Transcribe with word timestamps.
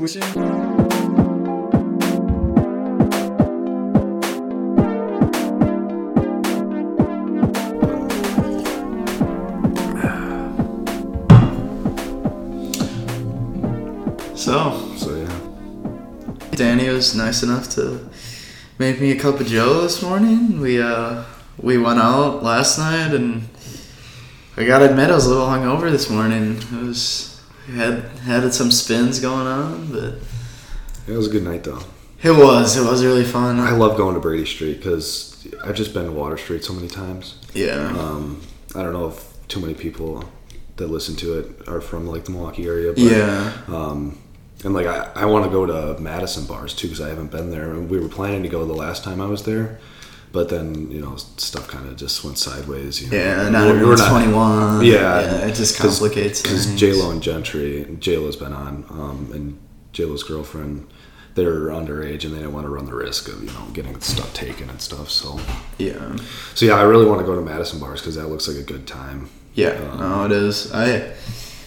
So, 0.00 0.06
So 14.96 15.16
yeah. 15.16 15.28
Danny 16.52 16.88
was 16.88 17.14
nice 17.14 17.42
enough 17.42 17.68
to 17.74 18.08
make 18.78 19.02
me 19.02 19.10
a 19.10 19.18
cup 19.18 19.38
of 19.38 19.46
Joe 19.46 19.82
this 19.82 20.02
morning. 20.02 20.60
We 20.60 20.80
uh 20.80 21.24
we 21.60 21.76
went 21.76 21.98
out 21.98 22.42
last 22.42 22.78
night 22.78 23.12
and 23.12 23.46
I 24.56 24.64
gotta 24.64 24.88
admit 24.88 25.10
I 25.10 25.16
was 25.16 25.26
a 25.26 25.28
little 25.28 25.46
hungover 25.46 25.90
this 25.90 26.08
morning. 26.08 26.56
It 26.56 26.86
was 26.86 27.29
had 27.70 28.02
had 28.24 28.52
some 28.54 28.70
spins 28.70 29.20
going 29.20 29.46
on, 29.46 29.90
but 29.92 30.14
It 31.06 31.16
was 31.16 31.26
a 31.26 31.30
good 31.30 31.44
night 31.44 31.64
though. 31.64 31.80
it 32.22 32.30
was 32.32 32.76
it 32.76 32.84
was 32.88 33.04
really 33.04 33.24
fun. 33.24 33.58
I 33.60 33.70
love 33.72 33.96
going 33.96 34.14
to 34.14 34.20
Brady 34.20 34.46
Street 34.46 34.78
because 34.78 35.46
I've 35.64 35.74
just 35.74 35.94
been 35.94 36.04
to 36.06 36.12
Water 36.12 36.36
Street 36.36 36.64
so 36.64 36.72
many 36.72 36.88
times. 36.88 37.36
yeah. 37.54 37.88
Um, 37.98 38.40
I 38.74 38.82
don't 38.82 38.92
know 38.92 39.08
if 39.08 39.26
too 39.48 39.60
many 39.60 39.74
people 39.74 40.24
that 40.76 40.86
listen 40.88 41.16
to 41.16 41.38
it 41.40 41.68
are 41.68 41.80
from 41.80 42.06
like 42.06 42.24
the 42.24 42.30
Milwaukee 42.30 42.66
area. 42.66 42.92
But, 42.92 43.02
yeah. 43.02 43.52
Um, 43.68 44.18
and 44.64 44.72
like 44.74 44.86
I, 44.86 45.10
I 45.14 45.24
want 45.24 45.44
to 45.46 45.50
go 45.50 45.66
to 45.66 46.00
Madison 46.00 46.44
bars 46.46 46.74
too 46.74 46.86
because 46.88 47.00
I 47.00 47.08
haven't 47.08 47.30
been 47.30 47.50
there. 47.50 47.70
And 47.72 47.88
we 47.90 47.98
were 47.98 48.08
planning 48.08 48.42
to 48.44 48.48
go 48.48 48.64
the 48.66 48.74
last 48.74 49.02
time 49.02 49.20
I 49.20 49.26
was 49.26 49.42
there, 49.44 49.78
but 50.32 50.48
then 50.48 50.90
you 50.90 51.00
know 51.00 51.16
stuff 51.16 51.66
kind 51.68 51.86
of 51.88 51.96
just 51.96 52.22
went 52.24 52.38
sideways. 52.38 53.02
You 53.02 53.10
know? 53.10 53.16
Yeah, 53.16 53.48
now 53.48 53.60
We're- 53.66 53.72
we're 53.72 53.92
everyone's 53.94 54.06
21. 54.06 54.84
Yeah, 54.84 55.46
it 55.46 55.54
just 55.54 55.76
complicates 55.78 56.42
because. 56.42 56.66
J 56.74 56.92
Lo 56.92 57.10
and 57.10 57.22
Gentry, 57.22 57.96
J 57.98 58.16
Lo's 58.18 58.36
been 58.36 58.52
on, 58.52 58.84
um, 58.90 59.30
and 59.34 59.58
J 59.92 60.04
Lo's 60.04 60.22
girlfriend, 60.22 60.86
they're 61.34 61.66
underage 61.68 62.24
and 62.24 62.32
they 62.34 62.38
didn't 62.38 62.52
want 62.52 62.66
to 62.66 62.70
run 62.70 62.86
the 62.86 62.94
risk 62.94 63.28
of 63.28 63.42
you 63.42 63.50
know 63.50 63.66
getting 63.72 63.98
stuff 64.00 64.32
taken 64.34 64.68
and 64.70 64.80
stuff. 64.80 65.10
So, 65.10 65.40
Yeah. 65.78 66.16
so 66.54 66.66
yeah, 66.66 66.74
I 66.74 66.82
really 66.82 67.06
want 67.06 67.20
to 67.20 67.26
go 67.26 67.34
to 67.34 67.40
Madison 67.40 67.78
bars 67.80 68.00
because 68.00 68.14
that 68.16 68.28
looks 68.28 68.46
like 68.48 68.56
a 68.56 68.62
good 68.62 68.86
time. 68.86 69.28
Yeah, 69.54 69.78
Um, 69.92 69.98
no, 70.00 70.24
it 70.26 70.32
is. 70.32 70.70
I, 70.72 71.12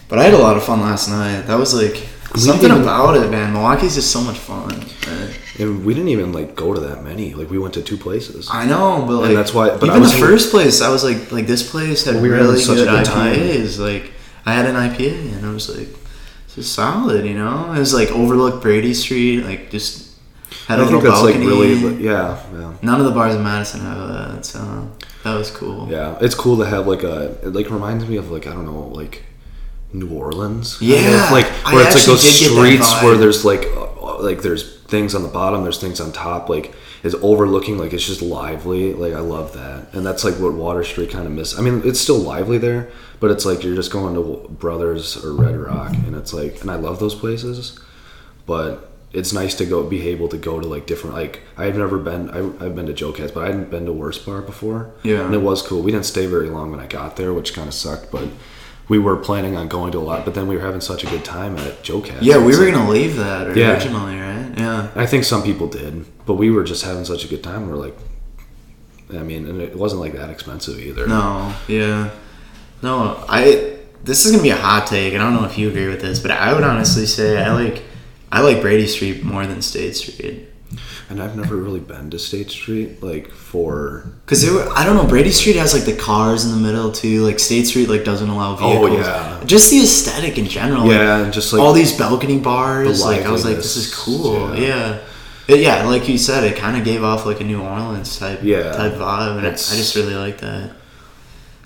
but 0.07 0.19
I 0.19 0.23
had 0.23 0.33
a 0.33 0.37
lot 0.37 0.55
of 0.57 0.63
fun 0.63 0.79
last 0.81 1.09
night. 1.09 1.47
That 1.47 1.59
was 1.59 1.73
like 1.73 1.97
something 2.35 2.71
about 2.71 3.15
it, 3.17 3.29
man. 3.29 3.53
Milwaukee's 3.53 3.95
just 3.95 4.11
so 4.11 4.21
much 4.21 4.37
fun. 4.37 4.71
Uh, 5.07 5.27
And 5.59 5.85
we 5.85 5.93
didn't 5.93 6.09
even 6.09 6.31
like 6.33 6.55
go 6.55 6.73
to 6.73 6.79
that 6.81 7.03
many. 7.03 7.33
Like 7.35 7.49
we 7.51 7.59
went 7.59 7.73
to 7.75 7.81
two 7.83 7.97
places. 7.97 8.49
I 8.51 8.65
know, 8.65 9.03
but 9.07 9.17
like 9.17 9.29
And 9.29 9.37
that's 9.37 9.53
why- 9.53 9.69
but 9.77 9.83
I 9.89 9.93
even 9.93 10.01
was 10.01 10.11
the 10.13 10.17
in- 10.17 10.23
first 10.27 10.49
place, 10.51 10.81
I 10.81 10.89
was 10.89 11.03
like, 11.03 11.31
like 11.31 11.45
this 11.47 11.63
place 11.69 12.03
had 12.05 12.21
We 12.21 12.29
really 12.29 12.59
such 12.59 12.77
good 12.77 12.87
good 12.89 13.05
time. 13.05 13.35
IPAs. 13.35 13.77
Like 13.79 14.11
I 14.45 14.53
had 14.53 14.65
an 14.65 14.75
IPA, 14.75 15.35
and 15.37 15.45
I 15.45 15.51
was 15.53 15.69
like, 15.69 15.89
this 16.47 16.57
is 16.65 16.71
solid. 16.71 17.25
You 17.25 17.35
know, 17.35 17.71
it 17.75 17.79
was 17.79 17.93
like 17.93 18.09
overlooked 18.11 18.61
Brady 18.63 18.93
Street, 18.93 19.43
like 19.45 19.69
just 19.69 20.09
had 20.67 20.79
a 20.79 20.81
I 20.81 20.85
little 20.85 21.01
think 21.01 21.11
that's 21.11 21.23
like 21.23 21.35
balcony. 21.35 21.47
really 21.47 22.03
yeah 22.03 22.37
yeah. 22.59 22.73
None 22.81 22.99
of 22.99 23.05
the 23.05 23.11
bars 23.11 23.35
in 23.35 23.43
Madison 23.43 23.81
have 23.81 24.07
that, 24.09 24.45
so 24.45 24.59
that 25.23 25.35
was 25.35 25.49
cool. 25.51 25.87
Yeah, 25.89 26.17
it's 26.19 26.35
cool 26.35 26.57
to 26.57 26.65
have 26.65 26.87
like 26.87 27.03
a. 27.03 27.37
It 27.45 27.53
like 27.53 27.69
reminds 27.69 28.07
me 28.07 28.17
of 28.17 28.31
like 28.31 28.47
I 28.47 28.53
don't 28.53 28.65
know 28.65 28.91
like 29.01 29.23
New 29.93 30.09
Orleans. 30.11 30.77
Yeah, 30.81 31.29
like 31.31 31.45
I 31.65 31.73
where 31.73 31.85
it's 31.85 31.95
like 31.95 32.05
those 32.05 32.21
did 32.23 32.39
get 32.39 32.55
that 32.55 32.61
streets 32.83 33.03
where 33.03 33.15
there's 33.17 33.45
like 33.45 33.65
uh, 33.75 34.21
like 34.21 34.41
there's 34.41 34.77
things 34.83 35.15
on 35.15 35.23
the 35.23 35.29
bottom, 35.29 35.63
there's 35.63 35.79
things 35.79 35.99
on 36.01 36.11
top. 36.11 36.49
Like 36.49 36.73
is 37.03 37.15
overlooking, 37.15 37.77
like 37.77 37.93
it's 37.93 38.05
just 38.05 38.21
lively. 38.21 38.93
Like 38.93 39.13
I 39.13 39.19
love 39.19 39.53
that, 39.53 39.93
and 39.93 40.05
that's 40.05 40.23
like 40.23 40.35
what 40.35 40.53
Water 40.53 40.83
Street 40.83 41.11
kind 41.11 41.25
of 41.27 41.31
miss. 41.33 41.57
I 41.57 41.61
mean, 41.61 41.81
it's 41.85 41.99
still 41.99 42.17
lively 42.19 42.57
there, 42.57 42.89
but 43.19 43.29
it's 43.31 43.45
like 43.45 43.63
you're 43.63 43.75
just 43.75 43.91
going 43.91 44.15
to 44.15 44.47
Brothers 44.49 45.23
or 45.23 45.33
Red 45.33 45.55
Rock, 45.57 45.93
and 45.93 46.15
it's 46.15 46.33
like, 46.33 46.61
and 46.61 46.71
I 46.71 46.75
love 46.75 46.99
those 46.99 47.13
places, 47.15 47.77
but 48.45 48.89
it's 49.11 49.31
nice 49.31 49.53
to 49.55 49.65
go 49.65 49.83
be 49.87 50.07
able 50.09 50.27
to 50.29 50.37
go 50.37 50.59
to 50.59 50.65
like 50.67 50.87
different 50.87 51.15
like 51.15 51.41
I've 51.55 51.77
never 51.77 51.99
been 51.99 52.31
I, 52.31 52.65
I've 52.65 52.75
been 52.75 52.87
to 52.87 52.93
Joe 52.93 53.11
Cats 53.11 53.31
but 53.31 53.43
I 53.43 53.45
hadn't 53.45 53.69
been 53.69 53.85
to 53.85 53.93
Wurst 53.93 54.25
Bar 54.25 54.41
before 54.41 54.89
Yeah. 55.03 55.23
and 55.23 55.35
it 55.35 55.41
was 55.43 55.61
cool 55.61 55.83
we 55.83 55.91
didn't 55.91 56.07
stay 56.07 56.25
very 56.25 56.49
long 56.49 56.71
when 56.71 56.79
I 56.79 56.87
got 56.87 57.15
there 57.15 57.31
which 57.31 57.53
kind 57.53 57.67
of 57.67 57.75
sucked 57.75 58.09
but 58.11 58.27
we 58.89 58.99
were 58.99 59.15
planning 59.15 59.55
on 59.55 59.67
going 59.67 59.91
to 59.91 59.97
a 59.97 60.01
lot 60.01 60.25
but 60.25 60.33
then 60.33 60.47
we 60.47 60.55
were 60.55 60.61
having 60.61 60.81
such 60.81 61.03
a 61.03 61.07
good 61.07 61.23
time 61.23 61.57
at 61.57 61.83
Joe 61.83 62.01
Cats 62.01 62.21
Yeah, 62.23 62.37
we 62.37 62.55
were 62.57 62.65
like- 62.65 62.73
gonna 62.73 62.89
leave 62.89 63.15
that 63.17 63.55
Yeah. 63.55 63.71
originally, 63.73 64.15
right? 64.19 64.51
Yeah. 64.57 64.87
I 64.95 65.05
think 65.05 65.23
some 65.23 65.41
people 65.43 65.67
did 65.67 66.05
but 66.25 66.35
we 66.35 66.49
were 66.51 66.63
just 66.63 66.83
having 66.83 67.05
such 67.05 67.23
a 67.25 67.27
good 67.27 67.43
time 67.43 67.69
we're 67.69 67.75
like 67.77 67.97
I 69.13 69.17
mean 69.23 69.47
and 69.47 69.61
it 69.61 69.75
wasn't 69.75 70.01
like 70.01 70.13
that 70.13 70.29
expensive 70.29 70.79
either 70.79 71.07
No, 71.07 71.53
yeah. 71.67 72.09
No, 72.81 73.23
I 73.29 73.71
this 74.03 74.25
is 74.25 74.31
gonna 74.31 74.43
be 74.43 74.49
a 74.49 74.55
hot 74.57 74.87
take, 74.87 75.13
I 75.13 75.17
don't 75.17 75.33
know 75.33 75.45
if 75.45 75.57
you 75.57 75.69
agree 75.69 75.87
with 75.87 76.01
this, 76.01 76.19
but 76.19 76.31
I 76.31 76.53
would 76.53 76.63
honestly 76.63 77.05
say 77.05 77.41
I 77.41 77.53
like 77.53 77.81
I 78.31 78.41
like 78.41 78.61
Brady 78.61 78.87
Street 78.87 79.23
more 79.23 79.45
than 79.45 79.61
State 79.61 79.95
Street. 79.95 80.49
And 81.09 81.21
I've 81.21 81.35
never 81.35 81.55
really 81.55 81.79
been 81.79 82.09
to 82.11 82.19
State 82.19 82.49
Street 82.49 83.03
like 83.03 83.29
for 83.29 84.05
Cause 84.25 84.43
it, 84.43 84.51
I 84.75 84.85
don't 84.85 84.95
know, 84.95 85.05
Brady 85.05 85.31
Street 85.31 85.55
has 85.57 85.73
like 85.73 85.83
the 85.83 85.95
cars 85.95 86.45
in 86.45 86.51
the 86.51 86.57
middle 86.57 86.91
too. 86.91 87.23
Like 87.23 87.39
State 87.39 87.65
Street 87.65 87.89
like 87.89 88.03
doesn't 88.03 88.29
allow 88.29 88.53
oh, 88.53 88.55
vehicles. 88.55 89.05
Oh, 89.05 89.39
yeah. 89.39 89.43
Just 89.45 89.71
the 89.71 89.79
aesthetic 89.79 90.37
in 90.37 90.45
general. 90.47 90.81
like, 90.81 90.91
yeah 90.91 91.23
and 91.23 91.33
just 91.33 91.53
like 91.53 91.61
all 91.61 91.73
these 91.73 91.97
balcony 91.97 92.39
bars. 92.39 92.99
the 92.99 93.05
Like 93.05 93.25
I 93.25 93.31
was 93.31 93.45
like, 93.45 93.57
this 93.57 93.75
is 93.75 93.93
cool. 93.93 94.55
Yeah. 94.57 94.99
It- 95.47 95.59
yeah, 95.59 95.83
like 95.83 96.07
you 96.07 96.17
said, 96.17 96.45
it 96.45 96.55
kind 96.55 96.77
of 96.77 96.85
gave 96.85 97.03
off 97.03 97.25
like 97.25 97.41
a 97.41 97.43
New 97.43 97.61
Orleans 97.61 98.17
type 98.17 98.39
Yeah. 98.43 98.71
type 98.71 98.93
vibe, 98.93 99.37
and 99.39 99.45
I, 99.45 99.49
I 99.49 99.53
just 99.53 99.93
really 99.95 100.15
like 100.15 100.37
that. 100.39 100.71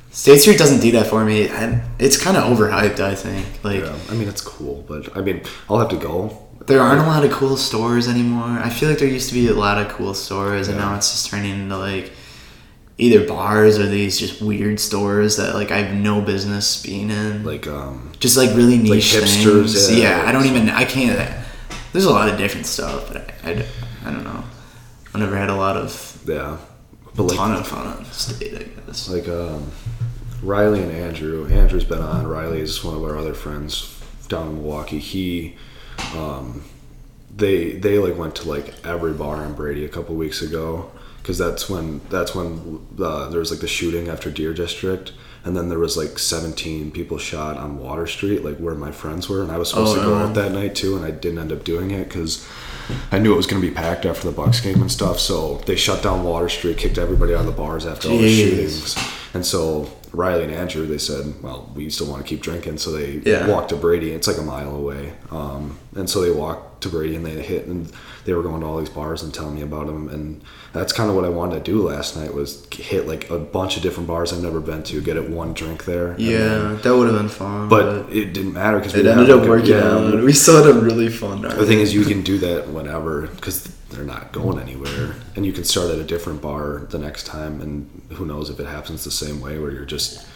State 0.09 0.39
Street 0.39 0.57
doesn't 0.57 0.79
do 0.79 0.91
that 0.93 1.05
for 1.05 1.23
me. 1.23 1.47
and 1.47 1.81
it's 1.99 2.17
kind 2.17 2.37
of 2.37 2.43
overhyped, 2.45 2.99
I 2.99 3.13
think. 3.13 3.45
Like 3.63 3.81
yeah, 3.81 3.95
I 4.09 4.15
mean 4.15 4.27
it's 4.27 4.41
cool 4.41 4.83
but 4.87 5.15
I 5.15 5.21
mean 5.21 5.43
I'll 5.69 5.77
have 5.77 5.89
to 5.89 5.95
go 5.97 6.46
there 6.67 6.81
aren't 6.81 7.01
a 7.01 7.05
lot 7.05 7.25
of 7.25 7.31
cool 7.31 7.57
stores 7.57 8.07
anymore. 8.07 8.59
I 8.59 8.69
feel 8.69 8.89
like 8.89 8.99
there 8.99 9.07
used 9.07 9.29
to 9.29 9.33
be 9.33 9.47
a 9.47 9.53
lot 9.53 9.77
of 9.77 9.89
cool 9.89 10.13
stores, 10.13 10.67
and 10.67 10.77
now 10.77 10.95
it's 10.95 11.11
just 11.11 11.29
turning 11.29 11.51
into 11.51 11.77
like 11.77 12.11
either 12.97 13.27
bars 13.27 13.77
or 13.77 13.85
these 13.85 14.19
just 14.19 14.41
weird 14.41 14.79
stores 14.79 15.37
that 15.37 15.53
like 15.55 15.71
I 15.71 15.77
have 15.77 15.95
no 15.95 16.21
business 16.21 16.81
being 16.81 17.09
in. 17.09 17.43
like 17.43 17.67
um 17.67 18.11
just 18.19 18.37
like 18.37 18.55
really 18.55 18.77
niche 18.77 19.13
hipsters, 19.13 19.73
things. 19.73 19.97
yeah. 19.97 20.21
Yeah, 20.21 20.29
I 20.29 20.31
don't 20.31 20.45
even. 20.45 20.69
I 20.69 20.85
can't. 20.85 21.17
There's 21.93 22.05
a 22.05 22.11
lot 22.11 22.29
of 22.29 22.37
different 22.37 22.65
stuff, 22.65 23.07
but 23.07 23.33
I, 23.43 23.49
I, 23.51 23.65
I 24.05 24.11
don't 24.11 24.23
know. 24.23 24.43
I 25.13 25.19
never 25.19 25.35
had 25.35 25.49
a 25.49 25.55
lot 25.55 25.77
of 25.77 26.21
yeah 26.27 26.57
but 27.17 27.23
like 27.23 27.37
ton 27.37 27.53
of 27.53 27.67
fun 27.67 27.87
on 27.87 28.05
state. 28.05 28.53
I 28.53 28.63
guess. 28.85 29.09
like 29.09 29.27
um, 29.27 29.71
Riley 30.43 30.83
and 30.83 30.91
Andrew. 30.91 31.47
Andrew's 31.47 31.83
been 31.83 31.99
on. 31.99 32.27
Riley's 32.27 32.83
one 32.83 32.95
of 32.95 33.03
our 33.03 33.17
other 33.17 33.33
friends 33.33 33.99
down 34.29 34.49
in 34.49 34.55
Milwaukee. 34.55 34.99
He, 34.99 35.55
um, 36.15 36.63
they 37.35 37.71
they 37.73 37.99
like 37.99 38.17
went 38.17 38.35
to 38.37 38.49
like 38.49 38.73
every 38.85 39.13
bar 39.13 39.43
in 39.43 39.53
Brady 39.53 39.85
a 39.85 39.89
couple 39.89 40.15
weeks 40.15 40.41
ago 40.41 40.91
because 41.21 41.37
that's 41.37 41.69
when 41.69 42.01
that's 42.09 42.33
when 42.33 42.85
uh, 42.99 43.29
there 43.29 43.39
was 43.39 43.51
like 43.51 43.59
the 43.59 43.67
shooting 43.67 44.07
after 44.09 44.29
Deer 44.31 44.53
District. 44.53 45.11
And 45.45 45.55
then 45.55 45.69
there 45.69 45.79
was 45.79 45.95
like 45.95 46.19
17 46.19 46.91
people 46.91 47.17
shot 47.17 47.55
on 47.55 47.79
Water 47.79 48.05
Street, 48.05 48.43
like 48.43 48.57
where 48.57 48.75
my 48.75 48.91
friends 48.91 49.29
were, 49.29 49.41
and 49.41 49.49
I 49.49 49.57
was 49.57 49.69
supposed 49.69 49.93
Oh, 49.97 50.01
to 50.01 50.01
go 50.01 50.17
yeah. 50.17 50.23
out 50.25 50.33
that 50.33 50.51
night 50.51 50.75
too, 50.75 50.97
and 50.97 51.05
I 51.05 51.11
didn't 51.11 51.39
end 51.39 51.53
up 51.53 51.63
doing 51.63 51.91
it 51.91 52.03
because 52.09 52.45
I 53.13 53.19
knew 53.19 53.31
it 53.33 53.37
was 53.37 53.47
going 53.47 53.61
to 53.61 53.65
be 53.65 53.73
packed 53.73 54.05
after 54.05 54.29
the 54.29 54.35
Bucks 54.35 54.59
game 54.59 54.81
and 54.81 54.91
stuff. 54.91 55.19
So 55.21 55.59
they 55.65 55.77
shut 55.77 56.03
down 56.03 56.25
Water 56.25 56.49
Street, 56.49 56.77
kicked 56.77 56.97
everybody 56.97 57.33
out 57.33 57.41
of 57.41 57.45
the 57.45 57.53
bars 57.53 57.85
after 57.85 58.09
all 58.09 58.17
the 58.17 58.27
shootings. 58.29 58.97
And 59.33 59.45
so 59.45 59.89
Riley 60.13 60.43
and 60.45 60.53
Andrew, 60.53 60.85
they 60.85 60.97
said, 60.97 61.33
well, 61.41 61.71
we 61.75 61.89
still 61.89 62.07
want 62.07 62.21
to 62.23 62.27
keep 62.27 62.41
drinking. 62.41 62.77
So 62.77 62.91
they 62.91 63.21
Yeah. 63.25 63.47
walked 63.47 63.69
to 63.69 63.75
Brady. 63.75 64.11
It's 64.11 64.27
like 64.27 64.37
a 64.37 64.41
mile 64.43 64.75
away. 64.75 65.13
Um, 65.31 65.77
and 65.95 66.09
so 66.09 66.21
they 66.21 66.31
walked 66.31 66.81
to 66.83 66.89
Brady 66.89 67.15
and 67.15 67.25
they 67.25 67.41
hit, 67.41 67.65
and 67.67 67.91
they 68.27 68.33
were 68.33 68.43
going 68.43 68.59
to 68.59 68.67
all 68.67 68.77
these 68.77 68.89
bars 68.89 69.23
and 69.23 69.33
telling 69.33 69.55
me 69.55 69.61
about 69.61 69.87
them. 69.87 70.09
And 70.09 70.41
that's 70.73 70.91
kind 70.91 71.09
of 71.09 71.15
what 71.15 71.23
I 71.23 71.29
wanted 71.29 71.63
to 71.63 71.71
do 71.71 71.81
last 71.87 72.17
night 72.17 72.33
was 72.33 72.67
hit 72.73 73.07
like 73.07 73.29
a 73.29 73.39
bunch 73.39 73.77
of 73.77 73.83
different 73.83 74.05
bars 74.07 74.33
I've 74.33 74.43
never 74.43 74.59
been 74.59 74.83
to, 74.83 75.01
get 75.01 75.15
it 75.15 75.29
one 75.29 75.53
drink 75.53 75.85
there. 75.85 76.07
and 76.11 76.19
then- 76.19 76.27
Yeah, 76.73 76.77
that 76.83 76.93
would 76.95 77.07
have 77.07 77.17
been 77.17 77.29
fun. 77.29 77.69
but 77.69 78.11
it 78.11 78.33
didn't 78.33 78.51
matter 78.53 78.77
because 78.79 78.95
it 78.95 79.05
ended 79.05 79.29
up 79.29 79.47
working 79.47 79.75
out. 79.75 80.23
We 80.23 80.33
still 80.33 80.61
had 80.61 80.75
a 80.75 80.77
really 80.79 81.07
fun 81.09 81.41
night. 81.41 81.55
the 81.57 81.65
thing 81.65 81.79
is, 81.79 81.93
you 81.93 82.03
can 82.03 82.21
do 82.21 82.37
that 82.39 82.67
whenever 82.67 83.27
because 83.27 83.63
they're 83.91 84.03
not 84.03 84.33
going 84.33 84.59
anywhere, 84.59 85.15
and 85.37 85.45
you 85.45 85.53
can 85.53 85.63
start 85.63 85.89
at 85.89 85.97
a 85.97 86.03
different 86.03 86.41
bar 86.41 86.85
the 86.89 86.99
next 86.99 87.25
time, 87.25 87.61
and 87.61 87.89
who 88.17 88.25
knows 88.25 88.49
if 88.49 88.59
it 88.59 88.65
happens 88.67 89.05
the 89.05 89.11
same 89.11 89.39
way 89.39 89.57
where 89.57 89.71
you're 89.71 89.85
just, 89.85 90.27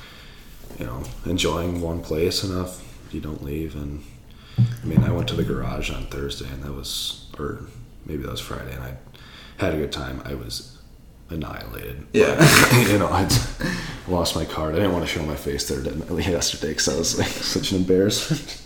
you 0.79 0.85
know, 0.85 1.03
enjoying 1.25 1.81
one 1.81 1.99
place 2.01 2.41
enough, 2.45 2.81
you 3.11 3.19
don't 3.19 3.43
leave. 3.43 3.75
And 3.75 4.01
I 4.57 4.85
mean, 4.85 5.03
I 5.03 5.11
went 5.11 5.27
to 5.27 5.35
the 5.35 5.43
garage 5.43 5.91
on 5.91 6.05
Thursday, 6.05 6.47
and 6.47 6.63
that 6.63 6.71
was, 6.73 7.20
or 7.39 7.65
maybe 8.05 8.23
that 8.23 8.31
was 8.31 8.39
Friday, 8.41 8.73
and 8.73 8.83
I 8.83 8.95
had 9.57 9.73
a 9.73 9.77
good 9.77 9.91
time. 9.91 10.21
I 10.25 10.33
was 10.33 10.77
annihilated. 11.29 12.05
Yeah. 12.13 12.35
But, 12.37 12.87
you 12.91 12.97
know, 12.99 13.07
I 13.07 13.27
lost 14.07 14.35
my 14.35 14.45
card. 14.45 14.73
I 14.75 14.77
didn't 14.79 14.93
want 14.93 15.05
to 15.07 15.11
show 15.11 15.23
my 15.23 15.35
face 15.35 15.67
there 15.69 15.81
yesterday 16.19 16.69
because 16.69 16.89
I 16.89 16.97
was 16.97 17.17
like 17.17 17.27
such 17.55 17.71
an 17.71 17.77
embarrassment. 17.77 18.61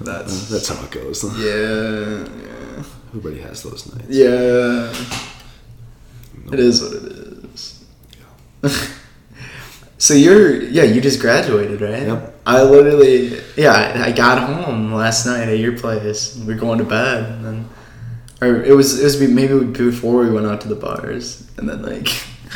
That's 0.00 0.50
uh, 0.50 0.54
That's 0.54 0.68
how 0.68 0.82
it 0.84 0.90
goes. 0.90 1.22
yeah, 1.38 2.24
yeah, 2.42 2.82
Everybody 3.08 3.40
has 3.42 3.62
those 3.62 3.92
nights. 3.94 4.08
yeah. 4.08 4.92
It 6.52 6.58
is 6.58 6.82
what 6.82 6.92
it 6.94 7.02
is. 7.04 7.84
so 8.64 8.94
So 10.00 10.14
you're 10.14 10.62
yeah 10.62 10.84
you 10.84 11.00
just 11.02 11.20
graduated 11.20 11.82
right? 11.82 12.04
Yep. 12.08 12.40
I 12.46 12.62
literally 12.62 13.38
yeah 13.56 14.02
I, 14.06 14.12
got 14.12 14.38
home 14.42 14.92
last 14.94 15.26
night 15.26 15.46
at 15.48 15.58
your 15.58 15.76
place. 15.78 16.40
We're 16.46 16.56
going 16.56 16.78
to 16.78 16.84
bed 16.84 17.24
and 17.30 17.44
then 17.44 17.68
or 18.40 18.62
it 18.64 18.74
was 18.74 18.98
it 18.98 19.04
was 19.04 19.20
maybe 19.20 19.62
before 19.66 20.22
we 20.24 20.30
went 20.30 20.46
out 20.46 20.62
to 20.62 20.68
the 20.68 20.74
bars 20.74 21.46
and 21.58 21.68
then 21.68 21.82
like 21.82 22.08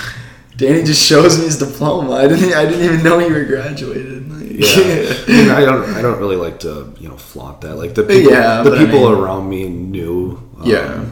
Danny 0.56 0.82
just 0.84 1.04
shows 1.04 1.36
me 1.38 1.44
his 1.44 1.58
diploma. 1.58 2.12
I 2.12 2.28
didn't 2.28 2.54
I 2.54 2.64
didn't 2.64 2.84
even 2.84 3.02
know 3.04 3.18
you 3.18 3.32
were 3.34 3.44
graduated. 3.44 4.30
Like, 4.32 4.50
Yeah, 4.50 5.14
I, 5.28 5.30
mean, 5.30 5.50
I 5.50 5.60
don't. 5.64 5.84
I 5.96 6.00
don't 6.00 6.20
really 6.20 6.36
like 6.36 6.60
to, 6.60 6.94
you 7.00 7.08
know, 7.08 7.16
flaunt 7.16 7.60
that. 7.62 7.74
Like 7.74 7.94
the 7.96 8.04
people, 8.04 8.30
Yeah, 8.32 8.62
the 8.62 8.70
but 8.70 8.78
I 8.78 8.84
people 8.86 9.10
mean- 9.10 9.18
around 9.18 9.48
me 9.50 9.68
knew. 9.68 10.40
Um, 10.60 10.62
Yeah. 10.70 11.04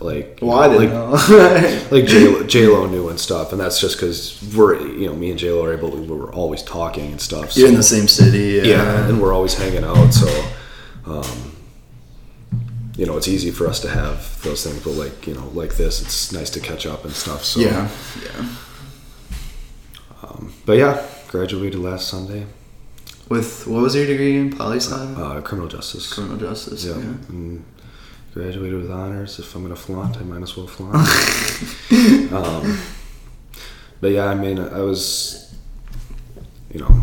Like, 0.00 0.38
well 0.40 0.58
I 0.60 0.68
didn't 0.68 1.10
like, 1.10 1.90
like 1.90 2.06
J 2.06 2.46
J 2.46 2.66
Lo 2.68 2.86
knew 2.86 3.08
and 3.08 3.18
stuff, 3.18 3.50
and 3.52 3.60
that's 3.60 3.80
just 3.80 3.96
because 3.96 4.40
we're, 4.56 4.78
you 4.80 5.06
know, 5.08 5.14
me 5.14 5.30
and 5.30 5.38
J 5.38 5.50
Lo 5.50 5.64
are 5.64 5.72
able 5.72 5.90
to. 5.90 5.96
We're 5.96 6.32
always 6.32 6.62
talking 6.62 7.10
and 7.10 7.20
stuff. 7.20 7.52
So, 7.52 7.60
You're 7.60 7.68
in 7.70 7.74
the 7.74 7.82
same 7.82 8.06
city. 8.06 8.60
Yeah. 8.68 8.74
yeah, 8.74 9.08
and 9.08 9.20
we're 9.20 9.32
always 9.32 9.54
hanging 9.54 9.82
out. 9.82 10.12
So, 10.12 10.44
um, 11.04 11.56
you 12.96 13.06
know, 13.06 13.16
it's 13.16 13.26
easy 13.28 13.50
for 13.50 13.66
us 13.66 13.80
to 13.80 13.88
have 13.88 14.40
those 14.42 14.64
things. 14.64 14.82
But 14.84 14.92
like, 14.92 15.26
you 15.26 15.34
know, 15.34 15.48
like 15.52 15.74
this, 15.76 16.00
it's 16.00 16.32
nice 16.32 16.50
to 16.50 16.60
catch 16.60 16.86
up 16.86 17.04
and 17.04 17.12
stuff. 17.12 17.42
So, 17.44 17.58
Yeah. 17.60 17.88
Yeah. 18.22 18.48
Um, 20.22 20.52
but 20.66 20.78
yeah, 20.78 21.04
graduated 21.28 21.80
last 21.80 22.08
Sunday. 22.08 22.46
With 23.28 23.66
what 23.66 23.82
was 23.82 23.94
your 23.94 24.06
degree 24.06 24.36
in 24.36 24.56
poli 24.56 24.78
sci? 24.78 24.94
Uh, 24.94 25.40
criminal 25.42 25.68
justice. 25.68 26.12
Criminal 26.12 26.38
justice. 26.38 26.84
Yeah. 26.84 26.98
Yeah. 26.98 27.58
Graduated 28.34 28.82
with 28.82 28.90
honors. 28.90 29.38
If 29.38 29.54
I'm 29.54 29.62
gonna 29.62 29.76
flaunt, 29.76 30.16
I 30.18 30.22
might 30.22 30.42
as 30.42 30.56
well 30.56 30.66
flaunt. 30.66 30.94
um, 32.32 32.78
but 34.00 34.12
yeah, 34.12 34.26
I 34.26 34.34
mean, 34.34 34.58
I 34.58 34.80
was, 34.80 35.54
you 36.72 36.80
know, 36.80 37.02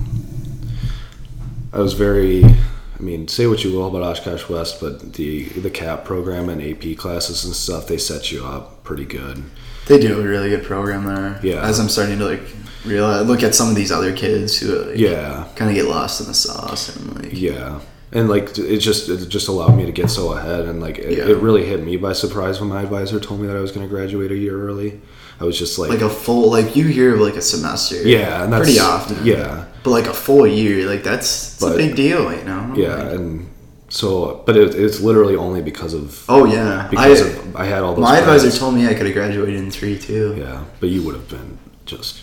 I 1.74 1.80
was 1.80 1.94
very. 1.94 2.44
I 2.46 3.02
mean, 3.04 3.28
say 3.28 3.46
what 3.46 3.62
you 3.66 3.74
will 3.74 3.88
about 3.88 4.04
Oshkosh 4.04 4.48
West, 4.48 4.80
but 4.80 5.14
the 5.14 5.44
the 5.50 5.70
CAP 5.70 6.06
program 6.06 6.48
and 6.48 6.62
AP 6.62 6.98
classes 6.98 7.44
and 7.44 7.54
stuff, 7.54 7.88
they 7.88 7.98
set 7.98 8.32
you 8.32 8.46
up 8.46 8.84
pretty 8.84 9.04
good. 9.04 9.44
They 9.88 10.00
do 10.00 10.20
a 10.20 10.24
really 10.24 10.50
good 10.50 10.64
program 10.64 11.06
there. 11.06 11.40
Yeah. 11.44 11.68
As 11.68 11.80
I'm 11.80 11.90
starting 11.90 12.18
to 12.20 12.26
like 12.26 12.42
realize, 12.86 13.28
look 13.28 13.44
at 13.44 13.54
some 13.54 13.70
of 13.70 13.76
these 13.76 13.92
other 13.92 14.16
kids 14.16 14.58
who 14.58 14.84
like, 14.84 14.98
Yeah, 14.98 15.48
kind 15.56 15.70
of 15.70 15.76
get 15.76 15.86
lost 15.86 16.22
in 16.22 16.28
the 16.28 16.34
sauce 16.34 16.96
and 16.96 17.22
like 17.22 17.34
yeah. 17.34 17.82
And 18.16 18.30
like 18.30 18.58
it 18.58 18.78
just 18.80 19.10
it 19.10 19.28
just 19.28 19.48
allowed 19.50 19.76
me 19.76 19.86
to 19.86 19.92
get 19.92 20.10
so 20.10 20.32
ahead, 20.34 20.66
and 20.66 20.80
like 20.80 20.98
it, 20.98 21.18
Yeah. 21.18 21.28
it 21.28 21.38
really 21.38 21.66
hit 21.66 21.84
me 21.84 21.98
by 21.98 22.14
surprise 22.14 22.60
when 22.62 22.70
my 22.70 22.82
advisor 22.82 23.20
told 23.20 23.42
me 23.42 23.48
that 23.48 23.58
I 23.58 23.60
was 23.60 23.72
going 23.74 23.86
to 23.88 23.94
graduate 23.94 24.32
a 24.32 24.38
year 24.38 24.58
early. 24.68 25.02
I 25.40 25.44
was 25.44 25.60
just 25.60 25.78
like, 25.78 25.90
like 25.90 26.00
a 26.02 26.10
full 26.10 26.50
like 26.50 26.78
you 26.78 26.88
hear 26.88 27.14
of 27.16 27.20
like 27.20 27.36
a 27.36 27.42
semester. 27.42 27.98
yeah, 28.08 28.44
and 28.44 28.54
that's 28.54 28.64
pretty 28.64 28.80
often. 28.80 29.18
Yeah, 29.26 29.66
But 29.84 29.90
like 29.92 30.06
a 30.08 30.14
full 30.14 30.48
year, 30.48 30.88
like 30.88 31.04
that's 31.04 31.56
it's 31.56 31.62
a 31.64 31.76
big 31.76 31.98
deal, 31.98 32.32
you 32.34 32.44
know. 32.46 32.74
yeah, 32.78 32.96
Like, 32.96 33.16
and 33.20 33.50
so, 33.90 34.42
but 34.46 34.56
it, 34.56 34.74
it's 34.76 35.02
literally 35.02 35.36
only 35.36 35.62
because 35.62 35.94
of 35.94 36.24
oh 36.30 36.46
yeah. 36.46 36.88
because 36.90 37.22
I, 37.22 37.28
of 37.28 37.56
I 37.58 37.66
had 37.66 37.84
all 37.84 37.96
those. 37.96 38.02
my 38.04 38.18
advisor 38.18 38.50
told 38.58 38.76
me 38.76 38.88
I 38.88 38.94
could 38.94 39.08
have 39.08 39.14
graduated 39.14 39.56
in 39.56 39.70
three 39.72 40.00
too. 40.00 40.36
Yeah, 40.38 40.64
but 40.80 40.88
you 40.88 41.04
would 41.04 41.16
have 41.16 41.28
been 41.28 41.58
just 41.86 42.22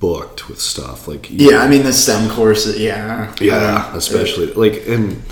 booked 0.00 0.48
with 0.48 0.60
stuff 0.60 1.08
like 1.08 1.28
Yeah, 1.30 1.58
I 1.62 1.68
mean 1.68 1.82
the 1.82 1.92
STEM 1.92 2.30
courses. 2.30 2.78
Yeah. 2.78 3.32
Yeah, 3.40 3.84
don't- 3.88 3.96
especially 3.96 4.46
like 4.54 4.86
and 4.86 5.22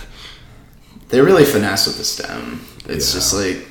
they 1.10 1.20
really 1.20 1.44
finesse 1.44 1.86
with 1.86 1.98
the 1.98 2.04
STEM. 2.04 2.60
It's 2.88 3.08
Yeah. 3.12 3.18
just 3.20 3.34
like 3.34 3.66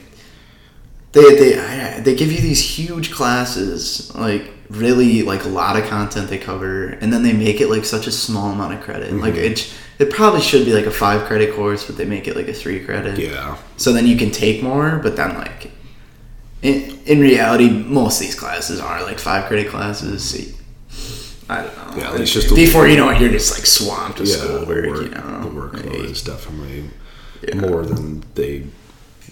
they 1.13 1.35
they 1.35 1.59
I- 1.59 1.99
they 2.01 2.15
give 2.15 2.31
you 2.31 2.39
these 2.41 2.61
huge 2.61 3.11
classes, 3.11 4.11
like 4.15 4.49
really 4.69 5.23
like 5.23 5.43
a 5.43 5.49
lot 5.49 5.75
of 5.77 5.85
content 5.89 6.29
they 6.29 6.38
cover, 6.38 6.85
and 7.01 7.11
then 7.11 7.23
they 7.23 7.33
make 7.33 7.59
it 7.61 7.69
like 7.69 7.83
such 7.83 8.07
a 8.07 8.11
small 8.11 8.51
amount 8.51 8.73
of 8.73 8.81
credit. 8.81 9.11
Like 9.13 9.33
Mm-hmm. 9.33 9.44
it 9.53 9.67
it 9.99 10.09
probably 10.09 10.41
should 10.41 10.65
be 10.65 10.73
like 10.73 10.85
a 10.87 10.91
five 10.91 11.25
credit 11.27 11.53
course, 11.55 11.83
but 11.85 11.95
they 11.97 12.05
make 12.05 12.27
it 12.27 12.35
like 12.35 12.47
a 12.47 12.53
three 12.53 12.79
credit. 12.79 13.19
yeah, 13.19 13.55
So 13.77 13.91
then 13.94 14.07
you 14.07 14.17
can 14.17 14.31
take 14.31 14.63
more, 14.63 14.99
but 15.03 15.15
then 15.15 15.35
like 15.35 15.71
in, 16.63 16.97
in 17.05 17.19
reality, 17.19 17.69
most 17.69 18.19
of 18.19 18.25
these 18.27 18.35
classes 18.35 18.79
are 18.79 19.03
like 19.03 19.19
five 19.19 19.45
credit 19.47 19.67
classes. 19.69 20.53
I 21.51 21.63
don't 21.63 21.98
know. 21.98 22.03
Yeah, 22.03 22.15
it's 22.21 22.31
just 22.31 22.53
before 22.56 22.88
you 22.88 22.98
know 22.98 23.09
it, 23.09 23.19
you're 23.21 23.30
just 23.31 23.53
like 23.57 23.65
swamped 23.65 24.19
with 24.19 24.30
yeah, 24.30 24.36
schoolwork. 24.38 24.68
the 24.83 24.89
work, 24.92 25.01
you 25.03 25.09
know, 25.09 25.42
the 25.42 25.50
workload 25.50 26.00
Like, 26.00 26.09
is 26.12 26.21
definitely 26.24 26.89
Yeah. 27.48 27.56
more 27.56 27.83
than 27.86 28.24
they 28.36 28.63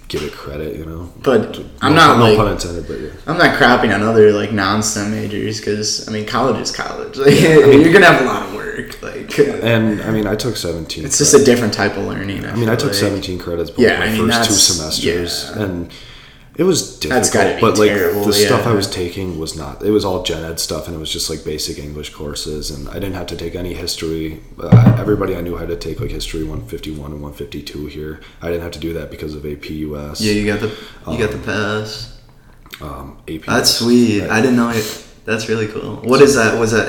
give 0.08 0.24
it 0.24 0.34
credit. 0.34 0.76
You 0.76 0.86
know, 0.86 1.12
But 1.22 1.60
I'm 1.82 1.94
not 1.96 2.18
no 2.18 2.26
like 2.26 2.38
pun 2.38 2.52
intended, 2.52 2.88
but 2.88 3.00
yeah. 3.00 3.10
I'm 3.28 3.38
not 3.38 3.56
crapping 3.60 3.94
on 3.94 4.02
other 4.04 4.32
like 4.32 4.52
non-STEM 4.52 5.12
majors 5.12 5.60
because 5.60 6.08
I 6.08 6.12
mean 6.12 6.26
college 6.26 6.60
is 6.60 6.72
college. 6.72 7.18
Like, 7.18 7.40
you're 7.42 7.94
gonna 7.94 8.06
have 8.08 8.22
a 8.22 8.26
lot 8.26 8.44
of 8.48 8.54
work. 8.56 9.02
Like 9.02 9.38
uh, 9.40 9.44
And 9.44 10.02
I 10.02 10.12
mean, 10.12 10.26
I 10.28 10.36
took 10.36 10.56
seventeen. 10.58 11.06
it's 11.06 11.18
just 11.20 11.34
a 11.34 11.44
different 11.44 11.74
type 11.74 11.96
of 11.98 12.06
learning. 12.06 12.46
I 12.46 12.56
mean, 12.56 12.70
I 12.70 12.76
took 12.76 12.88
like. 12.92 12.96
17 12.96 13.38
credits 13.40 13.70
both 13.70 13.80
Yeah, 13.80 14.00
my 14.00 14.06
I 14.08 14.12
mean, 14.12 14.28
first 14.30 14.50
two 14.50 14.56
semesters, 14.56 15.52
yeah. 15.56 15.64
and 15.64 15.92
it 16.60 16.64
was 16.64 17.00
That's 17.00 17.30
difficult. 17.30 17.62
but 17.62 17.80
like 17.80 17.90
terrible, 17.90 18.26
the 18.26 18.34
stuff 18.34 18.68
I 18.68 18.74
was 18.74 18.88
taking 19.02 19.40
was 19.40 19.56
not. 19.56 19.82
It 19.90 19.92
was 19.92 20.04
all 20.04 20.24
gen 20.24 20.44
ed 20.44 20.60
stuff, 20.60 20.88
and 20.88 20.96
it 20.98 21.00
was 21.00 21.12
just 21.18 21.30
like 21.30 21.42
basic 21.46 21.80
English 21.80 22.10
courses, 22.14 22.70
and 22.70 22.90
I 22.90 22.96
didn't 22.96 23.14
have 23.22 23.28
to 23.28 23.38
take 23.38 23.56
any 23.56 23.74
history. 23.74 24.42
Uh, 24.62 24.96
everybody 25.00 25.36
I 25.36 25.42
knew 25.42 25.56
had 25.56 25.70
to 25.70 25.78
take 25.78 25.98
like 26.02 26.12
history 26.12 26.44
151 26.44 27.12
and 27.14 27.22
152 27.22 27.86
here. 27.88 28.20
I 28.42 28.48
didn't 28.50 28.64
have 28.64 28.74
to 28.74 28.80
do 28.88 28.92
that 28.94 29.10
because 29.10 29.34
of 29.36 29.46
AP 29.46 29.70
US. 29.70 30.20
Yeah, 30.22 30.34
you 30.34 30.46
got 30.46 30.60
the 30.60 30.70
you 31.12 31.18
got 31.18 31.32
the 31.32 31.44
pass. 31.52 32.20
Um, 32.82 33.18
AP. 33.28 33.44
That's 33.46 33.72
sweet. 33.72 34.22
Right. 34.22 34.30
I 34.30 34.42
didn't 34.42 34.58
know 34.58 34.70
it. 34.70 35.06
That's 35.26 35.48
really 35.50 35.68
cool. 35.68 35.98
What 36.12 36.22
is 36.22 36.36
that? 36.36 36.60
Was 36.60 36.72
that 36.72 36.88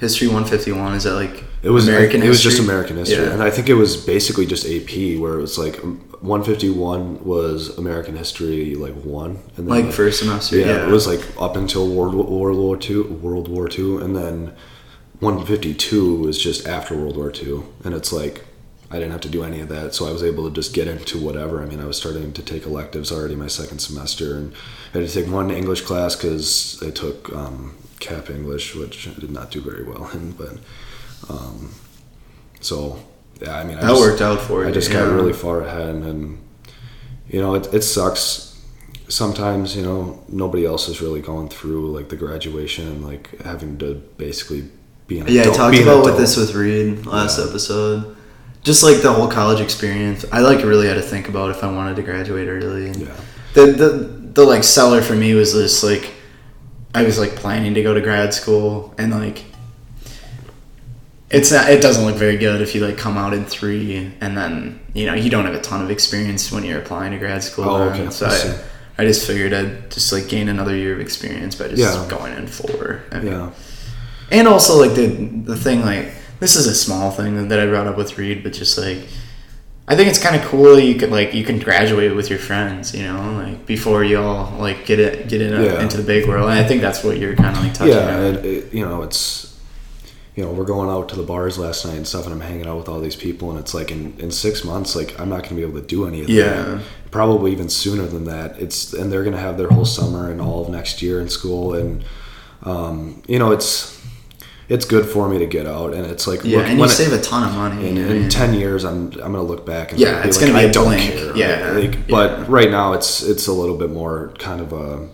History 0.00 0.28
151? 0.28 0.94
Is 0.94 1.04
that 1.04 1.14
like 1.14 1.44
It 1.62 1.70
was 1.70 1.86
American 1.88 2.22
It 2.22 2.28
was 2.28 2.42
just? 2.42 2.58
American 2.58 2.96
history, 2.96 3.24
Yeah. 3.24 3.32
and 3.32 3.42
I 3.42 3.50
think 3.50 3.68
it 3.68 3.74
was 3.74 3.96
basically 3.96 4.46
just 4.46 4.64
AP, 4.66 5.16
where 5.20 5.34
it 5.38 5.40
was 5.40 5.56
like 5.58 5.82
um, 5.84 6.00
151 6.24 7.22
was 7.22 7.76
American 7.76 8.16
history, 8.16 8.74
like 8.74 8.94
one, 8.94 9.42
and 9.56 9.68
then 9.68 9.84
like 9.84 9.92
first 9.92 10.20
semester. 10.20 10.56
yeah, 10.58 10.66
Yeah, 10.66 10.88
it 10.88 10.90
was 10.90 11.06
like 11.06 11.20
up 11.38 11.54
until 11.54 11.86
World 11.86 12.14
World 12.14 12.58
War 12.58 12.76
Two, 12.78 13.04
World 13.04 13.48
War 13.48 13.68
Two, 13.68 13.98
and 13.98 14.16
then 14.16 14.54
152 15.20 16.16
was 16.16 16.42
just 16.42 16.66
after 16.66 16.96
World 16.96 17.16
War 17.16 17.30
Two, 17.30 17.72
and 17.84 17.94
it's 17.94 18.10
like 18.10 18.46
I 18.90 18.96
didn't 18.96 19.12
have 19.12 19.20
to 19.22 19.28
do 19.28 19.44
any 19.44 19.60
of 19.60 19.68
that, 19.68 19.94
so 19.94 20.08
I 20.08 20.12
was 20.12 20.22
able 20.22 20.48
to 20.48 20.54
just 20.54 20.72
get 20.72 20.88
into 20.88 21.18
whatever. 21.18 21.62
I 21.62 21.66
mean, 21.66 21.80
I 21.80 21.84
was 21.84 21.98
starting 21.98 22.32
to 22.32 22.42
take 22.42 22.64
electives 22.64 23.12
already 23.12 23.36
my 23.36 23.48
second 23.48 23.80
semester, 23.80 24.36
and 24.36 24.54
I 24.94 24.98
had 24.98 25.08
to 25.08 25.12
take 25.12 25.30
one 25.30 25.50
English 25.50 25.82
class 25.82 26.16
because 26.16 26.82
I 26.82 26.90
took 26.90 27.30
um, 27.34 27.76
Cap 28.00 28.30
English, 28.30 28.74
which 28.74 29.08
I 29.08 29.12
did 29.12 29.30
not 29.30 29.50
do 29.50 29.60
very 29.60 29.84
well 29.84 30.08
in, 30.14 30.32
but 30.32 30.58
um, 31.28 31.74
so 32.60 32.98
yeah, 33.40 33.56
I 33.58 33.64
mean, 33.64 33.78
I 33.78 33.82
that 33.82 33.88
just- 33.88 34.00
worked 34.00 34.20
out 34.20 34.40
for 34.40 34.62
you. 34.62 34.68
I 34.68 34.72
just 34.72 34.90
yeah. 34.90 35.00
got 35.00 35.12
really 35.12 35.32
far 35.32 35.62
ahead, 35.62 35.94
and 35.96 36.38
you 37.28 37.40
know, 37.40 37.54
it, 37.54 37.72
it 37.74 37.82
sucks. 37.82 38.50
Sometimes, 39.08 39.76
you 39.76 39.82
know, 39.82 40.22
nobody 40.28 40.64
else 40.64 40.88
is 40.88 41.00
really 41.02 41.20
going 41.20 41.48
through 41.48 41.92
like 41.92 42.08
the 42.08 42.16
graduation 42.16 42.88
and 42.88 43.04
like 43.04 43.38
having 43.42 43.76
to 43.78 43.94
basically 44.16 44.64
be 45.06 45.18
an 45.20 45.26
Yeah, 45.28 45.42
adult. 45.42 45.54
I 45.54 45.58
talked 45.70 45.82
about 45.82 46.04
with 46.06 46.16
this 46.16 46.36
with 46.38 46.54
Reed 46.54 47.04
last 47.04 47.38
Yeah. 47.38 47.44
episode. 47.46 48.16
Just 48.62 48.82
like 48.82 49.02
the 49.02 49.12
whole 49.12 49.28
college 49.28 49.60
experience, 49.60 50.24
I 50.32 50.40
like 50.40 50.64
really 50.64 50.86
had 50.86 50.94
to 50.94 51.02
think 51.02 51.28
about 51.28 51.50
if 51.50 51.62
I 51.62 51.70
wanted 51.70 51.96
to 51.96 52.02
graduate 52.02 52.48
early. 52.48 52.86
And 52.86 52.96
Yeah, 52.96 53.16
the 53.52 53.66
the 53.72 53.88
the 54.32 54.42
like 54.44 54.64
seller 54.64 55.02
for 55.02 55.14
me 55.14 55.34
was 55.34 55.52
just 55.52 55.84
like 55.84 56.10
I 56.94 57.02
was 57.04 57.18
like 57.18 57.36
planning 57.36 57.74
to 57.74 57.82
go 57.82 57.92
to 57.92 58.00
grad 58.00 58.32
school 58.32 58.94
and 58.96 59.10
like 59.12 59.44
it's 61.34 61.50
not 61.52 61.68
it 61.70 61.82
doesn't 61.82 62.04
look 62.04 62.16
very 62.16 62.36
good 62.36 62.60
if 62.60 62.74
you 62.74 62.86
like 62.86 62.96
come 62.96 63.16
out 63.18 63.34
in 63.34 63.44
three 63.44 64.12
and 64.20 64.36
then 64.36 64.80
you 64.94 65.06
know 65.06 65.14
you 65.14 65.30
don't 65.30 65.44
have 65.44 65.54
a 65.54 65.60
ton 65.60 65.82
of 65.82 65.90
experience 65.90 66.50
when 66.52 66.64
you're 66.64 66.78
applying 66.78 67.12
to 67.12 67.18
grad 67.18 67.42
school. 67.42 67.64
Oh, 67.68 67.82
okay. 67.90 68.10
So 68.10 68.26
I. 68.26 68.64
I, 68.96 69.04
just 69.04 69.26
figured 69.26 69.52
I'd 69.52 69.90
just 69.90 70.12
like 70.12 70.28
gain 70.28 70.48
another 70.48 70.76
year 70.76 70.94
of 70.94 71.00
experience 71.00 71.56
by 71.56 71.66
just 71.66 71.82
Yeah. 71.82 72.06
going 72.08 72.32
in 72.32 72.46
four. 72.46 73.02
I 73.10 73.18
mean, 73.18 73.32
yeah, 73.32 73.50
and 74.30 74.46
also 74.46 74.76
like 74.80 74.94
the 74.94 75.06
the 75.06 75.56
thing 75.56 75.84
like 75.84 76.12
this 76.38 76.54
is 76.54 76.66
a 76.68 76.74
small 76.74 77.10
thing 77.10 77.48
that 77.48 77.58
I 77.58 77.66
brought 77.66 77.88
up 77.88 77.96
with 77.96 78.16
Reed, 78.18 78.42
but 78.44 78.52
just 78.52 78.78
like 78.78 78.98
I 79.86 79.96
think 79.96 80.08
it's 80.08 80.18
kind 80.18 80.34
of 80.34 80.42
cool 80.42 80.78
you 80.78 80.94
could 80.94 81.10
like 81.10 81.34
you 81.34 81.44
can 81.44 81.58
graduate 81.58 82.14
with 82.16 82.30
your 82.30 82.38
friends, 82.38 82.94
you 82.94 83.02
know, 83.02 83.32
like 83.32 83.66
before 83.66 84.02
you 84.02 84.18
all 84.18 84.52
like 84.58 84.86
get 84.86 84.98
it 84.98 85.28
get 85.28 85.42
in 85.42 85.52
Yeah. 85.62 85.82
into 85.82 85.96
the 85.98 86.02
big 86.02 86.26
world. 86.26 86.48
And 86.48 86.58
I 86.58 86.64
think 86.66 86.80
that's 86.80 87.04
what 87.04 87.18
you're 87.18 87.34
kind 87.36 87.54
of 87.56 87.62
like 87.62 87.74
touching 87.74 87.94
yeah. 87.94 88.16
on. 88.16 88.22
It, 88.36 88.44
it, 88.46 88.74
you 88.74 88.84
know, 88.86 89.02
it's 89.02 89.53
you 90.36 90.44
know, 90.44 90.50
we're 90.50 90.64
going 90.64 90.90
out 90.90 91.08
to 91.10 91.16
the 91.16 91.22
bars 91.22 91.58
last 91.58 91.84
night 91.86 91.96
and 91.96 92.06
stuff, 92.08 92.24
and 92.24 92.34
I'm 92.34 92.40
hanging 92.40 92.66
out 92.66 92.76
with 92.76 92.88
all 92.88 93.00
these 93.00 93.14
people, 93.16 93.50
and 93.50 93.58
it's 93.60 93.72
like 93.74 93.90
in, 93.92 94.18
in 94.18 94.30
six 94.32 94.64
months, 94.64 94.96
like 94.96 95.18
I'm 95.20 95.28
not 95.28 95.42
going 95.44 95.50
to 95.50 95.54
be 95.54 95.62
able 95.62 95.80
to 95.80 95.86
do 95.86 96.06
any 96.06 96.22
of 96.22 96.28
Yeah. 96.28 96.44
that. 96.62 96.82
Probably 97.12 97.52
even 97.52 97.68
sooner 97.68 98.04
than 98.06 98.24
that. 98.24 98.58
It's 98.60 98.92
and 98.92 99.12
they're 99.12 99.22
going 99.22 99.36
to 99.36 99.40
have 99.40 99.56
their 99.58 99.68
whole 99.68 99.84
summer 99.84 100.30
and 100.30 100.40
all 100.40 100.62
of 100.64 100.68
next 100.68 101.02
year 101.02 101.20
in 101.20 101.28
school, 101.28 101.74
and 101.74 102.04
um, 102.64 103.22
you 103.28 103.38
know, 103.38 103.52
it's 103.52 103.92
it's 104.68 104.86
good 104.86 105.06
for 105.06 105.28
me 105.28 105.38
to 105.38 105.46
get 105.46 105.66
out, 105.66 105.92
and 105.94 106.06
it's 106.06 106.26
like 106.26 106.42
Yeah, 106.42 106.58
look, 106.58 106.66
and 106.68 106.78
you 106.78 106.84
it- 106.84 106.88
save 106.88 107.12
a 107.12 107.20
ton 107.20 107.48
of 107.48 107.54
money. 107.54 107.86
in, 107.88 107.98
in 107.98 108.28
10 108.30 108.54
years 108.54 108.82
i'm 108.84 109.12
i'm 109.22 109.32
gonna 109.32 109.42
look 109.42 109.66
back 109.66 109.90
and 109.92 110.00
Yeah, 110.00 110.24
it's 110.26 110.38
like, 110.40 110.46
gonna 110.48 110.58
be 110.58 110.64
I 110.66 110.68
a 110.70 110.72
don't 110.72 110.86
blink. 110.86 111.12
care 111.12 111.36
Yeah, 111.36 111.72
like, 111.72 111.94
yeah. 111.94 112.00
but 112.08 112.48
right 112.48 112.70
now 112.70 112.94
it's 112.94 113.22
it's 113.22 113.46
a 113.46 113.52
little 113.52 113.76
bit 113.76 113.90
more 113.90 114.32
kind 114.38 114.60
of 114.62 114.72
a 114.72 115.06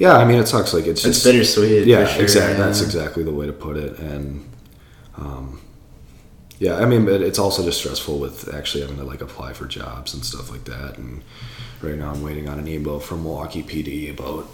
yeah, 0.00 0.16
I 0.16 0.24
mean, 0.24 0.38
it 0.40 0.48
sucks. 0.48 0.74
Like 0.74 0.86
it's 0.86 1.04
It's 1.04 1.22
just 1.22 1.24
bittersweet. 1.24 1.86
yeah, 1.86 2.06
sure, 2.06 2.22
exactly. 2.22 2.58
yeah. 2.58 2.64
That's 2.66 2.80
exactly 2.80 3.22
the 3.22 3.30
way 3.32 3.46
to 3.46 3.52
put 3.52 3.76
it. 3.76 3.98
And 3.98 4.50
um, 5.16 5.60
yeah, 6.58 6.76
I 6.76 6.86
mean, 6.86 7.04
but 7.04 7.20
it's 7.20 7.38
also 7.38 7.62
just 7.62 7.78
stressful 7.78 8.18
with 8.18 8.52
actually 8.52 8.80
having 8.80 8.96
to 8.96 9.04
like 9.04 9.20
apply 9.20 9.52
for 9.52 9.66
jobs 9.66 10.14
and 10.14 10.24
stuff 10.24 10.50
like 10.50 10.64
that. 10.64 10.98
And 10.98 11.22
right 11.82 11.96
now, 11.96 12.10
I'm 12.12 12.22
waiting 12.22 12.48
on 12.48 12.58
an 12.58 12.66
email 12.66 12.98
from 12.98 13.22
Milwaukee 13.22 13.62
PD 13.62 14.10
about. 14.10 14.46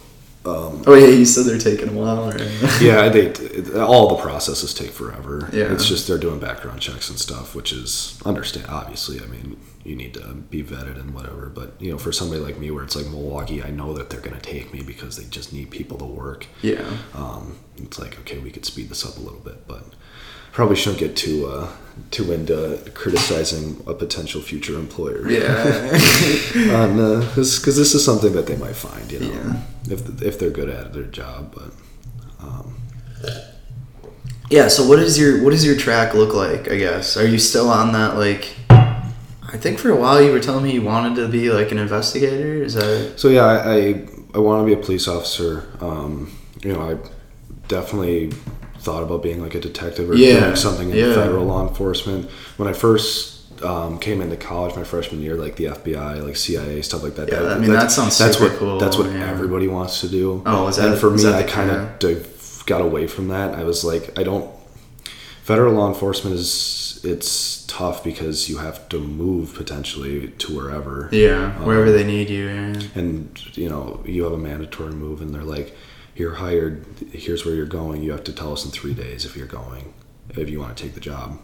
Um, 0.44 0.84
Oh 0.86 0.94
yeah, 0.94 1.08
you 1.08 1.24
said 1.24 1.44
they're 1.46 1.58
taking 1.58 1.88
a 1.88 1.92
while. 1.92 2.30
Right? 2.30 2.40
yeah, 2.80 3.08
they 3.08 3.26
it, 3.26 3.74
all 3.74 4.14
the 4.16 4.22
processes 4.22 4.72
take 4.74 4.90
forever. 4.90 5.48
Yeah. 5.52 5.72
it's 5.72 5.86
just 5.88 6.06
they're 6.06 6.18
doing 6.18 6.38
background 6.38 6.80
checks 6.80 7.08
and 7.10 7.18
stuff, 7.18 7.54
which 7.56 7.72
is 7.72 8.20
understand. 8.24 8.66
Obviously, 8.68 9.20
I 9.20 9.26
mean, 9.26 9.56
you 9.86 9.96
need 9.96 10.14
to 10.14 10.34
be 10.50 10.62
vetted 10.62 10.98
and 11.00 11.14
whatever. 11.14 11.48
But 11.48 11.74
you 11.80 11.90
know, 11.92 11.98
for 11.98 12.12
somebody 12.12 12.40
like 12.40 12.58
me, 12.58 12.70
where 12.70 12.84
it's 12.84 12.96
like 12.96 13.06
Milwaukee, 13.06 13.62
I 13.62 13.70
know 13.70 13.92
that 13.94 14.10
they're 14.10 14.20
going 14.20 14.38
to 14.38 14.42
take 14.42 14.72
me 14.72 14.82
because 14.82 15.16
they 15.16 15.24
just 15.24 15.52
need 15.52 15.70
people 15.70 15.96
to 15.98 16.04
work. 16.04 16.46
yeah. 16.62 16.84
Um, 17.14 17.58
it's 17.78 17.98
like 17.98 18.18
okay, 18.20 18.38
we 18.38 18.50
could 18.50 18.64
speed 18.64 18.88
this 18.88 19.04
up 19.06 19.16
a 19.16 19.20
little 19.20 19.40
bit, 19.40 19.66
but 19.66 19.84
probably 20.52 20.74
shouldn't 20.76 20.98
get 21.00 21.14
too 21.16 21.46
uh, 21.46 21.68
too 22.10 22.32
into 22.32 22.80
criticizing 22.94 23.82
a 23.86 23.92
potential 23.94 24.40
future 24.40 24.78
employer. 24.78 25.28
Yeah. 25.30 25.52
on 26.74 27.20
because 27.20 27.64
this 27.76 27.94
is 27.94 28.04
something 28.04 28.32
that 28.32 28.46
they 28.46 28.56
might 28.56 28.76
find, 28.76 29.10
you 29.12 29.20
know, 29.20 29.26
Yeah. 29.32 29.60
if 29.94 30.22
if 30.22 30.38
they're 30.38 30.50
good 30.50 30.68
at 30.70 30.92
their 30.94 31.04
job. 31.04 31.54
But 31.54 31.72
um, 32.44 32.74
yeah. 34.50 34.68
So 34.68 34.86
what 34.88 34.98
is 34.98 35.18
your 35.18 35.42
what 35.44 35.50
does 35.50 35.64
your 35.64 35.76
track 35.76 36.14
look 36.14 36.34
like? 36.34 36.70
I 36.70 36.76
guess 36.76 37.16
are 37.16 37.26
you 37.26 37.38
still 37.38 37.68
on 37.68 37.92
that 37.92 38.16
like? 38.16 38.54
I 39.52 39.56
think 39.56 39.78
for 39.78 39.90
a 39.90 39.96
while 39.96 40.20
you 40.20 40.32
were 40.32 40.40
telling 40.40 40.64
me 40.64 40.72
you 40.72 40.82
wanted 40.82 41.16
to 41.16 41.28
be 41.28 41.50
like 41.50 41.70
an 41.72 41.78
investigator. 41.78 42.62
Is 42.62 42.74
that 42.74 43.14
so 43.18 43.28
yeah, 43.28 43.44
I 43.44 43.74
I, 43.74 44.08
I 44.34 44.38
want 44.38 44.62
to 44.62 44.66
be 44.66 44.80
a 44.80 44.84
police 44.84 45.06
officer. 45.08 45.64
Um, 45.80 46.32
you 46.62 46.72
know, 46.72 46.80
I 46.90 46.98
definitely 47.68 48.30
thought 48.78 49.02
about 49.02 49.22
being 49.22 49.42
like 49.42 49.54
a 49.54 49.60
detective 49.60 50.10
or 50.10 50.14
Yeah, 50.14 50.40
doing 50.40 50.56
something 50.56 50.90
in 50.90 50.96
yeah. 50.96 51.14
federal 51.14 51.44
law 51.46 51.66
enforcement 51.68 52.30
when 52.56 52.68
I 52.68 52.72
first. 52.72 53.32
Um, 53.62 53.98
came 53.98 54.20
into 54.20 54.36
college 54.36 54.76
my 54.76 54.84
freshman 54.84 55.22
year, 55.22 55.34
like 55.34 55.56
the 55.56 55.64
FBI, 55.64 56.22
like 56.22 56.36
CIA, 56.36 56.82
stuff 56.82 57.02
like 57.02 57.14
that. 57.14 57.30
Yeah, 57.30 57.38
That- 57.40 57.52
I 57.56 57.58
mean, 57.58 57.70
that's- 57.70 57.96
that 57.96 58.02
sounds 58.02 58.18
that's 58.18 58.36
super 58.36 58.50
what 58.50 58.58
cool, 58.58 58.78
that's 58.78 58.98
what 58.98 59.10
yeah. 59.10 59.30
everybody 59.30 59.66
wants 59.66 60.02
to 60.02 60.08
do. 60.10 60.42
Oh, 60.44 60.68
is 60.68 60.76
that- 60.76 60.90
and 60.90 60.98
for 60.98 61.08
me, 61.10 61.24
I 61.26 61.42
kind 61.42 61.70
of 61.70 62.66
got 62.66 62.82
away 62.82 63.06
from 63.06 63.28
that. 63.28 63.54
I 63.54 63.64
was 63.64 63.82
like, 63.82 64.12
I 64.18 64.24
don't. 64.24 64.50
Federal 65.42 65.72
law 65.72 65.88
enforcement 65.88 66.36
is 66.36 66.85
it's 67.06 67.64
tough 67.66 68.02
because 68.04 68.48
you 68.50 68.58
have 68.58 68.88
to 68.90 68.98
move 68.98 69.54
potentially 69.54 70.28
to 70.38 70.56
wherever, 70.56 71.08
yeah 71.12 71.56
Um, 71.58 71.64
wherever 71.66 71.90
they 71.92 72.04
need 72.04 72.28
you? 72.30 72.46
Yeah. 72.48 72.80
and 72.94 73.38
you 73.56 73.68
know 73.68 74.00
you 74.04 74.24
have 74.24 74.32
a 74.32 74.38
mandatory 74.38 74.92
move, 74.92 75.22
and 75.22 75.34
they're 75.34 75.50
like, 75.56 75.76
you're 76.16 76.34
hired. 76.36 76.84
Here's 77.12 77.44
where 77.44 77.54
you're 77.54 77.66
going. 77.80 78.02
You 78.02 78.12
have 78.12 78.24
to 78.24 78.32
tell 78.32 78.52
us 78.52 78.64
in 78.64 78.70
three 78.70 78.94
days 78.94 79.24
if 79.24 79.36
you're 79.36 79.46
going, 79.62 79.92
if 80.30 80.48
you 80.50 80.58
want 80.60 80.76
to 80.76 80.82
take 80.82 80.94
the 80.94 81.00
job, 81.12 81.38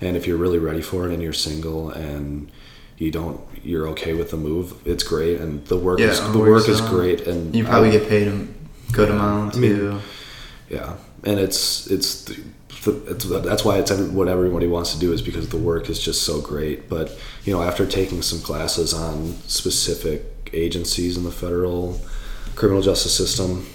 and 0.00 0.16
if 0.16 0.26
you're 0.26 0.38
really 0.38 0.58
ready 0.58 0.82
for 0.82 1.06
it, 1.06 1.12
and 1.14 1.22
you're 1.22 1.32
single, 1.50 1.90
and 1.90 2.50
you 2.98 3.10
don't, 3.10 3.40
you're 3.62 3.86
okay 3.88 4.12
with 4.14 4.30
the 4.30 4.36
move. 4.36 4.74
It's 4.86 5.02
great, 5.02 5.40
and 5.40 5.64
the 5.66 5.76
work 5.76 6.00
is 6.00 6.18
the 6.32 6.38
work 6.38 6.68
is 6.68 6.80
great, 6.80 7.26
and 7.26 7.54
You 7.54 7.64
probably 7.64 7.88
I- 7.90 7.98
get 7.98 8.08
paid 8.08 8.28
a 8.28 8.46
good 8.92 9.08
Yeah, 9.08 9.14
amount 9.16 9.56
I 9.56 9.58
mean, 9.58 9.76
too. 9.76 9.98
Yeah, 10.70 10.96
and 11.24 11.38
it's 11.38 11.86
it's, 11.90 12.24
the, 12.26 12.34
it's 12.34 12.40
that's 12.84 13.64
why 13.64 13.78
it's 13.78 13.90
what 13.90 14.28
everybody 14.28 14.66
wants 14.66 14.94
to 14.94 14.98
do 14.98 15.12
is 15.12 15.20
because 15.20 15.48
the 15.50 15.58
work 15.58 15.90
is 15.90 16.00
just 16.00 16.22
so 16.22 16.40
great. 16.40 16.88
But 16.88 17.16
you 17.44 17.52
know, 17.52 17.62
after 17.62 17.86
taking 17.86 18.22
some 18.22 18.40
classes 18.40 18.94
on 18.94 19.34
specific 19.46 20.50
agencies 20.52 21.16
in 21.16 21.24
the 21.24 21.30
federal 21.30 22.00
criminal 22.54 22.82
justice 22.82 23.14
system, 23.14 23.66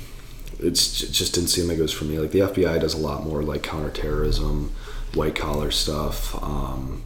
it's 0.60 1.04
it 1.04 1.12
just 1.12 1.36
didn't 1.36 1.50
seem 1.50 1.68
like 1.68 1.78
it 1.78 1.82
was 1.82 1.92
for 1.92 2.06
me. 2.06 2.20
Like 2.20 2.32
the 2.32 2.40
FBI 2.40 2.80
does 2.82 2.94
a 2.94 2.98
lot 2.98 3.24
more 3.24 3.44
like 3.44 3.62
counterterrorism, 3.62 4.74
white 5.14 5.36
collar 5.36 5.72
stuff. 5.72 6.42
Um, 6.44 7.04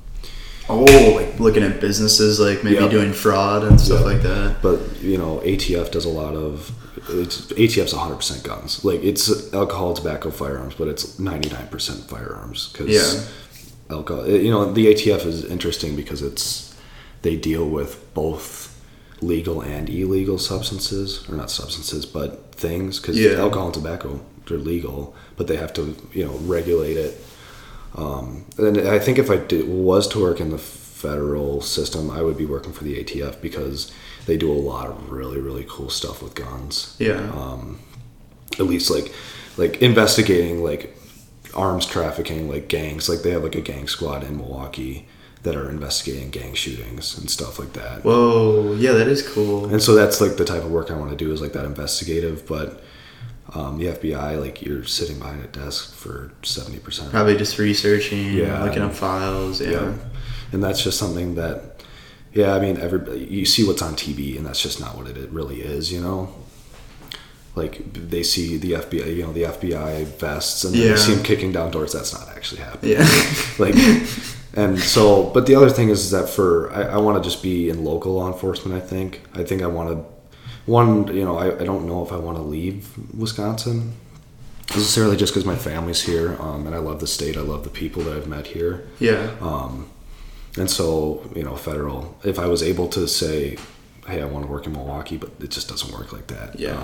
Oh, 0.69 1.13
like 1.15 1.39
looking 1.39 1.63
at 1.63 1.79
businesses, 1.81 2.39
like 2.39 2.63
maybe 2.63 2.75
Yep. 2.77 2.91
doing 2.91 3.13
fraud 3.13 3.63
and 3.63 3.79
stuff 3.81 3.99
Yep. 4.01 4.05
like 4.13 4.23
that. 4.23 4.61
but 4.61 4.79
you 5.01 5.17
know, 5.17 5.41
ATF 5.43 5.91
does 5.91 6.05
a 6.05 6.09
lot 6.09 6.35
of. 6.35 6.71
It's, 7.09 7.51
ATF's 7.57 7.93
100% 7.93 8.43
guns. 8.43 8.83
Like 8.85 9.03
it's 9.03 9.51
alcohol, 9.53 9.93
tobacco, 9.93 10.29
firearms, 10.31 10.75
but 10.77 10.87
it's 10.87 11.17
99% 11.17 12.07
firearms 12.09 12.69
because 12.71 12.89
Yeah. 12.89 13.95
alcohol. 13.95 14.25
Eh, 14.25 14.37
you 14.37 14.51
know, 14.51 14.71
the 14.71 14.87
ATF 14.87 15.25
is 15.25 15.43
interesting 15.45 15.95
because 15.95 16.21
it's 16.21 16.73
they 17.21 17.35
deal 17.35 17.65
with 17.65 17.97
both 18.13 18.69
legal 19.21 19.61
and 19.61 19.89
illegal 19.89 20.37
substances, 20.37 21.21
or 21.29 21.35
not 21.35 21.49
substances, 21.51 22.05
but 22.05 22.51
things. 22.55 22.99
Because 22.99 23.17
Yeah. 23.17 23.39
alcohol 23.39 23.67
and 23.67 23.73
tobacco 23.73 24.19
they're 24.47 24.57
legal, 24.57 25.13
but 25.37 25.47
they 25.47 25.55
have 25.57 25.73
to 25.73 25.95
you 26.13 26.25
know 26.25 26.39
regulate 26.45 26.97
it. 26.97 27.19
Um, 27.95 28.45
and 28.57 28.77
I 28.87 28.99
think 28.99 29.17
if 29.17 29.29
I 29.29 29.37
did, 29.37 29.67
was 29.67 30.07
to 30.09 30.21
work 30.21 30.39
in 30.39 30.51
the 30.51 30.57
federal 30.57 31.61
system, 31.61 32.09
I 32.11 32.21
would 32.21 32.37
be 32.37 32.45
working 32.45 32.73
for 32.73 32.83
the 32.83 33.03
ATF 33.03 33.41
because 33.41 33.91
they 34.25 34.37
do 34.37 34.51
a 34.51 34.53
lot 34.53 34.87
of 34.89 35.09
really 35.11 35.39
really 35.39 35.65
cool 35.67 35.89
stuff 35.89 36.21
with 36.21 36.35
guns 36.35 36.95
Yeah. 36.99 37.31
um, 37.33 37.79
at 38.59 38.65
least 38.65 38.91
like 38.91 39.11
like 39.57 39.81
investigating 39.81 40.63
like 40.63 40.95
arms 41.55 41.85
trafficking 41.87 42.47
like 42.47 42.67
gangs 42.67 43.09
like 43.09 43.21
they 43.23 43.31
have 43.31 43.41
like 43.43 43.55
a 43.55 43.61
gang 43.61 43.87
squad 43.87 44.23
in 44.23 44.37
milwaukee 44.37 45.07
that 45.41 45.55
are 45.55 45.67
investigating 45.69 46.29
gang 46.29 46.53
shootings 46.53 47.17
and 47.17 47.27
stuff 47.31 47.57
like 47.57 47.73
that 47.73 48.03
Whoa, 48.03 48.73
yeah, 48.73 48.91
that 48.91 49.07
is 49.07 49.27
cool. 49.27 49.65
and 49.65 49.81
so 49.81 49.95
that's 49.95 50.21
like 50.21 50.37
the 50.37 50.45
type 50.45 50.63
of 50.63 50.69
work 50.69 50.91
i 50.91 50.95
want 50.95 51.09
to 51.09 51.15
do 51.17 51.31
is 51.31 51.41
like 51.41 51.53
that 51.53 51.65
investigative 51.65 52.45
but 52.45 52.83
um, 53.53 53.77
the 53.77 53.85
fbi 53.87 54.39
like 54.39 54.61
you're 54.61 54.83
sitting 54.85 55.17
behind 55.19 55.43
a 55.43 55.47
desk 55.47 55.93
for 55.93 56.31
70% 56.43 57.09
Probably 57.11 57.35
just 57.37 57.57
researching, 57.57 58.33
Yeah. 58.33 58.63
looking 58.63 58.81
up 58.81 58.93
files. 58.93 59.59
Yeah. 59.61 59.71
yeah 59.71 59.93
and 60.51 60.63
that's 60.63 60.83
just 60.83 60.97
something 60.97 61.35
that 61.35 61.83
yeah 62.33 62.53
i 62.55 62.59
mean 62.59 62.77
everybody 62.77 63.19
you 63.25 63.45
see 63.45 63.65
what's 63.67 63.81
on 63.81 63.93
tv 63.95 64.37
and 64.37 64.45
that's 64.45 64.61
just 64.61 64.79
not 64.79 64.95
what 64.97 65.07
it, 65.07 65.29
really 65.31 65.61
is 65.61 65.91
you 65.91 65.99
know 66.01 66.29
like 67.55 67.81
they 67.93 68.23
see 68.23 68.57
the 68.57 68.73
fbi 68.73 69.15
you 69.15 69.23
know 69.23 69.33
the 69.33 69.43
fbi 69.43 70.05
vests 70.05 70.63
and 70.63 70.73
then 70.73 70.81
Yeah. 70.83 70.89
they 70.91 70.97
see 70.97 71.13
them 71.15 71.23
kicking 71.23 71.51
down 71.51 71.71
doors 71.71 71.93
that's 71.93 72.13
not 72.13 72.27
actually 72.35 72.61
happening 72.61 72.93
Yeah. 72.93 73.07
like 73.59 73.75
and 74.55 74.79
so 74.79 75.25
but 75.33 75.45
the 75.47 75.55
other 75.55 75.69
thing 75.69 75.89
is 75.89 76.11
that 76.11 76.29
for 76.29 76.71
i, 76.73 76.83
I 76.83 76.97
want 76.97 77.21
to 77.21 77.27
just 77.29 77.41
be 77.43 77.69
in 77.69 77.83
local 77.83 78.13
law 78.13 78.27
enforcement 78.31 78.81
i 78.81 78.85
think 78.85 79.21
i 79.33 79.43
think 79.43 79.61
i 79.61 79.67
want 79.67 79.89
to 79.89 80.18
one 80.65 81.07
you 81.15 81.23
know 81.23 81.37
i, 81.37 81.47
I 81.59 81.63
don't 81.63 81.85
know 81.87 82.03
if 82.05 82.11
i 82.11 82.17
want 82.17 82.37
to 82.37 82.43
leave 82.43 82.89
wisconsin 83.17 83.93
necessarily 84.69 85.17
just 85.17 85.33
because 85.33 85.45
my 85.45 85.55
family's 85.55 86.01
here 86.03 86.35
um, 86.39 86.67
and 86.67 86.75
i 86.75 86.79
love 86.79 86.99
the 86.99 87.07
state 87.07 87.37
i 87.37 87.41
love 87.41 87.63
the 87.63 87.69
people 87.69 88.03
that 88.03 88.15
i've 88.15 88.27
met 88.27 88.47
here 88.47 88.87
yeah. 88.99 89.31
um, 89.41 89.89
and 90.57 90.69
so, 90.69 91.29
you 91.35 91.43
know, 91.43 91.55
federal, 91.55 92.17
if 92.23 92.39
I 92.39 92.47
was 92.47 92.63
able 92.63 92.87
to 92.89 93.07
say, 93.07 93.57
hey, 94.07 94.21
I 94.21 94.25
want 94.25 94.45
to 94.45 94.51
work 94.51 94.65
in 94.65 94.73
Milwaukee, 94.73 95.15
but 95.15 95.29
it 95.39 95.51
just 95.51 95.69
doesn't 95.69 95.93
work 95.93 96.11
like 96.11 96.27
that. 96.27 96.59
Yeah. 96.59 96.77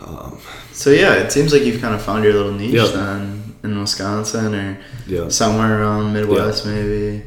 Um, 0.00 0.40
So 0.72 0.90
yeah, 0.90 1.14
it 1.14 1.32
seems 1.32 1.52
like 1.52 1.62
you've 1.62 1.80
kind 1.80 1.94
of 1.94 2.02
found 2.02 2.24
your 2.24 2.32
little 2.32 2.52
niche 2.52 2.72
Yeah. 2.74 2.86
then 2.86 3.54
in 3.62 3.78
Wisconsin 3.78 4.54
or 4.54 4.78
yeah. 5.06 5.28
somewhere 5.28 5.80
around 5.80 6.12
Midwest, 6.12 6.66
maybe. 6.66 7.22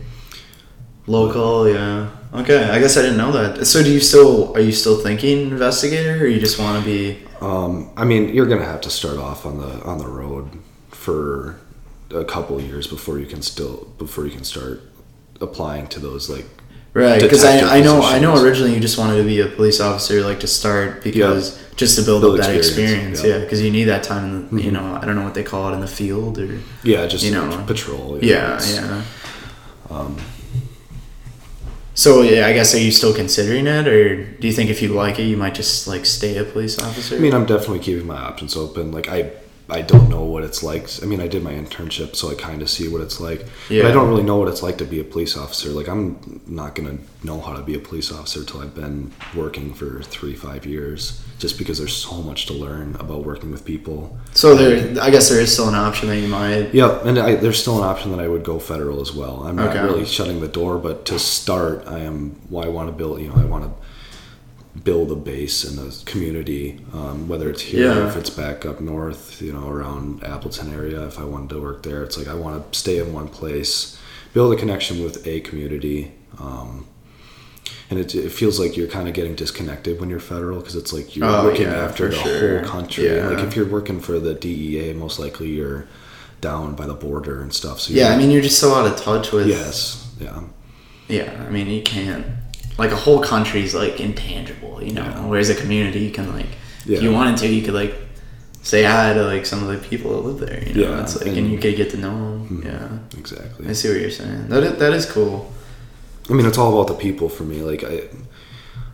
Local, 1.07 1.69
yeah. 1.69 2.09
Okay, 2.33 2.63
I 2.69 2.79
guess 2.79 2.95
I 2.95 3.01
didn't 3.01 3.17
know 3.17 3.31
that. 3.31 3.65
So 3.65 3.81
do 3.83 3.91
you 3.91 3.99
still 3.99 4.55
are 4.55 4.59
you 4.59 4.71
still 4.71 4.99
thinking 5.01 5.49
investigator, 5.49 6.23
or 6.23 6.27
you 6.27 6.39
just 6.39 6.59
want 6.59 6.83
to 6.83 6.85
be? 6.89 7.19
Um, 7.41 7.89
I 7.97 8.05
mean, 8.05 8.29
you're 8.35 8.45
going 8.45 8.59
to 8.59 8.65
have 8.65 8.81
to 8.81 8.89
start 8.89 9.17
off 9.17 9.45
on 9.45 9.57
the, 9.59 9.81
on 9.83 9.97
the 9.97 10.07
road 10.07 10.49
for 10.89 11.57
a 12.11 12.25
couple 12.25 12.57
of 12.57 12.63
years 12.65 12.85
before 12.85 13.17
you 13.17 13.25
can 13.25 13.41
still, 13.41 13.85
before 13.97 14.25
you 14.25 14.31
can 14.31 14.43
start 14.43 14.81
applying 15.39 15.87
to 15.87 15.99
those 15.99 16.29
like, 16.29 16.45
Right, 16.93 17.21
because 17.21 17.45
I, 17.45 17.77
I 17.77 17.81
know 17.81 18.01
I 18.01 18.19
know 18.19 18.41
originally 18.43 18.73
you 18.73 18.79
just 18.79 18.97
wanted 18.97 19.17
to 19.17 19.23
be 19.23 19.39
a 19.41 19.47
police 19.47 19.79
officer, 19.79 20.21
like 20.21 20.39
to 20.41 20.47
start 20.47 21.03
because 21.03 21.63
just 21.75 21.97
to 21.97 22.03
build, 22.03 22.21
Build 22.23 22.39
up 22.39 22.45
that 22.47 22.55
experience, 22.55 23.23
yeah. 23.23 23.35
Yeah, 23.35 23.39
because 23.41 23.61
you 23.61 23.71
need 23.71 23.85
that 23.85 24.03
time. 24.03 24.49
In 24.49 24.55
the, 24.57 24.63
You 24.63 24.71
Mhm. 24.71 24.73
know, 24.73 24.99
I 25.01 25.05
don't 25.05 25.15
know 25.15 25.23
what 25.23 25.35
they 25.35 25.43
call 25.43 25.69
it 25.71 25.75
in 25.75 25.81
the 25.81 25.87
field 25.87 26.37
or. 26.39 26.59
yeah, 26.83 27.05
just, 27.07 27.23
You 27.23 27.31
know. 27.31 27.63
patrol. 27.67 28.17
Yeah, 28.21 28.55
it's- 28.55 28.75
yeah. 28.75 29.03
Um, 29.89 30.17
So 31.99 32.21
yeah, 32.21 32.47
I 32.47 32.53
guess 32.53 32.73
are 32.73 32.79
you 32.79 32.91
still 32.91 33.13
considering 33.13 33.67
it, 33.67 33.85
or 33.85 34.23
do 34.23 34.47
you 34.47 34.53
think 34.53 34.69
if 34.69 34.81
you 34.81 34.87
like 34.87 35.19
it, 35.19 35.23
you 35.23 35.35
might 35.35 35.53
just 35.53 35.85
like 35.85 36.05
stay 36.05 36.37
a 36.37 36.45
police 36.45 36.79
officer? 36.79 37.17
I 37.17 37.19
mean, 37.19 37.33
I'm 37.33 37.45
definitely 37.45 37.79
keeping 37.79 38.07
my 38.07 38.15
options 38.15 38.55
open. 38.55 38.93
Like 38.93 39.09
I, 39.09 39.31
I 39.71 39.81
don't 39.81 40.09
know 40.09 40.23
what 40.23 40.43
it's 40.43 40.63
like. 40.63 40.87
I 41.03 41.05
mean, 41.05 41.19
I 41.19 41.27
did 41.27 41.43
my 41.43 41.53
internship, 41.53 42.15
so 42.15 42.29
I 42.31 42.35
kind 42.35 42.61
of 42.61 42.69
see 42.69 42.87
what 42.87 43.01
it's 43.01 43.19
like. 43.19 43.45
Yeah. 43.69 43.83
But 43.83 43.91
I 43.91 43.93
don't 43.93 44.09
really 44.09 44.23
know 44.23 44.37
what 44.37 44.47
it's 44.47 44.63
like 44.63 44.77
to 44.79 44.85
be 44.85 44.99
a 44.99 45.03
police 45.03 45.37
officer. 45.37 45.69
Like 45.69 45.87
I'm 45.87 46.41
not 46.47 46.75
gonna 46.75 46.97
know 47.23 47.39
how 47.39 47.53
to 47.53 47.61
be 47.61 47.75
a 47.75 47.79
police 47.79 48.11
officer 48.11 48.43
till 48.43 48.61
I've 48.61 48.73
been 48.75 49.11
working 49.35 49.73
for 49.73 50.01
three, 50.03 50.35
five 50.35 50.65
years. 50.65 51.23
Just 51.37 51.57
because 51.57 51.77
there's 51.77 51.95
so 51.95 52.21
much 52.21 52.47
to 52.47 52.53
learn 52.53 52.95
about 52.99 53.23
working 53.25 53.49
with 53.51 53.63
people. 53.63 54.17
so 54.33 54.55
there, 54.55 55.01
I 55.01 55.09
guess 55.09 55.29
there 55.29 55.39
is 55.39 55.53
still 55.53 55.69
an 55.69 55.75
option 55.75 56.09
that 56.09 56.17
you 56.19 56.27
might. 56.27 56.73
Yep, 56.73 57.05
and 57.05 57.17
I, 57.17 57.35
there's 57.35 57.61
still 57.61 57.77
an 57.77 57.87
option 57.87 58.11
that 58.11 58.19
I 58.19 58.27
would 58.27 58.43
go 58.43 58.59
federal 58.59 58.99
as 58.99 59.13
well. 59.13 59.43
I'm 59.45 59.55
not 59.55 59.69
Okay. 59.69 59.81
really 59.81 60.05
shutting 60.05 60.41
the 60.41 60.49
door, 60.49 60.77
but 60.79 61.05
to 61.05 61.17
start, 61.19 61.83
I 61.87 61.99
am. 61.99 62.35
Well, 62.49 62.65
I 62.65 62.67
want 62.67 62.89
to 62.89 62.91
build. 62.91 63.21
You 63.21 63.29
know, 63.29 63.35
I 63.35 63.45
want 63.45 63.63
to 63.63 63.71
build 64.83 65.11
a 65.11 65.15
base 65.15 65.63
in 65.65 65.75
the 65.75 66.03
community, 66.05 66.79
um, 66.93 67.27
whether 67.27 67.49
it's 67.49 67.61
here 67.61 67.87
Yeah. 67.93 68.07
if 68.07 68.15
it's 68.15 68.29
back 68.29 68.65
up 68.65 68.79
north, 68.79 69.41
you 69.41 69.51
know, 69.53 69.67
around 69.67 70.23
Appleton 70.23 70.73
area. 70.73 71.05
If 71.05 71.19
I 71.19 71.23
wanted 71.25 71.49
to 71.49 71.61
work 71.61 71.83
there, 71.83 72.03
it's 72.03 72.17
like 72.17 72.27
I 72.27 72.33
want 72.35 72.71
to 72.71 72.79
stay 72.79 72.99
in 72.99 73.11
one 73.11 73.27
place, 73.27 73.97
build 74.33 74.53
a 74.53 74.55
connection 74.55 75.03
with 75.03 75.25
a 75.27 75.41
community. 75.41 76.11
Um, 76.39 76.85
and 77.89 77.99
it, 77.99 78.13
it 78.13 78.31
feels 78.31 78.59
like 78.59 78.77
you're 78.77 78.87
kind 78.87 79.07
of 79.07 79.13
getting 79.15 79.33
disconnected 79.35 79.99
when 79.99 80.09
you're 80.09 80.19
federal 80.19 80.59
because 80.59 80.75
it's 80.75 80.93
like 80.93 81.15
you're 81.15 81.27
Oh, 81.27 81.43
looking 81.43 81.63
yeah, 81.63 81.83
after 81.85 82.07
the 82.09 82.15
sure. 82.15 82.59
whole 82.59 82.69
country. 82.69 83.07
Yeah. 83.07 83.29
Like 83.29 83.39
if 83.43 83.55
you're 83.55 83.65
working 83.67 83.99
for 83.99 84.19
the 84.19 84.33
DEA, 84.35 84.93
most 84.93 85.17
likely 85.19 85.49
you're 85.49 85.87
down 86.39 86.75
by 86.75 86.85
the 86.85 86.93
border 86.93 87.41
and 87.41 87.51
stuff. 87.51 87.79
So 87.81 87.93
Yeah, 87.93 88.09
I 88.13 88.17
mean, 88.17 88.29
you're 88.31 88.41
just 88.43 88.59
so 88.59 88.75
out 88.75 88.85
of 88.87 88.95
touch 88.95 89.31
with. 89.31 89.47
yes, 89.47 90.07
yeah, 90.21 90.41
Yeah, 91.09 91.43
I 91.45 91.49
mean, 91.51 91.67
you 91.67 91.81
can't. 91.81 92.27
Like 92.79 92.91
a 92.91 92.95
whole 92.95 93.21
country 93.21 93.61
is 93.63 93.73
like 93.75 93.99
intangible, 93.99 94.81
you 94.83 94.93
know. 94.93 95.03
Yeah. 95.03 95.25
Whereas 95.27 95.49
a 95.49 95.55
community, 95.55 95.99
you 95.99 96.11
can 96.11 96.27
like, 96.33 96.47
Yeah. 96.85 96.97
if 96.97 97.03
you 97.03 97.11
wanted 97.11 97.37
to, 97.41 97.47
you 97.47 97.61
could 97.65 97.73
like 97.83 97.93
say 98.61 98.83
hi 98.83 99.13
to 99.13 99.23
like 99.33 99.45
some 99.45 99.61
of 99.63 99.69
the 99.69 99.77
people 99.89 100.09
that 100.13 100.21
live 100.27 100.39
there. 100.45 100.63
You 100.67 100.73
know, 100.73 100.89
Yeah, 100.95 101.01
it's 101.03 101.15
like, 101.17 101.27
and, 101.27 101.37
and- 101.37 101.51
you 101.51 101.57
could 101.59 101.75
get 101.75 101.89
to 101.91 101.97
know 101.97 102.09
them. 102.17 102.47
Mm-hmm. 102.49 102.67
Yeah, 102.67 103.19
exactly. 103.19 103.67
I 103.69 103.73
see 103.73 103.89
what 103.89 103.99
you're 104.01 104.11
saying. 104.11 104.47
That 104.49 104.63
is, 104.63 104.73
that 104.79 104.93
is 104.93 105.05
cool. 105.05 105.51
I 106.29 106.33
mean, 106.33 106.45
it's 106.45 106.57
all 106.57 106.71
about 106.73 106.87
the 106.87 106.99
people 107.07 107.27
for 107.29 107.43
me. 107.43 107.61
Like 107.61 107.83
I, 107.83 108.03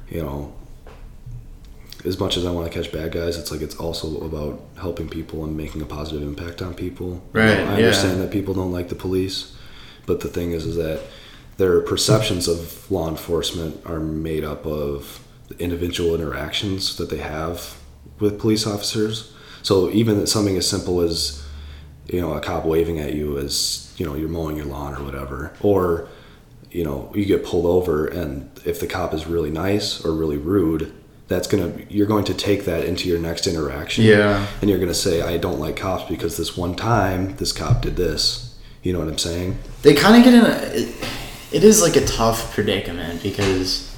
you 0.09 0.21
know, 0.23 0.53
as 2.05 2.19
much 2.19 2.37
as 2.37 2.45
I 2.45 2.51
want 2.51 2.71
to 2.71 2.75
catch 2.77 2.91
bad 2.91 3.11
guys, 3.11 3.37
it's 3.37 3.51
like 3.51 3.61
it's 3.61 3.75
also 3.75 4.21
about 4.21 4.61
helping 4.79 5.09
people 5.09 5.43
and 5.43 5.57
making 5.57 5.81
a 5.81 5.85
positive 5.85 6.21
impact 6.21 6.61
on 6.61 6.73
people. 6.73 7.09
You 7.33 7.39
Right, 7.41 7.57
know, 7.57 7.65
I 7.71 7.75
understand 7.75 8.21
that 8.21 8.31
people 8.31 8.53
don't 8.53 8.71
like 8.71 8.89
the 8.89 8.95
police, 8.95 9.55
but 10.05 10.19
the 10.21 10.27
thing 10.27 10.51
is, 10.51 10.65
is 10.65 10.75
that 10.75 10.99
their 11.57 11.81
perceptions 11.81 12.47
of 12.47 12.89
law 12.91 13.09
enforcement 13.09 13.81
are 13.85 13.99
made 13.99 14.43
up 14.43 14.65
of 14.65 15.19
the 15.47 15.57
individual 15.59 16.15
interactions 16.15 16.97
that 16.97 17.09
they 17.09 17.17
have 17.17 17.77
with 18.19 18.39
police 18.39 18.65
officers. 18.67 19.33
So 19.63 19.89
even 19.91 20.25
something 20.27 20.57
as 20.57 20.67
simple 20.69 21.01
as 21.01 21.43
you 22.07 22.21
know 22.21 22.33
a 22.33 22.39
cop 22.41 22.65
waving 22.65 22.99
at 22.99 23.13
you 23.13 23.37
as 23.37 23.93
you 23.97 24.05
know 24.05 24.15
you're 24.15 24.29
mowing 24.29 24.57
your 24.57 24.65
lawn 24.65 24.95
or 24.95 25.03
whatever, 25.03 25.53
or 25.61 26.07
you 26.71 26.83
know 26.83 27.11
you 27.15 27.25
get 27.25 27.43
pulled 27.45 27.65
over 27.65 28.05
and 28.07 28.49
if 28.65 28.79
the 28.79 28.87
cop 28.87 29.13
is 29.13 29.25
really 29.25 29.49
nice 29.51 30.03
or 30.03 30.11
really 30.13 30.37
rude 30.37 30.91
that's 31.27 31.47
gonna 31.47 31.71
you're 31.89 32.05
going 32.05 32.25
to 32.25 32.33
take 32.33 32.65
that 32.65 32.83
into 32.85 33.07
your 33.07 33.17
next 33.17 33.47
interaction 33.47 34.03
Yeah. 34.03 34.45
and 34.61 34.69
you're 34.69 34.77
gonna 34.79 34.93
say 34.93 35.21
i 35.21 35.37
don't 35.37 35.59
like 35.59 35.77
cops 35.77 36.03
because 36.09 36.35
this 36.37 36.57
one 36.57 36.75
time 36.75 37.35
this 37.37 37.51
cop 37.53 37.81
did 37.81 37.95
this 37.95 38.55
you 38.83 38.91
know 38.91 38.99
what 38.99 39.07
i'm 39.07 39.17
saying 39.17 39.57
They 39.83 39.93
kind 39.95 40.17
of 40.17 40.23
get 40.23 40.33
in 40.33 40.45
a. 40.45 41.24
It, 41.55 41.63
is 41.63 41.81
like 41.81 41.95
a 41.95 42.05
tough 42.05 42.53
predicament 42.53 43.23
because. 43.23 43.93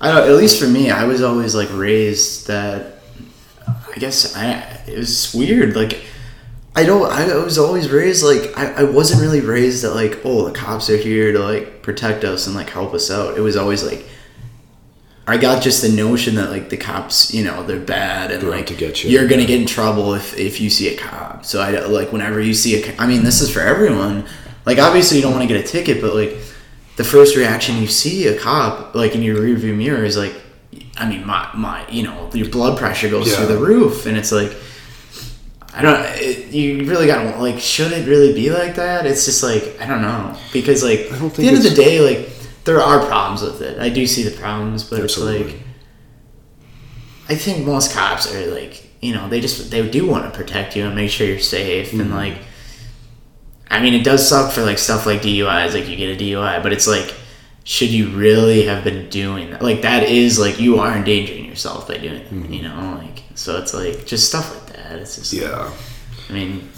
I 0.00 0.12
don't. 0.12 0.28
At 0.28 0.36
least 0.36 0.60
for 0.60 0.68
me, 0.68 0.90
I 0.90 1.04
was 1.04 1.22
always 1.22 1.54
like 1.54 1.68
raised 1.72 2.46
that. 2.46 3.00
I 3.66 3.98
guess 3.98 4.36
I. 4.36 4.60
It 4.86 4.98
was 4.98 5.34
weird. 5.34 5.74
Like, 5.74 6.04
I 6.76 6.84
don't. 6.84 7.10
I 7.10 7.36
was 7.38 7.58
always 7.58 7.90
raised 7.90 8.22
like 8.22 8.56
I, 8.56 8.82
I 8.82 8.82
wasn't 8.84 9.20
really 9.20 9.40
raised 9.40 9.82
that 9.82 9.94
like 9.94 10.20
oh 10.24 10.44
the 10.44 10.52
cops 10.52 10.88
are 10.88 10.96
here 10.96 11.32
to 11.32 11.40
like 11.40 11.82
protect 11.82 12.22
us 12.22 12.46
and 12.46 12.54
like 12.54 12.70
help 12.70 12.94
us 12.94 13.10
out. 13.10 13.36
It 13.36 13.40
was 13.40 13.56
always 13.56 13.82
like. 13.82 14.04
I 15.26 15.36
got 15.36 15.60
just 15.62 15.82
the 15.82 15.90
notion 15.90 16.36
that 16.36 16.50
like 16.50 16.70
the 16.70 16.78
cops, 16.78 17.34
you 17.34 17.44
know, 17.44 17.62
they're 17.62 17.78
bad 17.78 18.30
and 18.30 18.40
They're 18.40 18.50
like 18.50 18.68
to 18.68 18.74
get 18.74 19.04
you. 19.04 19.10
you're 19.10 19.28
gonna 19.28 19.44
get 19.44 19.60
in 19.60 19.66
trouble 19.66 20.14
if 20.14 20.38
if 20.38 20.60
you 20.60 20.70
see 20.70 20.94
a 20.94 20.96
cop. 20.96 21.44
So 21.44 21.60
I 21.60 21.80
like 21.80 22.12
whenever 22.12 22.40
you 22.40 22.54
see 22.54 22.82
a, 22.82 22.96
I 22.96 23.06
mean, 23.06 23.24
this 23.24 23.42
is 23.42 23.52
for 23.52 23.60
everyone. 23.60 24.24
Like 24.68 24.78
obviously 24.78 25.16
you 25.18 25.22
don't 25.24 25.32
want 25.36 25.48
to 25.48 25.52
get 25.54 25.64
a 25.64 25.66
ticket, 25.66 26.00
but 26.04 26.14
like 26.14 26.32
the 26.96 27.04
first 27.04 27.36
reaction 27.36 27.78
you 27.78 27.86
see 27.86 28.26
a 28.28 28.38
cop 28.38 28.94
like 28.94 29.14
in 29.16 29.22
your 29.22 29.36
rearview 29.44 29.74
mirror 29.76 30.04
is 30.04 30.16
like, 30.16 30.34
I 30.96 31.08
mean, 31.08 31.26
my 31.26 31.48
my 31.54 31.88
you 31.88 32.02
know 32.06 32.30
your 32.34 32.48
blood 32.50 32.76
pressure 32.78 33.08
goes 33.08 33.26
Yeah. 33.28 33.36
through 33.36 33.46
the 33.54 33.58
roof, 33.58 34.06
and 34.06 34.16
it's 34.16 34.32
like. 34.40 34.52
I 35.78 35.82
don't. 35.82 36.00
It, 36.16 36.52
you 36.52 36.84
really 36.90 37.06
gotta 37.06 37.38
like. 37.40 37.60
Should 37.60 37.92
it 37.92 38.08
really 38.08 38.32
be 38.34 38.50
like 38.50 38.74
that? 38.76 39.06
It's 39.06 39.24
just 39.26 39.42
like 39.44 39.64
I 39.80 39.86
don't 39.86 40.02
know 40.02 40.36
because 40.52 40.82
like 40.82 41.00
at 41.12 41.34
the 41.34 41.46
end 41.46 41.56
of 41.58 41.62
the 41.62 41.74
day, 41.84 42.00
like 42.00 42.20
there 42.64 42.80
are 42.80 42.98
problems 43.06 43.42
with 43.42 43.60
it. 43.62 43.78
I 43.78 43.88
do 43.88 44.04
see 44.06 44.24
the 44.24 44.36
problems, 44.44 44.82
but 44.82 44.98
it's 45.00 45.18
like 45.18 45.54
I 47.28 47.34
think 47.36 47.64
most 47.66 47.92
cops 47.94 48.32
are 48.34 48.46
like 48.52 48.82
you 49.00 49.14
know 49.14 49.28
they 49.28 49.40
just 49.40 49.70
they 49.70 49.88
do 49.88 50.06
want 50.06 50.24
to 50.24 50.36
protect 50.36 50.74
you 50.74 50.86
and 50.86 50.96
make 50.96 51.10
sure 51.10 51.26
you're 51.26 51.38
safe 51.38 51.88
Mm-hmm. 51.90 52.00
and 52.00 52.10
like 52.14 52.38
I 53.70 53.80
mean 53.80 53.94
it 53.94 54.04
does 54.04 54.26
suck 54.28 54.52
for 54.52 54.62
like 54.62 54.78
stuff 54.78 55.06
like 55.06 55.22
DUIs 55.22 55.74
like 55.74 55.88
you 55.88 55.96
get 55.96 56.20
a 56.20 56.22
DUI 56.24 56.62
but 56.62 56.72
it's 56.72 56.86
like 56.86 57.14
should 57.64 57.90
you 57.90 58.08
really 58.10 58.64
have 58.64 58.82
been 58.82 59.10
doing 59.10 59.50
that? 59.50 59.60
Like 59.62 59.82
that 59.82 60.04
is 60.04 60.38
like 60.38 60.58
you 60.58 60.78
are 60.78 60.96
endangering 60.96 61.44
yourself 61.44 61.86
by 61.88 61.98
doing 61.98 62.14
that 62.14 62.30
Mm-hmm. 62.30 62.52
you 62.52 62.62
know 62.62 63.00
like 63.02 63.22
so 63.34 63.58
it's 63.58 63.74
like 63.74 64.06
just 64.06 64.28
stuff 64.28 64.54
like 64.54 64.76
that. 64.76 64.98
It's 64.98 65.16
just 65.16 65.32
yeah. 65.32 65.70
I 66.28 66.32
mean 66.32 66.68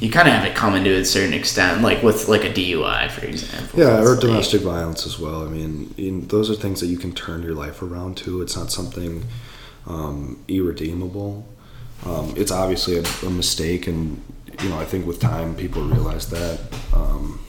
you 0.00 0.10
kind 0.10 0.26
of 0.28 0.34
have 0.34 0.44
it 0.44 0.54
coming 0.56 0.82
to 0.84 0.90
a 0.90 1.04
certain 1.04 1.32
extent 1.32 1.80
like 1.80 2.02
with 2.02 2.28
like 2.28 2.44
a 2.44 2.50
DUI 2.50 3.08
for 3.10 3.24
example. 3.24 3.78
Yeah 3.78 4.00
or 4.00 4.12
like- 4.12 4.20
domestic 4.20 4.62
violence 4.62 5.06
as 5.06 5.18
well. 5.18 5.46
I 5.46 5.48
mean 5.48 5.94
in, 5.96 6.26
those 6.28 6.50
are 6.50 6.54
things 6.54 6.80
that 6.80 6.86
you 6.86 6.98
can 6.98 7.12
turn 7.12 7.42
your 7.42 7.54
life 7.54 7.80
around 7.82 8.16
to. 8.18 8.42
It's 8.42 8.56
not 8.56 8.72
something 8.72 9.24
um, 9.86 10.42
irredeemable. 10.48 11.46
Um, 12.04 12.34
it's 12.36 12.50
obviously 12.50 12.96
a, 12.98 13.04
a 13.26 13.30
mistake 13.30 13.86
and 13.86 14.20
you 14.62 14.68
know 14.68 14.78
i 14.78 14.84
think 14.84 15.06
with 15.06 15.18
time 15.20 15.54
people 15.54 15.82
realize 15.82 16.28
that 16.30 16.60
um, 16.92 17.40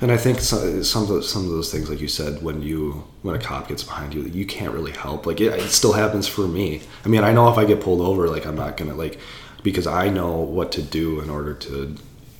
and 0.00 0.12
I 0.12 0.18
think 0.18 0.40
so- 0.40 0.82
some 0.82 1.02
of 1.04 1.08
those, 1.08 1.30
some 1.32 1.44
of 1.46 1.50
those 1.50 1.72
things, 1.72 1.88
like 1.88 2.02
you 2.02 2.08
said, 2.08 2.42
when 2.42 2.60
you 2.60 3.04
when 3.22 3.34
a 3.34 3.38
cop 3.38 3.68
gets 3.68 3.82
behind 3.82 4.12
you, 4.14 4.24
you 4.24 4.44
can't 4.44 4.72
really 4.74 4.92
help. 4.92 5.24
Like 5.24 5.40
it, 5.40 5.54
it 5.54 5.70
still 5.70 5.94
happens 5.94 6.28
for 6.28 6.46
me. 6.46 6.82
I 7.04 7.08
mean, 7.08 7.24
I 7.24 7.32
know 7.32 7.48
if 7.50 7.56
I 7.56 7.64
get 7.64 7.80
pulled 7.80 8.02
over, 8.02 8.28
like 8.28 8.44
I'm 8.44 8.56
not 8.56 8.76
gonna 8.76 8.94
like 8.94 9.18
because 9.62 9.86
I 9.86 10.10
know 10.10 10.32
what 10.36 10.70
to 10.72 10.82
do 10.82 11.20
in 11.20 11.30
order 11.30 11.54
to 11.54 11.96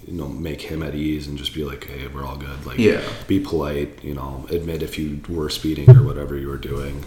you 0.07 0.13
know 0.13 0.29
make 0.29 0.61
him 0.61 0.83
at 0.83 0.95
ease 0.95 1.27
and 1.29 1.39
just 1.39 1.55
be 1.55 1.65
like, 1.65 1.87
hey, 1.87 2.07
we're 2.09 2.27
all 2.27 2.37
good. 2.37 2.67
Like 2.67 2.77
Yeah. 2.77 3.01
be 3.27 3.41
polite. 3.41 4.05
You 4.05 4.13
know, 4.13 4.45
admit 4.51 4.83
if 4.83 4.99
you 4.99 5.23
were 5.27 5.49
speeding 5.49 5.89
or 5.97 6.03
whatever 6.03 6.37
you 6.37 6.49
were 6.49 6.59
doing. 6.59 7.05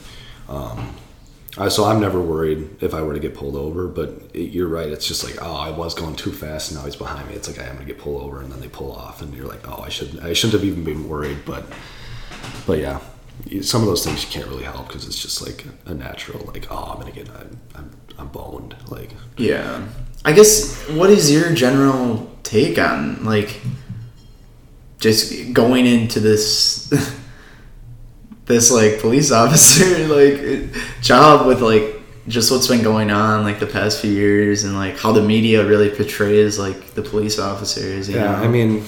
Um, 0.48 0.96
So 1.70 1.84
I'm 1.86 2.00
never 2.00 2.22
worried 2.22 2.82
if 2.82 2.94
I 2.94 3.02
were 3.02 3.14
to 3.14 3.20
get 3.20 3.34
pulled 3.34 3.56
over, 3.56 3.88
but 3.88 4.10
it, 4.34 4.52
you're 4.52 4.68
right. 4.68 4.88
It's 4.88 5.08
just 5.08 5.24
like, 5.24 5.42
oh, 5.42 5.56
I 5.56 5.72
was 5.72 5.94
going 5.94 6.16
too 6.16 6.32
fast, 6.32 6.72
and 6.72 6.80
now 6.80 6.86
he's 6.86 6.96
behind 6.96 7.28
me. 7.28 7.36
It's 7.36 7.48
like 7.48 7.60
I 7.60 7.64
am 7.68 7.76
gonna 7.76 7.86
get 7.86 7.98
pulled 7.98 8.22
over, 8.22 8.42
and 8.42 8.52
then 8.52 8.60
they 8.60 8.68
pull 8.70 8.92
off, 8.94 9.22
and 9.22 9.34
you're 9.34 9.48
like, 9.48 9.68
oh, 9.68 9.82
I 9.84 9.90
should, 9.90 10.20
I 10.20 10.34
shouldn't 10.34 10.54
have 10.54 10.64
even 10.64 10.84
been 10.84 11.10
worried. 11.10 11.40
But, 11.46 11.66
but 12.68 12.80
yeah, 12.80 13.00
some 13.62 13.82
of 13.82 13.88
those 13.88 14.06
things 14.06 14.24
you 14.24 14.30
can't 14.30 14.48
really 14.48 14.64
help 14.64 14.88
because 14.88 15.06
it's 15.06 15.20
just 15.22 15.42
like 15.46 15.66
a 15.86 15.94
natural, 15.94 16.46
like, 16.46 16.68
oh, 16.72 16.94
I'm 16.94 17.00
gonna 17.00 17.12
get, 17.12 17.30
I'm, 17.30 17.60
I'm, 17.76 17.92
I'm 18.20 18.28
boned. 18.28 18.76
Like, 18.90 19.12
Yeah. 19.38 19.88
I 20.26 20.34
guess 20.34 20.88
what 20.90 21.10
is 21.10 21.32
your 21.32 21.54
general 21.54 22.30
take 22.44 22.78
on 22.78 23.24
like 23.24 23.62
just 25.00 25.54
going 25.54 25.86
into 25.86 26.20
this 26.20 26.92
this 28.50 28.70
like 28.70 29.00
police 29.00 29.32
officer 29.44 30.08
like 30.08 30.74
job 31.02 31.48
with 31.48 31.62
like 31.62 31.96
just 32.28 32.52
what's 32.52 32.68
been 32.68 32.84
going 32.84 33.10
on 33.12 33.44
like 33.44 33.60
the 33.60 33.68
past 33.68 34.02
few 34.02 34.12
years 34.12 34.64
and 34.64 34.76
like 34.76 34.98
how 34.98 35.12
the 35.12 35.22
media 35.22 35.66
really 35.66 35.90
portrays 35.90 36.60
like 36.60 36.94
the 36.94 37.02
police 37.02 37.40
officers, 37.40 38.08
yeah, 38.08 38.24
know? 38.24 38.34
I 38.34 38.48
mean, 38.48 38.84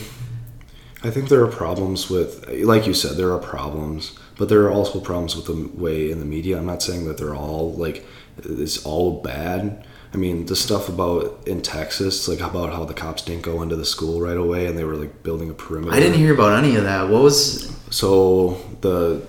I 1.04 1.10
think 1.10 1.30
there 1.30 1.42
are 1.44 1.52
problems 1.52 2.10
with, 2.10 2.48
like 2.64 2.86
you 2.86 2.94
said, 2.94 3.18
there 3.18 3.34
are 3.34 3.40
problems, 3.40 4.18
but 4.38 4.50
there 4.50 4.62
are 4.62 4.72
also 4.72 5.00
problems 5.00 5.36
with 5.36 5.46
the 5.46 5.82
way 5.82 6.12
in 6.12 6.20
the 6.20 6.26
media. 6.26 6.58
I'm 6.58 6.68
not 6.68 6.84
saying 6.84 7.08
that 7.08 7.18
they're 7.18 7.36
all 7.36 7.74
like 7.74 8.06
it's 8.38 8.86
all 8.86 9.22
bad. 9.22 9.86
I 10.14 10.18
mean, 10.18 10.46
the 10.46 10.58
stuff 10.58 10.90
about 10.90 11.48
in 11.48 11.62
Texas, 11.62 12.28
like 12.28 12.42
about 12.42 12.74
how 12.74 12.84
the 12.84 12.94
cops 12.94 13.24
didn't 13.24 13.44
go 13.44 13.62
into 13.62 13.78
the 13.78 13.86
school 13.86 14.22
right 14.22 14.38
away 14.38 14.68
and 14.68 14.78
they 14.78 14.84
were 14.84 14.96
like 14.96 15.24
building 15.24 15.50
a 15.50 15.54
perimeter. 15.54 15.96
I 15.96 16.00
didn't 16.00 16.18
hear 16.18 16.34
about 16.34 16.62
any 16.62 16.76
of 16.76 16.84
that. 16.84 17.10
What 17.10 17.24
was 17.24 17.74
So 17.90 18.62
the 18.82 19.26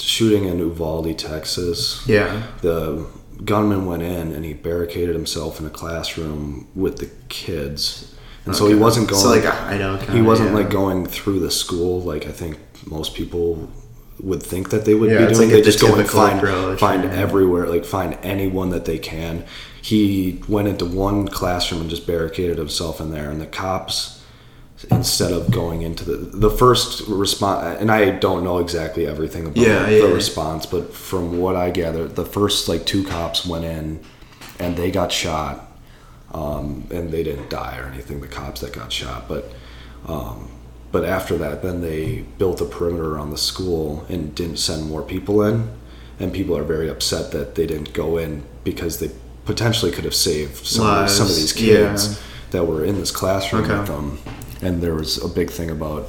shooting 0.00 0.44
in 0.44 0.58
Uvalde, 0.58 1.16
Texas, 1.18 2.02
yeah. 2.06 2.42
the 2.62 3.06
gunman 3.44 3.86
went 3.86 4.02
in 4.02 4.32
and 4.32 4.44
he 4.44 4.52
barricaded 4.52 5.14
himself 5.14 5.60
in 5.60 5.66
a 5.66 5.70
classroom 5.70 6.68
with 6.74 6.98
the 6.98 7.10
kids, 7.28 8.14
and 8.44 8.54
so 8.56 8.66
he 8.66 8.74
wasn't 8.74 9.08
going. 9.08 9.22
So 9.22 9.28
like 9.30 9.44
a 9.44 9.50
hideout 9.50 10.00
kinda, 10.00 10.12
he 10.14 10.22
wasn't 10.22 10.50
yeah. 10.50 10.56
like 10.56 10.70
going 10.70 11.06
through 11.06 11.40
the 11.40 11.50
school 11.50 12.00
like 12.02 12.26
I 12.26 12.32
think 12.32 12.58
most 12.86 13.14
people 13.14 13.70
would 14.20 14.42
think 14.42 14.70
that 14.70 14.84
they 14.84 14.94
would 14.94 15.10
Yeah, 15.10 15.26
be 15.26 15.34
doing. 15.34 15.48
like 15.48 15.50
they 15.50 15.62
just 15.62 15.80
go 15.80 15.94
and 15.94 16.08
find 16.08 16.78
find 16.78 17.04
yeah. 17.04 17.10
everywhere, 17.12 17.66
like 17.66 17.84
find 17.84 18.18
anyone 18.22 18.70
that 18.70 18.84
they 18.84 18.98
can. 18.98 19.44
He 19.82 20.42
went 20.48 20.68
into 20.68 20.84
one 20.84 21.26
classroom 21.28 21.80
and 21.80 21.88
just 21.90 22.06
barricaded 22.06 22.58
himself 22.58 23.00
in 23.00 23.10
there, 23.10 23.30
and 23.30 23.40
the 23.40 23.46
cops. 23.46 24.19
Instead 24.90 25.32
of 25.32 25.50
going 25.50 25.82
into 25.82 26.04
the 26.04 26.16
the 26.16 26.50
first 26.50 27.06
response, 27.06 27.78
and 27.80 27.90
I 27.90 28.10
don't 28.10 28.42
know 28.44 28.58
exactly 28.58 29.06
everything 29.06 29.44
about 29.46 29.58
Yeah, 29.58 29.84
the 29.84 29.98
yeah. 29.98 30.04
response, 30.14 30.64
but 30.64 30.94
from 30.94 31.38
what 31.38 31.54
I 31.54 31.70
gather, 31.70 32.08
the 32.08 32.24
first 32.24 32.66
like 32.68 32.86
two 32.86 33.04
cops 33.04 33.44
went 33.44 33.66
in, 33.66 34.00
and 34.58 34.76
they 34.78 34.90
got 34.90 35.12
shot, 35.12 35.70
um, 36.32 36.86
and 36.90 37.10
they 37.10 37.22
didn't 37.22 37.50
die 37.50 37.76
or 37.78 37.86
anything. 37.92 38.20
The 38.22 38.28
cops 38.28 38.62
that 38.62 38.72
got 38.72 38.90
shot, 38.90 39.28
but 39.28 39.52
um, 40.08 40.48
but 40.92 41.04
after 41.04 41.36
that, 41.36 41.62
then 41.62 41.82
they 41.82 42.24
built 42.38 42.60
a 42.62 42.64
perimeter 42.64 43.14
around 43.16 43.30
the 43.30 43.38
school 43.38 44.06
and 44.08 44.34
didn't 44.34 44.58
send 44.58 44.88
more 44.88 45.02
people 45.02 45.42
in, 45.42 45.68
and 46.18 46.32
people 46.32 46.56
are 46.56 46.64
very 46.64 46.88
upset 46.88 47.32
that 47.32 47.54
they 47.54 47.66
didn't 47.66 47.92
go 47.92 48.16
in 48.16 48.44
because 48.64 48.98
they 48.98 49.10
potentially 49.44 49.92
could 49.92 50.04
have 50.04 50.14
saved 50.14 50.64
some, 50.66 50.86
of, 50.86 51.02
these- 51.06 51.16
some 51.16 51.26
of 51.26 51.34
these 51.36 51.52
kids 51.52 52.08
yeah. 52.14 52.18
that 52.52 52.64
were 52.64 52.82
in 52.84 52.98
this 52.98 53.10
classroom 53.10 53.64
Okay. 53.64 53.78
with 53.78 53.86
them. 53.88 54.18
And 54.62 54.82
there 54.82 54.94
was 54.94 55.22
a 55.22 55.28
big 55.28 55.50
thing 55.50 55.70
about 55.70 56.08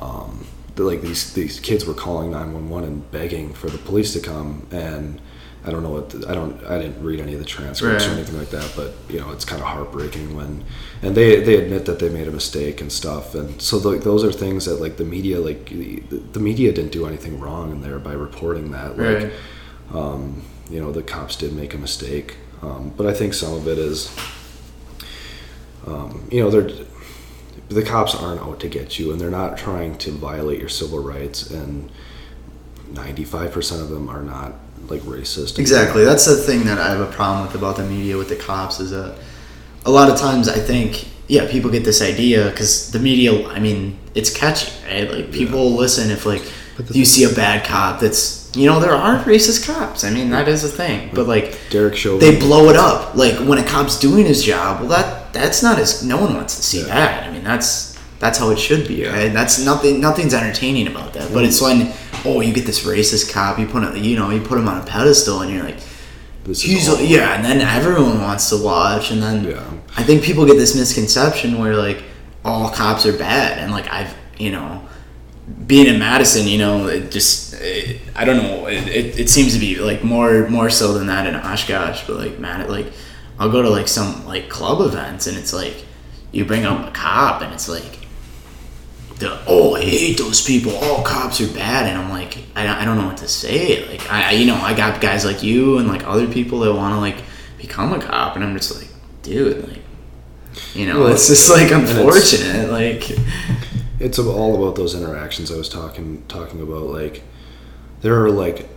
um, 0.00 0.46
the, 0.76 0.82
like 0.84 1.02
these 1.02 1.32
these 1.34 1.60
kids 1.60 1.84
were 1.84 1.94
calling 1.94 2.30
911 2.30 2.88
and 2.88 3.10
begging 3.10 3.52
for 3.52 3.68
the 3.68 3.78
police 3.78 4.12
to 4.14 4.20
come. 4.20 4.66
And 4.70 5.20
I 5.64 5.70
don't 5.70 5.82
know 5.84 5.90
what 5.90 6.10
the, 6.10 6.28
I 6.28 6.34
don't 6.34 6.64
I 6.64 6.78
didn't 6.78 7.02
read 7.04 7.20
any 7.20 7.34
of 7.34 7.38
the 7.38 7.44
transcripts 7.44 8.06
or 8.06 8.10
anything 8.10 8.36
like 8.36 8.50
that 8.50 8.72
but 8.74 8.94
you 9.08 9.20
know 9.20 9.30
it's 9.30 9.44
kind 9.44 9.62
of 9.62 9.68
heartbreaking 9.68 10.34
when 10.34 10.64
and 11.02 11.14
they 11.14 11.40
they 11.40 11.56
admit 11.56 11.84
that 11.84 11.98
they 12.00 12.08
made 12.08 12.26
a 12.26 12.32
mistake 12.32 12.80
and 12.80 12.90
stuff. 12.90 13.34
And 13.34 13.60
so 13.62 13.76
like 13.78 14.00
those 14.02 14.24
are 14.24 14.32
things 14.32 14.64
that 14.64 14.80
like 14.80 14.96
the 14.96 15.04
media 15.04 15.38
like 15.38 15.66
the, 15.68 16.00
the 16.32 16.40
media 16.40 16.72
didn't 16.72 16.92
do 16.92 17.06
anything 17.06 17.38
wrong 17.38 17.70
in 17.70 17.80
there 17.82 17.98
by 17.98 18.12
reporting 18.14 18.70
that 18.72 18.96
like 18.98 19.24
Right. 19.24 19.32
um, 19.92 20.42
you 20.70 20.80
know 20.80 20.90
the 20.90 21.02
cops 21.02 21.36
did 21.36 21.52
make 21.52 21.74
a 21.74 21.78
mistake. 21.78 22.38
Um, 22.62 22.92
but 22.96 23.06
I 23.06 23.12
think 23.12 23.34
some 23.34 23.52
of 23.54 23.68
it 23.68 23.76
is 23.78 24.10
um, 25.86 26.28
you 26.30 26.40
know 26.40 26.50
they're 26.50 26.70
the 27.74 27.82
cops 27.82 28.14
aren't 28.14 28.40
out 28.40 28.60
to 28.60 28.68
get 28.68 28.98
you 28.98 29.12
and 29.12 29.20
they're 29.20 29.30
not 29.30 29.58
trying 29.58 29.98
to 29.98 30.10
violate 30.10 30.60
your 30.60 30.68
civil 30.68 31.02
rights 31.02 31.50
and 31.50 31.90
95% 32.92 33.80
of 33.80 33.88
them 33.88 34.08
are 34.08 34.22
not 34.22 34.54
like 34.88 35.00
racist. 35.02 35.58
Exactly. 35.58 36.04
That's 36.04 36.26
the 36.26 36.36
thing 36.36 36.64
that 36.64 36.78
I 36.78 36.90
have 36.90 37.00
a 37.00 37.10
problem 37.12 37.46
with 37.46 37.54
about 37.54 37.76
the 37.76 37.84
media 37.84 38.16
with 38.16 38.28
the 38.28 38.36
cops 38.36 38.80
is 38.80 38.90
that 38.90 39.16
a 39.84 39.90
lot 39.90 40.10
of 40.10 40.18
times 40.18 40.48
I 40.48 40.58
think 40.58 41.08
yeah 41.28 41.50
people 41.50 41.70
get 41.70 41.84
this 41.84 42.02
idea 42.02 42.50
because 42.50 42.90
the 42.90 42.98
media 42.98 43.46
I 43.48 43.58
mean 43.58 43.98
it's 44.14 44.34
catchy 44.34 44.70
right? 44.86 45.10
Like 45.10 45.32
people 45.32 45.72
listen 45.72 46.10
if 46.10 46.26
like 46.26 46.42
you 46.90 47.04
see 47.04 47.24
a 47.24 47.34
bad 47.34 47.64
cop 47.64 48.00
that's 48.00 48.50
you 48.54 48.66
know 48.66 48.80
there 48.80 48.94
are 48.94 49.22
racist 49.24 49.66
cops. 49.66 50.04
I 50.04 50.10
mean 50.10 50.30
that 50.30 50.48
is 50.48 50.64
a 50.64 50.68
thing. 50.68 51.10
But 51.14 51.26
like 51.26 51.58
Derek 51.70 51.96
Chauvin. 51.96 52.20
they 52.20 52.38
blow 52.38 52.68
it 52.68 52.76
up. 52.76 53.14
Like 53.14 53.38
when 53.48 53.58
a 53.58 53.64
cop's 53.64 53.98
doing 53.98 54.26
his 54.26 54.42
job 54.44 54.80
well 54.80 54.90
that 54.90 55.21
that's 55.32 55.62
not 55.62 55.78
as 55.78 56.02
no 56.04 56.18
one 56.20 56.34
wants 56.34 56.56
to 56.56 56.62
see 56.62 56.80
Yeah. 56.80 56.86
that 56.94 57.24
I 57.28 57.30
mean 57.32 57.44
that's 57.44 57.98
that's 58.18 58.38
how 58.38 58.50
it 58.50 58.58
should 58.58 58.86
be 58.86 58.94
Yeah. 59.02 59.12
right 59.12 59.32
that's 59.32 59.58
nothing 59.64 60.00
nothing's 60.00 60.34
entertaining 60.34 60.86
about 60.88 61.12
that 61.14 61.32
but 61.32 61.44
it's 61.44 61.60
when 61.60 61.92
oh 62.24 62.40
you 62.40 62.52
get 62.52 62.66
this 62.66 62.84
racist 62.84 63.32
cop 63.32 63.58
you 63.58 63.66
put 63.66 63.82
it 63.82 63.96
you 63.96 64.16
know 64.16 64.30
you 64.30 64.40
put 64.40 64.58
him 64.58 64.68
on 64.68 64.80
a 64.80 64.84
pedestal 64.84 65.40
and 65.40 65.52
you're 65.52 65.64
like 65.64 65.78
he's 66.46 66.88
all- 66.88 67.00
yeah 67.00 67.34
and 67.34 67.44
then 67.44 67.60
everyone 67.60 68.20
wants 68.20 68.48
to 68.50 68.56
watch 68.62 69.10
and 69.10 69.22
then 69.22 69.44
Yeah. 69.44 69.62
I 69.96 70.02
think 70.02 70.22
people 70.22 70.46
get 70.46 70.56
this 70.56 70.74
misconception 70.76 71.58
where 71.58 71.76
like 71.76 72.02
all 72.44 72.70
cops 72.70 73.06
are 73.06 73.16
bad 73.16 73.58
and 73.58 73.70
like 73.72 73.88
I've 73.92 74.14
you 74.38 74.50
know 74.50 74.82
being 75.66 75.86
in 75.86 75.98
Madison, 75.98 76.46
you 76.46 76.56
know, 76.56 76.86
it 76.86 77.10
just 77.10 77.54
it, 77.60 78.00
I 78.14 78.24
don't 78.24 78.36
know. 78.36 78.66
It, 78.66 78.86
it, 78.88 79.18
it 79.20 79.28
seems 79.28 79.52
to 79.54 79.58
be 79.58 79.76
like 79.76 80.02
more 80.04 80.48
more 80.48 80.70
so 80.70 80.94
than 80.96 81.08
that 81.08 81.26
in 81.26 81.34
Oshkosh, 81.34 82.06
but 82.06 82.16
like 82.16 82.38
man, 82.38 82.66
like 82.68 82.86
I'll 83.42 83.50
go 83.50 83.60
to 83.62 83.68
like 83.70 83.88
some 83.88 84.24
like 84.26 84.48
club 84.48 84.80
events 84.80 85.26
and 85.26 85.36
it's 85.36 85.52
like 85.52 85.84
you 86.30 86.44
bring 86.44 86.64
up 86.64 86.88
a 86.88 86.92
cop 86.92 87.42
and 87.42 87.52
it's 87.52 87.68
like 87.68 87.98
the 89.18 89.38
oh 89.46 89.74
I 89.74 89.82
hate 89.82 90.18
those 90.18 90.42
people. 90.44 90.74
All 90.76 91.02
cops 91.04 91.40
are 91.40 91.52
bad, 91.52 91.86
and 91.88 91.96
I'm 92.00 92.10
like 92.10 92.38
I, 92.56 92.64
don't- 92.64 92.76
I 92.76 92.84
don't 92.84 92.98
know 92.98 93.06
what 93.06 93.18
to 93.18 93.28
say. 93.28 93.86
Like 93.88 94.10
I 94.10 94.30
you 94.32 94.46
know 94.46 94.56
I 94.56 94.74
got 94.74 95.00
guys 95.00 95.24
like 95.24 95.42
you 95.42 95.78
and 95.78 95.88
like 95.88 96.06
other 96.06 96.26
people 96.26 96.60
that 96.60 96.72
want 96.74 96.94
to 96.94 97.00
like 97.00 97.16
become 97.58 97.92
a 97.92 98.00
cop, 98.00 98.36
and 98.36 98.44
I'm 98.44 98.56
just 98.56 98.74
like 98.76 98.88
dude 99.22 99.68
like. 99.68 99.78
You 100.74 100.86
know, 100.86 101.00
Well, 101.00 101.12
it's 101.14 101.28
just 101.28 101.48
like 101.50 101.70
and 101.72 101.82
it's- 101.84 101.96
unfortunate. 101.96 102.70
Like, 102.70 103.10
it's 103.98 104.18
all 104.18 104.54
about 104.62 104.76
those 104.76 104.94
interactions 104.94 105.50
I 105.50 105.56
was 105.56 105.68
talking 105.68 106.24
talking 106.28 106.60
about. 106.60 106.82
Like, 106.88 107.22
there 108.02 108.22
are 108.22 108.30
like 108.30 108.68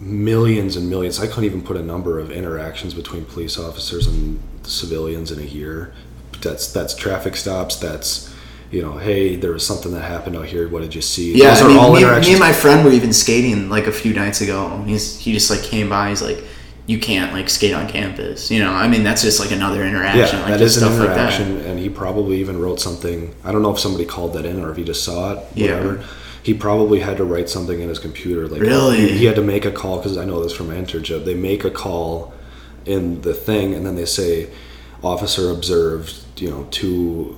millions 0.00 0.76
and 0.76 0.88
millions. 0.88 1.20
I 1.20 1.26
couldn't 1.26 1.44
even 1.44 1.62
put 1.62 1.76
a 1.76 1.82
number 1.82 2.18
of 2.18 2.30
interactions 2.30 2.94
between 2.94 3.24
police 3.24 3.58
officers 3.58 4.06
and 4.06 4.40
civilians 4.62 5.30
in 5.30 5.38
a 5.38 5.46
year. 5.46 5.92
That's 6.40 6.72
that's 6.72 6.94
traffic 6.94 7.36
stops. 7.36 7.76
That's 7.76 8.32
you 8.70 8.82
know, 8.82 8.98
hey, 8.98 9.36
there 9.36 9.52
was 9.52 9.66
something 9.66 9.92
that 9.92 10.02
happened 10.02 10.36
out 10.36 10.46
here. 10.46 10.68
What 10.68 10.82
did 10.82 10.94
you 10.94 11.00
see? 11.00 11.34
Yeah, 11.34 11.54
Those 11.54 11.62
I 11.62 11.64
are 11.64 11.68
mean, 11.68 11.78
all 11.78 11.92
me, 11.94 12.04
me 12.20 12.30
and 12.32 12.40
my 12.40 12.52
friend 12.52 12.84
were 12.84 12.92
even 12.92 13.12
skating 13.12 13.70
like 13.70 13.86
a 13.86 13.92
few 13.92 14.12
nights 14.12 14.40
ago. 14.40 14.82
He's 14.86 15.18
he 15.18 15.32
just 15.32 15.50
like 15.50 15.62
came 15.62 15.88
by. 15.88 16.10
He's 16.10 16.22
like, 16.22 16.44
you 16.86 16.98
can't 16.98 17.32
like 17.32 17.48
skate 17.48 17.72
on 17.74 17.88
campus. 17.88 18.50
You 18.50 18.60
know, 18.60 18.72
I 18.72 18.86
mean, 18.86 19.04
that's 19.04 19.22
just 19.22 19.40
like 19.40 19.52
another 19.52 19.84
interaction. 19.84 20.38
yeah, 20.38 20.44
like 20.44 20.50
that 20.52 20.60
is 20.60 20.76
an 20.76 20.84
stuff 20.88 20.98
like 20.98 21.08
that. 21.08 21.40
interaction, 21.40 21.56
and 21.66 21.78
he 21.78 21.88
probably 21.88 22.38
even 22.40 22.60
wrote 22.60 22.78
something. 22.78 23.34
I 23.42 23.52
don't 23.52 23.62
know 23.62 23.72
if 23.72 23.80
somebody 23.80 24.04
called 24.04 24.34
that 24.34 24.44
in 24.44 24.60
or 24.62 24.70
if 24.70 24.76
he 24.76 24.84
just 24.84 25.02
saw 25.02 25.32
it. 25.32 25.44
Yeah. 25.54 26.02
He 26.48 26.54
probably 26.54 27.00
had 27.00 27.18
to 27.18 27.24
write 27.24 27.50
something 27.50 27.78
in 27.78 27.90
his 27.90 27.98
computer. 27.98 28.48
Like 28.48 28.62
Really? 28.62 28.96
he, 28.96 29.18
he 29.18 29.24
had 29.26 29.36
to 29.36 29.42
make 29.42 29.66
a 29.66 29.70
call 29.70 29.98
because 29.98 30.16
I 30.16 30.24
know 30.24 30.42
this 30.42 30.54
from 30.54 30.68
my 30.68 30.76
internship. 30.76 31.26
They 31.26 31.34
make 31.34 31.62
a 31.62 31.70
call 31.70 32.32
in 32.86 33.20
the 33.20 33.34
thing, 33.34 33.74
and 33.74 33.84
then 33.84 33.96
they 33.96 34.06
say, 34.06 34.48
"Officer 35.02 35.50
observed, 35.50 36.14
you 36.38 36.48
know, 36.48 36.66
two, 36.70 37.36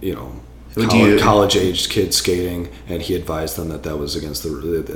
you 0.00 0.16
know." 0.16 0.40
College, 0.74 0.94
you- 0.94 1.18
college-aged 1.18 1.90
kids 1.90 2.16
skating, 2.16 2.68
and 2.88 3.02
he 3.02 3.14
advised 3.16 3.56
them 3.56 3.70
that 3.70 3.82
that 3.82 3.98
was 3.98 4.14
against 4.14 4.44
the 4.44 4.50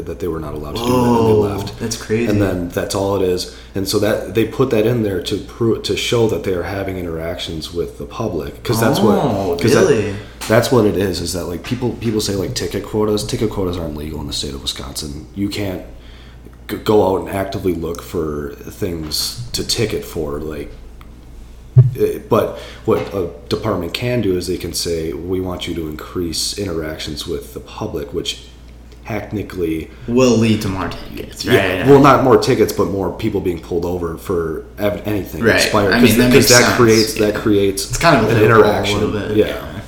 that 0.04 0.20
they 0.20 0.28
were 0.28 0.38
not 0.38 0.54
allowed 0.54 0.76
to 0.76 0.82
do 0.82 0.88
that, 0.88 1.18
and 1.18 1.28
they 1.28 1.32
left 1.32 1.80
that's 1.80 1.96
crazy. 1.96 2.30
and 2.30 2.40
then 2.40 2.68
that's 2.68 2.94
all 2.94 3.16
it 3.16 3.22
is 3.28 3.54
and 3.74 3.88
so 3.88 3.98
that 3.98 4.34
they 4.36 4.44
put 4.46 4.70
that 4.70 4.86
in 4.86 5.02
there 5.02 5.20
to 5.20 5.36
prove 5.38 5.82
to 5.82 5.96
show 5.96 6.28
that 6.28 6.44
they 6.44 6.52
are 6.54 6.62
having 6.62 6.96
interactions 6.96 7.74
with 7.74 7.98
the 7.98 8.04
public 8.06 8.54
because 8.62 8.78
that's 8.80 9.00
Oh, 9.00 9.48
what 9.48 9.60
'cause 9.60 9.74
that- 9.74 9.88
really? 9.88 10.14
that's 10.46 10.70
what 10.70 10.84
it 10.86 10.96
is 10.96 11.20
is 11.20 11.32
that 11.32 11.46
like 11.46 11.64
people 11.64 11.90
people 12.00 12.20
say 12.20 12.36
like 12.36 12.54
ticket 12.54 12.84
quotas 12.86 13.24
ticket 13.24 13.50
quotas 13.50 13.76
aren't 13.76 13.96
legal 13.96 14.20
in 14.20 14.28
the 14.28 14.32
state 14.32 14.54
of 14.54 14.62
wisconsin 14.62 15.26
you 15.34 15.48
can't 15.48 15.82
go 16.84 17.06
out 17.14 17.20
and 17.22 17.28
actively 17.30 17.74
look 17.74 18.00
for 18.00 18.54
things 18.70 19.40
to 19.52 19.66
ticket 19.66 20.04
for 20.04 20.38
like 20.40 20.72
but 22.28 22.58
what 22.84 22.98
a 23.14 23.30
department 23.48 23.92
can 23.94 24.20
do 24.20 24.36
is 24.36 24.46
they 24.46 24.56
can 24.58 24.72
say 24.72 25.12
we 25.12 25.40
want 25.40 25.66
you 25.66 25.74
to 25.74 25.88
increase 25.88 26.56
interactions 26.58 27.26
with 27.26 27.52
the 27.54 27.60
public 27.60 28.12
which 28.12 28.46
technically 29.04 29.90
will 30.08 30.36
lead 30.38 30.62
to 30.62 30.68
more 30.68 30.88
tickets, 30.88 31.44
right? 31.44 31.54
yeah, 31.54 31.86
well, 31.90 32.00
not 32.00 32.24
more 32.24 32.38
tickets, 32.38 32.72
but 32.72 32.86
more 32.86 33.12
people 33.12 33.38
being 33.40 33.60
pulled 33.60 33.84
over 33.84 34.16
for 34.16 34.64
ev- 34.78 35.06
anything 35.06 35.42
Right. 35.42 35.56
expired. 35.56 35.92
I 35.92 36.00
mean, 36.00 36.16
that 36.18 36.30
that 36.32 36.76
creates 36.78 37.12
that 37.14 37.34
creates 37.34 37.90
It's 37.90 37.98
kind 37.98 38.24
of 38.24 38.32
an 38.32 38.42
interaction. 38.42 39.12
bit, 39.12 39.36
yeah. 39.36 39.46
yeah. 39.46 39.80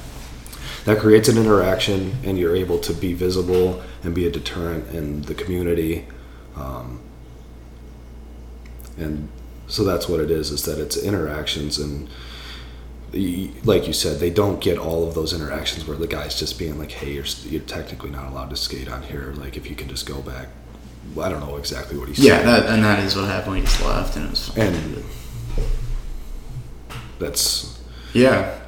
that 0.84 0.98
creates 0.98 1.28
an 1.30 1.38
interaction, 1.38 2.12
and 2.24 2.38
you're 2.38 2.54
able 2.54 2.78
to 2.80 2.92
be 2.92 3.14
visible 3.14 3.80
and 4.04 4.14
be 4.14 4.26
a 4.26 4.30
deterrent 4.30 4.94
in 4.94 5.22
the 5.22 5.34
community, 5.34 6.04
um, 6.56 7.00
and 8.98 9.28
so 9.68 9.84
that's 9.84 10.08
what 10.08 10.20
it 10.20 10.30
is. 10.30 10.50
Is 10.50 10.64
that 10.64 10.78
it's 10.78 10.96
interactions 10.96 11.78
and. 11.78 12.08
Like 13.64 13.86
you 13.86 13.94
said, 13.94 14.20
they 14.20 14.28
don't 14.28 14.60
get 14.60 14.76
all 14.76 15.08
of 15.08 15.14
those 15.14 15.32
interactions 15.32 15.86
where 15.86 15.96
the 15.96 16.08
guy's 16.08 16.38
just 16.38 16.58
being 16.58 16.78
like, 16.78 16.90
"Hey, 16.90 17.14
you're, 17.14 17.24
you're 17.44 17.62
technically 17.62 18.10
not 18.10 18.30
allowed 18.30 18.50
to 18.50 18.56
skate 18.56 18.90
on 18.90 19.02
here. 19.04 19.32
Like, 19.36 19.56
if 19.56 19.70
you 19.70 19.76
can 19.76 19.88
just 19.88 20.06
go 20.06 20.20
back." 20.20 20.48
I 21.18 21.30
don't 21.30 21.40
know 21.40 21.56
exactly 21.56 21.96
what 21.96 22.08
he 22.08 22.14
said. 22.14 22.24
yeah, 22.24 22.42
that, 22.42 22.66
and 22.66 22.84
that 22.84 22.98
is 22.98 23.16
what 23.16 23.26
happened 23.26 23.52
when 23.52 23.60
he 23.60 23.66
just 23.66 23.82
left, 23.82 24.16
and 24.16 24.26
it 24.26 24.30
was 24.30 24.56
and 24.58 25.04
that's 27.18 27.80
yeah, 28.12 28.58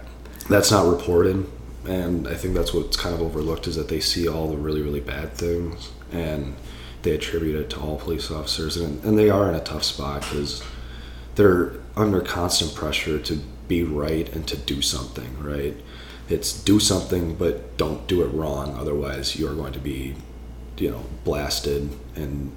that's 0.48 0.70
not 0.70 0.86
reported 0.86 1.46
and 1.88 2.28
i 2.28 2.34
think 2.34 2.54
that's 2.54 2.72
what's 2.74 2.96
kind 2.96 3.14
of 3.14 3.22
overlooked 3.22 3.66
is 3.66 3.76
that 3.76 3.88
they 3.88 4.00
see 4.00 4.28
all 4.28 4.48
the 4.48 4.56
really 4.56 4.82
really 4.82 5.00
bad 5.00 5.32
things 5.32 5.90
and 6.12 6.54
they 7.02 7.12
attribute 7.12 7.56
it 7.56 7.70
to 7.70 7.80
all 7.80 7.96
police 7.96 8.30
officers 8.30 8.76
and, 8.76 9.02
and 9.04 9.18
they 9.18 9.30
are 9.30 9.48
in 9.48 9.54
a 9.54 9.60
tough 9.60 9.84
spot 9.84 10.20
because 10.22 10.62
they're 11.38 11.70
under 11.96 12.20
constant 12.20 12.74
pressure 12.74 13.16
to 13.16 13.36
be 13.68 13.84
right 13.84 14.34
and 14.34 14.46
to 14.48 14.56
do 14.56 14.82
something 14.82 15.40
right? 15.40 15.76
It's 16.28 16.52
do 16.52 16.80
something 16.80 17.36
but 17.36 17.78
don't 17.78 18.06
do 18.08 18.22
it 18.22 18.28
wrong. 18.34 18.76
Otherwise 18.76 19.36
you're 19.38 19.54
going 19.54 19.72
to 19.72 19.78
be 19.78 20.16
you 20.78 20.90
know 20.90 21.04
blasted 21.24 21.96
and 22.16 22.54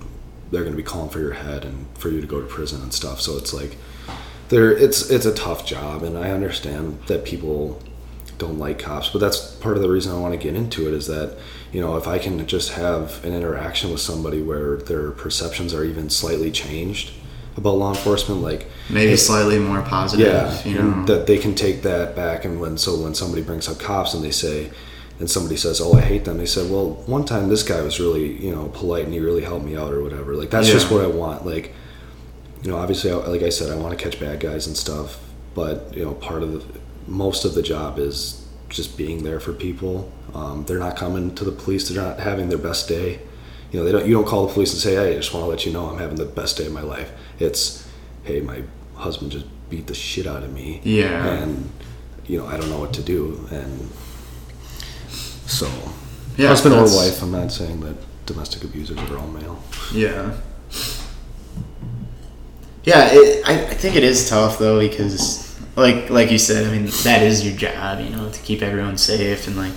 they're 0.50 0.64
going 0.64 0.74
to 0.74 0.78
be 0.78 0.84
calling 0.84 1.12
for 1.12 1.20
your 1.20 1.34
head 1.34 1.64
and 1.64 1.86
for 1.96 2.10
you 2.10 2.20
to 2.22 2.28
go 2.28 2.42
to 2.42 2.48
prison 2.48 2.82
and 2.82 2.92
stuff. 2.92 3.22
So 3.22 3.38
it's 3.38 3.54
like 3.54 3.78
there 4.50 4.76
it's 4.76 5.12
it's 5.12 5.28
a 5.28 5.34
tough 5.34 5.64
job. 5.64 6.02
And 6.02 6.18
i 6.18 6.32
understand 6.32 7.00
that 7.06 7.24
people 7.24 7.82
don't 8.40 8.58
like 8.58 8.80
cops 8.80 9.10
but 9.10 9.20
that's 9.20 9.54
part 9.58 9.78
of 9.78 9.84
the 9.84 9.90
reason 9.90 10.12
i 10.12 10.18
want 10.18 10.34
to 10.34 10.38
get 10.38 10.56
into 10.56 10.88
it 10.88 10.96
is 10.96 11.06
that 11.06 11.38
you 11.72 11.80
know 11.80 11.96
if 11.96 12.08
i 12.08 12.18
can 12.18 12.44
just 12.48 12.72
have 12.72 13.24
an 13.24 13.34
interaction 13.34 13.92
with 13.92 14.02
somebody 14.02 14.42
where 14.42 14.78
their 14.78 15.12
perceptions 15.12 15.76
are 15.76 15.84
even 15.84 16.10
slightly 16.10 16.50
changed 16.50 17.12
about 17.58 17.72
law 17.78 17.90
enforcement 17.90 18.42
like 18.42 18.66
maybe 18.90 19.16
slightly 19.18 19.60
more 19.60 19.82
positive. 19.82 20.26
yeah 20.26 20.64
you 20.64 20.76
know, 20.82 21.06
that 21.06 21.28
they 21.28 21.38
can 21.38 21.54
take 21.54 21.82
that 21.82 22.16
back 22.16 22.46
and 22.46 22.60
when 22.62 22.78
so 22.78 22.96
when 23.02 23.14
somebody 23.14 23.42
brings 23.42 23.68
up 23.68 23.78
cops 23.80 24.14
and 24.14 24.24
they 24.24 24.32
say 24.32 24.70
and 25.20 25.30
somebody 25.30 25.58
says 25.58 25.82
oh 25.82 25.94
i 25.94 26.02
hate 26.02 26.24
them 26.26 26.38
they 26.38 26.46
said 26.46 26.72
well 26.72 26.92
one 27.08 27.26
time 27.26 27.50
this 27.50 27.64
guy 27.64 27.82
was 27.82 28.00
really 28.00 28.42
you 28.44 28.54
know 28.56 28.70
polite 28.70 29.04
and 29.04 29.14
he 29.14 29.20
really 29.20 29.44
helped 29.44 29.66
me 29.66 29.76
out 29.76 29.92
or 29.94 30.02
whatever 30.02 30.36
like 30.36 30.50
that's 30.50 30.70
just 30.70 30.90
what 30.92 31.04
i 31.04 31.08
want 31.08 31.46
like 31.46 31.74
you 32.64 32.72
know 32.72 32.78
obviously 32.78 33.12
I- 33.12 33.16
like 33.16 33.42
i 33.44 33.50
said 33.50 33.70
i 33.72 33.76
want 33.76 33.98
to 33.98 34.02
catch 34.04 34.20
bad 34.20 34.40
guys 34.40 34.66
and 34.68 34.76
stuff 34.78 35.20
but 35.54 35.94
you 35.96 36.06
know 36.06 36.14
part 36.14 36.44
of 36.44 36.54
the 36.54 36.80
most 37.08 37.44
of 37.46 37.54
the 37.54 37.62
job 37.62 38.00
is 38.00 38.48
just 38.70 38.96
being 38.98 39.24
there 39.24 39.42
for 39.42 39.52
people. 39.52 40.10
Um, 40.34 40.64
they're 40.64 40.80
not 40.80 40.96
coming 40.96 41.36
to 41.36 41.44
the 41.44 41.52
police. 41.52 41.90
They're 41.90 42.02
not 42.02 42.22
having 42.22 42.48
their 42.48 42.58
best 42.58 42.88
day. 42.88 43.20
You 43.72 43.80
know, 43.80 43.86
they 43.86 43.92
don't. 43.92 44.06
You 44.06 44.14
don't 44.14 44.26
call 44.26 44.48
the 44.48 44.54
police 44.54 44.72
and 44.72 44.80
say, 44.82 44.96
"Hey, 44.96 45.12
I 45.14 45.18
just 45.18 45.34
want 45.34 45.44
to 45.44 45.50
let 45.50 45.66
you 45.66 45.74
know 45.74 45.88
I'm 45.90 45.98
having 45.98 46.16
the 46.16 46.24
best 46.26 46.58
day 46.58 46.68
of 46.68 46.72
my 46.72 46.82
life." 46.82 47.12
It's, 47.42 47.88
"Hey, 48.24 48.42
my 48.42 48.64
husband 48.96 49.32
just 49.32 49.46
beat 49.70 49.88
the 49.88 49.94
shit 49.94 50.28
out 50.28 50.44
of 50.44 50.52
me." 50.54 50.82
Yeah. 50.84 51.26
And 51.28 51.70
you 52.28 52.38
know, 52.38 52.46
I 52.48 52.58
don't 52.58 52.70
know 52.70 52.80
what 52.80 52.94
to 52.94 53.02
do. 53.02 53.48
And 53.52 53.90
so, 55.48 55.68
Yeah, 56.38 56.48
husband 56.50 56.76
or 56.76 56.84
wife. 56.84 57.22
I'm 57.22 57.32
not 57.32 57.52
saying 57.52 57.82
that 57.82 57.96
domestic 58.26 58.64
abusers 58.64 58.98
are 58.98 59.18
all 59.18 59.28
male. 59.28 59.62
Yeah. 59.94 60.34
Yeah, 62.84 63.10
it, 63.12 63.48
I, 63.48 63.54
I 63.54 63.74
think 63.76 63.96
it 63.96 64.04
is 64.04 64.28
tough 64.30 64.58
though 64.58 64.80
because, 64.80 65.60
like 65.76 66.10
like 66.10 66.32
you 66.32 66.38
said, 66.40 66.66
I 66.66 66.72
mean 66.72 66.86
that 67.04 67.22
is 67.22 67.46
your 67.46 67.56
job, 67.56 68.00
you 68.00 68.10
know, 68.10 68.30
to 68.30 68.40
keep 68.42 68.62
everyone 68.64 68.98
safe 68.98 69.48
and 69.48 69.56
like, 69.56 69.74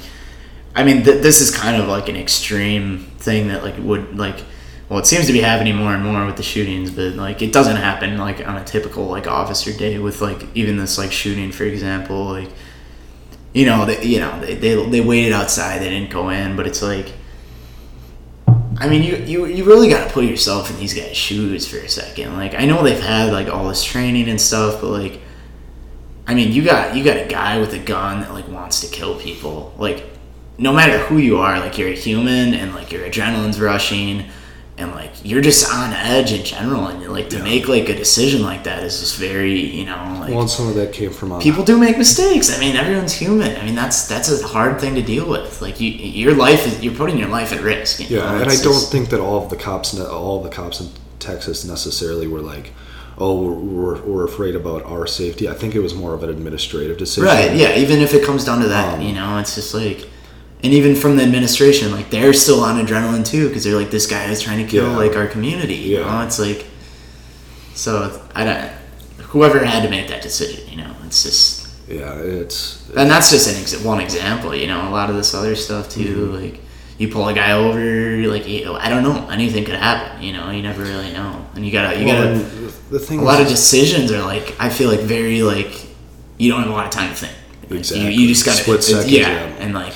I 0.74 0.84
mean 0.84 1.02
th- 1.04 1.22
this 1.22 1.40
is 1.40 1.50
kind 1.54 1.80
of 1.80 1.88
like 1.88 2.08
an 2.08 2.16
extreme 2.16 3.10
thing 3.18 3.48
that 3.48 3.62
like 3.62 3.74
would 3.78 4.16
like, 4.16 4.38
well 4.94 5.02
it 5.02 5.06
seems 5.06 5.26
to 5.26 5.32
be 5.32 5.40
happening 5.40 5.74
more 5.74 5.92
and 5.92 6.04
more 6.04 6.24
with 6.24 6.36
the 6.36 6.42
shootings, 6.44 6.88
but 6.92 7.16
like 7.16 7.42
it 7.42 7.52
doesn't 7.52 7.74
happen 7.74 8.16
like 8.16 8.46
on 8.46 8.56
a 8.56 8.64
typical 8.64 9.06
like 9.06 9.26
officer 9.26 9.72
day 9.72 9.98
with 9.98 10.20
like 10.20 10.46
even 10.54 10.76
this 10.76 10.98
like 10.98 11.10
shooting 11.10 11.50
for 11.50 11.64
example 11.64 12.26
like, 12.26 12.48
you 13.52 13.66
know 13.66 13.86
they 13.86 14.04
you 14.04 14.20
know 14.20 14.38
they 14.38 14.54
they, 14.54 14.88
they 14.90 15.00
waited 15.00 15.32
outside 15.32 15.80
they 15.80 15.90
didn't 15.90 16.12
go 16.12 16.28
in 16.28 16.54
but 16.54 16.68
it's 16.68 16.80
like. 16.80 17.12
I 18.76 18.88
mean, 18.88 19.04
you, 19.04 19.16
you, 19.18 19.46
you 19.46 19.64
really 19.64 19.88
got 19.88 20.08
to 20.08 20.12
put 20.12 20.24
yourself 20.24 20.68
in 20.68 20.76
these 20.78 20.94
guys' 20.94 21.16
shoes 21.16 21.66
for 21.68 21.76
a 21.76 21.88
second. 21.88 22.34
Like, 22.34 22.56
I 22.56 22.64
know 22.64 22.82
they've 22.82 22.98
had 22.98 23.32
like 23.32 23.46
all 23.46 23.68
this 23.68 23.84
training 23.84 24.28
and 24.28 24.40
stuff, 24.40 24.80
but 24.80 24.88
like, 24.88 25.20
I 26.26 26.34
mean, 26.34 26.50
you 26.50 26.64
got 26.64 26.96
you 26.96 27.04
got 27.04 27.16
a 27.16 27.26
guy 27.26 27.60
with 27.60 27.72
a 27.72 27.78
gun 27.78 28.22
that 28.22 28.32
like 28.32 28.48
wants 28.48 28.80
to 28.80 28.88
kill 28.88 29.16
people. 29.20 29.72
Like, 29.78 30.04
no 30.58 30.72
matter 30.72 30.98
who 30.98 31.18
you 31.18 31.38
are, 31.38 31.60
like 31.60 31.78
you're 31.78 31.90
a 31.90 31.94
human 31.94 32.52
and 32.52 32.74
like 32.74 32.90
your 32.90 33.08
adrenaline's 33.08 33.60
rushing, 33.60 34.28
and 34.76 34.90
like 34.90 35.12
you're 35.22 35.40
just 35.40 35.70
on 35.72 35.92
edge 35.92 36.32
in 36.32 36.44
general. 36.44 36.86
And 36.88 37.00
like 37.12 37.30
to 37.30 37.36
Yeah. 37.36 37.44
make 37.44 37.68
like 37.68 37.88
a 37.88 37.94
decision 37.94 38.42
like 38.42 38.64
that 38.64 38.82
is 38.82 38.98
just 39.00 39.16
very 39.16 39.58
you 39.60 39.84
know 39.84 40.16
like 40.20 40.34
Well, 40.34 40.48
some 40.48 40.68
of 40.68 40.74
that 40.74 40.92
came 40.92 41.12
from 41.12 41.32
uh, 41.32 41.38
people 41.40 41.64
do 41.64 41.78
make 41.78 41.96
mistakes. 41.96 42.54
I 42.54 42.58
mean, 42.58 42.74
everyone's 42.76 43.12
human. 43.12 43.56
I 43.56 43.64
mean, 43.64 43.76
that's 43.76 44.08
that's 44.08 44.28
a 44.30 44.46
hard 44.46 44.80
thing 44.80 44.94
to 44.96 45.02
deal 45.02 45.28
with. 45.28 45.62
Like 45.62 45.80
you, 45.80 45.90
your 45.90 46.34
life 46.34 46.66
is 46.66 46.82
you're 46.82 46.94
putting 46.94 47.18
your 47.18 47.28
life 47.28 47.52
at 47.52 47.60
risk. 47.62 48.00
You 48.00 48.16
Yeah, 48.18 48.24
know? 48.32 48.42
and 48.42 48.50
I 48.50 48.56
don't 48.56 48.86
think 48.94 49.10
that 49.10 49.20
all 49.20 49.42
of 49.44 49.48
the 49.50 49.56
cops, 49.56 49.98
all 49.98 50.38
of 50.38 50.44
the 50.44 50.50
cops 50.50 50.80
in 50.80 50.88
Texas 51.20 51.64
necessarily 51.64 52.26
were 52.26 52.40
like, 52.42 52.72
"Oh, 53.16 53.34
we're, 53.42 53.54
we're, 53.54 54.02
we're 54.02 54.24
afraid 54.24 54.54
about 54.56 54.82
our 54.84 55.06
safety." 55.06 55.48
I 55.48 55.54
think 55.54 55.74
it 55.76 55.80
was 55.80 55.94
more 55.94 56.14
of 56.14 56.22
an 56.24 56.30
administrative 56.30 56.98
decision. 56.98 57.24
Right. 57.24 57.54
Yeah. 57.54 57.76
Even 57.76 58.00
if 58.00 58.12
it 58.12 58.24
comes 58.24 58.44
down 58.44 58.60
to 58.62 58.68
that, 58.68 58.94
Um, 58.98 59.00
you 59.06 59.12
know, 59.14 59.38
it's 59.38 59.54
just 59.54 59.72
like, 59.72 60.08
and 60.64 60.72
even 60.72 60.96
from 60.96 61.16
the 61.16 61.22
administration, 61.22 61.92
like 61.92 62.10
they're 62.10 62.32
still 62.32 62.60
on 62.64 62.84
adrenaline 62.84 63.24
too 63.24 63.46
because 63.48 63.62
they're 63.64 63.76
like, 63.76 63.90
this 63.92 64.06
guy 64.06 64.24
is 64.24 64.40
trying 64.42 64.64
to 64.64 64.68
kill 64.70 64.90
Yeah. 64.90 64.96
like 64.96 65.14
our 65.14 65.26
community. 65.28 65.74
You 65.76 65.98
Yeah. 65.98 66.06
know, 66.20 66.26
it's 66.26 66.38
like, 66.40 66.64
so 67.74 68.20
I 68.34 68.44
don't. 68.44 68.70
Whoever 69.28 69.64
had 69.64 69.82
to 69.82 69.90
make 69.90 70.08
that 70.08 70.22
decision, 70.22 70.68
you 70.70 70.76
know, 70.78 70.90
it's 71.06 71.22
just, 71.24 71.68
Yeah, 71.88 72.14
it's 72.14 72.82
and 72.96 73.10
that's 73.10 73.30
just 73.30 73.48
an 73.48 73.60
ex- 73.60 73.76
one 73.84 74.00
example. 74.00 74.54
You 74.54 74.66
know, 74.68 74.88
a 74.88 74.90
lot 74.90 75.10
of 75.10 75.16
this 75.16 75.34
other 75.34 75.54
stuff 75.56 75.88
too, 75.90 76.02
Mm-hmm. 76.32 76.44
like. 76.44 76.60
You 76.96 77.08
pull 77.08 77.26
a 77.28 77.34
guy 77.34 77.50
over, 77.50 77.80
like 78.28 78.46
you 78.48 78.72
I 78.74 78.88
don't 78.88 79.02
know, 79.02 79.28
anything 79.28 79.64
could 79.64 79.74
happen. 79.74 80.22
You 80.22 80.32
know, 80.32 80.50
you 80.50 80.62
never 80.62 80.84
really 80.84 81.12
know, 81.12 81.44
and 81.56 81.66
you 81.66 81.72
gotta, 81.72 81.98
you 81.98 82.06
well, 82.06 82.32
gotta. 82.38 82.44
the 82.92 83.00
thing. 83.00 83.18
a 83.18 83.24
lot 83.24 83.40
of 83.42 83.48
decisions 83.48 84.12
are 84.12 84.22
like 84.22 84.54
I 84.60 84.68
feel 84.68 84.88
like 84.88 85.00
very 85.00 85.42
like 85.42 85.72
you 86.38 86.52
don't 86.52 86.60
have 86.60 86.70
a 86.70 86.72
lot 86.72 86.84
of 86.86 86.92
time 86.92 87.08
to 87.10 87.16
think. 87.16 87.32
Like, 87.62 87.70
you- 87.72 87.76
Exactly. 87.78 88.14
You, 88.14 88.28
just 88.28 88.46
got 88.46 88.54
Split 88.58 88.76
to 88.82 88.86
seconds, 88.86 89.10
yeah, 89.12 89.28
yeah. 89.28 89.54
and 89.58 89.74
like 89.74 89.92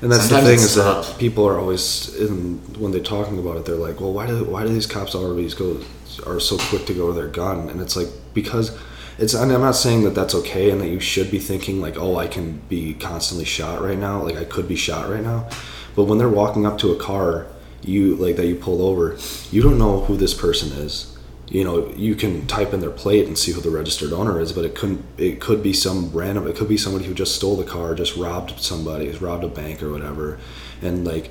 And 0.00 0.12
that's 0.12 0.28
the 0.28 0.40
thing 0.40 0.54
is 0.54 0.74
that 0.76 0.82
tough. 0.82 1.18
people 1.18 1.46
are 1.46 1.58
always 1.58 2.14
in, 2.16 2.58
when 2.78 2.92
they're 2.92 3.00
talking 3.00 3.38
about 3.38 3.56
it, 3.56 3.64
they're 3.64 3.74
like, 3.74 4.00
"Well, 4.00 4.12
why 4.12 4.26
do 4.26 4.44
why 4.44 4.62
do 4.62 4.68
these 4.68 4.86
cops 4.86 5.14
always 5.14 5.54
go 5.54 5.80
are 6.26 6.38
so 6.38 6.56
quick 6.56 6.86
to 6.86 6.94
go 6.94 7.08
to 7.08 7.12
their 7.12 7.28
gun?" 7.28 7.68
And 7.68 7.80
it's 7.80 7.96
like 7.96 8.08
because 8.32 8.78
it's. 9.18 9.34
And 9.34 9.52
I'm 9.52 9.60
not 9.60 9.74
saying 9.74 10.04
that 10.04 10.14
that's 10.14 10.34
okay 10.36 10.70
and 10.70 10.80
that 10.80 10.88
you 10.88 11.00
should 11.00 11.30
be 11.30 11.40
thinking 11.40 11.80
like, 11.80 11.96
"Oh, 11.96 12.16
I 12.16 12.28
can 12.28 12.62
be 12.68 12.94
constantly 12.94 13.44
shot 13.44 13.82
right 13.82 13.98
now. 13.98 14.22
Like 14.22 14.36
I 14.36 14.44
could 14.44 14.68
be 14.68 14.76
shot 14.76 15.10
right 15.10 15.22
now." 15.22 15.48
But 15.96 16.04
when 16.04 16.18
they're 16.18 16.28
walking 16.28 16.64
up 16.64 16.78
to 16.78 16.92
a 16.92 16.96
car, 16.96 17.46
you 17.82 18.14
like 18.14 18.36
that 18.36 18.46
you 18.46 18.54
pulled 18.54 18.80
over, 18.80 19.18
you 19.50 19.62
don't 19.62 19.78
know 19.78 20.04
who 20.04 20.16
this 20.16 20.32
person 20.32 20.70
is. 20.78 21.17
You 21.50 21.64
know, 21.64 21.88
you 21.96 22.14
can 22.14 22.46
type 22.46 22.74
in 22.74 22.80
their 22.80 22.90
plate 22.90 23.26
and 23.26 23.38
see 23.38 23.52
who 23.52 23.60
the 23.60 23.70
registered 23.70 24.12
owner 24.12 24.38
is, 24.38 24.52
but 24.52 24.64
it 24.64 24.74
couldn't. 24.74 25.04
It 25.16 25.40
could 25.40 25.62
be 25.62 25.72
some 25.72 26.10
random. 26.12 26.46
It 26.46 26.56
could 26.56 26.68
be 26.68 26.76
somebody 26.76 27.06
who 27.06 27.14
just 27.14 27.34
stole 27.34 27.56
the 27.56 27.64
car, 27.64 27.94
just 27.94 28.16
robbed 28.16 28.60
somebody, 28.60 29.10
robbed 29.12 29.44
a 29.44 29.48
bank 29.48 29.82
or 29.82 29.90
whatever, 29.90 30.38
and 30.82 31.06
like, 31.06 31.30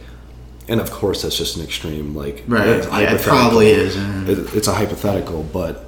and 0.67 0.81
of 0.81 0.89
course 0.89 1.21
that's 1.21 1.37
just 1.37 1.57
an 1.57 1.63
extreme 1.63 2.15
like. 2.15 2.43
right, 2.47 2.67
it's 2.67 2.87
yeah, 2.87 3.13
it 3.13 3.21
probably 3.21 3.67
is. 3.69 3.95
It, 3.95 4.55
it's 4.55 4.67
a 4.67 4.73
hypothetical, 4.73 5.43
but 5.43 5.87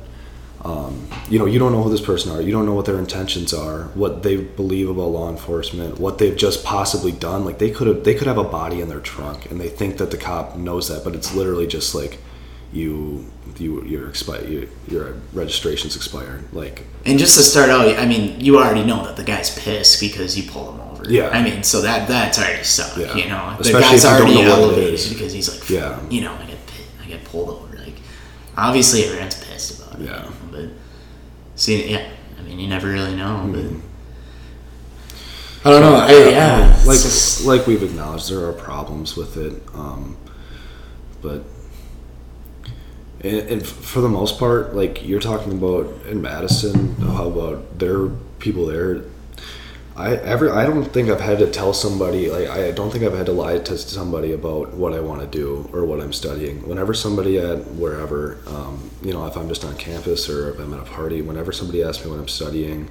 um, 0.64 1.08
you 1.30 1.40
know, 1.40 1.46
you 1.46 1.58
don't 1.58 1.72
know 1.72 1.82
who 1.82 1.90
this 1.90 2.02
person 2.02 2.32
are. 2.32 2.42
You 2.42 2.52
don't 2.52 2.66
know 2.66 2.74
what 2.74 2.86
their 2.86 3.00
intentions 3.00 3.54
are, 3.54 3.86
what 3.94 4.24
they 4.24 4.38
believe 4.38 4.90
about 4.90 5.08
law 5.08 5.30
enforcement, 5.30 6.00
what 6.00 6.18
they've 6.18 6.36
just 6.36 6.66
possibly 6.66 7.12
done. 7.12 7.46
Like 7.46 7.60
they 7.60 7.72
could 7.72 7.88
have, 7.88 8.04
they 8.04 8.14
could 8.14 8.28
have 8.28 8.38
a 8.38 8.44
body 8.44 8.82
in 8.82 8.90
their 8.90 9.00
trunk, 9.00 9.50
and 9.50 9.60
they 9.60 9.70
think 9.70 9.98
that 9.98 10.12
the 10.12 10.18
cop 10.18 10.58
knows 10.58 10.90
that, 10.90 11.04
but 11.04 11.16
it's 11.16 11.34
literally 11.34 11.66
just 11.66 11.96
like 11.96 12.20
you, 12.72 13.26
you, 13.58 13.84
your 13.84 14.08
expi- 14.10 14.50
your, 14.50 14.66
your 14.88 15.16
registration's 15.34 15.96
expired. 15.96 16.44
Like 16.54 16.86
And 17.06 17.18
just 17.18 17.36
to 17.38 17.44
start 17.44 17.70
out, 17.70 17.88
I 17.98 18.06
mean, 18.06 18.40
you 18.40 18.58
already 18.60 18.84
know 18.84 19.04
that 19.06 19.16
the 19.16 19.24
guy's 19.24 19.58
pissed 19.58 20.00
because 20.00 20.38
you 20.38 20.50
pulled 20.52 20.76
him 20.76 20.82
over. 20.82 21.10
Yeah. 21.10 21.30
I 21.30 21.42
mean, 21.44 21.64
so 21.64 21.82
that 21.82 22.08
that's 22.08 22.38
already 22.38 22.64
sucked. 22.64 22.98
Yeah. 22.98 23.16
You 23.16 23.28
know, 23.30 23.56
the 23.56 23.62
Especially 23.62 23.82
guy's 23.82 24.04
if 24.06 24.12
you 24.12 24.18
don't 24.18 24.22
already 24.22 24.42
know 24.44 24.50
what 24.50 24.60
it 24.60 24.84
elevated 24.84 25.10
because 25.10 25.34
he's 25.34 25.50
like, 25.60 25.70
Yeah. 25.70 26.00
you 26.10 26.22
know, 26.22 26.34
I 26.34 26.46
get 26.46 26.58
I 27.04 27.08
get 27.08 27.24
pulled 27.26 27.50
over. 27.50 27.78
Like, 27.78 27.96
obviously 28.58 29.04
everyone's 29.06 29.44
pissed 29.44 29.80
about 29.82 30.00
it. 30.00 30.06
Yeah. 30.06 30.24
you 30.24 30.30
know, 30.30 30.36
but 30.52 30.70
see, 31.56 31.90
yeah, 31.92 32.08
I 32.38 32.42
mean, 32.44 32.60
you 32.60 32.68
never 32.68 32.88
really 32.88 33.16
know. 33.16 33.50
But 33.52 33.66
I 35.66 35.72
don't 35.72 35.82
know. 35.82 35.96
I, 35.96 36.30
yeah, 36.30 36.82
like 36.86 37.00
just- 37.02 37.46
like 37.46 37.68
we've 37.68 37.84
acknowledged, 37.84 38.30
there 38.32 38.46
are 38.46 38.54
problems 38.54 39.18
with 39.18 39.36
it, 39.38 39.62
um, 39.74 40.16
but 41.22 41.44
and, 43.22 43.38
and 43.50 43.66
for 43.66 44.02
the 44.02 44.10
most 44.10 44.40
part, 44.40 44.76
like 44.76 45.06
you're 45.06 45.20
talking 45.20 45.54
about 45.54 46.06
in 46.08 46.22
Madison, 46.22 46.96
how 46.96 47.28
about 47.30 47.80
there 47.80 47.98
are 48.02 48.10
people 48.40 48.66
there. 48.66 49.04
I 49.96 50.16
ever 50.16 50.54
I 50.54 50.66
don't 50.66 50.86
think 50.86 51.10
I've 51.10 51.20
had 51.20 51.40
to 51.40 51.52
tell 51.52 51.74
somebody 51.74 52.30
like 52.30 52.48
I 52.48 52.72
don't 52.72 52.90
think 52.90 53.04
I've 53.04 53.18
had 53.18 53.26
to 53.26 53.34
lie 53.34 53.58
to 53.60 53.78
somebody 53.78 54.32
about 54.32 54.74
what 54.74 54.94
I 54.94 55.02
want 55.02 55.20
to 55.20 55.28
do 55.28 55.70
or 55.74 55.84
what 55.84 56.00
I'm 56.00 56.14
studying. 56.14 56.66
Whenever 56.66 56.94
somebody 56.94 57.38
at 57.38 57.68
wherever, 57.72 58.38
um, 58.48 58.90
you 59.02 59.12
know, 59.12 59.26
if 59.28 59.36
I'm 59.36 59.50
just 59.50 59.66
on 59.66 59.76
campus 59.76 60.30
or 60.30 60.52
if 60.52 60.60
I'm 60.60 60.74
at 60.74 60.80
a 60.80 60.84
party, 60.84 61.22
whenever 61.22 61.52
somebody 61.52 61.84
asks 61.84 62.06
me 62.06 62.12
what 62.12 62.20
I'm 62.20 62.30
studying 62.30 62.90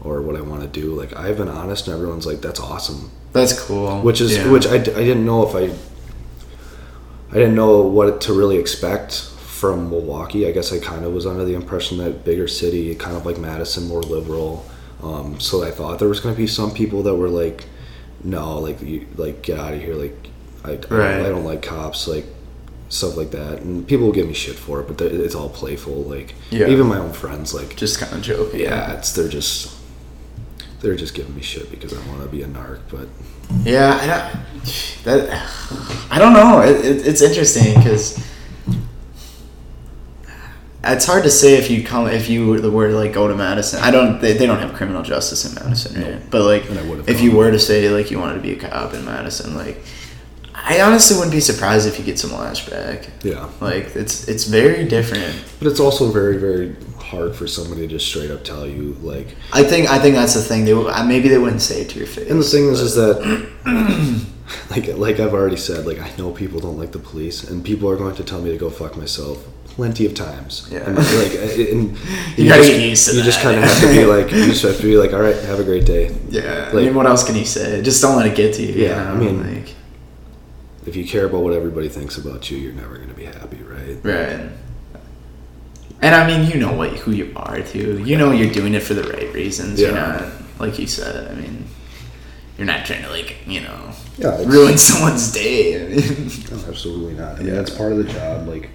or 0.00 0.22
what 0.22 0.34
I 0.34 0.40
want 0.40 0.62
to 0.62 0.68
do, 0.68 0.92
like 0.92 1.14
I've 1.16 1.36
been 1.36 1.48
honest 1.48 1.86
and 1.86 1.94
everyone's 1.94 2.26
like, 2.26 2.40
"That's 2.40 2.58
awesome," 2.58 3.12
that's 3.32 3.52
cool. 3.66 4.00
which 4.00 4.20
is 4.20 4.36
Yeah. 4.36 4.50
which 4.50 4.66
I 4.66 4.78
didn't 4.78 5.24
know 5.24 5.46
if 5.46 5.54
I 5.54 5.70
I 7.30 7.34
didn't 7.34 7.54
know 7.54 7.82
what 7.82 8.20
to 8.22 8.32
really 8.32 8.56
expect 8.56 9.29
from 9.60 9.90
Milwaukee. 9.90 10.46
I 10.48 10.52
guess 10.52 10.72
I 10.72 10.78
kind 10.78 11.04
of 11.04 11.12
was 11.12 11.26
under 11.26 11.44
the 11.44 11.54
impression 11.54 11.98
that 11.98 12.24
bigger 12.24 12.48
city, 12.48 12.94
kind 12.94 13.14
of 13.16 13.26
like 13.26 13.38
Madison, 13.38 13.86
more 13.88 14.00
liberal. 14.02 14.64
Um, 15.02 15.38
so 15.38 15.62
I 15.62 15.70
thought 15.70 15.98
there 15.98 16.08
was 16.08 16.20
going 16.20 16.34
to 16.34 16.40
be 16.40 16.46
some 16.46 16.72
people 16.72 17.02
that 17.02 17.14
were 17.14 17.28
like, 17.28 17.66
no, 18.24 18.58
like 18.58 18.80
you, 18.80 19.06
like 19.16 19.42
get 19.42 19.58
out 19.58 19.74
of 19.74 19.80
here, 19.82 19.94
like 19.94 20.16
I, 20.64 20.70
I, 20.70 20.72
Right. 20.72 20.88
don't, 20.88 21.26
I 21.26 21.28
don't 21.28 21.44
like 21.44 21.62
cops, 21.62 22.08
like 22.08 22.24
stuff 22.88 23.16
like 23.18 23.30
that. 23.32 23.60
And 23.60 23.86
people 23.86 24.06
will 24.06 24.12
give 24.14 24.26
me 24.26 24.32
shit 24.34 24.56
for 24.56 24.80
it, 24.80 24.88
but 24.88 25.00
it's 25.02 25.34
all 25.34 25.50
playful. 25.50 26.04
Like 26.04 26.34
Yeah. 26.50 26.68
even 26.68 26.86
my 26.86 26.98
own 26.98 27.12
friends, 27.12 27.52
like 27.52 27.76
just 27.76 27.98
kind 27.98 28.14
of 28.14 28.22
joking. 28.22 28.60
yeah, 28.60 28.92
it's 28.94 29.12
they're 29.12 29.28
just 29.28 29.76
they're 30.80 30.96
just 30.96 31.14
giving 31.14 31.34
me 31.36 31.42
shit 31.42 31.70
because 31.70 31.92
I 31.92 31.98
want 32.08 32.22
to 32.22 32.28
be 32.28 32.42
a 32.42 32.46
narc, 32.46 32.80
but 32.90 33.08
Yeah, 33.64 33.98
I 34.00 34.06
don't, 34.06 35.04
that 35.04 35.48
I 36.10 36.18
don't 36.18 36.32
know. 36.32 36.60
It, 36.62 36.84
it, 36.84 37.06
it's 37.06 37.20
interesting 37.20 37.74
because 37.74 38.18
it's 40.82 41.04
hard 41.04 41.24
to 41.24 41.30
say 41.30 41.54
if 41.56 41.70
you 41.70 41.84
come 41.84 42.08
if 42.08 42.28
you 42.28 42.46
were 42.46 42.88
to 42.88 42.96
like 42.96 43.12
go 43.12 43.28
to 43.28 43.34
Madison. 43.34 43.82
I 43.82 43.90
don't. 43.90 44.20
They, 44.20 44.32
they 44.32 44.46
don't 44.46 44.58
have 44.58 44.72
criminal 44.74 45.02
justice 45.02 45.44
in 45.44 45.54
Madison, 45.62 46.02
right? 46.02 46.30
But 46.30 46.42
like, 46.42 46.68
And 46.70 46.78
I 46.78 46.88
would've 46.88 47.08
if 47.08 47.20
you 47.20 47.36
were 47.36 47.50
to 47.50 47.58
say 47.58 47.88
like 47.90 48.10
you 48.10 48.18
wanted 48.18 48.34
to 48.36 48.40
be 48.40 48.52
a 48.52 48.56
cop 48.56 48.94
in 48.94 49.04
Madison, 49.04 49.56
like, 49.56 49.78
I 50.54 50.80
honestly 50.80 51.16
wouldn't 51.16 51.32
be 51.32 51.40
surprised 51.40 51.86
if 51.86 51.98
you 51.98 52.04
get 52.04 52.18
some 52.18 52.30
lashback. 52.30 53.10
yeah. 53.22 53.50
Like 53.60 53.94
it's 53.94 54.26
it's 54.26 54.44
very 54.44 54.86
different. 54.86 55.44
But 55.58 55.68
it's 55.68 55.80
also 55.80 56.10
very, 56.10 56.38
very 56.38 56.74
hard 56.98 57.36
for 57.36 57.46
somebody 57.46 57.82
to 57.82 57.88
just 57.88 58.06
straight 58.06 58.30
up 58.30 58.42
tell 58.44 58.66
you, 58.66 58.96
like. 59.02 59.36
I 59.52 59.64
think 59.64 59.90
I 59.90 59.98
think 59.98 60.14
that's 60.14 60.34
the 60.34 60.42
thing. 60.42 60.64
They 60.64 60.74
maybe 61.04 61.28
they 61.28 61.38
wouldn't 61.38 61.62
say 61.62 61.82
it 61.82 61.90
to 61.90 61.98
your 61.98 62.08
face. 62.08 62.30
And 62.30 62.40
the 62.40 62.44
thing 62.44 62.68
is, 62.68 62.80
is 62.80 62.94
that, 62.94 63.20
like, 64.70 64.86
like 64.96 65.20
I've 65.20 65.34
already 65.34 65.56
said, 65.56 65.86
like 65.86 66.00
I 66.00 66.10
know 66.16 66.30
people 66.32 66.58
don't 66.60 66.78
like 66.78 66.92
the 66.92 66.98
police, 66.98 67.44
and 67.44 67.62
people 67.62 67.90
are 67.90 67.96
going 67.96 68.16
to 68.16 68.24
tell 68.24 68.40
me 68.40 68.50
to 68.50 68.56
go 68.56 68.70
fuck 68.70 68.96
myself 68.96 69.46
plenty 69.80 70.04
of 70.04 70.14
times. 70.14 70.68
Yeah. 70.70 70.80
And, 70.86 70.96
like, 70.96 71.34
uh, 71.34 71.72
and 71.72 71.98
You 72.36 72.48
gotta 72.48 72.62
just, 72.62 72.70
get 72.70 72.80
used 72.88 73.08
to 73.10 73.16
You 73.16 73.22
just 73.22 73.40
kind 73.40 73.56
of 73.56 73.62
have 73.64 73.80
to 73.80 73.88
be 73.88 74.04
like, 74.04 74.30
you 74.30 74.44
just 74.44 74.62
have 74.62 74.76
to 74.76 74.82
be 74.82 74.96
like, 74.98 75.12
all 75.14 75.22
right, 75.22 75.36
have 75.50 75.58
a 75.58 75.64
great 75.64 75.86
day. 75.86 76.14
Yeah. 76.28 76.68
I 76.68 76.72
Like- 76.74 76.84
mean, 76.84 76.94
what 76.94 77.06
else 77.06 77.24
can 77.24 77.34
you 77.34 77.46
say? 77.46 77.80
Just 77.82 78.02
don't 78.02 78.16
let 78.16 78.26
it 78.26 78.34
get 78.36 78.54
to 78.54 78.62
you. 78.62 78.74
Yeah, 78.84 78.88
You 78.88 79.04
know? 79.04 79.14
I 79.14 79.32
mean- 79.32 79.54
like, 79.56 79.74
If 80.86 80.96
you 80.96 81.04
care 81.06 81.24
about 81.24 81.42
what 81.44 81.54
everybody 81.54 81.88
thinks 81.88 82.18
about 82.18 82.50
you, 82.50 82.58
you're 82.58 82.74
never 82.82 82.96
going 82.96 83.08
to 83.08 83.14
be 83.14 83.24
happy, 83.24 83.58
right? 83.62 83.96
right. 84.02 84.48
And 86.02 86.14
I 86.14 86.26
mean, 86.26 86.50
you 86.50 86.58
know 86.58 86.72
what 86.72 86.90
who 87.02 87.12
you 87.12 87.32
are 87.36 87.60
too. 87.62 88.02
You 88.04 88.16
know 88.18 88.30
you're 88.32 88.52
doing 88.52 88.74
it 88.74 88.82
for 88.82 88.94
the 88.94 89.04
right 89.14 89.30
reasons. 89.34 89.80
You're 89.80 89.92
Yeah. 89.92 90.06
not 90.12 90.22
like 90.58 90.78
you 90.78 90.86
said. 90.86 91.30
I 91.30 91.34
mean, 91.40 91.64
you're 92.56 92.66
not 92.66 92.86
trying 92.86 93.02
to 93.02 93.10
like 93.10 93.36
you 93.46 93.60
know 93.60 93.80
Yeah, 94.18 94.42
ruin 94.46 94.78
someone's 94.88 95.30
day. 95.32 95.76
I 95.76 95.88
mean, 95.88 96.28
No, 96.50 96.56
absolutely 96.68 97.14
not. 97.22 97.32
I 97.34 97.38
mean, 97.38 97.48
Yeah. 97.48 97.54
that's 97.54 97.70
part 97.80 97.92
of 97.92 97.98
the 97.98 98.04
job. 98.04 98.48
Like, 98.48 98.70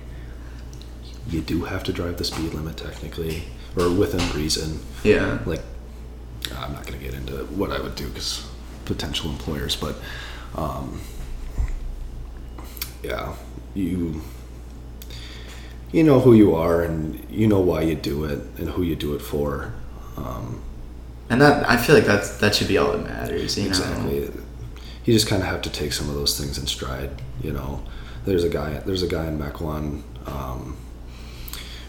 you 1.30 1.42
do 1.42 1.64
have 1.66 1.84
to 1.86 1.94
drive 1.94 2.18
the 2.18 2.24
speed 2.24 2.54
limit 2.54 2.78
technically, 2.78 3.44
or 3.76 3.90
within 3.92 4.22
reason. 4.38 4.80
yeah. 5.04 5.40
Like, 5.46 5.62
I'm 6.58 6.74
not 6.74 6.86
going 6.86 7.00
to 7.00 7.04
get 7.06 7.14
into 7.16 7.46
what 7.46 7.72
I 7.72 7.80
would 7.82 7.96
do 7.96 8.08
because 8.10 8.48
potential 8.86 9.30
employers, 9.32 9.76
but 9.76 9.96
um, 10.56 11.02
yeah, 13.04 13.36
you 13.74 14.22
you 15.92 16.04
know 16.04 16.20
who 16.20 16.34
you 16.34 16.56
are 16.56 16.84
and 16.84 17.26
you 17.30 17.48
know 17.48 17.60
why 17.60 17.82
you 17.82 17.96
do 17.96 18.26
it 18.26 18.40
and 18.58 18.70
who 18.70 18.84
you 18.84 18.96
do 18.96 19.14
it 19.16 19.22
for. 19.22 19.74
Um, 20.18 20.62
And 21.30 21.42
that 21.42 21.68
I 21.70 21.78
feel 21.78 21.96
like 21.96 22.06
that's 22.06 22.38
that 22.38 22.54
should 22.56 22.68
be 22.68 22.78
all 22.78 22.92
that 22.92 23.04
matters. 23.04 23.58
You 23.58 23.68
exactly. 23.68 24.20
know. 24.20 24.32
You 25.06 25.14
just 25.14 25.28
kind 25.28 25.42
of 25.44 25.48
have 25.48 25.62
to 25.64 25.70
take 25.70 25.94
some 25.94 26.10
of 26.10 26.16
those 26.16 26.40
things 26.40 26.58
in 26.58 26.66
stride. 26.66 27.22
You 27.44 27.52
know, 27.54 27.84
there's 28.26 28.44
a 28.44 28.50
guy. 28.50 28.80
There's 28.86 29.04
a 29.04 29.08
guy 29.08 29.28
in 29.28 29.38
Mequon 29.38 30.02
um, 30.28 30.78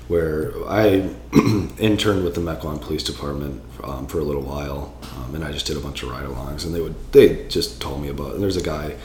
where 0.09 0.53
I 0.69 1.11
interned 1.79 2.25
with 2.25 2.35
the 2.35 2.41
Mequon 2.41 2.81
Police 2.81 3.03
Department 3.03 3.63
um, 3.83 4.07
for 4.07 4.21
a 4.21 4.25
little 4.25 4.43
while, 4.43 4.95
um, 5.17 5.35
and 5.35 5.45
I 5.45 5.53
just 5.53 5.67
did 5.67 5.77
a 5.77 5.81
bunch 5.81 6.03
of 6.03 6.11
ride-alongs, 6.11 6.65
and 6.65 6.75
they 6.75 6.81
would 6.81 6.95
they 7.13 7.47
just 7.49 7.81
told 7.81 8.03
me 8.03 8.09
about. 8.09 8.35
And 8.35 8.43
there's 8.43 8.57
a 8.57 8.63
guy 8.63 8.97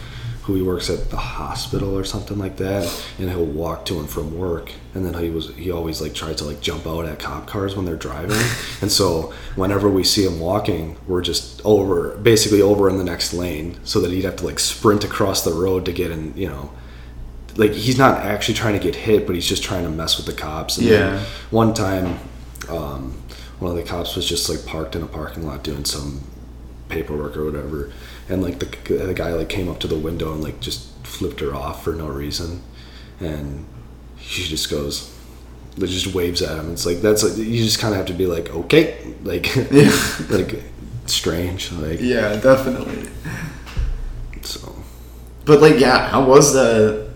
who 0.43 0.55
he 0.55 0.61
works 0.61 0.89
at 0.89 1.11
the 1.11 1.17
hospital 1.17 1.95
or 1.95 2.03
something 2.03 2.37
like 2.37 2.57
that, 2.57 2.83
and 3.19 3.29
he'll 3.29 3.45
walk 3.45 3.85
to 3.85 3.99
and 3.99 4.09
from 4.09 4.37
work, 4.37 4.71
and 4.93 5.05
then 5.05 5.13
he 5.15 5.29
was 5.29 5.55
he 5.55 5.71
always 5.71 6.01
like 6.01 6.13
tries 6.13 6.35
to 6.37 6.43
like 6.43 6.61
jump 6.61 6.85
out 6.85 7.05
at 7.05 7.19
cop 7.19 7.47
cars 7.47 7.75
when 7.75 7.85
they're 7.85 7.95
driving, 7.95 8.37
and 8.81 8.91
so 8.91 9.33
whenever 9.55 9.89
we 9.89 10.03
see 10.03 10.25
him 10.25 10.39
walking, 10.39 10.97
we're 11.07 11.21
just 11.21 11.61
over 11.65 12.15
basically 12.17 12.61
over 12.61 12.89
in 12.89 12.97
the 12.97 13.03
next 13.03 13.33
lane, 13.33 13.79
so 13.83 13.99
that 13.99 14.11
he'd 14.11 14.25
have 14.25 14.35
to 14.35 14.45
like 14.45 14.59
sprint 14.59 15.03
across 15.03 15.43
the 15.43 15.53
road 15.53 15.85
to 15.85 15.91
get 15.91 16.11
in, 16.11 16.33
you 16.37 16.47
know 16.47 16.71
like 17.57 17.71
he's 17.73 17.97
not 17.97 18.19
actually 18.19 18.55
trying 18.55 18.73
to 18.73 18.79
get 18.79 18.95
hit, 18.95 19.25
but 19.27 19.35
he's 19.35 19.47
just 19.47 19.63
trying 19.63 19.83
to 19.83 19.89
mess 19.89 20.17
with 20.17 20.25
the 20.25 20.33
cops. 20.33 20.77
And 20.77 20.87
Yeah. 20.87 21.23
one 21.49 21.73
time, 21.73 22.19
um, 22.69 23.17
one 23.59 23.71
of 23.71 23.77
the 23.77 23.83
cops 23.83 24.15
was 24.15 24.27
just 24.27 24.49
like 24.49 24.65
parked 24.65 24.95
in 24.95 25.03
a 25.03 25.07
parking 25.07 25.45
lot 25.45 25.63
doing 25.63 25.85
some 25.85 26.21
paperwork 26.89 27.37
or 27.37 27.45
whatever, 27.45 27.91
and 28.29 28.41
like 28.41 28.59
the 28.59 28.93
the 28.93 29.13
guy 29.13 29.33
like 29.33 29.49
came 29.49 29.69
up 29.69 29.79
to 29.79 29.87
the 29.87 29.97
window 29.97 30.33
and 30.33 30.43
like 30.43 30.59
just 30.59 30.87
flipped 31.05 31.39
her 31.41 31.53
off 31.55 31.83
for 31.83 31.93
no 31.93 32.07
reason, 32.07 32.61
and 33.19 33.65
she 34.19 34.43
just 34.43 34.69
goes. 34.69 35.09
Like 35.77 35.89
just 35.89 36.13
waves 36.13 36.41
at 36.41 36.57
him. 36.59 36.73
It's 36.73 36.85
like 36.85 36.99
that's 36.99 37.23
like 37.23 37.37
you 37.37 37.63
just 37.63 37.79
kind 37.79 37.93
of 37.93 37.97
have 37.97 38.07
to 38.07 38.13
be 38.13 38.25
like 38.25 38.53
okay, 38.53 39.13
like 39.23 39.47
like 40.29 40.61
strange, 41.05 41.71
like 41.71 42.01
Yeah, 42.01 42.35
definitely. 42.41 43.09
so. 44.41 44.75
But 45.45 45.61
like, 45.61 45.79
yeah, 45.79 46.09
how 46.09 46.25
was 46.25 46.51
the? 46.53 47.10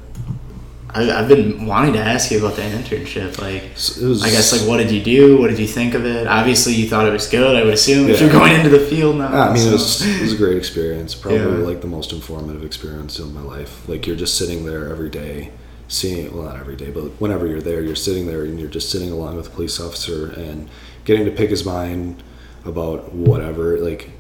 I, 0.96 1.12
I've 1.20 1.28
been 1.28 1.66
wanting 1.66 1.94
to 1.94 2.00
ask 2.00 2.32
you 2.32 2.40
about 2.40 2.56
the 2.56 2.62
internship. 2.62 3.40
Like, 3.40 3.72
So 3.76 4.08
was, 4.08 4.24
I 4.24 4.30
guess 4.30 4.54
like, 4.58 4.68
what 4.68 4.78
did 4.78 4.92
you 4.92 5.04
do? 5.04 5.38
What 5.40 5.50
did 5.50 5.60
you 5.60 5.68
think 5.68 5.94
of 5.94 6.06
it? 6.06 6.26
Obviously, 6.26 6.74
you 6.74 6.88
thought 6.88 7.06
it 7.06 7.12
was 7.12 7.28
good. 7.28 7.56
I 7.56 7.64
would 7.64 7.74
assume 7.74 8.10
if 8.10 8.22
you're 8.22 8.32
going 8.32 8.54
into 8.54 8.70
the 8.70 8.80
field 8.80 9.18
now. 9.18 9.30
Yeah, 9.32 9.50
I 9.50 9.54
mean, 9.54 9.62
so- 9.62 9.70
it 9.70 9.72
was, 9.74 10.02
it 10.08 10.22
was 10.22 10.34
a 10.34 10.38
great 10.38 10.58
experience. 10.58 11.14
Probably 11.14 11.40
Yeah. 11.40 11.68
like 11.68 11.82
the 11.82 11.88
most 11.88 12.14
informative 12.14 12.64
experience 12.64 13.20
of 13.20 13.34
my 13.34 13.42
life. 13.42 13.88
Like 13.90 14.08
you're 14.08 14.16
just 14.16 14.38
sitting 14.38 14.66
there 14.66 14.90
every 14.90 15.10
day, 15.10 15.52
seeing 15.90 16.34
well, 16.34 16.46
not 16.46 16.56
every 16.60 16.78
day, 16.78 16.92
but 16.92 17.04
whenever 17.20 17.46
you're 17.46 17.62
there, 17.62 17.82
you're 17.82 17.96
sitting 17.96 18.26
there 18.28 18.44
and 18.44 18.58
you're 18.58 18.70
just 18.70 18.90
sitting 18.90 19.12
along 19.12 19.36
with 19.36 19.48
a 19.48 19.52
police 19.52 19.82
officer 19.82 20.28
and 20.32 20.70
getting 21.04 21.26
to 21.26 21.32
pick 21.32 21.50
his 21.50 21.66
mind 21.66 22.24
about 22.64 23.14
whatever. 23.14 23.78
Like, 23.80 24.12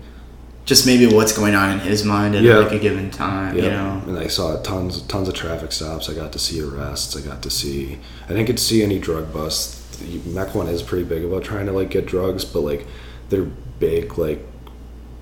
just 0.65 0.86
maybe 0.86 1.06
what's 1.08 1.32
going 1.32 1.54
on 1.56 1.71
in 1.71 1.80
his 1.80 2.04
mind 2.04 2.36
at 2.36 2.41
Yeah. 2.43 2.58
like 2.58 2.71
a 2.73 2.80
given 2.80 3.12
time. 3.12 3.56
You 3.56 3.63
know. 3.69 4.01
And 4.08 4.17
I 4.17 4.28
saw 4.28 4.60
tons, 4.62 5.01
tons 5.04 5.28
of 5.30 5.36
traffic 5.36 5.71
stops. 5.71 6.10
I 6.10 6.13
got 6.13 6.32
to 6.34 6.39
see 6.39 6.60
arrests. 6.62 7.15
I 7.15 7.21
got 7.21 7.41
to 7.43 7.49
see. 7.49 7.99
I 8.25 8.30
didn't 8.30 8.45
get 8.45 8.58
to 8.58 8.63
see 8.63 8.84
any 8.84 8.99
drug 8.99 9.32
busts. 9.34 9.82
Mequon 10.28 10.67
is 10.67 10.82
pretty 10.84 11.06
big 11.06 11.23
about 11.23 11.43
trying 11.43 11.67
to 11.67 11.71
like 11.71 11.89
get 11.89 12.06
drugs, 12.06 12.43
but 12.43 12.62
like 12.62 12.86
they're 13.30 13.43
big, 13.80 14.17
like 14.17 14.45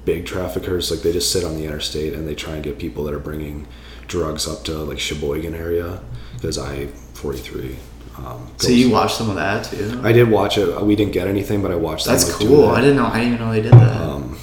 big 0.06 0.26
traffickers. 0.26 0.90
Like 0.90 1.02
they 1.02 1.12
just 1.14 1.32
sit 1.32 1.44
on 1.44 1.56
the 1.58 1.66
interstate 1.66 2.14
and 2.14 2.28
they 2.28 2.36
try 2.36 2.54
and 2.56 2.64
get 2.64 2.80
people 2.80 3.04
that 3.04 3.14
are 3.14 3.20
bringing 3.20 3.68
drugs 4.08 4.48
up 4.48 4.64
to 4.66 4.74
like 4.80 5.00
Sheboygan 5.00 5.54
area 5.54 6.00
because 6.36 6.58
I 6.58 6.88
forty 7.14 7.40
three. 7.40 7.76
Um, 8.18 8.48
So 8.58 8.70
you 8.70 8.90
watched 8.92 9.16
some 9.18 9.30
of 9.30 9.36
that 9.36 9.66
too. 9.66 10.00
I 10.04 10.12
did 10.12 10.30
watch 10.30 10.58
it. 10.58 10.82
We 10.82 10.96
didn't 10.96 11.14
get 11.14 11.28
anything, 11.28 11.62
but 11.62 11.72
I 11.72 11.76
watched. 11.76 12.06
them, 12.06 12.14
That's 12.14 12.30
like, 12.30 12.48
cool. 12.48 12.68
that. 12.68 12.76
I 12.76 12.82
didn't 12.82 12.98
know. 12.98 13.08
I 13.08 13.20
didn't 13.20 13.34
even 13.34 13.46
know 13.46 13.52
they 13.52 13.62
did 13.62 13.74
that. 13.74 14.02
Um, 14.02 14.38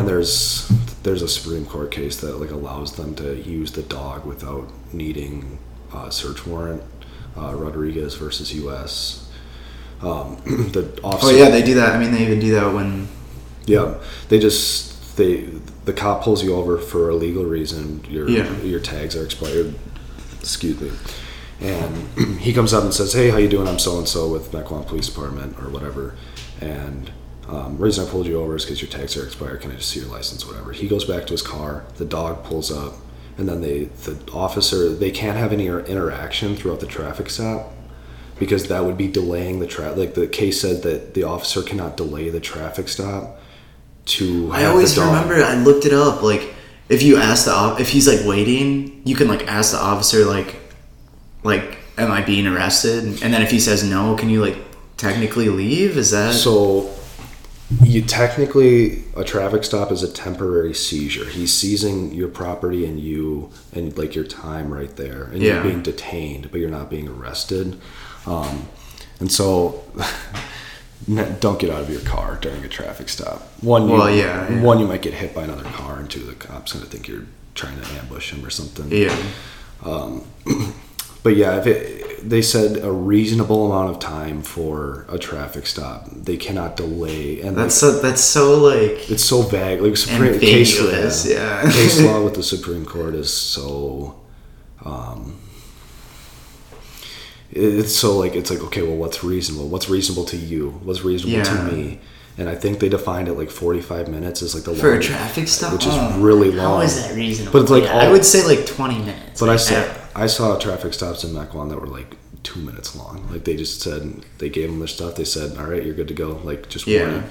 and 0.00 0.08
there's 0.08 0.68
there's 1.02 1.22
a 1.22 1.28
Supreme 1.28 1.64
Court 1.66 1.90
case 1.90 2.20
that 2.20 2.38
like 2.38 2.50
allows 2.50 2.96
them 2.96 3.14
to 3.16 3.36
use 3.40 3.72
the 3.72 3.82
dog 3.82 4.26
without 4.26 4.68
needing 4.92 5.58
a 5.94 6.10
search 6.10 6.46
warrant. 6.46 6.82
Uh, 7.36 7.54
Rodriguez 7.54 8.14
versus 8.16 8.52
U.S. 8.54 9.30
Um, 10.02 10.36
the 10.72 10.98
officer. 11.04 11.28
oh 11.34 11.36
yeah, 11.36 11.48
they 11.48 11.62
do 11.62 11.74
that. 11.74 11.94
I 11.94 11.98
mean, 11.98 12.10
they 12.12 12.22
even 12.22 12.40
do 12.40 12.52
that 12.54 12.74
when. 12.74 13.08
Yeah, 13.66 13.94
they 14.28 14.38
just 14.40 15.16
they 15.16 15.42
the 15.84 15.92
cop 15.92 16.22
pulls 16.24 16.42
you 16.42 16.54
over 16.56 16.76
for 16.78 17.08
a 17.08 17.14
legal 17.14 17.44
reason. 17.44 18.04
Your 18.08 18.28
Yeah. 18.28 18.50
your 18.62 18.80
tags 18.80 19.14
are 19.14 19.24
expired. 19.24 19.74
Excuse 20.40 20.80
me. 20.80 20.90
And 21.60 22.38
he 22.40 22.52
comes 22.52 22.72
up 22.72 22.82
and 22.82 22.92
says, 22.92 23.12
"Hey, 23.12 23.30
how 23.30 23.36
you 23.36 23.48
doing? 23.48 23.68
I'm 23.68 23.78
so 23.78 23.98
and 23.98 24.08
so 24.08 24.28
with 24.28 24.50
Mequon 24.50 24.86
Police 24.86 25.08
Department 25.08 25.56
or 25.58 25.68
whatever." 25.70 26.16
And 26.60 27.12
um, 27.50 27.78
reason 27.78 28.06
I 28.06 28.10
pulled 28.10 28.26
you 28.26 28.40
over 28.40 28.54
is 28.54 28.64
because 28.64 28.80
your 28.80 28.90
tags 28.90 29.16
are 29.16 29.24
expired. 29.24 29.60
Can 29.60 29.72
I 29.72 29.74
just 29.74 29.90
see 29.90 30.00
your 30.00 30.08
license? 30.08 30.46
Whatever. 30.46 30.72
He 30.72 30.86
goes 30.86 31.04
back 31.04 31.26
to 31.26 31.32
his 31.32 31.42
car. 31.42 31.84
The 31.96 32.04
dog 32.04 32.44
pulls 32.44 32.70
up, 32.70 32.94
and 33.36 33.48
then 33.48 33.60
they 33.60 33.84
the 33.84 34.16
officer 34.32 34.88
they 34.88 35.10
can't 35.10 35.36
have 35.36 35.52
any 35.52 35.66
interaction 35.66 36.54
throughout 36.54 36.80
the 36.80 36.86
traffic 36.86 37.28
stop 37.28 37.72
because 38.38 38.68
that 38.68 38.84
would 38.84 38.96
be 38.96 39.08
delaying 39.08 39.58
the 39.58 39.66
traffic. 39.66 39.98
Like 39.98 40.14
the 40.14 40.28
case 40.28 40.60
said 40.60 40.82
that 40.82 41.14
the 41.14 41.24
officer 41.24 41.62
cannot 41.62 41.96
delay 41.96 42.30
the 42.30 42.40
traffic 42.40 42.88
stop 42.88 43.40
to. 44.06 44.50
I 44.52 44.64
always 44.66 44.94
the 44.94 45.02
dog. 45.02 45.12
remember. 45.12 45.44
I 45.44 45.56
looked 45.56 45.84
it 45.86 45.92
up. 45.92 46.22
Like, 46.22 46.54
if 46.88 47.02
you 47.02 47.16
ask 47.16 47.46
the 47.46 47.52
op- 47.52 47.80
if 47.80 47.88
he's 47.90 48.06
like 48.08 48.26
waiting, 48.26 49.02
you 49.04 49.16
can 49.16 49.28
like 49.28 49.46
ask 49.46 49.72
the 49.72 49.78
officer 49.78 50.24
like, 50.24 50.56
like, 51.42 51.78
am 51.98 52.10
I 52.10 52.22
being 52.22 52.46
arrested? 52.46 53.04
And 53.22 53.34
then 53.34 53.42
if 53.42 53.50
he 53.50 53.60
says 53.60 53.82
no, 53.84 54.16
can 54.16 54.30
you 54.30 54.40
like 54.40 54.56
technically 54.96 55.48
leave? 55.48 55.96
Is 55.96 56.10
that 56.12 56.34
So, 56.34 56.90
you 57.82 58.02
technically 58.02 59.04
a 59.16 59.22
traffic 59.24 59.62
stop 59.64 59.92
is 59.92 60.02
a 60.02 60.12
temporary 60.12 60.74
seizure. 60.74 61.24
He's 61.26 61.52
seizing 61.54 62.12
your 62.12 62.28
property 62.28 62.84
and 62.84 62.98
you 62.98 63.50
and 63.72 63.96
like 63.96 64.14
your 64.14 64.24
time 64.24 64.72
right 64.72 64.94
there, 64.96 65.24
and 65.24 65.40
Yeah. 65.40 65.54
you're 65.54 65.62
being 65.64 65.82
detained, 65.82 66.50
but 66.50 66.60
you're 66.60 66.70
not 66.70 66.90
being 66.90 67.08
arrested. 67.08 67.78
Um, 68.26 68.68
and 69.20 69.30
so, 69.30 69.84
don't 71.40 71.58
get 71.58 71.70
out 71.70 71.80
of 71.82 71.90
your 71.90 72.00
car 72.02 72.38
during 72.40 72.64
a 72.64 72.68
traffic 72.68 73.08
stop. 73.08 73.42
One, 73.60 73.88
you, 73.88 73.94
Well, 73.94 74.10
yeah, 74.10 74.50
yeah. 74.50 74.60
one 74.62 74.78
you 74.80 74.86
might 74.86 75.02
get 75.02 75.14
hit 75.14 75.34
by 75.34 75.44
another 75.44 75.64
car, 75.64 75.98
and 75.98 76.10
two, 76.10 76.20
the 76.20 76.34
cops 76.34 76.72
gonna 76.72 76.86
think 76.86 77.06
you're 77.08 77.26
trying 77.54 77.80
to 77.80 77.86
ambush 78.00 78.32
him 78.32 78.44
or 78.44 78.50
something. 78.50 78.90
yeah? 78.90 79.16
But 81.22 81.36
yeah, 81.36 81.58
if 81.58 81.66
it, 81.66 81.99
they 82.22 82.42
said 82.42 82.78
a 82.84 82.90
reasonable 82.92 83.70
amount 83.72 83.90
of 83.90 83.98
time 83.98 84.42
for 84.42 85.06
a 85.08 85.18
traffic 85.18 85.66
stop, 85.66 86.08
they 86.10 86.36
cannot 86.36 86.76
delay, 86.76 87.40
and 87.40 87.56
That's 87.56 87.74
so. 87.74 88.00
That's 88.00 88.20
so 88.20 88.58
like. 88.58 89.10
it's 89.10 89.24
so 89.24 89.42
vague. 89.42 89.80
Like 89.80 89.96
Supreme 89.96 90.38
case, 90.38 90.78
Ambiguous, 90.78 91.26
yeah. 91.26 91.62
case 91.72 92.00
law 92.02 92.22
with 92.22 92.34
the 92.34 92.42
Supreme 92.42 92.84
Court 92.84 93.14
is 93.14 93.32
so. 93.32 94.20
Um, 94.84 95.38
it's 97.52 97.94
so 97.94 98.16
like 98.16 98.34
it's 98.36 98.50
like 98.50 98.60
okay, 98.60 98.82
well, 98.82 98.96
what's 98.96 99.24
reasonable? 99.24 99.68
What's 99.68 99.88
reasonable 99.88 100.24
to 100.26 100.36
you? 100.36 100.70
What's 100.84 101.02
reasonable 101.02 101.38
Yeah. 101.38 101.44
to 101.68 101.72
me? 101.72 102.00
And 102.38 102.48
I 102.48 102.54
think 102.54 102.78
they 102.78 102.88
defined 102.88 103.28
it 103.28 103.34
like 103.34 103.50
forty-five 103.50 104.08
minutes 104.08 104.40
is 104.40 104.54
like 104.54 104.64
the 104.64 104.74
For 104.74 104.94
a 104.94 105.00
traffic 105.02 105.48
stop, 105.48 105.72
which 105.72 105.84
is 105.86 105.92
Oh, 105.92 106.18
really 106.20 106.52
long. 106.52 106.76
How 106.76 106.80
is 106.82 107.02
that 107.02 107.14
reasonable? 107.16 107.52
But 107.52 107.62
it's 107.62 107.70
like 107.70 107.82
Yeah, 107.84 107.96
I 107.98 108.10
would 108.10 108.24
say 108.24 108.46
like 108.46 108.66
twenty 108.66 108.98
minutes. 108.98 109.40
But 109.40 109.48
I 109.48 109.52
like, 109.52 109.60
saw 109.60 109.74
at- 109.74 109.99
I 110.14 110.26
saw 110.26 110.58
traffic 110.58 110.92
stops 110.94 111.24
in 111.24 111.30
Mequon 111.30 111.68
that 111.70 111.80
were 111.80 111.86
like 111.86 112.16
two 112.42 112.60
minutes 112.60 112.96
long. 112.96 113.28
Like 113.30 113.44
they 113.44 113.56
just 113.56 113.80
said 113.80 114.24
they 114.38 114.48
gave 114.48 114.68
them 114.70 114.78
their 114.78 114.88
stuff. 114.88 115.14
They 115.16 115.24
said, 115.24 115.56
"All 115.58 115.66
right, 115.66 115.84
you're 115.84 115.94
good 115.94 116.08
to 116.08 116.14
go." 116.14 116.40
Like 116.44 116.68
just 116.68 116.86
Yeah. 116.86 117.02
warning. 117.02 117.30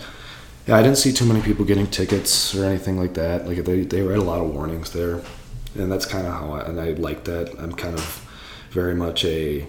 Yeah, 0.67 0.77
I 0.77 0.83
didn't 0.83 0.97
see 0.97 1.11
too 1.11 1.25
many 1.25 1.41
people 1.41 1.65
getting 1.65 1.87
tickets 1.87 2.53
or 2.55 2.63
anything 2.65 2.97
like 2.99 3.15
that. 3.15 3.47
Like 3.47 3.63
they 3.65 3.81
they 3.81 4.01
read 4.01 4.19
a 4.19 4.23
lot 4.23 4.39
of 4.39 4.53
warnings 4.53 4.91
there, 4.91 5.21
and 5.75 5.91
that's 5.91 6.05
kind 6.05 6.27
of 6.27 6.33
how 6.33 6.51
I 6.53 6.61
and 6.67 6.79
I 6.79 6.91
like 6.91 7.23
that. 7.25 7.55
I'm 7.59 7.73
kind 7.73 7.95
of 7.95 8.25
very 8.71 8.95
much 8.95 9.25
a 9.25 9.65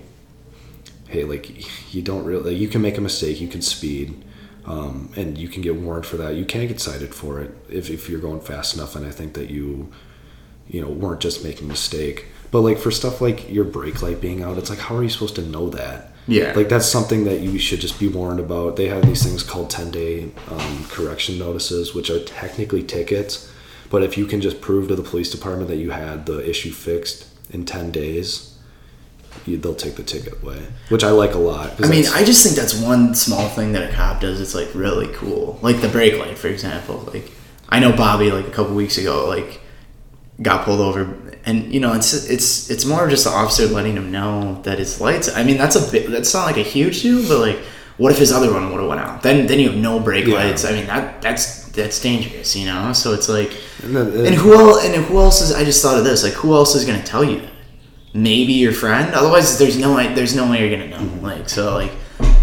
hey, 1.08 1.24
like 1.24 1.92
you 1.92 2.02
don't 2.02 2.24
really, 2.24 2.52
like, 2.52 2.60
you 2.60 2.68
can 2.68 2.80
make 2.80 2.96
a 2.96 3.00
mistake, 3.00 3.40
you 3.40 3.48
can 3.48 3.60
speed, 3.60 4.24
um, 4.64 5.10
and 5.16 5.36
you 5.36 5.48
can 5.48 5.60
get 5.60 5.74
warned 5.74 6.06
for 6.06 6.16
that. 6.16 6.36
You 6.36 6.44
can't 6.44 6.68
get 6.68 6.80
cited 6.80 7.12
for 7.14 7.40
it 7.40 7.50
if, 7.68 7.90
if 7.90 8.08
you're 8.08 8.20
going 8.20 8.40
fast 8.40 8.74
enough, 8.76 8.94
and 8.94 9.04
I 9.04 9.10
think 9.10 9.34
that 9.34 9.50
you, 9.50 9.90
you 10.68 10.80
know, 10.80 10.88
weren't 10.88 11.20
just 11.20 11.42
making 11.42 11.64
a 11.64 11.68
mistake. 11.68 12.26
But 12.50 12.60
like 12.62 12.78
for 12.78 12.90
stuff 12.90 13.20
like 13.20 13.50
your 13.50 13.64
brake 13.64 14.02
light 14.02 14.20
being 14.20 14.42
out, 14.42 14.58
it's 14.58 14.70
like 14.70 14.78
how 14.78 14.96
are 14.96 15.02
you 15.02 15.08
supposed 15.08 15.36
to 15.36 15.42
know 15.42 15.70
that? 15.70 16.12
Yeah. 16.26 16.52
Like 16.54 16.68
that's 16.68 16.86
something 16.86 17.24
that 17.24 17.40
you 17.40 17.58
should 17.58 17.80
just 17.80 17.98
be 17.98 18.08
warned 18.08 18.40
about. 18.40 18.76
They 18.76 18.88
have 18.88 19.06
these 19.06 19.22
things 19.22 19.42
called 19.42 19.70
10 19.70 19.90
day 19.90 20.30
um, 20.48 20.84
correction 20.88 21.38
notices, 21.38 21.94
which 21.94 22.10
are 22.10 22.22
technically 22.22 22.82
tickets. 22.82 23.50
But 23.90 24.02
if 24.02 24.16
you 24.16 24.26
can 24.26 24.40
just 24.40 24.60
prove 24.60 24.88
to 24.88 24.96
the 24.96 25.02
police 25.02 25.30
department 25.30 25.68
that 25.68 25.76
you 25.76 25.90
had 25.90 26.26
the 26.26 26.48
issue 26.48 26.70
fixed 26.70 27.26
in 27.50 27.64
10 27.64 27.90
days, 27.90 28.56
you, 29.46 29.56
they'll 29.56 29.74
take 29.74 29.96
the 29.96 30.02
ticket 30.02 30.40
away, 30.42 30.68
which 30.88 31.02
I 31.02 31.10
like 31.10 31.34
a 31.34 31.38
lot. 31.38 31.84
I 31.84 31.88
mean, 31.88 32.04
I 32.12 32.24
just 32.24 32.44
think 32.44 32.56
that's 32.56 32.74
one 32.74 33.14
small 33.14 33.48
thing 33.48 33.72
that 33.72 33.90
a 33.90 33.92
cop 33.92 34.20
does. 34.20 34.40
It's 34.40 34.54
like 34.54 34.68
really 34.74 35.12
cool. 35.14 35.58
Like 35.62 35.80
the 35.80 35.88
brake 35.88 36.18
light, 36.18 36.38
for 36.38 36.48
example. 36.48 36.98
Like 37.12 37.30
I 37.68 37.80
know 37.80 37.92
Bobby, 37.92 38.30
like 38.30 38.46
a 38.46 38.50
couple 38.50 38.74
weeks 38.74 38.98
ago, 38.98 39.26
like 39.28 39.60
got 40.42 40.64
pulled 40.64 40.80
over, 40.80 41.16
and 41.46 41.72
you 41.72 41.80
know, 41.80 41.92
it's 41.94 42.12
it's 42.28 42.70
it's 42.70 42.84
more 42.84 43.08
just 43.08 43.24
the 43.24 43.30
officer 43.30 43.66
letting 43.66 43.96
him 43.96 44.10
know 44.12 44.60
that 44.62 44.78
his 44.78 45.00
lights. 45.00 45.34
I 45.34 45.42
mean, 45.44 45.56
that's 45.58 45.76
a 45.76 45.90
bit. 45.92 46.10
That's 46.10 46.32
not 46.34 46.46
like 46.46 46.56
a 46.58 46.62
huge 46.62 47.02
deal, 47.02 47.26
but 47.28 47.38
like, 47.38 47.58
what 47.96 48.12
if 48.12 48.18
his 48.18 48.32
other 48.32 48.52
one 48.52 48.70
would 48.70 48.80
have 48.80 48.88
went 48.88 49.00
out? 49.00 49.22
Then 49.22 49.46
then 49.46 49.58
you 49.60 49.70
have 49.70 49.78
no 49.78 50.00
brake 50.00 50.26
Yeah. 50.26 50.34
lights. 50.36 50.64
I 50.64 50.72
mean, 50.72 50.86
that 50.86 51.20
that's 51.22 51.64
that's 51.70 52.00
dangerous, 52.00 52.54
you 52.56 52.66
know. 52.66 52.92
So 52.92 53.12
it's 53.14 53.28
like, 53.28 53.52
And 53.82 53.94
then- 53.96 54.26
and 54.26 54.34
who 54.34 54.54
else? 54.54 54.84
And 54.84 54.94
who 55.04 55.18
else 55.18 55.40
is? 55.40 55.52
I 55.52 55.64
just 55.64 55.80
thought 55.82 55.96
of 55.98 56.04
this. 56.04 56.22
Like, 56.24 56.32
who 56.34 56.52
else 56.54 56.74
is 56.74 56.84
gonna 56.84 57.02
tell 57.02 57.22
you 57.24 57.40
that? 57.40 57.50
Maybe 58.12 58.54
your 58.54 58.72
friend. 58.72 59.14
Otherwise, 59.14 59.56
there's 59.58 59.78
no 59.78 59.94
way. 59.94 60.12
There's 60.14 60.34
no 60.34 60.50
way 60.50 60.60
you're 60.60 60.70
gonna 60.76 60.88
know. 60.88 60.98
Mm-hmm. 60.98 61.24
Like, 61.24 61.48
so 61.48 61.74
like, 61.74 61.92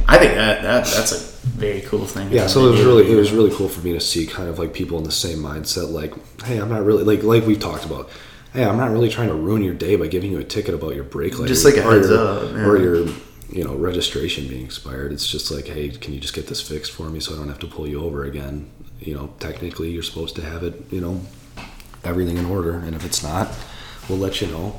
I 0.08 0.18
think 0.18 0.34
that 0.36 0.62
that 0.64 0.86
that's 0.86 1.12
a 1.12 1.38
very 1.48 1.82
cool 1.82 2.06
thing. 2.06 2.28
yeah 2.32 2.46
so 2.46 2.68
it 2.68 2.72
was 2.72 2.82
really 2.82 3.12
it 3.12 3.16
was 3.16 3.32
really 3.32 3.50
cool 3.56 3.68
for 3.70 3.82
me 3.82 3.92
to 3.94 4.00
see 4.00 4.28
kind 4.28 4.48
of 4.50 4.60
like 4.60 4.74
people 4.74 4.98
in 4.98 5.04
the 5.04 5.12
same 5.12 5.40
mindset 5.40 5.90
like 5.92 6.14
hey 6.44 6.58
i'm 6.58 6.70
not 6.70 6.84
really 6.86 7.04
like 7.04 7.24
like 7.24 7.48
we've 7.48 7.60
talked 7.60 7.84
about 7.86 8.10
hey 8.58 8.66
i'm 8.66 8.78
not 8.78 8.90
really 8.90 9.08
trying 9.08 9.28
to 9.28 9.36
ruin 9.36 9.62
your 9.62 9.76
day 9.76 9.96
by 9.96 10.08
giving 10.08 10.32
you 10.32 10.40
a 10.40 10.44
ticket 10.44 10.74
about 10.74 10.96
your 10.96 11.04
brake 11.04 11.38
light 11.38 11.48
Just 11.48 11.64
like 11.64 11.78
a 11.78 11.88
or 11.88 11.94
heads 11.94 12.10
your, 12.10 12.20
up, 12.20 12.44
or 12.56 12.78
your 12.78 13.08
you 13.50 13.64
know 13.64 13.76
registration 13.76 14.48
being 14.48 14.66
expired. 14.66 15.14
It's 15.14 15.28
just 15.28 15.52
like 15.52 15.68
hey 15.68 15.90
can 15.90 16.14
you 16.14 16.20
just 16.20 16.34
get 16.34 16.48
this 16.48 16.62
fixed 16.62 16.92
for 16.92 17.10
me 17.10 17.20
so 17.20 17.34
i 17.34 17.38
don't 17.38 17.48
have 17.48 17.60
to 17.60 17.68
pull 17.68 17.88
you 17.88 18.02
over 18.02 18.26
again? 18.26 18.70
You 19.00 19.14
know 19.14 19.34
technically 19.40 19.92
you're 19.92 20.04
supposed 20.04 20.36
to 20.38 20.42
have 20.42 20.64
it 20.64 20.92
you 20.92 21.00
know 21.00 21.22
everything 22.04 22.38
in 22.38 22.46
order. 22.46 22.74
And 22.74 22.96
if 22.96 23.06
it's 23.06 23.24
not 23.24 23.54
we'll 24.10 24.18
let 24.18 24.42
you 24.42 24.48
know. 24.48 24.76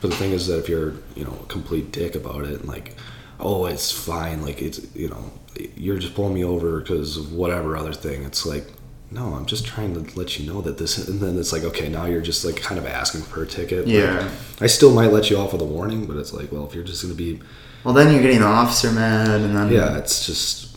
But 0.00 0.10
the 0.10 0.16
thing 0.16 0.32
is 0.32 0.46
that 0.48 0.58
if 0.58 0.68
you're 0.68 0.92
you 1.14 1.24
know 1.24 1.36
a 1.42 1.46
complete 1.46 1.92
dick 1.92 2.14
about 2.14 2.44
it 2.44 2.60
and 2.60 2.68
like 2.68 2.96
oh 3.40 3.66
it's 3.66 3.90
fine 3.90 4.42
like 4.42 4.62
it's 4.62 4.94
you 4.94 5.08
know 5.08 5.32
you're 5.74 5.98
just 5.98 6.14
pulling 6.14 6.34
me 6.34 6.44
over 6.44 6.80
because 6.80 7.16
of 7.16 7.32
whatever 7.32 7.76
other 7.76 7.92
thing 7.92 8.22
it's 8.24 8.46
like 8.46 8.66
no 9.10 9.34
i'm 9.34 9.46
just 9.46 9.64
trying 9.66 9.92
to 9.94 10.18
let 10.18 10.38
you 10.38 10.46
know 10.52 10.60
that 10.60 10.78
this 10.78 11.06
and 11.08 11.20
then 11.20 11.38
it's 11.38 11.52
like 11.52 11.62
okay 11.62 11.88
now 11.88 12.04
you're 12.06 12.20
just 12.20 12.44
like 12.44 12.56
kind 12.56 12.78
of 12.78 12.86
asking 12.86 13.22
for 13.22 13.42
a 13.42 13.46
ticket 13.46 13.86
Like, 13.86 13.94
Yeah. 13.94 14.30
i 14.60 14.66
still 14.66 14.92
might 14.92 15.12
let 15.12 15.30
you 15.30 15.36
off 15.38 15.52
with 15.52 15.62
a 15.62 15.66
warning 15.66 16.06
but 16.06 16.16
it's 16.16 16.32
like 16.32 16.50
well 16.52 16.66
if 16.66 16.74
you're 16.74 16.84
just 16.84 17.02
gonna 17.02 17.14
be 17.14 17.40
Well, 17.84 17.94
then 17.94 18.12
you're 18.12 18.22
getting 18.22 18.40
the 18.40 18.46
officer 18.46 18.90
mad, 18.90 19.28
and 19.40 19.54
then 19.56 19.70
yeah 19.70 19.96
it's 19.98 20.26
just 20.26 20.76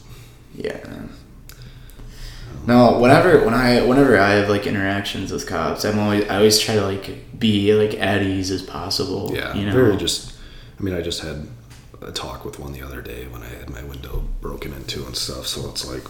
yeah. 0.55 0.77
No, 2.67 2.99
whenever 2.99 3.43
when 3.45 3.53
I 3.53 3.81
whenever 3.85 4.19
I 4.19 4.31
have 4.31 4.49
like 4.49 4.67
interactions 4.67 5.31
with 5.31 5.47
cops, 5.47 5.85
I'm 5.85 5.97
always 5.97 6.27
I 6.29 6.35
always 6.37 6.59
try 6.59 6.75
to 6.75 6.85
like 6.85 7.39
be 7.39 7.73
like 7.73 7.99
at 7.99 8.21
ease 8.21 8.51
as 8.51 8.61
possible. 8.61 9.31
yeah 9.33 9.53
you 9.55 9.65
know. 9.65 9.71
very 9.71 9.95
just 9.97 10.33
i 10.79 10.83
mean 10.83 10.93
i 10.93 11.01
just 11.01 11.21
had 11.21 11.47
a 12.01 12.11
talk 12.11 12.43
with 12.45 12.59
one 12.59 12.73
the 12.73 12.81
other 12.81 13.01
day 13.01 13.27
when 13.27 13.41
i 13.41 13.47
had 13.47 13.69
my 13.69 13.81
window 13.83 14.25
broken 14.41 14.73
into 14.73 15.05
and 15.05 15.15
stuff 15.15 15.47
so 15.47 15.69
it's 15.69 15.85
like 15.87 16.03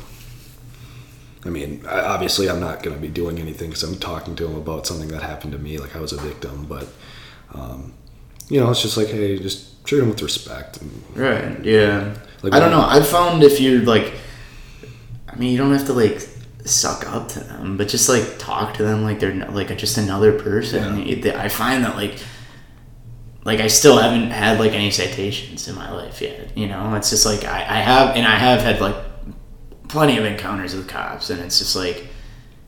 I 1.46 1.50
mean, 1.50 1.84
I, 1.88 2.02
obviously, 2.02 2.50
I'm 2.50 2.60
not 2.60 2.84
going 2.84 2.96
to 2.96 3.02
be 3.02 3.08
doing 3.08 3.40
anything 3.40 3.70
because 3.70 3.84
I'm 3.84 3.98
talking 3.98 4.36
to 4.36 4.46
him 4.48 4.56
about 4.58 4.86
something 4.86 5.08
that 5.10 5.22
happened 5.22 5.54
to 5.54 5.60
me, 5.60 5.78
like 5.78 5.96
I 5.96 6.00
was 6.00 6.12
a 6.12 6.18
victim. 6.18 6.66
But, 6.68 6.88
um, 7.54 7.94
you 8.50 8.60
know, 8.60 8.70
it's 8.72 8.82
just 8.82 8.98
like, 8.98 9.08
hey, 9.08 9.40
just 9.40 9.86
treat 9.86 10.00
him 10.02 10.10
with 10.10 10.22
respect. 10.22 10.82
And, 10.82 10.92
Right. 11.16 11.64
Yeah. 11.64 12.16
Like, 12.42 12.54
I 12.54 12.60
don't 12.60 12.72
know. 12.72 12.82
I've 12.82 13.08
found 13.08 13.44
if 13.44 13.60
you're 13.62 13.82
like, 13.84 14.14
I 15.30 15.36
mean, 15.36 15.52
you 15.52 15.58
don't 15.58 15.72
have 15.74 15.86
to 15.88 15.94
like 15.94 16.22
suck 16.66 17.08
up 17.10 17.30
to 17.30 17.40
them, 17.40 17.78
but 17.78 17.88
just 17.88 18.10
like 18.10 18.38
talk 18.38 18.74
to 18.76 18.84
them 18.84 19.04
like 19.04 19.20
they're 19.20 19.34
like 19.52 19.76
just 19.78 19.98
another 19.98 20.38
person. 20.38 21.00
It- 21.08 21.26
I 21.26 21.48
find 21.48 21.84
that 21.86 21.96
like, 21.96 22.16
like 23.46 23.60
I 23.62 23.68
still 23.68 23.98
haven't 23.98 24.32
had 24.32 24.60
like 24.60 24.74
any 24.74 24.92
citations 24.92 25.68
in 25.70 25.76
my 25.76 25.90
life 25.92 26.22
yet. 26.22 26.58
You 26.58 26.68
know, 26.68 26.94
it's 26.96 27.10
just 27.10 27.26
like 27.26 27.46
I, 27.46 27.60
I 27.62 27.80
have, 27.80 28.16
and 28.18 28.26
I 28.28 28.38
have 28.38 28.62
had 28.62 28.82
like 28.82 28.96
plenty 29.90 30.18
of 30.18 30.24
encounters 30.26 30.74
with 30.76 30.88
cops, 30.88 31.30
and 31.30 31.42
it's 31.42 31.60
just 31.60 31.76
like. 31.76 32.08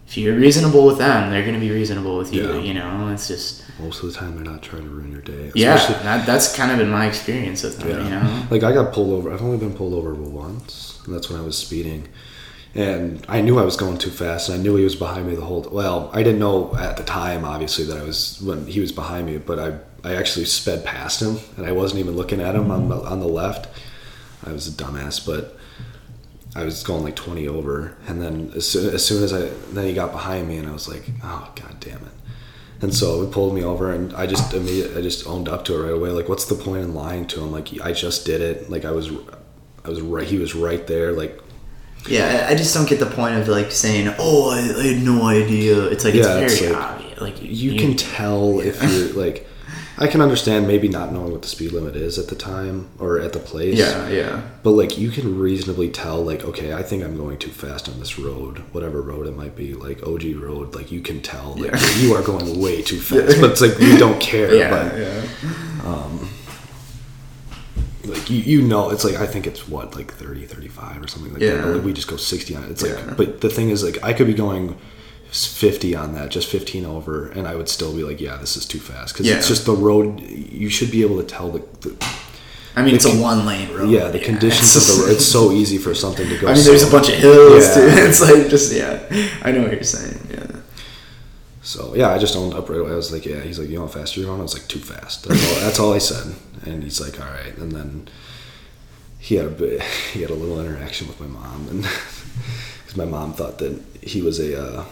If 0.07 0.17
you're 0.17 0.36
reasonable 0.36 0.86
with 0.86 0.97
them, 0.97 1.32
they're 1.32 1.45
gonna 1.45 1.57
be 1.57 1.72
reasonable 1.72 2.17
with 2.17 2.34
you. 2.34 2.55
Yeah. 2.55 2.59
You 2.59 2.74
know, 2.74 3.07
it's 3.13 3.30
just 3.30 3.63
most 3.80 4.03
of 4.03 4.11
the 4.11 4.19
time, 4.19 4.36
they're 4.36 4.43
not 4.43 4.61
trying 4.61 4.84
to 4.84 4.89
ruin 4.89 5.09
your 5.09 5.22
day. 5.22 5.53
yeah. 5.55 5.78
That, 6.03 6.26
that's 6.26 6.53
kind 6.53 6.69
of 6.69 6.80
been 6.80 6.89
my 6.89 7.05
experience 7.07 7.63
with 7.63 7.80
them. 7.80 7.88
Yeah. 7.91 8.03
You 8.03 8.09
know, 8.09 8.47
Like 8.51 8.63
I 8.63 8.74
got 8.74 8.91
pulled 8.91 9.13
over. 9.13 9.32
I've 9.32 9.41
only 9.41 9.57
been 9.57 9.74
pulled 9.74 9.93
over 9.93 10.13
once, 10.13 10.99
and 11.05 11.15
that's 11.15 11.30
when 11.30 11.39
I 11.39 11.43
was 11.45 11.57
speeding. 11.57 12.09
And 12.76 13.26
I 13.30 13.39
knew 13.39 13.57
I 13.57 13.63
was 13.63 13.78
going 13.78 13.99
too 13.99 14.09
fast, 14.09 14.49
and 14.49 14.59
I 14.59 14.61
knew 14.61 14.76
he 14.76 14.84
was 14.84 14.97
behind 14.97 15.28
me 15.28 15.36
the 15.36 15.45
whole. 15.45 15.61
Well, 15.72 16.09
I 16.11 16.24
didn't 16.24 16.39
know 16.39 16.76
at 16.76 16.97
the 16.97 17.03
time, 17.03 17.45
obviously, 17.45 17.86
that 17.86 17.97
I 17.97 18.03
was 18.03 18.41
when 18.41 18.67
he 18.67 18.82
was 18.82 18.91
behind 18.91 19.28
me. 19.28 19.38
But 19.38 19.59
I, 19.59 20.09
I 20.09 20.15
actually 20.15 20.43
sped 20.45 20.84
past 20.84 21.22
him, 21.22 21.38
and 21.55 21.65
I 21.65 21.72
wasn't 21.72 22.01
even 22.01 22.17
looking 22.17 22.41
at 22.41 22.53
him 22.53 22.69
on 22.69 22.89
the 22.89 22.97
on 22.97 23.22
the 23.22 23.28
left. 23.28 23.69
I 24.45 24.51
was 24.51 24.67
a 24.67 24.72
dumbass, 24.72 25.26
but 25.26 25.57
I 26.56 26.64
was 26.64 26.84
going 26.84 27.04
like 27.04 27.16
20 27.16 27.47
over, 27.47 27.95
and 28.08 28.22
then 28.22 28.52
as 28.56 28.68
soon, 28.68 28.93
as 28.93 29.06
soon 29.06 29.24
as 29.24 29.32
I 29.34 29.49
then 29.74 29.86
he 29.86 29.93
got 29.93 30.12
behind 30.12 30.47
me, 30.47 30.58
and 30.58 30.68
I 30.68 30.74
was 30.74 30.88
like, 30.88 31.04
oh 31.24 31.52
god 31.56 31.80
damn 31.80 31.97
it. 31.97 32.12
And 32.82 32.93
so 32.93 33.24
he 33.24 33.32
pulled 33.32 33.54
me 33.54 33.64
over, 33.64 33.91
and 33.91 34.14
I 34.14 34.26
just 34.26 34.54
immediately, 34.54 34.97
I 34.97 35.02
just 35.02 35.28
owned 35.28 35.47
up 35.47 35.64
to 35.66 35.76
it 35.76 35.84
right 35.84 35.93
away. 35.93 36.10
Like, 36.10 36.28
what's 36.28 36.45
the 36.45 36.56
point 36.56 36.84
in 36.84 36.93
lying 36.95 37.28
to 37.28 37.41
him? 37.41 37.52
Like, 37.52 37.70
I 37.82 37.91
just 37.93 38.26
did 38.26 38.41
it. 38.41 38.72
Like, 38.72 38.86
I 38.86 38.91
was, 38.91 39.12
I 39.86 39.89
was 39.89 40.02
right. 40.02 40.28
He 40.28 40.39
was 40.39 40.56
right 40.56 40.86
there. 40.88 41.12
Like, 41.12 41.39
Yeah, 42.08 42.47
I 42.49 42.56
just 42.56 42.74
don't 42.74 42.89
get 42.89 42.99
the 42.99 43.06
point 43.06 43.36
of 43.36 43.47
like 43.47 43.72
saying, 43.72 44.14
"Oh, 44.18 44.49
I, 44.49 44.58
I 44.80 44.93
had 44.93 45.04
no 45.04 45.24
idea." 45.28 45.84
It's 45.86 46.04
like 46.04 46.16
Yeah, 46.16 46.39
it's 46.39 46.54
it's 46.54 46.60
very 46.62 46.74
like, 46.74 46.84
obvious. 46.84 47.22
Like 47.22 47.41
you 47.41 47.76
can 47.76 47.95
tell 47.95 48.60
if 48.60 48.82
you're 48.82 49.14
like, 49.14 49.47
I 49.97 50.07
can 50.07 50.21
understand 50.21 50.67
maybe 50.67 50.87
not 50.87 51.11
knowing 51.11 51.31
what 51.31 51.41
the 51.41 51.47
speed 51.47 51.73
limit 51.73 51.95
is 51.95 52.17
at 52.17 52.27
the 52.29 52.35
time 52.35 52.89
or 52.97 53.19
at 53.19 53.33
the 53.33 53.39
place. 53.39 53.77
Yeah, 53.77 54.07
yeah, 54.09 54.41
But 54.63 54.71
like, 54.71 54.97
you 54.97 55.11
can 55.11 55.37
reasonably 55.37 55.89
tell. 55.89 56.23
Like, 56.23 56.43
okay, 56.45 56.73
I 56.73 56.81
think 56.81 57.03
I'm 57.03 57.17
going 57.17 57.37
too 57.37 57.51
fast 57.51 57.87
on 57.89 57.99
this 57.99 58.17
road, 58.17 58.59
whatever 58.71 59.01
road 59.01 59.27
it 59.27 59.35
might 59.35 59.55
be, 59.55 59.73
like 59.73 60.01
OG 60.07 60.35
road. 60.37 60.73
Like, 60.75 60.91
you 60.91 61.01
can 61.01 61.21
tell. 61.21 61.55
Like, 61.57 61.71
Yeah. 61.73 61.97
you 61.99 62.15
are 62.15 62.23
going 62.23 62.59
way 62.59 62.81
too 62.81 62.99
fast. 63.09 63.39
But 63.41 63.51
it's 63.51 63.61
like 63.61 63.77
you 63.79 63.97
don't 63.97 64.19
care. 64.19 64.55
yeah, 64.55 64.69
But 64.69 64.97
yeah. 64.97 65.85
Um, 65.85 66.29
like 68.05 68.29
you, 68.31 68.39
you 68.39 68.61
know 68.63 68.89
it's 68.89 69.03
like 69.03 69.15
i 69.15 69.27
think 69.27 69.45
it's 69.45 69.67
what 69.69 69.95
like 69.95 70.11
30 70.11 70.47
35 70.47 71.03
or 71.03 71.07
something 71.07 71.33
like 71.33 71.41
Yeah. 71.41 71.57
that 71.57 71.67
like 71.67 71.83
we 71.83 71.93
just 71.93 72.07
go 72.07 72.17
60 72.17 72.55
on 72.55 72.63
it 72.63 72.71
it's 72.71 72.83
Yeah. 72.83 72.93
like 72.95 73.15
but 73.15 73.41
the 73.41 73.49
thing 73.49 73.69
is 73.69 73.83
like 73.83 74.03
i 74.03 74.11
could 74.11 74.25
be 74.25 74.33
going 74.33 74.75
50 75.32 75.95
on 75.95 76.13
that 76.13 76.29
just 76.29 76.49
15 76.49 76.86
over 76.86 77.29
and 77.29 77.47
i 77.47 77.55
would 77.55 77.69
still 77.69 77.95
be 77.95 78.03
like 78.03 78.19
yeah 78.19 78.36
this 78.38 78.57
is 78.57 78.65
too 78.65 78.79
fast 78.79 79.13
because 79.13 79.25
Yeah. 79.27 79.38
it's 79.38 79.47
just 79.47 79.65
the 79.65 79.73
road 79.73 80.19
you 80.21 80.67
should 80.69 80.91
be 80.91 81.01
able 81.03 81.17
to 81.17 81.23
tell 81.23 81.49
the, 81.51 81.59
the 81.82 81.95
I 82.75 82.84
mean, 82.84 82.95
it's 82.95 83.05
con- 83.05 83.17
a 83.17 83.21
one 83.21 83.45
lane 83.45 83.69
road. 83.73 83.89
yeah 83.89 84.09
the 84.09 84.19
conditions 84.19 84.75
of 84.75 84.84
the 84.88 85.03
road 85.03 85.11
it's 85.15 85.25
so 85.25 85.51
easy 85.51 85.77
for 85.77 85.93
something 85.95 86.27
to 86.27 86.38
go 86.38 86.47
I 86.49 86.53
mean, 86.55 86.63
there's 86.65 86.82
so- 86.82 86.89
a 86.89 86.91
bunch 86.91 87.09
of 87.09 87.15
hills 87.15 87.65
Yeah. 87.67 87.73
too. 87.75 87.88
It's 88.09 88.21
like 88.21 88.49
just 88.49 88.73
yeah. 88.73 89.01
I 89.41 89.51
know 89.51 89.61
what 89.63 89.71
you're 89.71 89.84
saying. 89.84 90.19
Yeah. 90.29 90.47
So 91.63 91.93
yeah, 91.95 92.09
I 92.09 92.17
just 92.17 92.36
owned 92.36 92.53
up 92.53 92.69
right 92.69 92.79
away. 92.79 92.91
I 92.91 92.95
was 92.95 93.11
like, 93.11 93.25
yeah. 93.25 93.39
He's 93.41 93.59
like, 93.59 93.69
you 93.69 93.75
know 93.75 93.82
how 93.88 93.88
fast 93.91 94.17
you're 94.17 94.25
going? 94.25 94.39
I 94.39 94.43
was 94.43 94.53
like, 94.57 94.67
too 94.67 94.79
fast. 94.79 95.25
That's 95.27 95.43
all, 95.53 95.59
that's 95.61 95.79
all 95.79 95.93
I 95.93 95.99
said. 95.99 96.36
And 96.65 96.84
he's 96.84 96.99
like, 96.99 97.19
all 97.21 97.32
right. 97.32 97.55
And 97.57 97.71
then 97.71 98.07
he 99.19 99.36
had 99.36 99.45
a 99.45 99.49
bit, 99.51 99.82
he 100.13 100.21
had 100.21 100.32
a 100.32 100.34
little 100.34 100.59
interaction 100.59 101.07
with 101.07 101.19
my 101.21 101.27
mom, 101.27 101.67
and 101.69 101.82
because 101.84 102.97
my 102.97 103.05
mom 103.05 103.34
thought 103.34 103.59
that 103.59 103.79
he 104.01 104.21
was 104.21 104.39
a 104.39 104.59
uh, 104.61 104.86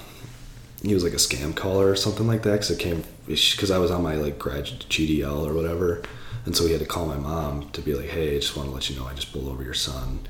he 0.84 0.93
was 0.93 1.03
like 1.03 1.13
a 1.13 1.17
scam 1.17 1.55
caller 1.55 1.89
or 1.89 1.95
something 1.95 2.27
like 2.27 2.43
that. 2.43 2.51
Because 2.53 2.71
it 2.71 2.80
came 2.80 3.03
because 3.27 3.69
I 3.71 3.77
was 3.77 3.91
on 3.91 4.01
my 4.03 4.15
like 4.15 4.39
grad 4.39 4.65
GDL 4.65 5.47
or 5.47 5.53
whatever, 5.53 6.01
and 6.45 6.55
so 6.55 6.65
he 6.65 6.71
had 6.71 6.82
to 6.82 6.88
call 6.88 7.05
my 7.05 7.17
mom 7.17 7.69
to 7.71 7.82
be 7.82 7.93
like, 7.93 8.09
hey, 8.09 8.36
I 8.36 8.39
just 8.39 8.55
want 8.55 8.69
to 8.69 8.73
let 8.73 8.89
you 8.89 8.95
know 8.97 9.05
I 9.05 9.13
just 9.13 9.32
pulled 9.32 9.47
over 9.47 9.63
your 9.63 9.73
son. 9.73 10.21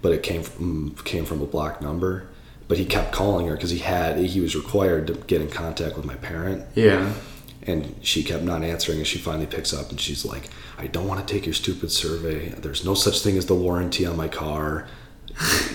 But 0.00 0.12
it 0.12 0.22
came 0.22 0.42
from 0.42 0.94
came 1.04 1.24
from 1.24 1.42
a 1.42 1.46
blocked 1.46 1.82
number. 1.82 2.28
But 2.68 2.76
he 2.76 2.84
kept 2.84 3.12
calling 3.12 3.46
her 3.46 3.54
because 3.54 3.70
he 3.70 3.78
had 3.78 4.18
he 4.18 4.40
was 4.40 4.54
required 4.54 5.06
to 5.06 5.14
get 5.14 5.40
in 5.40 5.48
contact 5.48 5.96
with 5.96 6.04
my 6.04 6.16
parent 6.16 6.66
Yeah. 6.74 7.14
and 7.62 7.94
she 8.02 8.22
kept 8.22 8.42
not 8.42 8.62
answering 8.62 8.98
and 8.98 9.06
she 9.06 9.16
finally 9.18 9.46
picks 9.46 9.72
up 9.72 9.88
and 9.88 9.98
she's 9.98 10.22
like 10.26 10.50
i 10.76 10.86
don't 10.86 11.08
want 11.08 11.26
to 11.26 11.32
take 11.34 11.46
your 11.46 11.54
stupid 11.54 11.90
survey 11.90 12.50
there's 12.50 12.84
no 12.84 12.92
such 12.92 13.20
thing 13.20 13.38
as 13.38 13.46
the 13.46 13.54
warranty 13.54 14.04
on 14.04 14.18
my 14.18 14.28
car 14.28 14.86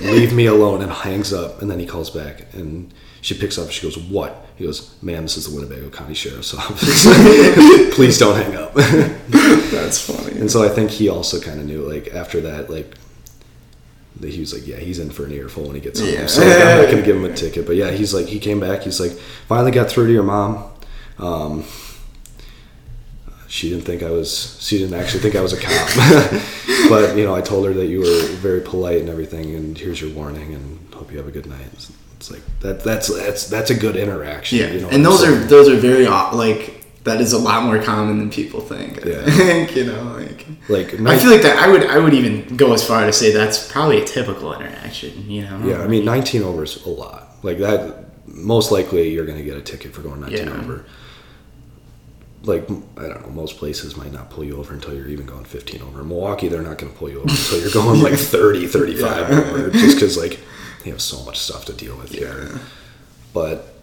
leave 0.02 0.34
me 0.34 0.46
alone, 0.46 0.82
and 0.82 0.92
hangs 0.92 1.32
up. 1.34 1.62
And 1.62 1.72
then 1.72 1.80
he 1.80 1.86
calls 1.86 2.10
back, 2.10 2.54
and 2.54 2.94
she 3.24 3.34
picks 3.34 3.58
up. 3.58 3.72
She 3.72 3.82
goes, 3.82 3.98
"What?" 3.98 4.46
He 4.58 4.66
goes, 4.66 4.94
"Ma'am, 5.02 5.24
this 5.24 5.38
is 5.38 5.50
the 5.50 5.56
Winnebago 5.56 5.90
County 5.90 6.14
Sheriff's 6.14 6.54
Office. 6.54 7.06
Please 7.96 8.20
don't 8.20 8.36
hang 8.36 8.56
up." 8.56 8.74
That's 8.76 10.00
funny. 10.00 10.40
and 10.40 10.52
so 10.52 10.64
I 10.64 10.70
think 10.70 10.92
he 10.92 11.08
also 11.08 11.40
kind 11.40 11.60
of 11.60 11.66
knew, 11.66 11.82
like 11.82 12.14
after 12.14 12.42
that, 12.42 12.70
like 12.70 12.94
that 14.20 14.30
he 14.30 14.42
was 14.42 14.54
like, 14.54 14.68
yeah, 14.68 14.76
he's 14.76 15.00
in 15.00 15.10
for 15.10 15.26
an 15.26 15.32
earful 15.32 15.64
when 15.64 15.76
he 15.76 15.82
gets 15.82 16.02
home. 16.02 16.10
Yeah. 16.10 16.28
So 16.28 16.46
like, 16.46 16.58
I'm 16.58 16.82
not 16.82 16.92
gonna 16.92 17.02
give 17.02 17.16
him 17.16 17.26
a 17.26 17.34
ticket, 17.34 17.66
but 17.66 17.78
yeah, 17.78 17.92
he's 17.92 18.14
like, 18.14 18.28
he 18.28 18.40
came 18.40 18.60
back. 18.60 18.82
He's 18.82 19.00
like, 19.00 19.14
finally 19.48 19.72
got 19.72 19.90
through 19.90 20.08
to 20.08 20.14
your 20.14 20.24
mom. 20.24 20.70
Um, 21.18 21.64
she 23.48 23.70
didn't 23.70 23.86
think 23.86 24.04
I 24.04 24.10
was. 24.10 24.58
She 24.62 24.80
didn't 24.80 25.00
actually 25.00 25.22
think 25.22 25.36
I 25.36 25.42
was 25.42 25.54
a 25.54 25.62
cop, 25.62 26.90
but 26.90 27.16
you 27.16 27.24
know, 27.24 27.36
I 27.36 27.42
told 27.42 27.66
her 27.68 27.74
that 27.74 27.86
you 27.86 28.00
were 28.00 28.28
very 28.38 28.62
polite 28.62 29.00
and 29.00 29.10
everything, 29.10 29.56
and 29.56 29.78
here's 29.78 30.02
your 30.02 30.10
warning, 30.12 30.54
and 30.54 30.94
hope 30.94 31.12
you 31.12 31.18
have 31.20 31.28
a 31.28 31.32
good 31.32 31.46
night. 31.46 31.90
It's, 32.24 32.32
like 32.32 32.60
that. 32.62 32.84
That's 32.84 33.08
that's 33.08 33.48
that's 33.48 33.70
a 33.70 33.76
good 33.76 33.96
interaction. 33.98 34.60
Yeah, 34.60 34.72
you 34.72 34.82
know 34.82 34.90
and 34.90 35.06
those 35.06 35.24
are 35.24 35.36
those 35.36 35.68
are 35.68 35.76
very 35.76 36.06
like 36.08 36.80
that 37.04 37.20
is 37.20 37.34
a 37.34 37.38
lot 37.38 37.64
more 37.66 37.82
common 37.84 38.18
than 38.18 38.30
people 38.32 38.62
think. 38.62 39.06
I 39.06 39.10
Yeah. 39.10 39.26
think 39.26 39.76
you 39.76 39.84
know, 39.86 40.04
like 40.18 40.48
like 40.70 40.94
I 41.02 41.20
feel 41.20 41.32
like 41.32 41.42
that. 41.42 41.58
I 41.62 41.68
would 41.68 41.86
I 41.86 42.00
would 42.00 42.14
even 42.14 42.56
go 42.56 42.72
as 42.74 42.86
far 42.88 43.06
to 43.06 43.12
say 43.12 43.34
that's 43.34 43.70
probably 43.70 44.02
a 44.02 44.06
typical 44.06 44.54
interaction. 44.54 45.30
You 45.30 45.42
know. 45.44 45.60
Yeah, 45.66 45.84
I 45.84 45.88
mean, 45.88 46.06
19 46.06 46.44
over 46.44 46.64
is 46.64 46.82
a 46.86 46.90
lot. 46.90 47.28
Like 47.44 47.58
that, 47.58 48.06
most 48.26 48.72
likely 48.72 49.10
you're 49.10 49.26
going 49.26 49.38
to 49.38 49.44
get 49.44 49.58
a 49.58 49.62
ticket 49.62 49.94
for 49.94 50.02
going 50.02 50.22
19 50.22 50.48
Yeah. 50.48 50.54
over. 50.62 50.86
Like 52.46 52.64
I 52.98 53.08
don't 53.08 53.22
know, 53.24 53.30
most 53.34 53.58
places 53.58 53.96
might 53.98 54.12
not 54.14 54.30
pull 54.30 54.44
you 54.46 54.58
over 54.58 54.74
until 54.74 54.94
you're 54.94 55.08
even 55.10 55.26
going 55.26 55.44
15 55.46 55.82
over. 55.82 56.02
In 56.02 56.08
Milwaukee, 56.10 56.48
they're 56.50 56.62
not 56.62 56.78
going 56.78 56.92
to 56.92 56.98
pull 56.98 57.10
you 57.10 57.20
over 57.20 57.30
until 57.30 57.60
you're 57.60 57.72
going 57.74 58.02
like 58.02 58.16
30, 58.20 58.68
35 58.68 59.30
Yeah. 59.30 59.40
over, 59.40 59.70
just 59.72 59.96
because 59.98 60.18
like 60.18 60.40
they 60.84 60.90
have 60.90 61.02
so 61.02 61.24
much 61.24 61.40
stuff 61.40 61.66
to 61.66 61.74
deal 61.74 61.98
with 61.98 62.12
here. 62.12 62.50
Yeah. 62.52 62.60
But 63.34 63.74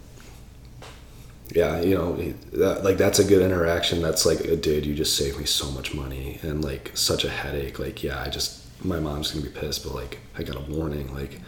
yeah, 1.52 1.80
you 1.80 1.94
know, 1.94 2.14
that, 2.52 2.84
like 2.84 2.96
that's 2.96 3.18
a 3.18 3.24
good 3.24 3.42
interaction. 3.42 4.02
That's 4.02 4.24
like, 4.24 4.40
uh, 4.40 4.54
dude, 4.54 4.86
you 4.86 4.94
just 4.94 5.16
saved 5.16 5.38
me 5.38 5.46
so 5.46 5.70
much 5.72 5.94
money 5.94 6.38
and 6.42 6.64
like 6.64 6.92
such 6.94 7.24
a 7.24 7.28
headache. 7.28 7.78
Like, 7.78 8.02
yeah, 8.02 8.22
I 8.22 8.28
just 8.28 8.64
my 8.84 9.00
mom's 9.00 9.32
gonna 9.32 9.44
be 9.44 9.52
pissed, 9.52 9.84
but 9.84 9.94
like 9.94 10.18
I 10.38 10.42
got 10.42 10.56
a 10.56 10.72
warning. 10.72 11.12
Like, 11.14 11.40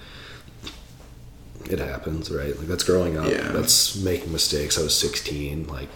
it 1.70 1.78
happens, 1.78 2.30
right? 2.30 2.56
Like 2.58 2.66
that's 2.66 2.84
growing 2.84 3.16
up. 3.16 3.30
Yeah. 3.30 3.52
That's 3.52 3.96
making 3.96 4.32
mistakes. 4.32 4.78
I 4.78 4.82
was 4.82 4.98
16. 4.98 5.68
Like, 5.68 5.88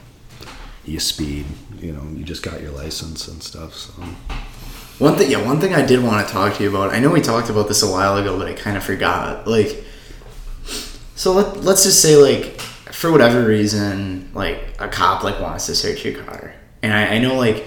you 0.84 1.00
speed. 1.00 1.46
You 1.80 1.92
know, 1.92 2.04
you 2.14 2.24
just 2.24 2.42
got 2.42 2.60
your 2.60 2.72
license 2.72 3.26
and 3.28 3.42
stuff. 3.42 3.74
So 3.74 3.92
One 4.98 5.16
thing, 5.16 5.30
yeah, 5.30 5.44
one 5.44 5.60
thing 5.60 5.74
I 5.74 5.84
did 5.84 6.02
want 6.02 6.26
to 6.26 6.32
talk 6.32 6.54
to 6.54 6.62
you 6.62 6.70
about. 6.70 6.92
I 6.94 7.00
know 7.00 7.10
we 7.10 7.20
talked 7.20 7.50
about 7.50 7.68
this 7.68 7.82
a 7.82 7.90
while 7.90 8.16
ago, 8.16 8.38
but 8.38 8.48
I 8.48 8.54
kind 8.54 8.76
of 8.76 8.82
forgot. 8.84 9.46
Like, 9.46 9.84
so 11.14 11.32
let 11.32 11.62
let's 11.64 11.84
just 11.84 12.00
say 12.00 12.16
like 12.16 12.60
for 12.92 13.10
whatever 13.12 13.44
reason, 13.44 14.30
like 14.34 14.74
a 14.78 14.88
cop 14.88 15.22
like 15.22 15.40
wants 15.40 15.66
to 15.66 15.74
search 15.74 16.04
your 16.04 16.22
car, 16.24 16.54
and 16.82 16.92
I, 16.92 17.16
I 17.16 17.18
know 17.18 17.34
like 17.36 17.64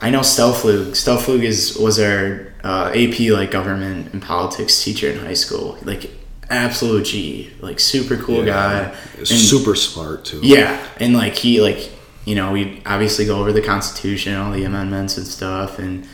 I 0.00 0.10
know 0.10 0.20
Stelflug. 0.20 0.90
Stelflug 0.90 1.42
is 1.42 1.76
was 1.78 1.98
our 2.00 2.52
uh, 2.64 2.90
AP 2.94 3.20
like 3.30 3.50
government 3.50 4.12
and 4.12 4.20
politics 4.22 4.82
teacher 4.82 5.10
in 5.10 5.18
high 5.18 5.34
school. 5.34 5.78
Like 5.82 6.10
absolute 6.50 7.04
G, 7.06 7.52
like 7.60 7.78
super 7.78 8.16
cool 8.16 8.44
guy. 8.44 8.92
And- 9.18 9.28
super 9.28 9.74
smart 9.76 10.24
too. 10.24 10.40
yeah, 10.42 10.84
and 10.98 11.14
like 11.14 11.36
he 11.36 11.60
like 11.60 11.90
you 12.24 12.34
know 12.34 12.50
we 12.52 12.82
obviously 12.84 13.26
go 13.26 13.38
over 13.38 13.52
the 13.52 13.62
Constitution, 13.62 14.34
all 14.34 14.50
the 14.52 14.64
amendments 14.64 15.16
and 15.16 15.26
stuff, 15.26 15.78
and 15.78 16.06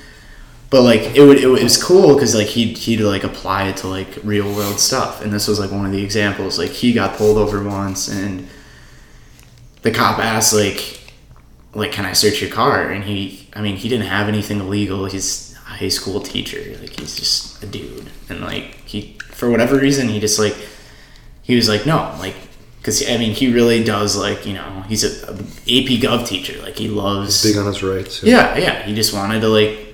but 0.70 0.82
like 0.82 1.16
it 1.16 1.20
would 1.20 1.38
it 1.38 1.48
was 1.48 1.82
cool 1.82 2.14
because 2.14 2.34
like 2.34 2.46
he'd 2.46 2.78
he'd 2.78 3.00
like 3.00 3.24
apply 3.24 3.68
it 3.68 3.76
to 3.78 3.88
like 3.88 4.08
real 4.22 4.46
world 4.54 4.78
stuff, 4.78 5.22
and 5.22 5.32
this 5.32 5.48
was 5.48 5.58
like 5.58 5.70
one 5.70 5.84
of 5.84 5.92
the 5.92 6.02
examples. 6.02 6.58
Like 6.58 6.70
he 6.70 6.92
got 6.92 7.16
pulled 7.16 7.36
over 7.38 7.62
once, 7.62 8.08
and 8.08 8.48
the 9.82 9.90
cop 9.90 10.18
asked 10.18 10.54
like 10.54 11.12
like 11.74 11.92
can 11.92 12.04
I 12.04 12.12
search 12.12 12.40
your 12.40 12.50
car, 12.50 12.90
and 12.90 13.04
he 13.04 13.48
I 13.54 13.60
mean 13.60 13.76
he 13.76 13.88
didn't 13.88 14.06
have 14.06 14.28
anything 14.28 14.60
illegal. 14.60 15.06
He's 15.06 15.54
a 15.54 15.70
high 15.70 15.88
school 15.88 16.20
teacher, 16.20 16.76
like 16.80 16.98
he's 16.98 17.16
just 17.16 17.62
a 17.62 17.66
dude, 17.66 18.08
and 18.28 18.40
like 18.40 18.76
he 18.86 19.18
for 19.30 19.50
whatever 19.50 19.76
reason 19.76 20.08
he 20.08 20.20
just 20.20 20.38
like 20.38 20.54
he 21.42 21.56
was 21.56 21.68
like 21.68 21.86
no 21.86 22.14
like 22.18 22.36
because 22.76 23.08
i 23.08 23.16
mean 23.16 23.32
he 23.32 23.52
really 23.52 23.82
does 23.82 24.14
like 24.14 24.44
you 24.44 24.52
know 24.52 24.84
he's 24.86 25.02
a, 25.02 25.30
a 25.30 25.32
ap 25.32 25.88
gov 25.98 26.26
teacher 26.26 26.60
like 26.62 26.76
he 26.76 26.88
loves 26.88 27.42
Big 27.42 27.56
on 27.56 27.66
his 27.66 27.82
rights. 27.82 28.22
yeah 28.22 28.56
yeah 28.58 28.82
he 28.82 28.94
just 28.94 29.14
wanted 29.14 29.40
to 29.40 29.48
like 29.48 29.89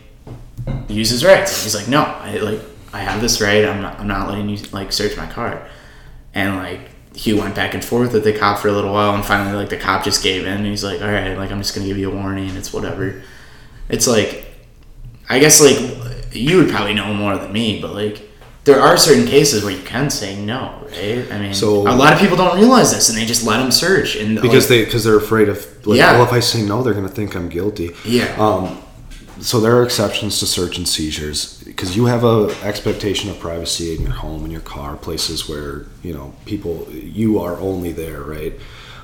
use 0.88 1.10
his 1.10 1.24
rights 1.24 1.52
and 1.52 1.62
he's 1.64 1.74
like 1.74 1.88
no 1.88 2.02
i 2.02 2.36
like 2.38 2.60
i 2.92 3.00
have 3.00 3.20
this 3.20 3.40
right. 3.40 3.64
I'm 3.64 3.82
not 3.82 3.98
i'm 4.00 4.06
not 4.08 4.28
letting 4.28 4.48
you 4.48 4.58
like 4.72 4.92
search 4.92 5.16
my 5.16 5.26
car 5.26 5.66
and 6.34 6.56
like 6.56 6.80
he 7.14 7.32
went 7.32 7.54
back 7.54 7.72
and 7.74 7.84
forth 7.84 8.12
with 8.12 8.24
the 8.24 8.32
cop 8.38 8.58
for 8.58 8.68
a 8.68 8.72
little 8.72 8.92
while 8.92 9.14
and 9.14 9.24
finally 9.24 9.56
like 9.56 9.70
the 9.70 9.76
cop 9.78 10.04
just 10.04 10.22
gave 10.22 10.44
in. 10.46 10.52
And 10.58 10.66
he's 10.66 10.84
like 10.84 11.00
all 11.00 11.08
right 11.10 11.36
like 11.36 11.50
i'm 11.50 11.58
just 11.58 11.74
gonna 11.74 11.86
give 11.86 11.96
you 11.98 12.10
a 12.10 12.14
warning. 12.14 12.50
It's 12.56 12.72
whatever. 12.72 13.22
It's 13.88 14.06
like 14.06 14.46
i 15.28 15.38
guess 15.38 15.60
like 15.60 16.34
you 16.34 16.58
would 16.58 16.70
probably 16.70 16.94
know 16.94 17.12
more 17.14 17.36
than 17.36 17.52
me 17.52 17.80
but 17.80 17.94
like 17.94 18.22
there 18.64 18.80
are 18.80 18.96
certain 18.96 19.26
cases 19.26 19.62
where 19.64 19.72
you 19.72 19.82
can 19.82 20.10
say 20.10 20.36
no 20.44 20.86
right? 20.90 21.26
I 21.32 21.38
mean 21.40 21.54
So- 21.54 21.82
a 21.82 21.94
lot 21.94 22.12
of 22.12 22.18
people 22.18 22.36
don't 22.36 22.56
realize 22.58 22.92
this 22.94 23.08
and 23.08 23.16
they 23.18 23.24
just 23.26 23.44
let 23.46 23.58
them 23.58 23.70
search 23.70 24.16
and 24.16 24.40
because 24.40 24.64
like, 24.64 24.68
they 24.68 24.84
because 24.84 25.04
they're 25.04 25.16
afraid 25.18 25.48
of 25.48 25.86
like 25.86 25.98
Yeah. 25.98 26.12
well 26.12 26.24
if 26.24 26.32
I 26.32 26.40
say 26.40 26.62
no 26.62 26.82
they're 26.82 26.94
gonna 26.94 27.08
think 27.08 27.34
I'm 27.34 27.48
guilty. 27.48 27.90
yeah. 28.04 28.34
Um, 28.38 28.82
so 29.40 29.60
there 29.60 29.76
are 29.76 29.82
exceptions 29.82 30.38
to 30.40 30.46
search 30.46 30.78
and 30.78 30.88
seizures 30.88 31.62
because 31.64 31.96
you 31.96 32.06
have 32.06 32.24
a 32.24 32.54
expectation 32.62 33.30
of 33.30 33.38
privacy 33.38 33.94
in 33.94 34.02
your 34.02 34.12
home, 34.12 34.44
in 34.44 34.50
your 34.50 34.60
car, 34.60 34.96
places 34.96 35.48
where 35.48 35.86
you 36.02 36.14
know 36.14 36.34
people 36.44 36.86
you 36.90 37.38
are 37.38 37.58
only 37.58 37.92
there, 37.92 38.22
right? 38.22 38.54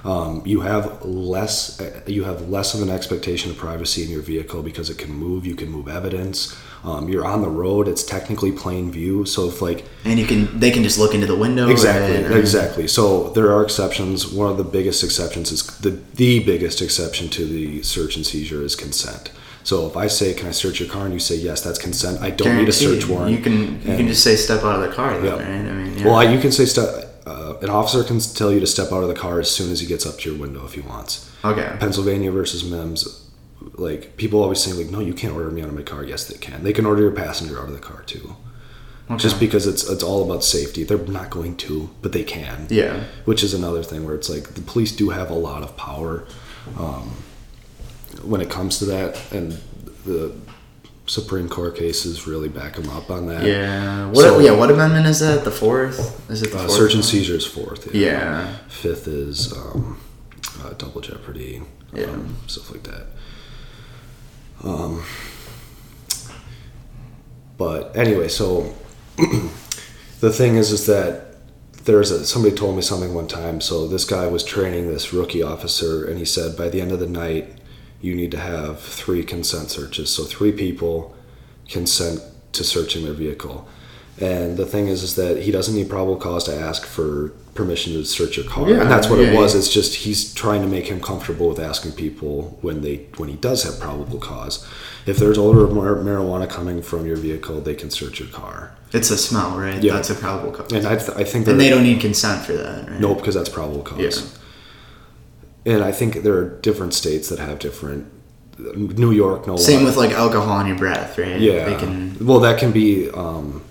Um, 0.04 0.42
you 0.44 0.62
have 0.62 1.04
less 1.04 1.80
you 2.06 2.24
have 2.24 2.48
less 2.48 2.74
of 2.74 2.82
an 2.82 2.90
expectation 2.90 3.50
of 3.50 3.56
privacy 3.56 4.02
in 4.02 4.10
your 4.10 4.22
vehicle 4.22 4.62
because 4.62 4.90
it 4.90 4.98
can 4.98 5.12
move. 5.12 5.46
You 5.46 5.54
can 5.54 5.70
move 5.70 5.86
evidence. 5.86 6.56
Um, 6.82 7.08
you're 7.08 7.24
on 7.24 7.42
the 7.42 7.48
road. 7.48 7.86
It's 7.86 8.02
technically 8.02 8.50
plain 8.50 8.90
view. 8.90 9.24
So 9.24 9.48
if 9.48 9.62
like 9.62 9.84
and 10.04 10.18
you 10.18 10.26
can 10.26 10.58
they 10.58 10.72
can 10.72 10.82
just 10.82 10.98
look 10.98 11.14
into 11.14 11.26
the 11.26 11.36
window 11.36 11.68
Exactly, 11.68 12.24
right? 12.24 12.36
Exactly. 12.36 12.88
So 12.88 13.30
there 13.30 13.52
are 13.52 13.62
exceptions. 13.62 14.26
One 14.26 14.50
of 14.50 14.56
the 14.56 14.64
biggest 14.64 15.04
exceptions 15.04 15.52
is 15.52 15.66
the 15.78 15.90
the 15.90 16.42
biggest 16.42 16.82
exception 16.82 17.28
to 17.30 17.46
the 17.46 17.82
search 17.82 18.16
and 18.16 18.26
seizure 18.26 18.62
is 18.62 18.74
consent. 18.74 19.30
So 19.64 19.86
if 19.86 19.96
I 19.96 20.06
say, 20.08 20.34
"Can 20.34 20.48
I 20.48 20.52
search 20.52 20.80
your 20.80 20.88
car?" 20.88 21.04
and 21.04 21.12
you 21.14 21.20
say, 21.20 21.36
"Yes," 21.36 21.60
that's 21.62 21.78
consent. 21.78 22.20
I 22.20 22.30
don't 22.30 22.56
need 22.56 22.68
a 22.68 22.72
search 22.72 23.06
warrant. 23.08 23.30
you 23.30 23.38
can 23.38 23.80
you 23.82 23.96
can 23.96 24.08
just 24.08 24.22
say 24.24 24.34
step 24.36 24.62
out 24.64 24.82
of 24.82 24.88
the 24.88 24.94
car 24.94 25.18
then, 25.20 25.24
Yeah. 25.24 25.32
right 25.36 25.70
i 25.70 25.74
mean 25.74 25.98
yeah. 25.98 26.06
Well, 26.06 26.32
you 26.32 26.40
can 26.40 26.52
say 26.52 26.64
step. 26.64 26.88
Uh, 27.24 27.54
an 27.62 27.70
officer 27.70 28.02
can 28.02 28.18
tell 28.18 28.50
you 28.52 28.58
to 28.58 28.66
step 28.66 28.90
out 28.90 29.02
of 29.04 29.08
the 29.08 29.14
car 29.14 29.38
as 29.38 29.48
soon 29.48 29.70
as 29.70 29.78
he 29.80 29.86
gets 29.86 30.04
up 30.04 30.18
to 30.18 30.30
your 30.30 30.38
window 30.40 30.64
if 30.64 30.72
he 30.74 30.80
wants. 30.80 31.30
okay 31.44 31.76
Pennsylvania 31.78 32.32
versus 32.32 32.64
Mimms, 32.64 33.20
like 33.78 34.16
people 34.16 34.42
always 34.42 34.58
say, 34.60 34.72
like, 34.72 34.90
no, 34.90 34.98
you 34.98 35.14
can't 35.14 35.32
order 35.34 35.50
me 35.50 35.62
out 35.62 35.68
of 35.68 35.74
my 35.74 35.82
car. 35.82 36.02
Yes, 36.04 36.24
they 36.26 36.36
can. 36.38 36.64
They 36.64 36.72
can 36.72 36.84
order 36.84 37.02
your 37.02 37.12
passenger 37.12 37.60
out 37.60 37.68
of 37.68 37.74
the 37.74 37.78
car 37.90 38.02
too. 38.02 38.34
okay. 39.08 39.18
Just 39.22 39.38
because 39.38 39.66
it's 39.68 39.88
it's 39.88 40.02
all 40.02 40.24
about 40.28 40.42
safety. 40.42 40.82
They're 40.82 40.98
not 41.20 41.30
going 41.30 41.56
to, 41.58 41.90
but 42.02 42.10
they 42.12 42.24
can. 42.24 42.66
yeah 42.70 43.04
which 43.24 43.42
is 43.44 43.54
another 43.54 43.82
thing 43.84 44.04
where 44.04 44.16
it's 44.16 44.28
like 44.28 44.54
the 44.58 44.60
police 44.72 44.90
do 45.02 45.10
have 45.10 45.30
a 45.30 45.34
lot 45.48 45.62
of 45.62 45.76
power 45.76 46.24
um, 46.78 47.06
when 48.24 48.40
it 48.40 48.50
comes 48.50 48.78
to 48.78 48.84
that, 48.86 49.20
and 49.32 49.58
the 50.04 50.32
Supreme 51.06 51.48
Court 51.48 51.76
cases 51.76 52.26
really 52.26 52.48
back 52.48 52.74
them 52.74 52.88
up 52.90 53.10
on 53.10 53.26
that. 53.26 53.44
yeah 53.44 54.06
what 54.06 54.22
So- 54.22 54.38
yeah 54.38 54.52
what 54.52 54.70
amendment 54.70 55.06
is 55.06 55.20
that 55.20 55.44
the 55.44 55.50
fourth 55.50 55.98
is 56.30 56.42
it 56.42 56.50
the 56.52 56.58
Uh, 56.58 56.60
fourth 56.66 56.72
search 56.72 56.94
and 56.94 57.04
seizure 57.04 57.34
is 57.36 57.44
fourth. 57.46 57.92
yeah 57.94 58.56
Fifth 58.68 59.06
is 59.08 59.52
um, 59.52 59.98
uh, 60.64 60.70
double 60.78 61.00
jeopardy. 61.00 61.62
Yeah. 61.94 62.04
Um, 62.04 62.36
stuff 62.46 62.70
like 62.70 62.84
that. 62.84 63.06
Um, 64.64 65.02
but 67.58 67.96
anyway, 67.96 68.28
so 68.28 68.74
the 70.20 70.32
thing 70.32 70.56
is, 70.56 70.72
is 70.72 70.86
that 70.86 71.36
there's 71.84 72.10
a 72.10 72.24
somebody 72.24 72.54
told 72.54 72.76
me 72.76 72.82
something 72.82 73.12
one 73.14 73.26
time. 73.28 73.60
So 73.60 73.86
this 73.86 74.04
guy 74.04 74.26
was 74.26 74.42
training 74.44 74.88
this 74.88 75.12
rookie 75.12 75.42
officer, 75.42 76.04
and 76.04 76.18
he 76.18 76.24
said 76.24 76.56
by 76.56 76.68
the 76.68 76.80
end 76.80 76.92
of 76.92 77.00
the 77.00 77.06
night, 77.08 77.58
you 78.02 78.14
need 78.14 78.30
to 78.32 78.38
have 78.38 78.80
three 78.80 79.22
consent 79.24 79.70
searches. 79.70 80.10
So 80.14 80.24
three 80.24 80.52
people 80.52 81.14
consent 81.68 82.20
to 82.52 82.64
searching 82.64 83.04
their 83.04 83.14
vehicle. 83.14 83.66
And 84.20 84.56
the 84.58 84.66
thing 84.66 84.88
is, 84.88 85.02
is 85.02 85.16
that 85.16 85.42
he 85.42 85.50
doesn't 85.50 85.74
need 85.74 85.88
probable 85.88 86.16
cause 86.16 86.44
to 86.44 86.54
ask 86.54 86.84
for 86.84 87.30
permission 87.54 87.92
to 87.94 88.04
search 88.04 88.36
your 88.36 88.46
car, 88.46 88.68
Yeah, 88.68 88.82
and 88.82 88.90
that's 88.90 89.08
what 89.08 89.18
it 89.18 89.34
was. 89.34 89.54
yeah. 89.54 89.58
It's 89.58 89.68
just 89.72 89.94
he's 89.94 90.32
trying 90.34 90.62
to 90.62 90.68
make 90.68 90.86
him 90.86 91.00
comfortable 91.00 91.48
with 91.48 91.58
asking 91.58 91.92
people 91.92 92.58
when 92.60 92.82
they 92.82 93.06
when 93.16 93.28
he 93.28 93.36
does 93.36 93.62
have 93.64 93.78
probable 93.80 94.18
cause. 94.18 94.66
If 95.06 95.16
there's 95.18 95.38
odor 95.38 95.64
of 95.64 95.72
mar- 95.72 95.96
marijuana 95.96 96.48
coming 96.48 96.82
from 96.82 97.06
your 97.06 97.16
vehicle, 97.16 97.60
they 97.60 97.74
can 97.74 97.90
search 97.90 98.20
your 98.20 98.28
car. 98.28 98.74
it's 98.92 99.10
a 99.10 99.16
smell 99.18 99.56
right 99.58 99.82
Yeah. 99.82 99.94
that's 99.94 100.10
a 100.10 100.14
probable 100.14 100.52
cause 100.52 100.70
And 100.72 100.86
I, 100.86 100.96
th- 100.96 101.16
I 101.16 101.24
think 101.24 101.46
and 101.48 101.58
they 101.58 101.70
don't 101.70 101.82
need 101.82 102.00
consent 102.00 102.44
for 102.44 102.52
that 102.52 102.88
right 102.90 103.00
no, 103.00 103.14
because 103.14 103.34
that's 103.34 103.48
probable 103.48 103.82
cause. 103.82 104.38
And 105.64 105.82
I 105.82 105.92
think 105.92 106.22
there 106.22 106.34
are 106.34 106.48
different 106.60 106.94
states 106.94 107.28
that 107.28 107.38
have 107.38 107.58
different. 107.58 108.06
New 108.58 109.10
York, 109.12 109.46
no. 109.46 109.56
same 109.56 109.80
law- 109.80 109.86
with 109.86 109.96
like 109.96 110.10
alcohol 110.12 110.60
in 110.60 110.66
your 110.66 110.76
breath 110.76 111.18
right 111.18 111.40
yeah. 111.40 111.78
can 111.78 112.16
Well, 112.24 112.40
that 112.40 112.60
can 112.60 112.70
be 112.70 113.10
um, 113.10 113.62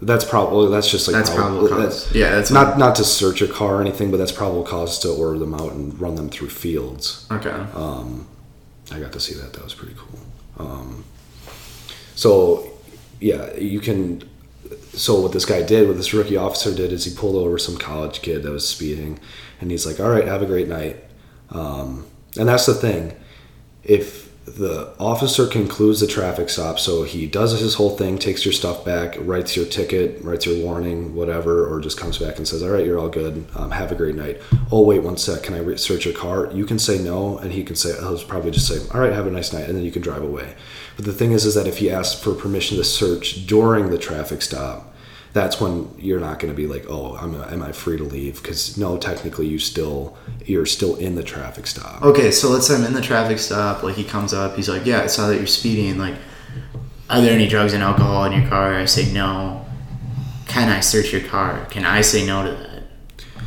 That's 0.00 0.24
probably 0.24 0.70
that's 0.70 0.90
just 0.90 1.06
like 1.08 1.16
That's 1.16 1.34
probable 1.34 1.68
cause. 1.68 2.06
that's- 2.06 2.14
Yeah, 2.14 2.30
that's 2.36 2.50
not 2.50 2.78
not 2.78 2.94
to 2.96 3.04
search 3.04 3.42
a 3.42 3.48
car 3.48 3.76
or 3.76 3.80
anything, 3.80 4.10
but 4.10 4.16
that's 4.18 4.32
probable 4.32 4.62
cause 4.62 4.98
to 5.00 5.10
order 5.10 5.38
them 5.38 5.54
out 5.54 5.72
and 5.72 6.00
run 6.00 6.14
them 6.14 6.30
through 6.30 6.48
fields. 6.50 7.26
Okay. 7.30 7.50
Um, 7.74 8.26
I 8.90 9.00
got 9.00 9.12
to 9.12 9.20
see 9.20 9.34
that. 9.34 9.52
That 9.54 9.64
was 9.64 9.74
pretty 9.74 9.94
cool. 9.96 10.20
Um, 10.58 11.04
so, 12.14 12.70
yeah, 13.20 13.54
you 13.56 13.80
can. 13.80 14.22
So 14.94 15.20
what 15.20 15.32
this 15.32 15.44
guy 15.44 15.62
did, 15.62 15.88
what 15.88 15.96
this 15.96 16.12
rookie 16.14 16.36
officer 16.36 16.74
did, 16.74 16.92
is 16.92 17.04
he 17.04 17.14
pulled 17.14 17.36
over 17.36 17.58
some 17.58 17.76
college 17.76 18.22
kid 18.22 18.42
that 18.42 18.50
was 18.50 18.68
speeding, 18.68 19.18
and 19.60 19.70
he's 19.70 19.86
like, 19.86 19.98
"All 20.00 20.10
right, 20.10 20.26
have 20.26 20.42
a 20.42 20.46
great 20.46 20.68
night." 20.68 21.02
Um, 21.52 22.06
and 22.38 22.48
that's 22.48 22.66
the 22.66 22.74
thing. 22.74 23.14
If 23.84 24.32
the 24.44 24.92
officer 24.98 25.46
concludes 25.46 26.00
the 26.00 26.06
traffic 26.06 26.48
stop, 26.48 26.78
so 26.78 27.04
he 27.04 27.26
does 27.26 27.58
his 27.58 27.74
whole 27.74 27.96
thing, 27.96 28.18
takes 28.18 28.44
your 28.44 28.52
stuff 28.52 28.84
back, 28.84 29.16
writes 29.20 29.56
your 29.56 29.66
ticket, 29.66 30.20
writes 30.22 30.46
your 30.46 30.64
warning, 30.64 31.14
whatever, 31.14 31.66
or 31.66 31.80
just 31.80 31.98
comes 31.98 32.18
back 32.18 32.38
and 32.38 32.48
says, 32.48 32.62
"All 32.62 32.70
right, 32.70 32.84
you're 32.84 32.98
all 32.98 33.08
good. 33.08 33.44
Um, 33.54 33.70
have 33.70 33.92
a 33.92 33.94
great 33.94 34.16
night." 34.16 34.40
Oh, 34.70 34.82
wait 34.82 35.02
one 35.02 35.16
sec. 35.16 35.44
Can 35.44 35.54
I 35.54 35.58
re- 35.58 35.76
search 35.76 36.04
your 36.04 36.14
car? 36.14 36.50
You 36.52 36.66
can 36.66 36.78
say 36.78 36.98
no, 36.98 37.38
and 37.38 37.52
he 37.52 37.62
can 37.62 37.76
say 37.76 37.92
he'll 37.98 38.18
probably 38.18 38.50
just 38.50 38.66
say, 38.66 38.80
"All 38.92 39.00
right, 39.00 39.12
have 39.12 39.26
a 39.26 39.30
nice 39.30 39.52
night," 39.52 39.68
and 39.68 39.76
then 39.76 39.84
you 39.84 39.92
can 39.92 40.02
drive 40.02 40.22
away. 40.22 40.54
But 40.96 41.04
the 41.04 41.12
thing 41.12 41.32
is, 41.32 41.44
is 41.44 41.54
that 41.54 41.68
if 41.68 41.78
he 41.78 41.90
asks 41.90 42.20
for 42.20 42.34
permission 42.34 42.76
to 42.78 42.84
search 42.84 43.46
during 43.46 43.90
the 43.90 43.98
traffic 43.98 44.42
stop, 44.42 44.91
that's 45.32 45.60
when 45.60 45.88
you're 45.98 46.20
not 46.20 46.38
going 46.38 46.52
to 46.52 46.56
be 46.56 46.66
like, 46.66 46.84
"Oh, 46.88 47.16
I'm, 47.16 47.34
am 47.34 47.62
I 47.62 47.72
free 47.72 47.96
to 47.96 48.04
leave?" 48.04 48.42
Because 48.42 48.76
no, 48.76 48.98
technically, 48.98 49.46
you 49.48 49.58
still 49.58 50.16
you're 50.44 50.66
still 50.66 50.96
in 50.96 51.14
the 51.14 51.22
traffic 51.22 51.66
stop. 51.66 52.02
Okay, 52.02 52.30
so 52.30 52.50
let's 52.50 52.66
say 52.66 52.74
I'm 52.74 52.84
in 52.84 52.92
the 52.92 53.00
traffic 53.00 53.38
stop. 53.38 53.82
Like 53.82 53.94
he 53.96 54.04
comes 54.04 54.32
up, 54.34 54.56
he's 54.56 54.68
like, 54.68 54.84
"Yeah, 54.84 55.02
I 55.02 55.06
saw 55.06 55.28
that 55.28 55.36
you're 55.36 55.46
speeding. 55.46 55.98
Like, 55.98 56.14
are 57.08 57.20
there 57.20 57.32
any 57.32 57.48
drugs 57.48 57.72
and 57.72 57.82
alcohol 57.82 58.24
in 58.24 58.32
your 58.38 58.48
car?" 58.48 58.74
I 58.74 58.84
say 58.84 59.10
no. 59.12 59.64
Can 60.46 60.68
I 60.68 60.80
search 60.80 61.12
your 61.12 61.22
car? 61.22 61.64
Can 61.70 61.86
I 61.86 62.02
say 62.02 62.26
no 62.26 62.44
to 62.44 62.50
that? 62.52 62.82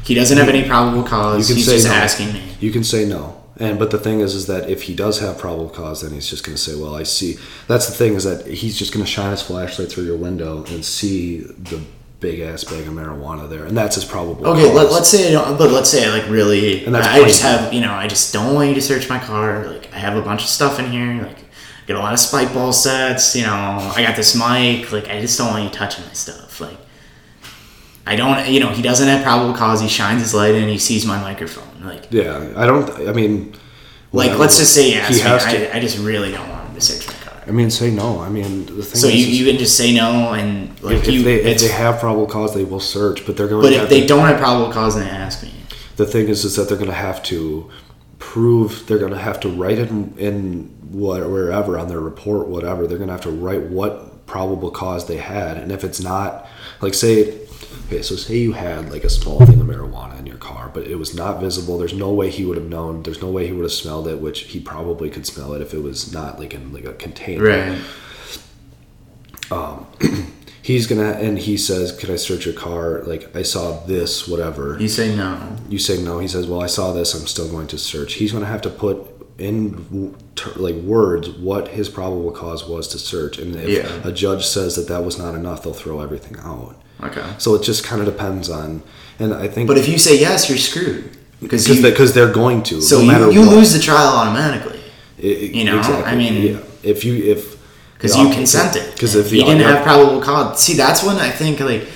He 0.04 0.16
doesn't 0.16 0.38
have 0.38 0.50
any 0.50 0.68
probable 0.68 1.04
cause. 1.04 1.50
You 1.50 1.56
can 1.56 1.58
He's 1.58 1.66
say 1.68 1.74
just 1.76 1.88
no. 1.88 1.94
asking 1.94 2.34
me. 2.34 2.44
You 2.60 2.72
can 2.72 2.84
say 2.84 3.06
no. 3.06 3.44
And 3.58 3.80
but 3.80 3.92
the 3.92 3.98
thing 3.98 4.20
is, 4.20 4.36
is 4.36 4.48
that 4.48 4.70
if 4.70 4.84
he 4.84 4.96
does 4.96 5.20
have 5.20 5.38
probable 5.38 5.70
cause, 5.70 6.02
then 6.02 6.12
he's 6.12 6.30
just 6.30 6.46
going 6.46 6.56
to 6.56 6.62
say, 6.62 6.76
"Well, 6.76 6.96
I 6.96 7.04
see." 7.04 7.38
That's 7.68 7.88
the 7.88 7.94
thing 7.94 8.16
is 8.16 8.26
that 8.26 8.46
he's 8.48 8.78
just 8.78 8.94
going 8.94 9.06
to 9.06 9.10
shine 9.10 9.32
his 9.32 9.42
flashlight 9.42 9.90
through 9.90 10.06
your 10.06 10.18
window 10.18 10.66
and 10.66 10.84
see 10.84 11.40
the 11.40 11.82
big 12.20 12.40
ass 12.40 12.64
bag 12.64 12.88
of 12.88 12.94
marijuana 12.94 13.48
there, 13.50 13.66
and 13.66 13.78
that's 13.78 13.96
his 13.96 14.06
probable. 14.06 14.48
Okay, 14.48 14.72
let, 14.74 14.88
cause. 14.88 14.94
let's 14.94 15.10
say 15.10 15.30
I 15.30 15.32
don't, 15.32 15.58
but 15.58 15.72
let's 15.72 15.90
say 15.90 16.06
I 16.06 16.18
like 16.18 16.30
really, 16.30 16.86
And 16.86 16.94
that's 16.94 17.08
I 17.08 17.20
just 17.24 17.44
have, 17.44 17.74
you 17.74 17.82
know, 17.82 17.94
I 17.94 18.08
just 18.08 18.34
don't 18.34 18.56
want 18.56 18.70
you 18.70 18.76
to 18.76 18.82
search 18.82 19.10
my 19.10 19.20
car. 19.20 19.66
Like, 19.68 19.94
I 19.94 19.98
have 19.98 20.18
a 20.18 20.22
bunch 20.22 20.42
of 20.42 20.50
stuff 20.50 20.80
in 20.80 20.92
here. 20.92 21.24
Like, 21.24 21.38
I 21.38 21.88
got 21.88 21.98
a 21.98 22.00
lot 22.00 22.14
of 22.14 22.20
spike 22.20 22.54
ball 22.54 22.74
sets. 22.74 23.36
You 23.36 23.44
know, 23.44 23.54
I 23.96 24.04
got 24.06 24.16
this 24.16 24.36
mic. 24.36 24.92
Like, 24.92 25.08
I 25.10 25.22
just 25.22 25.38
don't 25.38 25.52
want 25.52 25.64
you 25.64 25.70
touching 25.70 26.06
my 26.06 26.14
stuff. 26.14 26.60
Like, 26.60 26.78
I 28.08 28.16
don't, 28.16 28.48
you 28.48 28.60
know, 28.60 28.70
he 28.70 28.82
doesn't 28.82 29.08
have 29.08 29.24
probable 29.24 29.54
cause. 29.56 29.82
He 29.82 29.88
shines 29.88 30.22
his 30.22 30.34
light 30.34 30.54
and 30.56 30.70
he 30.70 30.78
sees 30.78 31.06
my 31.06 31.20
microphone. 31.20 31.84
Like, 31.86 32.06
Yeah, 32.12 32.54
I 32.56 32.66
don't. 32.66 32.90
I 33.08 33.12
mean, 33.14 33.56
like 34.12 34.30
well, 34.32 34.40
let's 34.40 34.58
just 34.58 34.74
say 34.74 34.92
yes. 34.92 35.08
he 35.10 35.16
me. 35.16 35.22
has 35.22 35.44
to. 35.46 35.74
I, 35.74 35.78
I 35.78 35.80
just 35.80 35.98
really 36.00 36.32
don't 36.32 36.48
want 36.50 36.68
him 36.70 36.76
to 36.76 36.82
search 36.82 37.08
my 37.08 37.14
car. 37.14 37.42
I 37.48 37.52
mean, 37.52 37.70
say 37.70 37.92
no. 37.92 38.20
I 38.22 38.30
mean, 38.30 38.66
the 38.66 38.84
thing 38.84 39.02
So 39.02 39.08
is, 39.08 39.16
you, 39.16 39.26
you 39.46 39.52
can 39.52 39.60
just 39.60 39.76
say 39.78 39.94
no 39.94 40.34
and 40.34 40.80
like 40.84 40.98
if, 40.98 41.08
you. 41.08 41.20
if 41.20 41.26
they 41.26 41.42
if 41.52 41.60
they 41.62 41.68
have 41.68 42.00
probable 42.00 42.28
cause, 42.28 42.54
they 42.56 42.64
will 42.64 42.80
search, 42.80 43.26
but 43.26 43.38
they're 43.38 43.48
going. 43.48 43.62
but 43.64 43.74
if 43.74 43.90
they 43.90 44.02
to- 44.02 44.08
don't 44.08 44.26
have 44.28 44.40
probable 44.40 44.72
cause, 44.74 44.96
then 44.96 45.08
ask 45.08 45.44
me. 45.44 45.52
the 45.98 46.06
thing 46.06 46.28
is 46.28 46.44
is 46.46 46.56
that 46.56 46.68
they're 46.70 46.78
going 46.78 46.90
to 46.90 46.96
have 46.96 47.22
to 47.24 47.70
prove 48.20 48.86
they're 48.88 48.98
going 48.98 49.12
to 49.12 49.18
have 49.20 49.40
to 49.42 49.50
write 49.50 49.78
it 49.78 49.90
in, 49.90 50.18
in 50.18 50.64
what 50.92 51.30
wherever 51.30 51.78
on 51.78 51.88
their 51.88 52.00
report 52.00 52.48
whatever 52.48 52.88
they're 52.88 52.98
going 52.98 53.08
to 53.10 53.14
have 53.14 53.22
to 53.22 53.30
write 53.32 53.62
what 53.64 54.26
probable 54.26 54.72
cause 54.72 55.06
they 55.08 55.18
had 55.18 55.58
and 55.58 55.72
if 55.72 55.84
it's 55.84 56.00
not 56.02 56.48
like 56.82 56.94
say 56.94 57.45
okay 57.86 58.02
so 58.02 58.16
say 58.16 58.38
you 58.38 58.52
had 58.54 58.92
like 58.92 59.04
a 59.04 59.10
small 59.10 59.46
thing 59.46 59.60
of 59.62 59.68
marijuana 59.68 60.18
in 60.20 60.26
your 60.26 60.38
car 60.38 60.70
but 60.74 60.88
it 60.88 60.96
was 60.96 61.14
not 61.16 61.40
visible. 61.40 61.78
There's 61.78 61.94
no 61.94 62.12
way 62.14 62.30
he 62.30 62.44
would 62.46 62.58
have 62.58 62.68
known. 62.70 63.04
There's 63.04 63.22
no 63.22 63.30
way 63.30 63.48
he 63.48 63.54
would 63.54 63.64
have 63.64 63.72
smelled 63.72 64.08
it 64.08 64.20
which 64.20 64.42
he 64.42 64.60
probably 64.60 65.10
could 65.10 65.26
smell 65.26 65.54
it 65.54 65.62
if 65.62 65.74
it 65.74 65.80
was 65.84 66.12
not 66.12 66.40
like 66.40 66.54
in 66.54 66.74
like 66.74 66.86
a 66.86 66.94
container. 66.94 67.44
Right. 67.44 67.82
Um, 69.52 69.86
he's 70.62 70.88
gonna 70.88 71.12
and 71.12 71.38
he 71.38 71.56
says 71.58 71.96
"Can 71.96 72.10
i 72.12 72.16
search 72.16 72.46
your 72.46 72.56
car? 72.56 73.04
Like 73.04 73.36
i 73.36 73.44
saw 73.44 73.80
this 73.86 74.28
whatever. 74.28 74.78
You 74.80 74.88
say 74.88 75.16
no. 75.16 75.56
you 75.70 75.78
say 75.80 76.02
no. 76.02 76.20
He 76.20 76.28
says 76.28 76.48
well 76.48 76.62
i 76.62 76.68
saw 76.68 76.94
this. 76.94 77.14
I'm 77.14 77.28
still 77.28 77.50
going 77.50 77.68
to 77.68 77.78
search. 77.78 78.14
He's 78.16 78.32
going 78.32 78.44
to 78.44 78.50
have 78.50 78.62
to 78.64 78.70
put 78.70 79.08
in 79.38 80.16
like 80.56 80.76
words 80.76 81.30
what 81.30 81.68
his 81.70 81.90
probable 81.90 82.32
cause 82.32 82.66
was 82.68 82.88
to 82.88 82.98
search 82.98 83.38
and 83.38 83.54
if 83.56 83.68
Yeah. 83.70 84.08
a 84.08 84.12
judge 84.12 84.46
says 84.46 84.76
that 84.78 84.88
that 84.88 85.04
was 85.04 85.18
not 85.18 85.36
enough 85.36 85.64
they'll 85.64 85.74
throw 85.74 86.00
everything 86.00 86.38
out 86.40 86.82
Okay. 87.04 87.24
so 87.38 87.56
it 87.56 87.64
just 87.64 87.84
kind 87.84 88.00
of 88.02 88.08
depends 88.08 88.50
on 88.50 88.82
and 89.20 89.34
i 89.34 89.48
think 89.48 89.68
But 89.68 89.78
if 89.78 89.88
you 89.88 89.98
say 89.98 90.20
yes, 90.20 90.50
you're 90.50 90.58
screwed 90.58 91.12
because 91.42 91.68
because 91.82 92.14
they, 92.14 92.22
they're 92.22 92.34
going 92.34 92.64
to 92.64 92.82
so 92.82 92.96
no 92.98 93.02
you, 93.02 93.08
matter 93.12 93.32
you 93.32 93.42
lose 93.50 93.74
the 93.74 93.80
trial 93.80 94.16
automatically 94.16 94.80
I- 95.20 95.28
I- 95.28 95.52
you 95.58 95.64
know, 95.66 95.78
exactly. 95.80 96.06
I 96.12 96.16
mean- 96.16 96.54
yeah. 96.54 96.60
if 96.84 97.04
you 97.04 97.16
if 97.34 97.56
because 97.98 98.18
you 98.18 98.30
consented. 98.30 98.94
because 98.94 99.16
if 99.16 99.32
you 99.32 99.44
didn't 99.44 99.62
have 99.62 99.84
probable 99.84 100.22
cause, 100.22 100.62
see 100.62 100.74
that's 100.74 101.02
when 101.04 101.16
I 101.18 101.30
think 101.32 101.60
like 101.60 101.88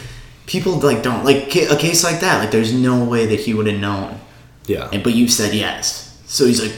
people 0.47 0.73
like 0.79 1.03
don't 1.03 1.23
like 1.25 1.53
a 1.55 1.75
case 1.75 2.03
like 2.03 2.19
that. 2.21 2.39
Like 2.41 2.51
there's 2.51 2.73
no 2.73 3.03
way 3.03 3.25
that 3.27 3.39
he 3.41 3.53
would 3.53 3.67
have 3.67 3.79
known, 3.79 4.19
yeah 4.65 4.89
and 4.93 5.03
but 5.03 5.13
you 5.13 5.27
said 5.27 5.53
yes. 5.53 6.17
So 6.25 6.45
he's 6.45 6.61
like, 6.61 6.73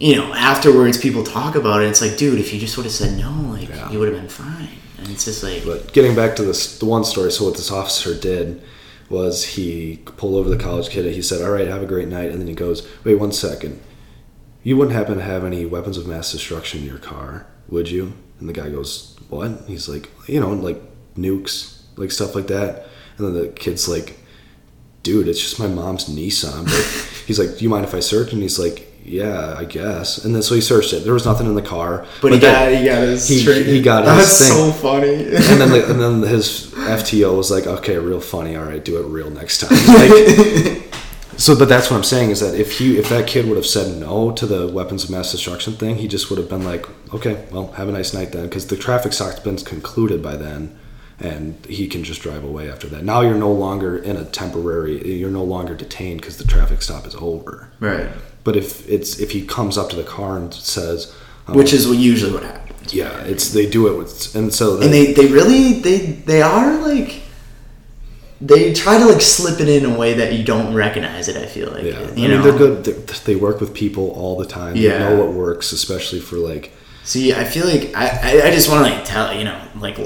you 0.00 0.16
know, 0.16 0.32
afterwards 0.32 0.96
people 0.98 1.22
talk 1.22 1.54
about 1.54 1.82
it. 1.82 1.86
It's 1.88 2.00
like, 2.00 2.16
dude, 2.16 2.40
if 2.40 2.52
you 2.52 2.58
just 2.58 2.76
would 2.76 2.84
have 2.86 2.92
said 2.92 3.18
no, 3.18 3.30
like 3.50 3.68
Yeah. 3.68 3.90
you 3.90 3.98
would 3.98 4.08
have 4.08 4.18
been 4.18 4.28
fine. 4.30 4.68
And 4.98 5.08
it's 5.08 5.24
just 5.26 5.42
like, 5.42 5.64
But 5.64 5.92
getting 5.92 6.16
back 6.16 6.36
to 6.36 6.42
this, 6.42 6.78
the 6.78 6.86
one 6.86 7.04
story. 7.04 7.30
So 7.30 7.44
what 7.44 7.54
this 7.56 7.70
officer 7.70 8.14
did 8.18 8.62
was 9.10 9.44
he 9.44 9.98
pulled 10.16 10.34
over 10.36 10.48
the 10.48 10.56
college 10.62 10.88
kid. 10.88 11.04
and 11.06 11.14
He 11.14 11.22
said, 11.22 11.42
"All 11.42 11.50
right, 11.50 11.66
have 11.66 11.82
a 11.82 11.86
great 11.86 12.08
night." 12.08 12.30
And 12.30 12.40
then 12.40 12.46
he 12.48 12.54
goes, 12.54 12.86
"Wait 13.04 13.16
one 13.16 13.32
second. 13.32 13.80
You 14.62 14.76
wouldn't 14.76 14.96
happen 14.96 15.16
to 15.18 15.24
have 15.24 15.44
any 15.44 15.64
weapons 15.66 15.96
of 15.98 16.06
mass 16.06 16.30
destruction 16.32 16.80
in 16.80 16.86
your 16.86 16.98
car, 16.98 17.46
would 17.68 17.90
you?" 17.90 18.12
And 18.38 18.48
the 18.48 18.52
guy 18.52 18.70
goes, 18.70 19.16
"What?" 19.28 19.64
He's 19.66 19.88
like, 19.88 20.10
"You 20.28 20.38
know, 20.40 20.52
like 20.52 20.80
nukes, 21.18 21.78
like 21.96 22.12
stuff 22.12 22.34
like 22.36 22.46
that." 22.46 22.86
And 23.18 23.26
then 23.26 23.34
the 23.34 23.48
kid's 23.48 23.88
like, 23.88 24.20
"Dude, 25.02 25.26
it's 25.28 25.40
just 25.40 25.58
my 25.58 25.66
mom's 25.66 26.04
Nissan." 26.04 26.64
But 26.66 27.06
he's 27.26 27.38
like, 27.38 27.58
"Do 27.58 27.64
you 27.64 27.68
mind 27.68 27.84
if 27.84 27.94
I 27.94 28.00
search?" 28.00 28.32
And 28.32 28.40
he's 28.42 28.58
like. 28.58 28.86
Yeah, 29.10 29.54
I 29.58 29.64
guess. 29.64 30.24
And 30.24 30.34
then 30.34 30.42
so 30.42 30.54
he 30.54 30.60
searched 30.60 30.92
it. 30.92 31.00
There 31.04 31.12
was 31.14 31.24
nothing 31.26 31.46
in 31.46 31.54
the 31.54 31.62
car. 31.62 32.06
but, 32.22 32.32
he 32.32 32.38
got 32.38 32.70
he 32.72 32.84
got 32.84 33.02
his 33.02 33.26
he- 33.28 33.42
trigger. 33.44 33.64
he 33.64 33.82
got 33.82 34.04
his 34.04 34.16
That's 34.16 34.38
thing. 34.48 34.56
so 34.56 34.72
funny. 34.72 35.14
and 35.24 35.60
then 35.60 35.70
the, 35.70 35.90
and 35.90 36.00
then 36.00 36.22
his 36.22 36.72
FTO 36.76 37.36
was 37.36 37.50
like, 37.50 37.66
okay, 37.66 37.98
real 37.98 38.20
funny. 38.20 38.54
All 38.56 38.64
right, 38.64 38.84
do 38.84 38.98
it 39.00 39.06
real 39.06 39.30
next 39.30 39.58
time. 39.60 39.70
Like, 39.88 40.86
so, 41.36 41.58
but 41.58 41.68
that's 41.70 41.90
what 41.90 41.96
I'm 41.96 42.04
saying 42.04 42.30
is 42.30 42.40
that 42.40 42.54
if 42.54 42.78
he 42.78 42.98
if 42.98 43.08
that 43.08 43.26
kid 43.26 43.46
would 43.46 43.56
have 43.56 43.64
said 43.66 43.98
no 43.98 44.30
to 44.32 44.44
the 44.46 44.68
weapons 44.68 45.04
of 45.04 45.10
mass 45.10 45.30
destruction 45.32 45.72
thing, 45.72 45.96
he 45.96 46.06
just 46.06 46.28
would 46.28 46.38
have 46.38 46.50
been 46.50 46.64
like, 46.64 46.84
okay, 47.14 47.46
well, 47.50 47.72
have 47.72 47.88
a 47.88 47.92
nice 47.92 48.12
night 48.12 48.32
then, 48.32 48.44
because 48.44 48.66
the 48.66 48.76
traffic 48.76 49.12
stop's 49.14 49.40
been 49.40 49.56
concluded 49.56 50.22
by 50.22 50.36
then, 50.36 50.78
and 51.18 51.64
he 51.64 51.88
can 51.88 52.04
just 52.04 52.20
drive 52.20 52.44
away 52.44 52.70
after 52.70 52.88
that. 52.88 53.04
Now 53.04 53.22
you're 53.22 53.34
no 53.38 53.50
longer 53.52 53.96
in 53.96 54.16
a 54.18 54.24
temporary. 54.26 55.16
You're 55.18 55.30
no 55.30 55.42
longer 55.44 55.74
detained 55.74 56.20
because 56.20 56.36
the 56.36 56.44
traffic 56.44 56.82
stop 56.82 57.06
is 57.06 57.14
over. 57.16 57.70
right. 57.80 58.08
But 58.44 58.56
if 58.56 58.88
it's 58.88 59.18
if 59.20 59.30
he 59.32 59.44
comes 59.44 59.76
up 59.78 59.90
to 59.90 59.96
the 59.96 60.04
car 60.04 60.36
and 60.38 60.52
says, 60.52 61.14
um, 61.46 61.54
Which 61.56 61.72
is 61.72 61.86
what 61.86 61.98
usually 61.98 62.32
what 62.32 62.42
happens. 62.42 62.94
yeah, 62.94 63.20
it's 63.24 63.52
they 63.52 63.68
do 63.68 63.86
it 63.88 63.96
with, 63.98 64.34
and 64.34 64.52
so 64.52 64.80
and 64.80 64.92
they 64.92 65.12
they 65.12 65.26
really 65.26 65.74
they 65.80 65.98
they 66.26 66.42
are 66.42 66.78
like 66.80 67.20
they 68.40 68.72
try 68.72 68.96
to 68.98 69.04
like 69.04 69.20
slip 69.20 69.60
it 69.60 69.68
in 69.68 69.84
a 69.84 69.98
way 69.98 70.14
that 70.14 70.32
you 70.32 70.42
don't 70.42 70.72
recognize 70.74 71.28
it. 71.28 71.36
I 71.36 71.44
feel 71.46 71.70
like 71.70 71.84
Yeah, 71.84 72.00
you 72.14 72.24
I 72.24 72.28
know 72.28 72.34
mean 72.36 72.42
they're 72.42 72.58
good. 72.58 72.84
They, 72.84 72.92
they 73.34 73.36
work 73.36 73.60
with 73.60 73.74
people 73.74 74.10
all 74.12 74.38
the 74.38 74.46
time. 74.46 74.74
They 74.74 74.80
Yeah. 74.88 75.10
know 75.10 75.16
what 75.22 75.34
works, 75.34 75.72
especially 75.72 76.20
for 76.20 76.36
like. 76.36 76.72
See, 77.04 77.34
I 77.34 77.44
feel 77.44 77.66
like 77.66 77.94
I 77.94 78.06
I, 78.08 78.46
I 78.48 78.50
just 78.50 78.70
want 78.70 78.86
to 78.86 78.92
like 78.94 79.04
tell 79.04 79.36
you 79.36 79.44
know 79.44 79.60
like 79.78 79.98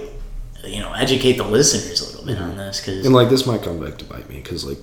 you 0.64 0.80
know 0.80 0.92
educate 0.94 1.34
the 1.34 1.44
listeners 1.44 2.00
a 2.00 2.06
little 2.06 2.26
bit 2.26 2.38
on 2.38 2.56
this 2.56 2.80
because 2.80 3.06
And 3.06 3.14
like 3.14 3.28
this 3.28 3.46
might 3.46 3.62
come 3.62 3.78
back 3.78 3.98
to 3.98 4.04
bite 4.04 4.28
me 4.28 4.36
because 4.36 4.64
like 4.64 4.78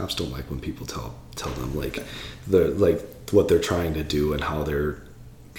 cops 0.00 0.14
don't 0.14 0.30
like 0.32 0.48
when 0.50 0.60
people 0.60 0.86
tell 0.86 1.14
tell 1.36 1.52
them 1.52 1.76
like 1.76 2.02
the 2.46 2.68
like 2.70 3.00
what 3.32 3.48
they're 3.48 3.58
trying 3.60 3.94
to 3.94 4.02
do 4.02 4.32
and 4.32 4.42
how 4.42 4.62
they're 4.62 4.96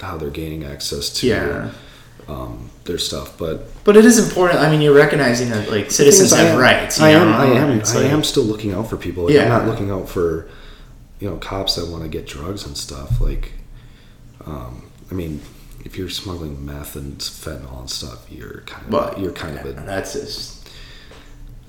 how 0.00 0.16
they're 0.18 0.30
gaining 0.30 0.64
access 0.64 1.10
to 1.10 1.26
yeah. 1.28 1.70
um, 2.28 2.70
their 2.84 2.98
stuff. 2.98 3.38
But 3.38 3.68
But 3.84 3.96
it 3.96 4.04
is 4.04 4.18
important. 4.18 4.60
I 4.60 4.70
mean, 4.70 4.80
you're 4.80 4.94
recognizing 4.94 5.50
that 5.50 5.70
like 5.70 5.90
citizens 5.90 6.32
have 6.32 6.54
am- 6.54 6.58
rights. 6.58 6.98
You 6.98 7.06
I 7.06 7.12
know? 7.12 7.22
am. 7.22 7.34
I 7.34 7.44
am. 7.44 7.82
I 7.96 8.02
am 8.04 8.24
still 8.24 8.42
looking 8.42 8.72
out 8.72 8.88
for 8.90 8.96
people. 8.96 9.24
Like, 9.24 9.34
Yeah. 9.34 9.44
I'm 9.44 9.48
not 9.48 9.66
looking 9.66 9.90
out 9.90 10.08
for 10.08 10.48
you 11.20 11.30
know 11.30 11.36
cops 11.36 11.76
that 11.76 11.86
want 11.88 12.02
to 12.02 12.08
get 12.08 12.26
drugs 12.26 12.66
and 12.66 12.76
stuff. 12.76 13.20
Like, 13.20 13.52
um, 14.44 14.90
I 15.10 15.14
mean, 15.14 15.40
if 15.84 15.96
you're 15.96 16.10
smuggling 16.10 16.64
meth 16.66 16.96
and 16.96 17.18
fentanyl 17.18 17.80
and 17.80 17.90
stuff, 17.90 18.30
you're 18.30 18.62
kind 18.66 18.86
of 18.86 18.92
Well, 18.92 19.14
you're 19.18 19.32
kind 19.32 19.58
of 19.58 19.66
a 19.66 19.72
That's 19.72 20.14
just. 20.14 20.61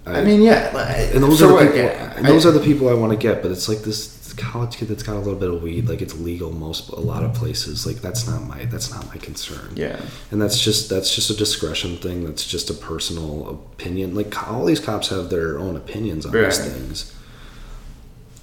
I, 0.05 0.19
I 0.19 0.23
mean, 0.23 0.41
yeah. 0.41 0.75
and 1.13 1.23
those 1.23 1.39
for 1.39 1.45
are 1.53 1.63
the 1.63 1.71
people. 1.71 1.89
and 2.17 2.25
those 2.25 2.45
I- 2.45 2.49
are 2.49 2.51
the 2.51 2.59
people 2.59 2.89
I 2.89 2.93
want 2.93 3.11
to 3.13 3.17
get. 3.17 3.41
But 3.41 3.51
it's 3.51 3.69
like 3.69 3.79
this 3.79 4.33
college 4.33 4.77
kid 4.77 4.87
that's 4.87 5.03
got 5.03 5.15
a 5.15 5.19
little 5.19 5.39
bit 5.39 5.49
of 5.49 5.61
weed, 5.61 5.87
like 5.87 6.01
it's 6.01 6.15
legal 6.15 6.51
most 6.51 6.89
a 6.89 6.99
lot 6.99 7.23
of 7.23 7.33
places. 7.33 7.85
Like 7.85 7.97
that's 7.97 8.27
not 8.27 8.43
my 8.43 8.65
that's 8.65 8.91
not 8.91 9.07
my 9.07 9.17
concern. 9.17 9.71
Yeah. 9.75 10.01
And 10.31 10.41
that's 10.41 10.59
just 10.59 10.89
that's 10.89 11.13
just 11.13 11.29
a 11.29 11.35
discretion 11.35 11.97
thing. 11.97 12.25
That's 12.25 12.45
just 12.45 12.69
a 12.69 12.73
personal 12.73 13.49
opinion. 13.49 14.15
Like 14.15 14.47
all 14.51 14.65
these 14.65 14.79
cops 14.79 15.09
have 15.09 15.29
their 15.29 15.59
own 15.59 15.75
opinions 15.75 16.25
on 16.25 16.31
these 16.33 16.57
things. 16.59 17.15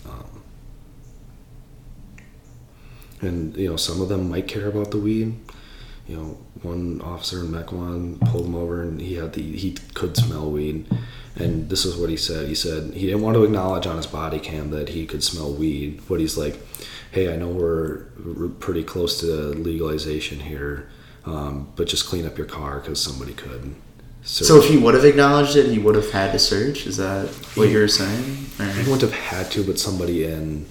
Um, 0.08 0.42
and 3.20 3.56
you 3.56 3.68
know, 3.70 3.76
some 3.76 4.00
of 4.00 4.08
them 4.08 4.30
might 4.30 4.48
care 4.48 4.68
about 4.68 4.90
the 4.92 4.98
weed. 4.98 5.34
You 6.08 6.16
know, 6.16 6.38
one 6.62 7.00
officer 7.02 7.40
in 7.40 7.48
Mequon 7.48 8.20
pulled 8.30 8.46
him 8.46 8.54
over, 8.54 8.82
and 8.82 9.00
he 9.00 9.14
had 9.14 9.32
the 9.32 9.42
he 9.56 9.76
could 9.94 10.16
smell 10.16 10.50
weed. 10.50 10.86
And 11.36 11.70
this 11.70 11.84
is 11.84 11.96
what 11.96 12.10
he 12.10 12.16
said. 12.16 12.48
He 12.48 12.54
said 12.54 12.92
he 12.94 13.06
didn't 13.06 13.22
want 13.22 13.36
to 13.36 13.44
acknowledge 13.44 13.86
on 13.86 13.96
his 13.96 14.06
body 14.06 14.38
cam 14.38 14.70
that 14.70 14.90
he 14.90 15.06
could 15.06 15.22
smell 15.22 15.52
weed, 15.52 16.00
but 16.08 16.20
he's 16.20 16.36
like, 16.36 16.58
"Hey, 17.12 17.32
I 17.32 17.36
know 17.36 17.48
we're, 17.48 18.06
we're 18.24 18.48
pretty 18.48 18.84
close 18.84 19.20
to 19.20 19.26
legalization 19.26 20.40
here, 20.40 20.88
um, 21.24 21.68
but 21.76 21.86
just 21.88 22.06
clean 22.06 22.26
up 22.26 22.36
your 22.36 22.46
car 22.46 22.80
because 22.80 23.00
somebody 23.02 23.32
could." 23.32 23.74
So 24.22 24.58
if 24.58 24.68
he 24.68 24.76
would 24.76 24.92
have 24.94 25.04
acknowledged 25.06 25.56
it, 25.56 25.70
he 25.70 25.78
would 25.78 25.94
have 25.94 26.10
had 26.10 26.32
to 26.32 26.38
search. 26.38 26.86
Is 26.86 26.98
that 26.98 27.28
what 27.54 27.70
you 27.70 27.78
were 27.78 27.88
saying? 27.88 28.46
Or- 28.58 28.66
He 28.66 28.82
wouldn't 28.90 29.00
have 29.00 29.14
had 29.14 29.50
to, 29.52 29.64
but 29.64 29.78
somebody 29.78 30.24
in 30.24 30.66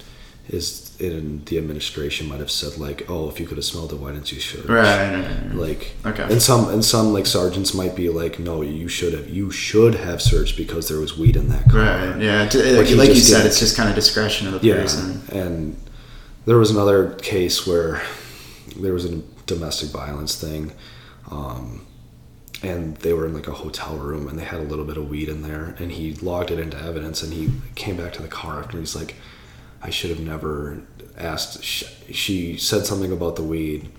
is 0.48 0.89
in 1.00 1.42
the 1.46 1.56
administration 1.58 2.28
might 2.28 2.40
have 2.40 2.50
said 2.50 2.78
like, 2.78 3.06
"Oh, 3.08 3.28
if 3.28 3.40
you 3.40 3.46
could 3.46 3.56
have 3.56 3.64
smelled 3.64 3.92
it, 3.92 3.96
why 3.98 4.12
didn't 4.12 4.30
you 4.32 4.40
search?" 4.40 4.66
Right. 4.66 4.84
right, 4.84 5.14
right, 5.14 5.24
right. 5.46 5.54
Like, 5.54 5.96
Okay. 6.06 6.22
and 6.30 6.42
some 6.42 6.68
and 6.68 6.84
some 6.84 7.12
like 7.12 7.26
sergeants 7.26 7.72
might 7.74 7.96
be 7.96 8.08
like, 8.08 8.38
"No, 8.38 8.62
you 8.62 8.88
should 8.88 9.12
have 9.14 9.28
you 9.28 9.50
should 9.50 9.94
have 9.94 10.20
searched 10.20 10.56
because 10.56 10.88
there 10.88 11.00
was 11.00 11.16
weed 11.18 11.36
in 11.36 11.48
that 11.48 11.68
car." 11.70 11.80
Right. 11.80 12.20
Yeah. 12.22 12.46
t- 12.48 12.58
Like, 12.76 12.90
like 12.90 13.08
you 13.08 13.14
said, 13.16 13.36
didn't. 13.38 13.46
it's 13.48 13.60
just 13.60 13.76
kind 13.76 13.88
of 13.88 13.94
discretion 13.94 14.46
of 14.52 14.60
the 14.60 14.66
Yeah, 14.68 14.82
person. 14.82 15.22
and 15.32 15.76
there 16.46 16.58
was 16.58 16.70
another 16.70 17.14
case 17.22 17.66
where 17.66 18.02
there 18.76 18.92
was 18.92 19.04
a 19.04 19.22
domestic 19.46 19.90
violence 19.90 20.34
thing, 20.36 20.72
um, 21.30 21.86
and 22.62 22.96
they 22.98 23.12
were 23.12 23.26
in 23.26 23.34
like 23.34 23.48
a 23.48 23.52
hotel 23.52 23.96
room 23.96 24.28
and 24.28 24.38
they 24.38 24.44
had 24.44 24.60
a 24.60 24.64
little 24.64 24.84
bit 24.84 24.96
of 24.96 25.08
weed 25.08 25.28
in 25.28 25.42
there, 25.42 25.74
and 25.78 25.92
he 25.92 26.12
logged 26.14 26.50
it 26.50 26.58
into 26.58 26.76
evidence, 26.80 27.22
and 27.22 27.32
he 27.32 27.50
came 27.74 27.96
back 27.96 28.12
to 28.14 28.22
the 28.22 28.28
car 28.28 28.60
after 28.60 28.76
and 28.76 28.80
he's 28.86 28.94
like, 28.96 29.14
"I 29.82 29.90
should 29.90 30.10
have 30.10 30.20
never 30.20 30.82
asked." 31.16 31.62
She, 31.64 32.56
said 32.56 32.86
something 32.86 33.12
about 33.12 33.36
the 33.36 33.44
weed. 33.44 33.90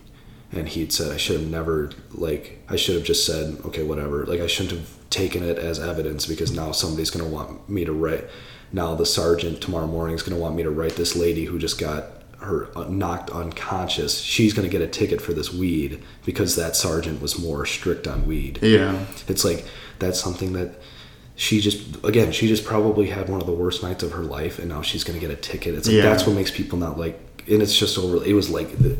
And 0.54 0.68
he'd 0.68 0.92
said, 0.92 1.14
I 1.14 1.18
should 1.18 1.40
have 1.40 1.50
never, 1.50 1.92
like, 2.12 2.62
I 2.68 2.76
should 2.76 2.96
have 2.96 3.06
just 3.06 3.26
said, 3.26 3.58
okay, 3.64 3.84
whatever. 3.84 4.26
Like, 4.26 4.42
I 4.42 4.48
shouldn't 4.48 4.78
have 4.78 4.90
taken 5.10 5.44
it 5.44 5.58
as 5.58 5.80
evidence 5.80 6.26
because 6.26 6.52
now 6.52 6.72
somebody's 6.72 7.10
going 7.10 7.24
to 7.24 7.32
want 7.32 7.70
me 7.70 7.86
to 7.86 7.94
write. 7.94 8.26
Now 8.74 8.96
the 8.96 9.06
sergeant 9.06 9.62
tomorrow 9.62 9.88
morning 9.88 10.16
is 10.16 10.24
going 10.24 10.36
to 10.36 10.42
want 10.42 10.56
me 10.56 10.64
to 10.64 10.72
write 10.72 10.96
this 10.96 11.16
lady 11.16 11.46
who 11.46 11.60
just 11.60 11.80
got 11.80 12.06
her 12.40 12.76
uh, 12.76 12.86
knocked 12.86 13.30
unconscious. 13.30 14.20
She's 14.20 14.54
going 14.54 14.68
to 14.68 14.72
get 14.72 14.82
a 14.82 14.88
ticket 14.88 15.22
for 15.22 15.34
this 15.34 15.54
weed 15.54 16.02
because 16.26 16.56
that 16.56 16.76
sergeant 16.76 17.22
was 17.22 17.38
more 17.38 17.66
strict 17.66 18.08
on 18.08 18.26
weed. 18.26 18.60
Yeah. 18.62 19.06
It's 19.28 19.44
like 19.44 19.66
that's 20.00 20.20
something 20.20 20.54
that 20.54 20.82
she 21.36 21.60
just 21.62 22.04
again 22.04 22.32
she 22.32 22.48
just 22.48 22.66
probably 22.66 23.08
had 23.08 23.30
one 23.30 23.40
of 23.42 23.48
the 23.48 23.54
worst 23.54 23.82
nights 23.84 24.04
of 24.04 24.12
her 24.12 24.24
life 24.24 24.60
and 24.60 24.70
now 24.70 24.82
she's 24.82 25.04
going 25.04 25.20
to 25.20 25.26
get 25.26 25.34
a 25.36 25.40
ticket. 25.40 25.76
It's 25.76 25.88
like 25.88 25.98
Yeah. 25.98 26.04
that's 26.04 26.26
what 26.28 26.36
makes 26.36 26.52
people 26.52 26.78
not 26.78 26.98
like 27.00 27.20
and 27.50 27.62
it's 27.62 27.76
just 27.78 27.98
over 27.98 28.24
it 28.26 28.34
was 28.34 28.50
like 28.50 28.78
the, 28.78 28.98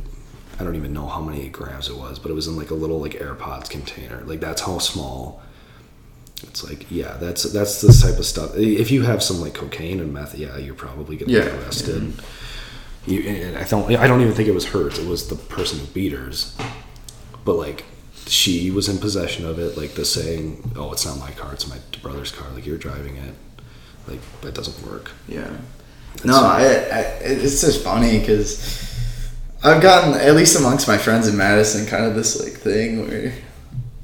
I 0.60 0.64
don't 0.64 0.76
even 0.76 0.94
know 0.94 1.08
how 1.08 1.22
many 1.22 1.48
grams 1.50 1.90
it 1.90 1.98
was, 1.98 2.20
but 2.20 2.32
it 2.32 2.34
was 2.34 2.48
in 2.48 2.56
like 2.56 2.72
a 2.72 2.76
little 2.76 3.00
like 3.00 3.14
AirPods 3.14 3.70
container. 3.70 4.22
Like 4.26 4.40
that's 4.40 4.62
how 4.62 4.78
small 4.80 5.42
it's 6.44 6.64
like 6.68 6.90
yeah, 6.90 7.18
that's 7.20 7.44
that's 7.44 7.82
the 7.82 7.94
type 7.94 8.18
of 8.18 8.26
stuff. 8.26 8.56
If 8.56 8.90
you 8.92 9.04
have 9.04 9.22
some 9.22 9.40
like 9.42 9.54
cocaine 9.54 10.00
and 10.00 10.12
meth, 10.14 10.36
yeah, 10.38 10.58
you're 10.58 10.74
probably 10.74 11.16
gonna 11.18 11.32
Yeah, 11.32 11.46
get 11.46 11.54
arrested. 11.54 12.14
You, 13.06 13.22
and 13.28 13.58
I 13.58 13.64
don't. 13.64 13.96
I 13.96 14.06
don't 14.08 14.22
even 14.22 14.34
think 14.34 14.48
it 14.48 14.54
was 14.54 14.66
hers. 14.68 15.00
It 15.00 15.08
was 15.08 15.28
the 15.28 15.36
person 15.36 15.80
who 15.80 15.86
beat 15.88 16.12
hers. 16.14 16.56
But 17.46 17.54
like, 17.56 17.84
she 18.32 18.72
was 18.72 18.88
in 18.88 18.98
possession 18.98 19.46
of 19.46 19.60
it. 19.60 19.78
Like 19.78 19.94
the 19.96 20.06
saying, 20.06 20.72
"Oh, 20.76 20.92
it's 20.94 21.06
not 21.06 21.20
my 21.20 21.32
car. 21.32 21.54
It's 21.54 21.68
my 21.68 21.78
brother's 22.02 22.32
car. 22.32 22.48
Like 22.54 22.66
you're 22.66 22.78
driving 22.78 23.18
it." 23.18 23.36
Like 24.08 24.20
that 24.42 24.56
doesn't 24.56 24.88
work. 24.90 25.12
Yeah. 25.28 25.50
No, 26.24 26.42
I, 26.42 26.62
I, 26.62 27.00
it's 27.22 27.62
just 27.62 27.84
funny 27.84 28.20
because 28.20 28.90
I've 29.64 29.82
gotten, 29.82 30.14
at 30.14 30.36
least 30.36 30.60
amongst 30.60 30.88
my 30.88 30.98
friends 30.98 31.28
in 31.28 31.38
Madison, 31.38 31.86
kind 31.86 32.06
of 32.06 32.16
this 32.16 32.42
like 32.42 32.54
thing 32.54 33.08
where, 33.08 33.34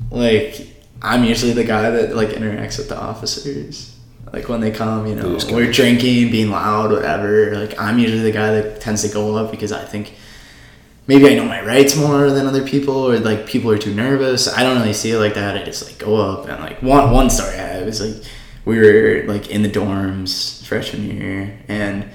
like, 0.09 0.67
I'm 1.01 1.23
usually 1.23 1.53
the 1.53 1.63
guy 1.63 1.89
that 1.89 2.15
like 2.15 2.29
interacts 2.29 2.77
with 2.77 2.89
the 2.89 2.99
officers. 2.99 3.95
Like 4.33 4.49
when 4.49 4.59
they 4.59 4.71
come, 4.71 5.07
you 5.07 5.15
know, 5.15 5.37
we're 5.49 5.71
drinking, 5.71 6.31
being 6.31 6.49
loud, 6.49 6.91
whatever. 6.91 7.55
Like 7.55 7.79
I'm 7.79 7.97
usually 7.97 8.23
the 8.23 8.31
guy 8.31 8.51
that 8.59 8.81
tends 8.81 9.03
to 9.03 9.09
go 9.09 9.37
up 9.37 9.51
because 9.51 9.71
I 9.71 9.85
think 9.85 10.13
maybe 11.07 11.27
I 11.29 11.35
know 11.35 11.45
my 11.45 11.65
rights 11.65 11.95
more 11.95 12.29
than 12.29 12.45
other 12.45 12.65
people, 12.65 12.95
or 12.95 13.17
like 13.19 13.45
people 13.45 13.71
are 13.71 13.77
too 13.77 13.93
nervous. 13.93 14.47
I 14.47 14.63
don't 14.63 14.79
really 14.79 14.93
see 14.93 15.11
it 15.11 15.17
like 15.17 15.33
that. 15.35 15.57
I 15.57 15.63
just 15.63 15.85
like 15.85 15.97
go 15.97 16.15
up 16.17 16.47
and 16.47 16.59
like 16.59 16.81
one 16.81 17.11
one 17.11 17.29
story 17.29 17.55
I 17.55 17.67
have 17.67 17.87
is 17.87 18.01
like 18.01 18.23
we 18.65 18.77
were 18.77 19.23
like 19.27 19.49
in 19.49 19.61
the 19.61 19.69
dorms 19.69 20.65
freshman 20.65 21.09
year 21.09 21.57
and 21.69 22.05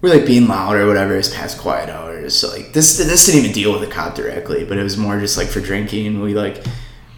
we're 0.00 0.14
like 0.14 0.24
being 0.24 0.48
loud 0.48 0.76
or 0.76 0.86
whatever. 0.86 1.14
It's 1.16 1.34
past 1.34 1.58
quiet 1.58 1.90
hours, 1.90 2.34
so 2.34 2.48
like 2.48 2.72
this 2.72 2.96
this 2.96 3.26
didn't 3.26 3.40
even 3.40 3.52
deal 3.52 3.72
with 3.72 3.82
the 3.82 3.94
cop 3.94 4.14
directly, 4.14 4.64
but 4.64 4.78
it 4.78 4.82
was 4.82 4.96
more 4.96 5.20
just 5.20 5.36
like 5.36 5.48
for 5.48 5.60
drinking. 5.60 6.20
We 6.22 6.34
like 6.34 6.64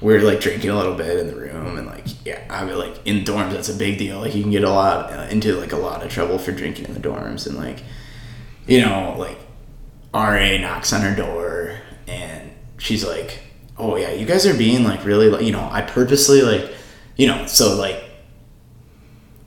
we 0.01 0.17
are 0.17 0.21
like 0.21 0.41
drinking 0.41 0.71
a 0.71 0.77
little 0.77 0.95
bit 0.95 1.21
in 1.21 1.29
the 1.29 1.37
room 1.37 1.79
and 1.79 1.87
like 1.87 2.07
yeah, 2.27 2.45
I 2.51 2.65
mean 2.65 2.77
like 2.77 2.97
in 3.07 3.25
dorms 3.25 3.53
that's 3.53 3.69
a 3.69 3.75
big 3.75 3.99
deal. 3.99 4.19
Like 4.19 4.35
you 4.35 4.43
can 4.43 4.51
get 4.51 4.65
a 4.65 4.71
lot 4.71 5.13
uh, 5.13 5.29
into 5.31 5.55
like 5.55 5.73
a 5.73 5.77
lot 5.77 6.03
of 6.03 6.11
trouble 6.11 6.39
for 6.39 6.51
drinking 6.51 6.87
in 6.87 6.95
the 6.95 7.01
dorms 7.01 7.47
and 7.47 7.57
like 7.57 7.85
you 8.67 8.81
know 8.81 9.15
like 9.17 9.39
RA 10.15 10.59
knocks 10.59 10.93
on 10.93 11.01
her 11.03 11.15
door 11.15 11.79
and 12.07 12.51
she's 12.79 13.05
like, 13.05 13.41
"Oh 13.79 13.97
yeah, 13.97 14.13
you 14.13 14.27
guys 14.27 14.47
are 14.47 14.57
being 14.57 14.85
like 14.85 15.05
really, 15.05 15.29
like, 15.31 15.43
you 15.43 15.53
know, 15.53 15.69
I 15.71 15.83
purposely 15.83 16.43
like, 16.43 16.73
you 17.17 17.27
know, 17.27 17.47
so 17.47 17.77
like 17.77 18.03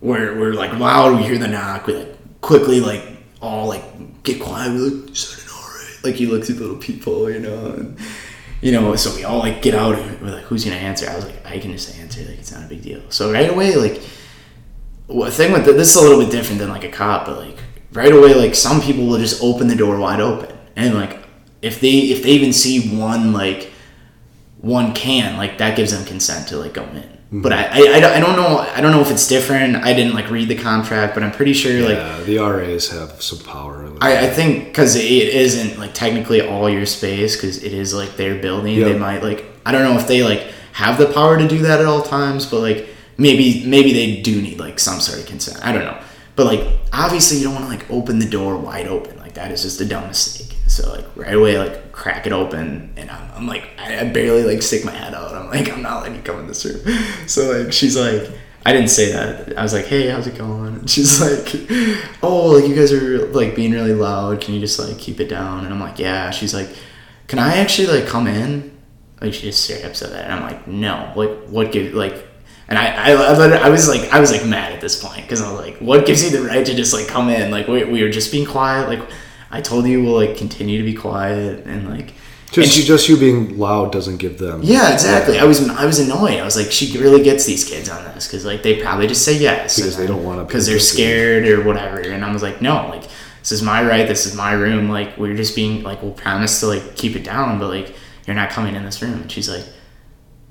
we're 0.01 0.37
we're 0.39 0.53
like 0.53 0.73
loud, 0.73 1.17
we 1.17 1.23
hear 1.23 1.37
the 1.37 1.47
knock, 1.47 1.87
we 1.87 1.95
like 1.95 2.41
quickly 2.41 2.79
like 2.79 3.03
all 3.41 3.67
like 3.67 4.23
get 4.23 4.41
quiet, 4.41 4.73
we 4.73 4.79
like 4.79 5.11
is 5.11 5.35
that 5.35 5.43
an 5.43 5.49
RA? 5.51 6.09
Like 6.09 6.19
you 6.19 6.31
look 6.31 6.45
through 6.45 6.55
little 6.55 6.77
people, 6.77 7.29
you 7.29 7.39
know, 7.39 7.71
and 7.71 7.97
you 8.61 8.71
know, 8.71 8.95
so 8.95 9.15
we 9.15 9.23
all 9.23 9.39
like 9.39 9.61
get 9.61 9.75
out 9.75 9.95
and 9.95 10.21
we're 10.21 10.31
like, 10.31 10.45
who's 10.45 10.63
gonna 10.63 10.77
answer? 10.77 11.09
I 11.09 11.15
was 11.15 11.25
like, 11.25 11.45
I 11.45 11.59
can 11.59 11.71
just 11.71 11.97
answer, 11.99 12.21
like 12.21 12.39
it's 12.39 12.51
not 12.51 12.63
a 12.63 12.67
big 12.67 12.81
deal. 12.81 13.01
So 13.09 13.31
right 13.31 13.49
away, 13.49 13.75
like 13.75 14.01
well, 15.07 15.29
thing 15.29 15.51
with 15.51 15.65
the, 15.65 15.73
this 15.73 15.89
is 15.89 15.95
a 15.95 16.01
little 16.01 16.19
bit 16.19 16.31
different 16.31 16.59
than 16.59 16.69
like 16.69 16.83
a 16.83 16.89
cop, 16.89 17.25
but 17.25 17.37
like 17.37 17.57
right 17.93 18.11
away, 18.11 18.33
like 18.33 18.55
some 18.55 18.81
people 18.81 19.05
will 19.05 19.19
just 19.19 19.41
open 19.43 19.67
the 19.67 19.75
door 19.75 19.97
wide 19.99 20.19
open, 20.19 20.54
and 20.75 20.93
like 20.93 21.19
if 21.61 21.79
they 21.79 21.89
if 22.11 22.23
they 22.23 22.31
even 22.31 22.53
see 22.53 22.95
one 22.97 23.33
like 23.33 23.71
one 24.59 24.93
can, 24.93 25.37
like 25.37 25.57
that 25.59 25.75
gives 25.77 25.91
them 25.91 26.05
consent 26.05 26.47
to 26.49 26.57
like 26.57 26.73
go 26.73 26.83
in. 26.83 27.03
Mm-hmm. 27.03 27.41
But 27.41 27.53
I, 27.53 27.63
I, 27.63 27.97
I 28.15 28.19
don't- 28.19 28.35
know 28.35 28.59
I 28.59 28.81
don't 28.81 28.91
know 28.91 29.01
if 29.01 29.11
it's 29.11 29.27
different. 29.27 29.75
I 29.77 29.93
didn't 29.93 30.13
like 30.13 30.29
read 30.29 30.47
the 30.47 30.55
contract, 30.55 31.13
but 31.13 31.23
I'm 31.23 31.31
pretty 31.31 31.53
sure 31.53 31.81
like 31.87 32.25
the 32.25 32.37
RAs 32.37 32.89
have 32.89 33.21
some 33.21 33.39
power. 33.39 33.91
I, 34.01 34.27
I 34.27 34.29
think 34.29 34.65
because 34.65 34.95
it 34.95 35.03
isn't 35.05 35.79
like 35.79 35.93
technically 35.93 36.41
all 36.41 36.69
your 36.69 36.85
space 36.85 37.35
because 37.35 37.63
it 37.63 37.73
is 37.73 37.93
like 37.93 38.15
their 38.17 38.39
building. 38.41 38.79
They 38.79 38.97
might 38.97 39.23
like 39.23 39.45
I 39.65 39.71
don't 39.71 39.83
know 39.83 39.97
if 39.99 40.07
they 40.07 40.23
like 40.23 40.41
have 40.73 40.97
the 40.97 41.07
power 41.07 41.37
to 41.37 41.47
do 41.47 41.59
that 41.59 41.79
at 41.79 41.85
all 41.85 42.01
times, 42.01 42.45
but 42.45 42.59
like 42.59 42.87
maybe 43.17 43.63
maybe 43.65 43.93
they 43.93 44.21
do 44.21 44.41
need 44.41 44.59
like 44.59 44.79
some 44.79 44.99
sort 44.99 45.19
of 45.19 45.25
consent. 45.25 45.65
I 45.65 45.71
don't 45.71 45.83
know, 45.85 45.99
but 46.35 46.45
like 46.45 46.79
obviously 46.93 47.37
you 47.37 47.45
don't 47.45 47.55
want 47.55 47.65
to 47.65 47.71
like 47.77 47.89
open 47.89 48.19
the 48.19 48.29
door 48.29 48.57
wide 48.57 48.87
open. 48.87 49.17
Like 49.17 49.33
that 49.35 49.51
is 49.51 49.63
just 49.63 49.79
a 49.81 49.85
dumb 49.85 50.07
mistake. 50.07 50.54
So 50.75 50.91
like 50.91 51.05
right 51.15 51.33
away 51.33 51.57
like 51.57 51.93
crack 51.93 52.27
it 52.27 52.33
open 52.33 52.93
and 52.97 53.09
I'm, 53.09 53.31
I'm 53.31 53.47
like 53.47 53.69
I, 53.77 54.03
barely 54.09 54.43
like 54.43 54.61
stick 54.61 54.83
my 54.83 54.91
head 54.91 55.13
out. 55.13 55.33
I'm 55.33 55.49
like 55.49 55.71
I'm 55.71 55.81
not 55.81 56.01
letting 56.01 56.17
you 56.17 56.21
come 56.21 56.39
in 56.39 56.47
this 56.47 56.65
room. 56.65 56.81
So 57.27 57.63
like 57.63 57.71
she's 57.71 57.95
like 57.95 58.29
I 58.65 58.73
didn't 58.73 58.89
say 58.89 59.11
that. 59.11 59.57
I 59.57 59.61
was 59.61 59.73
like, 59.73 59.85
"Hey, 59.85 60.09
how's 60.09 60.25
it 60.25 60.37
going?" 60.37 60.75
And 60.75 60.89
she's 60.89 61.21
like, 61.25 61.47
"Oh, 62.23 62.47
like 62.47 62.67
you 62.67 62.75
guys 62.75 62.91
are 62.91 63.27
like 63.27 63.55
being 63.55 63.71
really 63.71 63.93
loud. 63.93 64.41
Can 64.41 64.55
you 64.55 64.59
just 64.59 64.79
like 64.79 64.97
keep 64.97 65.19
it 65.19 65.29
down?" 65.29 65.65
And 65.65 65.73
I'm 65.73 65.79
like, 65.79 65.99
"Yeah." 65.99 66.31
She's 66.31 66.53
like, 66.53 66.69
"Can 67.27 67.37
I 67.37 67.57
actually 67.57 67.87
like 67.87 68.07
come 68.07 68.25
in?" 68.25 68.75
Like 69.21 69.35
she 69.35 69.43
just 69.43 69.63
straight 69.63 69.85
up 69.85 69.95
said 69.95 70.11
that, 70.13 70.25
and 70.25 70.33
I'm 70.33 70.41
like, 70.41 70.67
"No." 70.67 71.13
Like, 71.15 71.47
what 71.47 71.71
give 71.71 71.93
like? 71.93 72.15
And 72.67 72.79
I, 72.79 72.87
I, 72.87 73.11
I, 73.11 73.67
I 73.67 73.69
was 73.69 73.87
like, 73.87 74.11
I 74.11 74.19
was 74.19 74.31
like 74.31 74.43
mad 74.43 74.71
at 74.73 74.81
this 74.81 74.99
point 74.99 75.21
because 75.21 75.43
I 75.43 75.51
was 75.51 75.61
like, 75.61 75.77
"What 75.77 76.07
gives 76.07 76.23
you 76.23 76.31
the 76.31 76.47
right 76.47 76.65
to 76.65 76.73
just 76.73 76.91
like 76.91 77.07
come 77.07 77.29
in?" 77.29 77.51
Like 77.51 77.67
we, 77.67 77.83
we 77.83 78.01
were 78.01 78.09
just 78.09 78.31
being 78.31 78.47
quiet. 78.47 78.89
Like 78.89 79.07
I 79.55 79.61
told 79.61 79.87
you, 79.87 80.03
we'll 80.03 80.15
like 80.15 80.37
continue 80.37 80.77
to 80.77 80.83
be 80.83 80.93
quiet 80.93 81.65
and 81.65 81.89
like. 81.89 82.09
and 82.09 82.13
just 82.51 82.73
she- 82.73 82.83
just 82.83 83.09
you 83.09 83.17
being 83.17 83.57
loud 83.57 83.91
doesn't 83.91 84.17
give 84.17 84.37
them. 84.37 84.61
yeah, 84.63 84.93
exactly. 84.93 85.39
I 85.39 85.43
was 85.45 85.67
I 85.69 85.85
was 85.85 85.99
annoyed. 85.99 86.39
I 86.39 86.43
was 86.45 86.55
like, 86.57 86.71
she 86.71 86.97
really 86.97 87.23
gets 87.23 87.45
these 87.45 87.63
kids 87.67 87.89
on 87.89 88.03
this 88.13 88.27
because 88.27 88.45
like 88.45 88.63
they 88.63 88.81
probably 88.81 89.07
just 89.07 89.23
say 89.25 89.37
yes 89.37 89.77
Because 89.77 89.97
they 89.97 90.07
don't 90.07 90.23
wanna 90.23 90.43
because 90.43 90.65
they're 90.67 90.79
scared 90.79 91.47
or 91.47 91.63
whatever. 91.63 91.99
And 91.99 92.23
I 92.23 92.31
was 92.33 92.43
like, 92.43 92.61
no, 92.61 92.87
like 92.89 93.03
this 93.39 93.51
is 93.51 93.61
my 93.61 93.81
right. 93.87 94.07
This 94.07 94.25
is 94.25 94.35
my 94.35 94.53
room. 94.53 94.89
Like 94.89 95.17
we're 95.17 95.35
just 95.35 95.55
being 95.55 95.83
like 95.83 96.01
we'll 96.01 96.13
promise 96.13 96.59
to 96.61 96.67
like 96.67 96.95
keep 96.95 97.15
it 97.15 97.23
down, 97.23 97.59
but 97.59 97.69
like 97.69 97.95
you're 98.25 98.35
not 98.35 98.49
coming 98.49 98.75
in 98.75 98.83
this 98.83 99.01
room. 99.01 99.21
And 99.21 99.31
she's 99.31 99.47
like, 99.49 99.65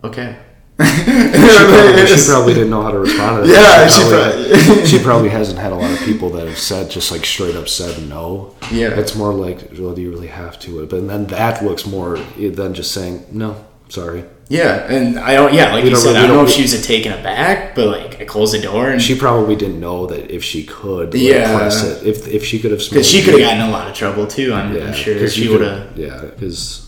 okay. 0.02 0.36
She, 0.80 0.86
probably, 1.04 2.06
she 2.16 2.26
probably 2.30 2.54
didn't 2.54 2.70
know 2.70 2.82
how 2.82 2.90
to 2.90 2.98
respond 2.98 3.44
to 3.44 3.50
Yeah, 3.50 3.60
that. 3.62 3.90
she 3.90 4.02
probably- 4.10 4.86
she 4.86 4.98
probably 4.98 5.28
hasn't 5.28 5.58
had 5.58 5.72
a 5.72 5.76
lot 5.76 5.90
of 5.92 5.98
people 6.00 6.30
that 6.30 6.46
have 6.48 6.58
said 6.58 6.90
just 6.90 7.12
like 7.12 7.24
straight 7.24 7.54
up 7.56 7.68
said 7.68 8.08
no. 8.08 8.54
Yeah. 8.72 8.98
it's 8.98 9.14
more 9.14 9.32
like, 9.32 9.70
well, 9.78 9.94
do 9.94 10.02
you 10.02 10.10
really 10.10 10.26
have 10.28 10.58
to? 10.60 10.86
But 10.86 11.06
then 11.06 11.26
that 11.28 11.64
looks 11.64 11.86
more 11.86 12.16
eh, 12.16 12.50
than 12.50 12.74
just 12.74 12.92
saying 12.92 13.24
no, 13.30 13.64
sorry. 13.88 14.24
Yeah, 14.50 14.86
and 14.92 15.18
I 15.18 15.34
don't. 15.34 15.54
Yeah, 15.54 15.72
like 15.72 15.84
We 15.84 15.90
you 15.90 15.96
said, 15.96 16.08
really- 16.08 16.18
I 16.18 16.26
don't 16.26 16.36
know 16.36 16.44
if 16.44 16.50
she 16.50 16.62
was 16.62 16.86
taken 16.86 17.12
aback, 17.12 17.74
but 17.74 17.86
like 17.88 18.20
I 18.20 18.24
closed 18.26 18.52
the 18.52 18.60
door 18.60 18.90
and 18.90 19.00
She 19.00 19.14
probably 19.18 19.56
didn't 19.56 19.80
know 19.80 20.06
that 20.06 20.30
if 20.30 20.44
she 20.44 20.64
could, 20.64 21.14
like, 21.14 21.22
Yeah. 21.22 21.66
it, 21.68 22.06
if 22.06 22.28
if 22.28 22.44
she 22.44 22.58
could 22.58 22.70
have, 22.72 22.80
because 22.80 23.08
she 23.08 23.22
could 23.22 23.32
have 23.34 23.40
gotten 23.40 23.60
in 23.62 23.68
a 23.68 23.70
lot 23.72 23.88
of 23.88 23.94
trouble 23.94 24.26
too. 24.26 24.52
I'm, 24.52 24.76
I'm 24.76 24.92
sure 24.92 25.26
she 25.28 25.48
would 25.48 25.62
have 25.62 25.96
Yeah, 25.96 26.20
because 26.20 26.83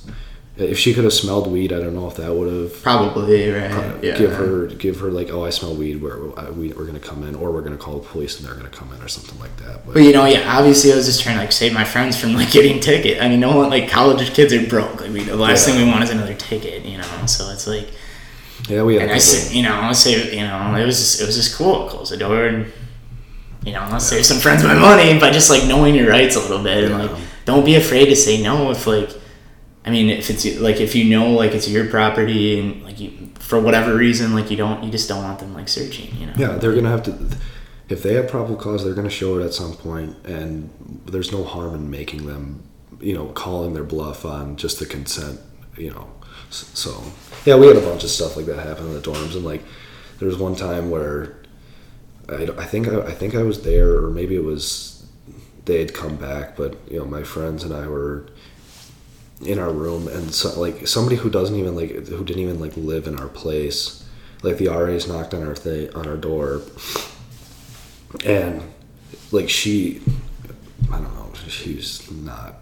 if 0.59 0.79
she 0.79 0.95
could 0.95 1.05
have 1.05 1.13
smelled 1.13 1.47
weed, 1.53 1.71
I 1.73 1.81
don't 1.81 1.95
know 1.95 2.09
if 2.09 2.17
that 2.17 2.35
would 2.35 2.51
have 2.51 2.83
probably 2.83 3.51
right. 3.51 4.03
Yeah, 4.03 4.17
give 4.17 4.33
her 4.33 4.67
give 4.69 5.01
her 5.01 5.11
like, 5.11 5.29
oh, 5.31 5.45
I 5.45 5.51
smell 5.51 5.75
weed. 5.75 6.01
We're 6.01 6.31
uh, 6.39 6.51
we, 6.53 6.73
we're 6.73 6.87
gonna 6.87 6.99
come 6.99 7.23
in, 7.25 7.35
or 7.35 7.51
we're 7.53 7.61
gonna 7.61 7.77
call 7.77 7.99
the 7.99 8.09
police 8.09 8.39
and 8.39 8.49
they're 8.49 8.55
gonna 8.57 8.71
come 8.71 8.91
in, 8.95 9.03
or 9.03 9.09
something 9.09 9.39
like 9.39 9.55
that. 9.59 9.85
But 9.85 9.95
But 9.95 10.03
you 10.05 10.13
know, 10.13 10.25
yeah, 10.25 10.57
obviously 10.57 10.93
I 10.93 10.97
was 10.97 11.05
just 11.07 11.21
trying 11.23 11.37
to 11.37 11.43
like 11.43 11.53
save 11.53 11.75
my 11.75 11.85
friends 11.85 12.19
from 12.19 12.33
like 12.33 12.51
getting 12.59 12.81
ticket. 12.81 13.23
I 13.23 13.29
mean, 13.29 13.41
no 13.41 13.55
one 13.57 13.69
like 13.69 13.91
college 13.91 14.33
kids 14.33 14.53
are 14.55 14.67
broke. 14.67 15.03
Like 15.03 15.13
we, 15.13 15.25
the 15.25 15.37
last 15.37 15.67
Yeah. 15.69 15.75
thing 15.75 15.85
we 15.87 15.91
want 15.91 16.05
is 16.05 16.11
another 16.11 16.35
ticket, 16.35 16.85
you 16.87 16.97
know. 16.99 17.27
So 17.27 17.51
it's 17.51 17.67
like, 17.67 17.89
yeah, 18.69 18.83
we 18.83 18.95
had. 18.95 19.03
and 19.03 19.13
I 19.13 19.19
said, 19.19 19.55
you 19.55 19.63
know, 19.63 19.75
I 19.75 19.93
say, 19.93 20.35
you 20.35 20.43
know, 20.43 20.75
it 20.75 20.87
was 20.87 20.97
just, 20.99 21.21
it 21.21 21.27
was 21.27 21.37
just 21.37 21.55
cool. 21.57 21.87
Close 21.89 22.09
the 22.11 22.17
door 22.17 22.47
and 22.47 22.73
you 23.63 23.73
know, 23.73 23.87
let's 23.91 24.07
save 24.07 24.25
some 24.25 24.39
friends 24.39 24.63
my 24.63 24.75
money 24.75 25.19
by 25.19 25.31
just 25.31 25.51
like 25.51 25.67
knowing 25.67 25.95
your 25.95 26.09
rights 26.09 26.37
a 26.37 26.41
little 26.41 26.63
bit 26.63 26.85
and 26.85 26.95
like 26.99 27.11
don't 27.45 27.65
be 27.65 27.75
afraid 27.75 28.07
to 28.07 28.17
say 28.17 28.43
no 28.43 28.71
if 28.71 28.87
like. 28.87 29.11
I 29.87 29.91
mean, 29.91 30.11
if 30.11 30.29
it's 30.31 30.45
like 30.61 30.81
if 30.81 30.97
you 30.97 31.05
know 31.05 31.31
like 31.31 31.53
it's 31.53 31.69
your 31.69 31.87
property 31.87 32.59
and 32.59 32.83
like 32.83 32.99
you 32.99 33.31
for 33.39 33.61
whatever 33.61 33.95
reason 33.95 34.35
like 34.35 34.51
you 34.51 34.57
don't 34.57 34.83
you 34.83 34.91
just 34.91 35.09
don't 35.09 35.23
want 35.23 35.39
them 35.39 35.55
like 35.55 35.69
searching, 35.69 36.15
you 36.17 36.27
know. 36.27 36.33
Yeah, 36.37 36.57
they're 36.57 36.75
gonna 36.75 36.91
have 36.91 37.05
to. 37.05 37.37
If 37.89 38.03
they 38.03 38.15
have 38.15 38.29
probable 38.29 38.57
cause, 38.57 38.85
they're 38.85 38.95
gonna 38.95 39.09
show 39.09 39.39
it 39.39 39.45
at 39.45 39.55
some 39.55 39.75
point, 39.75 40.17
and 40.27 40.71
there's 41.07 41.31
no 41.31 41.45
harm 41.45 41.75
in 41.77 41.89
making 41.89 42.27
them, 42.27 42.65
you 43.01 43.15
know, 43.15 43.27
calling 43.27 43.75
their 43.75 43.85
bluff 43.85 44.25
on 44.25 44.57
just 44.57 44.81
the 44.81 44.87
consent, 44.87 45.39
you 45.77 45.91
know. 45.91 46.11
So 46.51 47.01
yeah, 47.45 47.57
we 47.57 47.69
had 47.69 47.77
a 47.77 47.81
bunch 47.81 48.03
of 48.03 48.11
stuff 48.11 48.37
like 48.37 48.47
that 48.47 48.59
happen 48.59 48.87
in 48.87 48.95
the 48.95 49.01
dorms, 49.01 49.37
and 49.37 49.45
like 49.45 49.63
there 50.19 50.27
was 50.27 50.37
one 50.37 50.57
time 50.57 50.91
where 50.91 51.37
I, 52.29 52.49
I 52.59 52.65
think 52.65 52.89
I, 52.89 53.03
I 53.03 53.13
think 53.13 53.37
I 53.37 53.45
was 53.45 53.63
there, 53.63 53.97
or 53.97 54.11
maybe 54.11 54.35
it 54.35 54.43
was 54.43 55.07
they 55.67 55.79
had 55.79 55.95
come 55.95 56.17
back, 56.17 56.57
but 56.57 56.77
you 56.91 56.99
know, 56.99 57.05
my 57.05 57.23
friends 57.23 57.63
and 57.63 57.73
I 57.73 57.87
were 57.87 58.27
in 59.43 59.59
our 59.59 59.71
room 59.71 60.09
and 60.09 60.35
so, 60.35 60.59
like 60.59 60.87
somebody 60.87 61.17
who 61.17 61.29
doesn't 61.29 61.57
even 61.57 61.77
like 61.77 61.91
who 61.91 62.25
didn't 62.25 62.43
even 62.43 62.59
like 62.59 62.77
live 62.77 63.07
in 63.07 63.19
our 63.19 63.29
place. 63.29 64.03
Like 64.43 64.59
the 64.59 64.69
RAs 64.69 65.09
knocked 65.09 65.35
on 65.35 65.47
our 65.47 65.55
thing 65.55 65.95
on 65.95 66.07
our 66.07 66.17
door. 66.17 66.63
And 68.25 68.63
like 69.33 69.49
she 69.49 70.01
I 70.91 70.99
don't 70.99 71.15
know 71.15 71.31
she 71.49 71.75
was 71.77 72.11
not 72.11 72.57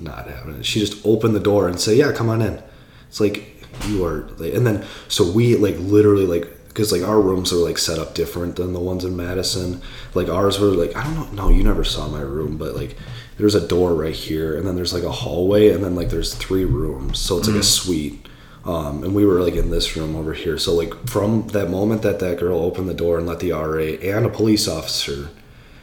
not 0.00 0.28
having 0.28 0.56
it. 0.56 0.66
She 0.66 0.80
just 0.80 1.04
opened 1.06 1.34
the 1.34 1.40
door 1.40 1.68
and 1.68 1.78
say 1.80 1.96
yeah 1.96 2.12
come 2.12 2.28
on 2.28 2.42
in. 2.42 2.62
It's 3.08 3.20
like 3.20 3.64
you 3.86 4.04
are 4.04 4.28
like, 4.38 4.54
and 4.54 4.66
then 4.66 4.84
so 5.08 5.30
we 5.30 5.56
like 5.56 5.76
literally 5.78 6.26
like 6.26 6.68
because 6.68 6.90
like 6.92 7.02
our 7.02 7.20
rooms 7.20 7.52
are 7.52 7.56
like 7.56 7.78
set 7.78 7.98
up 7.98 8.14
different 8.14 8.56
than 8.56 8.72
the 8.72 8.80
ones 8.80 9.04
in 9.04 9.16
Madison. 9.16 9.82
Like 10.14 10.28
ours 10.28 10.58
were 10.58 10.68
like 10.68 10.96
I 10.96 11.04
don't 11.04 11.32
know 11.32 11.44
no 11.44 11.50
you 11.50 11.62
never 11.62 11.84
saw 11.84 12.08
my 12.08 12.20
room 12.20 12.56
but 12.56 12.74
like 12.74 12.96
there's 13.38 13.54
a 13.54 13.66
door 13.66 13.94
right 13.94 14.14
here 14.14 14.56
and 14.56 14.66
then 14.66 14.74
there's 14.76 14.92
like 14.92 15.04
a 15.04 15.10
hallway 15.12 15.68
and 15.70 15.82
then 15.84 15.94
like 15.94 16.10
there's 16.10 16.34
three 16.34 16.64
rooms. 16.64 17.18
So 17.20 17.38
it's 17.38 17.48
like 17.48 17.60
a 17.60 17.62
suite. 17.62 18.26
Um, 18.64 19.02
and 19.04 19.14
we 19.14 19.24
were 19.24 19.40
like 19.40 19.54
in 19.54 19.70
this 19.70 19.96
room 19.96 20.14
over 20.16 20.34
here. 20.34 20.58
So 20.58 20.74
like 20.74 20.92
from 21.08 21.46
that 21.48 21.70
moment 21.70 22.02
that 22.02 22.18
that 22.18 22.38
girl 22.38 22.58
opened 22.58 22.88
the 22.88 22.94
door 22.94 23.16
and 23.18 23.26
let 23.26 23.38
the 23.40 23.52
ra 23.52 23.78
and 23.80 24.26
a 24.26 24.28
police 24.28 24.68
officer 24.68 25.28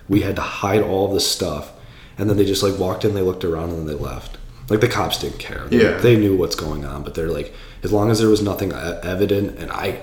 we 0.07 0.21
had 0.21 0.35
to 0.35 0.41
hide 0.41 0.83
all 0.83 1.07
of 1.07 1.13
this 1.13 1.29
stuff. 1.29 1.71
And 2.17 2.29
then 2.29 2.37
they 2.37 2.45
just 2.45 2.61
like 2.61 2.77
walked 2.77 3.03
in 3.05 3.13
they 3.15 3.21
looked 3.21 3.43
around 3.43 3.69
and 3.69 3.79
then 3.79 3.87
they 3.87 4.03
left. 4.03 4.37
Like 4.69 4.81
the 4.81 4.87
cops 4.87 5.17
didn't 5.19 5.39
care. 5.39 5.65
They- 5.69 5.81
Yeah. 5.81 5.97
they 5.97 6.15
knew 6.17 6.35
what's 6.35 6.55
going 6.55 6.85
on 6.85 7.03
but 7.03 7.15
they're 7.15 7.31
like 7.31 7.53
as 7.83 7.91
long 7.93 8.11
as 8.11 8.19
there 8.19 8.29
was 8.29 8.41
nothing 8.41 8.71
evident 8.73 9.57
and 9.59 9.71
i 9.71 9.99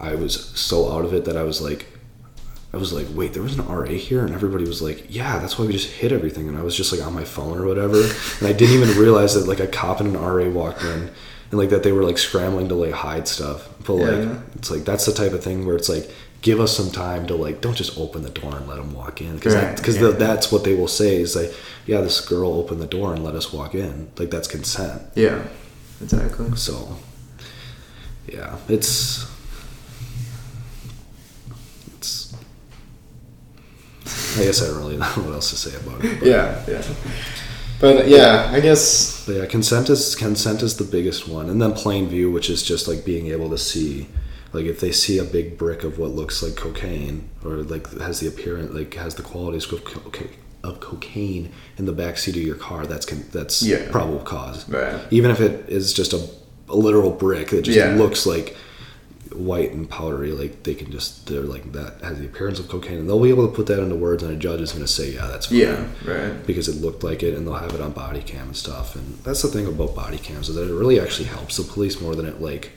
i 0.00 0.14
was 0.14 0.34
so 0.58 0.92
out 0.92 1.04
of 1.04 1.12
it 1.12 1.24
that 1.24 1.36
i 1.36 1.42
was 1.42 1.60
like 1.60 1.86
I 2.72 2.76
was 2.76 2.92
like, 2.92 3.06
wait, 3.12 3.32
there 3.32 3.42
was 3.42 3.58
an 3.58 3.66
RA 3.66 3.86
here, 3.86 4.24
and 4.24 4.34
everybody 4.34 4.64
was 4.64 4.82
like, 4.82 5.06
yeah, 5.08 5.38
that's 5.38 5.58
why 5.58 5.64
we 5.64 5.72
just 5.72 5.90
hit 5.90 6.12
everything, 6.12 6.48
and 6.48 6.58
I 6.58 6.62
was 6.62 6.76
just 6.76 6.92
like 6.92 7.00
on 7.04 7.14
my 7.14 7.24
phone 7.24 7.58
or 7.58 7.66
whatever, 7.66 8.02
and 8.02 8.46
I 8.46 8.52
didn't 8.52 8.74
even 8.82 8.98
realize 8.98 9.34
that 9.34 9.48
like 9.48 9.60
a 9.60 9.66
cop 9.66 10.00
and 10.00 10.14
an 10.14 10.20
RA 10.20 10.48
walked 10.50 10.82
in, 10.82 11.10
and 11.50 11.58
like 11.58 11.70
that 11.70 11.82
they 11.82 11.92
were 11.92 12.04
like 12.04 12.18
scrambling 12.18 12.68
to 12.68 12.74
like 12.74 12.92
hide 12.92 13.26
stuff, 13.26 13.68
but 13.86 13.94
like 13.94 14.10
Yeah. 14.28 14.38
it's 14.56 14.70
like 14.70 14.84
that's 14.84 15.06
the 15.06 15.12
type 15.14 15.32
of 15.32 15.42
thing 15.42 15.64
where 15.66 15.76
it's 15.76 15.88
like 15.88 16.10
give 16.42 16.60
us 16.60 16.76
some 16.76 16.90
time 16.90 17.26
to 17.26 17.34
like 17.34 17.60
don't 17.62 17.74
just 17.76 17.98
open 17.98 18.22
the 18.22 18.28
door 18.30 18.54
and 18.56 18.68
let 18.68 18.76
them 18.76 18.92
walk 18.92 19.22
in. 19.22 19.34
Because 19.36 19.54
Right, 19.56 19.74
because 19.76 19.98
yeah. 19.98 20.10
that's 20.10 20.52
what 20.52 20.62
they 20.62 20.74
will 20.74 20.86
say 20.88 21.16
is 21.22 21.34
like 21.34 21.52
yeah 21.86 22.00
this 22.02 22.20
girl 22.20 22.52
opened 22.52 22.80
the 22.82 22.86
door 22.86 23.14
and 23.14 23.24
let 23.24 23.34
us 23.34 23.50
walk 23.52 23.74
in. 23.74 24.10
Like 24.18 24.30
that's 24.30 24.46
consent. 24.46 25.02
Yeah, 25.14 25.42
exactly. 26.02 26.54
so 26.54 26.96
yeah 28.28 28.56
it's 28.68 29.24
I 34.38 34.44
guess 34.44 34.62
I 34.62 34.66
don't 34.68 34.78
really 34.78 34.96
know 34.96 35.06
what 35.24 35.34
else 35.34 35.50
to 35.50 35.56
say 35.56 35.76
about 35.76 36.04
it. 36.04 36.18
But, 36.20 36.28
Yeah, 36.28 36.64
yeah. 36.68 36.82
But 37.80 38.08
yeah, 38.08 38.50
I 38.52 38.60
guess 38.60 39.24
yeah, 39.28 39.46
consent 39.46 39.88
is 39.88 40.16
consent 40.16 40.62
is 40.62 40.76
the 40.76 40.84
biggest 40.84 41.28
one, 41.28 41.48
and 41.48 41.62
then 41.62 41.72
plain 41.74 42.08
view, 42.08 42.30
which 42.30 42.50
is 42.50 42.62
just 42.62 42.88
like 42.88 43.04
being 43.04 43.28
able 43.28 43.50
to 43.50 43.58
see, 43.58 44.08
like 44.52 44.64
if 44.66 44.80
they 44.80 44.90
see 44.90 45.18
a 45.18 45.24
big 45.24 45.56
brick 45.56 45.84
of 45.84 45.96
what 45.98 46.10
looks 46.10 46.42
like 46.42 46.56
cocaine 46.56 47.28
or 47.44 47.58
like 47.58 47.88
has 48.00 48.18
the 48.18 48.26
appearance, 48.26 48.72
like 48.72 48.94
has 48.94 49.14
the 49.14 49.22
qualities 49.22 49.70
of, 49.72 49.84
co- 49.84 50.10
of 50.64 50.80
cocaine 50.80 51.52
in 51.76 51.84
the 51.84 51.92
back 51.92 52.18
seat 52.18 52.34
of 52.34 52.42
your 52.42 52.56
car, 52.56 52.84
that's 52.84 53.06
con- 53.06 53.24
that's 53.30 53.62
Yeah. 53.62 53.88
probable 53.92 54.20
cause. 54.24 54.68
Right. 54.68 55.00
Even 55.12 55.30
if 55.30 55.40
it 55.40 55.68
is 55.68 55.92
just 55.92 56.12
a, 56.12 56.28
a 56.68 56.74
literal 56.76 57.12
brick 57.12 57.50
that 57.50 57.62
just 57.62 57.78
Yeah. 57.78 57.94
looks 57.94 58.26
like 58.26 58.56
white 59.32 59.72
and 59.72 59.88
powdery, 59.88 60.32
like 60.32 60.62
they 60.62 60.74
can 60.74 60.90
just 60.90 61.26
they're 61.26 61.40
like 61.40 61.72
that 61.72 62.00
has 62.02 62.18
the 62.18 62.26
appearance 62.26 62.58
of 62.58 62.68
cocaine, 62.68 62.98
and 62.98 63.08
they'll 63.08 63.22
be 63.22 63.30
able 63.30 63.48
to 63.48 63.54
put 63.54 63.66
that 63.66 63.82
into 63.82 63.94
words, 63.94 64.22
and 64.22 64.32
a 64.32 64.36
judge 64.36 64.60
is 64.60 64.72
going 64.72 64.84
to 64.84 64.90
say, 64.90 65.12
yeah, 65.12 65.26
that's 65.26 65.46
fine 65.46 65.58
yeah, 65.58 65.86
right. 66.04 66.46
because 66.46 66.68
it 66.68 66.80
looked 66.80 67.02
like 67.02 67.22
it 67.22 67.34
and 67.38 67.46
they'll 67.46 67.54
have 67.54 67.74
it 67.74 67.80
on 67.80 67.92
body 67.92 68.20
cam 68.20 68.48
and 68.48 68.56
stuff 68.56 68.94
and 68.94 69.18
that's 69.18 69.42
the 69.42 69.48
thing 69.48 69.66
about 69.66 69.94
body 69.94 70.18
cams 70.18 70.48
is 70.48 70.56
that 70.56 70.68
it 70.68 70.74
really 70.74 71.00
actually 71.00 71.26
helps 71.26 71.56
the 71.56 71.62
police 71.62 72.00
more 72.00 72.14
than 72.14 72.26
it 72.26 72.40
like 72.40 72.72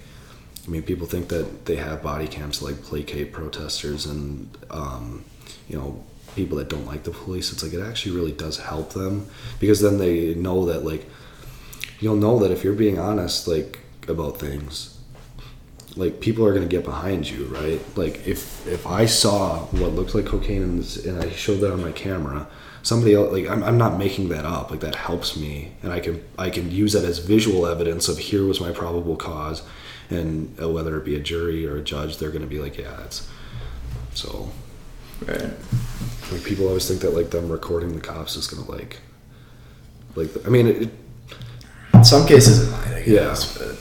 i 0.65 0.69
mean 0.69 0.81
people 0.83 1.07
think 1.07 1.27
that 1.27 1.65
they 1.65 1.75
have 1.75 2.01
body 2.01 2.27
cams 2.27 2.59
to 2.59 2.65
like 2.65 2.81
placate 2.83 3.33
protesters 3.33 4.05
and 4.05 4.57
um, 4.69 5.25
you 5.67 5.77
know 5.77 6.03
people 6.35 6.57
that 6.57 6.69
don't 6.69 6.85
like 6.85 7.03
the 7.03 7.11
police 7.11 7.51
it's 7.51 7.63
like 7.63 7.73
it 7.73 7.81
actually 7.81 8.15
really 8.15 8.31
does 8.31 8.57
help 8.59 8.93
them 8.93 9.27
because 9.59 9.81
then 9.81 9.97
they 9.97 10.33
know 10.35 10.65
that 10.65 10.85
like 10.85 11.05
you'll 11.99 12.15
know 12.15 12.39
that 12.39 12.51
if 12.51 12.63
you're 12.63 12.73
being 12.73 12.97
honest 12.97 13.47
like 13.47 13.79
about 14.07 14.39
things 14.39 14.90
like 15.97 16.19
people 16.21 16.45
are 16.45 16.53
going 16.53 16.67
to 16.67 16.73
get 16.73 16.85
behind 16.85 17.29
you 17.29 17.45
right 17.45 17.81
like 17.97 18.25
if 18.25 18.65
if 18.67 18.87
i 18.87 19.05
saw 19.05 19.59
what 19.67 19.91
looked 19.91 20.15
like 20.15 20.25
cocaine 20.25 20.63
and, 20.63 20.97
and 21.05 21.21
i 21.21 21.29
showed 21.29 21.57
that 21.59 21.71
on 21.71 21.81
my 21.81 21.91
camera 21.91 22.47
somebody 22.81 23.13
else 23.13 23.31
like 23.31 23.47
I'm, 23.49 23.61
I'm 23.63 23.77
not 23.77 23.97
making 23.97 24.29
that 24.29 24.45
up 24.45 24.71
like 24.71 24.79
that 24.79 24.95
helps 24.95 25.35
me 25.35 25.73
and 25.83 25.91
i 25.91 25.99
can 25.99 26.23
i 26.39 26.49
can 26.49 26.71
use 26.71 26.93
that 26.93 27.03
as 27.03 27.19
visual 27.19 27.65
evidence 27.67 28.07
of 28.07 28.17
here 28.17 28.45
was 28.45 28.61
my 28.61 28.71
probable 28.71 29.15
cause 29.17 29.63
and 30.09 30.55
uh, 30.61 30.69
whether 30.69 30.97
it 30.97 31.03
be 31.05 31.15
a 31.15 31.19
jury 31.19 31.67
or 31.67 31.75
a 31.77 31.81
judge 31.81 32.17
they're 32.17 32.31
going 32.31 32.41
to 32.41 32.47
be 32.47 32.59
like 32.59 32.77
yeah 32.77 32.95
that's 32.97 33.27
so 34.13 34.49
Right. 35.27 35.51
like 36.31 36.43
people 36.43 36.67
always 36.67 36.87
think 36.87 37.01
that 37.01 37.11
like 37.13 37.29
them 37.29 37.47
recording 37.49 37.93
the 37.93 38.01
cops 38.01 38.35
is 38.35 38.47
going 38.47 38.65
to 38.65 38.71
like 38.71 38.97
like 40.15 40.29
i 40.47 40.49
mean 40.49 40.67
it, 40.67 40.89
In 41.93 42.03
some 42.03 42.25
cases 42.25 42.67
it 42.67 42.71
might, 42.71 42.87
I 42.95 43.03
Yeah. 43.05 43.35
But 43.57 43.77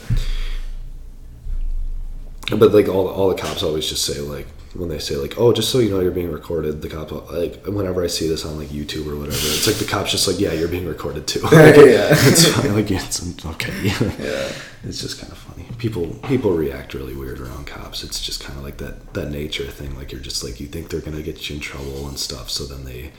But 2.57 2.73
like 2.73 2.87
all, 2.87 3.07
all 3.07 3.29
the 3.29 3.35
cops 3.35 3.63
always 3.63 3.87
just 3.87 4.05
say 4.05 4.19
like 4.19 4.47
when 4.73 4.87
they 4.87 4.99
say 4.99 5.15
like 5.15 5.37
oh 5.37 5.51
just 5.51 5.69
so 5.69 5.79
you 5.79 5.89
know 5.89 5.99
you're 5.99 6.11
being 6.11 6.31
recorded 6.31 6.81
the 6.81 6.87
cop 6.87 7.11
like 7.31 7.65
whenever 7.65 8.01
I 8.01 8.07
see 8.07 8.29
this 8.29 8.45
on 8.45 8.57
like 8.57 8.69
YouTube 8.69 9.05
or 9.05 9.17
whatever 9.17 9.35
it's 9.35 9.67
like 9.67 9.75
the 9.75 9.85
cops 9.85 10.11
just 10.11 10.27
like 10.29 10.39
yeah 10.39 10.53
you're 10.53 10.69
being 10.69 10.85
recorded 10.87 11.27
too. 11.27 11.41
Yeah. 11.51 12.07
it's 12.11 12.47
fine 12.47 12.73
like 12.73 12.89
it's 12.89 13.45
okay. 13.45 13.73
Yeah. 13.83 14.51
it's 14.83 15.01
just 15.01 15.19
kind 15.19 15.31
of 15.31 15.37
funny. 15.37 15.67
People 15.77 16.07
people 16.27 16.51
react 16.51 16.93
really 16.93 17.15
weird 17.15 17.39
around 17.39 17.67
cops. 17.67 18.03
It's 18.03 18.21
just 18.21 18.43
kind 18.43 18.57
of 18.57 18.63
like 18.63 18.77
that 18.77 19.13
that 19.13 19.31
nature 19.31 19.65
thing. 19.67 19.95
Like 19.95 20.11
you're 20.11 20.21
just 20.21 20.43
like 20.43 20.59
you 20.59 20.67
think 20.67 20.89
they're 20.89 21.01
gonna 21.01 21.21
get 21.21 21.49
you 21.49 21.55
in 21.55 21.61
trouble 21.61 22.07
and 22.07 22.17
stuff 22.17 22.49
so 22.49 22.65
then 22.65 22.85
they 22.85 23.11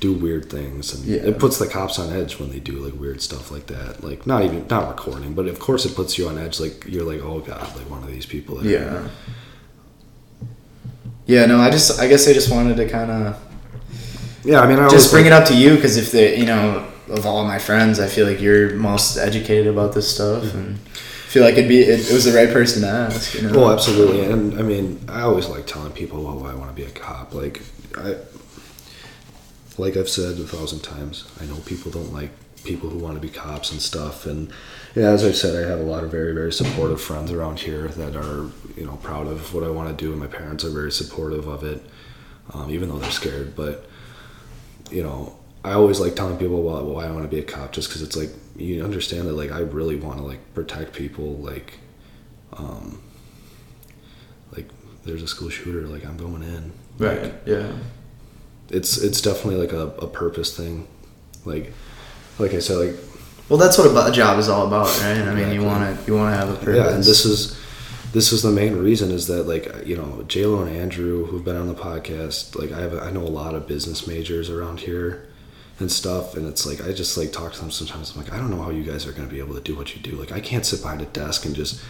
do 0.00 0.12
weird 0.12 0.48
things 0.48 0.94
and 0.94 1.04
Yeah. 1.04 1.22
it 1.22 1.38
puts 1.38 1.58
the 1.58 1.66
cops 1.66 1.98
on 1.98 2.12
edge 2.12 2.38
when 2.38 2.50
they 2.50 2.60
do 2.60 2.72
like 2.72 2.94
weird 2.98 3.20
stuff 3.20 3.50
like 3.50 3.66
that 3.66 4.04
like 4.04 4.26
not 4.26 4.44
even 4.44 4.66
not 4.68 4.88
recording 4.88 5.34
but 5.34 5.46
of 5.46 5.58
course 5.58 5.84
it 5.84 5.94
puts 5.96 6.16
you 6.16 6.28
on 6.28 6.38
edge 6.38 6.60
like 6.60 6.84
you're 6.86 7.04
like 7.04 7.20
oh 7.22 7.40
god 7.40 7.74
like 7.76 7.90
one 7.90 8.02
of 8.02 8.08
these 8.08 8.26
people 8.26 8.56
that 8.56 8.64
Yeah. 8.66 9.08
Yeah, 11.26 11.44
no, 11.44 11.60
I 11.60 11.68
just, 11.68 12.00
I 12.00 12.08
guess 12.08 12.26
I 12.26 12.32
just 12.32 12.50
wanted 12.50 12.78
to 12.78 12.88
kind 12.88 13.10
of 13.10 13.38
yeah 14.44 14.60
i 14.60 14.68
mean 14.68 14.78
i 14.78 14.88
just 14.88 15.10
bring 15.10 15.24
think- 15.24 15.34
it 15.34 15.42
up 15.42 15.48
to 15.48 15.54
you 15.54 15.74
because 15.74 15.96
if 15.96 16.10
they, 16.12 16.38
you 16.38 16.46
know, 16.46 16.86
of 17.10 17.26
all 17.26 17.44
my 17.44 17.58
friends, 17.58 18.00
I 18.00 18.06
feel 18.06 18.26
like 18.26 18.40
you're 18.40 18.74
most 18.74 19.16
educated 19.16 19.66
about 19.66 19.94
this 19.94 20.12
stuff, 20.14 20.44
mm-hmm. 20.44 20.58
and 20.58 20.78
feel 20.78 21.42
like 21.42 21.54
it'd 21.54 21.68
be 21.68 21.80
it, 21.80 22.10
it 22.10 22.12
was 22.12 22.24
the 22.24 22.32
right 22.32 22.52
person 22.52 22.82
to 22.82 22.88
ask. 22.88 23.34
You 23.34 23.42
know? 23.48 23.64
Oh, 23.64 23.72
absolutely. 23.72 24.24
And 24.24 24.58
I 24.58 24.62
mean, 24.62 25.00
I 25.08 25.22
always 25.22 25.48
like 25.48 25.66
telling 25.66 25.92
people 25.92 26.22
why 26.22 26.50
I 26.50 26.54
want 26.54 26.70
to 26.70 26.76
be 26.76 26.84
a 26.84 26.90
cop. 26.90 27.34
Like, 27.34 27.62
I, 27.96 28.16
like 29.78 29.96
I've 29.96 30.08
said 30.08 30.38
a 30.38 30.44
thousand 30.44 30.80
times, 30.80 31.30
I 31.40 31.46
know 31.46 31.56
people 31.66 31.90
don't 31.90 32.12
like 32.12 32.30
people 32.64 32.90
who 32.90 32.98
want 32.98 33.14
to 33.14 33.20
be 33.20 33.28
cops 33.28 33.70
and 33.70 33.80
stuff. 33.80 34.26
And 34.26 34.50
yeah, 34.94 35.10
as 35.10 35.24
I 35.24 35.32
said, 35.32 35.64
I 35.64 35.68
have 35.68 35.80
a 35.80 35.84
lot 35.84 36.04
of 36.04 36.10
very, 36.10 36.34
very 36.34 36.52
supportive 36.52 37.00
friends 37.00 37.30
around 37.30 37.60
here 37.60 37.88
that 37.88 38.16
are, 38.16 38.50
you 38.76 38.84
know, 38.84 38.96
proud 38.96 39.26
of 39.26 39.54
what 39.54 39.64
I 39.64 39.70
want 39.70 39.96
to 39.96 40.04
do, 40.04 40.10
and 40.10 40.20
my 40.20 40.26
parents 40.26 40.64
are 40.64 40.70
very 40.70 40.90
supportive 40.90 41.46
of 41.46 41.62
it, 41.64 41.84
um, 42.52 42.70
even 42.70 42.88
though 42.88 42.98
they're 42.98 43.10
scared. 43.10 43.54
But 43.54 43.86
you 44.90 45.02
know, 45.02 45.36
I 45.64 45.72
always 45.72 46.00
like 46.00 46.16
telling 46.16 46.38
people 46.38 46.62
why 46.62 47.06
I 47.06 47.10
want 47.10 47.22
to 47.22 47.28
be 47.28 47.40
a 47.40 47.44
cop, 47.44 47.72
just 47.72 47.88
because 47.88 48.02
it's 48.02 48.16
like 48.16 48.30
you 48.56 48.82
understand 48.84 49.28
that 49.28 49.34
like 49.34 49.52
I 49.52 49.60
really 49.60 49.96
want 49.96 50.18
to 50.18 50.24
like 50.24 50.54
protect 50.54 50.92
people, 50.92 51.36
like, 51.36 51.78
um, 52.54 53.00
like 54.56 54.66
there's 55.04 55.22
a 55.22 55.28
school 55.28 55.50
shooter, 55.50 55.86
like 55.86 56.04
I'm 56.04 56.16
going 56.16 56.42
in, 56.42 56.72
right? 56.98 57.22
Like, 57.22 57.42
yeah. 57.46 57.72
It's 58.70 58.98
it's 58.98 59.20
definitely 59.20 59.56
like 59.56 59.72
a, 59.72 59.88
a 60.04 60.06
purpose 60.06 60.56
thing, 60.56 60.86
like, 61.44 61.72
like 62.38 62.54
I 62.54 62.58
said, 62.58 62.76
like 62.76 62.96
Well, 63.48 63.58
that's 63.58 63.78
what 63.78 63.86
a 64.08 64.12
job 64.12 64.38
is 64.38 64.48
all 64.48 64.66
about, 64.66 64.86
right? 65.00 65.18
I 65.18 65.34
mean, 65.34 65.52
you 65.52 65.64
want 65.64 65.98
to 65.98 66.06
you 66.06 66.16
want 66.16 66.34
to 66.34 66.38
have 66.38 66.50
a 66.50 66.56
purpose. 66.56 66.76
Yeah, 66.76 66.94
and 66.94 67.02
this 67.02 67.24
is 67.24 67.58
this 68.12 68.32
is 68.32 68.42
the 68.42 68.50
main 68.50 68.76
reason 68.76 69.10
is 69.10 69.26
that 69.26 69.44
like 69.46 69.86
you 69.86 69.96
know 69.96 70.24
JLo 70.26 70.66
and 70.66 70.74
Andrew 70.76 71.26
who've 71.26 71.44
been 71.44 71.56
on 71.56 71.68
the 71.68 71.74
podcast 71.74 72.56
like 72.58 72.72
I 72.72 72.80
have 72.80 72.94
I 72.94 73.10
know 73.10 73.22
a 73.22 73.28
lot 73.28 73.54
of 73.54 73.66
business 73.66 74.06
majors 74.06 74.48
around 74.50 74.80
here 74.80 75.26
and 75.78 75.92
stuff 75.92 76.34
and 76.36 76.46
it's 76.46 76.66
like 76.66 76.80
I 76.86 76.92
just 76.92 77.16
like 77.16 77.32
talk 77.32 77.52
to 77.52 77.60
them 77.60 77.70
sometimes. 77.70 78.12
I'm 78.12 78.22
like 78.22 78.32
I 78.32 78.36
don't 78.38 78.50
know 78.50 78.62
how 78.62 78.70
you 78.70 78.82
guys 78.82 79.06
are 79.06 79.12
going 79.12 79.28
to 79.28 79.32
be 79.34 79.40
able 79.40 79.54
to 79.54 79.60
do 79.60 79.76
what 79.76 79.94
you 79.94 80.02
do. 80.02 80.12
Like 80.16 80.32
I 80.32 80.40
can't 80.40 80.64
sit 80.64 80.82
behind 80.82 81.02
a 81.02 81.06
desk 81.06 81.44
and 81.44 81.54
just 81.54 81.82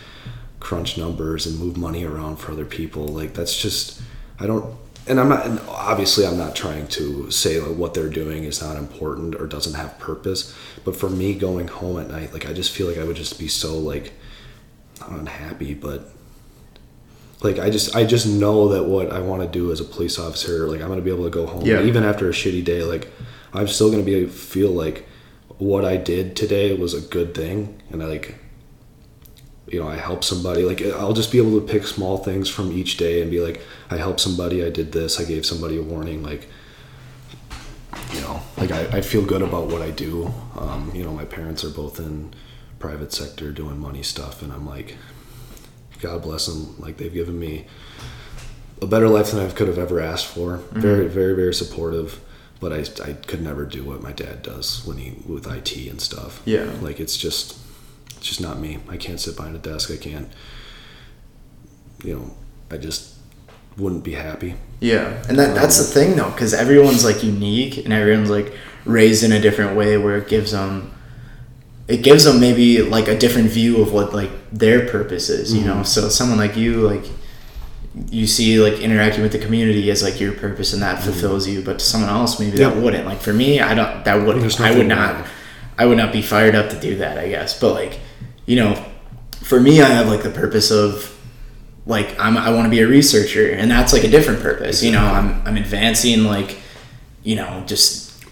crunch 0.60 0.98
numbers 0.98 1.46
and 1.46 1.58
move 1.58 1.76
money 1.76 2.04
around 2.04 2.36
for 2.36 2.52
other 2.52 2.64
people. 2.64 3.06
Like 3.08 3.34
that's 3.34 3.56
just 3.56 4.00
I 4.40 4.46
don't 4.46 4.76
and 5.08 5.18
I'm 5.20 5.28
not 5.28 5.46
and 5.46 5.60
obviously 5.68 6.26
I'm 6.26 6.36
not 6.38 6.54
trying 6.54 6.86
to 6.88 7.30
say 7.30 7.60
like 7.60 7.76
what 7.76 7.94
they're 7.94 8.08
doing 8.10 8.44
is 8.44 8.60
not 8.62 8.76
important 8.76 9.34
or 9.34 9.46
doesn't 9.46 9.74
have 9.74 9.98
purpose 9.98 10.54
but 10.84 10.94
for 10.96 11.08
me 11.10 11.34
going 11.34 11.68
home 11.68 11.98
at 11.98 12.08
night 12.10 12.32
like 12.32 12.46
I 12.48 12.52
just 12.52 12.70
feel 12.72 12.86
like 12.86 12.98
I 12.98 13.04
would 13.04 13.16
just 13.16 13.38
be 13.38 13.48
so 13.48 13.78
like 13.78 14.12
not 15.00 15.10
unhappy, 15.12 15.74
but 15.74 16.10
like 17.40 17.58
I 17.58 17.70
just 17.70 17.94
I 17.94 18.04
just 18.04 18.26
know 18.26 18.68
that 18.70 18.84
what 18.84 19.12
I 19.12 19.20
want 19.20 19.42
to 19.42 19.48
do 19.48 19.70
as 19.70 19.80
a 19.80 19.84
police 19.84 20.18
officer, 20.18 20.66
like 20.68 20.80
I'm 20.82 20.88
gonna 20.88 21.02
be 21.02 21.10
able 21.10 21.24
to 21.24 21.30
go 21.30 21.46
home, 21.46 21.64
Yeah. 21.64 21.82
even 21.82 22.02
after 22.02 22.28
a 22.28 22.32
shitty 22.32 22.64
day. 22.64 22.82
Like 22.82 23.08
I'm 23.52 23.68
still 23.68 23.90
gonna 23.90 24.02
be 24.02 24.26
feel 24.26 24.70
like 24.70 25.06
what 25.58 25.84
I 25.84 25.96
did 25.96 26.34
today 26.36 26.74
was 26.74 26.94
a 26.94 27.00
good 27.00 27.34
thing, 27.34 27.80
and 27.90 28.02
I 28.02 28.06
like 28.06 28.34
you 29.72 29.80
know 29.80 29.88
I 29.88 29.96
help 29.96 30.24
somebody. 30.24 30.62
Like 30.64 30.82
I'll 30.82 31.12
just 31.12 31.30
be 31.32 31.38
able 31.38 31.60
to 31.60 31.66
pick 31.66 31.86
small 31.86 32.18
things 32.18 32.48
from 32.48 32.72
each 32.72 32.96
day 32.96 33.22
and 33.22 33.30
be 33.30 33.40
like 33.40 33.60
I 33.90 33.96
helped 33.96 34.20
somebody, 34.20 34.64
I 34.64 34.70
did 34.70 34.92
this, 34.92 35.20
I 35.20 35.24
gave 35.24 35.44
somebody 35.46 35.76
a 35.78 35.82
warning, 35.82 36.22
like. 36.22 36.48
You 38.12 38.20
know, 38.20 38.40
like 38.56 38.70
I, 38.70 38.98
I 38.98 39.00
feel 39.00 39.24
good 39.24 39.42
about 39.42 39.66
what 39.68 39.82
I 39.82 39.90
do. 39.90 40.32
Um, 40.56 40.90
you 40.94 41.02
know, 41.04 41.12
my 41.12 41.24
parents 41.24 41.64
are 41.64 41.70
both 41.70 41.98
in 41.98 42.32
private 42.78 43.12
sector 43.12 43.50
doing 43.50 43.76
money 43.76 44.04
stuff 44.04 44.40
and 44.40 44.52
i'm 44.52 44.64
like 44.64 44.96
god 46.00 46.22
bless 46.22 46.46
them 46.46 46.76
like 46.78 46.96
they've 46.96 47.12
given 47.12 47.36
me 47.36 47.66
a 48.80 48.86
better 48.86 49.08
life 49.08 49.32
than 49.32 49.44
i 49.44 49.50
could 49.50 49.66
have 49.66 49.78
ever 49.78 49.98
asked 49.98 50.26
for 50.26 50.58
very 50.70 51.08
very 51.08 51.34
very 51.34 51.52
supportive 51.52 52.20
but 52.60 52.72
I, 52.72 52.84
I 53.04 53.14
could 53.14 53.42
never 53.42 53.64
do 53.64 53.82
what 53.82 54.00
my 54.00 54.12
dad 54.12 54.42
does 54.42 54.86
when 54.86 54.98
he 54.98 55.16
with 55.26 55.48
it 55.48 55.76
and 55.90 56.00
stuff 56.00 56.40
Yeah. 56.44 56.70
like 56.80 57.00
it's 57.00 57.16
just 57.16 57.58
just 58.20 58.40
not 58.40 58.58
me 58.58 58.78
i 58.88 58.96
can't 58.96 59.20
sit 59.20 59.36
behind 59.36 59.54
a 59.54 59.58
desk 59.58 59.90
i 59.90 59.96
can't 59.96 60.28
you 62.04 62.14
know 62.14 62.30
i 62.70 62.76
just 62.76 63.18
wouldn't 63.78 64.04
be 64.04 64.14
happy 64.14 64.54
Yeah, 64.80 65.22
and 65.28 65.38
that 65.38 65.54
that's 65.54 65.78
the 65.78 65.84
um, 65.84 66.06
thing 66.06 66.16
though, 66.16 66.30
because 66.30 66.54
everyone's 66.54 67.04
like 67.04 67.22
unique 67.22 67.78
and 67.78 67.92
everyone's 67.92 68.30
like 68.30 68.52
raised 68.84 69.24
in 69.24 69.32
a 69.32 69.40
different 69.40 69.76
way 69.76 69.96
where 69.96 70.16
it 70.16 70.28
gives 70.28 70.52
them, 70.52 70.92
it 71.88 72.02
gives 72.02 72.24
them 72.24 72.40
maybe 72.40 72.82
like 72.82 73.08
a 73.08 73.18
different 73.18 73.50
view 73.50 73.80
of 73.82 73.92
what 73.92 74.14
like 74.14 74.30
their 74.52 74.86
purpose 74.88 75.28
is, 75.28 75.52
you 75.52 75.64
know. 75.64 75.74
Mm-hmm. 75.74 75.84
So 75.84 76.08
someone 76.08 76.38
like 76.38 76.56
you, 76.56 76.86
like 76.86 77.04
you 78.10 78.26
see 78.28 78.60
like 78.60 78.80
interacting 78.80 79.22
with 79.22 79.32
the 79.32 79.38
community 79.38 79.90
as 79.90 80.02
like 80.02 80.20
your 80.20 80.32
purpose 80.32 80.72
and 80.72 80.82
that 80.82 80.96
mm-hmm. 80.96 81.10
fulfills 81.10 81.48
you, 81.48 81.62
but 81.62 81.80
to 81.80 81.84
someone 81.84 82.10
else 82.10 82.38
maybe 82.38 82.58
that 82.58 82.76
wouldn't. 82.76 83.04
Like 83.04 83.20
for 83.20 83.32
me, 83.32 83.60
I 83.60 83.74
don't. 83.74 84.04
That 84.04 84.24
wouldn't 84.24 84.60
I 84.60 84.76
would 84.76 84.86
not. 84.86 85.14
wrong. 85.14 85.24
I 85.76 85.86
would 85.86 85.98
not 85.98 86.12
be 86.12 86.22
fired 86.22 86.54
up 86.54 86.70
to 86.70 86.80
do 86.80 86.96
that. 86.96 87.18
I 87.18 87.28
guess, 87.28 87.58
but 87.58 87.72
like 87.72 88.00
you 88.48 88.56
know, 88.56 88.82
for 89.42 89.60
me, 89.60 89.82
I 89.82 89.88
have 89.88 90.08
like 90.08 90.22
the 90.22 90.30
purpose 90.30 90.70
of 90.70 91.14
like 91.84 92.18
I'm, 92.18 92.38
I 92.38 92.50
want 92.50 92.64
to 92.64 92.70
be 92.70 92.80
a 92.80 92.88
researcher, 92.88 93.50
and 93.50 93.70
that's 93.70 93.92
like 93.92 94.04
a 94.04 94.08
different 94.08 94.40
purpose. 94.40 94.82
You 94.82 94.90
know, 94.90 95.04
I'm 95.04 95.46
I'm 95.46 95.56
advancing 95.58 96.24
like 96.24 96.56
you 97.22 97.36
know 97.36 97.62
just 97.66 98.24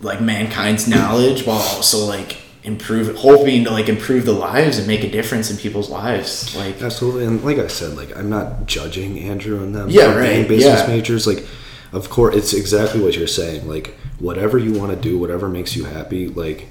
like 0.00 0.20
mankind's 0.20 0.88
knowledge 0.88 1.46
while 1.46 1.58
also 1.58 2.04
like 2.04 2.38
improve 2.64 3.16
hoping 3.16 3.64
to 3.64 3.70
like 3.70 3.88
improve 3.88 4.24
the 4.24 4.32
lives 4.32 4.78
and 4.78 4.88
make 4.88 5.04
a 5.04 5.10
difference 5.10 5.52
in 5.52 5.56
people's 5.56 5.88
lives. 5.88 6.54
Like 6.56 6.82
Absolutely, 6.82 7.26
and 7.26 7.42
like 7.44 7.58
I 7.58 7.68
said, 7.68 7.96
like 7.96 8.16
I'm 8.16 8.28
not 8.28 8.66
judging 8.66 9.20
Andrew 9.20 9.62
and 9.62 9.72
them. 9.72 9.88
Yeah, 9.88 10.12
for 10.12 10.20
being 10.20 10.48
Business 10.48 10.80
yeah. 10.80 10.86
majors, 10.88 11.28
like, 11.28 11.46
of 11.92 12.10
course, 12.10 12.34
it's 12.34 12.52
exactly 12.54 13.00
what 13.00 13.16
you're 13.16 13.28
saying. 13.28 13.68
Like, 13.68 13.96
whatever 14.18 14.58
you 14.58 14.76
want 14.76 14.90
to 14.90 14.96
do, 14.96 15.16
whatever 15.16 15.48
makes 15.48 15.76
you 15.76 15.84
happy, 15.84 16.26
like, 16.26 16.66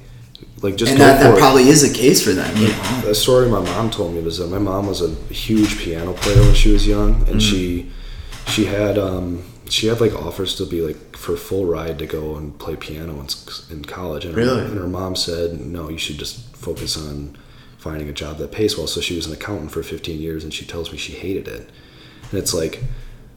like 0.61 0.75
just 0.75 0.91
and 0.91 1.01
that, 1.01 1.21
that 1.21 1.37
probably 1.37 1.69
is 1.69 1.81
the 1.89 1.95
case 1.97 2.23
for 2.23 2.31
them. 2.31 2.53
Know? 2.55 3.09
a 3.09 3.15
story 3.15 3.49
my 3.49 3.59
mom 3.61 3.89
told 3.89 4.13
me 4.13 4.21
was 4.21 4.37
that 4.39 4.47
my 4.47 4.59
mom 4.59 4.87
was 4.87 5.01
a 5.01 5.09
huge 5.33 5.77
piano 5.79 6.13
player 6.13 6.41
when 6.41 6.53
she 6.55 6.71
was 6.71 6.87
young, 6.87 7.15
Mm-hmm. 7.15 7.31
and 7.31 7.41
she 7.41 7.91
she 8.47 8.65
had 8.65 8.97
um 8.97 9.43
she 9.69 9.87
had 9.87 10.01
like 10.01 10.13
offers 10.15 10.55
to 10.55 10.65
be 10.65 10.81
like 10.81 11.15
for 11.15 11.35
full 11.37 11.65
ride 11.65 11.99
to 11.99 12.05
go 12.07 12.35
and 12.35 12.57
play 12.59 12.75
piano 12.75 13.13
in, 13.19 13.27
in 13.71 13.85
college, 13.85 14.25
and 14.25 14.35
Really? 14.35 14.59
her, 14.61 14.65
and 14.65 14.77
her 14.77 14.87
mom 14.87 15.15
said 15.15 15.59
no, 15.59 15.89
you 15.89 15.97
should 15.97 16.17
just 16.17 16.55
focus 16.55 16.97
on 16.97 17.37
finding 17.77 18.09
a 18.09 18.13
job 18.13 18.37
that 18.39 18.51
pays 18.51 18.77
well. 18.77 18.87
So 18.87 18.99
she 18.99 19.15
was 19.15 19.25
an 19.27 19.33
accountant 19.33 19.71
for 19.71 19.81
15 19.83 20.19
years, 20.19 20.43
and 20.43 20.53
she 20.53 20.65
tells 20.65 20.91
me 20.91 20.97
she 20.97 21.13
hated 21.13 21.47
it, 21.47 21.69
and 22.31 22.33
it's 22.39 22.53
like 22.53 22.83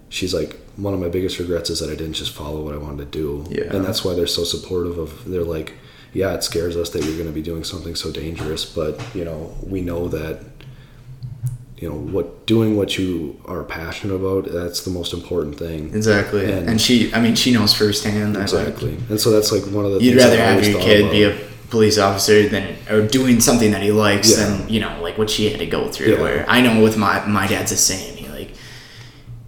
she's 0.09 0.35
like 0.35 0.59
one 0.77 0.95
of 0.95 1.01
my 1.01 1.09
biggest 1.09 1.39
regrets 1.39 1.69
is 1.71 1.79
that 1.81 1.91
I 1.91 1.95
didn't 1.95 2.15
just 2.15 2.33
follow 2.33 2.63
what 2.65 2.75
I 2.75 2.79
wanted 2.79 3.13
to 3.13 3.19
do, 3.19 3.45
Yeah. 3.51 3.75
and 3.77 3.85
that's 3.85 4.03
why 4.05 4.15
they're 4.15 4.27
so 4.27 4.43
supportive 4.45 4.99
of. 4.99 5.25
They're 5.31 5.45
like. 5.45 5.75
Yeah, 6.15 6.35
it 6.35 6.43
scares 6.45 6.77
us 6.77 6.91
that 6.91 7.05
you're 7.05 7.15
going 7.15 7.27
to 7.27 7.33
be 7.33 7.43
doing 7.43 7.65
something 7.65 7.95
so 7.95 8.11
dangerous, 8.11 8.65
but 8.65 9.01
you 9.15 9.25
know 9.25 9.55
we 9.63 9.81
know 9.81 10.09
that 10.09 10.41
you 11.79 11.89
know 11.89 11.97
what 11.97 12.47
doing 12.47 12.77
what 12.77 12.97
you 12.99 13.41
are 13.47 13.65
passionate 13.65 14.15
about 14.15 14.45
that's 14.53 14.83
the 14.85 14.91
most 14.91 15.13
important 15.13 15.59
thing 15.59 15.93
Exactly. 15.95 16.45
And- 16.53 16.69
And, 16.69 16.81
she, 16.81 17.13
I 17.13 17.21
mean, 17.21 17.35
she 17.35 17.51
knows 17.53 17.75
firsthand 17.75 18.37
that 18.37 18.53
like, 18.53 18.69
exactly 18.69 18.97
and 19.09 19.21
so 19.21 19.31
that's 19.33 19.51
like 19.51 19.65
one 19.65 19.85
of 19.85 19.93
the 19.93 20.01
you'd 20.03 20.17
rather 20.17 20.41
I've 20.41 20.65
your 20.67 20.81
kid 20.81 21.11
be 21.11 21.25
a 21.25 21.37
police 21.71 21.99
officer 21.99 22.49
than 22.49 22.77
or 22.91 23.07
doing 23.09 23.41
something 23.41 23.73
that 23.73 23.83
he 23.83 23.91
likes 23.91 24.31
Yeah. 24.31 24.45
than 24.45 24.69
you 24.69 24.79
know 24.81 24.97
like 25.03 25.19
what 25.19 25.29
she 25.31 25.51
had 25.51 25.59
to 25.59 25.67
go 25.67 25.89
through. 25.89 26.13
Yeah. 26.15 26.21
Where 26.21 26.45
I 26.49 26.61
know 26.61 26.81
with 26.83 26.97
my 26.97 27.25
my 27.27 27.47
dad's 27.49 27.71
the 27.73 27.77
same. 27.79 28.15
He 28.17 28.29
like 28.29 28.51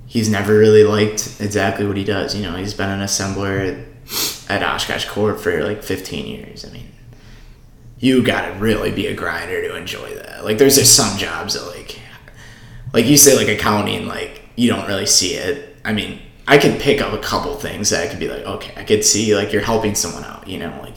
he's 0.06 0.28
never 0.28 0.58
really 0.58 0.82
liked 0.84 1.36
exactly 1.40 1.86
what 1.86 1.96
he 1.96 2.04
does. 2.04 2.34
You 2.34 2.42
know, 2.42 2.56
he's 2.56 2.74
been 2.74 2.88
an 2.90 3.00
assembler 3.00 3.84
at, 4.49 4.62
Oshkosh 4.62 5.07
Corp 5.07 5.38
for 5.38 5.64
like 5.64 5.82
15 5.82 6.26
years. 6.26 6.64
I 6.64 6.70
mean, 6.70 6.92
you 7.99 8.22
gotta 8.22 8.53
really 8.59 8.92
be 8.92 9.07
a 9.07 9.14
grinder 9.14 9.62
to 9.62 9.76
enjoy 9.76 10.14
that. 10.16 10.45
Like, 10.45 10.59
there's 10.59 10.76
just 10.76 10.97
some 10.97 11.16
jobs 11.18 11.55
that 11.55 11.66
like 11.66 12.01
like 12.95 13.07
you 13.07 13.18
say 13.18 13.36
like 13.36 13.49
accounting 13.49 14.07
like 14.07 14.40
you 14.57 14.70
don't 14.70 14.86
really 14.86 15.05
see 15.05 15.34
it 15.34 15.76
i 15.84 15.92
mean 15.92 16.18
i 16.47 16.57
could 16.57 16.80
pick 16.80 17.03
up 17.03 17.12
a 17.12 17.18
couple 17.18 17.55
things 17.57 17.90
that 17.90 18.03
i 18.03 18.09
could 18.09 18.20
be 18.20 18.28
like 18.28 18.45
okay 18.47 18.72
i 18.80 18.84
could 18.84 19.05
see 19.05 19.34
like 19.34 19.53
you're 19.53 19.61
helping 19.61 19.95
someone 19.95 20.24
out 20.24 20.49
you 20.49 20.59
know 20.59 20.78
like 20.80 20.95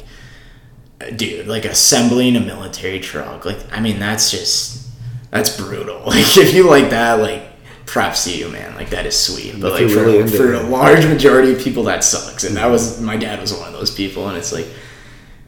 uh, 1.01 1.09
dude 1.15 1.47
like 1.47 1.65
assembling 1.65 2.37
a 2.37 2.39
military 2.39 2.99
truck 2.99 3.43
like 3.43 3.57
i 3.73 3.81
mean 3.81 3.99
that's 3.99 4.31
just 4.31 4.87
that's 5.31 5.57
brutal 5.57 5.99
like 6.05 6.37
if 6.37 6.53
you 6.53 6.69
like 6.69 6.91
that 6.91 7.19
like 7.19 7.46
props 7.87 8.25
to 8.25 8.37
you 8.37 8.49
man 8.49 8.75
like 8.75 8.89
that 8.91 9.05
is 9.05 9.17
sweet 9.17 9.59
but 9.59 9.81
If 9.81 9.81
like 9.81 9.91
for, 9.91 10.05
really 10.05 10.27
for 10.29 10.53
a 10.53 10.61
large 10.61 11.05
majority 11.05 11.53
of 11.53 11.59
people 11.59 11.83
that 11.83 12.03
sucks 12.03 12.43
and 12.43 12.55
that 12.57 12.67
was 12.67 13.01
my 13.01 13.17
dad 13.17 13.39
was 13.41 13.53
one 13.53 13.67
of 13.67 13.73
those 13.73 13.89
people 13.91 14.27
and 14.27 14.37
it's 14.37 14.51
like 14.53 14.67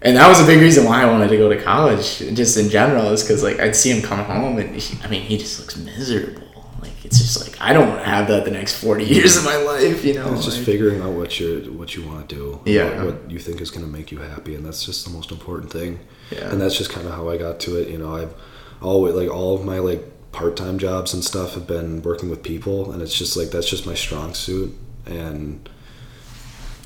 and 0.01 0.15
that 0.15 0.27
was 0.29 0.39
a 0.41 0.45
big 0.45 0.61
reason 0.61 0.85
why 0.85 1.01
I 1.03 1.11
wanted 1.11 1.27
to 1.27 1.35
go 1.35 1.49
to 1.49 1.61
college, 1.61 2.19
just 2.33 2.55
in 2.55 2.69
general, 2.69 3.09
is 3.11 3.21
because 3.21 3.43
like 3.43 3.59
I'd 3.59 3.75
see 3.75 3.91
him 3.91 4.01
come 4.01 4.19
home, 4.23 4.57
and 4.57 4.73
he, 4.73 4.97
I 5.03 5.09
mean, 5.09 5.23
he 5.23 5.37
just 5.37 5.59
looks 5.59 5.75
miserable. 5.75 6.41
Like 6.81 7.03
it's 7.03 7.17
just 7.19 7.41
like 7.45 7.59
I 7.59 7.73
don't 7.73 7.89
want 7.89 7.99
to 7.99 8.09
have 8.09 8.29
that 8.29 8.45
the 8.45 8.51
next 8.51 8.81
forty 8.81 9.03
years 9.03 9.35
of 9.35 9.43
my 9.43 9.57
life, 9.57 10.05
you 10.05 10.13
know. 10.13 10.33
it's 10.33 10.45
just 10.45 10.55
like- 10.59 10.65
figuring 10.65 11.01
out 11.01 11.11
what 11.11 11.37
you 11.41 11.73
what 11.77 11.97
you 11.97 12.07
want 12.07 12.29
to 12.29 12.33
do 12.33 12.61
Yeah. 12.63 13.03
what, 13.03 13.15
what 13.23 13.29
you 13.31 13.39
think 13.39 13.59
is 13.59 13.71
going 13.71 13.85
to 13.85 13.91
make 13.91 14.09
you 14.09 14.19
happy 14.19 14.55
and 14.55 14.65
that's 14.65 14.85
just 14.85 15.03
the 15.03 15.11
most 15.11 15.31
important 15.33 15.69
thing 15.69 15.99
Yeah. 16.31 16.49
and 16.49 16.61
that's 16.61 16.77
just 16.77 16.91
kind 16.91 17.05
of 17.05 17.13
how 17.13 17.27
i 17.29 17.35
got 17.35 17.59
to 17.65 17.75
it 17.81 17.89
you 17.89 17.97
know 17.97 18.15
i've 18.15 18.33
always 18.81 19.13
like 19.15 19.29
all 19.29 19.53
of 19.53 19.65
my 19.65 19.79
like 19.79 20.01
part-time 20.31 20.77
jobs 20.77 21.13
and 21.13 21.23
stuff 21.23 21.55
have 21.55 21.65
been 21.67 22.01
working 22.03 22.29
with 22.29 22.43
people 22.43 22.91
and 22.91 23.01
it's 23.01 23.17
just 23.17 23.35
like 23.35 23.49
that's 23.49 23.69
just 23.69 23.85
my 23.85 23.95
strong 23.95 24.33
suit 24.33 24.75
and 25.05 25.67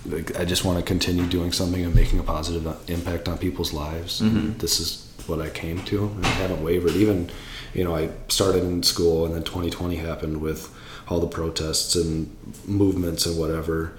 like, 0.05 0.37
I 0.37 0.45
just 0.45 0.65
want 0.65 0.79
to 0.79 0.83
continue 0.83 1.25
doing 1.27 1.51
something 1.51 1.83
and 1.83 1.95
making 1.95 2.19
a 2.19 2.23
positive 2.23 2.65
impact 2.89 3.27
on 3.27 3.37
people's 3.37 3.73
lives. 3.73 4.21
Mm-hmm. 4.21 4.37
And 4.37 4.59
this 4.59 4.79
is 4.79 5.11
what 5.27 5.39
I 5.39 5.49
came 5.49 5.81
to, 5.85 6.05
and 6.05 6.25
I 6.25 6.29
haven't 6.29 6.63
wavered. 6.63 6.91
Even, 6.91 7.29
you 7.73 7.83
know, 7.83 7.95
I 7.95 8.09
started 8.27 8.63
in 8.63 8.83
school, 8.83 9.25
and 9.25 9.33
then 9.33 9.43
2020 9.43 9.95
happened 9.95 10.41
with 10.41 10.73
all 11.07 11.19
the 11.19 11.27
protests 11.27 11.95
and 11.95 12.35
movements 12.65 13.25
and 13.25 13.37
whatever. 13.37 13.93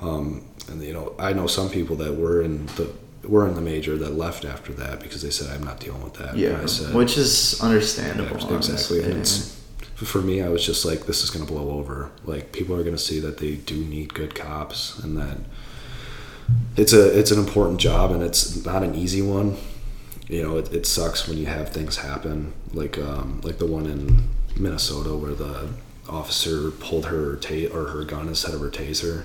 Um, 0.00 0.44
and 0.68 0.82
you 0.82 0.92
know, 0.92 1.14
I 1.18 1.32
know 1.32 1.46
some 1.46 1.70
people 1.70 1.96
that 1.96 2.14
were 2.14 2.42
in 2.42 2.66
the 2.66 2.92
were 3.28 3.46
in 3.46 3.54
the 3.54 3.60
major 3.60 3.96
that 3.98 4.14
left 4.14 4.44
after 4.44 4.72
that 4.72 5.00
because 5.00 5.22
they 5.22 5.30
said 5.30 5.54
I'm 5.54 5.62
not 5.62 5.80
dealing 5.80 6.02
with 6.02 6.14
that. 6.14 6.36
Yeah, 6.36 6.64
said, 6.66 6.94
which 6.94 7.16
is 7.16 7.60
understandable. 7.60 8.38
yeah, 8.40 8.56
exactly. 8.56 9.02
And 9.02 9.20
it's, 9.20 9.60
for 9.96 10.20
me, 10.20 10.42
I 10.42 10.48
was 10.48 10.64
just 10.64 10.84
like, 10.84 11.06
this 11.06 11.22
is 11.22 11.30
going 11.30 11.46
to 11.46 11.52
blow 11.52 11.70
over. 11.78 12.10
Like 12.24 12.52
people 12.52 12.74
are 12.74 12.82
going 12.82 12.96
to 12.96 13.02
see 13.02 13.20
that 13.20 13.38
they 13.38 13.56
do 13.56 13.84
need 13.84 14.14
good 14.14 14.34
cops, 14.34 14.98
and 14.98 15.16
that 15.18 15.38
it's 16.76 16.92
a 16.92 17.18
it's 17.18 17.30
an 17.30 17.38
important 17.38 17.80
job, 17.80 18.10
and 18.10 18.22
it's 18.22 18.64
not 18.64 18.82
an 18.82 18.94
easy 18.94 19.22
one. 19.22 19.56
You 20.28 20.42
know, 20.42 20.58
it, 20.58 20.72
it 20.72 20.86
sucks 20.86 21.26
when 21.26 21.38
you 21.38 21.46
have 21.46 21.70
things 21.70 21.98
happen 21.98 22.52
like 22.72 22.98
um, 22.98 23.40
like 23.42 23.58
the 23.58 23.66
one 23.66 23.86
in 23.86 24.28
Minnesota 24.56 25.14
where 25.14 25.34
the 25.34 25.68
officer 26.08 26.70
pulled 26.70 27.06
her 27.06 27.36
ta- 27.36 27.72
or 27.72 27.88
her 27.88 28.04
gun 28.04 28.28
instead 28.28 28.54
of 28.54 28.60
her 28.60 28.70
taser. 28.70 29.24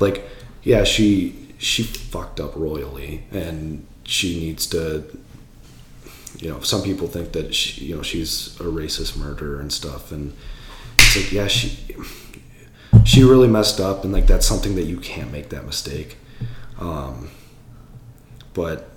Like, 0.00 0.28
yeah, 0.62 0.84
she 0.84 1.51
she 1.62 1.82
fucked 1.82 2.40
up 2.40 2.56
royally, 2.56 3.24
and 3.30 3.86
she 4.04 4.40
needs 4.40 4.66
to 4.66 5.04
you 6.38 6.48
know, 6.48 6.60
some 6.60 6.82
people 6.82 7.06
think 7.06 7.32
that 7.32 7.54
she, 7.54 7.86
you 7.86 7.96
know, 7.96 8.02
she's 8.02 8.58
a 8.60 8.64
racist 8.64 9.16
murderer 9.16 9.60
and 9.60 9.72
stuff, 9.72 10.10
and 10.12 10.34
it's 10.98 11.16
like, 11.16 11.32
yeah, 11.32 11.46
she, 11.46 11.78
she 13.04 13.22
really 13.22 13.48
messed 13.48 13.80
up, 13.80 14.02
and 14.04 14.12
like 14.12 14.26
that's 14.26 14.46
something 14.46 14.74
that 14.74 14.84
you 14.84 14.98
can't 14.98 15.30
make 15.30 15.50
that 15.50 15.64
mistake. 15.64 16.16
Um, 16.78 17.30
but 18.54 18.90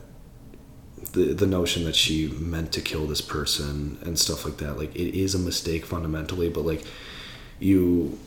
the 1.12 1.34
the 1.34 1.46
notion 1.46 1.84
that 1.86 1.96
she 1.96 2.30
meant 2.30 2.72
to 2.74 2.82
kill 2.82 3.06
this 3.06 3.22
person 3.22 4.00
and 4.02 4.18
stuff 4.18 4.44
like 4.44 4.58
that, 4.58 4.78
like 4.78 4.96
it 4.96 5.18
is 5.18 5.36
a 5.36 5.40
mistake 5.40 5.86
fundamentally, 5.86 6.50
but 6.50 6.66
like 6.66 6.84
you, 7.60 8.18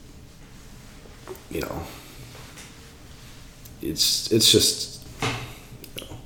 you 1.51 1.61
know, 1.63 1.83
it's 3.83 4.31
it's 4.33 4.51
just. 4.51 5.07
you 5.23 5.29
know, 6.05 6.17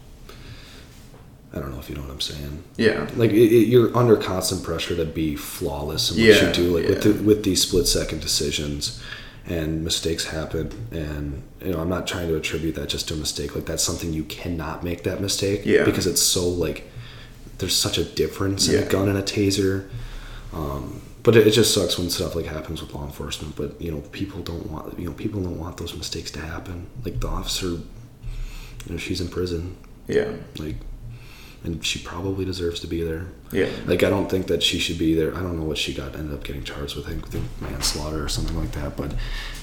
I 1.54 1.58
don't 1.58 1.70
know 1.72 1.78
if 1.78 1.88
you 1.90 1.94
know 1.96 2.02
what 2.02 2.10
I'm 2.10 2.20
saying 2.20 2.62
yeah, 2.76 3.08
like 3.16 3.30
it, 3.30 3.36
it, 3.52 3.68
you're 3.68 3.94
under 3.96 4.16
constant 4.16 4.62
pressure 4.62 4.96
to 4.96 5.04
be 5.04 5.36
flawless 5.36 6.10
in 6.10 6.16
what 6.16 6.24
Yeah, 6.26 6.48
you 6.48 6.52
do 6.54 6.78
like 6.78 6.88
with, 6.88 7.02
the, 7.02 7.22
with 7.22 7.44
these 7.44 7.62
split 7.62 7.86
second 7.86 8.20
decisions 8.20 9.02
and 9.46 9.82
mistakes 9.84 10.26
happen 10.26 10.70
and 10.92 11.42
you 11.60 11.72
know 11.72 11.80
i'm 11.80 11.88
not 11.88 12.06
trying 12.06 12.28
to 12.28 12.36
attribute 12.36 12.76
that 12.76 12.88
just 12.88 13.08
to 13.08 13.14
a 13.14 13.16
mistake 13.16 13.56
like 13.56 13.64
that's 13.66 13.82
something 13.82 14.12
you 14.12 14.22
cannot 14.22 14.84
make 14.84 15.02
that 15.02 15.20
mistake 15.20 15.62
Yeah. 15.64 15.82
because 15.84 16.06
it's 16.06 16.22
so 16.22 16.48
like 16.48 16.88
there's 17.58 17.74
such 17.76 17.98
a 17.98 18.04
difference 18.04 18.68
in 18.68 18.74
Yeah. 18.74 18.86
a 18.86 18.88
gun 18.88 19.08
and 19.08 19.18
a 19.18 19.22
taser 19.22 19.88
um, 20.52 21.02
but 21.22 21.36
it, 21.36 21.46
it 21.46 21.52
just 21.52 21.72
sucks 21.74 21.98
when 21.98 22.10
stuff 22.10 22.34
like 22.34 22.46
happens 22.46 22.80
with 22.82 22.92
law 22.94 23.04
enforcement 23.04 23.54
but 23.56 23.80
you 23.80 23.90
know 23.90 24.00
people 24.12 24.40
don't 24.40 24.68
want 24.70 24.98
you 24.98 25.06
know 25.06 25.12
people 25.12 25.40
don't 25.40 25.58
want 25.58 25.76
those 25.76 25.96
mistakes 25.96 26.30
to 26.32 26.40
happen. 26.40 26.86
Like 27.04 27.20
the 27.20 27.28
officer 27.28 27.66
you 27.66 28.90
know 28.90 28.96
she's 28.96 29.20
in 29.20 29.28
prison. 29.28 29.76
Yeah, 30.08 30.32
like 30.58 30.76
and 31.64 31.84
she 31.84 31.98
probably 32.00 32.44
deserves 32.44 32.80
to 32.80 32.86
be 32.86 33.02
there 33.02 33.26
yeah. 33.52 33.68
like 33.86 34.02
I 34.02 34.10
don't 34.10 34.28
think 34.28 34.46
that 34.48 34.62
she 34.62 34.78
should 34.78 34.98
be 34.98 35.14
there. 35.14 35.34
I 35.36 35.40
don't 35.42 35.56
know 35.58 35.64
what 35.64 35.78
she 35.78 35.94
got 35.94 36.16
ended 36.16 36.34
up 36.34 36.42
getting 36.44 36.64
charged 36.64 36.96
with. 36.96 37.06
I 37.06 37.10
think, 37.10 37.28
think 37.28 37.44
manslaughter 37.60 38.24
or 38.24 38.28
something 38.28 38.58
like 38.58 38.72
that. 38.72 38.96
But 38.96 39.14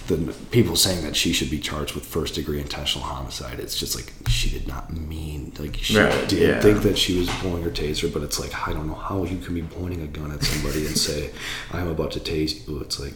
the 0.07 0.33
people 0.51 0.75
saying 0.75 1.03
that 1.03 1.15
she 1.15 1.33
should 1.33 1.49
be 1.49 1.59
charged 1.59 1.95
with 1.95 2.05
first 2.05 2.35
degree 2.35 2.59
intentional 2.61 3.05
homicide, 3.05 3.59
it's 3.59 3.77
just 3.77 3.95
like 3.95 4.13
she 4.27 4.49
did 4.49 4.67
not 4.67 4.93
mean 4.93 5.53
like 5.59 5.75
she 5.77 5.97
Right, 5.97 6.29
didn't 6.29 6.47
yeah. 6.49 6.61
think 6.61 6.83
that 6.83 6.97
she 6.97 7.17
was 7.19 7.29
pulling 7.41 7.63
her 7.63 7.71
taser. 7.71 8.11
But 8.13 8.23
it's 8.23 8.39
like 8.39 8.67
I 8.67 8.73
don't 8.73 8.87
know 8.87 8.93
how 8.95 9.23
you 9.25 9.37
can 9.39 9.53
be 9.55 9.63
pointing 9.63 10.01
a 10.01 10.07
gun 10.07 10.31
at 10.31 10.43
somebody 10.43 10.85
and 10.85 10.97
say 10.97 11.31
I'm 11.73 11.87
about 11.87 12.11
to 12.11 12.19
tase 12.19 12.67
you. 12.67 12.79
It's 12.81 12.99
like. 12.99 13.15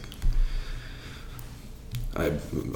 I 2.16 2.26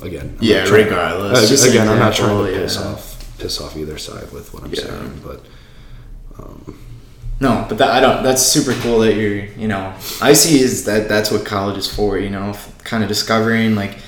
again. 0.02 0.36
I'm 0.36 0.38
Yeah, 0.40 0.68
regardless, 0.68 1.64
again, 1.64 1.88
I'm 1.88 1.98
not 1.98 2.14
trying 2.14 2.44
to 2.46 2.52
piss 2.60 2.76
yeah. 2.76 2.86
off 2.88 3.38
piss 3.38 3.60
off 3.60 3.76
either 3.76 3.98
side 3.98 4.32
with 4.32 4.52
what 4.52 4.64
I'm 4.64 4.72
Yeah. 4.72 4.80
saying, 4.82 5.20
but 5.24 5.44
No, 7.40 7.64
but 7.68 7.78
that, 7.78 7.90
I 7.90 8.00
don't. 8.00 8.24
That's 8.24 8.42
super 8.42 8.72
cool 8.82 8.98
that 9.00 9.14
you're. 9.14 9.44
You 9.44 9.68
know, 9.68 9.94
I 10.20 10.32
see 10.32 10.60
is 10.60 10.84
that 10.86 11.08
that's 11.08 11.30
what 11.30 11.44
college 11.46 11.76
is 11.78 11.86
for. 11.92 12.18
You 12.18 12.30
know, 12.30 12.52
kind 12.82 13.02
of 13.04 13.08
discovering 13.08 13.76
like 13.76 13.98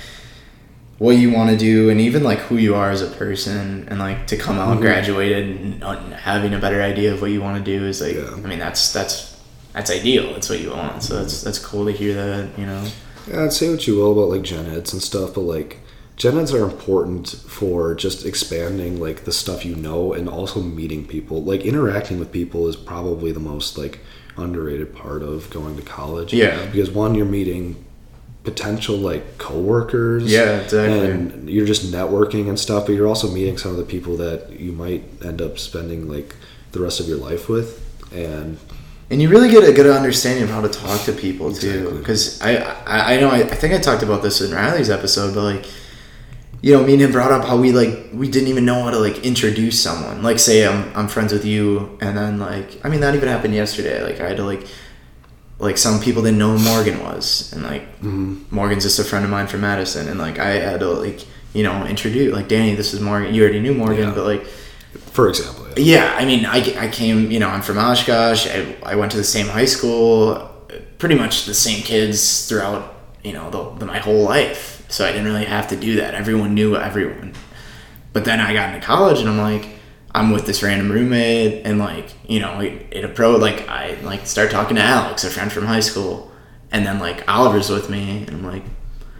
what 0.97 1.11
you 1.17 1.31
want 1.31 1.49
to 1.49 1.57
do 1.57 1.89
and 1.89 1.99
even 1.99 2.23
like 2.23 2.37
who 2.39 2.57
you 2.57 2.75
are 2.75 2.91
as 2.91 3.01
a 3.01 3.07
person 3.07 3.87
and 3.89 3.97
like 3.99 4.27
to 4.27 4.37
come 4.37 4.59
out 4.59 4.77
Mhm. 4.77 4.81
graduated 4.81 5.47
and, 5.59 5.81
and 5.83 6.13
having 6.13 6.53
a 6.53 6.59
better 6.59 6.79
idea 6.81 7.11
of 7.11 7.21
what 7.21 7.31
you 7.31 7.41
want 7.41 7.63
to 7.63 7.77
do 7.79 7.85
is 7.87 8.01
like. 8.01 8.15
Yeah. 8.15 8.31
I 8.33 8.47
mean, 8.47 8.59
that's 8.59 8.91
that's 8.91 9.39
that's 9.73 9.89
ideal. 9.89 10.33
That's 10.33 10.49
what 10.49 10.59
you 10.59 10.71
want. 10.71 11.01
So 11.01 11.15
that's 11.19 11.41
that's 11.41 11.57
cool 11.59 11.85
to 11.85 11.91
hear 11.93 12.13
that. 12.13 12.59
You 12.59 12.65
know. 12.65 12.83
Yeah, 13.29 13.45
I'd 13.45 13.53
say 13.53 13.69
what 13.69 13.87
you 13.87 13.95
will 13.95 14.11
about 14.11 14.29
like 14.29 14.41
gen 14.41 14.65
eds 14.69 14.91
and 14.91 15.01
stuff, 15.01 15.35
but 15.35 15.41
like 15.41 15.79
gen 16.17 16.37
eds 16.37 16.53
are 16.53 16.63
important 16.63 17.27
for 17.29 17.95
just 17.95 18.25
expanding 18.25 18.99
like 18.99 19.23
the 19.23 19.31
stuff 19.31 19.65
you 19.65 19.75
know 19.75 20.13
and 20.13 20.29
also 20.29 20.61
meeting 20.61 21.05
people. 21.05 21.43
Like 21.43 21.61
interacting 21.61 22.19
with 22.19 22.31
people 22.31 22.67
is 22.67 22.75
probably 22.75 23.31
the 23.31 23.39
most 23.39 23.77
like 23.77 23.99
underrated 24.37 24.95
part 24.95 25.23
of 25.23 25.49
going 25.49 25.75
to 25.77 25.81
college. 25.81 26.33
Yeah. 26.33 26.65
Because 26.67 26.91
one, 26.91 27.15
you're 27.15 27.25
meeting 27.25 27.83
potential 28.43 28.97
like 28.97 29.37
coworkers. 29.37 30.31
Yeah, 30.31 30.61
exactly. 30.61 31.11
And 31.11 31.49
you're 31.49 31.65
just 31.65 31.91
networking 31.91 32.49
and 32.49 32.59
stuff, 32.59 32.85
but 32.85 32.93
you're 32.93 33.07
also 33.07 33.29
meeting 33.29 33.57
some 33.57 33.71
of 33.71 33.77
the 33.77 33.83
people 33.83 34.17
that 34.17 34.59
you 34.59 34.71
might 34.71 35.03
end 35.23 35.41
up 35.41 35.59
spending 35.59 36.07
like 36.07 36.35
the 36.71 36.79
rest 36.79 36.99
of 36.99 37.07
your 37.07 37.17
life 37.17 37.49
with. 37.49 37.79
And 38.13 38.57
And 39.09 39.21
you 39.21 39.29
really 39.29 39.49
get 39.49 39.67
a 39.67 39.73
good 39.73 39.87
understanding 39.87 40.43
of 40.43 40.49
how 40.49 40.61
to 40.61 40.69
talk 40.69 41.03
to 41.03 41.11
people 41.11 41.53
too. 41.53 41.69
Exactly. 41.69 41.97
Because 41.97 42.41
I, 42.41 42.55
I, 42.85 43.13
I 43.15 43.19
know 43.19 43.29
I, 43.29 43.39
I 43.39 43.55
think 43.55 43.73
I 43.73 43.77
talked 43.77 44.03
about 44.03 44.23
this 44.23 44.39
in 44.41 44.53
Riley's 44.53 44.89
episode, 44.89 45.35
but 45.35 45.43
like, 45.43 45.65
you 46.61 46.73
know, 46.75 46.83
me 46.83 46.93
and 46.93 47.01
him 47.01 47.11
brought 47.11 47.31
up 47.31 47.45
how 47.45 47.57
we 47.57 47.71
like 47.71 48.09
we 48.13 48.29
didn't 48.29 48.49
even 48.49 48.65
know 48.65 48.83
how 48.83 48.91
to 48.91 48.99
like 48.99 49.25
introduce 49.25 49.81
someone. 49.81 50.21
Like, 50.21 50.39
say 50.39 50.67
I'm 50.67 50.95
I'm 50.95 51.07
friends 51.07 51.33
with 51.33 51.45
you, 51.45 51.97
and 52.01 52.17
then 52.17 52.39
like 52.39 52.83
I 52.85 52.89
mean 52.89 53.01
that 53.01 53.15
even 53.15 53.27
happened 53.29 53.53
yesterday. 53.53 54.03
Like 54.03 54.19
I 54.19 54.27
had 54.27 54.37
to 54.37 54.43
like 54.43 54.65
like 55.59 55.77
some 55.77 55.99
people 55.99 56.23
didn't 56.23 56.37
know 56.39 56.57
who 56.57 56.63
Morgan 56.63 57.03
was, 57.03 57.51
and 57.53 57.63
like 57.63 57.83
mm-hmm. 58.01 58.43
Morgan's 58.51 58.83
just 58.83 58.99
a 58.99 59.03
friend 59.03 59.25
of 59.25 59.31
mine 59.31 59.47
from 59.47 59.61
Madison, 59.61 60.07
and 60.07 60.19
like 60.19 60.39
I 60.39 60.51
had 60.51 60.79
to 60.81 60.87
like 60.87 61.25
you 61.53 61.63
know 61.63 61.85
introduce 61.85 62.33
like 62.33 62.47
Danny, 62.47 62.75
this 62.75 62.93
is 62.93 62.99
Morgan. 62.99 63.33
You 63.33 63.43
already 63.43 63.59
knew 63.59 63.73
Morgan, 63.73 64.09
Yeah. 64.09 64.15
but 64.15 64.25
like 64.25 64.45
for 65.11 65.29
example, 65.29 65.67
yeah. 65.77 66.05
yeah, 66.05 66.15
I 66.17 66.25
mean, 66.25 66.45
I, 66.45 66.85
I 66.85 66.87
came, 66.89 67.31
you 67.31 67.39
know, 67.39 67.49
I'm 67.49 67.61
from 67.61 67.77
Oshkosh. 67.77 68.47
I, 68.47 68.75
I 68.83 68.95
went 68.95 69.11
to 69.11 69.17
the 69.17 69.23
same 69.23 69.47
high 69.47 69.65
school, 69.65 70.49
pretty 70.99 71.15
much 71.15 71.45
the 71.45 71.53
same 71.53 71.81
kids 71.83 72.47
throughout, 72.47 72.93
you 73.23 73.33
know, 73.33 73.49
the, 73.49 73.79
the, 73.79 73.85
my 73.85 73.99
whole 73.99 74.23
life. 74.23 74.70
So 74.91 75.05
I 75.05 75.11
didn't 75.11 75.25
really 75.25 75.45
have 75.45 75.69
to 75.69 75.75
do 75.75 75.95
that. 75.95 76.13
Everyone 76.13 76.53
knew 76.53 76.75
everyone. 76.75 77.33
But 78.13 78.25
then 78.25 78.39
I 78.41 78.53
got 78.53 78.73
into 78.73 78.85
college 78.85 79.19
and 79.19 79.29
I'm 79.29 79.37
like, 79.37 79.69
I'm 80.13 80.31
with 80.31 80.45
this 80.45 80.61
random 80.61 80.91
roommate 80.91 81.65
and 81.65 81.79
like, 81.79 82.13
you 82.27 82.41
know, 82.41 82.59
it, 82.59 82.87
it 82.91 83.05
approached, 83.05 83.41
like, 83.41 83.69
I 83.69 83.97
like 84.01 84.27
start 84.27 84.51
talking 84.51 84.75
to 84.75 84.81
Alex, 84.81 85.23
a 85.23 85.29
friend 85.29 85.51
from 85.51 85.65
high 85.65 85.79
school. 85.79 86.29
And 86.73 86.85
then 86.85 86.99
like 86.99 87.29
Oliver's 87.29 87.69
with 87.69 87.89
me 87.89 88.25
and 88.27 88.29
I'm 88.29 88.45
like, 88.45 88.63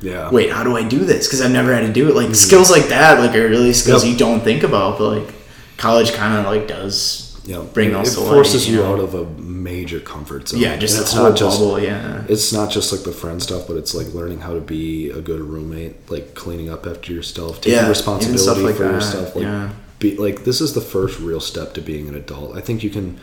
Yeah. 0.01 0.29
wait, 0.29 0.51
how 0.51 0.63
do 0.63 0.75
I 0.75 0.83
do 0.83 0.99
this? 0.99 1.27
Because 1.27 1.41
I've 1.41 1.51
never 1.51 1.73
had 1.73 1.85
to 1.87 1.93
do 1.93 2.09
it. 2.09 2.15
Like 2.15 2.25
mm-hmm. 2.25 2.33
skills 2.33 2.69
like 2.69 2.89
that, 2.89 3.19
like 3.19 3.33
are 3.35 3.47
really 3.47 3.71
skills 3.71 4.03
Yep. 4.03 4.11
you 4.11 4.19
don't 4.19 4.41
think 4.41 4.63
about, 4.63 4.97
but 4.97 5.17
like 5.17 5.33
college 5.77 6.11
kind 6.13 6.37
of 6.37 6.45
like 6.45 6.67
does 6.67 7.30
Yeah, 7.43 7.63
bring 7.73 7.89
it, 7.89 7.93
those 7.93 8.13
it 8.15 8.21
to 8.21 8.27
forces 8.27 8.67
you 8.69 8.75
you 8.77 8.83
know? 8.83 8.93
out 8.93 8.99
of 8.99 9.15
a 9.15 9.25
major 9.41 9.99
comfort 9.99 10.47
zone. 10.49 10.59
yeah, 10.59 10.77
just 10.77 10.95
And 10.95 11.03
it's 11.03 11.15
not 11.15 11.35
just 11.35 11.59
bubble. 11.59 11.79
Yeah, 11.79 12.23
it's 12.29 12.53
not 12.53 12.69
just 12.69 12.91
like 12.91 13.01
the 13.03 13.11
friend 13.11 13.41
stuff, 13.41 13.67
but 13.67 13.77
it's 13.77 13.95
like 13.95 14.13
learning 14.13 14.41
how 14.41 14.53
to 14.53 14.61
be 14.61 15.09
a 15.09 15.21
good 15.21 15.41
roommate, 15.41 16.09
like 16.11 16.35
cleaning 16.35 16.69
up 16.69 16.85
after 16.85 17.11
yourself, 17.11 17.61
taking 17.61 17.79
Yeah, 17.79 17.89
responsibility 17.89 18.61
like 18.61 18.75
for 18.75 18.83
that, 18.83 19.01
stuff. 19.01 19.35
Like, 19.35 19.43
yeah. 19.45 19.71
be 19.97 20.15
like 20.17 20.43
this 20.43 20.61
is 20.61 20.73
the 20.73 20.81
first 20.81 21.19
real 21.19 21.39
step 21.39 21.73
to 21.73 21.81
being 21.81 22.07
an 22.07 22.15
adult. 22.15 22.55
I 22.55 22.61
think 22.61 22.83
you 22.83 22.89
can. 22.91 23.19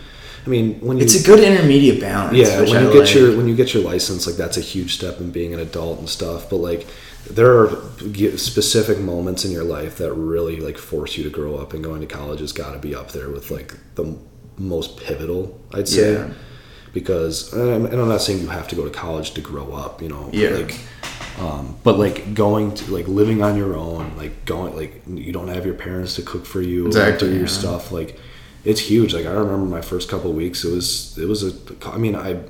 I 0.47 0.51
mean, 0.51 0.81
when 0.81 0.97
you 0.99 1.05
it's 1.05 1.21
a 1.21 1.25
good 1.25 1.41
intermediate 1.41 2.01
balance. 2.01 2.37
yeah, 2.37 2.61
when 2.61 2.77
I 2.77 2.83
you 2.83 2.93
get 2.93 3.05
like. 3.07 3.15
your 3.15 3.37
when 3.37 3.47
you 3.47 3.55
get 3.55 3.73
your 3.75 3.83
license, 3.85 4.27
like 4.27 4.37
that's 4.37 4.57
a 4.57 4.61
huge 4.63 4.95
step 4.95 5.21
in 5.21 5.31
being 5.31 5.55
an 5.55 5.61
adult 5.61 5.99
and 6.01 6.09
stuff. 6.09 6.49
But 6.51 6.57
like, 6.57 6.87
there 7.31 7.59
are 7.59 7.69
specific 8.37 8.99
moments 8.99 9.45
in 9.45 9.51
your 9.51 9.65
life 9.65 9.99
that 9.99 10.13
really 10.13 10.61
like 10.61 10.79
force 10.79 11.17
you 11.17 11.25
to 11.25 11.31
grow 11.31 11.57
up, 11.57 11.73
and 11.73 11.85
going 11.85 12.01
to 12.01 12.07
college 12.07 12.41
has 12.41 12.53
got 12.53 12.73
to 12.73 12.79
be 12.79 12.95
up 12.95 13.13
there 13.13 13.31
with 13.31 13.51
like 13.51 13.75
the 13.95 14.17
most 14.57 14.97
pivotal, 14.99 15.61
I'd 15.73 15.89
say. 15.89 16.15
Yeah. 16.15 16.31
Because 16.93 17.53
and 17.53 17.87
I'm 17.87 18.09
not 18.09 18.23
saying 18.23 18.41
you 18.41 18.49
have 18.49 18.67
to 18.69 18.75
go 18.75 18.85
to 18.85 18.91
college 18.91 19.33
to 19.35 19.41
grow 19.41 19.73
up, 19.73 20.01
you 20.01 20.09
know. 20.09 20.31
Yeah. 20.33 20.51
Like, 20.51 20.81
um, 21.39 21.77
but 21.85 21.99
like 21.99 22.35
going 22.35 22.75
to 22.75 22.93
like 22.93 23.07
living 23.07 23.43
on 23.43 23.57
your 23.57 23.77
own, 23.77 24.17
like 24.17 24.45
going 24.47 24.75
like 24.75 25.03
you 25.07 25.33
don't 25.33 25.49
have 25.49 25.67
your 25.67 25.75
parents 25.75 26.17
to 26.17 26.23
cook 26.23 26.47
for 26.47 26.63
you, 26.63 26.85
or 26.85 26.89
Exactly, 26.89 27.29
do 27.29 27.35
your 27.35 27.43
yeah. 27.43 27.49
stuff. 27.49 27.93
Like, 27.93 28.19
it's 28.65 28.81
huge. 28.81 29.15
Like 29.15 29.27
I 29.27 29.31
remember 29.31 29.67
my 29.67 29.83
first 29.83 30.09
couple 30.09 30.31
of 30.31 30.37
weeks. 30.37 30.65
It 30.65 30.73
was 30.73 31.17
it 31.19 31.27
was 31.27 31.45
a. 31.45 31.53
I 31.87 31.99
mean 31.99 32.17
I. 32.17 32.41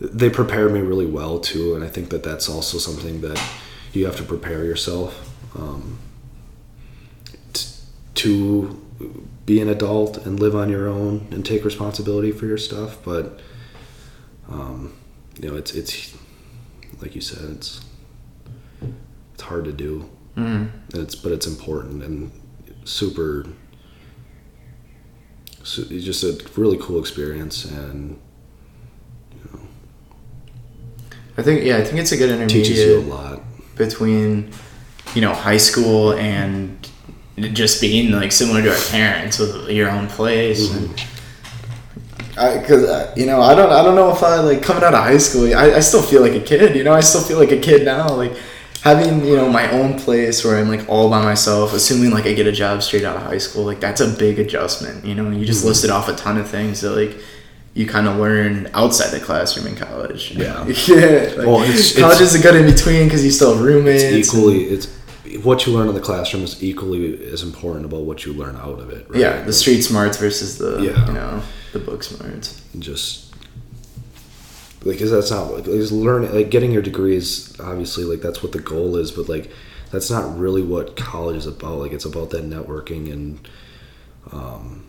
They 0.00 0.30
prepared 0.30 0.72
me 0.72 0.80
really 0.80 1.06
well 1.06 1.40
too, 1.40 1.74
and 1.74 1.82
I 1.82 1.88
think 1.88 2.10
that 2.10 2.22
that's 2.22 2.48
also 2.48 2.78
something 2.78 3.20
that 3.22 3.40
you 3.92 4.06
have 4.06 4.16
to 4.16 4.22
prepare 4.22 4.64
yourself 4.64 5.34
um, 5.56 5.98
t- 7.52 7.68
to 8.14 8.80
be 9.46 9.60
an 9.60 9.68
adult 9.68 10.18
and 10.18 10.38
live 10.38 10.54
on 10.54 10.68
your 10.68 10.88
own 10.88 11.26
and 11.30 11.44
take 11.44 11.64
responsibility 11.64 12.32
for 12.32 12.46
your 12.46 12.58
stuff. 12.58 12.98
But 13.04 13.40
um, 14.48 14.94
you 15.40 15.48
know, 15.48 15.56
it's 15.56 15.74
it's 15.74 16.16
like 17.00 17.14
you 17.14 17.20
said, 17.20 17.50
it's 17.50 17.80
it's 19.34 19.42
hard 19.42 19.64
to 19.64 19.72
do. 19.72 20.08
Mm. 20.36 20.70
It's 20.94 21.14
but 21.14 21.32
it's 21.32 21.46
important 21.46 22.02
and 22.02 22.30
super. 22.84 23.46
So 25.62 25.82
it's 25.90 26.04
just 26.04 26.24
a 26.24 26.40
really 26.58 26.78
cool 26.78 26.98
experience 26.98 27.64
and 27.66 28.18
I 31.38 31.42
think 31.42 31.64
yeah, 31.64 31.76
I 31.76 31.84
think 31.84 32.00
it's 32.00 32.10
a 32.10 32.16
good 32.16 32.48
teaches 32.48 32.78
you 32.80 32.96
a 32.96 32.98
intermediate 32.98 33.08
lot. 33.08 33.40
Between 33.78 34.50
you 35.14 35.20
know 35.22 35.32
high 35.32 35.56
school 35.56 36.12
and 36.14 36.76
just 37.54 37.80
being 37.80 38.10
like 38.12 38.32
similar 38.32 38.60
to 38.62 38.70
our 38.70 38.84
parents 38.90 39.38
with 39.38 39.68
your 39.70 39.88
own 39.88 40.08
place 40.08 40.70
and 40.74 40.90
because 42.62 43.16
you 43.16 43.26
know 43.26 43.40
I 43.40 43.54
don't 43.54 43.72
I 43.72 43.82
don't 43.82 43.94
know 43.94 44.12
if 44.12 44.22
I 44.22 44.40
like 44.40 44.62
coming 44.62 44.84
out 44.84 44.94
of 44.94 45.02
high 45.02 45.18
school 45.18 45.52
I, 45.54 45.72
I 45.74 45.80
still 45.80 46.02
feel 46.02 46.20
like 46.22 46.34
a 46.34 46.40
kid 46.40 46.76
you 46.76 46.84
know? 46.84 46.92
I 46.92 47.00
still 47.00 47.20
feel 47.22 47.38
like 47.38 47.50
a 47.52 47.58
kid 47.60 47.84
now 47.84 48.08
like 48.14 48.32
having 48.82 49.24
you 49.24 49.34
know 49.36 49.48
my 49.50 49.70
own 49.72 49.98
place 49.98 50.44
where 50.44 50.58
I'm 50.58 50.68
like 50.68 50.88
all 50.88 51.10
by 51.10 51.22
myself 51.22 51.72
assuming 51.74 52.10
like 52.10 52.26
I 52.26 52.32
get 52.34 52.46
a 52.46 52.52
job 52.52 52.82
straight 52.82 53.04
out 53.04 53.16
of 53.16 53.22
high 53.22 53.38
school 53.38 53.64
like 53.64 53.80
that's 53.80 54.00
a 54.00 54.08
big 54.08 54.38
adjustment 54.38 55.04
you 55.04 55.14
know? 55.14 55.30
You 55.30 55.44
just 55.44 55.64
Mhm. 55.64 55.68
listed 55.68 55.90
off 55.90 56.08
a 56.08 56.14
ton 56.14 56.38
of 56.38 56.48
things 56.48 56.80
that 56.82 56.90
like 56.90 57.16
you 57.78 57.86
kind 57.86 58.08
of 58.08 58.16
learn 58.16 58.68
outside 58.74 59.10
the 59.16 59.20
classroom 59.24 59.66
in 59.68 59.76
college 59.76 60.32
Yeah. 60.32 60.66
yeah 60.66 61.32
like, 61.36 61.46
Well, 61.46 61.62
it's- 61.62 61.96
college 62.04 62.16
it's- 62.20 62.34
is 62.34 62.34
a 62.34 62.42
good 62.42 62.56
in 62.56 62.66
between 62.66 63.04
because 63.04 63.24
you 63.24 63.30
still 63.30 63.54
have 63.54 63.64
roommates 63.64 64.02
It's 64.02 64.32
and- 64.32 64.38
equally 64.42 64.64
it's 64.64 64.86
what 65.44 65.66
you 65.66 65.72
learn 65.74 65.88
in 65.88 65.94
the 65.94 66.00
classroom 66.00 66.42
is 66.42 66.62
equally 66.62 67.22
as 67.32 67.42
important 67.42 67.84
about 67.84 68.02
what 68.02 68.24
you 68.24 68.32
learn 68.32 68.56
out 68.56 68.80
of 68.80 68.88
it. 68.90 69.08
Right? 69.10 69.20
Yeah, 69.20 69.42
the 69.42 69.52
street 69.52 69.82
smarts 69.82 70.16
versus 70.16 70.56
the 70.58 70.80
Yeah. 70.82 71.06
you 71.06 71.12
know 71.12 71.42
the 71.72 71.78
book 71.78 72.02
smarts. 72.02 72.60
just 72.78 73.26
like 74.84 74.98
cause 74.98 75.10
that's 75.10 75.30
not 75.30 75.52
like 75.52 75.66
is 75.66 75.92
learning 75.92 76.32
like 76.34 76.50
getting 76.50 76.72
your 76.72 76.82
degrees 76.82 77.54
obviously 77.60 78.04
like 78.04 78.20
that's 78.22 78.42
what 78.42 78.52
the 78.52 78.60
goal 78.60 78.96
is 78.96 79.10
but 79.10 79.28
like 79.28 79.50
that's 79.90 80.08
not 80.10 80.38
really 80.38 80.62
what 80.62 80.96
college 80.96 81.36
is 81.36 81.46
about 81.46 81.78
like 81.78 81.92
it's 81.92 82.04
about 82.04 82.30
that 82.30 82.44
networking 82.48 83.12
and 83.12 83.48
um 84.32 84.86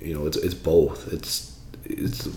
you 0.00 0.14
know 0.14 0.24
it's 0.26 0.36
it's 0.36 0.54
both 0.54 1.12
it's 1.12 1.55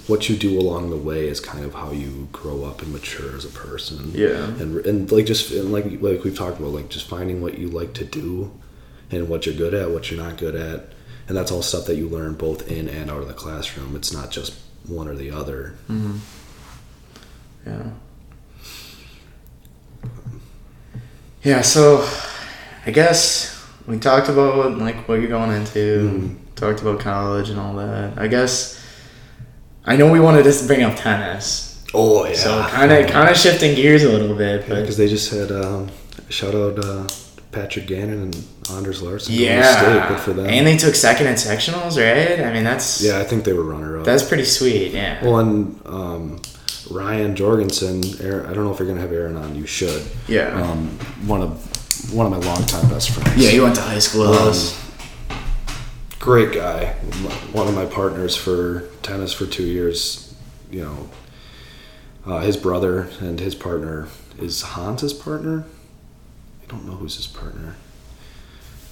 what 0.08 0.30
you 0.30 0.36
do 0.36 0.60
along 0.60 0.90
the 0.92 0.96
way 0.98 1.28
is 1.28 1.40
kind 1.40 1.66
of 1.66 1.74
how 1.74 1.92
you 1.92 2.28
grow 2.32 2.64
up 2.64 2.82
and 2.82 2.92
mature 2.92 3.36
as 3.36 3.46
a 3.46 3.50
person 3.50 4.12
Yeah. 4.14 4.46
and 4.60 4.86
and 4.86 5.12
like 5.12 5.26
just 5.26 5.52
and 5.52 5.72
like 5.72 5.86
like 6.02 6.24
we've 6.24 6.38
talked 6.38 6.60
about 6.60 6.72
like 6.72 6.90
just 6.90 7.08
finding 7.08 7.42
what 7.42 7.58
you 7.58 7.68
like 7.68 7.94
to 7.96 8.06
do 8.06 8.52
and 9.12 9.28
what 9.28 9.46
you're 9.46 9.56
good 9.56 9.74
at 9.74 9.90
what 9.92 10.12
you're 10.12 10.22
not 10.24 10.38
good 10.38 10.56
at 10.56 10.90
and 11.28 11.36
that's 11.38 11.52
all 11.52 11.62
stuff 11.64 11.86
that 11.86 11.96
you 11.96 12.08
learn 12.08 12.34
both 12.36 12.70
in 12.70 12.88
and 12.88 13.10
out 13.10 13.22
of 13.22 13.28
the 13.28 13.34
classroom 13.34 13.96
it's 13.96 14.14
not 14.14 14.30
just 14.30 14.54
one 14.88 15.08
or 15.08 15.16
the 15.16 15.32
other 15.32 15.76
Mm-hmm. 15.90 16.18
Yeah. 17.66 17.90
Yeah. 21.44 21.62
So, 21.62 22.08
I 22.86 22.92
guess 22.92 23.56
we 23.88 23.98
talked 24.00 24.30
about 24.30 24.78
like 24.78 25.08
what 25.08 25.20
you're 25.20 25.30
going 25.30 25.52
into. 25.52 25.80
Mhm. 25.80 26.36
Talked 26.56 26.82
about 26.82 27.00
college 27.00 27.50
and 27.50 27.60
all 27.60 27.76
that. 27.76 28.18
I 28.18 28.28
guess 28.28 28.79
I 29.86 29.96
know 29.96 30.12
we 30.12 30.20
wanted 30.20 30.44
to 30.44 30.68
bring 30.68 30.84
up 30.84 30.96
tennis. 30.98 31.84
oh 31.94 32.26
yeah 32.26 32.34
So 32.36 32.64
kind 32.70 32.92
of 32.92 33.08
kind 33.08 33.30
of 33.30 33.38
shifting 33.38 33.76
gears 33.76 34.04
a 34.04 34.10
little 34.10 34.36
bit, 34.36 34.68
but 34.68 34.82
because 34.82 34.98
they 34.98 35.08
just 35.08 35.32
had 35.32 35.52
um, 35.52 35.90
shout 36.30 36.54
out 36.56 36.78
uh, 36.84 37.08
Patrick 37.52 37.88
Gannon 37.88 38.22
and 38.24 38.46
Anders 38.72 39.02
Larson 39.02 39.34
yeah, 39.34 40.08
good 40.08 40.20
for 40.20 40.34
them 40.34 40.46
and 40.46 40.68
they 40.68 40.78
took 40.78 40.94
second 40.94 41.26
in 41.28 41.34
sectionals, 41.34 41.98
right? 41.98 42.40
I 42.46 42.54
mean, 42.54 42.64
that's 42.64 43.02
yeah 43.02 43.18
I 43.18 43.24
think 43.24 43.44
they 43.44 43.54
were 43.54 43.64
runner 43.64 43.98
up 44.00 44.06
that's 44.06 44.24
pretty 44.24 44.46
sweet. 44.46 44.92
Yeah. 44.94 45.24
well 45.24 45.40
and 45.40 45.82
um, 45.88 46.42
Ryan 46.92 47.36
Jorgensen 47.36 48.04
Aaron, 48.22 48.46
I 48.46 48.54
don't 48.54 48.64
know 48.66 48.72
if 48.72 48.80
you're 48.80 48.88
gonna 48.88 49.02
have 49.02 49.12
Aaron 49.12 49.36
on 49.38 49.56
you 49.56 49.66
should 49.66 50.04
yeah. 50.28 50.62
um, 50.62 50.88
one 51.26 51.42
of 51.42 52.14
one 52.14 52.26
of 52.28 52.32
my 52.32 52.38
longtime 52.40 52.88
best 52.90 53.10
friends 53.12 53.36
yeah, 53.44 53.50
you 53.52 53.64
went 53.64 53.76
to 53.76 53.82
high 53.82 54.00
school 54.00 54.30
with 54.30 54.40
Um, 54.40 54.50
us. 54.50 54.80
great 56.20 56.54
guy. 56.54 56.94
One 57.54 57.68
of 57.68 57.74
my 57.76 57.86
partners 57.86 58.36
for 58.36 58.82
tennis 59.10 59.34
for 59.34 59.48
two 59.48 59.64
years. 59.64 60.36
You 60.70 60.84
know, 60.84 61.10
uh, 62.26 62.40
his 62.42 62.58
brother 62.58 63.10
and 63.20 63.40
his 63.40 63.56
partner 63.56 64.08
is 64.38 64.62
Hans 64.62 65.14
partner. 65.14 65.66
I 66.62 66.66
don't 66.68 66.86
know 66.86 66.94
who's 66.94 67.16
his 67.16 67.26
partner, 67.26 67.76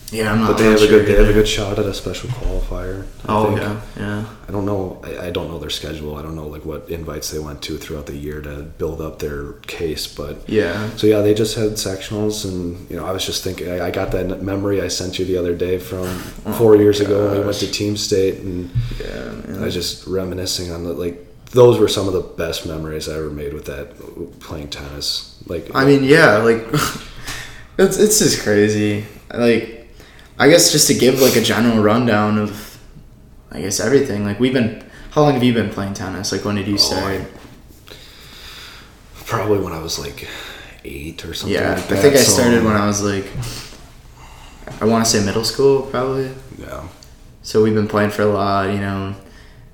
Yeah, 0.10 0.32
I'm 0.32 0.40
not. 0.40 0.48
but 0.52 0.58
they 0.58 0.64
have 0.66 0.80
not 0.80 0.84
a 0.84 0.88
good 0.88 1.06
sure 1.06 1.16
they 1.16 1.20
have 1.22 1.30
a 1.30 1.34
good 1.34 1.48
shot 1.48 1.78
at 1.80 1.86
a 1.86 1.94
special 1.94 2.30
qualifier. 2.30 3.06
I 3.26 3.28
Oh 3.28 3.48
think. 3.48 3.60
yeah, 3.60 3.82
yeah. 3.98 4.26
I 4.48 4.52
don't 4.54 4.66
know. 4.66 5.02
I, 5.04 5.28
I 5.28 5.30
don't 5.32 5.50
know 5.50 5.60
their 5.60 5.70
schedule. 5.70 6.16
I 6.16 6.22
don't 6.22 6.34
know 6.36 6.48
like 6.48 6.64
what 6.64 6.90
invites 6.90 7.30
they 7.32 7.40
went 7.40 7.62
to 7.64 7.78
throughout 7.78 8.06
the 8.06 8.16
year 8.16 8.40
to 8.42 8.62
build 8.78 9.02
up 9.02 9.20
their 9.20 9.54
case, 9.68 10.08
but 10.08 10.48
Yeah. 10.48 10.90
so 10.96 11.08
yeah, 11.08 11.20
they 11.20 11.34
just 11.34 11.56
had 11.58 11.72
sectionals, 11.72 12.46
and 12.46 12.90
you 12.90 12.96
know, 12.96 13.06
I 13.06 13.12
was 13.12 13.26
just 13.26 13.44
thinking, 13.44 13.70
I, 13.70 13.88
I 13.88 13.92
got 13.92 14.12
that 14.12 14.42
memory 14.42 14.82
I 14.82 14.88
sent 14.88 15.20
you 15.20 15.26
the 15.26 15.36
other 15.38 15.54
day 15.54 15.78
from 15.78 16.08
oh 16.46 16.54
four 16.58 16.78
years 16.78 17.02
ago 17.02 17.28
when 17.30 17.40
we 17.40 17.46
went 17.46 17.58
to 17.58 17.70
Team 17.70 17.98
State, 17.98 18.36
and 18.40 18.70
Yeah. 19.02 19.32
Man. 19.46 19.62
I 19.62 19.66
was 19.66 19.74
just 19.74 20.08
reminiscing 20.08 20.72
on 20.72 20.86
the 20.86 20.94
like 20.94 21.18
those 21.52 21.80
were 21.80 21.88
some 21.90 22.08
of 22.08 22.14
the 22.14 22.22
best 22.22 22.66
memories 22.66 23.10
I 23.10 23.18
ever 23.18 23.30
made 23.30 23.54
with 23.54 23.66
that 23.66 23.88
playing 24.40 24.70
tennis. 24.70 25.38
Like, 25.48 25.70
I 25.76 25.84
mean, 25.86 26.06
yeah, 26.06 26.38
like 26.38 26.66
it's 27.78 27.98
it's 27.98 28.20
just 28.20 28.42
crazy. 28.44 29.06
Like, 29.34 29.77
I 30.40 30.50
guess 30.50 30.72
just 30.72 30.88
to 30.88 30.94
give 30.94 31.20
like 31.22 31.36
a 31.36 31.42
general 31.42 31.82
rundown 31.82 32.38
of, 32.38 32.78
I 33.52 33.62
guess 33.62 33.80
everything. 33.80 34.24
Like 34.26 34.40
we've 34.40 34.54
been. 34.54 34.84
How 35.12 35.22
long 35.24 35.34
have 35.34 35.44
you 35.44 35.54
been 35.54 35.70
playing 35.72 35.94
tennis? 35.96 36.32
Like 36.32 36.46
when 36.46 36.56
did 36.56 36.68
you 36.68 36.76
Oh, 36.76 36.78
start? 36.78 37.22
probably 39.26 39.60
when 39.60 39.74
I 39.74 39.80
was 39.82 40.00
like 40.00 40.28
eight 40.86 41.26
or 41.26 41.34
something. 41.34 41.54
yeah, 41.58 41.72
like 41.76 41.92
I 41.92 41.96
think 41.98 42.16
I 42.16 42.20
so- 42.20 42.32
started 42.34 42.64
when 42.64 42.76
I 42.76 42.86
was 42.88 43.02
like. 43.04 43.26
I 44.82 44.86
want 44.86 45.06
to 45.06 45.10
say 45.10 45.26
middle 45.26 45.46
school, 45.46 45.84
probably. 45.84 46.30
Yeah, 46.60 46.88
So 47.42 47.64
we've 47.64 47.74
been 47.74 47.88
playing 47.88 48.12
for 48.12 48.24
a 48.24 48.28
lot, 48.28 48.70
you 48.70 48.80
know. 48.80 49.16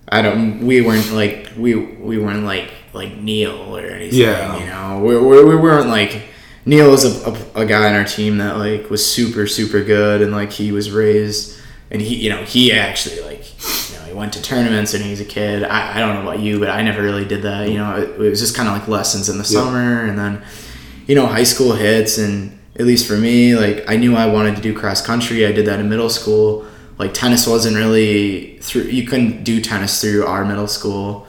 I 0.08 0.22
don't. 0.22 0.60
We 0.66 0.82
weren't 0.82 1.12
like 1.12 1.50
we 1.58 1.76
we 1.76 2.18
weren't 2.20 2.46
like 2.46 2.72
like 2.94 3.18
Neil 3.18 3.76
or 3.76 3.82
anything. 3.82 4.20
Yeah. 4.20 4.58
You 4.60 4.66
know, 4.68 5.04
we, 5.04 5.18
we, 5.18 5.44
we 5.44 5.56
weren't 5.56 5.90
like 5.90 6.22
Neil 6.66 6.90
was 6.90 7.04
a, 7.04 7.30
a, 7.30 7.64
a 7.64 7.66
guy 7.66 7.90
on 7.90 7.96
our 7.96 8.06
team 8.06 8.38
that 8.38 8.58
like 8.58 8.90
was 8.90 9.06
super 9.06 9.48
super 9.48 9.84
good 9.84 10.22
and 10.22 10.32
like 10.32 10.52
he 10.52 10.72
was 10.72 10.92
raised 10.92 11.60
and 11.92 12.02
he 12.02 12.16
you 12.16 12.30
know 12.30 12.44
he 12.44 12.72
actually 12.72 13.20
like 13.22 13.44
you 13.92 13.98
know 14.00 14.06
he 14.06 14.14
went 14.14 14.34
to 14.34 14.42
tournaments 14.42 14.94
and 14.94 15.04
he 15.04 15.10
was 15.12 15.20
a 15.20 15.26
kid. 15.26 15.64
I, 15.64 15.98
I 15.98 16.00
don't 16.00 16.16
know 16.16 16.22
about 16.30 16.40
you, 16.40 16.60
but 16.60 16.70
I 16.70 16.82
never 16.82 17.02
really 17.02 17.26
did 17.26 17.42
that. 17.44 17.68
You 17.70 17.78
know, 17.78 17.98
it, 17.98 18.10
it 18.12 18.18
was 18.30 18.40
just 18.40 18.56
kind 18.56 18.70
of 18.70 18.76
like 18.78 18.88
lessons 18.88 19.30
in 19.30 19.38
the 19.38 19.44
Yeah. 19.44 19.62
summer 19.62 20.06
and 20.06 20.18
then 20.18 20.42
you 21.08 21.16
know 21.16 21.26
high 21.28 21.44
school 21.44 21.74
hits 21.74 22.18
and 22.18 22.58
at 22.76 22.86
least 22.86 23.08
for 23.08 23.18
me 23.18 23.56
like 23.56 23.84
I 23.90 23.98
knew 23.98 24.16
I 24.16 24.26
wanted 24.26 24.56
to 24.56 24.62
do 24.62 24.74
cross 24.78 25.06
country. 25.06 25.46
I 25.46 25.52
did 25.52 25.66
that 25.68 25.80
in 25.80 25.90
middle 25.90 26.10
school 26.10 26.66
like 26.98 27.14
tennis 27.14 27.48
wasn't 27.48 27.76
really 27.76 28.60
through 28.60 28.84
you 28.84 29.06
couldn't 29.06 29.44
do 29.44 29.60
tennis 29.60 30.00
through 30.00 30.26
our 30.26 30.46
middle 30.46 30.68
school 30.68 31.26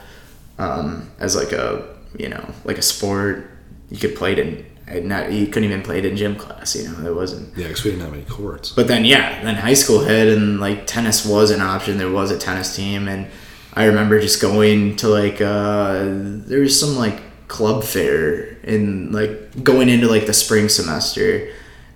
um, 0.59 1.11
as 1.19 1.35
like 1.35 1.53
a 1.53 1.97
you 2.19 2.29
know 2.29 2.45
like 2.65 2.79
a 2.79 2.83
sport 2.83 3.51
you 3.91 3.97
could 3.99 4.15
play 4.15 4.33
it 4.33 4.39
in 4.39 4.65
and 4.87 5.07
not 5.07 5.33
you 5.33 5.47
couldn't 5.47 5.65
even 5.65 5.83
play 5.83 5.99
it 5.99 6.05
in 6.05 6.17
gym 6.17 6.37
class 6.37 6.77
you 6.77 6.85
know 6.85 6.95
there 6.97 7.15
wasn't 7.15 7.57
yeah, 7.57 7.69
because 7.69 7.85
we 7.85 7.91
didn't 7.91 8.05
have 8.05 8.15
any 8.15 8.25
courts. 8.25 8.71
but 8.73 8.87
then 8.87 9.05
yeah 9.05 9.43
then 9.43 9.55
high 9.55 9.75
school 9.75 10.01
hit 10.01 10.37
and 10.37 10.61
like 10.61 10.87
tennis 10.87 11.25
was 11.25 11.51
an 11.51 11.61
option 11.61 11.99
there 11.99 12.11
was 12.11 12.31
a 12.31 12.39
tennis 12.39 12.75
team 12.77 13.09
and 13.09 13.27
i 13.75 13.85
remember 13.85 14.21
just 14.21 14.41
going 14.41 14.95
to 14.97 15.09
like 15.09 15.41
uh 15.41 16.05
there 16.05 16.61
was 16.61 16.79
some 16.79 16.97
like 16.97 17.21
club 17.49 17.85
fair 17.85 18.57
and 18.65 19.15
like 19.15 19.63
going 19.63 19.89
into 19.89 20.07
like 20.09 20.27
the 20.27 20.33
spring 20.33 20.69
semester 20.69 21.51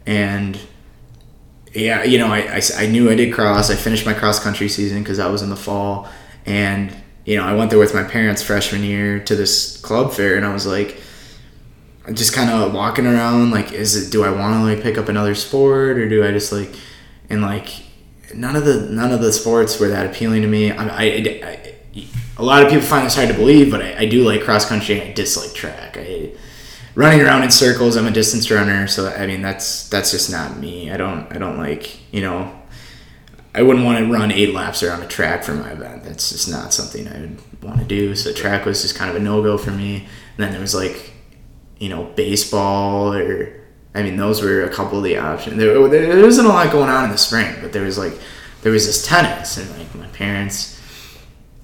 and 0.06 0.58
yeah, 1.74 2.04
you 2.04 2.18
know, 2.18 2.28
I, 2.28 2.56
I, 2.56 2.60
I 2.76 2.86
knew 2.86 3.10
I 3.10 3.14
did 3.14 3.32
cross. 3.32 3.70
I 3.70 3.76
finished 3.76 4.06
my 4.06 4.14
cross 4.14 4.42
country 4.42 4.68
season 4.68 5.02
because 5.02 5.18
that 5.18 5.30
was 5.30 5.42
in 5.42 5.50
the 5.50 5.56
fall. 5.56 6.08
And, 6.46 6.94
you 7.24 7.36
know, 7.36 7.44
I 7.44 7.54
went 7.54 7.70
there 7.70 7.78
with 7.78 7.94
my 7.94 8.02
parents 8.02 8.42
freshman 8.42 8.82
year 8.82 9.20
to 9.20 9.36
this 9.36 9.78
club 9.80 10.12
fair 10.12 10.36
and 10.36 10.46
I 10.46 10.52
was 10.52 10.66
like, 10.66 11.00
just 12.12 12.32
kind 12.32 12.50
of 12.50 12.72
walking 12.72 13.06
around, 13.06 13.50
like, 13.50 13.72
is 13.72 13.96
it, 13.96 14.10
do 14.10 14.24
I 14.24 14.30
want 14.30 14.54
to 14.54 14.74
like 14.74 14.82
pick 14.82 14.98
up 14.98 15.08
another 15.08 15.34
sport 15.34 15.98
or 15.98 16.08
do 16.08 16.24
I 16.24 16.30
just 16.30 16.52
like, 16.52 16.70
and 17.30 17.42
like, 17.42 17.68
none 18.34 18.56
of 18.56 18.64
the, 18.64 18.88
none 18.90 19.12
of 19.12 19.20
the 19.20 19.32
sports 19.32 19.78
were 19.78 19.88
that 19.88 20.06
appealing 20.06 20.42
to 20.42 20.48
me. 20.48 20.70
I, 20.72 20.86
I, 20.86 21.04
I, 21.04 21.74
a 22.36 22.42
lot 22.42 22.62
of 22.62 22.68
people 22.68 22.84
find 22.84 23.06
this 23.06 23.16
hard 23.16 23.28
to 23.28 23.34
believe, 23.34 23.70
but 23.70 23.82
I, 23.82 24.00
I 24.00 24.06
do 24.06 24.24
like 24.24 24.42
cross 24.42 24.68
country 24.68 25.00
and 25.00 25.10
I 25.10 25.12
dislike 25.12 25.54
track. 25.54 25.96
I, 25.98 26.32
running 26.98 27.20
around 27.20 27.44
in 27.44 27.50
circles. 27.50 27.96
I'm 27.96 28.06
a 28.06 28.10
distance 28.10 28.50
runner, 28.50 28.88
so 28.88 29.08
I 29.08 29.26
mean 29.26 29.40
that's 29.40 29.88
that's 29.88 30.10
just 30.10 30.30
not 30.30 30.58
me. 30.58 30.90
I 30.90 30.96
don't 30.96 31.32
I 31.32 31.38
don't 31.38 31.56
like 31.56 32.12
you 32.12 32.20
know. 32.20 32.54
I 33.54 33.62
wouldn't 33.62 33.84
want 33.84 33.98
to 33.98 34.12
run 34.12 34.30
eight 34.30 34.52
laps 34.52 34.82
around 34.82 35.02
a 35.02 35.06
track 35.06 35.42
for 35.42 35.54
my 35.54 35.70
event. 35.70 36.04
That's 36.04 36.30
just 36.30 36.50
not 36.50 36.72
something 36.72 37.08
I 37.08 37.20
would 37.20 37.62
want 37.62 37.78
to 37.78 37.84
do. 37.84 38.14
So 38.14 38.32
track 38.32 38.66
was 38.66 38.82
just 38.82 38.96
kind 38.96 39.10
of 39.10 39.16
a 39.16 39.20
no 39.20 39.42
go 39.42 39.56
for 39.56 39.70
me. 39.70 39.96
And 39.96 40.06
then 40.36 40.52
there 40.52 40.60
was 40.60 40.74
like, 40.74 41.12
you 41.78 41.88
know, 41.88 42.04
baseball 42.16 43.12
or 43.14 43.52
I 43.94 44.02
mean 44.02 44.16
those 44.16 44.42
were 44.42 44.64
a 44.64 44.70
couple 44.70 44.98
of 44.98 45.04
the 45.04 45.18
options. 45.18 45.56
There, 45.56 45.88
there 45.88 46.22
wasn't 46.22 46.48
a 46.48 46.50
lot 46.50 46.70
going 46.70 46.88
on 46.90 47.04
in 47.04 47.10
the 47.10 47.18
spring, 47.18 47.54
but 47.60 47.72
there 47.72 47.84
was 47.84 47.98
like 47.98 48.12
there 48.62 48.72
was 48.72 48.86
this 48.86 49.06
tennis, 49.06 49.56
and 49.56 49.70
like 49.78 49.94
my 49.94 50.06
parents, 50.08 50.78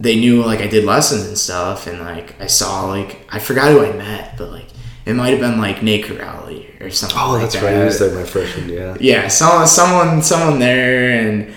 they 0.00 0.16
knew 0.16 0.42
like 0.42 0.60
I 0.60 0.66
did 0.66 0.84
lessons 0.84 1.26
and 1.26 1.38
stuff, 1.38 1.86
and 1.86 2.00
like 2.00 2.40
I 2.40 2.46
saw 2.46 2.86
like 2.86 3.26
I 3.30 3.38
forgot 3.38 3.70
who 3.72 3.84
I 3.84 3.92
met, 3.92 4.36
but 4.38 4.50
like 4.50 4.68
it 5.06 5.14
might 5.14 5.30
have 5.30 5.40
been 5.40 5.58
like 5.60 5.82
Nate 5.82 6.06
Corrali 6.06 6.80
or 6.80 6.90
something. 6.90 7.18
Oh, 7.20 7.32
like 7.32 7.42
that's 7.42 7.54
that. 7.56 7.64
right. 7.64 7.76
He 7.78 7.84
was 7.84 7.98
there 7.98 8.14
my 8.14 8.24
freshman. 8.24 8.68
Yeah. 8.68 8.96
Yeah, 9.00 9.28
someone, 9.28 9.66
someone, 9.66 10.22
someone 10.22 10.58
there, 10.58 11.10
and 11.20 11.52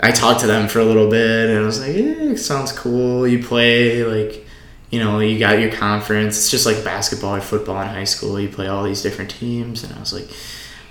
I 0.00 0.12
talked 0.12 0.40
to 0.40 0.46
them 0.46 0.68
for 0.68 0.78
a 0.78 0.84
little 0.84 1.10
bit, 1.10 1.50
and 1.50 1.58
I 1.58 1.62
was 1.62 1.80
like, 1.80 1.96
"Yeah, 1.96 2.30
it 2.32 2.38
sounds 2.38 2.70
cool. 2.72 3.26
You 3.26 3.42
play 3.44 4.04
like, 4.04 4.46
you 4.92 5.00
know, 5.00 5.18
you 5.18 5.38
got 5.38 5.58
your 5.58 5.72
conference. 5.72 6.36
It's 6.36 6.50
just 6.50 6.66
like 6.66 6.84
basketball 6.84 7.34
or 7.34 7.40
football 7.40 7.80
in 7.82 7.88
high 7.88 8.04
school. 8.04 8.38
You 8.38 8.48
play 8.48 8.68
all 8.68 8.84
these 8.84 9.02
different 9.02 9.30
teams." 9.30 9.82
And 9.82 9.92
I 9.94 9.98
was 9.98 10.12
like, 10.12 10.28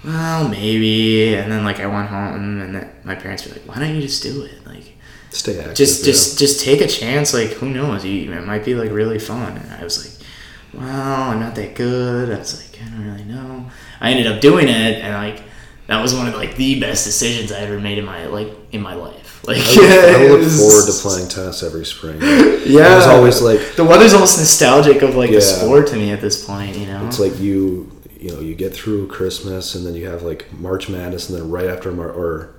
"Well, 0.04 0.50
maybe." 0.50 1.36
And 1.36 1.52
then 1.52 1.64
like 1.64 1.80
I 1.80 1.86
went 1.86 2.10
home, 2.10 2.36
and 2.36 2.76
then 2.76 2.92
my 3.06 3.16
parents 3.16 3.46
were 3.46 3.54
like, 3.54 3.64
"Why 3.68 3.76
don't 3.80 3.96
you 3.96 4.02
just 4.02 4.24
do 4.24 4.44
it? 4.44 4.66
Like, 4.68 4.98
Stay 5.30 5.58
active. 5.60 5.76
just, 5.76 6.02
yeah. 6.02 6.12
just, 6.12 6.40
just 6.40 6.66
take 6.66 6.82
a 6.82 6.88
chance. 6.88 7.34
Like, 7.34 7.52
who 7.52 7.70
knows? 7.70 8.04
You, 8.04 8.32
it 8.34 8.46
might 8.46 8.66
be 8.66 8.76
like 8.76 8.92
really 8.92 9.20
fun." 9.20 9.56
And 9.56 9.72
I 9.72 9.84
was 9.84 10.04
like, 10.04 10.28
"Well, 10.74 11.30
I'm 11.32 11.40
not 11.40 11.56
that 11.56 11.76
good." 11.76 12.32
I 12.36 12.40
was 12.40 12.60
like, 12.60 12.82
"I 12.82 12.90
don't 12.90 13.06
really 13.06 13.24
know." 13.26 13.70
I 14.02 14.10
ended 14.12 14.28
up 14.28 14.42
doing 14.42 14.68
it, 14.68 15.04
and 15.04 15.14
like 15.14 15.44
that 15.88 16.02
was 16.02 16.14
one 16.16 16.28
of 16.28 16.34
like 16.34 16.56
the 16.56 16.80
best 16.80 17.06
decisions 17.06 17.52
I 17.52 17.60
ever 17.60 17.80
made 17.80 18.00
in 18.00 18.06
my 18.06 18.26
like 18.26 18.50
in 18.72 18.82
my 18.82 18.96
life. 18.96 19.21
Like, 19.44 19.58
I 19.58 19.62
look, 19.76 19.82
I 19.82 20.28
look 20.30 20.52
forward 20.52 20.86
to 20.86 20.94
playing 21.02 21.28
tennis 21.30 21.64
every 21.64 21.86
spring. 21.86 22.20
Yeah, 22.62 22.96
it's 22.98 23.08
always 23.08 23.42
like, 23.42 23.76
the 23.76 23.84
weather's 23.84 24.14
almost 24.14 24.38
nostalgic 24.38 25.02
of 25.02 25.16
like 25.16 25.30
Yeah. 25.32 25.38
the 25.38 25.42
sport 25.42 25.88
to 25.88 25.96
me 25.96 26.12
at 26.12 26.22
this 26.22 26.46
point. 26.46 26.78
You 26.78 26.86
know, 26.86 27.06
it's 27.08 27.20
like 27.20 27.38
you, 27.40 27.92
you 28.20 28.32
know, 28.32 28.40
you 28.40 28.54
get 28.54 28.72
through 28.74 29.08
Christmas 29.08 29.74
and 29.74 29.86
then 29.86 29.96
you 29.96 30.08
have 30.08 30.22
like 30.22 30.52
March 30.54 30.88
Madness 30.88 31.28
and 31.30 31.40
then 31.40 31.50
right 31.50 31.66
after 31.66 31.92
Mar- 31.92 32.12
or 32.12 32.56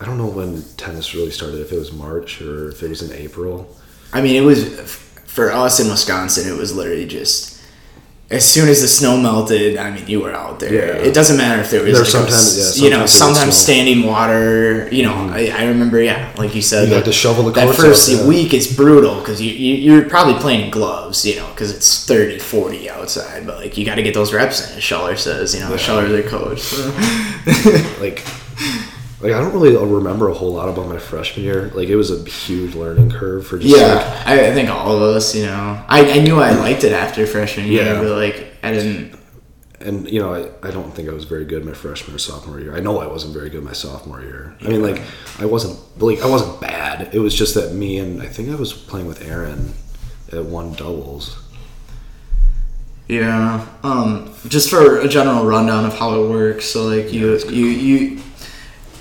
I 0.00 0.04
don't 0.04 0.16
know 0.18 0.28
when 0.28 0.62
tennis 0.76 1.14
really 1.16 1.32
started. 1.32 1.60
If 1.60 1.72
it 1.72 1.78
was 1.78 1.92
March 1.92 2.40
or 2.40 2.68
if 2.70 2.80
it 2.84 2.88
was 2.88 3.02
in 3.02 3.12
April. 3.12 3.68
I 4.12 4.20
mean, 4.22 4.36
it 4.40 4.46
was 4.46 4.64
for 5.26 5.50
us 5.52 5.80
in 5.80 5.88
Wisconsin. 5.88 6.48
It 6.48 6.56
was 6.56 6.72
literally 6.74 7.06
just 7.06 7.57
as 8.30 8.44
soon 8.44 8.68
as 8.68 8.82
the 8.82 8.88
snow 8.88 9.16
melted. 9.16 9.78
I 9.78 9.90
mean, 9.90 10.06
you 10.06 10.20
were 10.20 10.34
out 10.34 10.60
there. 10.60 10.72
Yeah. 10.72 11.02
It 11.08 11.14
doesn't 11.14 11.36
matter 11.38 11.60
if 11.62 11.70
there 11.70 11.82
was 11.82 11.92
There 11.94 12.02
like 12.02 12.10
sometimes- 12.10 12.76
a, 12.76 12.78
yeah, 12.78 12.84
you 12.84 12.90
know 12.90 13.06
sometimes 13.06 13.38
there 13.38 13.46
was 13.46 13.56
sometimes 13.56 13.56
snow. 13.56 13.64
standing 13.74 14.06
water. 14.06 14.88
You 14.92 15.02
know, 15.04 15.14
mm-hmm. 15.14 15.32
I, 15.32 15.48
I 15.48 15.64
remember. 15.66 16.00
Yeah, 16.02 16.30
like 16.36 16.54
you 16.54 16.60
said, 16.62 16.88
You 16.88 16.94
had 16.94 17.04
to 17.06 17.12
shovel 17.12 17.44
the 17.44 17.52
that 17.52 17.74
first 17.74 18.10
out, 18.10 18.16
yeah. 18.20 18.26
week 18.28 18.52
is 18.52 18.74
brutal 18.76 19.16
because 19.20 19.40
you, 19.40 19.50
you 19.52 19.74
you're 19.76 20.08
probably 20.08 20.34
playing 20.34 20.70
gloves. 20.70 21.24
You 21.24 21.36
know, 21.36 21.48
because 21.48 21.70
it's 21.74 22.04
30, 22.04 22.38
40 22.38 22.90
outside. 22.90 23.46
But 23.46 23.56
like 23.58 23.78
you 23.78 23.86
got 23.86 23.94
to 23.94 24.02
get 24.02 24.12
those 24.14 24.32
reps 24.34 24.70
in. 24.70 24.76
As 24.76 24.82
Scheller 24.84 25.16
says, 25.16 25.54
you 25.54 25.60
know, 25.60 25.74
Scheller's 25.76 26.10
their 26.10 26.22
coach. 26.28 26.60
so. 26.60 26.90
Like, 28.00 28.24
like 29.20 29.32
I 29.32 29.40
don't 29.40 29.52
really 29.52 29.76
remember 29.76 30.28
a 30.28 30.34
whole 30.34 30.52
lot 30.52 30.68
about 30.68 30.88
my 30.88 30.98
freshman 30.98 31.44
year. 31.44 31.70
Like 31.74 31.88
it 31.88 31.96
was 31.96 32.10
a 32.10 32.24
huge 32.28 32.74
learning 32.74 33.10
curve 33.10 33.46
for 33.46 33.58
just 33.58 33.72
like 33.76 33.80
Yeah, 33.82 34.22
I, 34.26 34.46
I 34.48 34.52
think 34.54 34.68
all 34.70 34.94
of 34.94 35.02
us, 35.02 35.34
you 35.34 35.46
know, 35.46 35.84
I, 35.88 36.10
I 36.12 36.18
knew 36.20 36.38
I 36.40 36.52
liked 36.52 36.84
it 36.84 36.92
after 36.92 37.26
freshman 37.26 37.66
year, 37.66 37.84
Yeah. 37.84 38.00
but 38.00 38.12
like 38.12 38.52
I 38.62 38.72
didn't. 38.72 39.18
and 39.80 40.08
you 40.08 40.20
know 40.20 40.34
I, 40.34 40.68
I 40.68 40.70
don't 40.70 40.92
think 40.94 41.08
I 41.08 41.12
was 41.12 41.24
very 41.24 41.44
good 41.44 41.64
my 41.64 41.72
freshman 41.72 42.14
or 42.14 42.18
sophomore 42.18 42.60
year. 42.60 42.76
I 42.76 42.80
know 42.80 42.98
I 43.00 43.06
wasn't 43.06 43.32
very 43.34 43.50
good 43.50 43.62
my 43.64 43.72
sophomore 43.72 44.20
year. 44.20 44.56
I 44.64 44.68
mean 44.68 44.82
like 44.82 45.00
I 45.40 45.46
wasn't 45.46 45.78
like 46.00 46.20
I 46.22 46.26
wasn't 46.28 46.60
bad. 46.60 47.12
It 47.12 47.18
was 47.18 47.34
just 47.34 47.54
that 47.54 47.72
me 47.74 47.98
and 47.98 48.22
I 48.22 48.26
think 48.26 48.50
I 48.50 48.54
was 48.54 48.72
playing 48.72 49.06
with 49.06 49.22
Aaron 49.28 49.72
at 50.32 50.44
one 50.44 50.74
doubles. 50.74 51.38
Yeah. 53.08 53.66
Um. 53.82 54.34
Just 54.48 54.68
for 54.70 54.98
a 55.00 55.08
general 55.08 55.44
rundown 55.46 55.84
of 55.86 55.98
how 55.98 56.22
it 56.22 56.28
works. 56.28 56.66
So 56.66 56.84
like 56.86 57.12
you 57.12 57.38
you 57.48 57.66
you, 57.66 58.22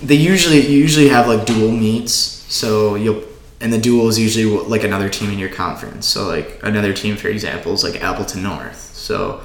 they 0.01 0.15
usually 0.15 0.65
you 0.67 0.77
usually 0.77 1.09
have 1.09 1.27
like 1.27 1.45
dual 1.45 1.71
meets. 1.71 2.13
So 2.13 2.95
you'll 2.95 3.23
and 3.59 3.73
the 3.73 3.77
dual 3.77 4.07
is 4.07 4.19
usually 4.19 4.45
like 4.45 4.83
another 4.83 5.09
team 5.09 5.31
in 5.31 5.39
your 5.39 5.49
conference. 5.49 6.05
So 6.05 6.27
like 6.27 6.59
another 6.63 6.93
team, 6.93 7.15
for 7.15 7.27
example, 7.27 7.73
is 7.73 7.83
like 7.83 8.01
Appleton 8.01 8.43
North. 8.43 8.77
So 8.77 9.43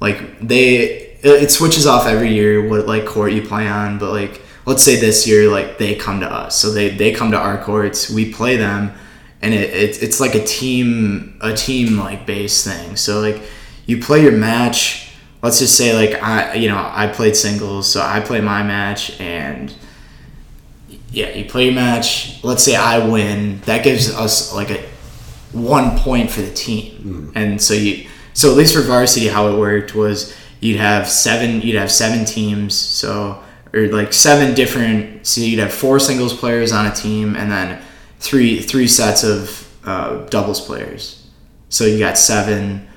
like 0.00 0.40
they 0.40 0.76
it 1.22 1.42
it 1.44 1.50
switches 1.50 1.86
off 1.86 2.06
every 2.06 2.32
year 2.32 2.68
what 2.68 2.86
like 2.86 3.06
court 3.06 3.32
you 3.32 3.42
play 3.42 3.66
on 3.66 3.98
but 3.98 4.12
like 4.12 4.42
let's 4.66 4.82
say 4.82 4.96
this 4.96 5.26
year 5.26 5.50
like 5.50 5.78
they 5.78 5.94
come 5.94 6.20
to 6.20 6.30
us 6.30 6.56
so 6.56 6.70
they 6.70 6.90
they 6.90 7.12
come 7.12 7.30
to 7.30 7.38
our 7.38 7.62
courts 7.62 8.10
we 8.10 8.30
play 8.30 8.56
them 8.56 8.92
and 9.40 9.54
it, 9.54 9.70
it 9.70 10.02
it's 10.02 10.20
like 10.20 10.34
a 10.34 10.44
team 10.44 11.38
a 11.40 11.54
team 11.54 11.98
like 11.98 12.26
base 12.26 12.64
thing 12.64 12.96
so 12.96 13.20
like 13.20 13.42
you 13.86 14.00
play 14.00 14.22
your 14.22 14.32
match 14.32 15.13
let's 15.44 15.60
just 15.60 15.76
say 15.76 15.94
like 15.94 16.20
i 16.22 16.54
you 16.54 16.68
know 16.68 16.90
i 16.92 17.06
played 17.06 17.36
singles 17.36 17.90
so 17.90 18.00
i 18.02 18.18
play 18.18 18.40
my 18.40 18.62
match 18.62 19.20
and 19.20 19.72
yeah 21.14 21.30
you 21.30 21.44
play 21.44 21.66
your 21.66 21.74
match. 21.74 22.42
Let's 22.42 22.62
say 22.62 22.74
i 22.74 23.06
win. 23.06 23.60
That 23.62 23.84
gives 23.84 24.12
us 24.12 24.52
like 24.52 24.70
a 24.70 24.84
one 25.52 25.96
point 25.98 26.30
for 26.30 26.42
the 26.42 26.52
team. 26.52 27.32
And 27.34 27.62
so 27.62 27.74
you 27.74 28.08
so 28.32 28.50
at 28.50 28.56
least 28.56 28.74
for 28.74 28.82
varsity 28.82 29.28
how 29.28 29.48
it 29.48 29.58
worked 29.58 29.94
was 29.94 30.36
you'd 30.60 30.80
have 30.80 31.08
seven 31.08 31.62
you'd 31.62 31.76
have 31.76 31.90
seven 31.90 32.24
teams. 32.24 32.74
So 32.74 33.42
or 33.72 33.88
like 33.88 34.12
seven 34.12 34.54
different 34.54 35.26
so 35.26 35.40
you'd 35.40 35.60
have 35.60 35.72
four 35.72 36.00
singles 36.00 36.34
players 36.36 36.72
on 36.72 36.86
a 36.86 36.94
team 36.94 37.36
and 37.36 37.50
then 37.50 37.80
three 38.18 38.60
three 38.60 38.88
sets 38.88 39.22
of 39.22 39.68
uh, 39.84 40.26
doubles 40.26 40.60
players. 40.60 41.28
So 41.68 41.84
you 41.84 41.98
got 41.98 42.18
seven. 42.18 42.88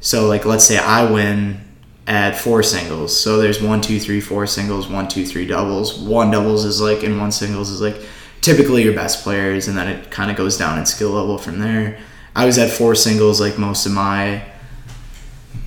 So 0.00 0.26
like 0.26 0.44
let's 0.44 0.64
say 0.64 0.76
i 0.76 1.10
win 1.10 1.63
at 2.06 2.36
four 2.36 2.62
singles. 2.62 3.18
So 3.18 3.38
there's 3.38 3.62
one 3.62 3.80
two 3.80 3.98
three 3.98 4.20
four 4.20 4.46
singles 4.46 4.88
one 4.88 5.08
two 5.08 5.24
three 5.24 5.46
doubles. 5.46 5.98
One 5.98 6.30
doubles 6.30 6.64
is 6.64 6.80
like 6.80 7.02
and 7.02 7.18
one 7.18 7.32
singles 7.32 7.70
is 7.70 7.80
like 7.80 7.96
typically 8.40 8.82
your 8.82 8.92
best 8.92 9.22
players 9.22 9.68
and 9.68 9.76
then 9.76 9.88
it 9.88 10.10
kind 10.10 10.30
of 10.30 10.36
goes 10.36 10.58
down 10.58 10.78
in 10.78 10.86
skill 10.86 11.10
level 11.10 11.38
from 11.38 11.58
there. 11.60 11.98
I 12.36 12.44
was 12.44 12.58
at 12.58 12.70
four 12.70 12.94
singles 12.94 13.40
like 13.40 13.58
most 13.58 13.86
of 13.86 13.92
my 13.92 14.44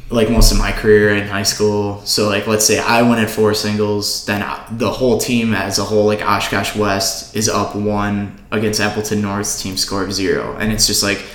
like 0.09 0.30
most 0.30 0.53
of 0.53 0.57
my 0.57 0.72
career 0.72 1.09
in 1.15 1.27
high 1.27 1.43
school. 1.43 2.05
So 2.05 2.30
like 2.30 2.45
let's 2.45 2.65
say 2.65 2.80
i 2.80 3.01
win 3.01 3.19
at 3.19 3.30
four 3.31 3.53
singles 3.55 4.26
then 4.26 4.41
the 4.77 4.91
whole 4.91 5.18
team 5.18 5.53
as 5.53 5.80
a 5.80 5.84
whole 5.84 6.05
like 6.05 6.22
oshkosh 6.22 6.76
west 6.76 7.35
is 7.35 7.49
up 7.49 7.76
one 7.76 8.39
against 8.51 8.80
appleton 8.80 9.22
north's 9.22 9.61
team 9.61 9.76
score 9.76 10.03
of 10.03 10.14
zero. 10.14 10.55
And 10.57 10.72
it's 10.72 10.85
just 10.85 11.01
like 11.01 11.26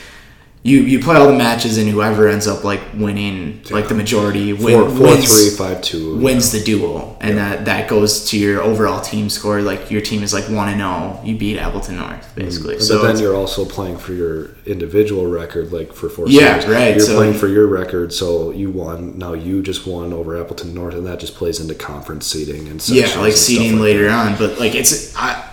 you 0.65 0.83
you 0.83 1.01
play 1.01 1.17
all 1.17 1.27
the 1.27 1.37
matches 1.37 1.77
and 1.77 1.89
whoever 1.89 2.29
ends 2.29 2.47
up 2.47 2.63
like 2.63 2.81
winning 2.95 3.63
like 3.71 3.89
the 3.89 3.95
majority 3.95 4.53
win, 4.53 4.81
Four, 4.81 4.91
four 4.91 5.07
wins, 5.09 5.49
three, 5.49 5.57
five 5.57 5.83
two. 5.83 6.19
wins 6.19 6.53
the 6.53 6.63
duel, 6.63 7.17
and 7.21 7.37
that 7.37 7.65
that 7.65 7.89
goes 7.89 8.27
to 8.31 8.39
your 8.39 8.63
overall 8.63 9.01
team 9.01 9.29
score. 9.29 9.61
Like 9.61 9.91
your 9.91 10.01
team 10.01 10.23
is 10.23 10.33
like 10.33 10.45
one 10.45 10.69
and 10.69 10.79
zero. 10.79 11.21
You 11.25 11.37
beat 11.37 11.59
Appleton 11.59 11.97
North 11.97 12.33
mm. 12.33 12.35
basically. 12.37 12.75
But 12.77 12.85
So 12.85 13.03
then 13.03 13.19
you're 13.19 13.35
also 13.35 13.65
playing 13.65 13.99
for 13.99 14.13
your 14.13 14.51
individual 14.65 15.27
record, 15.27 15.73
like 15.73 15.93
for 15.93 16.09
four. 16.09 16.29
Yeah, 16.29 16.59
right, 16.71 16.91
You're 16.97 17.01
so- 17.01 17.17
playing 17.17 17.35
for 17.35 17.49
your 17.49 17.67
record, 17.67 18.13
so 18.13 18.53
you 18.53 18.71
won. 18.71 19.19
Now 19.19 19.33
you 19.33 19.63
just 19.63 19.85
won 19.87 20.13
over 20.13 20.41
Appleton 20.41 20.75
North, 20.75 20.95
and 20.95 21.07
that 21.07 21.19
just 21.19 21.35
plays 21.35 21.59
into 21.59 21.75
conference 21.75 22.27
seating 22.27 22.69
and 22.69 22.89
yeah, 22.89 23.13
like 23.19 23.33
seeding 23.33 23.73
like 23.73 23.83
later 23.83 24.05
that. 24.05 24.33
on. 24.33 24.39
But 24.39 24.61
like 24.61 24.77
it's 24.77 25.17
I, 25.17 25.52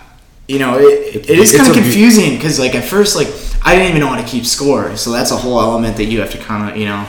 you 0.50 0.58
know, 0.58 0.78
it, 0.78 1.14
it 1.16 1.30
is 1.30 1.52
it's 1.52 1.56
kind 1.56 1.70
of 1.70 1.76
confusing 1.80 2.34
because 2.34 2.58
like 2.58 2.74
at 2.74 2.84
first 2.84 3.14
like 3.14 3.28
I 3.64 3.76
didn't 3.76 3.90
even 3.90 4.00
know 4.00 4.08
how 4.08 4.20
to 4.20 4.26
keep 4.26 4.44
score. 4.44 4.96
So 4.96 5.12
that's 5.12 5.30
a 5.30 5.36
whole 5.36 5.60
element 5.60 5.96
that 5.98 6.06
you 6.06 6.20
have 6.20 6.30
to 6.32 6.38
kind 6.38 6.68
of 6.68 6.76
you 6.76 6.86
know, 6.86 7.06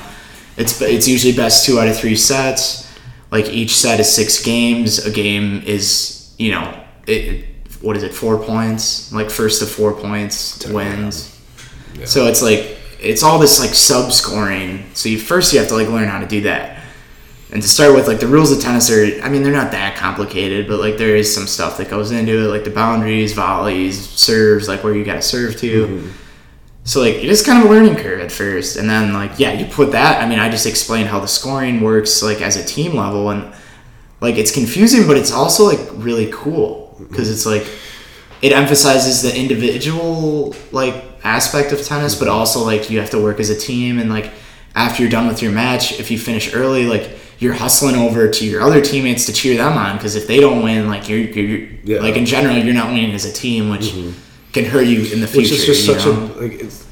it's 0.58 0.80
it's 0.82 1.08
usually 1.08 1.36
best 1.36 1.66
two 1.66 1.80
out 1.80 1.88
of 1.88 1.98
three 1.98 2.16
sets. 2.16 2.88
Like 3.32 3.50
each 3.50 3.76
set 3.76 4.00
is 4.00 4.14
six 4.14 4.44
games. 4.44 5.06
A 5.06 5.12
game 5.12 5.64
is 5.66 6.34
you 6.38 6.52
know 6.52 6.84
it. 7.08 7.46
What 7.82 7.98
is 7.98 8.04
it? 8.04 8.14
Four 8.14 8.38
points. 8.38 9.12
Like 9.12 9.32
first 9.32 9.60
to 9.62 9.66
four 9.66 9.94
points 9.94 10.60
to 10.60 10.74
wins. 10.74 11.40
So 12.06 12.28
it's 12.28 12.44
like 12.44 12.78
it's 13.00 13.24
all 13.24 13.40
this 13.40 13.60
like 13.60 13.74
sub 13.74 14.12
scoring. 14.12 14.86
So 14.94 15.10
you 15.10 15.18
first 15.18 15.52
you 15.52 15.60
have 15.60 15.68
to 15.70 15.76
like 15.76 15.88
learn 15.88 16.08
how 16.08 16.20
to 16.20 16.28
do 16.28 16.42
that. 16.42 16.81
And 17.52 17.62
to 17.62 17.68
start 17.68 17.94
with, 17.94 18.08
like 18.08 18.22
the 18.22 18.28
rules 18.28 18.52
of 18.52 18.62
tennis 18.62 18.90
are, 18.90 19.22
I 19.22 19.30
mean, 19.30 19.44
they're 19.44 19.52
not 19.52 19.72
that 19.72 19.98
complicated, 19.98 20.68
but 20.68 20.80
like 20.80 20.98
there 20.98 21.16
is 21.18 21.34
some 21.34 21.48
stuff 21.48 21.78
that 21.78 21.90
goes 21.90 22.12
into 22.12 22.46
it, 22.46 22.48
like 22.48 22.64
the 22.64 22.70
boundaries, 22.70 23.34
volleys, 23.34 24.00
serves, 24.10 24.70
like 24.70 24.84
where 24.84 24.96
you 24.96 25.04
got 25.04 25.16
to 25.16 25.22
serve 25.22 25.58
to. 25.58 25.88
Mm-hmm. 25.88 26.12
So 26.84 27.02
like 27.02 27.16
it 27.16 27.26
is 27.26 27.46
kind 27.46 27.64
of 27.64 27.70
a 27.70 27.74
learning 27.74 27.96
curve 27.98 28.22
at 28.22 28.32
first, 28.32 28.76
and 28.76 28.90
then 28.90 29.14
like 29.14 29.38
yeah, 29.38 29.54
you 29.54 29.66
put 29.66 29.92
that. 29.92 30.24
I 30.24 30.28
mean, 30.28 30.40
I 30.40 30.50
just 30.50 30.66
explained 30.66 31.10
how 31.10 31.20
the 31.20 31.28
scoring 31.28 31.82
works 31.82 32.24
like 32.24 32.42
as 32.42 32.56
a 32.56 32.66
team 32.66 32.96
level, 32.96 33.30
and 33.30 33.54
like 34.20 34.38
it's 34.38 34.52
confusing, 34.52 35.06
but 35.06 35.16
it's 35.18 35.32
also 35.32 35.66
like 35.66 35.80
really 35.94 36.32
cool 36.32 36.96
mm-hmm. 36.96 37.06
because 37.06 37.30
it's 37.30 37.46
like 37.46 37.68
it 38.42 38.52
emphasizes 38.52 39.22
the 39.22 39.38
individual 39.38 40.56
like 40.72 41.04
aspect 41.24 41.72
of 41.72 41.84
tennis, 41.84 42.16
but 42.16 42.28
mm-hmm. 42.28 42.34
also 42.34 42.64
like 42.64 42.90
you 42.90 43.00
have 43.00 43.12
to 43.12 43.22
work 43.22 43.40
as 43.40 43.52
a 43.52 43.56
team 43.56 44.00
and 44.00 44.10
like 44.10 44.32
after 44.74 45.04
you're 45.04 45.12
done 45.12 45.28
with 45.28 45.42
your 45.42 45.52
match, 45.52 46.00
if 46.00 46.10
you 46.10 46.18
finish 46.18 46.56
early, 46.56 46.86
like 46.86 47.12
you're 47.42 47.54
hustling 47.54 47.96
over 47.96 48.30
to 48.30 48.46
your 48.46 48.62
other 48.62 48.82
teammates 48.82 49.26
to 49.26 49.34
cheer 49.34 49.58
them 49.58 49.76
on 49.76 49.98
because 49.98 50.16
if 50.16 50.28
they 50.28 50.40
don't 50.40 50.62
win, 50.64 50.88
like 50.88 51.10
you're, 51.10 51.20
you're 51.20 51.68
Yeah. 51.84 52.00
like 52.00 52.16
in 52.16 52.28
general, 52.28 52.56
you're 52.56 52.76
not 52.76 52.94
winning 52.94 53.14
as 53.14 53.26
a 53.26 53.34
team, 53.34 53.70
which 53.70 53.88
mm-hmm. 53.88 54.12
can 54.54 54.64
hurt 54.66 54.86
you 54.86 55.12
in 55.12 55.22
the 55.22 55.28
future. 55.28 55.56
Which 55.56 55.62
is 55.62 55.66
just 55.66 55.86
such 55.88 56.06
know? 56.06 56.12
a 56.12 56.40
like. 56.40 56.54
It's, 56.62 56.86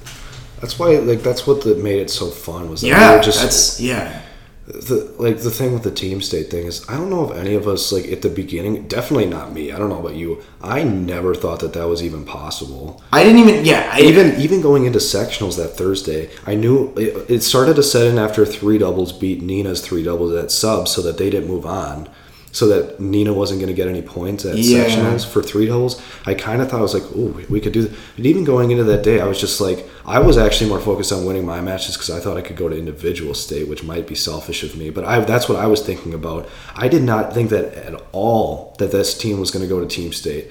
that's 0.59 0.79
why 0.79 0.97
like 0.97 1.21
that's 1.21 1.45
what 1.45 1.63
the, 1.63 1.75
made 1.75 1.99
it 1.99 2.09
so 2.09 2.31
fun 2.31 2.67
was 2.67 2.81
that 2.81 2.87
we 2.87 2.91
yeah. 2.91 3.15
were 3.15 3.21
just 3.21 3.39
that's 3.39 3.79
yeah. 3.79 4.23
The 4.69 5.11
like 5.17 5.39
the 5.39 5.49
thing 5.49 5.73
with 5.73 5.81
the 5.81 5.89
team 5.89 6.21
state 6.21 6.51
thing 6.51 6.67
is 6.67 6.87
I 6.87 6.95
don't 6.95 7.09
know 7.09 7.31
if 7.31 7.35
any 7.35 7.55
of 7.55 7.67
us 7.67 7.91
like 7.91 8.05
at 8.11 8.21
the 8.21 8.29
beginning 8.29 8.87
definitely 8.87 9.25
not 9.25 9.51
me 9.51 9.71
I 9.71 9.79
don't 9.79 9.89
know 9.89 9.99
about 9.99 10.13
you 10.13 10.43
I 10.61 10.83
never 10.83 11.33
thought 11.33 11.61
that 11.61 11.73
that 11.73 11.87
was 11.87 12.03
even 12.03 12.23
possible 12.23 13.01
I 13.11 13.23
didn't 13.23 13.39
even. 13.39 13.65
Yeah. 13.65 13.89
I, 13.91 14.01
even 14.01 14.39
even 14.39 14.61
going 14.61 14.85
into 14.85 14.99
sectionals 14.99 15.57
that 15.57 15.69
Thursday 15.69 16.29
I 16.45 16.53
knew 16.53 16.93
it, 16.95 17.29
it 17.31 17.41
started 17.41 17.77
to 17.77 17.83
set 17.83 18.05
in 18.05 18.19
after 18.19 18.45
three 18.45 18.77
doubles 18.77 19.11
beat 19.11 19.41
Neenah's 19.41 19.81
three 19.81 20.03
doubles 20.03 20.33
at 20.35 20.51
sub 20.51 20.87
so 20.87 21.01
that 21.01 21.17
they 21.17 21.31
didn't 21.31 21.49
move 21.49 21.65
on 21.65 22.07
so 22.51 22.67
that 22.67 22.99
Neenah 22.99 23.35
wasn't 23.35 23.59
going 23.59 23.67
to 23.67 23.75
get 23.75 23.87
any 23.87 24.01
points 24.01 24.43
at 24.45 24.57
Yeah. 24.57 24.85
sectionals 24.85 25.25
for 25.25 25.41
three 25.43 25.67
doubles 25.67 26.01
I 26.25 26.33
kind 26.33 26.61
of 26.61 26.69
thought 26.69 26.79
I 26.79 26.81
was 26.81 26.93
like 26.95 27.03
oh 27.15 27.39
we 27.49 27.59
could 27.61 27.73
do 27.73 27.83
that 27.83 27.95
but 28.15 28.25
even 28.25 28.43
going 28.43 28.71
into 28.71 28.83
that 28.85 29.03
day 29.03 29.19
I 29.19 29.25
was 29.27 29.39
just 29.39 29.61
like 29.61 29.87
I 30.05 30.19
was 30.19 30.37
actually 30.37 30.69
more 30.69 30.79
focused 30.79 31.11
on 31.11 31.25
winning 31.25 31.45
my 31.45 31.61
matches 31.61 31.95
because 31.95 32.09
I 32.09 32.19
thought 32.19 32.37
I 32.37 32.41
could 32.41 32.55
go 32.57 32.67
to 32.67 32.75
individual 32.77 33.33
state 33.35 33.67
which 33.67 33.83
might 33.83 34.07
be 34.07 34.15
selfish 34.15 34.63
of 34.63 34.75
me 34.75 34.89
but 34.89 35.05
I 35.05 35.19
that's 35.21 35.47
what 35.47 35.59
I 35.59 35.67
was 35.67 35.81
thinking 35.81 36.13
about. 36.13 36.49
I 36.75 36.87
did 36.87 37.03
not 37.03 37.33
think 37.33 37.51
that 37.51 37.73
at 37.75 37.93
all 38.11 38.75
that 38.79 38.91
this 38.91 39.15
team 39.17 39.39
was 39.39 39.51
going 39.51 39.63
to 39.63 39.69
go 39.69 39.79
to 39.79 39.85
team 39.87 40.11
state 40.11 40.49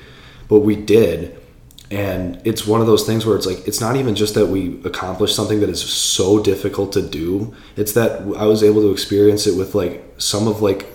but 0.48 0.60
we 0.60 0.76
did. 0.76 1.36
And 1.90 2.38
it's 2.44 2.66
one 2.66 2.82
of 2.82 2.86
those 2.86 3.06
things 3.06 3.24
where 3.24 3.34
it's 3.34 3.46
like 3.46 3.66
it's 3.66 3.80
not 3.80 3.96
even 3.96 4.14
just 4.14 4.34
that 4.34 4.46
we 4.46 4.78
accomplished 4.84 5.34
something 5.34 5.60
that 5.60 5.70
is 5.70 5.80
so 5.80 6.38
difficult 6.42 6.92
to 6.92 7.02
do. 7.02 7.54
It's 7.76 7.92
that 7.92 8.20
i 8.36 8.44
was 8.44 8.62
able 8.62 8.82
to 8.82 8.90
experience 8.92 9.46
it 9.46 9.56
with 9.56 9.74
like 9.74 10.04
some 10.18 10.46
of 10.48 10.60
like 10.60 10.86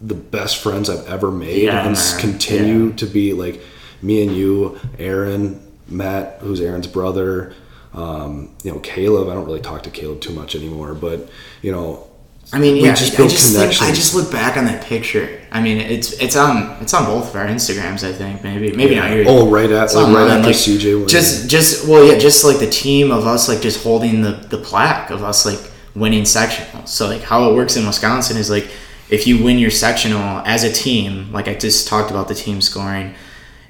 the 0.00 0.14
best 0.14 0.58
friends 0.62 0.88
i've 0.88 1.06
ever 1.08 1.30
made 1.30 1.62
Yeah, 1.62 1.84
and 1.86 1.94
man. 1.94 2.20
continue 2.20 2.86
Yeah. 2.88 2.96
to 2.96 3.06
be 3.06 3.32
like 3.32 3.60
me 4.02 4.22
and 4.26 4.36
you 4.36 4.78
aaron 4.98 5.60
matt 5.88 6.38
who's 6.40 6.60
aaron's 6.60 6.86
brother 6.86 7.54
um, 7.94 8.50
you 8.62 8.70
know 8.72 8.78
caleb 8.80 9.28
i 9.28 9.34
don't 9.34 9.46
really 9.46 9.60
talk 9.60 9.82
to 9.84 9.90
caleb 9.90 10.20
too 10.20 10.32
much 10.32 10.54
anymore 10.54 10.94
but 10.94 11.28
you 11.62 11.72
know 11.72 12.04
I 12.50 12.58
mean, 12.58 12.76
yeah. 12.82 12.94
just 12.94 13.12
I 13.12 13.16
built 13.18 13.30
just 13.30 13.54
think, 13.54 13.82
I 13.82 13.92
just 13.92 14.14
look 14.14 14.32
back 14.32 14.56
on 14.56 14.64
that 14.64 14.82
picture. 14.82 15.38
I 15.52 15.60
mean, 15.60 15.76
it's 15.76 16.12
it's 16.12 16.34
on 16.34 16.80
it's 16.80 16.94
on 16.94 17.04
both 17.04 17.28
of 17.28 17.36
our 17.36 17.44
Instagrams. 17.44 18.02
I 18.08 18.12
think 18.14 18.42
maybe 18.42 18.72
maybe 18.74 18.94
not 18.94 19.10
yours. 19.10 19.26
oh 19.28 19.50
right 19.50 19.70
at 19.70 19.92
like, 19.94 20.06
right 20.16 20.30
after 20.30 20.46
like, 20.46 20.56
cj 20.56 20.96
went 20.96 21.10
just 21.10 21.50
just 21.50 21.86
well 21.86 22.02
yeah 22.10 22.18
just 22.18 22.46
like 22.46 22.58
the 22.58 22.70
team 22.70 23.10
of 23.10 23.26
us 23.26 23.50
like 23.50 23.60
just 23.60 23.82
holding 23.82 24.22
the 24.22 24.30
the 24.48 24.56
plaque 24.56 25.10
of 25.10 25.22
us 25.22 25.44
like 25.44 25.60
winning 25.94 26.22
sectionals 26.22 26.88
so 26.88 27.06
like 27.06 27.20
how 27.20 27.50
it 27.50 27.54
works 27.54 27.76
in 27.76 27.86
wisconsin 27.86 28.38
is 28.38 28.48
like 28.48 28.70
if 29.10 29.26
you 29.26 29.42
win 29.42 29.58
your 29.58 29.70
sectional 29.70 30.42
as 30.46 30.64
a 30.64 30.72
team 30.72 31.32
like 31.32 31.48
i 31.48 31.54
just 31.54 31.88
talked 31.88 32.10
about 32.10 32.28
the 32.28 32.34
team 32.34 32.60
scoring 32.60 33.14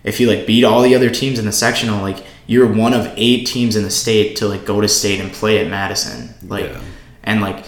if 0.04 0.20
you 0.20 0.26
like 0.28 0.46
beat 0.46 0.64
all 0.64 0.82
the 0.82 0.94
other 0.94 1.10
teams 1.10 1.38
in 1.38 1.44
the 1.44 1.52
sectional 1.52 2.00
like 2.02 2.24
you're 2.46 2.66
one 2.72 2.94
of 2.94 3.12
eight 3.16 3.46
teams 3.46 3.76
in 3.76 3.82
the 3.82 3.90
state 3.90 4.36
to 4.36 4.48
like 4.48 4.64
go 4.64 4.80
to 4.80 4.88
state 4.88 5.20
and 5.20 5.30
play 5.32 5.58
at 5.62 5.68
madison. 5.70 6.32
Like 6.46 6.64
Yeah. 6.64 6.80
and 7.24 7.40
like 7.42 7.64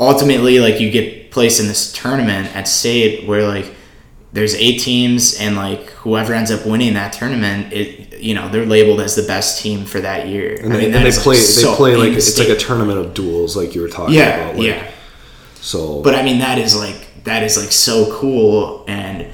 ultimately 0.00 0.58
like 0.60 0.80
you 0.80 0.90
get 0.90 1.30
placed 1.30 1.60
in 1.60 1.66
this 1.66 1.92
tournament 1.92 2.54
at 2.56 2.66
state 2.66 3.26
where 3.28 3.46
like 3.46 3.74
there's 4.32 4.54
eight 4.54 4.80
teams 4.80 5.38
and 5.38 5.56
like 5.56 5.90
whoever 5.90 6.32
ends 6.32 6.50
up 6.50 6.64
winning 6.66 6.94
that 6.94 7.12
tournament 7.12 7.72
it 7.72 8.18
you 8.20 8.34
know 8.34 8.48
they're 8.48 8.66
labeled 8.66 9.00
as 9.00 9.14
the 9.14 9.22
best 9.24 9.60
team 9.62 9.84
for 9.84 10.00
that 10.00 10.26
year. 10.28 10.56
And 10.60 10.72
I 10.72 10.76
they, 10.76 10.86
mean, 10.86 10.94
and 10.94 11.06
they 11.06 11.10
play 11.12 11.36
so 11.36 11.70
they 11.72 11.76
play 11.76 11.96
like 11.96 12.12
it's 12.12 12.38
like 12.38 12.48
a 12.48 12.56
tournament 12.56 12.98
of 12.98 13.14
duels 13.14 13.56
like 13.56 13.74
you 13.74 13.82
were 13.82 13.88
talking 13.88 14.14
yeah 14.14 14.36
about 14.36 14.56
like, 14.56 14.66
yeah. 14.66 14.90
so 15.56 16.02
but 16.02 16.14
i 16.14 16.22
mean 16.22 16.38
that 16.38 16.58
is 16.58 16.74
like 16.76 17.03
that 17.24 17.42
is 17.42 17.56
like 17.56 17.72
so 17.72 18.12
cool 18.18 18.84
and 18.88 19.26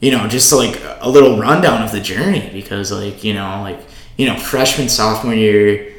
you 0.00 0.10
know 0.10 0.26
just 0.28 0.52
like 0.52 0.80
a 1.00 1.08
little 1.08 1.38
rundown 1.38 1.82
of 1.82 1.92
the 1.92 2.00
journey 2.00 2.50
because 2.52 2.90
like 2.92 3.22
you 3.24 3.34
know 3.34 3.60
like 3.62 3.80
you 4.16 4.26
know 4.26 4.36
freshman 4.36 4.88
sophomore 4.88 5.34
year 5.34 5.92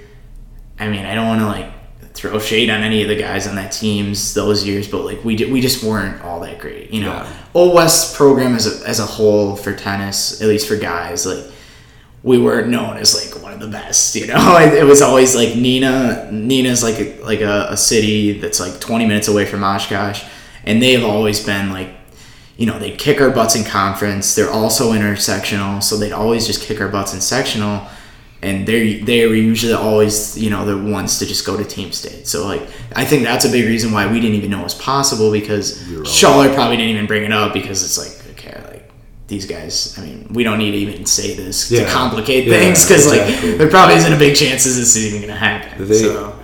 i 0.80 0.88
mean 0.88 1.06
i 1.06 1.16
don't 1.16 1.28
want 1.28 1.40
to 1.42 1.48
like 1.48 1.72
throw 2.14 2.38
shade 2.40 2.70
on 2.70 2.82
any 2.82 3.02
of 3.02 3.08
the 3.08 3.16
guys 3.16 3.48
on 3.48 3.56
that 3.56 3.72
teams 3.72 4.34
those 4.34 4.66
years 4.68 4.88
but 4.88 5.06
like 5.06 5.24
we, 5.24 5.36
di- 5.36 5.52
we 5.52 5.62
just 5.62 5.84
weren't 5.84 6.22
all 6.24 6.40
that 6.42 6.60
great 6.60 6.92
you 6.92 7.02
know 7.02 7.14
Yeah. 7.14 7.34
old 7.54 7.74
west 7.74 8.16
program 8.16 8.54
as 8.56 8.68
a, 8.84 8.88
as 8.88 9.00
a 9.00 9.06
whole 9.06 9.56
for 9.56 9.74
tennis 9.74 10.42
at 10.42 10.48
least 10.48 10.68
for 10.68 10.76
guys 10.76 11.26
like 11.26 11.46
we 12.24 12.38
weren't 12.38 12.68
known 12.68 12.98
as 12.98 13.16
like 13.16 13.42
one 13.42 13.52
of 13.52 13.60
the 13.60 13.68
best, 13.68 14.14
you 14.14 14.28
know. 14.32 14.56
It, 14.60 14.76
it 14.76 14.84
was 14.84 15.02
always 15.02 15.34
like 15.36 15.54
Neenah. 15.54 16.30
Neenah's 16.30 16.84
like 16.84 17.00
a, 17.00 17.20
like 17.24 17.42
a, 17.42 17.66
a 17.72 17.76
city 17.78 18.40
that's 18.40 18.60
like 18.60 18.80
20 18.80 19.08
minutes 19.08 19.28
away 19.28 19.48
from 19.48 19.64
Oshkosh, 19.64 20.24
and 20.66 20.82
they've 20.82 21.04
always 21.04 21.44
been 21.46 21.72
like, 21.72 21.90
you 22.58 22.66
know, 22.66 22.78
they 22.78 22.92
kick 22.92 23.20
our 23.22 23.32
butts 23.32 23.56
in 23.56 23.64
conference. 23.64 24.36
They're 24.36 24.52
also 24.52 24.92
intersectional, 24.92 25.82
so 25.82 25.98
they'd 25.98 26.12
always 26.12 26.46
just 26.46 26.62
kick 26.62 26.80
our 26.80 26.90
butts 26.90 27.14
in 27.14 27.22
sectional, 27.22 27.88
and 28.42 28.68
they're 28.68 29.04
they 29.04 29.26
were 29.28 29.36
usually 29.36 29.74
always 29.74 30.38
you 30.38 30.50
know 30.50 30.66
the 30.66 30.92
ones 30.92 31.20
to 31.20 31.26
just 31.26 31.46
go 31.46 31.58
to 31.58 31.64
team 31.64 31.92
state. 31.92 32.28
So 32.28 32.46
like 32.46 32.62
I 32.96 33.06
think 33.06 33.24
that's 33.24 33.46
a 33.46 33.50
big 33.50 33.66
reason 33.66 33.92
why 33.92 34.12
we 34.12 34.20
didn't 34.20 34.36
even 34.36 34.52
know 34.52 34.62
it 34.62 34.64
was 34.64 34.76
possible 34.76 35.32
because. 35.32 35.82
Schaller 36.02 36.54
probably 36.54 36.78
didn't 36.78 36.92
even 36.96 37.06
bring 37.08 37.24
it 37.24 37.32
up 37.32 37.54
because 37.54 37.84
it's 37.84 37.98
like 37.98 38.38
okay 38.38 38.62
like. 38.70 38.92
These 39.28 39.46
guys, 39.46 39.98
I 39.98 40.02
mean, 40.02 40.28
we 40.34 40.44
don't 40.44 40.60
need 40.60 40.72
to 40.72 40.78
even 40.78 41.06
say 41.06 41.34
this 41.36 41.70
to 41.70 41.86
complicate 41.86 42.48
Yeah, 42.48 42.60
things 42.60 42.84
because, 42.86 43.06
exactly. 43.08 43.50
like, 43.52 43.58
there 43.60 43.70
probably 43.70 43.96
isn't 43.96 44.12
a 44.12 44.18
big 44.18 44.36
chance 44.36 44.66
this 44.66 44.76
is 44.76 44.98
even 44.98 45.22
going 45.22 45.32
to 45.32 45.40
happen. 45.40 45.88
They, 45.88 46.00
so, 46.00 46.38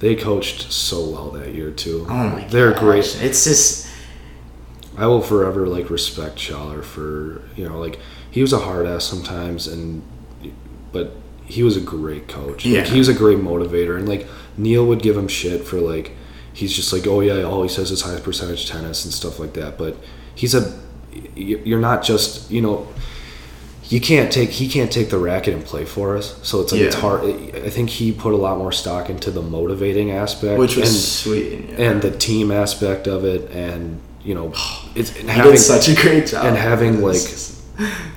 they 0.00 0.14
coached 0.14 0.70
so 0.72 1.08
well 1.10 1.30
that 1.30 1.54
year 1.54 1.70
too. 1.70 2.06
oh 2.08 2.28
my 2.28 2.44
They're 2.48 2.70
gosh. 2.72 2.80
great. 2.80 3.22
It's 3.22 3.44
just, 3.44 3.88
I 4.96 5.06
will 5.06 5.22
forever 5.22 5.66
like 5.66 5.90
respect 5.90 6.36
Schaller 6.36 6.82
for 6.84 7.42
you 7.56 7.68
know 7.68 7.78
like 7.78 7.98
he 8.30 8.42
was 8.42 8.52
a 8.52 8.58
hard 8.58 8.86
ass 8.86 9.04
sometimes 9.04 9.66
and 9.66 10.02
but 10.92 11.12
he 11.44 11.62
was 11.62 11.76
a 11.76 11.80
great 11.80 12.28
coach. 12.28 12.64
Like, 12.64 12.74
Yeah. 12.74 12.84
he 12.84 12.98
was 12.98 13.08
a 13.08 13.14
great 13.14 13.38
motivator 13.38 13.96
and 13.96 14.08
like 14.08 14.26
Neil 14.56 14.84
would 14.86 15.02
give 15.02 15.16
him 15.16 15.28
shit 15.28 15.64
for 15.64 15.80
like 15.80 16.12
he's 16.52 16.72
just 16.72 16.92
like 16.92 17.06
oh 17.06 17.20
yeah 17.20 17.42
all 17.42 17.62
he 17.62 17.68
says 17.68 17.90
is 17.90 18.02
high 18.02 18.18
percentage 18.20 18.68
tennis 18.68 19.04
and 19.04 19.14
stuff 19.14 19.38
like 19.38 19.54
that 19.54 19.78
but 19.78 19.96
he's 20.34 20.54
a 20.54 20.78
you're 21.36 21.80
not 21.80 22.02
just 22.02 22.50
you 22.50 22.60
know 22.60 22.86
you 23.88 24.00
can't 24.00 24.30
take 24.30 24.50
he 24.50 24.68
can't 24.68 24.92
take 24.92 25.08
the 25.08 25.18
racket 25.18 25.54
and 25.54 25.64
play 25.64 25.84
for 25.84 26.16
us 26.16 26.38
so 26.46 26.60
it's 26.60 26.72
like 26.72 26.80
it's 26.82 26.96
hard 26.96 27.24
i 27.24 27.70
think 27.70 27.88
he 27.88 28.12
put 28.12 28.34
a 28.34 28.36
lot 28.36 28.58
more 28.58 28.72
stock 28.72 29.08
into 29.08 29.30
the 29.30 29.42
motivating 29.42 30.10
aspect 30.10 30.58
which 30.58 30.76
was 30.76 30.90
and, 30.90 30.98
sweet. 30.98 31.70
Yeah. 31.70 31.90
and 31.90 32.02
the 32.02 32.10
team 32.10 32.50
aspect 32.50 33.06
of 33.06 33.24
it 33.24 33.50
and 33.50 34.00
you 34.22 34.34
know 34.34 34.52
it's 34.94 35.18
and 35.18 35.28
having 35.30 35.56
such 35.56 35.88
a 35.88 35.94
great 35.94 36.26
job. 36.26 36.44
and 36.44 36.56
having 36.56 37.00
like 37.02 37.20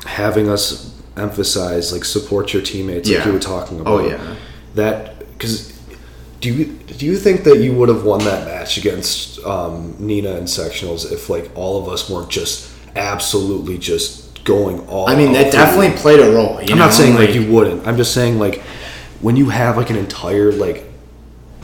having 0.05 0.49
us 0.49 0.99
emphasize 1.17 1.91
like 1.91 2.05
support 2.05 2.53
your 2.53 2.61
teammates 2.61 3.07
like 3.09 3.19
Yeah. 3.19 3.27
you 3.27 3.33
were 3.33 3.39
talking 3.39 3.79
about 3.79 4.01
oh, 4.01 4.07
yeah. 4.07 4.35
that 4.75 5.19
because 5.33 5.71
do 6.39 6.53
you 6.53 6.65
do 6.65 7.05
you 7.05 7.17
think 7.17 7.43
that 7.43 7.59
you 7.59 7.73
would 7.73 7.89
have 7.89 8.03
won 8.03 8.19
that 8.19 8.47
match 8.47 8.77
against 8.77 9.39
um, 9.45 9.93
Neenah 9.93 10.37
in 10.37 10.45
sectionals 10.45 11.11
if 11.11 11.29
like 11.29 11.51
all 11.55 11.81
of 11.81 11.87
us 11.87 12.09
weren't 12.09 12.29
just 12.29 12.71
absolutely 12.95 13.77
just 13.77 14.20
going 14.43 14.79
all 14.87 15.07
I 15.09 15.15
mean, 15.15 15.33
that 15.33 15.51
definitely 15.51 15.87
you? 15.89 15.93
played 15.93 16.19
a 16.19 16.31
role. 16.31 16.53
You 16.61 16.71
I'm 16.73 16.77
know? 16.79 16.85
not 16.85 16.93
saying 16.93 17.15
like, 17.15 17.33
you 17.35 17.51
wouldn't 17.51 17.87
I'm 17.87 17.97
just 17.97 18.13
saying 18.13 18.39
like 18.39 18.61
when 19.21 19.35
you 19.35 19.49
have 19.49 19.77
like 19.77 19.89
an 19.89 19.95
entire 19.97 20.51
like 20.51 20.85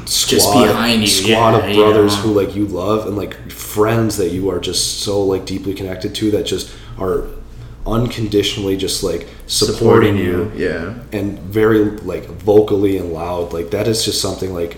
squad, 0.05 0.65
behind 0.67 1.01
you, 1.01 1.07
squad 1.07 1.51
yeah, 1.57 1.65
of 1.69 1.75
brothers 1.75 2.15
know. 2.15 2.21
who 2.21 2.33
like 2.33 2.55
you 2.55 2.65
love 2.65 3.07
and 3.07 3.17
like 3.17 3.51
friends 3.51 4.17
that 4.17 4.29
you 4.31 4.49
are 4.49 4.59
just 4.59 4.99
so 5.01 5.21
like 5.23 5.45
deeply 5.45 5.73
connected 5.73 6.15
to 6.15 6.31
that 6.31 6.45
just 6.45 6.71
are 6.99 7.27
unconditionally 7.85 8.75
just 8.77 9.03
like 9.03 9.27
supporting, 9.47 10.17
you 10.17 10.51
Yeah. 10.55 10.95
and 11.11 11.39
very 11.39 11.79
like 11.85 12.25
vocally 12.25 12.97
and 12.97 13.13
loud 13.13 13.53
like 13.53 13.71
that 13.71 13.87
is 13.87 14.03
just 14.05 14.21
something 14.21 14.53
like 14.53 14.77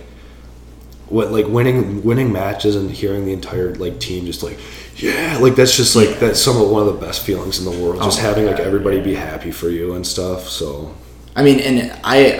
what 1.10 1.31
like 1.31 1.48
winning 1.48 2.03
winning 2.03 2.31
matches 2.31 2.76
and 2.76 2.90
hearing 2.91 3.26
the 3.26 3.34
entire 3.34 3.73
like 3.76 3.99
team 3.99 4.26
just 4.26 4.44
like 4.44 4.60
yeah 4.98 5.38
like 5.41 5.56
that's 5.56 5.76
just 5.76 5.95
like 5.95 6.10
Yeah. 6.10 6.15
that's 6.19 6.41
some 6.41 6.60
of 6.61 6.69
one 6.69 6.88
of 6.88 6.94
the 6.94 7.06
best 7.06 7.26
feelings 7.26 7.60
in 7.60 7.65
the 7.65 7.72
world 7.84 8.02
just 8.02 8.19
Oh, 8.19 8.22
having 8.23 8.45
like 8.45 8.60
yeah, 8.60 8.65
everybody 8.65 8.99
be 9.02 9.15
happy 9.15 9.52
for 9.52 9.69
you 9.69 9.95
and 9.95 10.06
stuff 10.06 10.48
so 10.48 10.94
I 11.36 11.44
mean, 11.44 11.60
and 11.61 11.91
I, 12.03 12.34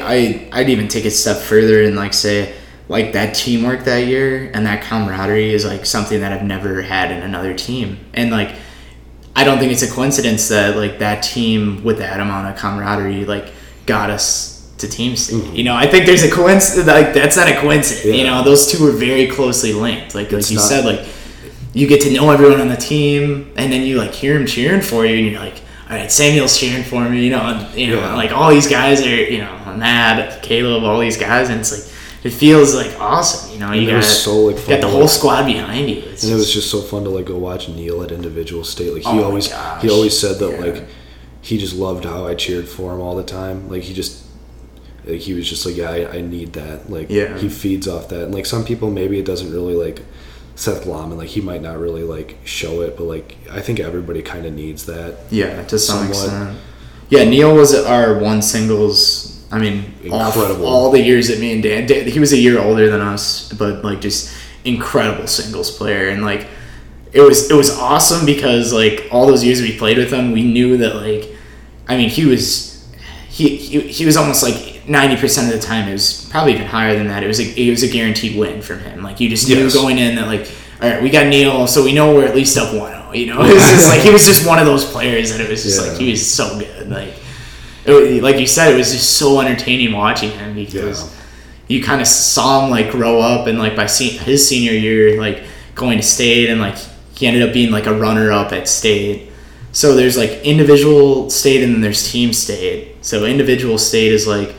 I, 0.52 0.60
I'd 0.60 0.70
even 0.70 0.90
take 0.90 1.06
it 1.06 1.10
a 1.10 1.12
step 1.12 1.38
further 1.38 1.84
and 1.84 1.96
like 1.96 2.14
say, 2.14 2.54
like 2.90 3.14
that 3.14 3.34
teamwork 3.34 3.86
that 3.86 4.08
year 4.08 4.52
and 4.54 4.66
that 4.66 4.84
camaraderie 4.84 5.54
is 5.54 5.64
like 5.64 5.86
something 5.86 6.20
that 6.20 6.34
I've 6.34 6.44
never 6.44 6.82
had 6.82 7.10
in 7.12 7.22
another 7.22 7.54
team. 7.54 8.00
And 8.14 8.30
like, 8.30 8.56
I 9.38 9.46
don't 9.46 9.58
think 9.60 9.72
it's 9.72 9.84
a 9.84 9.90
coincidence 9.90 10.50
that 10.50 10.76
like 10.76 11.00
that 11.00 11.24
team 11.24 11.82
with 11.84 12.00
that 12.00 12.20
amount 12.20 12.48
of 12.54 12.58
camaraderie 12.60 13.24
like 13.26 13.54
got 13.86 14.10
us 14.10 14.59
to 14.80 14.88
team 14.88 15.16
state. 15.16 15.54
You 15.54 15.64
know, 15.64 15.76
I 15.76 15.88
think 15.88 16.06
there's 16.06 16.24
a 16.24 16.32
coincidence. 16.32 16.88
Like 16.88 17.14
that's 17.14 17.38
not 17.38 17.48
a 17.48 17.56
coincidence. 17.56 18.06
You 18.06 18.14
Mm-hmm. 18.14 18.26
Know, 18.26 18.44
those 18.44 18.72
two 18.72 18.84
were 18.84 18.92
very 18.92 19.28
closely 19.28 19.74
linked. 19.74 20.16
Like 20.16 20.32
like 20.32 20.50
you 20.50 20.58
not- 20.58 20.66
said, 20.68 20.86
like 20.86 21.06
you 21.74 21.88
get 21.88 22.02
to 22.02 22.12
know 22.12 22.30
everyone 22.32 22.60
on 22.62 22.68
the 22.70 22.76
team, 22.78 23.52
and 23.56 23.72
then 23.72 23.84
you 23.84 23.98
like 23.98 24.12
hear 24.14 24.38
them 24.38 24.48
cheering 24.48 24.82
for 24.82 25.06
you, 25.06 25.16
and 25.18 25.32
you're 25.32 25.40
like, 25.40 25.62
all 25.90 25.96
right, 25.96 26.12
Samuel's 26.12 26.58
cheering 26.58 26.84
for 26.84 27.08
me, 27.10 27.24
you 27.26 27.30
know, 27.32 27.42
and, 27.42 27.76
you 27.80 27.88
know, 27.88 28.00
Yeah. 28.00 28.16
like 28.16 28.32
all 28.32 28.50
these 28.52 28.68
guys 28.68 29.06
are, 29.06 29.10
you 29.24 29.40
know, 29.40 29.76
Matt, 29.78 30.42
Caleb, 30.44 30.84
all 30.84 31.00
these 31.00 31.18
guys, 31.18 31.50
and 31.50 31.60
it's 31.60 31.72
like 31.72 31.96
it 32.24 32.32
feels 32.32 32.76
like 32.76 33.00
awesome, 33.00 33.54
you 33.54 33.60
know. 33.60 33.72
you 33.72 33.90
got 33.90 34.04
so, 34.04 34.36
like, 34.48 34.68
got 34.68 34.82
the 34.82 34.88
whole 34.88 35.02
watch. 35.02 35.12
squad 35.12 35.46
behind 35.46 35.90
you. 35.90 35.98
It's 35.98 36.24
and 36.24 36.34
it 36.34 36.36
was 36.36 36.46
just- 36.52 36.56
just 36.56 36.72
so 36.72 36.82
fun 36.82 37.04
to 37.06 37.10
like 37.10 37.26
go 37.26 37.38
watch 37.38 37.70
Neil 37.70 38.02
at 38.04 38.12
individual 38.12 38.64
state 38.64 38.92
like 38.94 39.04
he 39.04 39.20
Oh 39.20 39.24
always 39.24 39.52
he 39.82 39.90
always 39.90 40.18
said 40.20 40.38
that 40.40 40.52
Yeah. 40.52 40.66
like 40.66 40.88
he 41.42 41.58
just 41.58 41.76
loved 41.76 42.04
how 42.04 42.26
I 42.28 42.36
cheered 42.36 42.68
for 42.68 42.94
him 42.94 43.00
all 43.00 43.16
the 43.16 43.24
time 43.24 43.70
like 43.70 43.84
he 43.84 43.94
just 43.94 44.24
like 45.06 45.20
he 45.22 45.34
was 45.34 45.50
just 45.50 45.66
like 45.66 45.76
yeah 45.76 45.90
I, 45.90 46.18
I 46.18 46.22
need 46.22 46.54
that 46.54 46.90
like 46.90 47.10
Yeah. 47.10 47.38
he 47.38 47.50
feeds 47.50 47.88
off 47.88 48.10
that 48.10 48.24
and 48.26 48.34
like 48.34 48.46
some 48.46 48.64
people 48.66 48.90
maybe 48.92 49.20
it 49.20 49.26
doesn't 49.26 49.52
really 49.52 49.76
like 49.76 50.02
Seth 50.56 50.86
Lawman, 50.86 51.18
like 51.18 51.30
he 51.30 51.40
might 51.40 51.62
not 51.62 51.80
really 51.80 52.04
like 52.04 52.36
show 52.44 52.82
it, 52.82 52.98
but 52.98 53.06
like 53.06 53.38
I 53.50 53.62
think 53.62 53.80
everybody 53.80 54.22
kind 54.22 54.46
of 54.46 54.54
needs 54.54 54.86
that. 54.88 55.18
Yeah, 55.30 55.64
to 55.68 55.80
some 55.80 56.00
Somewhat. 56.12 56.26
extent. 56.26 56.58
Yeah, 57.08 57.24
Neil 57.24 57.56
was 57.56 57.74
our 57.74 58.20
one 58.20 58.42
singles. 58.42 59.42
I 59.54 59.58
mean, 59.58 59.94
all, 60.12 60.26
Incredible. 60.28 60.68
all 60.68 60.92
the 60.92 61.00
years 61.02 61.30
that 61.30 61.40
me 61.40 61.54
and 61.54 61.64
Dan, 61.64 61.88
Dan, 61.88 62.06
he 62.08 62.20
was 62.20 62.34
a 62.34 62.38
year 62.38 62.60
older 62.60 62.90
than 62.92 63.00
us, 63.00 63.52
but 63.54 63.86
like 63.86 64.02
just 64.02 64.36
incredible 64.66 65.28
singles 65.28 65.72
player, 65.72 66.10
and 66.10 66.24
like 66.26 66.46
it 67.14 67.22
was 67.22 67.50
it 67.50 67.56
was 67.56 67.70
awesome 67.78 68.26
because 68.26 68.74
like 68.74 69.08
all 69.12 69.28
those 69.28 69.46
years 69.46 69.62
we 69.62 69.78
played 69.78 69.98
with 69.98 70.12
him, 70.12 70.34
we 70.34 70.44
knew 70.44 70.76
that 70.76 70.96
like, 70.98 71.30
I 71.88 71.96
mean, 71.96 72.10
he 72.10 72.26
was 72.26 72.86
he 73.30 73.56
he, 73.56 73.80
he 73.80 74.06
was 74.06 74.18
almost 74.18 74.44
like 74.44 74.56
ninety 74.90 75.16
percent 75.16 75.54
of 75.54 75.60
the 75.62 75.66
time. 75.66 75.88
It 75.88 75.94
was 75.94 76.28
probably 76.32 76.54
even 76.56 76.66
higher 76.66 76.96
than 76.98 77.08
that. 77.08 77.24
It 77.24 77.28
was 77.28 77.40
a, 77.40 77.62
it 77.62 77.70
was 77.70 77.84
a 77.84 77.88
guaranteed 77.90 78.38
win 78.38 78.62
from 78.62 78.80
him. 78.80 79.02
Like 79.04 79.20
you 79.20 79.30
just 79.30 79.48
knew 79.48 79.56
Yes. 79.64 79.74
going 79.74 79.98
in 79.98 80.16
that 80.16 80.28
like. 80.28 80.50
All 80.82 80.90
right, 80.90 81.04
we 81.04 81.10
got 81.10 81.28
Neil, 81.28 81.68
so 81.68 81.84
we 81.84 81.92
know 81.94 82.16
we're 82.16 82.26
at 82.26 82.34
least 82.34 82.58
up 82.58 82.74
1-0. 82.74 83.14
You 83.14 83.26
know, 83.26 83.42
it 83.44 83.54
was 83.54 83.64
just 83.70 83.90
like 83.90 84.00
he 84.00 84.12
was 84.12 84.26
just 84.26 84.48
one 84.48 84.60
of 84.60 84.66
those 84.66 84.86
players 84.86 85.30
that 85.32 85.42
it 85.42 85.50
was 85.50 85.62
just 85.64 85.82
Yeah. 85.84 85.92
like 85.92 86.00
he 86.00 86.10
was 86.12 86.26
so 86.26 86.58
good. 86.58 86.90
Like, 86.90 87.16
it, 87.86 88.24
like 88.24 88.40
you 88.40 88.48
said, 88.48 88.74
it 88.74 88.78
was 88.78 88.94
just 88.94 89.18
so 89.18 89.42
entertaining 89.42 89.92
watching 89.92 90.32
him 90.32 90.56
because 90.56 91.04
Yeah. 91.04 91.10
you 91.68 91.84
kind 91.84 92.00
of 92.00 92.08
saw 92.08 92.64
him 92.64 92.72
like 92.72 92.92
grow 92.92 93.20
up 93.20 93.48
and 93.48 93.60
like 93.60 93.76
by 93.76 93.88
se- 93.88 94.20
his 94.20 94.48
senior 94.48 94.72
year, 94.72 95.20
like 95.20 95.44
going 95.76 95.98
to 95.98 96.04
state 96.04 96.50
and 96.50 96.62
like 96.62 96.78
he 97.14 97.28
ended 97.28 97.44
up 97.44 97.52
being 97.54 97.72
like 97.72 97.86
a 97.86 97.94
runner 97.94 98.32
up 98.32 98.54
at 98.54 98.66
state. 98.70 99.30
So 99.74 99.96
there's 99.98 100.16
like 100.18 100.32
individual 100.46 101.30
state 101.30 101.62
and 101.62 101.74
then 101.74 101.82
there's 101.82 102.10
team 102.10 102.32
state. 102.32 103.04
So 103.04 103.26
individual 103.26 103.78
state 103.78 104.14
is 104.14 104.28
like 104.28 104.56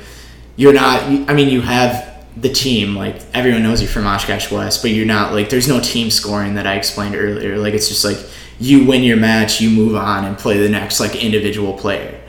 you're 0.61 0.75
not. 0.75 1.03
I 1.03 1.33
mean, 1.33 1.49
you 1.49 1.63
have 1.63 2.23
the 2.37 2.51
team. 2.51 2.95
Like 2.95 3.23
everyone 3.33 3.63
knows 3.63 3.81
you 3.81 3.89
from 3.89 4.07
Oshkosh 4.07 4.51
West, 4.51 4.83
but 4.83 4.91
you're 4.91 5.07
not 5.07 5.33
like 5.33 5.49
there's 5.49 5.67
no 5.67 5.81
team 5.81 6.11
scoring 6.11 6.57
that 6.57 6.67
I 6.67 6.75
explained 6.75 7.15
earlier. 7.15 7.57
Like 7.57 7.73
it's 7.73 7.89
just 7.89 8.05
like 8.05 8.19
you 8.59 8.85
win 8.85 9.03
your 9.03 9.17
match, 9.17 9.63
you 9.63 9.71
move 9.71 9.97
on 9.97 10.27
and 10.27 10.37
play 10.37 10.59
the 10.59 10.69
next 10.69 11.01
like 11.01 11.17
individual 11.17 11.73
player. 11.73 12.21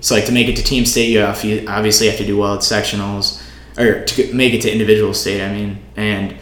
So 0.00 0.14
like 0.14 0.24
to 0.24 0.32
make 0.32 0.48
it 0.48 0.56
to 0.56 0.62
team 0.62 0.86
state, 0.86 1.10
you, 1.10 1.20
obviously 1.68 2.08
have 2.08 2.16
to 2.16 2.24
do 2.24 2.38
well 2.38 2.54
at 2.54 2.60
sectionals, 2.60 3.42
or 3.76 4.02
to 4.02 4.32
make 4.32 4.54
it 4.54 4.62
to 4.62 4.72
individual 4.72 5.12
state. 5.12 5.44
I 5.44 5.52
mean, 5.52 5.78
and 5.94 6.38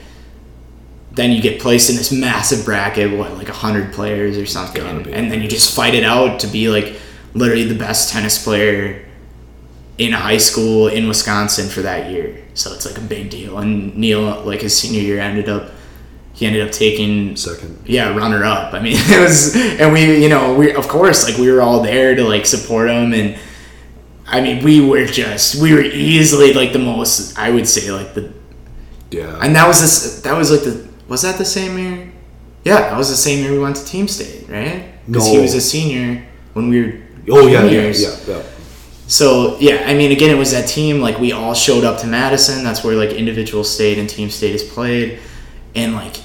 then 1.10 1.32
you 1.32 1.42
get 1.42 1.60
placed 1.60 1.90
in 1.90 1.96
this 1.96 2.12
massive 2.12 2.64
bracket, 2.64 3.18
what 3.18 3.36
like 3.36 3.48
hundred 3.48 3.92
players 3.92 4.38
or 4.38 4.46
something, 4.46 4.80
and 4.80 5.32
then 5.32 5.42
you 5.42 5.48
just 5.48 5.74
fight 5.74 5.96
it 5.96 6.04
out 6.04 6.38
to 6.38 6.46
be 6.46 6.68
like 6.68 7.00
literally 7.34 7.64
the 7.64 7.74
best 7.74 8.12
tennis 8.12 8.44
player 8.44 9.08
in 9.98 10.12
high 10.12 10.38
school 10.38 10.88
in 10.88 11.06
Wisconsin 11.08 11.68
for 11.68 11.82
that 11.82 12.10
year. 12.10 12.42
So 12.54 12.72
it's 12.72 12.86
like 12.86 12.98
a 12.98 13.06
big 13.06 13.30
deal. 13.30 13.58
And 13.58 13.96
Neil, 13.96 14.40
like 14.44 14.60
his 14.62 14.76
senior 14.76 15.00
year, 15.02 15.20
ended 15.20 15.48
up 15.48 15.70
he 16.34 16.46
ended 16.46 16.66
up 16.66 16.72
taking 16.72 17.36
Second. 17.36 17.78
yeah 17.86 18.16
runner 18.16 18.42
up. 18.44 18.72
I 18.74 18.80
mean, 18.80 18.96
it 18.96 19.20
was 19.20 19.54
and 19.54 19.92
we 19.92 20.22
you 20.22 20.28
know 20.28 20.54
we 20.54 20.74
of 20.74 20.88
course 20.88 21.28
like 21.28 21.38
we 21.38 21.50
were 21.52 21.60
all 21.62 21.80
there 21.82 22.14
to 22.14 22.24
like 22.24 22.46
support 22.46 22.88
him 22.90 23.12
and. 23.14 23.38
I 24.24 24.40
mean, 24.40 24.64
we 24.64 24.80
were 24.80 25.04
just 25.04 25.60
we 25.60 25.74
were 25.74 25.82
easily 25.82 26.54
like 26.54 26.72
the 26.72 26.78
most. 26.78 27.36
I 27.38 27.50
would 27.50 27.68
say 27.68 27.90
like 27.90 28.14
the 28.14 28.32
Yeah. 29.10 29.38
and 29.42 29.54
that 29.56 29.66
was 29.68 29.80
this. 29.82 30.22
That 30.22 30.34
was 30.38 30.50
like 30.50 30.62
the. 30.62 30.88
Was 31.08 31.20
that 31.22 31.36
the 31.36 31.44
same 31.44 31.76
year? 31.76 32.10
Yeah, 32.64 32.80
that 32.80 32.96
was 32.96 33.10
the 33.10 33.16
same 33.16 33.42
year 33.42 33.52
we 33.52 33.58
went 33.58 33.76
to 33.76 33.84
Team 33.84 34.08
State, 34.08 34.48
right? 34.48 34.94
Because 35.06 35.26
he 35.26 35.38
was 35.38 35.52
a 35.52 35.60
senior 35.60 36.24
when 36.54 36.70
we 36.70 36.80
were. 36.82 36.92
oh 37.30 37.46
yeah, 37.46 37.64
yeah, 37.64 37.92
yeah, 37.92 38.16
yeah. 38.26 38.42
So 39.12 39.58
yeah, 39.58 39.84
I 39.86 39.92
mean, 39.92 40.10
again, 40.10 40.30
it 40.30 40.38
was 40.38 40.52
that 40.52 40.66
team. 40.66 41.02
Like 41.02 41.18
we 41.18 41.32
all 41.32 41.52
showed 41.52 41.84
up 41.84 42.00
to 42.00 42.06
Madison. 42.06 42.64
That's 42.64 42.82
where 42.82 42.96
like 42.96 43.10
individual 43.10 43.62
state 43.62 43.98
and 43.98 44.08
team 44.08 44.30
state 44.30 44.54
is 44.54 44.62
played, 44.62 45.18
and 45.74 45.92
like, 45.92 46.16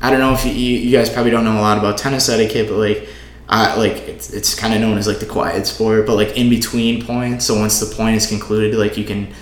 I 0.00 0.10
don't 0.10 0.18
know 0.18 0.32
if 0.32 0.46
you, 0.46 0.52
you, 0.52 0.90
guys 0.90 1.10
probably 1.10 1.30
don't 1.30 1.44
know 1.44 1.58
a 1.58 1.60
lot 1.60 1.76
about 1.76 1.98
tennis 1.98 2.30
etiquette, 2.30 2.68
but 2.68 2.76
like, 2.76 3.06
uh, 3.50 3.74
like 3.76 3.98
it's, 4.08 4.32
it's 4.32 4.54
kind 4.54 4.72
of 4.72 4.80
known 4.80 4.96
as 4.96 5.06
like 5.06 5.18
the 5.18 5.26
quiet 5.26 5.66
sport. 5.66 6.06
But 6.06 6.14
like 6.14 6.38
in 6.38 6.48
between 6.48 7.04
points, 7.04 7.44
so 7.44 7.60
once 7.60 7.78
the 7.80 7.94
point 7.94 8.16
is 8.16 8.26
concluded, 8.26 8.74
like 8.78 8.96
you 8.96 9.04
can, 9.04 9.34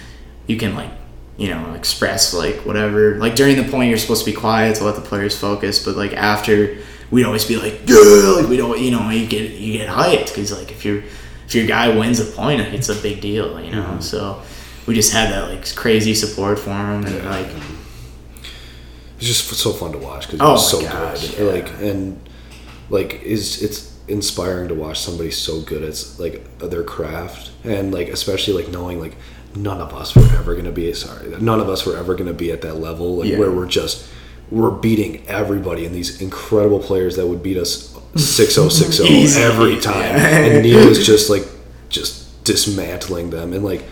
you 0.49 0.57
can 0.57 0.75
like, 0.75 0.91
you 1.37 1.49
know, 1.49 1.75
express 1.75 2.35
like 2.35 2.57
whatever. 2.67 3.19
Like 3.19 3.37
during 3.37 3.57
the 3.57 3.71
point, 3.71 3.89
you're 3.89 3.99
supposed 3.99 4.25
to 4.25 4.31
be 4.33 4.37
quiet 4.37 4.75
to 4.79 4.85
let 4.85 4.97
the 4.97 5.01
players 5.01 5.39
focus, 5.39 5.85
but 5.85 5.97
like 5.97 6.13
after, 6.15 6.77
we'd 7.13 7.25
always 7.25 7.45
be 7.45 7.57
like, 7.57 7.83
yeah, 7.87 8.35
like 8.37 8.49
we 8.49 8.57
don't, 8.57 8.81
you 8.81 8.91
know, 8.91 9.11
you 9.11 9.29
get 9.29 9.53
you 9.53 9.75
get 9.75 9.89
hyped 9.89 10.27
because 10.27 10.51
like 10.51 10.73
if 10.73 10.85
you're 10.85 11.05
if 11.47 11.55
your 11.55 11.67
guy 11.67 11.89
wins 11.97 12.21
a 12.21 12.25
point, 12.25 12.61
it's 12.61 12.89
a 12.89 12.95
big 12.95 13.21
deal, 13.21 13.61
you 13.61 13.71
know. 13.73 13.83
Mm-hmm. 13.83 14.01
So 14.01 14.43
we 14.87 14.95
just 14.95 15.13
had 15.13 15.31
that 15.33 15.49
like 15.51 15.75
crazy 15.75 16.15
support 16.15 16.59
for 16.59 16.71
him, 16.71 17.05
and 17.05 17.25
like 17.27 17.49
It's 19.19 19.27
just 19.27 19.45
so 19.55 19.73
fun 19.73 19.93
to 19.93 19.99
watch 19.99 20.27
because 20.31 20.41
Oh 20.41 20.57
so 20.57 20.83
gosh, 20.83 21.29
good. 21.35 21.39
yeah. 21.39 21.53
Like 21.53 21.81
and 21.81 22.19
like 22.91 23.23
is 23.23 23.63
it's 23.63 23.93
inspiring 24.09 24.69
to 24.69 24.75
watch 24.75 24.99
somebody 24.99 25.31
so 25.31 25.61
good 25.63 25.83
at 25.85 26.05
like 26.19 26.59
their 26.59 26.83
craft 26.83 27.53
and 27.65 27.95
like 27.95 28.09
especially 28.09 28.53
like 28.63 28.71
knowing 28.73 29.01
like 29.01 29.15
none 29.55 29.81
of 29.81 29.95
us 29.95 30.17
were 30.17 30.25
ever 30.37 30.57
gonna 30.57 30.73
be 30.73 30.93
sorry 30.93 31.29
none 31.41 31.61
of 31.61 31.69
us 31.69 31.87
were 31.87 31.97
ever 31.97 32.15
gonna 32.17 32.33
be 32.33 32.51
at 32.51 32.63
that 32.63 32.75
level 32.75 33.19
like 33.19 33.29
Yeah. 33.31 33.39
where 33.39 33.53
we're 33.53 33.69
just 33.69 34.09
we're 34.53 34.71
beating 34.71 35.27
everybody 35.29 35.87
and 35.87 35.95
these 35.95 36.21
incredible 36.21 36.79
players 36.79 37.17
that 37.17 37.27
would 37.27 37.43
beat 37.43 37.57
us 37.57 37.93
6-0 38.15 39.07
Easily, 39.11 39.43
every 39.43 39.81
time 39.81 40.17
and 40.17 40.63
Neil 40.63 40.89
is 40.89 41.05
just 41.05 41.31
like 41.31 41.45
just 41.89 42.45
dismantling 42.45 43.31
them 43.31 43.53
and 43.53 43.65
like 43.65 43.83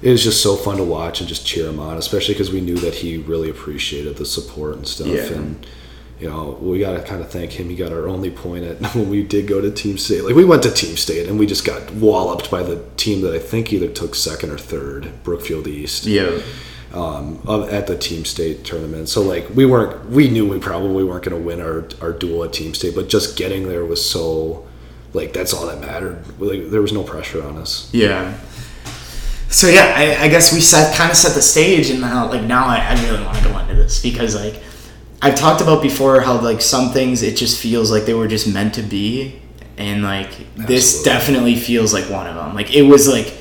it 0.00 0.10
was 0.10 0.22
just 0.22 0.42
so 0.42 0.56
fun 0.56 0.76
to 0.76 0.84
watch 0.84 1.20
and 1.20 1.28
just 1.28 1.44
cheer 1.44 1.68
him 1.68 1.80
on, 1.80 1.96
especially 1.96 2.34
because 2.34 2.52
we 2.52 2.60
knew 2.60 2.76
that 2.76 2.94
he 2.94 3.16
really 3.16 3.50
appreciated 3.50 4.16
the 4.16 4.26
support 4.26 4.76
and 4.76 4.86
stuff. 4.86 5.08
Yeah. 5.08 5.32
And 5.32 5.66
you 6.20 6.28
know, 6.28 6.58
we 6.60 6.80
got 6.80 6.92
to 6.92 7.02
kind 7.02 7.20
of 7.20 7.30
thank 7.30 7.52
him. 7.52 7.68
He 7.68 7.76
got 7.76 7.92
our 7.92 8.08
only 8.08 8.30
point 8.30 8.64
at 8.64 8.80
when 8.94 9.08
we 9.08 9.22
did 9.22 9.46
go 9.46 9.60
to 9.60 9.70
Team 9.70 9.98
State. 9.98 10.22
Like 10.22 10.34
we 10.34 10.44
went 10.44 10.62
to 10.64 10.70
Team 10.70 10.96
State 10.96 11.28
and 11.28 11.38
we 11.38 11.46
just 11.46 11.64
got 11.64 11.92
walloped 11.92 12.50
by 12.50 12.62
the 12.62 12.84
team 12.96 13.22
that 13.22 13.34
I 13.34 13.38
think 13.38 13.72
either 13.72 13.88
took 13.88 14.14
second 14.14 14.50
or 14.50 14.58
third, 14.58 15.22
Brookfield 15.22 15.66
East, 15.66 16.06
yeah, 16.06 16.40
um, 16.94 17.40
of- 17.46 17.68
at 17.70 17.86
the 17.86 17.96
Team 17.96 18.24
State 18.24 18.64
tournament. 18.64 19.08
So 19.08 19.22
like 19.22 19.48
we 19.54 19.64
weren't, 19.66 20.08
we 20.10 20.28
knew 20.30 20.48
we 20.48 20.58
probably 20.58 21.04
weren't 21.04 21.24
going 21.24 21.36
to 21.40 21.46
win 21.46 21.60
our 21.60 21.88
our 22.00 22.12
duel 22.12 22.44
at 22.44 22.52
Team 22.52 22.74
State, 22.74 22.94
but 22.94 23.08
just 23.08 23.36
getting 23.36 23.68
there 23.68 23.84
was 23.84 24.04
so. 24.04 24.64
Like 25.14 25.32
that's 25.32 25.54
all 25.54 25.66
that 25.66 25.80
mattered. 25.80 26.22
Like 26.38 26.68
there 26.68 26.82
was 26.82 26.92
no 26.92 27.02
pressure 27.02 27.42
on 27.42 27.56
us. 27.56 27.88
yeah. 27.94 28.38
So 29.50 29.68
yeah, 29.68 29.94
I, 29.96 30.24
I 30.24 30.28
guess 30.28 30.52
we 30.52 30.60
set 30.60 30.94
kind 30.94 31.10
of 31.10 31.16
set 31.16 31.34
the 31.34 31.40
stage, 31.40 31.88
and 31.88 32.02
now 32.02 32.28
like 32.28 32.42
now 32.42 32.66
I, 32.66 32.76
I 32.90 33.02
really 33.08 33.24
want 33.24 33.38
to 33.38 33.44
go 33.44 33.58
into 33.58 33.74
this 33.74 34.02
because 34.02 34.34
like 34.34 34.62
I've 35.22 35.34
talked 35.34 35.62
about 35.62 35.80
before 35.82 36.20
how 36.20 36.38
like 36.42 36.60
some 36.60 36.90
things 36.92 37.22
it 37.22 37.36
just 37.38 37.58
feels 37.58 37.90
like 37.90 38.04
they 38.04 38.12
were 38.12 38.28
just 38.28 38.52
meant 38.52 38.74
to 38.74 38.82
be, 38.82 39.40
and 39.78 40.02
like 40.02 40.30
this 40.54 41.02
definitely 41.02 41.56
feels 41.56 41.94
like 41.94 42.10
one 42.10 42.26
of 42.26 42.34
them. 42.34 42.54
Like 42.54 42.74
it 42.74 42.82
was 42.82 43.08
like 43.08 43.32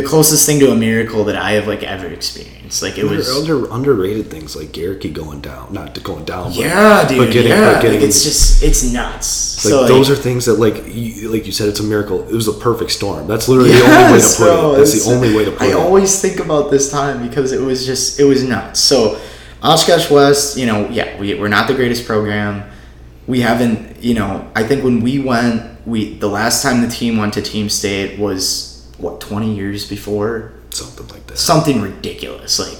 the 0.00 0.06
closest 0.06 0.46
thing 0.46 0.60
to 0.60 0.70
a 0.70 0.76
miracle 0.76 1.24
that 1.24 1.34
I 1.36 1.52
have 1.52 1.66
like 1.66 1.82
ever 1.82 2.06
experienced. 2.06 2.82
Like 2.82 2.98
it 2.98 3.02
Under, 3.04 3.16
was. 3.16 3.28
under, 3.36 3.68
underrated 3.72 4.30
things 4.30 4.54
like 4.54 4.72
Garricky 4.72 5.10
going 5.10 5.40
down, 5.40 5.72
not 5.72 6.00
going 6.04 6.24
down, 6.24 6.50
but, 6.50 6.54
Yeah, 6.56 7.08
dude. 7.08 7.18
but 7.18 7.32
getting, 7.32 7.50
yeah, 7.50 7.72
but 7.74 7.82
getting 7.82 8.00
like, 8.00 8.08
it's 8.08 8.22
just 8.22 8.62
it's 8.62 8.84
nuts. 8.92 9.64
like, 9.64 9.72
so 9.72 9.80
like, 9.80 9.88
those 9.88 10.08
are 10.08 10.14
things 10.14 10.44
that 10.46 10.54
like 10.54 10.84
you, 10.86 11.30
like 11.30 11.46
you 11.46 11.52
said, 11.52 11.68
it's 11.68 11.80
a 11.80 11.84
miracle. 11.84 12.28
It 12.28 12.34
was 12.34 12.46
a 12.46 12.52
perfect 12.52 12.92
storm. 12.92 13.26
That's 13.26 13.48
literally 13.48 13.70
the 13.72 13.82
only 13.82 14.12
way 14.12 14.20
to 14.20 14.36
put 14.36 14.74
it. 14.74 14.78
That's 14.78 15.04
the 15.04 15.10
only 15.12 15.34
way 15.36 15.44
to 15.46 15.50
put 15.52 15.62
I 15.62 15.70
it. 15.70 15.74
always 15.74 16.20
think 16.22 16.38
about 16.38 16.70
this 16.70 16.90
time 16.90 17.26
because 17.26 17.50
it 17.52 17.60
was 17.60 17.84
just 17.84 18.20
it 18.20 18.24
was 18.24 18.44
nuts. 18.44 18.78
So 18.80 19.20
Oshkosh 19.62 20.10
West, 20.10 20.56
you 20.56 20.66
know, 20.66 20.88
yeah, 20.90 21.18
we, 21.18 21.34
we're 21.34 21.48
not 21.48 21.66
the 21.66 21.74
greatest 21.74 22.06
program. 22.06 22.70
We 23.26 23.40
haven't, 23.40 24.02
you 24.02 24.14
know, 24.14 24.48
I 24.54 24.62
think 24.62 24.84
when 24.84 25.00
we 25.00 25.18
went, 25.18 25.84
we 25.86 26.14
the 26.18 26.28
last 26.28 26.62
time 26.62 26.82
the 26.82 26.88
team 26.88 27.16
went 27.16 27.34
to 27.34 27.42
Team 27.42 27.68
State 27.68 28.18
was 28.18 28.77
what 28.98 29.20
twenty 29.20 29.54
years 29.54 29.88
before 29.88 30.52
Something 30.70 31.08
like 31.08 31.26
that. 31.28 31.38
something 31.38 31.80
ridiculous. 31.80 32.58
Like 32.58 32.78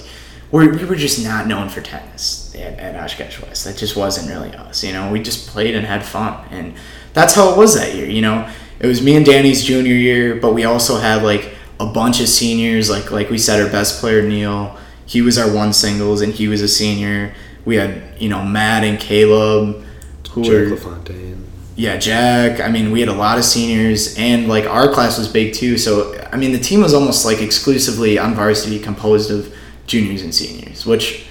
we're, 0.51 0.71
we 0.75 0.85
were 0.85 0.95
just 0.95 1.23
not 1.23 1.47
known 1.47 1.69
for 1.69 1.81
tennis 1.81 2.53
at, 2.55 2.79
at 2.79 2.95
Oshkosh 2.95 3.41
West. 3.41 3.65
That 3.65 3.77
just 3.77 3.95
wasn't 3.95 4.29
really 4.29 4.55
us. 4.55 4.83
You 4.83 4.93
know, 4.93 5.11
we 5.11 5.21
just 5.21 5.47
played 5.47 5.75
and 5.75 5.85
had 5.85 6.05
fun, 6.05 6.43
and 6.51 6.73
that's 7.13 7.33
how 7.33 7.51
it 7.51 7.57
was 7.57 7.75
that 7.75 7.95
year. 7.95 8.07
You 8.07 8.21
know, 8.21 8.49
it 8.79 8.87
was 8.87 9.01
me 9.01 9.15
and 9.15 9.25
Danny's 9.25 9.63
junior 9.63 9.93
year, 9.93 10.35
but 10.35 10.53
we 10.53 10.65
also 10.65 10.97
had 10.99 11.23
like 11.23 11.53
a 11.79 11.85
bunch 11.85 12.21
of 12.21 12.27
seniors. 12.27 12.89
Like 12.89 13.11
like 13.11 13.29
we 13.29 13.37
said, 13.37 13.61
our 13.61 13.69
best 13.69 13.99
player 13.99 14.21
Neil, 14.27 14.77
he 15.05 15.21
was 15.21 15.37
our 15.37 15.51
one 15.53 15.73
singles, 15.73 16.21
and 16.21 16.33
he 16.33 16.47
was 16.47 16.61
a 16.61 16.67
senior. 16.67 17.33
We 17.65 17.75
had 17.75 18.01
you 18.19 18.29
know 18.29 18.43
Matt 18.43 18.83
and 18.83 18.99
Caleb, 18.99 19.83
who 20.31 20.43
Jack 20.43 20.51
were 20.51 20.69
LaFontaine. 20.69 21.45
Yeah, 21.79 21.95
Jack. 21.95 22.59
I 22.59 22.69
mean, 22.69 22.91
we 22.91 22.99
had 22.99 23.07
a 23.07 23.13
lot 23.13 23.37
of 23.37 23.45
seniors, 23.45 24.17
and 24.17 24.49
like 24.49 24.65
our 24.65 24.91
class 24.91 25.17
was 25.17 25.29
big 25.29 25.53
too. 25.53 25.77
So 25.77 26.21
I 26.29 26.35
mean, 26.35 26.51
the 26.51 26.59
team 26.59 26.81
was 26.81 26.93
almost 26.93 27.23
like 27.23 27.41
exclusively 27.41 28.19
on 28.19 28.35
varsity, 28.35 28.79
composed 28.79 29.31
of 29.31 29.55
juniors 29.87 30.21
and 30.21 30.35
seniors, 30.35 30.85
which 30.85 31.25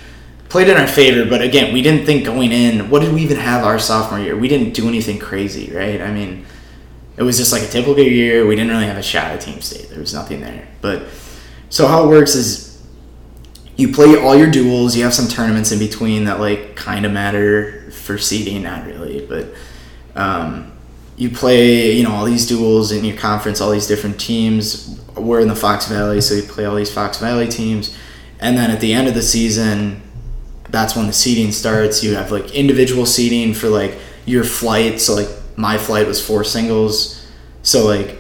played 0.49 0.69
in 0.69 0.79
our 0.79 0.87
favor. 0.87 1.29
But 1.29 1.43
again, 1.43 1.75
we 1.75 1.83
didn't 1.83 2.07
think 2.07 2.25
going 2.25 2.51
in. 2.51 2.89
What 2.89 3.03
did 3.03 3.13
we 3.13 3.21
even 3.21 3.37
have 3.37 3.63
our 3.63 3.79
sophomore 3.79 4.21
year? 4.21 4.39
We 4.39 4.49
didn't 4.49 4.73
do 4.73 4.89
anything 4.89 5.19
crazy, 5.19 5.71
right? 5.71 6.01
I 6.01 6.11
mean, 6.11 6.47
it 7.19 7.25
was 7.25 7.37
just 7.37 7.53
like 7.53 7.61
a 7.61 7.69
typical 7.69 8.03
year. 8.03 8.47
We 8.47 8.57
didn't 8.57 8.71
really 8.71 8.87
have 8.87 8.97
a 8.97 9.03
shot 9.03 9.27
at 9.27 9.43
team 9.43 9.61
state. 9.61 9.91
There 9.91 10.01
was 10.01 10.15
nothing 10.15 10.41
there. 10.41 10.67
But 10.81 11.09
so 11.69 11.87
how 11.87 12.07
it 12.07 12.09
works 12.09 12.35
is 12.35 12.83
you 13.77 13.93
play 13.93 14.19
all 14.19 14.35
your 14.35 14.51
duels. 14.51 14.97
You 14.97 15.05
have 15.05 15.13
some 15.13 15.29
tournaments 15.29 15.73
in 15.73 15.79
between 15.79 16.25
that 16.25 16.41
like 16.41 16.75
kind 16.75 17.05
of 17.05 17.13
matter 17.13 17.91
for 17.91 18.17
seeding, 18.17 18.63
not 18.63 18.87
really, 18.87 19.27
but 19.27 19.53
um, 20.19 20.73
you 21.17 21.31
play 21.31 21.93
you 21.93 22.03
know 22.03 22.13
all 22.13 22.25
these 22.25 22.47
duels 22.47 22.93
in 22.93 23.05
your 23.05 23.17
conference, 23.17 23.61
all 23.61 23.71
these 23.71 23.87
different 23.87 24.21
teams. 24.21 25.01
We're 25.17 25.41
in 25.41 25.49
the 25.49 25.57
Fox 25.57 25.87
Valley, 25.87 26.21
so 26.21 26.35
you 26.35 26.43
play 26.43 26.65
all 26.65 26.77
these 26.77 26.93
Fox 26.93 27.19
Valley 27.19 27.49
teams, 27.49 27.97
and 28.41 28.57
then 28.57 28.71
at 28.71 28.81
the 28.81 28.93
end 28.93 29.09
of 29.09 29.15
the 29.15 29.23
season, 29.23 30.03
that's 30.69 30.95
when 30.95 31.07
the 31.07 31.13
seeding 31.13 31.53
starts. 31.53 32.03
You 32.05 32.15
have 32.17 32.31
like 32.31 32.55
individual 32.55 33.07
seeding 33.07 33.55
for 33.55 33.69
like 33.69 33.99
your 34.27 34.45
flight. 34.45 35.01
So 35.01 35.15
like 35.15 35.29
my 35.57 35.79
flight 35.79 36.07
was 36.07 36.25
four 36.25 36.45
singles. 36.45 37.27
So 37.63 37.87
like 37.87 38.19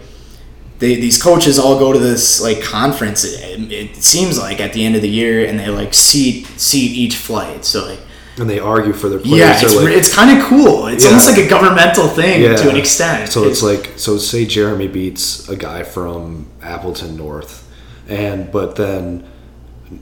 they, 0.79 0.95
these 0.95 1.21
coaches 1.21 1.59
all 1.59 1.79
go 1.79 1.93
to 1.93 1.99
this 1.99 2.41
like 2.41 2.63
conference. 2.63 3.25
It, 3.25 3.73
it 3.73 3.97
seems 3.97 4.39
like 4.39 4.61
at 4.61 4.73
the 4.73 4.85
end 4.85 4.97
of 4.97 5.03
the 5.03 5.11
year, 5.11 5.45
and 5.47 5.59
they 5.59 5.69
like 5.69 5.95
seat 5.95 6.47
seat 6.47 6.93
each 6.93 7.17
flight. 7.17 7.65
So 7.65 7.87
like 7.87 8.01
and 8.41 8.49
they 8.49 8.59
argue 8.59 8.93
for 8.93 9.09
their 9.09 9.19
players. 9.19 9.39
yeah, 9.39 9.61
it's, 9.63 9.75
like, 9.75 9.95
it's 9.95 10.15
kind 10.15 10.39
of 10.39 10.45
cool. 10.47 10.87
It's 10.87 11.05
Yeah. 11.05 11.11
almost 11.11 11.29
like 11.31 11.39
a 11.39 11.49
governmental 11.49 12.09
thing 12.09 12.43
Yeah. 12.43 12.57
to 12.57 12.71
an 12.71 12.77
extent. 12.77 13.31
So 13.33 13.45
it's 13.45 13.63
like 13.63 13.93
so 13.97 14.17
say 14.19 14.45
Jeremy 14.45 14.89
beats 14.89 15.49
a 15.49 15.57
guy 15.57 15.83
from 15.83 16.47
Appleton 16.63 17.17
North, 17.17 17.67
and 18.09 18.51
but 18.53 18.77
then 18.77 19.25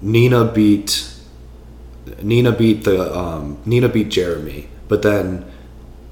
Neenah 0.05 0.53
beat 0.55 1.09
Neenah 2.23 2.57
beat 2.57 2.85
the 2.85 3.17
um, 3.17 3.59
Neenah 3.67 3.93
beat 3.93 4.09
Jeremy, 4.11 4.69
but 4.89 5.03
then 5.03 5.45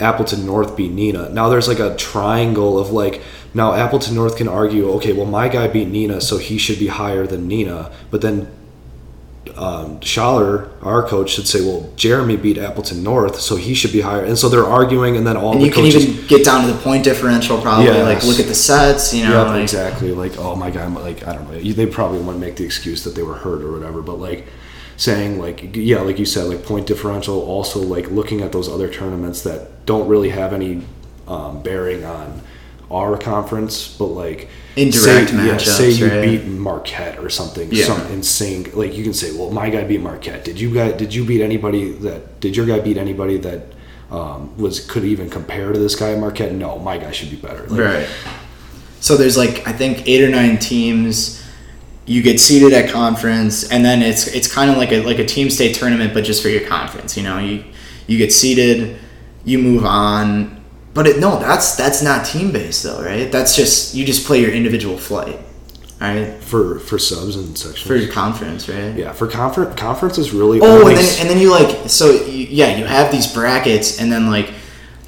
Appleton 0.00 0.44
North 0.44 0.76
beat 0.76 0.94
Neenah. 0.94 1.32
Now 1.32 1.48
there's 1.48 1.68
like 1.68 1.78
a 1.78 1.94
triangle 1.96 2.78
of 2.78 2.90
like 2.90 3.22
now 3.52 3.74
Appleton 3.74 4.14
North 4.16 4.36
can 4.36 4.48
argue, 4.48 4.90
okay, 4.94 5.12
well 5.12 5.26
my 5.26 5.48
guy 5.48 5.68
beat 5.68 5.90
Neenah, 5.90 6.20
so 6.20 6.38
he 6.38 6.58
should 6.58 6.78
be 6.78 6.88
higher 6.88 7.26
than 7.26 7.48
Neenah, 7.48 7.92
but 8.10 8.20
then 8.20 8.48
um, 9.56 10.00
Schaller, 10.00 10.70
our 10.82 11.02
coach, 11.02 11.30
should 11.30 11.46
say, 11.46 11.60
well, 11.60 11.90
Jeremy 11.96 12.36
beat 12.36 12.58
Appleton 12.58 13.02
North, 13.02 13.40
so 13.40 13.56
he 13.56 13.74
should 13.74 13.92
be 13.92 14.00
higher. 14.00 14.24
And 14.24 14.38
so 14.38 14.48
they're 14.48 14.64
arguing, 14.64 15.16
and 15.16 15.26
then 15.26 15.36
all 15.36 15.52
and 15.52 15.60
the 15.60 15.66
you 15.66 15.72
can 15.72 15.84
coaches 15.84 16.06
even 16.06 16.26
get 16.26 16.44
down 16.44 16.66
to 16.66 16.72
the 16.72 16.78
point 16.80 17.04
differential. 17.04 17.60
Probably 17.60 17.86
Yes. 17.86 18.04
like 18.04 18.24
look 18.24 18.40
at 18.40 18.46
the 18.46 18.54
sets. 18.54 19.14
You 19.14 19.24
know, 19.24 19.30
yeah, 19.30 19.42
like, 19.42 19.62
exactly. 19.62 20.12
Like, 20.12 20.38
oh 20.38 20.56
my 20.56 20.70
god, 20.70 20.94
like 20.94 21.26
I 21.26 21.34
don't 21.34 21.50
know. 21.50 21.58
They 21.58 21.86
probably 21.86 22.20
want 22.20 22.36
to 22.36 22.46
make 22.46 22.56
the 22.56 22.64
excuse 22.64 23.04
that 23.04 23.14
they 23.14 23.22
were 23.22 23.34
hurt 23.36 23.62
or 23.62 23.72
whatever, 23.72 24.02
but 24.02 24.18
like 24.18 24.46
saying 24.96 25.38
like 25.38 25.74
yeah, 25.76 26.00
like 26.00 26.18
you 26.18 26.26
said, 26.26 26.44
like 26.44 26.64
point 26.64 26.86
differential. 26.86 27.40
Also, 27.40 27.80
like 27.80 28.10
looking 28.10 28.40
at 28.40 28.52
those 28.52 28.68
other 28.68 28.88
tournaments 28.88 29.42
that 29.42 29.86
don't 29.86 30.08
really 30.08 30.30
have 30.30 30.52
any 30.52 30.82
um, 31.28 31.62
bearing 31.62 32.04
on 32.04 32.42
our 32.90 33.16
conference, 33.16 33.88
but 33.96 34.06
like 34.06 34.48
Indirect 34.76 35.30
say, 35.30 35.36
yeah, 35.36 35.54
matchups, 35.56 35.76
say 35.76 35.90
you 35.90 36.06
right? 36.08 36.22
beat 36.22 36.44
Marquette 36.46 37.18
or 37.18 37.30
something, 37.30 37.68
Yeah. 37.70 37.84
some 37.84 38.06
insane. 38.08 38.70
Like 38.74 38.96
you 38.96 39.04
can 39.04 39.14
say, 39.14 39.30
well, 39.36 39.50
my 39.50 39.70
guy 39.70 39.84
beat 39.84 40.00
Marquette. 40.00 40.44
Did 40.44 40.58
you 40.60 40.72
guy? 40.74 40.92
Did 40.92 41.14
you 41.14 41.24
beat 41.24 41.40
anybody 41.42 41.92
that? 41.92 42.40
Did 42.40 42.56
your 42.56 42.66
guy 42.66 42.80
beat 42.80 42.96
anybody 42.96 43.38
that? 43.38 43.66
Um, 44.10 44.56
was 44.58 44.80
could 44.86 45.04
even 45.04 45.30
compare 45.30 45.72
to 45.72 45.78
this 45.78 45.96
guy 45.96 46.12
at 46.12 46.18
Marquette? 46.18 46.52
No, 46.52 46.78
my 46.78 46.98
guy 46.98 47.10
should 47.10 47.30
be 47.30 47.36
better. 47.36 47.66
Like, 47.66 47.80
Right. 47.80 48.08
So 49.00 49.16
there's 49.16 49.36
like 49.36 49.66
I 49.66 49.72
think 49.72 50.06
eight 50.08 50.22
or 50.22 50.28
nine 50.28 50.58
teams. 50.58 51.42
You 52.06 52.20
get 52.22 52.38
seeded 52.38 52.72
at 52.74 52.90
conference, 52.90 53.70
and 53.70 53.82
then 53.84 54.02
it's 54.02 54.26
it's 54.26 54.52
kind 54.52 54.70
of 54.70 54.76
like 54.76 54.92
a 54.92 55.02
like 55.02 55.18
a 55.18 55.24
team 55.24 55.48
state 55.50 55.74
tournament, 55.74 56.12
but 56.14 56.22
just 56.24 56.42
for 56.42 56.48
your 56.48 56.66
conference. 56.68 57.16
You 57.16 57.22
know, 57.22 57.38
you 57.38 57.64
you 58.06 58.18
get 58.18 58.32
seeded, 58.32 58.98
you 59.44 59.58
move 59.58 59.84
on. 59.86 60.63
But 60.94 61.08
it, 61.08 61.18
no, 61.18 61.38
that's 61.40 61.74
that's 61.74 62.02
not 62.02 62.24
team 62.24 62.52
based 62.52 62.84
though, 62.84 63.02
right? 63.02 63.30
That's 63.30 63.56
just 63.56 63.94
you 63.94 64.06
just 64.06 64.26
play 64.26 64.40
your 64.40 64.52
individual 64.52 64.96
flight, 64.96 65.40
right? 66.00 66.32
for 66.40 66.78
for 66.78 66.98
subs 67.00 67.34
and 67.34 67.58
sections. 67.58 67.86
For 67.86 67.96
your 67.96 68.12
conference, 68.12 68.68
right? 68.68 68.94
yeah, 68.96 69.12
for 69.12 69.26
conference 69.26 69.74
conference 69.78 70.18
is 70.18 70.32
really 70.32 70.60
Oh, 70.62 70.86
and 70.86 70.96
then 70.96 71.20
and 71.20 71.28
then 71.28 71.38
you 71.38 71.50
like 71.50 71.90
so 71.90 72.12
you, 72.12 72.46
yeah, 72.48 72.76
you 72.76 72.84
have 72.84 73.10
these 73.10 73.26
brackets, 73.32 74.00
and 74.00 74.10
then 74.10 74.30
like, 74.30 74.52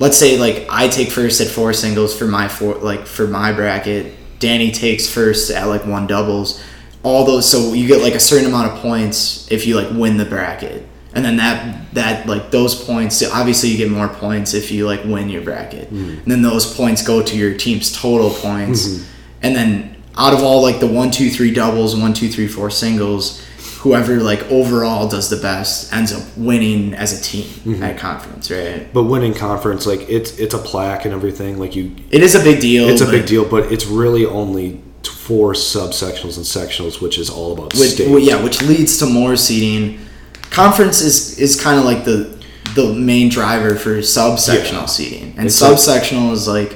let's 0.01 0.19
say 0.19 0.39
like 0.39 0.67
I 0.69 0.89
take 0.89 1.11
first 1.11 1.41
at 1.41 1.47
four 1.47 1.73
singles 1.73 2.19
for 2.19 2.27
my 2.27 2.49
four 2.49 2.75
like 2.75 3.07
for 3.07 3.29
my 3.29 3.53
bracket. 3.53 4.15
Danny 4.39 4.71
takes 4.71 5.09
first 5.09 5.51
at 5.51 5.67
like 5.67 5.87
one 5.87 6.07
doubles. 6.07 6.63
All 7.03 7.25
those, 7.25 7.49
so 7.49 7.73
you 7.73 7.87
get 7.87 8.03
like 8.03 8.15
a 8.15 8.21
certain 8.21 8.47
amount 8.49 8.73
of 8.73 8.79
points 8.81 9.51
if 9.53 9.65
you 9.67 9.77
like 9.77 9.91
win 9.93 10.17
the 10.17 10.25
bracket, 10.25 10.85
and 11.17 11.25
then 11.25 11.37
that 11.39 11.95
that 11.95 12.27
like 12.27 12.51
those 12.51 12.75
points. 12.85 13.23
Obviously, 13.29 13.71
you 13.71 13.79
get 13.79 13.91
more 13.91 14.09
points 14.09 14.55
if 14.55 14.71
you 14.71 14.87
like 14.87 15.03
win 15.05 15.29
your 15.31 15.43
bracket, 15.43 15.87
mm-hmm. 15.87 16.21
and 16.21 16.31
then 16.31 16.43
those 16.43 16.73
points 16.77 17.05
go 17.05 17.23
to 17.23 17.37
your 17.37 17.57
team's 17.57 17.91
total 17.91 18.31
points, 18.31 18.87
mm-hmm. 18.87 19.05
and 19.43 19.57
then 19.57 19.97
out 20.17 20.35
of 20.35 20.43
all 20.43 20.63
like 20.63 20.79
the 20.79 20.87
one, 20.87 21.11
two, 21.11 21.31
three 21.31 21.53
doubles, 21.53 21.97
one, 21.97 22.13
two, 22.13 22.29
three, 22.29 22.47
four 22.47 22.71
singles, 22.71 23.43
whoever 23.79 24.21
like 24.21 24.43
overall 24.51 25.09
does 25.09 25.31
the 25.31 25.37
best 25.37 25.93
ends 25.93 26.13
up 26.13 26.23
winning 26.37 26.93
as 26.95 27.19
a 27.19 27.23
team 27.23 27.45
mm-hmm. 27.45 27.83
at 27.83 27.99
conference, 27.99 28.51
right? 28.51 28.93
but 28.93 29.05
winning 29.05 29.33
conference 29.33 29.87
like 29.87 30.09
it's 30.09 30.39
it's 30.39 30.55
a 30.55 30.59
plaque 30.59 31.07
and 31.07 31.15
everything 31.15 31.59
like 31.59 31.75
you 31.75 31.97
It 32.11 32.23
is 32.23 32.35
a 32.35 32.41
big 32.41 32.61
deal. 32.61 32.89
it's 32.89 33.01
a 33.01 33.11
big 33.11 33.27
deal 33.27 33.49
but 33.49 33.73
it's 33.73 33.87
really 33.87 34.27
only 34.27 34.83
for 35.03 35.53
subsectionals 35.55 36.37
and 36.37 36.47
sectionals 36.47 37.01
which 37.01 37.19
is 37.19 37.31
all 37.31 37.53
about 37.53 37.75
Which, 37.75 37.91
state 37.91 38.09
well, 38.11 38.19
yeah, 38.19 38.43
which 38.43 38.63
leads 38.63 38.99
to 38.99 39.07
more 39.07 39.37
seeding. 39.37 40.06
Conference 40.51 41.01
is 41.03 41.39
is 41.39 41.61
kind 41.61 41.79
of 41.79 41.85
like 41.85 42.05
the 42.05 42.35
the 42.75 42.93
main 42.93 43.29
driver 43.29 43.75
for 43.75 43.99
subsectional 43.99 44.81
Yeah. 44.83 44.87
seeding, 44.87 45.35
and 45.37 45.47
It's 45.47 45.61
like- 45.61 45.73
subsectional 45.73 46.33
is 46.33 46.47
like 46.49 46.75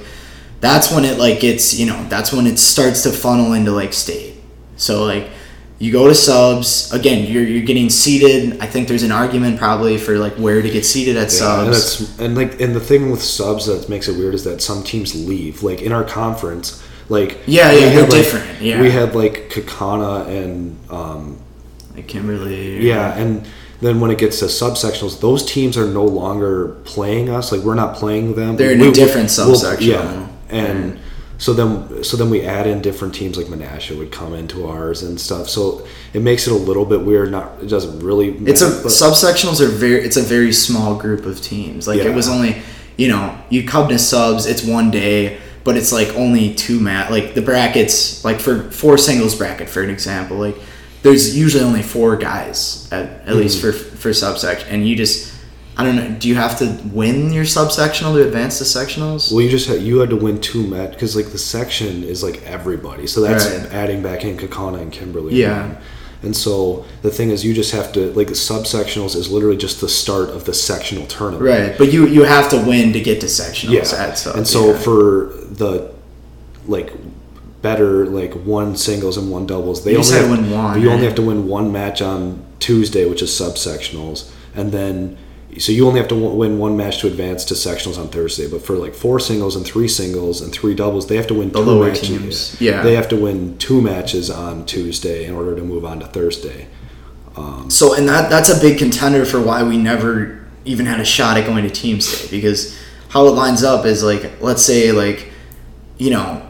that's 0.61 0.91
when 0.93 1.05
it 1.05 1.19
like 1.19 1.41
gets 1.41 1.79
you 1.79 1.87
know 1.87 2.05
that's 2.09 2.33
when 2.33 2.47
it 2.47 2.59
starts 2.59 3.03
to 3.03 3.11
funnel 3.13 3.53
into 3.55 3.71
like 3.73 3.93
state. 3.93 4.35
So 4.77 5.05
like 5.05 5.29
you 5.79 5.91
go 5.93 6.09
to 6.09 6.15
subs 6.15 6.93
again, 6.93 7.31
you're 7.31 7.43
you're 7.45 7.63
getting 7.65 7.89
seated. 7.89 8.59
I 8.61 8.67
think 8.67 8.87
there's 8.89 9.03
an 9.03 9.13
argument 9.13 9.59
probably 9.59 9.97
for 9.97 10.19
like 10.19 10.35
where 10.35 10.61
to 10.61 10.69
get 10.69 10.85
seated 10.85 11.17
at 11.17 11.33
Yeah, 11.33 11.65
and 11.65 11.75
subs. 11.75 11.99
that's 11.99 12.19
and 12.19 12.35
like 12.37 12.61
and 12.61 12.75
the 12.77 12.81
thing 12.81 13.11
with 13.11 13.23
subs 13.23 13.65
that 13.67 13.89
makes 13.89 14.07
it 14.09 14.17
weird 14.19 14.35
is 14.35 14.45
that 14.45 14.61
some 14.61 14.83
teams 14.83 15.15
leave 15.15 15.63
like 15.63 15.81
in 15.81 15.93
our 15.93 16.05
conference 16.05 16.83
like 17.09 17.39
Yeah, 17.47 17.73
yeah, 17.73 17.79
had, 17.87 17.93
they're 17.93 18.03
like- 18.03 18.11
different, 18.11 18.63
yeah. 18.63 18.81
we 18.83 18.91
had 18.91 19.15
like 19.15 19.51
Kaukauna 19.51 20.27
and 20.29 20.77
um 20.91 21.39
Like 21.97 22.07
Kimberly. 22.07 22.87
Yeah, 22.87 23.17
and 23.19 23.45
then 23.81 24.01
when 24.01 24.11
it 24.11 24.19
gets 24.19 24.39
to 24.41 24.47
subsectionals, 24.47 25.21
those 25.21 25.45
teams 25.45 25.77
are 25.77 25.87
no 25.87 26.05
longer 26.05 26.77
playing 26.85 27.29
us. 27.31 27.53
Like 27.53 27.63
we're 27.63 27.75
not 27.75 27.95
playing 27.97 28.35
them. 28.35 28.57
They're 28.57 28.73
in 28.73 28.81
We- 28.81 28.89
a 28.89 28.93
different 28.93 29.33
we'll- 29.37 29.55
subsectional. 29.57 29.81
yeah, 29.81 30.27
and 30.51 30.99
so 31.39 31.55
then 31.55 32.05
so 32.05 32.17
then 32.19 32.29
we 32.29 32.43
add 32.43 32.67
in 32.67 32.83
different 32.83 33.15
teams 33.15 33.37
like 33.39 33.47
Menasha 33.47 33.97
would 33.97 34.11
come 34.13 34.35
into 34.35 34.67
ours 34.67 35.03
and 35.03 35.19
stuff. 35.19 35.49
So 35.49 35.87
it 36.13 36.21
makes 36.23 36.47
it 36.47 36.53
a 36.53 36.57
little 36.57 36.85
bit 36.85 37.01
weird. 37.01 37.31
Not 37.31 37.53
it 37.63 37.69
doesn't 37.69 38.01
really. 38.01 38.29
It's 38.45 38.61
a 38.63 38.69
matter, 38.69 38.89
subsectionals 38.89 39.61
are 39.61 39.69
very. 39.69 40.03
It's 40.05 40.17
a 40.19 40.23
very 40.23 40.53
small 40.53 40.95
group 40.97 41.25
of 41.25 41.41
teams. 41.41 41.89
Like 41.89 41.99
Yeah. 41.99 42.09
it 42.11 42.15
was 42.15 42.29
only, 42.29 42.57
you 42.99 43.09
know, 43.09 43.35
you 43.49 43.65
come 43.67 43.89
to 43.89 43.99
subs. 43.99 44.45
It's 44.45 44.63
one 44.63 44.91
day, 44.91 45.39
but 45.65 45.79
it's 45.79 45.93
like 45.93 46.15
only 46.17 46.53
two 46.53 46.79
mat. 46.79 47.11
Like 47.11 47.33
the 47.35 47.41
brackets, 47.43 48.23
like 48.25 48.39
for 48.41 48.71
four 48.71 48.99
singles 48.99 49.35
bracket, 49.35 49.71
for 49.71 49.83
an 49.83 49.89
example, 49.89 50.37
like 50.37 50.57
there's 51.03 51.37
usually 51.37 51.65
only 51.65 51.83
four 51.83 52.17
guys 52.17 52.89
at 52.93 53.27
at 53.29 53.37
least 53.37 53.63
Mm-hmm. 53.63 53.71
for 53.79 53.97
for 53.97 54.13
subsection, 54.13 54.69
and 54.71 54.89
you 54.89 54.97
just. 54.97 55.29
I 55.77 55.85
don't 55.85 55.97
know. 55.97 56.11
Do 56.19 56.29
you 56.29 56.35
have 56.35 56.59
to 56.59 56.79
win 56.93 57.33
your 57.33 57.45
subsectional 57.45 58.13
to 58.15 58.27
advance 58.27 58.59
to 58.59 58.65
sectionals? 58.65 59.33
Well, 59.33 59.41
you 59.41 59.49
just 59.49 59.67
had, 59.67 59.81
you 59.81 60.01
had 60.01 60.11
to 60.11 60.17
win 60.17 60.39
two 60.39 60.67
met 60.67 60.91
because 60.91 61.17
like 61.17 61.31
the 61.33 61.39
section 61.39 62.03
is 62.05 62.23
like 62.23 62.43
everybody, 62.43 63.07
so 63.07 63.23
that's 63.23 63.47
Right. 63.49 63.73
adding 63.73 64.03
back 64.03 64.23
in 64.25 64.37
Kaukauna 64.37 64.83
and 64.83 64.93
Kimberly. 64.93 65.37
Yeah. 65.37 65.65
again. 65.67 65.79
And 66.23 66.37
so 66.37 66.85
the 67.01 67.09
thing 67.11 67.31
is, 67.31 67.47
you 67.47 67.55
just 67.55 67.73
have 67.73 67.93
to 67.93 68.13
like 68.13 68.27
the 68.27 68.35
subsectionals 68.35 69.17
is 69.17 69.31
literally 69.31 69.57
just 69.57 69.81
the 69.81 69.89
start 69.89 70.29
of 70.29 70.45
the 70.45 70.53
sectional 70.53 71.07
tournament. 71.07 71.47
Right, 71.47 71.79
but 71.79 71.91
you 71.91 72.07
you 72.07 72.25
have 72.25 72.51
to 72.51 72.59
win 72.59 72.93
to 72.93 73.01
get 73.01 73.21
to 73.23 73.27
sectionals 73.27 73.71
yeah 73.97 74.05
at 74.07 74.19
subs. 74.19 74.37
and 74.37 74.47
so 74.47 74.73
yeah. 74.73 74.79
for 74.79 75.33
the 75.51 75.95
like 76.67 76.93
better 77.63 78.07
like 78.07 78.33
one 78.35 78.77
singles 78.77 79.17
and 79.17 79.31
one 79.31 79.47
doubles. 79.47 79.85
They 79.85 79.93
You 79.93 79.99
only 79.99 80.13
have, 80.13 80.25
to 80.25 80.31
win 80.31 80.51
one, 80.51 80.81
you 80.83 80.91
only 80.91 81.05
have 81.05 81.15
to 81.17 81.23
win 81.23 81.47
one 81.49 81.73
match 81.73 82.01
on 82.03 82.45
tuesday 82.59 83.09
which 83.09 83.23
is 83.23 83.31
subsectionals. 83.31 84.31
And 84.55 84.73
then 84.73 85.17
so 85.59 85.73
you 85.73 85.87
only 85.87 85.99
have 85.99 86.09
to 86.09 86.15
win 86.15 86.59
one 86.59 86.77
match 86.77 87.01
to 87.01 87.07
advance 87.09 87.45
to 87.47 87.55
sectionals 87.55 87.99
on 87.99 88.09
thursday. 88.09 88.49
But 88.49 88.63
for 88.63 88.77
like 88.77 88.95
four 88.95 89.19
singles 89.21 89.57
and 89.57 89.67
three 89.67 89.89
singles 89.89 90.41
and 90.41 90.53
three 90.53 90.75
doubles 90.75 91.07
they 91.09 91.17
have 91.17 91.27
to 91.29 91.35
win 91.35 91.51
The 91.51 91.65
two 91.65 91.81
matches. 91.85 92.09
teams, 92.09 92.61
yeah. 92.61 92.83
they 92.83 92.95
have 92.95 93.09
to 93.09 93.17
win 93.17 93.59
two 93.59 93.81
matches 93.83 94.31
on 94.31 94.65
tuesday 94.67 95.25
in 95.25 95.35
order 95.35 95.55
to 95.57 95.63
move 95.63 95.85
on 95.85 96.01
to 96.01 96.07
thursday. 96.07 96.67
Um, 97.37 97.71
so, 97.71 97.95
and 97.95 98.09
that 98.09 98.29
that's 98.31 98.49
a 98.49 98.61
big 98.61 98.79
contender 98.79 99.25
for 99.25 99.41
why 99.41 99.63
we 99.63 99.77
never 99.77 100.45
even 100.65 100.87
had 100.87 101.01
a 101.01 101.05
shot 101.05 101.37
at 101.37 101.47
going 101.47 101.65
to 101.65 101.71
team 101.71 102.01
state. 102.01 102.31
Because 102.31 102.77
how 103.09 103.27
it 103.27 103.31
lines 103.31 103.63
up 103.63 103.85
is 103.87 104.03
like, 104.03 104.41
let's 104.41 104.63
say 104.65 104.93
like, 104.93 105.31
you 105.97 106.11
know, 106.11 106.47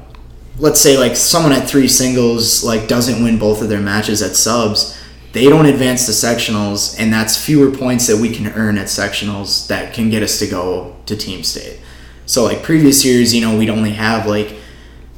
let's 0.61 0.81
say 0.81 0.99
like 0.99 1.16
someone 1.16 1.53
at 1.53 1.69
three 1.69 1.89
singles 1.89 2.62
like 2.62 2.87
doesn't 2.87 3.23
win 3.24 3.39
both 3.39 3.62
of 3.62 3.69
their 3.69 3.81
matches 3.81 4.23
at 4.23 4.37
subs, 4.37 4.97
they 5.32 5.45
don't 5.45 5.66
advance 5.66 6.07
to 6.07 6.12
sectionals, 6.12 6.99
and 6.99 7.12
that's 7.12 7.43
fewer 7.43 7.70
points 7.70 8.07
that 8.07 8.19
we 8.19 8.35
can 8.35 8.49
earn 8.53 8.78
at 8.78 8.87
sectionals 8.87 9.66
that 9.69 9.95
can 9.95 10.11
get 10.11 10.23
us 10.23 10.39
to 10.39 10.47
go 10.47 10.97
to 11.07 11.16
team 11.16 11.43
state. 11.43 11.81
So 12.27 12.45
like 12.45 12.62
previous 12.62 13.05
years, 13.05 13.35
you 13.35 13.41
know, 13.41 13.57
we'd 13.57 13.70
only 13.70 13.93
have 13.93 14.27
like 14.27 14.55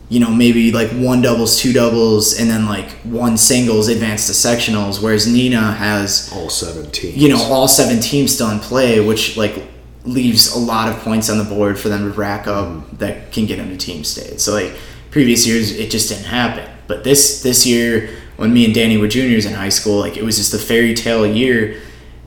you 0.09 0.21
know, 0.21 0.31
maybe 0.31 0.73
like 0.73 0.91
one 0.91 1.23
doubles, 1.23 1.59
two 1.59 1.73
doubles, 1.73 2.39
and 2.39 2.51
then 2.51 2.67
like 2.67 2.91
one 3.01 3.39
singles 3.39 3.89
advance 3.89 4.27
to 4.27 4.35
sectionals, 4.35 5.03
whereas 5.03 5.27
Neenah 5.27 5.75
has 5.75 6.31
all 6.35 6.51
seven 6.51 6.91
teams. 6.91 7.17
you 7.17 7.31
know 7.31 7.43
all 7.45 7.67
seven 7.67 7.99
teams 7.99 8.35
still 8.35 8.51
in 8.51 8.59
play, 8.59 9.01
which 9.01 9.39
like 9.39 9.63
leaves 10.05 10.55
a 10.55 10.59
lot 10.59 10.91
of 10.91 10.99
points 10.99 11.31
on 11.31 11.39
the 11.39 11.45
board 11.45 11.79
for 11.79 11.89
them 11.89 12.13
to 12.13 12.19
rack 12.19 12.47
up 12.47 12.69
mm. 12.69 12.99
that 12.99 13.33
can 13.33 13.47
get 13.47 13.57
them 13.57 13.71
to 13.71 13.77
team 13.79 14.05
state. 14.05 14.39
So 14.39 14.53
like 14.53 14.75
previous 15.13 15.47
years, 15.47 15.71
it 15.79 15.91
just 15.93 16.09
didn't 16.09 16.25
happen. 16.25 16.69
But 16.89 17.05
this 17.05 17.43
this 17.43 17.65
year, 17.65 18.11
when 18.37 18.53
me 18.53 18.65
and 18.65 18.75
Danny 18.75 18.97
were 18.97 19.07
juniors 19.07 19.47
in 19.47 19.53
high 19.53 19.69
school, 19.69 20.01
like 20.01 20.17
it 20.17 20.25
was 20.25 20.37
just 20.37 20.53
a 20.53 20.59
fairy 20.59 20.95
tale 20.95 21.25
year, 21.25 21.81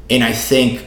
and 0.09 0.23
I 0.23 0.31
think 0.31 0.85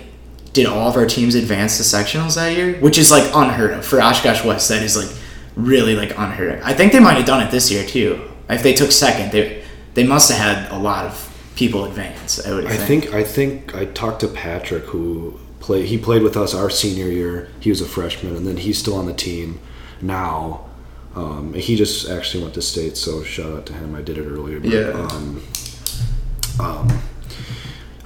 did 0.55 0.65
all 0.65 0.89
of 0.89 0.97
our 0.97 1.07
teams 1.07 1.35
advance 1.35 1.77
to 1.77 1.83
sectionals 1.83 2.37
that 2.37 2.57
year, 2.57 2.81
which 2.81 2.97
is 2.97 3.11
like 3.11 3.31
unheard 3.35 3.73
of 3.73 3.85
for 3.85 4.01
Oshkosh 4.01 4.43
West. 4.45 4.71
That 4.71 4.83
is 4.83 4.97
like 4.97 5.15
really 5.55 5.95
like 5.95 6.17
unheard 6.17 6.55
of. 6.55 6.65
I 6.65 6.73
think 6.73 6.93
they 6.93 7.01
might 7.01 7.19
have 7.19 7.27
done 7.27 7.47
it 7.47 7.51
this 7.51 7.71
year 7.71 7.85
too. 7.85 8.23
If 8.49 8.63
they 8.63 8.73
took 8.73 8.91
second, 8.91 9.33
they 9.33 9.63
they 9.95 10.07
must 10.07 10.31
have 10.31 10.39
had 10.39 10.73
a 10.73 10.79
lot 10.79 11.05
of 11.05 11.53
people 11.57 11.85
advance. 11.85 12.45
I 12.47 12.55
would. 12.55 12.67
I 12.67 12.77
think 12.77 13.13
I 13.13 13.25
think 13.25 13.75
I 13.75 13.85
talked 13.85 14.21
to 14.21 14.29
Patrick 14.29 14.85
who 14.85 15.39
play 15.61 15.85
he 15.85 15.99
played 15.99 16.23
with 16.23 16.37
us 16.37 16.55
our 16.55 16.71
senior 16.71 17.09
year. 17.09 17.51
He 17.61 17.71
was 17.71 17.81
a 17.81 17.87
freshman 17.87 18.35
and 18.37 18.47
then 18.47 18.57
he's 18.57 18.79
still 18.79 18.95
on 18.95 19.07
the 19.07 19.15
team 19.15 19.61
now. 20.01 20.68
Um, 21.15 21.55
he 21.55 21.75
just 21.77 22.09
actually 22.09 22.43
went 22.43 22.55
to 22.55 22.63
state, 22.63 22.97
so 22.97 23.23
shout 23.25 23.53
out 23.53 23.67
to 23.67 23.73
him. 23.73 23.95
I 23.95 24.03
did 24.03 24.19
it 24.19 24.27
earlier. 24.27 24.61
But, 24.61 24.71
Yeah. 24.71 24.91
Um, 24.91 25.43
um, 26.61 26.89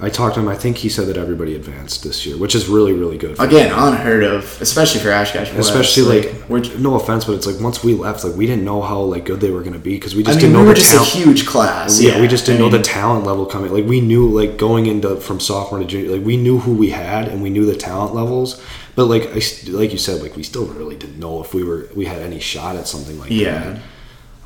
I 0.03 0.09
talked 0.09 0.35
to 0.35 0.41
him. 0.41 0.47
I 0.49 0.55
think 0.55 0.77
he 0.77 0.89
said 0.89 1.07
that 1.07 1.17
everybody 1.17 1.55
advanced 1.55 2.03
this 2.03 2.25
year, 2.25 2.37
which 2.37 2.53
is 2.55 2.67
really 2.67 2.93
really 2.93 3.17
good. 3.17 3.37
for 3.37 3.45
Again, 3.45 3.71
unheard 3.71 4.23
of, 4.23 4.43
especially 4.61 4.99
for 5.01 5.11
Oshkosh. 5.11 5.51
Especially 5.53 6.03
like, 6.03 6.49
we're. 6.49 6.59
no 6.77 6.95
offense, 6.95 7.25
but 7.25 7.33
it's 7.33 7.47
like 7.47 7.59
once 7.59 7.83
we 7.83 7.93
left, 7.93 8.23
like 8.23 8.35
we 8.35 8.45
didn't 8.45 8.65
know 8.65 8.81
how 8.81 8.99
like 9.01 9.25
good 9.25 9.39
they 9.39 9.49
were 9.51 9.61
going 9.61 9.73
to 9.73 9.79
be 9.79 9.95
because 9.95 10.13
we 10.15 10.23
I 10.23 10.27
just 10.27 10.37
mean, 10.37 10.51
didn't 10.51 10.57
we 10.57 10.61
know 10.63 10.67
were 10.67 10.73
the 10.75 10.79
just 10.81 10.91
talent. 10.93 11.13
a 11.15 11.17
huge 11.17 11.45
class. 11.47 12.01
yeah, 12.01 12.19
we 12.21 12.27
just 12.27 12.45
didn't 12.45 12.61
I 12.61 12.65
know 12.65 12.69
the 12.77 12.83
talent 12.83 13.25
level 13.25 13.45
coming. 13.45 13.71
Like 13.73 13.85
we 13.85 14.01
knew, 14.01 14.27
like 14.27 14.57
going 14.57 14.85
into 14.85 15.15
from 15.17 15.39
sophomore 15.39 15.79
to 15.79 15.85
junior, 15.85 16.11
like 16.17 16.25
we 16.25 16.37
knew 16.37 16.59
who 16.59 16.73
we 16.73 16.89
had 16.89 17.27
and 17.29 17.41
we 17.41 17.49
knew 17.49 17.65
the 17.65 17.75
talent 17.75 18.13
levels. 18.13 18.61
But 18.95 19.05
like 19.05 19.23
I, 19.27 19.41
like 19.71 19.91
you 19.91 19.97
said, 19.97 20.21
like 20.21 20.35
we 20.35 20.43
still 20.43 20.65
really 20.67 20.95
didn't 20.95 21.19
know 21.19 21.41
if 21.41 21.53
we 21.53 21.63
were 21.63 21.89
we 21.95 22.05
had 22.05 22.21
any 22.21 22.39
shot 22.39 22.75
at 22.75 22.87
something 22.87 23.17
like 23.19 23.31
Yeah. 23.31 23.59
that. 23.73 23.81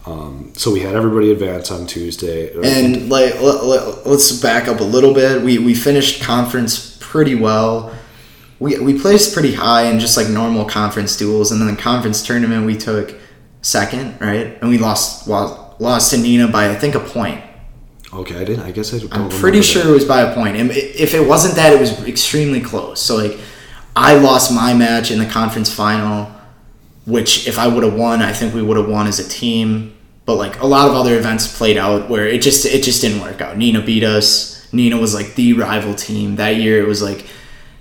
Um, 0.08 0.54
so 0.56 0.72
we 0.72 0.80
had 0.80 0.96
everybody 0.96 1.32
advance 1.32 1.70
on 1.70 1.86
Tuesday. 1.86 2.54
And 2.64 3.10
like, 3.10 3.42
let, 3.42 4.08
let's 4.08 4.32
back 4.42 4.70
up 4.70 4.80
a 4.80 4.84
little 4.84 5.14
bit. 5.14 5.42
We 5.42 5.58
we 5.60 5.76
finished 5.76 6.22
conference 6.24 6.98
pretty 7.02 7.36
well. 7.36 7.94
We 8.60 8.80
we 8.80 8.98
placed 9.00 9.34
pretty 9.34 9.54
high 9.54 9.84
in 9.84 10.00
just 10.00 10.16
like 10.16 10.30
normal 10.30 10.64
conference 10.66 11.18
duels, 11.18 11.52
and 11.52 11.60
then 11.60 11.76
the 11.76 11.82
conference 11.82 12.26
tournament 12.26 12.66
we 12.66 12.78
took 12.78 13.16
second, 13.62 14.20
right? 14.22 14.58
And 14.62 14.70
we 14.70 14.78
lost 14.78 15.28
lost 15.28 16.12
to 16.12 16.18
Neenah 16.18 16.52
by 16.52 16.70
I 16.70 16.76
think 16.76 16.96
a 16.96 17.02
point. 17.02 17.44
okay, 18.14 18.36
I 18.40 18.46
didn't. 18.46 18.64
I 18.64 18.72
guess 18.72 18.94
I. 18.94 19.06
I'm 19.12 19.30
pretty 19.30 19.60
that. 19.60 19.64
sure 19.66 19.88
it 19.88 19.92
was 19.92 20.06
by 20.06 20.22
a 20.22 20.34
point. 20.34 20.56
And 20.56 20.72
if 20.72 21.14
it 21.14 21.28
wasn't 21.28 21.56
that, 21.56 21.74
it 21.74 21.80
was 21.80 22.08
extremely 22.08 22.62
close. 22.62 23.02
So 23.02 23.18
like, 23.18 23.38
I 23.94 24.16
lost 24.18 24.54
my 24.54 24.74
match 24.74 25.12
in 25.12 25.20
the 25.20 25.26
conference 25.26 25.70
final, 25.74 26.32
which 27.06 27.46
if 27.46 27.60
I 27.60 27.68
would 27.68 27.84
have 27.84 27.96
won, 27.96 28.22
I 28.22 28.32
think 28.32 28.54
we 28.54 28.62
would 28.62 28.78
have 28.78 28.88
won 28.88 29.06
as 29.08 29.20
a 29.20 29.28
team. 29.28 29.96
But 30.28 30.36
like 30.36 30.60
a 30.60 30.68
lot 30.68 30.90
of 30.90 30.94
other 30.94 31.18
events 31.18 31.58
played 31.58 31.78
out 31.78 32.10
where 32.10 32.28
it 32.28 32.42
just 32.42 32.66
it 32.66 32.84
just 32.84 33.02
didn't 33.02 33.22
work 33.22 33.40
out. 33.40 33.56
Neenah 33.56 33.86
beat 33.86 34.04
us. 34.04 34.68
Neenah 34.72 35.00
was 35.00 35.14
like 35.16 35.36
the 35.36 35.54
rival 35.54 35.96
team 35.96 36.36
that 36.36 36.58
year. 36.58 36.84
It 36.84 36.88
was 36.88 37.02
like 37.02 37.26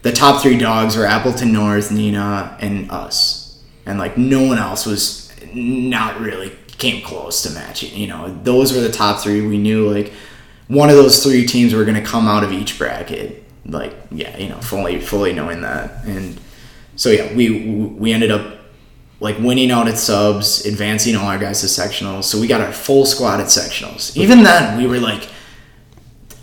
the 0.02 0.12
top 0.12 0.40
three 0.40 0.56
dogs 0.56 0.97
were 0.97 1.05
Appleton 1.05 1.52
North, 1.52 1.90
Neenah, 1.90 2.56
and 2.60 2.89
us, 2.89 3.60
and 3.85 3.98
like 3.98 4.16
no 4.16 4.44
one 4.44 4.59
else 4.59 4.86
was 4.86 5.35
not 5.52 6.20
really 6.20 6.56
came 6.78 7.02
close 7.02 7.43
to 7.43 7.51
matching. 7.51 7.93
You 7.97 8.06
know, 8.06 8.32
those 8.44 8.73
were 8.73 8.81
the 8.81 8.93
top 8.93 9.20
three. 9.20 9.44
We 9.44 9.59
knew 9.59 9.90
like 9.90 10.12
one 10.68 10.89
of 10.89 10.94
those 10.94 11.24
three 11.24 11.47
teams 11.47 11.74
were 11.74 11.85
going 11.85 12.01
to 12.01 12.09
come 12.09 12.28
out 12.28 12.44
of 12.44 12.52
each 12.52 12.78
bracket. 12.78 13.43
Like 13.64 13.93
yeah, 14.12 14.36
you 14.36 14.48
know, 14.48 14.60
fully 14.60 15.01
fully 15.01 15.32
knowing 15.32 15.62
that, 15.62 16.05
and 16.05 16.40
so 16.94 17.10
yeah, 17.10 17.35
we 17.35 17.68
we 17.98 18.12
ended 18.12 18.31
up 18.31 18.56
like 19.20 19.38
winning 19.38 19.70
out 19.70 19.88
at 19.88 19.98
subs, 19.98 20.66
advancing 20.66 21.16
all 21.16 21.26
our 21.26 21.38
guys 21.38 21.60
to 21.62 21.66
sectionals. 21.66 22.24
So 22.24 22.40
we 22.40 22.47
got 22.47 22.60
our 22.60 22.72
full 22.72 23.06
squad 23.06 23.40
at 23.40 23.47
sectionals. 23.47 24.16
Even 24.16 24.43
then, 24.43 24.78
we 24.78 24.86
were 24.86 24.98
like, 24.98 25.28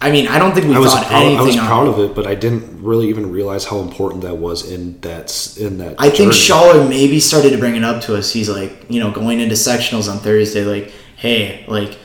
I 0.01 0.11
mean, 0.11 0.27
I 0.27 0.37
don't 0.37 0.53
think 0.53 0.67
we 0.67 0.75
I 0.75 0.79
was 0.79 0.91
thought 0.91 1.05
proud, 1.07 1.23
anything. 1.23 1.39
I 1.39 1.43
was 1.43 1.55
proud 1.55 1.87
of 1.87 1.99
it, 1.99 2.13
but 2.13 2.27
I 2.27 2.35
didn't 2.35 2.83
really 2.83 3.07
even 3.07 3.31
realize 3.31 3.63
how 3.63 3.79
important 3.79 4.23
that 4.23 4.35
was 4.35 4.69
in 4.69 4.99
that 5.01 5.55
in 5.57 5.77
that. 5.77 5.95
I 5.97 6.09
think 6.09 6.33
journey. 6.33 6.33
Schaller 6.33 6.89
maybe 6.89 7.19
started 7.21 7.51
to 7.51 7.57
bring 7.57 7.75
it 7.75 7.85
up 7.85 8.01
to 8.03 8.17
us. 8.17 8.33
He's 8.33 8.49
like, 8.49 8.85
you 8.89 8.99
know, 8.99 9.11
going 9.11 9.39
into 9.39 9.55
sectionals 9.55 10.11
on 10.11 10.17
Thursday, 10.17 10.65
like, 10.65 10.91
hey, 11.15 11.63
like, 11.69 11.97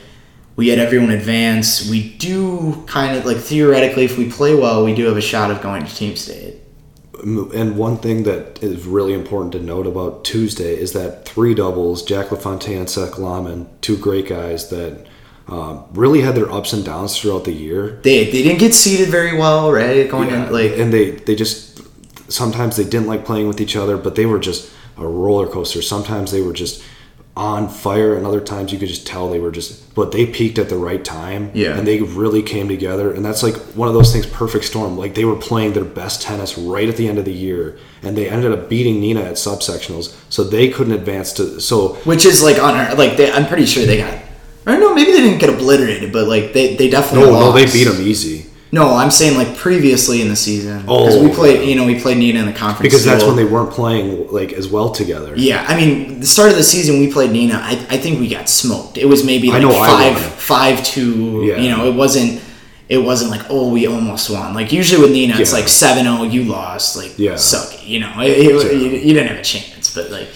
we 0.55 0.69
had 0.69 0.79
everyone 0.79 1.09
advance. 1.09 1.89
We 1.89 2.13
do 2.17 2.83
kind 2.87 3.17
of 3.17 3.25
like 3.25 3.37
theoretically, 3.37 4.05
if 4.05 4.17
we 4.17 4.31
play 4.31 4.55
well, 4.55 4.85
we 4.85 4.95
do 4.95 5.05
have 5.05 5.17
a 5.17 5.21
shot 5.21 5.51
of 5.51 5.61
going 5.61 5.85
to 5.85 5.93
team 5.93 6.15
state. 6.15 6.55
And 7.23 7.77
one 7.77 7.97
thing 7.97 8.23
that 8.23 8.61
is 8.63 8.85
really 8.85 9.13
important 9.13 9.51
to 9.53 9.59
note 9.59 9.87
about 9.87 10.23
Tuesday 10.23 10.75
is 10.79 10.93
that 10.93 11.25
three 11.25 11.53
doubles, 11.53 12.03
Jack 12.03 12.31
LaFontaine 12.31 12.79
and 12.79 12.89
Seth 12.89 13.17
Laman, 13.17 13.69
two 13.81 13.97
great 13.97 14.27
guys 14.27 14.69
that 14.69 15.05
um, 15.47 15.85
really 15.93 16.21
had 16.21 16.35
their 16.35 16.51
ups 16.51 16.73
and 16.73 16.85
downs 16.85 17.19
throughout 17.19 17.43
the 17.43 17.51
year. 17.51 17.99
They 18.03 18.25
they 18.25 18.43
didn't 18.43 18.59
get 18.59 18.73
seated 18.73 19.09
very 19.09 19.37
well, 19.37 19.71
right? 19.71 20.09
Going 20.09 20.29
Yeah, 20.29 20.47
in 20.47 20.53
like 20.53 20.77
and 20.77 20.93
they 20.93 21.11
they 21.11 21.35
just 21.35 21.81
sometimes 22.31 22.75
they 22.75 22.83
didn't 22.83 23.07
like 23.07 23.25
playing 23.25 23.47
with 23.47 23.59
each 23.59 23.75
other, 23.75 23.97
but 23.97 24.15
they 24.15 24.25
were 24.25 24.39
just 24.39 24.71
a 24.97 25.07
roller 25.07 25.47
coaster. 25.47 25.81
Sometimes 25.81 26.31
they 26.31 26.41
were 26.41 26.53
just 26.53 26.83
on 27.39 27.69
fire, 27.69 28.17
and 28.17 28.25
other 28.27 28.41
times 28.41 28.73
you 28.73 28.77
could 28.77 28.89
just 28.89 29.07
tell 29.07 29.29
they 29.29 29.39
were 29.39 29.49
just. 29.51 29.95
But 29.95 30.11
they 30.11 30.25
peaked 30.25 30.59
at 30.59 30.67
the 30.67 30.75
right 30.77 31.03
time, 31.03 31.51
Yeah. 31.53 31.77
and 31.77 31.87
they 31.87 32.01
really 32.01 32.41
came 32.43 32.67
together. 32.67 33.11
And 33.13 33.23
that's 33.23 33.41
like 33.43 33.55
one 33.75 33.87
of 33.87 33.93
those 33.93 34.11
things, 34.11 34.25
perfect 34.25 34.65
storm. 34.65 34.97
Like 34.97 35.15
they 35.15 35.23
were 35.25 35.35
playing 35.37 35.71
their 35.73 35.85
best 35.85 36.21
tennis 36.21 36.57
right 36.57 36.87
at 36.89 36.97
the 36.97 37.07
end 37.07 37.17
of 37.17 37.23
the 37.25 37.33
year, 37.33 37.79
and 38.03 38.17
they 38.17 38.29
ended 38.29 38.51
up 38.51 38.67
beating 38.69 39.01
Neenah 39.01 39.23
at 39.25 39.33
subsectionals, 39.35 40.13
so 40.29 40.43
they 40.43 40.67
couldn't 40.69 40.93
advance 40.93 41.31
to. 41.33 41.61
So 41.61 41.93
which 42.03 42.25
is 42.25 42.43
like 42.43 42.59
on 42.61 42.75
her 42.77 42.95
like 42.95 43.15
they, 43.15 43.31
I'm 43.31 43.47
pretty 43.47 43.65
sure 43.65 43.85
they 43.85 43.97
got. 43.97 44.13
I 44.67 44.73
don't 44.73 44.81
know. 44.81 44.93
Maybe 44.93 45.11
they 45.13 45.21
didn't 45.21 45.39
get 45.39 45.49
obliterated, 45.49 46.11
but 46.11 46.27
like 46.27 46.51
they, 46.53 46.75
they 46.75 46.89
definitely 46.89 47.31
no, 47.31 47.39
no, 47.39 47.51
they 47.53 47.65
beat 47.65 47.85
them 47.85 48.01
easy 48.01 48.38
No, 48.71 48.93
I'm 48.95 49.09
saying 49.09 49.35
like 49.37 49.57
previously 49.57 50.21
in 50.21 50.29
the 50.29 50.35
season 50.35 50.81
because 50.81 51.15
Oh, 51.15 51.23
we 51.27 51.33
played. 51.33 51.67
You 51.67 51.75
know, 51.75 51.85
we 51.85 51.99
played 51.99 52.17
Neenah 52.17 52.39
in 52.41 52.45
the 52.45 52.53
conference 52.53 52.81
because 52.83 53.03
that's 53.03 53.23
when 53.23 53.35
they 53.35 53.45
weren't 53.45 53.71
playing 53.71 54.27
like 54.31 54.53
as 54.53 54.67
well 54.67 54.91
together. 54.91 55.33
Yeah, 55.35 55.65
I 55.67 55.75
mean, 55.75 56.19
the 56.19 56.27
start 56.27 56.51
of 56.51 56.55
the 56.57 56.63
season 56.63 56.99
we 56.99 57.11
played 57.11 57.31
Neenah. 57.31 57.55
I, 57.55 57.71
I 57.89 57.97
think 57.97 58.19
we 58.19 58.27
got 58.29 58.47
smoked. 58.47 58.97
It 58.99 59.05
was 59.05 59.25
maybe 59.25 59.49
like 59.49 59.63
five 59.63 60.19
five 60.19 60.83
two. 60.83 61.43
Yeah. 61.45 61.57
You 61.57 61.69
know, 61.75 61.85
it 61.91 61.95
wasn't 61.95 62.41
it 62.89 62.97
wasn't 62.99 63.31
like 63.31 63.41
oh 63.49 63.71
we 63.71 63.87
almost 63.87 64.29
won. 64.29 64.53
Like 64.53 64.71
usually 64.71 65.01
with 65.01 65.11
Neenah, 65.15 65.39
it's 65.39 65.51
Yeah. 65.51 65.59
like 65.59 65.67
seven 65.67 66.03
zero 66.03 66.23
you 66.23 66.43
lost. 66.43 66.95
Like 66.95 67.17
Yeah. 67.17 67.37
suck. 67.37 67.87
You 67.87 68.01
know, 68.01 68.13
it, 68.21 68.29
it- 68.37 68.73
you, 68.81 68.89
you 68.89 69.13
didn't 69.15 69.29
have 69.29 69.39
a 69.39 69.43
chance. 69.43 69.93
But 69.95 70.11
like 70.11 70.27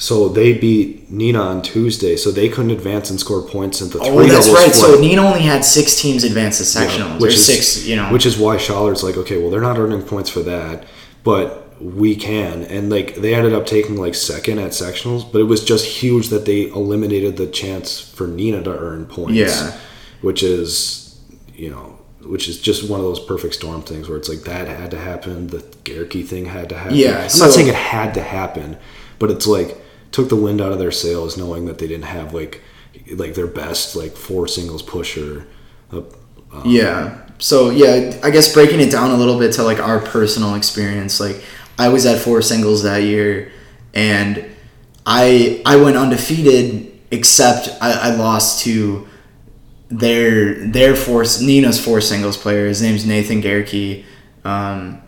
So 0.00 0.30
they 0.30 0.54
beat 0.54 1.12
Neenah 1.12 1.44
on 1.44 1.60
Tuesday, 1.62 2.16
so 2.16 2.30
they 2.30 2.48
couldn't 2.48 2.70
advance 2.70 3.10
and 3.10 3.20
score 3.20 3.42
points 3.42 3.82
into 3.82 3.98
Oh, 4.00 4.26
that's 4.26 4.48
right. 4.48 4.72
split. 4.72 4.74
So 4.74 4.96
Neenah 4.98 5.18
only 5.28 5.42
had 5.42 5.62
six 5.62 6.00
teams 6.00 6.24
advance 6.24 6.56
to 6.56 6.64
sectionals 6.64 7.20
or 7.20 7.26
is, 7.28 7.44
six. 7.44 7.86
You 7.86 7.96
know, 7.96 8.10
which 8.10 8.24
is 8.24 8.38
why 8.38 8.56
Schaller's 8.56 9.02
like, 9.02 9.18
okay, 9.18 9.38
well, 9.38 9.50
they're 9.50 9.60
not 9.60 9.78
earning 9.78 10.00
points 10.02 10.30
for 10.30 10.40
that, 10.40 10.86
but 11.22 11.66
we 11.82 12.16
can. 12.16 12.62
And 12.62 12.88
like 12.88 13.16
they 13.16 13.34
ended 13.34 13.52
up 13.52 13.66
taking 13.66 13.96
like 13.98 14.14
second 14.14 14.58
at 14.58 14.70
sectionals, 14.70 15.30
but 15.30 15.42
it 15.42 15.44
was 15.44 15.62
just 15.62 15.84
huge 15.84 16.30
that 16.30 16.46
they 16.46 16.68
eliminated 16.68 17.36
the 17.36 17.46
chance 17.46 18.00
for 18.00 18.26
Neenah 18.26 18.64
to 18.64 18.78
earn 18.78 19.04
points. 19.04 19.34
Yeah. 19.34 19.78
which 20.22 20.42
is 20.42 21.20
you 21.54 21.70
know. 21.70 21.98
Which 22.22 22.48
is 22.48 22.60
just 22.60 22.88
one 22.88 23.00
of 23.00 23.06
those 23.06 23.18
perfect 23.18 23.54
storm 23.54 23.80
things 23.82 24.08
where 24.08 24.16
it's 24.18 24.28
like 24.28 24.42
that 24.42 24.68
had 24.68 24.90
to 24.92 24.98
happen, 24.98 25.46
the 25.48 25.64
Garricky 25.84 26.22
thing 26.22 26.44
had 26.44 26.68
to 26.68 26.76
happen. 26.76 26.94
Yeah, 26.96 27.22
I'm 27.22 27.28
so- 27.30 27.44
not 27.46 27.52
saying 27.54 27.68
it 27.68 27.74
had 27.74 28.12
to 28.14 28.22
happen, 28.22 28.76
but 29.18 29.30
it's 29.30 29.46
like 29.46 29.76
took 30.12 30.28
the 30.28 30.36
wind 30.36 30.60
out 30.60 30.72
of 30.72 30.78
their 30.78 30.90
sails 30.90 31.36
knowing 31.36 31.66
that 31.66 31.78
they 31.78 31.86
didn't 31.86 32.04
have 32.06 32.34
like 32.34 32.62
like 33.12 33.34
their 33.34 33.46
best 33.46 33.96
like 33.96 34.12
four 34.12 34.46
singles 34.48 34.82
pusher. 34.82 35.46
Uh, 35.92 36.02
Yeah. 36.64 37.26
So 37.38 37.70
yeah, 37.70 38.18
I 38.22 38.30
guess 38.30 38.52
breaking 38.52 38.80
it 38.80 38.90
down 38.90 39.10
a 39.10 39.16
little 39.16 39.38
bit 39.38 39.52
to 39.54 39.62
like 39.62 39.78
our 39.78 39.98
personal 40.00 40.54
experience, 40.54 41.20
like 41.20 41.42
I 41.78 41.88
was 41.88 42.04
at 42.04 42.20
four 42.20 42.42
singles 42.42 42.82
that 42.82 42.98
year, 43.02 43.50
and 43.94 44.44
I 45.06 45.62
I 45.64 45.76
went 45.76 45.96
undefeated 45.96 46.92
except 47.10 47.68
I, 47.80 47.92
I 47.92 48.14
lost 48.14 48.62
to 48.64 49.08
their 49.88 50.54
their 50.66 50.94
four 50.94 51.22
Neenah's 51.22 51.82
four 51.82 52.00
singles 52.00 52.36
player. 52.36 52.66
His 52.68 52.82
name's 52.82 53.06
Nathan 53.06 53.40
Garricky. 53.40 54.04
Um, 54.44 55.00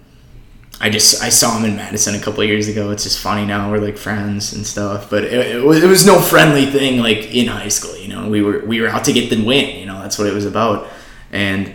I 0.82 0.90
just 0.90 1.22
I 1.22 1.28
saw 1.28 1.56
him 1.56 1.64
in 1.64 1.76
Madison 1.76 2.16
a 2.16 2.20
couple 2.20 2.42
years 2.42 2.66
ago. 2.66 2.90
It's 2.90 3.04
just 3.04 3.20
funny 3.20 3.46
now 3.46 3.70
we're 3.70 3.78
like 3.78 3.96
friends 3.96 4.52
and 4.52 4.66
stuff. 4.66 5.08
But 5.08 5.22
it, 5.22 5.32
it, 5.32 5.64
was, 5.64 5.82
it 5.82 5.86
was 5.86 6.04
no 6.04 6.20
friendly 6.20 6.66
thing 6.66 6.98
like 6.98 7.32
in 7.32 7.46
high 7.46 7.68
school. 7.68 7.96
You 7.96 8.08
know, 8.08 8.28
we 8.28 8.42
were 8.42 8.64
we 8.66 8.80
were 8.80 8.88
out 8.88 9.04
to 9.04 9.12
get 9.12 9.30
the 9.30 9.42
win. 9.44 9.78
You 9.78 9.86
know, 9.86 10.02
that's 10.02 10.18
what 10.18 10.26
it 10.26 10.34
was 10.34 10.44
about. 10.44 10.88
And 11.30 11.72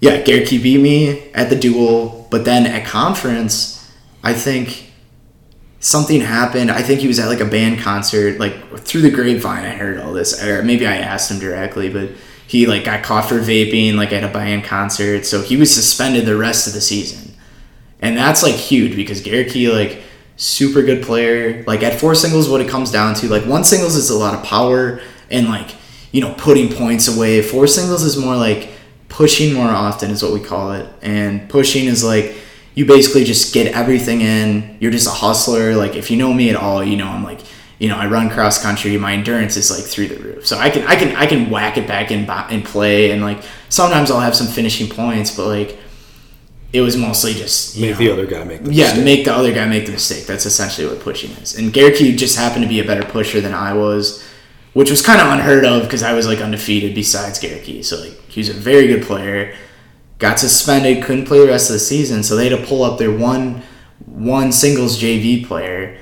yeah, 0.00 0.22
Garricky 0.22 0.62
beat 0.62 0.80
me 0.80 1.32
at 1.32 1.50
the 1.50 1.56
duel. 1.56 2.28
But 2.30 2.44
then 2.44 2.66
at 2.66 2.86
conference, 2.86 3.92
I 4.22 4.34
think 4.34 4.92
something 5.80 6.20
happened. 6.20 6.70
I 6.70 6.82
think 6.82 7.00
he 7.00 7.08
was 7.08 7.18
at 7.18 7.28
like 7.28 7.40
a 7.40 7.44
band 7.44 7.80
concert, 7.80 8.38
like 8.38 8.78
through 8.78 9.00
the 9.00 9.10
grapevine. 9.10 9.64
I 9.64 9.70
heard 9.70 9.98
all 9.98 10.12
this, 10.12 10.42
or 10.42 10.62
maybe 10.62 10.86
I 10.86 10.96
asked 10.96 11.30
him 11.30 11.38
directly, 11.38 11.90
but 11.90 12.10
he 12.46 12.66
like 12.66 12.84
got 12.84 13.02
caught 13.02 13.28
for 13.28 13.40
vaping, 13.40 13.94
like 13.94 14.12
at 14.12 14.22
a 14.22 14.28
band 14.28 14.64
concert. 14.64 15.26
So 15.26 15.42
he 15.42 15.56
was 15.56 15.74
suspended 15.74 16.26
the 16.26 16.36
rest 16.36 16.66
of 16.66 16.72
the 16.72 16.80
season, 16.80 17.23
and 18.00 18.16
that's 18.16 18.42
like 18.42 18.54
huge 18.54 18.96
because 18.96 19.20
Garricky, 19.20 19.68
like 19.68 20.02
super 20.36 20.82
good 20.82 21.02
player. 21.02 21.64
Like 21.64 21.82
at 21.82 21.98
four 21.98 22.14
singles, 22.14 22.48
what 22.48 22.60
it 22.60 22.68
comes 22.68 22.90
down 22.90 23.14
to, 23.16 23.28
like 23.28 23.44
one 23.46 23.64
singles 23.64 23.96
is 23.96 24.10
a 24.10 24.18
lot 24.18 24.34
of 24.34 24.44
power 24.44 25.00
and 25.30 25.48
like 25.48 25.74
you 26.12 26.20
know 26.20 26.34
putting 26.36 26.72
points 26.72 27.08
away. 27.08 27.42
Four 27.42 27.66
singles 27.66 28.02
is 28.02 28.16
more 28.16 28.36
like 28.36 28.70
pushing 29.08 29.54
more 29.54 29.68
often 29.68 30.10
is 30.10 30.22
what 30.22 30.32
we 30.32 30.40
call 30.40 30.72
it, 30.72 30.88
and 31.02 31.48
pushing 31.48 31.86
is 31.86 32.04
like 32.04 32.36
you 32.74 32.84
basically 32.84 33.24
just 33.24 33.54
get 33.54 33.72
everything 33.74 34.20
in. 34.20 34.76
You're 34.80 34.92
just 34.92 35.06
a 35.06 35.10
hustler. 35.10 35.74
Like 35.74 35.94
if 35.94 36.10
you 36.10 36.16
know 36.16 36.32
me 36.32 36.50
at 36.50 36.56
all, 36.56 36.82
you 36.82 36.96
know 36.96 37.08
I'm 37.08 37.24
like 37.24 37.40
you 37.78 37.88
know 37.88 37.96
I 37.96 38.06
run 38.06 38.30
cross 38.30 38.62
country. 38.62 38.96
My 38.98 39.12
endurance 39.14 39.56
is 39.56 39.70
like 39.70 39.84
through 39.84 40.08
the 40.08 40.16
roof. 40.16 40.46
So 40.46 40.58
I 40.58 40.70
can 40.70 40.86
I 40.86 40.96
can 40.96 41.14
I 41.16 41.26
can 41.26 41.50
whack 41.50 41.76
it 41.76 41.86
back 41.86 42.10
in 42.10 42.28
and 42.28 42.64
play 42.64 43.10
and 43.10 43.22
like 43.22 43.42
sometimes 43.68 44.10
I'll 44.10 44.20
have 44.20 44.36
some 44.36 44.46
finishing 44.46 44.88
points, 44.88 45.34
but 45.34 45.46
like 45.46 45.78
it 46.74 46.80
was 46.80 46.96
mostly 46.96 47.32
just 47.32 47.78
make 47.78 47.92
know, 47.92 47.96
the 47.96 48.10
other 48.10 48.26
guy 48.26 48.44
make 48.44 48.64
the 48.64 48.72
yeah 48.72 48.86
mistake. 48.86 49.04
make 49.04 49.24
the 49.24 49.34
other 49.34 49.54
guy 49.54 49.66
make 49.66 49.86
the 49.86 49.92
mistake. 49.92 50.26
That's 50.26 50.44
essentially 50.44 50.86
what 50.86 51.00
pushing 51.00 51.30
is. 51.32 51.56
And 51.56 51.72
Garrett 51.72 51.96
just 52.18 52.36
happened 52.36 52.64
to 52.64 52.68
be 52.68 52.80
a 52.80 52.84
better 52.84 53.04
pusher 53.04 53.40
than 53.40 53.54
I 53.54 53.72
was, 53.72 54.22
which 54.74 54.90
was 54.90 55.00
kind 55.00 55.20
of 55.20 55.28
unheard 55.28 55.64
of 55.64 55.84
because 55.84 56.02
I 56.02 56.12
was 56.12 56.26
like 56.26 56.40
undefeated 56.40 56.94
besides 56.94 57.38
Garrett 57.38 57.84
So 57.84 58.00
like 58.00 58.20
he 58.28 58.40
was 58.40 58.50
a 58.50 58.54
very 58.54 58.86
good 58.88 59.04
player 59.04 59.54
got 60.18 60.38
suspended, 60.38 61.04
couldn't 61.04 61.26
play 61.26 61.40
the 61.40 61.46
rest 61.46 61.70
of 61.70 61.74
the 61.74 61.80
season, 61.80 62.22
so 62.22 62.36
they 62.36 62.48
had 62.48 62.58
to 62.58 62.66
pull 62.66 62.82
up 62.82 62.98
their 62.98 63.16
one 63.16 63.62
one 64.06 64.52
singles 64.52 65.00
JV 65.00 65.46
player, 65.46 65.98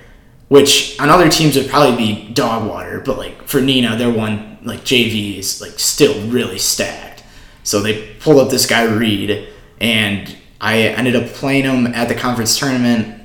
which 0.48 0.98
on 1.00 1.08
other 1.08 1.28
teams 1.28 1.56
would 1.56 1.68
probably 1.68 1.96
be 1.96 2.32
dog 2.32 2.68
water, 2.68 3.00
but 3.04 3.18
like 3.18 3.46
for 3.46 3.60
Neenah, 3.60 3.98
their 3.98 4.10
one 4.10 4.58
like 4.62 4.80
JV 4.80 5.38
is 5.38 5.60
like 5.60 5.78
still 5.78 6.20
really 6.28 6.58
stacked. 6.58 7.22
So 7.64 7.80
they 7.80 8.14
pulled 8.14 8.38
up 8.38 8.50
this 8.50 8.66
guy 8.66 8.84
Reed, 8.84 9.48
and 9.80 10.36
I 10.62 10.78
ended 10.78 11.16
up 11.16 11.26
playing 11.26 11.64
him 11.64 11.88
at 11.88 12.08
the 12.08 12.14
conference 12.14 12.58
tournament. 12.58 13.22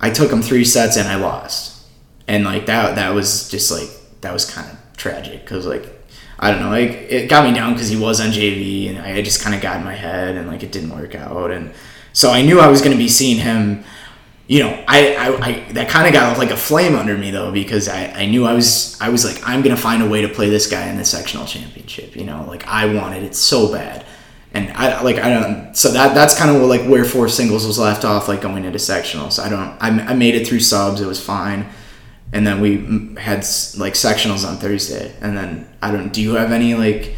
I 0.00 0.10
took 0.10 0.30
him 0.30 0.40
three 0.40 0.64
sets 0.64 0.96
and 0.96 1.08
I 1.08 1.16
lost, 1.16 1.84
and 2.28 2.44
like 2.44 2.66
that 2.66 2.94
that 2.94 3.12
was 3.12 3.50
just 3.50 3.70
like 3.70 3.90
that 4.22 4.32
was 4.32 4.48
kind 4.48 4.70
of 4.70 4.78
tragic 4.96 5.42
because 5.42 5.66
like 5.66 5.92
I 6.38 6.50
don't 6.50 6.60
know, 6.60 6.70
like 6.70 6.90
it 6.90 7.28
got 7.28 7.48
me 7.48 7.54
down 7.54 7.72
because 7.72 7.88
he 7.88 7.96
was 7.96 8.20
on 8.20 8.28
JV, 8.28 8.90
and 8.90 8.98
I 8.98 9.20
just 9.22 9.42
kind 9.42 9.54
of 9.54 9.60
got 9.60 9.78
in 9.78 9.84
my 9.84 9.94
head, 9.94 10.36
and 10.36 10.46
like 10.46 10.62
it 10.62 10.70
didn't 10.70 10.90
work 10.90 11.14
out, 11.14 11.50
and 11.50 11.74
so 12.12 12.30
I 12.30 12.42
knew 12.42 12.60
I 12.60 12.68
was 12.68 12.80
going 12.80 12.92
to 12.92 12.98
be 12.98 13.08
seeing 13.08 13.38
him. 13.38 13.84
You 14.48 14.60
know, 14.60 14.84
I, 14.86 15.16
I, 15.16 15.44
I 15.44 15.72
that 15.72 15.88
kind 15.88 16.06
of 16.06 16.12
got 16.12 16.38
like 16.38 16.50
a 16.50 16.56
flame 16.56 16.94
under 16.94 17.18
me 17.18 17.32
though 17.32 17.50
because 17.50 17.88
I, 17.88 18.04
I 18.06 18.26
knew 18.26 18.46
I 18.46 18.52
was 18.52 18.96
I 19.00 19.08
was 19.08 19.24
like 19.24 19.42
I'm 19.44 19.60
gonna 19.60 19.76
find 19.76 20.04
a 20.04 20.08
way 20.08 20.22
to 20.22 20.28
play 20.28 20.48
this 20.48 20.70
guy 20.70 20.88
in 20.88 20.96
the 20.96 21.04
sectional 21.04 21.46
championship. 21.46 22.14
You 22.14 22.24
know, 22.24 22.44
like 22.46 22.64
I 22.68 22.94
wanted 22.94 23.24
it 23.24 23.34
so 23.34 23.72
bad, 23.72 24.05
and 24.56 24.72
I 24.72 25.02
like 25.02 25.18
I 25.18 25.28
don't. 25.30 25.76
So 25.76 25.90
that 25.92 26.14
that's 26.14 26.38
kind 26.38 26.54
of 26.54 26.62
like 26.62 26.82
where 26.82 27.04
four 27.04 27.28
singles 27.28 27.66
was 27.66 27.78
left 27.78 28.04
off, 28.04 28.28
like 28.28 28.40
going 28.40 28.64
into 28.64 28.78
sectionals. 28.78 29.38
I 29.38 29.48
don't. 29.48 29.76
I, 29.80 30.12
I 30.12 30.14
made 30.14 30.34
it 30.34 30.46
through 30.46 30.60
subs. 30.60 31.00
It 31.00 31.06
was 31.06 31.24
fine 31.24 31.66
and 32.32 32.46
then 32.46 32.60
we 32.60 33.18
had 33.20 33.38
like 33.76 33.94
sectionals 33.94 34.46
on 34.46 34.56
Thursday. 34.56 35.14
And 35.20 35.36
then 35.36 35.68
I 35.80 35.90
don't. 35.90 36.12
Do 36.12 36.20
you 36.20 36.34
have 36.34 36.52
any 36.52 36.74
like? 36.74 37.14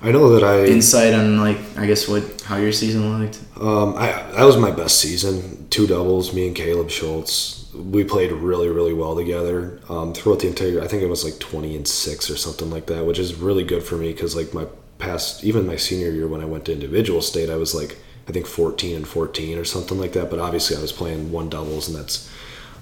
I 0.00 0.12
know 0.12 0.30
that 0.30 0.44
I 0.44 0.64
insight 0.66 1.12
on 1.12 1.38
like 1.38 1.58
I 1.76 1.86
guess 1.86 2.06
what 2.08 2.42
how 2.42 2.56
your 2.56 2.72
season 2.72 3.18
looked. 3.18 3.40
Um, 3.60 3.94
I 3.96 4.12
that 4.32 4.44
was 4.44 4.56
my 4.56 4.70
best 4.70 5.00
season. 5.00 5.68
Two 5.70 5.86
doubles, 5.86 6.34
me 6.34 6.46
and 6.46 6.56
Caleb 6.56 6.90
Schultz. 6.90 7.72
We 7.74 8.04
played 8.04 8.32
really 8.32 8.68
really 8.68 8.92
well 8.92 9.16
together 9.16 9.80
um, 9.88 10.12
throughout 10.14 10.40
the 10.40 10.48
entire. 10.48 10.80
I 10.80 10.86
think 10.86 11.02
it 11.02 11.08
was 11.08 11.24
like 11.24 11.38
twenty 11.38 11.76
and 11.76 11.86
six 11.86 12.30
or 12.30 12.36
something 12.36 12.70
like 12.70 12.86
that, 12.86 13.06
which 13.06 13.18
is 13.18 13.34
really 13.34 13.64
good 13.64 13.82
for 13.82 13.96
me 13.96 14.12
because 14.12 14.36
like 14.36 14.52
my 14.54 14.66
past, 14.98 15.44
even 15.44 15.66
my 15.66 15.76
senior 15.76 16.10
year 16.10 16.28
when 16.28 16.40
I 16.40 16.46
went 16.46 16.64
to 16.66 16.72
individual 16.72 17.22
state, 17.22 17.50
I 17.50 17.56
was 17.56 17.74
like 17.74 17.98
I 18.28 18.32
think 18.32 18.46
fourteen 18.46 18.96
and 18.96 19.08
fourteen 19.08 19.58
or 19.58 19.64
something 19.64 19.98
like 19.98 20.12
that. 20.12 20.30
But 20.30 20.38
obviously 20.38 20.76
I 20.76 20.80
was 20.80 20.92
playing 20.92 21.32
one 21.32 21.48
doubles, 21.48 21.88
and 21.88 21.96
that's 21.96 22.30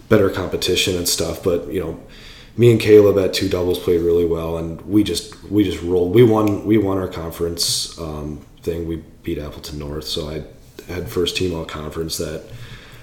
better 0.09 0.31
competition 0.31 0.97
and 0.97 1.09
stuff. 1.09 1.43
But 1.43 1.73
you 1.73 1.81
know, 1.81 2.01
me 2.57 2.71
and 2.71 2.81
Caleb 2.81 3.19
at 3.19 3.35
two 3.35 3.49
doubles 3.49 3.79
played 3.79 4.01
really 4.01 4.25
well, 4.25 4.59
and 4.59 4.81
we 4.83 5.05
just 5.05 5.43
we 5.45 5.65
just 5.65 5.83
rolled. 5.83 6.15
We 6.15 6.23
won 6.23 6.65
we 6.65 6.79
won 6.79 6.99
our 6.99 7.09
conference 7.09 7.99
um, 7.99 8.45
thing. 8.63 8.89
We 8.89 8.97
beat 9.23 9.39
Appleton 9.39 9.79
North, 9.79 10.05
so 10.05 10.29
I 10.29 10.45
had 10.93 11.09
first 11.09 11.37
team 11.37 11.55
all 11.55 11.65
conference 11.65 12.19
that 12.19 12.45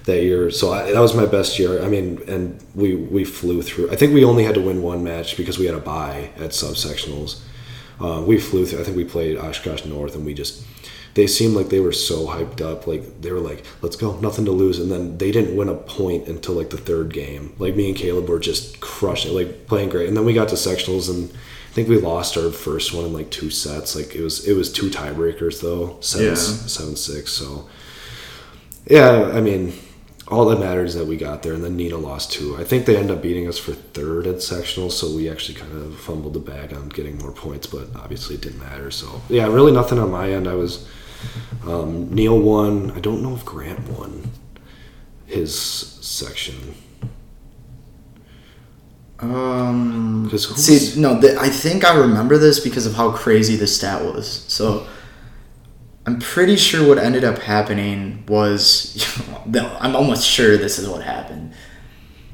that 0.04 0.22
year. 0.22 0.50
So 0.50 0.72
I, 0.72 0.92
that 0.92 1.00
was 1.00 1.14
my 1.14 1.26
best 1.26 1.58
year. 1.58 1.82
I 1.82 1.88
mean, 1.88 2.20
and 2.28 2.62
we 2.74 2.94
we 2.94 3.24
flew 3.24 3.62
through. 3.62 3.90
I 3.90 3.96
think 3.96 4.12
we 4.12 4.24
only 4.24 4.44
had 4.44 4.54
to 4.56 4.60
win 4.60 4.82
one 4.82 5.02
match 5.02 5.36
because 5.36 5.58
we 5.58 5.66
had 5.66 5.74
a 5.74 5.80
bye 5.80 6.30
at 6.36 6.50
subsectionals. 6.50 7.40
Uh, 8.00 8.22
we 8.26 8.38
flew 8.38 8.66
through. 8.66 8.80
I 8.80 8.84
think 8.84 8.96
we 8.96 9.04
played 9.04 9.36
Oshkosh 9.36 9.84
North, 9.84 10.14
and 10.14 10.24
we 10.24 10.34
just 10.34 10.64
they 11.14 11.28
seemed 11.28 11.54
like 11.54 11.68
they 11.68 11.80
were 11.80 11.92
so 11.92 12.26
hyped 12.26 12.60
up. 12.60 12.86
Like 12.86 13.20
they 13.20 13.30
were 13.30 13.40
like, 13.40 13.64
"Let's 13.82 13.96
go, 13.96 14.18
nothing 14.20 14.44
to 14.46 14.50
lose." 14.50 14.78
And 14.78 14.90
then 14.90 15.18
they 15.18 15.30
didn't 15.30 15.56
win 15.56 15.68
a 15.68 15.74
point 15.74 16.26
until 16.28 16.54
like 16.54 16.70
the 16.70 16.76
third 16.76 17.12
game. 17.12 17.54
Like 17.58 17.76
me 17.76 17.88
and 17.88 17.96
Caleb 17.96 18.28
were 18.28 18.40
just 18.40 18.80
crushing, 18.80 19.34
like 19.34 19.66
playing 19.66 19.90
great. 19.90 20.08
And 20.08 20.16
then 20.16 20.24
we 20.24 20.34
got 20.34 20.48
to 20.48 20.56
sectionals, 20.56 21.08
and 21.08 21.30
I 21.30 21.72
think 21.72 21.88
we 21.88 21.98
lost 21.98 22.36
our 22.36 22.50
first 22.50 22.92
one 22.92 23.04
in 23.04 23.12
like 23.12 23.30
two 23.30 23.50
sets. 23.50 23.94
Like 23.94 24.14
it 24.14 24.22
was 24.22 24.46
it 24.46 24.54
was 24.54 24.72
two 24.72 24.90
tiebreakers 24.90 25.60
though, 25.60 25.98
seven 26.00 26.28
yeah. 26.28 26.34
seven 26.34 26.96
six. 26.96 27.32
So 27.32 27.68
yeah, 28.86 29.30
I 29.32 29.40
mean. 29.40 29.72
All 30.28 30.46
that 30.46 30.58
matters 30.58 30.90
is 30.90 31.00
that 31.00 31.06
we 31.06 31.18
got 31.18 31.42
there, 31.42 31.52
and 31.52 31.62
then 31.62 31.76
Nina 31.76 31.98
lost 31.98 32.32
two. 32.32 32.56
I 32.56 32.64
think 32.64 32.86
they 32.86 32.96
ended 32.96 33.16
up 33.16 33.22
beating 33.22 33.46
us 33.46 33.58
for 33.58 33.72
third 33.72 34.26
at 34.26 34.42
sectional, 34.42 34.88
so 34.88 35.14
we 35.14 35.28
actually 35.28 35.58
kind 35.58 35.72
of 35.72 35.98
fumbled 36.00 36.32
the 36.32 36.40
bag 36.40 36.72
on 36.72 36.88
getting 36.88 37.18
more 37.18 37.32
points, 37.32 37.66
but 37.66 37.88
obviously 37.94 38.36
it 38.36 38.40
didn't 38.40 38.60
matter. 38.60 38.90
So 38.90 39.20
yeah, 39.28 39.46
really 39.46 39.72
nothing 39.72 39.98
on 39.98 40.10
my 40.10 40.32
end. 40.32 40.48
I 40.48 40.54
was 40.54 40.88
um, 41.66 42.14
Neil 42.14 42.38
won. 42.38 42.90
I 42.92 43.00
don't 43.00 43.22
know 43.22 43.34
if 43.34 43.44
Grant 43.44 43.86
won 43.88 44.30
his 45.26 45.54
section. 45.54 46.74
Um, 49.20 50.30
see, 50.36 51.00
no, 51.00 51.18
the, 51.18 51.38
I 51.38 51.48
think 51.48 51.84
I 51.84 51.96
remember 51.96 52.36
this 52.36 52.60
because 52.60 52.86
of 52.86 52.94
how 52.94 53.12
crazy 53.12 53.56
the 53.56 53.66
stat 53.66 54.04
was. 54.04 54.44
So, 54.48 54.86
I'm 56.06 56.18
pretty 56.18 56.56
sure 56.56 56.86
what 56.86 56.98
ended 56.98 57.24
up 57.24 57.38
happening 57.38 58.24
was, 58.28 59.04
I'm 59.54 59.96
almost 59.96 60.26
sure 60.26 60.56
this 60.56 60.78
is 60.78 60.88
what 60.88 61.02
happened. 61.02 61.54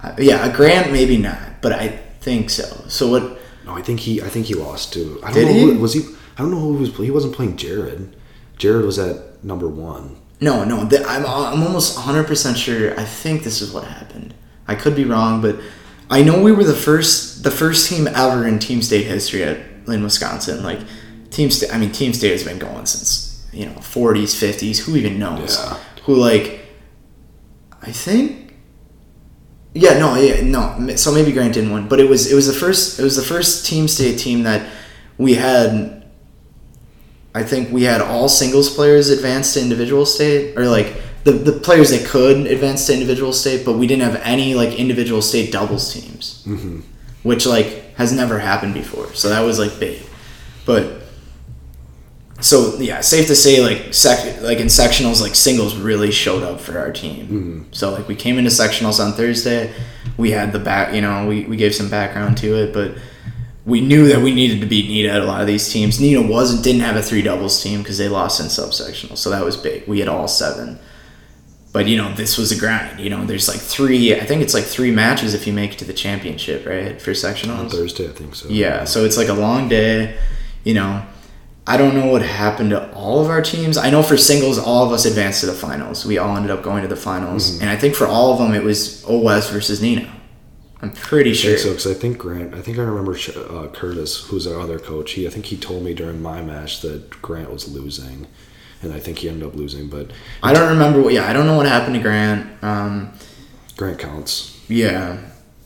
Uh, 0.02 0.14
yeah, 0.18 0.44
a 0.46 0.54
Grant 0.54 0.92
maybe 0.92 1.16
not, 1.16 1.60
but 1.60 1.72
I 1.72 1.88
think 2.20 2.50
so. 2.50 2.64
So 2.88 3.08
what? 3.08 3.38
No, 3.64 3.76
I 3.76 3.82
think 3.82 4.00
he, 4.00 4.20
I 4.22 4.28
think 4.28 4.46
he 4.46 4.54
lost 4.54 4.92
too. 4.92 5.20
I 5.22 5.32
don't 5.32 5.34
Did 5.34 5.46
know 5.46 5.52
he? 5.52 5.60
Who, 5.74 5.78
was 5.78 5.94
he? 5.94 6.00
I 6.36 6.42
don't 6.42 6.50
know 6.50 6.58
who 6.58 6.74
was. 6.74 6.96
He 6.96 7.10
wasn't 7.10 7.34
playing 7.34 7.56
Jared. 7.56 8.16
Jared 8.56 8.84
was 8.84 8.98
at 8.98 9.44
number 9.44 9.68
one. 9.68 10.16
No, 10.40 10.64
no, 10.64 10.84
the, 10.84 11.04
I'm 11.04 11.26
I'm 11.26 11.62
almost 11.62 11.96
100 11.96 12.26
percent 12.26 12.56
sure. 12.56 12.98
I 12.98 13.04
think 13.04 13.42
this 13.42 13.60
is 13.60 13.72
what 13.72 13.84
happened. 13.84 14.34
I 14.66 14.74
could 14.74 14.96
be 14.96 15.04
wrong, 15.04 15.42
but 15.42 15.60
I 16.08 16.22
know 16.22 16.42
we 16.42 16.50
were 16.50 16.64
the 16.64 16.74
first 16.74 17.44
the 17.44 17.50
first 17.50 17.88
team 17.88 18.08
ever 18.08 18.46
in 18.46 18.58
team 18.58 18.80
state 18.80 19.06
history 19.06 19.44
at 19.44 19.58
in 19.86 20.02
Wisconsin. 20.02 20.62
Like 20.62 20.80
team 21.30 21.50
state, 21.50 21.72
I 21.72 21.78
mean 21.78 21.92
team 21.92 22.14
state 22.14 22.32
has 22.32 22.42
been 22.42 22.58
going 22.58 22.86
since 22.86 23.29
you 23.52 23.66
know 23.66 23.74
40s, 23.74 24.34
50s. 24.34 24.78
Who 24.84 24.96
even 24.96 25.18
knows? 25.18 25.58
Yeah. 25.58 25.78
Who 26.04 26.14
like? 26.16 26.60
I 27.82 27.92
think. 27.92 28.54
Yeah, 29.72 29.98
no, 29.98 30.16
yeah, 30.16 30.42
no. 30.42 30.96
So 30.96 31.12
maybe 31.12 31.30
Grant 31.30 31.54
didn't 31.54 31.72
win, 31.72 31.88
but 31.88 32.00
it 32.00 32.08
was 32.08 32.30
it 32.30 32.34
was 32.34 32.46
the 32.46 32.52
first 32.52 32.98
it 32.98 33.02
was 33.02 33.16
the 33.16 33.22
first 33.22 33.66
team 33.66 33.86
state 33.86 34.18
team 34.18 34.42
that 34.42 34.68
we 35.16 35.34
had 35.34 36.00
I 37.34 37.44
think 37.44 37.70
we 37.70 37.84
had 37.84 38.00
all 38.00 38.28
singles 38.28 38.74
players 38.74 39.08
advance 39.10 39.54
to 39.54 39.60
individual 39.60 40.04
state, 40.04 40.56
or 40.58 40.66
like 40.66 41.00
the, 41.24 41.32
the 41.32 41.52
players 41.52 41.90
that 41.90 42.06
could 42.06 42.46
advance 42.46 42.86
to 42.86 42.92
individual 42.92 43.32
state, 43.32 43.64
but 43.64 43.74
we 43.74 43.86
didn't 43.86 44.02
have 44.02 44.20
any 44.24 44.54
like 44.54 44.78
individual 44.78 45.22
state 45.22 45.52
doubles 45.52 45.92
teams, 45.92 46.44
mm-hmm. 46.46 46.80
which 47.22 47.46
like 47.46 47.94
has 47.94 48.12
never 48.12 48.38
happened 48.38 48.74
before. 48.74 49.12
So 49.14 49.28
that 49.28 49.42
was 49.42 49.58
like 49.58 49.78
big, 49.78 50.02
but 50.66 51.02
so 52.40 52.76
yeah, 52.78 53.00
safe 53.00 53.26
to 53.26 53.36
say 53.36 53.60
like 53.60 53.92
sec 53.94 54.40
like 54.42 54.58
in 54.58 54.66
sectionals 54.66 55.20
like 55.20 55.34
singles 55.34 55.76
really 55.76 56.10
showed 56.10 56.42
up 56.42 56.60
for 56.60 56.78
our 56.78 56.92
team. 56.92 57.26
Mm-hmm. 57.26 57.62
So 57.72 57.90
like 57.90 58.08
we 58.08 58.14
came 58.14 58.38
into 58.38 58.50
sectionals 58.50 59.04
on 59.04 59.12
Thursday, 59.12 59.72
we 60.16 60.30
had 60.30 60.52
the 60.52 60.58
back, 60.58 60.94
you 60.94 61.00
know, 61.00 61.26
we 61.26 61.44
we 61.44 61.56
gave 61.56 61.74
some 61.74 61.88
background 61.88 62.36
to 62.38 62.54
it, 62.56 62.72
but 62.72 62.96
we 63.66 63.80
knew 63.80 64.08
that 64.08 64.20
we 64.20 64.32
needed 64.32 64.60
to 64.60 64.66
beat 64.66 64.90
Neenah 64.90 65.14
at 65.14 65.22
a 65.22 65.24
lot 65.24 65.40
of 65.40 65.46
these 65.46 65.70
teams. 65.70 65.98
Neenah 65.98 66.28
wasn't 66.28 66.64
didn't 66.64 66.80
have 66.80 66.96
a 66.96 67.02
three 67.02 67.22
doubles 67.22 67.62
team 67.62 67.80
because 67.80 67.98
they 67.98 68.08
lost 68.08 68.40
in 68.40 68.46
subsectional, 68.46 69.16
so 69.16 69.30
that 69.30 69.44
was 69.44 69.56
big. 69.56 69.86
We 69.86 70.00
had 70.00 70.08
all 70.08 70.28
seven, 70.28 70.78
but 71.72 71.86
you 71.86 71.96
know 71.96 72.12
this 72.14 72.38
was 72.38 72.52
a 72.52 72.58
grind. 72.58 73.00
You 73.00 73.10
know, 73.10 73.24
there's 73.26 73.48
like 73.48 73.60
three. 73.60 74.14
I 74.14 74.24
think 74.24 74.42
it's 74.42 74.54
like 74.54 74.64
three 74.64 74.90
matches 74.90 75.34
if 75.34 75.46
you 75.46 75.52
make 75.52 75.72
it 75.72 75.78
to 75.80 75.84
the 75.84 75.92
championship, 75.92 76.66
right? 76.66 77.00
For 77.00 77.12
sectionals 77.12 77.58
on 77.58 77.68
Thursday, 77.68 78.08
I 78.08 78.12
think 78.12 78.34
so. 78.34 78.48
Yeah, 78.48 78.84
so 78.84 79.04
it's 79.04 79.16
like 79.16 79.28
a 79.28 79.34
long 79.34 79.68
day. 79.68 80.18
You 80.64 80.74
know, 80.74 81.02
I 81.72 81.76
don't 81.76 81.94
know 81.94 82.06
what 82.06 82.22
happened 82.22 82.70
to 82.70 82.92
all 82.92 83.20
of 83.22 83.28
our 83.30 83.42
teams. 83.42 83.76
I 83.76 83.90
know 83.90 84.02
for 84.02 84.16
singles, 84.16 84.58
all 84.58 84.84
of 84.84 84.92
us 84.92 85.04
advanced 85.04 85.40
to 85.40 85.46
the 85.46 85.52
finals. 85.66 86.04
We 86.04 86.18
all 86.18 86.36
ended 86.36 86.50
up 86.50 86.62
going 86.62 86.82
to 86.82 86.88
the 86.88 86.96
finals, 86.96 87.42
Mm-hmm. 87.52 87.60
and 87.62 87.70
I 87.70 87.76
think 87.76 87.94
for 87.94 88.06
all 88.06 88.32
of 88.32 88.38
them, 88.38 88.52
it 88.54 88.64
was 88.64 89.04
OS 89.04 89.50
versus 89.50 89.80
Neenah. 89.80 90.10
I'm 90.82 90.92
pretty 90.92 91.30
I 91.30 91.34
sure. 91.34 91.50
think 91.50 91.60
so 91.62 91.68
because 91.70 91.86
I 91.86 91.94
think 91.94 92.18
Grant. 92.18 92.54
I 92.54 92.62
think 92.62 92.78
I 92.78 92.82
remember 92.82 93.12
uh, 93.12 93.68
Curtis, 93.68 94.24
who's 94.28 94.46
our 94.46 94.58
other 94.58 94.78
coach. 94.78 95.12
He 95.12 95.26
I 95.26 95.30
think 95.30 95.46
he 95.46 95.56
told 95.58 95.84
me 95.84 95.92
during 95.94 96.20
my 96.22 96.40
match 96.42 96.80
that 96.80 97.10
Grant 97.22 97.50
was 97.52 97.68
losing, 97.72 98.26
and 98.82 98.92
I 98.92 98.98
think 98.98 99.18
he 99.18 99.28
ended 99.28 99.46
up 99.46 99.54
losing. 99.54 99.88
But 99.90 100.10
I 100.42 100.52
don't 100.54 100.70
remember 100.70 101.00
what. 101.02 101.12
Yeah, 101.12 101.28
I 101.28 101.32
don't 101.34 101.46
know 101.46 101.56
what 101.56 101.66
happened 101.66 101.94
to 101.96 102.02
Grant. 102.02 102.46
Um, 102.64 103.12
Grant 103.76 103.98
counts. 103.98 104.58
yeah, 104.68 105.18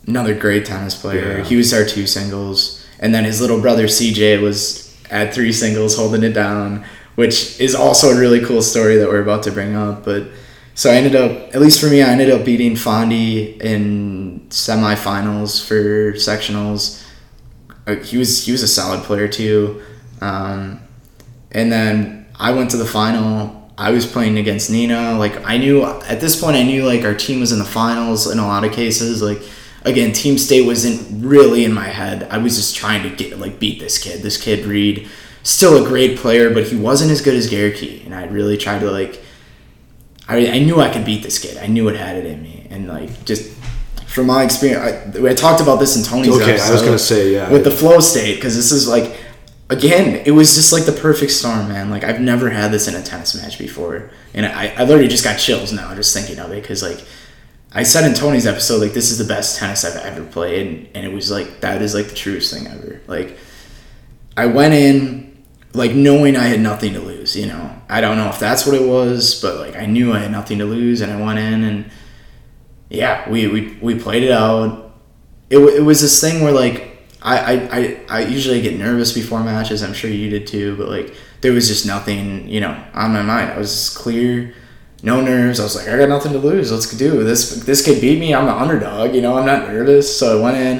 another 0.06 0.34
great 0.34 0.66
tennis 0.66 0.94
player. 1.00 1.38
Yeah. 1.38 1.44
He 1.44 1.56
was 1.56 1.72
our 1.72 1.84
two 1.84 2.06
singles, 2.08 2.84
and 2.98 3.14
then 3.14 3.24
his 3.24 3.40
little 3.40 3.60
brother 3.60 3.86
CJ 3.86 4.42
was 4.42 4.83
at 5.10 5.34
three 5.34 5.52
singles, 5.52 5.96
holding 5.96 6.22
it 6.22 6.32
down, 6.32 6.84
which 7.14 7.60
is 7.60 7.74
also 7.74 8.10
a 8.10 8.18
really 8.18 8.44
cool 8.44 8.62
story 8.62 8.96
that 8.96 9.08
we're 9.08 9.22
about 9.22 9.42
to 9.44 9.52
bring 9.52 9.74
up. 9.76 10.04
But 10.04 10.28
so 10.74 10.90
I 10.90 10.94
ended 10.96 11.14
up, 11.14 11.54
at 11.54 11.60
least 11.60 11.80
for 11.80 11.86
me, 11.86 12.02
I 12.02 12.08
ended 12.08 12.30
up 12.30 12.44
beating 12.44 12.72
Fondi 12.72 13.60
in 13.60 14.46
semifinals 14.50 15.64
for 15.64 16.12
sectionals. 16.14 17.04
Uh, 17.86 17.96
He 17.96 18.16
was 18.16 18.44
he 18.44 18.52
was 18.52 18.62
a 18.62 18.68
solid 18.68 19.02
player 19.04 19.28
too, 19.28 19.82
um, 20.20 20.80
and 21.52 21.70
then 21.70 22.26
I 22.38 22.50
went 22.52 22.70
to 22.70 22.76
the 22.76 22.86
final. 22.86 23.62
I 23.76 23.90
was 23.90 24.06
playing 24.06 24.38
against 24.38 24.70
Neenah. 24.70 25.18
Like 25.18 25.44
I 25.44 25.58
knew 25.58 25.84
at 25.84 26.20
this 26.20 26.40
point, 26.40 26.56
I 26.56 26.62
knew 26.62 26.84
like 26.84 27.04
our 27.04 27.14
team 27.14 27.40
was 27.40 27.52
in 27.52 27.58
the 27.58 27.64
finals 27.64 28.30
in 28.30 28.38
a 28.38 28.46
lot 28.46 28.64
of 28.64 28.72
cases. 28.72 29.20
Like 29.22 29.42
again, 29.84 30.12
Team 30.12 30.38
State 30.38 30.66
wasn't 30.66 31.24
really 31.24 31.64
in 31.64 31.72
my 31.72 31.86
head. 31.86 32.24
I 32.30 32.38
was 32.38 32.56
just 32.56 32.74
trying 32.74 33.02
to 33.08 33.14
get 33.14 33.38
like 33.38 33.58
beat 33.58 33.80
this 33.80 33.98
kid. 33.98 34.22
This 34.22 34.36
kid 34.40 34.64
Reed, 34.66 35.08
still 35.42 35.84
a 35.84 35.86
great 35.86 36.18
player, 36.18 36.52
but 36.52 36.64
he 36.64 36.76
wasn't 36.76 37.10
as 37.10 37.20
good 37.20 37.34
as 37.34 37.48
Garricky, 37.48 38.02
and 38.04 38.14
I 38.14 38.24
really 38.26 38.56
tried 38.56 38.80
to 38.80 38.90
like. 38.90 39.20
I, 40.26 40.46
I 40.48 40.58
knew 40.58 40.80
I 40.80 40.90
could 40.90 41.04
beat 41.04 41.22
this 41.22 41.38
kid. 41.38 41.58
I 41.58 41.66
knew 41.66 41.86
it 41.88 41.96
had 41.96 42.16
it 42.16 42.24
in 42.24 42.42
me, 42.42 42.66
and 42.70 42.88
like 42.88 43.24
just 43.24 43.52
from 44.06 44.26
my 44.26 44.42
experience, 44.42 45.16
I, 45.16 45.28
I 45.30 45.34
talked 45.34 45.60
about 45.60 45.80
this 45.80 45.96
in 45.96 46.02
Tony's 46.02 46.40
Okay, 46.40 46.58
I 46.58 46.72
was 46.72 46.82
gonna 46.82 46.98
say 46.98 47.34
yeah. 47.34 47.50
with 47.50 47.64
the 47.64 47.70
flow 47.70 48.00
state 48.00 48.36
because 48.36 48.56
this 48.56 48.72
is 48.72 48.88
like 48.88 49.20
again 49.70 50.22
it 50.26 50.30
was 50.30 50.54
just 50.54 50.72
like 50.72 50.84
the 50.84 50.92
perfect 50.92 51.32
storm 51.32 51.68
man 51.68 51.88
like 51.88 52.04
i've 52.04 52.20
never 52.20 52.50
had 52.50 52.70
this 52.70 52.86
in 52.86 52.94
a 52.94 53.02
tennis 53.02 53.34
match 53.34 53.58
before 53.58 54.10
and 54.34 54.44
i, 54.44 54.66
I 54.76 54.84
literally 54.84 55.08
just 55.08 55.24
got 55.24 55.38
chills 55.38 55.72
now 55.72 55.94
just 55.94 56.14
thinking 56.14 56.38
of 56.38 56.52
it 56.52 56.60
because 56.60 56.82
like 56.82 57.02
i 57.74 57.82
said 57.82 58.04
in 58.04 58.14
tony's 58.14 58.46
episode 58.46 58.80
like 58.80 58.92
this 58.92 59.10
is 59.10 59.18
the 59.18 59.24
best 59.24 59.58
tennis 59.58 59.84
i've 59.84 59.96
ever 60.04 60.24
played 60.24 60.66
and, 60.66 60.88
and 60.94 61.06
it 61.06 61.12
was 61.12 61.30
like 61.30 61.60
that 61.60 61.82
is 61.82 61.94
like 61.94 62.08
the 62.08 62.14
truest 62.14 62.52
thing 62.52 62.66
ever 62.66 63.00
like 63.06 63.36
i 64.36 64.46
went 64.46 64.74
in 64.74 65.44
like 65.72 65.92
knowing 65.92 66.36
i 66.36 66.44
had 66.44 66.60
nothing 66.60 66.92
to 66.92 67.00
lose 67.00 67.36
you 67.36 67.46
know 67.46 67.76
i 67.88 68.00
don't 68.00 68.16
know 68.16 68.28
if 68.28 68.38
that's 68.38 68.66
what 68.66 68.74
it 68.74 68.88
was 68.88 69.40
but 69.40 69.58
like 69.58 69.76
i 69.76 69.86
knew 69.86 70.12
i 70.12 70.18
had 70.18 70.30
nothing 70.30 70.58
to 70.58 70.64
lose 70.64 71.00
and 71.00 71.12
i 71.12 71.20
went 71.20 71.38
in 71.38 71.64
and 71.64 71.90
yeah 72.90 73.28
we 73.28 73.46
we, 73.48 73.76
we 73.80 73.98
played 73.98 74.22
it 74.22 74.32
out 74.32 74.84
it, 75.50 75.58
it 75.58 75.82
was 75.82 76.00
this 76.00 76.20
thing 76.20 76.42
where 76.42 76.52
like 76.52 76.94
I, 77.24 77.54
I, 77.54 78.00
I, 78.10 78.20
usually 78.26 78.60
get 78.60 78.78
nervous 78.78 79.12
before 79.12 79.42
matches. 79.42 79.82
I'm 79.82 79.94
sure 79.94 80.10
you 80.10 80.28
did 80.28 80.46
too, 80.46 80.76
but 80.76 80.88
like 80.88 81.14
there 81.40 81.52
was 81.52 81.68
just 81.68 81.86
nothing, 81.86 82.46
you 82.48 82.60
know, 82.60 82.78
on 82.92 83.12
my 83.14 83.22
mind. 83.22 83.50
I 83.50 83.58
was 83.58 83.96
clear, 83.96 84.54
no 85.04 85.20
nerves. 85.20 85.60
I 85.60 85.64
was 85.64 85.76
like, 85.76 85.86
I 85.86 85.98
got 85.98 86.08
nothing 86.08 86.32
to 86.32 86.38
lose. 86.38 86.72
Let's 86.72 86.90
do 86.90 87.22
this. 87.24 87.62
This 87.64 87.84
kid 87.84 88.00
beat 88.00 88.18
me. 88.18 88.34
I'm 88.34 88.46
the 88.46 88.54
underdog. 88.54 89.14
You 89.14 89.20
know, 89.20 89.36
I'm 89.36 89.44
not 89.44 89.68
nervous. 89.68 90.18
So 90.18 90.38
I 90.38 90.42
went 90.42 90.56
in, 90.56 90.78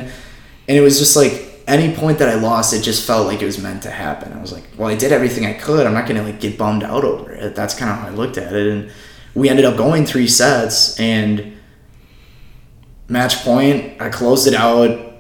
and 0.69 0.77
it 0.79 0.81
was 0.81 0.99
just 0.99 1.15
like 1.15 1.63
any 1.67 1.95
point 1.95 2.19
that 2.19 2.29
I 2.29 2.35
lost, 2.35 2.73
it 2.73 2.83
just 2.83 3.07
felt 3.07 3.27
like 3.27 3.43
it 3.43 3.47
was 3.47 3.59
meant 3.59 3.83
to 3.83 3.91
happen. 3.91 4.33
I 4.33 4.41
was 4.41 4.53
like, 4.53 4.65
well, 4.77 4.89
I 4.89 4.95
did 4.95 5.13
everything 5.13 5.45
I 5.47 5.53
could. 5.53 5.87
I'm 5.87 5.95
not 5.95 6.07
gonna 6.09 6.23
like 6.23 6.41
get 6.41 6.57
bummed 6.57 6.83
out 6.83 7.05
over 7.05 7.33
it. 7.33 7.55
That's 7.55 7.75
kind 7.75 7.91
of 7.91 7.99
how 7.99 8.07
I 8.09 8.11
looked 8.11 8.39
at 8.39 8.55
it, 8.55 8.67
and 8.67 8.91
we 9.35 9.49
ended 9.51 9.67
up 9.67 9.77
going 9.77 10.07
three 10.07 10.29
sets 10.29 10.99
and 10.99 11.57
match 13.09 13.45
point. 13.45 14.01
I 14.01 14.09
closed 14.09 14.47
it 14.47 14.55
out 14.55 15.13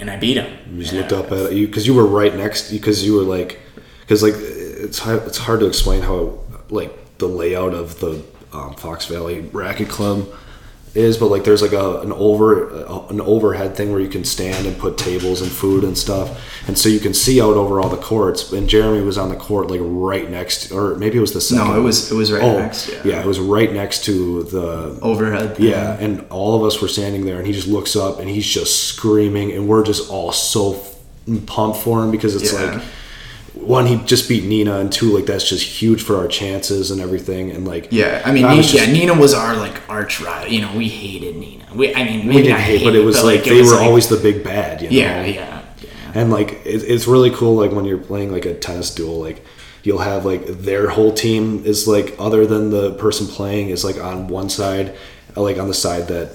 and 0.00 0.10
I 0.10 0.16
beat 0.16 0.36
him. 0.36 0.58
You 0.72 0.82
just 0.82 0.92
And, 0.92 1.00
looked 1.02 1.12
uh, 1.12 1.36
up 1.36 1.46
at 1.46 1.52
you 1.52 1.66
because 1.66 1.86
you 1.86 1.94
were 1.94 2.06
right 2.06 2.34
next 2.34 2.70
because 2.70 3.04
you 3.04 3.14
were 3.14 3.22
like 3.22 3.60
because 4.00 4.22
like 4.22 4.34
it's 4.36 4.98
hard, 4.98 5.22
it's 5.26 5.38
hard 5.38 5.60
to 5.60 5.66
explain 5.66 6.02
how 6.02 6.40
like 6.70 6.92
the 7.18 7.26
layout 7.28 7.74
of 7.74 7.98
the 8.00 8.22
um, 8.52 8.74
Fox 8.74 9.06
Valley 9.06 9.40
Racket 9.52 9.88
Club 9.88 10.26
is, 10.94 11.18
but 11.18 11.26
like 11.26 11.44
there's 11.44 11.60
like 11.60 11.72
a 11.74 12.00
an 12.00 12.12
over 12.12 12.70
uh, 12.74 13.06
an 13.08 13.20
overhead 13.20 13.76
thing 13.76 13.92
where 13.92 14.00
you 14.00 14.08
can 14.08 14.24
stand 14.24 14.66
and 14.66 14.76
put 14.78 14.96
tables 14.96 15.42
and 15.42 15.50
food 15.50 15.84
and 15.84 15.96
stuff, 15.96 16.40
and 16.66 16.76
so 16.78 16.88
you 16.88 16.98
can 16.98 17.12
see 17.12 17.40
out 17.42 17.54
over 17.54 17.78
all 17.80 17.90
the 17.90 17.98
courts. 17.98 18.52
And 18.52 18.68
Jeremy 18.68 19.02
was 19.04 19.18
on 19.18 19.28
the 19.28 19.36
court 19.36 19.70
like 19.70 19.80
right 19.82 20.28
next, 20.30 20.72
or 20.72 20.94
maybe 20.96 21.18
it 21.18 21.20
was 21.20 21.34
the 21.34 21.42
second. 21.42 21.68
No, 21.68 21.78
it 21.78 21.82
was 21.82 22.10
it 22.10 22.14
was 22.14 22.32
right 22.32 22.42
oh, 22.42 22.58
next. 22.58 22.88
Yeah. 22.88 23.02
yeah, 23.04 23.20
it 23.20 23.26
was 23.26 23.38
right 23.38 23.70
next 23.70 24.04
to 24.06 24.44
the 24.44 24.98
Overhead. 25.02 25.56
thing. 25.56 25.66
yeah, 25.66 25.96
and 26.00 26.24
all 26.30 26.56
of 26.56 26.64
us 26.64 26.80
were 26.80 26.88
standing 26.88 27.26
there, 27.26 27.36
and 27.36 27.46
he 27.46 27.52
just 27.52 27.68
looks 27.68 27.94
up, 27.94 28.18
and 28.18 28.28
he's 28.28 28.46
just 28.46 28.84
screaming, 28.84 29.52
and 29.52 29.68
we're 29.68 29.84
just 29.84 30.10
all 30.10 30.32
so 30.32 30.74
f- 30.74 30.94
pumped 31.46 31.80
for 31.80 32.02
him 32.02 32.10
because 32.10 32.34
it's 32.34 32.52
Yeah. 32.52 32.72
like, 32.76 32.82
one, 33.60 33.86
he 33.86 33.96
just 34.04 34.28
beat 34.28 34.44
Neenah, 34.44 34.80
and 34.80 34.90
two, 34.92 35.14
like 35.14 35.26
that's 35.26 35.48
just 35.48 35.64
huge 35.64 36.02
for 36.02 36.16
our 36.16 36.28
chances 36.28 36.90
and 36.90 37.00
everything, 37.00 37.50
and 37.50 37.66
like, 37.66 37.88
Yeah, 37.90 38.22
I 38.24 38.32
mean, 38.32 38.44
I 38.44 38.52
Neenah, 38.54 38.56
was 38.58 38.72
just- 38.72 38.88
yeah, 38.88 38.94
Neenah 38.94 39.20
was 39.20 39.34
our 39.34 39.56
like 39.56 39.80
arch 39.88 40.20
rival. 40.20 40.50
You 40.52 40.62
know, 40.62 40.76
we 40.76 40.88
hated 40.88 41.34
Neenah. 41.36 41.74
We, 41.74 41.94
I 41.94 42.04
mean, 42.04 42.26
we 42.26 42.42
didn't 42.42 42.60
hate, 42.60 42.84
but 42.84 42.94
it 42.94 43.04
was 43.04 43.22
like 43.22 43.40
it 43.46 43.50
they 43.50 43.58
was, 43.60 43.70
were 43.70 43.76
like- 43.76 43.86
always 43.86 44.08
the 44.08 44.16
big 44.16 44.42
bad, 44.42 44.80
you 44.82 44.88
know? 44.90 44.96
Yeah, 44.96 45.24
yeah, 45.24 45.62
yeah. 45.82 45.90
And 46.14 46.30
like 46.30 46.52
it, 46.64 46.82
it's 46.84 47.06
really 47.06 47.30
cool, 47.30 47.54
like 47.56 47.72
when 47.72 47.84
you're 47.84 47.98
playing 47.98 48.32
like 48.32 48.46
a 48.46 48.54
tennis 48.54 48.94
duel, 48.94 49.20
like 49.20 49.44
you'll 49.82 49.98
have 49.98 50.24
like 50.24 50.46
their 50.46 50.88
whole 50.88 51.12
team 51.12 51.64
is 51.64 51.86
like 51.86 52.14
other 52.18 52.46
than 52.46 52.70
the 52.70 52.92
person 52.94 53.26
playing 53.26 53.68
is 53.68 53.84
like 53.84 53.98
on 54.02 54.28
one 54.28 54.48
side, 54.48 54.96
like 55.36 55.58
on 55.58 55.68
the 55.68 55.74
side 55.74 56.08
that 56.08 56.32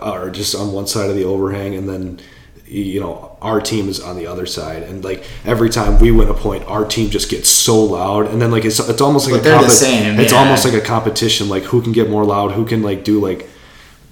are 0.00 0.28
just 0.30 0.54
on 0.54 0.72
one 0.72 0.86
side 0.86 1.08
of 1.08 1.16
the 1.16 1.24
overhang, 1.24 1.74
and 1.74 1.88
then 1.88 2.20
you 2.68 3.00
know 3.00 3.36
our 3.40 3.60
team 3.60 3.88
is 3.88 4.00
on 4.00 4.16
the 4.16 4.26
other 4.26 4.46
side, 4.46 4.82
and 4.82 5.04
like 5.04 5.24
every 5.44 5.70
time 5.70 5.98
we 6.00 6.10
win 6.10 6.28
a 6.28 6.34
point, 6.34 6.64
our 6.64 6.84
team 6.84 7.10
just 7.10 7.30
gets 7.30 7.48
so 7.48 7.82
loud, 7.82 8.26
and 8.26 8.40
then 8.42 8.50
like 8.50 8.64
it's 8.64 8.78
it's 8.80 9.00
almost 9.00 9.26
like 9.30 9.40
But 9.42 9.46
a 9.46 9.50
they're 9.50 9.62
the 9.62 9.68
same, 9.68 10.18
It's 10.18 10.32
yeah. 10.32 10.38
almost 10.38 10.64
like 10.64 10.74
a 10.74 10.80
competition, 10.80 11.48
like 11.48 11.64
who 11.64 11.80
can 11.82 11.92
get 11.92 12.10
more 12.10 12.24
loud, 12.24 12.52
who 12.52 12.64
can 12.64 12.82
like 12.82 13.04
do 13.04 13.20
like 13.20 13.48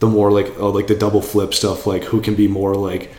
the 0.00 0.06
more 0.06 0.30
like 0.30 0.52
oh 0.58 0.70
like 0.70 0.86
the 0.86 0.94
double 0.94 1.22
flip 1.22 1.54
stuff, 1.54 1.86
like 1.86 2.04
who 2.04 2.20
can 2.20 2.34
be 2.34 2.48
more 2.48 2.74
like 2.74 3.12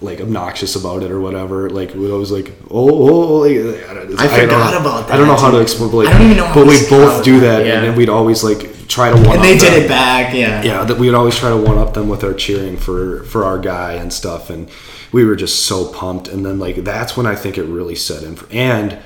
like 0.00 0.20
obnoxious 0.20 0.76
about 0.76 1.02
it 1.02 1.10
or 1.10 1.20
whatever. 1.20 1.68
Like 1.70 1.94
we 1.94 2.10
always 2.10 2.30
like 2.30 2.52
oh, 2.70 2.88
oh, 2.88 3.08
oh 3.08 3.38
like, 3.40 3.88
I, 3.88 3.94
don't, 3.94 4.20
I 4.20 4.28
forgot 4.28 4.72
know- 4.74 4.80
about 4.80 5.08
that 5.08 5.14
I 5.14 5.16
don't 5.16 5.26
know 5.26 5.36
how 5.36 5.50
to 5.50 5.58
explain, 5.60 5.90
but 5.90 5.96
like, 5.98 6.08
I 6.08 6.12
don't 6.12 6.22
even 6.22 6.36
know 6.36 6.52
but 6.54 6.66
we 6.66 6.78
both 6.88 7.24
do 7.24 7.40
that, 7.40 7.64
that, 7.64 7.66
and 7.66 7.84
then 7.84 7.96
we'd 7.96 8.08
always 8.08 8.44
like 8.44 8.77
try 8.88 9.10
to 9.10 9.16
one. 9.16 9.26
Up. 9.26 9.34
And 9.36 9.44
they 9.44 9.56
did 9.56 9.74
them. 9.74 9.82
it 9.84 9.88
back. 9.88 10.34
Yeah. 10.34 10.62
Yeah, 10.62 10.84
that 10.84 10.98
we 10.98 11.06
would 11.06 11.14
always 11.14 11.36
try 11.36 11.50
to 11.50 11.56
one 11.56 11.78
up 11.78 11.94
them 11.94 12.08
with 12.08 12.24
our 12.24 12.34
cheering 12.34 12.76
for 12.76 13.22
for 13.24 13.44
our 13.44 13.58
guy 13.58 13.92
and 13.92 14.12
stuff, 14.12 14.50
and 14.50 14.68
we 15.12 15.24
were 15.24 15.36
just 15.36 15.66
so 15.66 15.92
pumped. 15.92 16.28
And 16.28 16.44
then 16.44 16.58
like 16.58 16.76
that's 16.76 17.16
when 17.16 17.26
I 17.26 17.36
think 17.36 17.58
it 17.58 17.64
really 17.64 17.94
set 17.94 18.22
in. 18.22 18.36
For, 18.36 18.50
and 18.52 18.98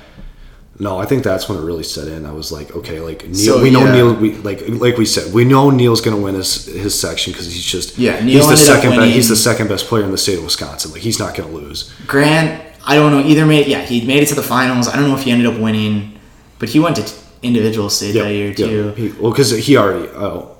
no, 0.79 0.97
I 0.97 1.05
think 1.05 1.23
that's 1.23 1.47
when 1.47 1.59
it 1.59 1.61
really 1.61 1.83
set 1.83 2.07
in. 2.07 2.25
I 2.25 2.31
was 2.31 2.51
like, 2.51 2.75
okay, 2.75 2.99
like 2.99 3.25
Neil, 3.25 3.35
So, 3.35 3.61
we 3.61 3.69
know 3.69 3.85
yeah. 3.85 3.91
Neil. 3.91 4.15
We 4.15 4.33
like 4.37 4.63
like 4.67 4.97
we 4.97 5.05
said, 5.05 5.33
we 5.33 5.45
know 5.45 5.69
Neil's 5.69 6.01
gonna 6.01 6.17
win 6.17 6.35
his 6.35 6.65
his 6.65 6.99
section 6.99 7.31
because 7.31 7.45
he's 7.45 7.63
just 7.63 7.97
Yeah, 7.97 8.23
Neil 8.23 8.39
he's 8.39 8.49
the 8.49 8.57
second 8.57 8.91
best. 8.91 9.13
He's 9.13 9.29
the 9.29 9.35
second 9.35 9.67
best 9.67 9.85
player 9.85 10.03
in 10.03 10.11
the 10.11 10.17
state 10.17 10.39
of 10.39 10.43
Wisconsin. 10.43 10.91
Like 10.91 11.01
he's 11.01 11.19
not 11.19 11.35
gonna 11.35 11.51
lose. 11.51 11.93
Grant, 12.07 12.61
I 12.85 12.95
don't 12.95 13.11
know. 13.11 13.19
Either 13.19 13.45
made 13.45 13.67
yeah, 13.67 13.81
he 13.81 14.05
made 14.05 14.23
it 14.23 14.27
to 14.27 14.35
the 14.35 14.43
finals. 14.43 14.87
I 14.87 14.95
don't 14.95 15.07
know 15.07 15.15
if 15.15 15.23
he 15.23 15.31
ended 15.31 15.47
up 15.47 15.59
winning, 15.59 16.19
but 16.57 16.69
he 16.69 16.79
went 16.79 16.95
to 16.95 17.22
individual 17.43 17.89
state 17.89 18.13
that 18.13 18.31
year 18.31 18.53
too. 18.53 18.93
He, 18.93 19.09
well, 19.09 19.31
because 19.31 19.51
he 19.51 19.77
already. 19.77 20.07
Oh, 20.09 20.57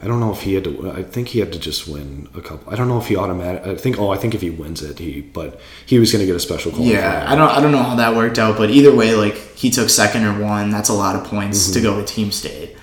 I 0.00 0.06
don't 0.06 0.20
know 0.20 0.30
if 0.30 0.42
he 0.42 0.54
had 0.54 0.64
to. 0.64 0.90
I 0.90 1.02
think 1.02 1.28
he 1.28 1.38
had 1.40 1.52
to 1.52 1.58
just 1.58 1.88
win 1.88 2.28
a 2.34 2.42
couple. 2.42 2.70
I 2.72 2.76
don't 2.76 2.86
know 2.86 2.98
if 2.98 3.06
he 3.06 3.16
automatic. 3.16 3.66
I 3.66 3.74
think. 3.76 3.98
Oh, 3.98 4.10
I 4.10 4.16
think 4.16 4.34
if 4.34 4.42
he 4.42 4.50
wins 4.50 4.82
it, 4.82 4.98
he. 4.98 5.22
But 5.22 5.58
he 5.86 5.98
was 5.98 6.12
going 6.12 6.20
to 6.20 6.26
get 6.26 6.36
a 6.36 6.40
special. 6.40 6.72
Yeah, 6.72 7.24
I 7.26 7.34
don't 7.34 7.48
I 7.50 7.60
don't 7.60 7.72
know 7.72 7.82
how 7.82 7.96
that 7.96 8.14
worked 8.14 8.38
out, 8.38 8.56
but 8.58 8.70
either 8.70 8.94
way, 8.94 9.14
like 9.14 9.34
he 9.56 9.70
took 9.70 9.88
second 9.88 10.24
or 10.24 10.40
one. 10.42 10.70
That's 10.70 10.90
a 10.90 10.94
lot 10.94 11.16
of 11.16 11.24
points 11.24 11.70
to 11.70 11.78
mm-hmm. 11.78 11.88
go 11.88 12.00
to 12.00 12.04
team 12.06 12.30
state. 12.30 12.76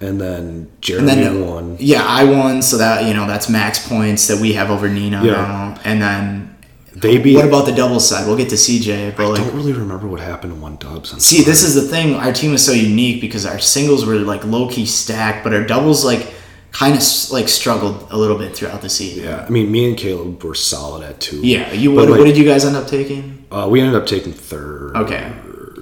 And 0.00 0.18
then 0.18 0.38
And 0.38 0.80
Jeremy 0.80 1.06
then 1.06 1.46
won. 1.46 1.76
yeah, 1.78 2.02
I 2.02 2.24
won, 2.24 2.62
so 2.62 2.78
that 2.78 3.06
you 3.06 3.14
know 3.14 3.26
that's 3.26 3.48
max 3.48 3.86
points 3.86 4.26
that 4.28 4.40
we 4.40 4.54
have 4.54 4.70
over 4.70 4.88
Neenah 4.88 5.22
Yeah. 5.22 5.32
now. 5.32 5.80
And 5.84 6.00
then 6.00 6.49
They 6.94 7.18
beat. 7.18 7.36
what 7.36 7.44
about 7.44 7.66
the 7.66 7.72
doubles 7.72 8.08
side? 8.08 8.26
We'll 8.26 8.36
get 8.36 8.48
to 8.50 8.56
CJ, 8.56 9.16
but 9.16 9.24
I 9.24 9.28
like 9.28 9.40
don't 9.42 9.54
really 9.54 9.72
remember 9.72 10.08
what 10.08 10.20
happened 10.20 10.54
to 10.54 10.60
one 10.60 10.76
Dubs. 10.76 11.12
I'm 11.12 11.20
See, 11.20 11.42
this 11.42 11.62
is 11.62 11.74
the 11.74 11.82
thing. 11.82 12.14
Our 12.14 12.32
team 12.32 12.52
was 12.52 12.64
so 12.64 12.72
unique 12.72 13.20
because 13.20 13.46
our 13.46 13.58
singles 13.58 14.04
were 14.04 14.16
like 14.16 14.44
low 14.44 14.68
key 14.68 14.86
stacked, 14.86 15.44
but 15.44 15.54
our 15.54 15.64
doubles 15.64 16.04
like 16.04 16.34
kind 16.72 16.94
of 16.94 17.02
like 17.30 17.48
struggled 17.48 18.08
a 18.10 18.16
little 18.16 18.38
bit 18.38 18.56
throughout 18.56 18.82
the 18.82 18.88
season. 18.88 19.24
Yeah, 19.24 19.44
I 19.44 19.50
mean, 19.50 19.70
me 19.70 19.88
and 19.88 19.96
Caleb 19.96 20.42
were 20.42 20.54
solid 20.54 21.02
at 21.04 21.20
two. 21.20 21.40
Yeah. 21.42 21.72
You 21.72 21.92
what, 21.92 22.08
like, 22.08 22.18
what 22.18 22.24
did 22.24 22.36
you 22.36 22.44
guys 22.44 22.64
end 22.64 22.76
up 22.76 22.86
taking? 22.86 23.46
Uh, 23.50 23.68
we 23.70 23.80
ended 23.80 24.00
up 24.00 24.06
taking 24.06 24.32
third. 24.32 24.96
Okay. 24.96 25.32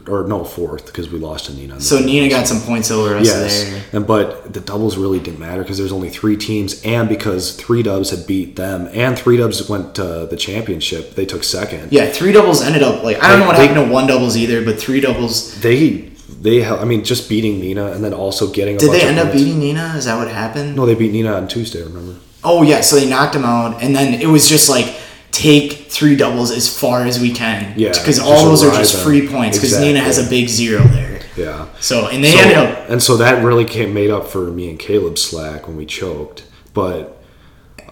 Or 0.09 0.24
no 0.26 0.44
fourth 0.44 0.86
because 0.86 1.10
we 1.10 1.18
lost 1.18 1.47
to 1.47 1.52
Neenah. 1.52 1.80
So 1.82 1.98
Neenah 1.98 2.30
got 2.30 2.47
some 2.47 2.60
points 2.60 2.90
over 2.90 3.14
us 3.16 3.26
Yes, 3.26 3.64
there. 3.64 3.82
and 3.93 4.06
but 4.06 4.52
the 4.52 4.60
doubles 4.60 4.97
really 4.97 5.18
didn't 5.20 5.39
matter 5.40 5.62
because 5.62 5.76
there's 5.78 5.93
only 5.93 6.09
three 6.10 6.36
teams, 6.36 6.80
and 6.85 7.09
because 7.09 7.52
three 7.55 7.82
dubs 7.82 8.10
had 8.10 8.26
beat 8.26 8.56
them, 8.56 8.89
and 8.93 9.18
three 9.18 9.36
dubs 9.36 9.68
went 9.68 9.94
to 9.97 10.26
the 10.30 10.36
championship, 10.36 11.14
they 11.14 11.26
took 11.26 11.44
second. 11.44 11.93
Yeah, 11.93 12.06
three 12.10 12.32
doubles 12.32 12.62
ended 12.62 12.82
up 12.82 13.02
like 13.05 13.22
I 13.22 13.28
don't 13.28 13.39
They- 13.39 13.40
know 13.40 13.47
what 13.48 13.56
they- 13.56 13.66
happened 13.66 13.86
to 13.89 13.93
one 13.93 14.06
doubles 14.06 14.36
either, 14.36 14.64
but 14.64 14.78
three 14.78 15.01
doubles. 15.01 15.55
They 15.60 16.10
they 16.40 16.64
I 16.64 16.85
mean 16.85 17.02
just 17.05 17.28
beating 17.28 17.60
Neenah 17.60 17.94
and 17.94 18.05
then 18.05 18.14
also 18.14 18.47
getting. 18.47 18.76
A 18.76 18.78
Did 18.78 18.93
they 18.93 19.02
end 19.02 19.18
up 19.18 19.32
beating 19.32 19.60
Neenah? 19.60 19.97
Is 19.97 20.05
that 20.06 20.16
what 20.16 20.28
happened? 20.28 20.76
No, 20.76 20.86
they 20.86 20.94
beat 20.94 21.12
Neenah 21.12 21.36
on 21.36 21.48
Tuesday. 21.48 21.82
Remember? 21.82 22.14
Oh 22.44 22.62
yeah, 22.62 22.80
so 22.80 22.97
they 22.97 23.09
knocked 23.09 23.35
him 23.35 23.44
out, 23.44 23.82
and 23.82 23.94
then 23.97 24.14
it 24.20 24.26
was 24.28 24.48
just 24.48 24.68
like 24.68 24.86
take 25.32 25.72
three 25.90 26.16
doubles 26.16 26.50
as 26.50 26.68
far 26.78 27.05
as 27.06 27.20
we 27.20 27.32
can. 27.32 27.74
Yeah, 27.78 27.90
because 27.92 28.18
all 28.18 28.44
those 28.44 28.64
are 28.64 28.70
just 28.76 28.94
them. 28.94 29.05
free 29.05 29.28
points. 29.28 29.59
Because 29.59 29.74
Neenah 29.74 30.00
has 30.00 30.18
a 30.24 30.28
big 30.28 30.48
zero 30.48 30.82
there. 30.84 31.20
Yeah. 31.36 31.68
So 31.80 32.09
and 32.09 32.22
they 32.24 32.32
So- 32.32 32.38
ended 32.40 32.59
up. 32.59 32.90
and 32.90 33.02
so 33.02 33.16
that 33.18 33.44
really 33.44 33.64
came 33.64 33.94
made 33.94 34.10
up 34.10 34.26
for 34.28 34.50
me 34.50 34.68
and 34.70 34.78
Caleb's 34.78 35.22
slack 35.22 35.68
when 35.68 35.76
we 35.76 35.86
choked. 35.86 36.44
But 36.74 37.22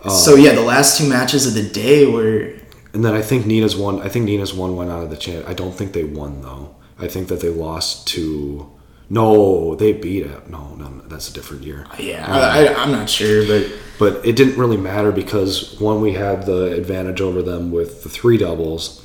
uh, 0.03 0.11
so 0.11 0.35
yeah, 0.35 0.55
the 0.55 0.63
last 0.63 0.99
two 0.99 1.09
matches 1.09 1.47
of 1.47 1.55
the 1.55 1.63
day 1.69 2.07
were. 2.07 2.53
and 2.93 3.05
then 3.05 3.15
I 3.15 3.23
think 3.23 3.45
Neenah's 3.47 3.77
one. 3.77 4.01
I 4.01 4.09
think 4.09 4.29
Neenah's 4.29 4.53
one 4.55 4.75
went 4.77 4.91
out 4.91 5.03
of 5.03 5.11
the 5.11 5.17
champ. 5.17 5.49
I 5.49 5.55
don't 5.55 5.75
think 5.75 5.93
they 5.93 6.05
won 6.05 6.43
though. 6.43 6.75
I 6.99 7.07
think 7.09 7.29
that 7.29 7.41
they 7.41 7.49
lost 7.51 8.07
to. 8.09 8.71
No, 9.09 9.75
they 9.77 9.93
beat 9.93 10.27
it. 10.27 10.51
No, 10.51 10.75
no, 10.75 11.03
that's 11.07 11.29
a 11.31 11.33
different 11.33 11.63
year. 11.63 11.87
Uh, 11.93 11.97
yeah, 12.01 12.27
I, 12.29 12.75
I'm 12.75 12.91
not 12.91 13.09
sure, 13.09 13.47
but 13.47 13.73
But 13.99 14.27
it 14.27 14.37
didn't 14.37 14.59
really 14.59 14.77
matter 14.77 15.13
because 15.13 15.79
one, 15.81 16.01
we 16.01 16.13
had 16.13 16.45
the 16.45 16.73
advantage 16.75 17.21
over 17.21 17.41
them 17.43 17.71
with 17.71 18.03
the 18.03 18.09
three 18.09 18.37
doubles, 18.37 19.05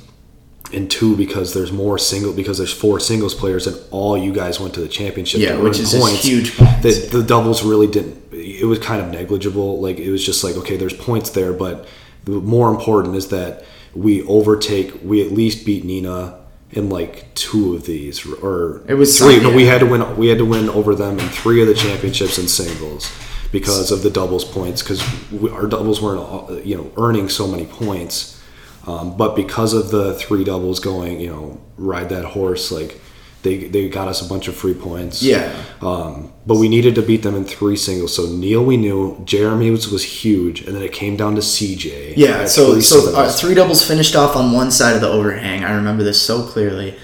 and 0.72 0.90
two 0.90 1.16
because 1.16 1.54
there's 1.54 1.70
more 1.70 1.98
single 1.98 2.32
because 2.32 2.58
there's 2.58 2.72
four 2.72 2.98
singles 2.98 3.34
players 3.34 3.66
and 3.66 3.78
all 3.90 4.16
you 4.16 4.32
guys 4.32 4.58
went 4.58 4.74
to 4.74 4.80
the 4.80 4.88
championship. 4.88 5.40
Yeah, 5.40 5.56
which 5.56 5.78
is 5.78 5.92
just 5.92 6.24
huge 6.24 6.56
points. 6.56 6.82
The, 6.82 7.18
the 7.18 7.22
doubles 7.22 7.62
really 7.62 7.86
didn't. 7.86 8.32
It 8.32 8.66
was 8.66 8.78
kind 8.78 9.00
of 9.00 9.10
negligible. 9.10 9.80
Like 9.80 9.98
it 9.98 10.10
was 10.10 10.24
just 10.24 10.42
like 10.42 10.56
okay, 10.56 10.76
there's 10.76 10.94
points 10.94 11.30
there, 11.30 11.52
but 11.52 11.86
the 12.24 12.32
more 12.32 12.70
important 12.70 13.16
is 13.16 13.28
that 13.28 13.64
we 13.94 14.22
overtake. 14.24 15.00
We 15.02 15.24
at 15.24 15.32
least 15.32 15.66
beat 15.66 15.84
Neenah 15.84 16.38
in 16.72 16.88
like 16.88 17.32
two 17.34 17.74
of 17.74 17.84
these, 17.86 18.26
or 18.42 18.82
It 18.88 18.94
was 18.94 19.18
three. 19.18 19.34
some- 19.34 19.42
No, 19.44 19.50
we 19.54 19.66
had 19.66 19.80
to 19.80 19.86
win. 19.86 20.16
We 20.16 20.28
had 20.28 20.38
to 20.38 20.44
win 20.44 20.68
over 20.70 20.94
them 20.94 21.18
in 21.18 21.28
three 21.28 21.60
of 21.60 21.68
the 21.68 21.74
championships 21.74 22.38
in 22.38 22.48
singles 22.48 23.10
because 23.50 23.90
of 23.90 24.02
the 24.02 24.10
doubles 24.10 24.44
points. 24.44 24.82
Because 24.82 25.02
our 25.52 25.66
doubles 25.66 26.00
weren't, 26.00 26.64
you 26.64 26.76
know, 26.76 26.90
earning 26.96 27.28
so 27.28 27.46
many 27.46 27.66
points. 27.66 28.38
Um, 28.86 29.16
but 29.16 29.36
because 29.36 29.74
of 29.74 29.90
the 29.90 30.14
three 30.14 30.42
doubles 30.44 30.80
going, 30.80 31.20
you 31.20 31.28
know, 31.28 31.60
ride 31.76 32.08
that 32.08 32.24
horse, 32.24 32.72
like 32.72 33.00
they 33.42 33.64
they 33.64 33.88
got 33.88 34.08
us 34.08 34.24
a 34.24 34.28
bunch 34.28 34.48
of 34.48 34.54
free 34.54 34.74
points. 34.74 35.22
Yeah. 35.22 35.54
Um, 35.80 36.32
but 36.46 36.56
we 36.56 36.68
needed 36.68 36.94
to 36.96 37.02
beat 37.02 37.22
them 37.22 37.34
in 37.34 37.44
three 37.44 37.76
singles. 37.76 38.14
So 38.14 38.26
Neil, 38.26 38.64
we 38.64 38.76
knew 38.76 39.20
Jeremy 39.24 39.70
was, 39.70 39.90
was 39.90 40.04
huge, 40.04 40.62
and 40.62 40.74
then 40.74 40.82
it 40.82 40.92
came 40.92 41.16
down 41.16 41.34
to 41.34 41.40
CJ. 41.40 42.14
Yeah, 42.16 42.46
so 42.46 42.72
three 42.72 42.80
so 42.82 43.14
uh, 43.14 43.30
three 43.30 43.54
doubles 43.54 43.86
finished 43.86 44.16
off 44.16 44.36
on 44.36 44.52
one 44.52 44.70
side 44.70 44.94
of 44.94 45.00
the 45.00 45.08
overhang. 45.08 45.64
I 45.64 45.74
remember 45.74 46.02
this 46.02 46.20
so 46.20 46.44
clearly. 46.44 46.96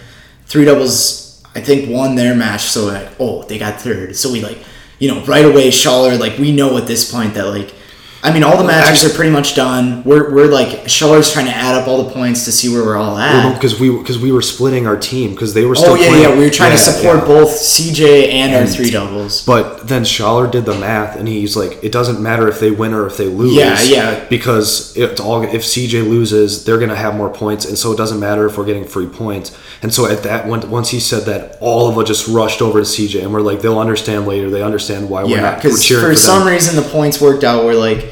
Three 0.47 0.65
doubles, 0.65 1.43
I 1.55 1.61
think, 1.61 1.91
won 1.91 2.15
their 2.15 2.35
match. 2.35 2.63
So 2.63 2.87
like, 2.87 3.11
oh, 3.21 3.45
they 3.45 3.59
got 3.59 3.81
third. 3.81 4.17
So 4.17 4.33
we 4.33 4.41
like, 4.41 4.59
you 4.99 5.13
know, 5.13 5.25
right 5.25 5.45
away, 5.45 5.69
Schaller, 5.69 6.19
like 6.19 6.39
we 6.39 6.53
know 6.53 6.77
at 6.79 6.87
this 6.87 7.11
point 7.11 7.35
that 7.35 7.47
like, 7.47 7.75
I 8.21 8.33
mean, 8.33 8.43
all 8.43 8.57
the 8.59 8.65
matches 8.65 9.05
are 9.05 9.15
pretty 9.15 9.31
much 9.31 9.55
done. 9.55 10.03
We're 10.03 10.35
we're 10.35 10.49
like 10.51 10.69
Schaller's 10.87 11.33
trying 11.33 11.47
to 11.47 11.53
add 11.55 11.77
up 11.77 11.87
all 11.87 12.03
the 12.03 12.13
points 12.13 12.45
to 12.47 12.53
see 12.53 12.69
where 12.69 12.83
we're 12.83 12.97
all 12.97 13.17
at. 13.17 13.55
because 13.55 13.79
we 13.79 13.97
because 13.97 14.19
we 14.19 14.33
were 14.33 14.43
splitting 14.43 14.89
our 14.89 14.97
team 14.97 15.31
because 15.31 15.55
they 15.55 15.65
were 15.65 15.73
oh, 15.73 15.81
still 15.81 15.93
Oh 15.93 15.95
yeah, 15.95 16.09
playing. 16.09 16.23
yeah. 16.23 16.37
We 16.37 16.45
were 16.45 16.51
trying 16.51 16.73
to 16.73 16.79
support 16.79 17.19
yeah. 17.19 17.25
both 17.27 17.51
CJ 17.51 18.33
and, 18.33 18.55
our 18.55 18.67
three 18.67 18.91
doubles. 18.91 19.45
But 19.45 19.87
then 19.87 20.03
Schaller 20.03 20.51
did 20.51 20.65
the 20.65 20.75
math, 20.79 21.17
and 21.17 21.29
he's 21.29 21.57
like, 21.57 21.83
it 21.85 21.93
doesn't 21.93 22.21
matter 22.21 22.49
if 22.49 22.59
they 22.59 22.73
win 22.73 22.93
or 22.93 23.07
if 23.07 23.17
they 23.17 23.27
lose. 23.27 23.55
Yeah, 23.55 23.81
yeah. 23.83 24.29
Because 24.29 24.97
it's 24.97 25.21
all 25.21 25.43
if 25.43 25.63
CJ 25.63 26.09
loses, 26.09 26.65
they're 26.65 26.79
gonna 26.81 26.97
have 26.97 27.15
more 27.15 27.31
points, 27.31 27.67
and 27.67 27.79
so 27.79 27.93
it 27.93 27.97
doesn't 27.97 28.19
matter 28.19 28.47
if 28.47 28.59
we're 28.59 28.67
getting 28.67 28.85
free 28.85 29.07
points. 29.07 29.57
And 29.81 29.95
so 29.95 30.07
at 30.07 30.25
that 30.25 30.49
once 30.49 30.89
he 30.89 30.99
said 30.99 31.25
that, 31.27 31.57
all 31.61 31.89
of 31.89 31.97
us 31.97 32.09
just 32.09 32.27
rushed 32.27 32.61
over 32.63 32.81
to 32.81 32.85
CJ, 32.85 33.23
and 33.23 33.33
we're 33.33 33.43
like, 33.43 33.61
they'll 33.61 33.79
understand 33.79 34.27
later. 34.27 34.51
They 34.51 34.63
understand 34.63 35.09
why 35.09 35.23
we're 35.23 35.37
Yeah, 35.37 35.41
not 35.43 35.57
we're 35.57 35.71
because 35.71 35.87
for, 35.87 36.01
for, 36.01 36.15
some 36.17 36.47
reason 36.47 36.75
the 36.75 36.89
points 36.91 37.21
worked 37.21 37.45
out. 37.45 37.65
Where 37.65 37.75
like, 37.77 38.09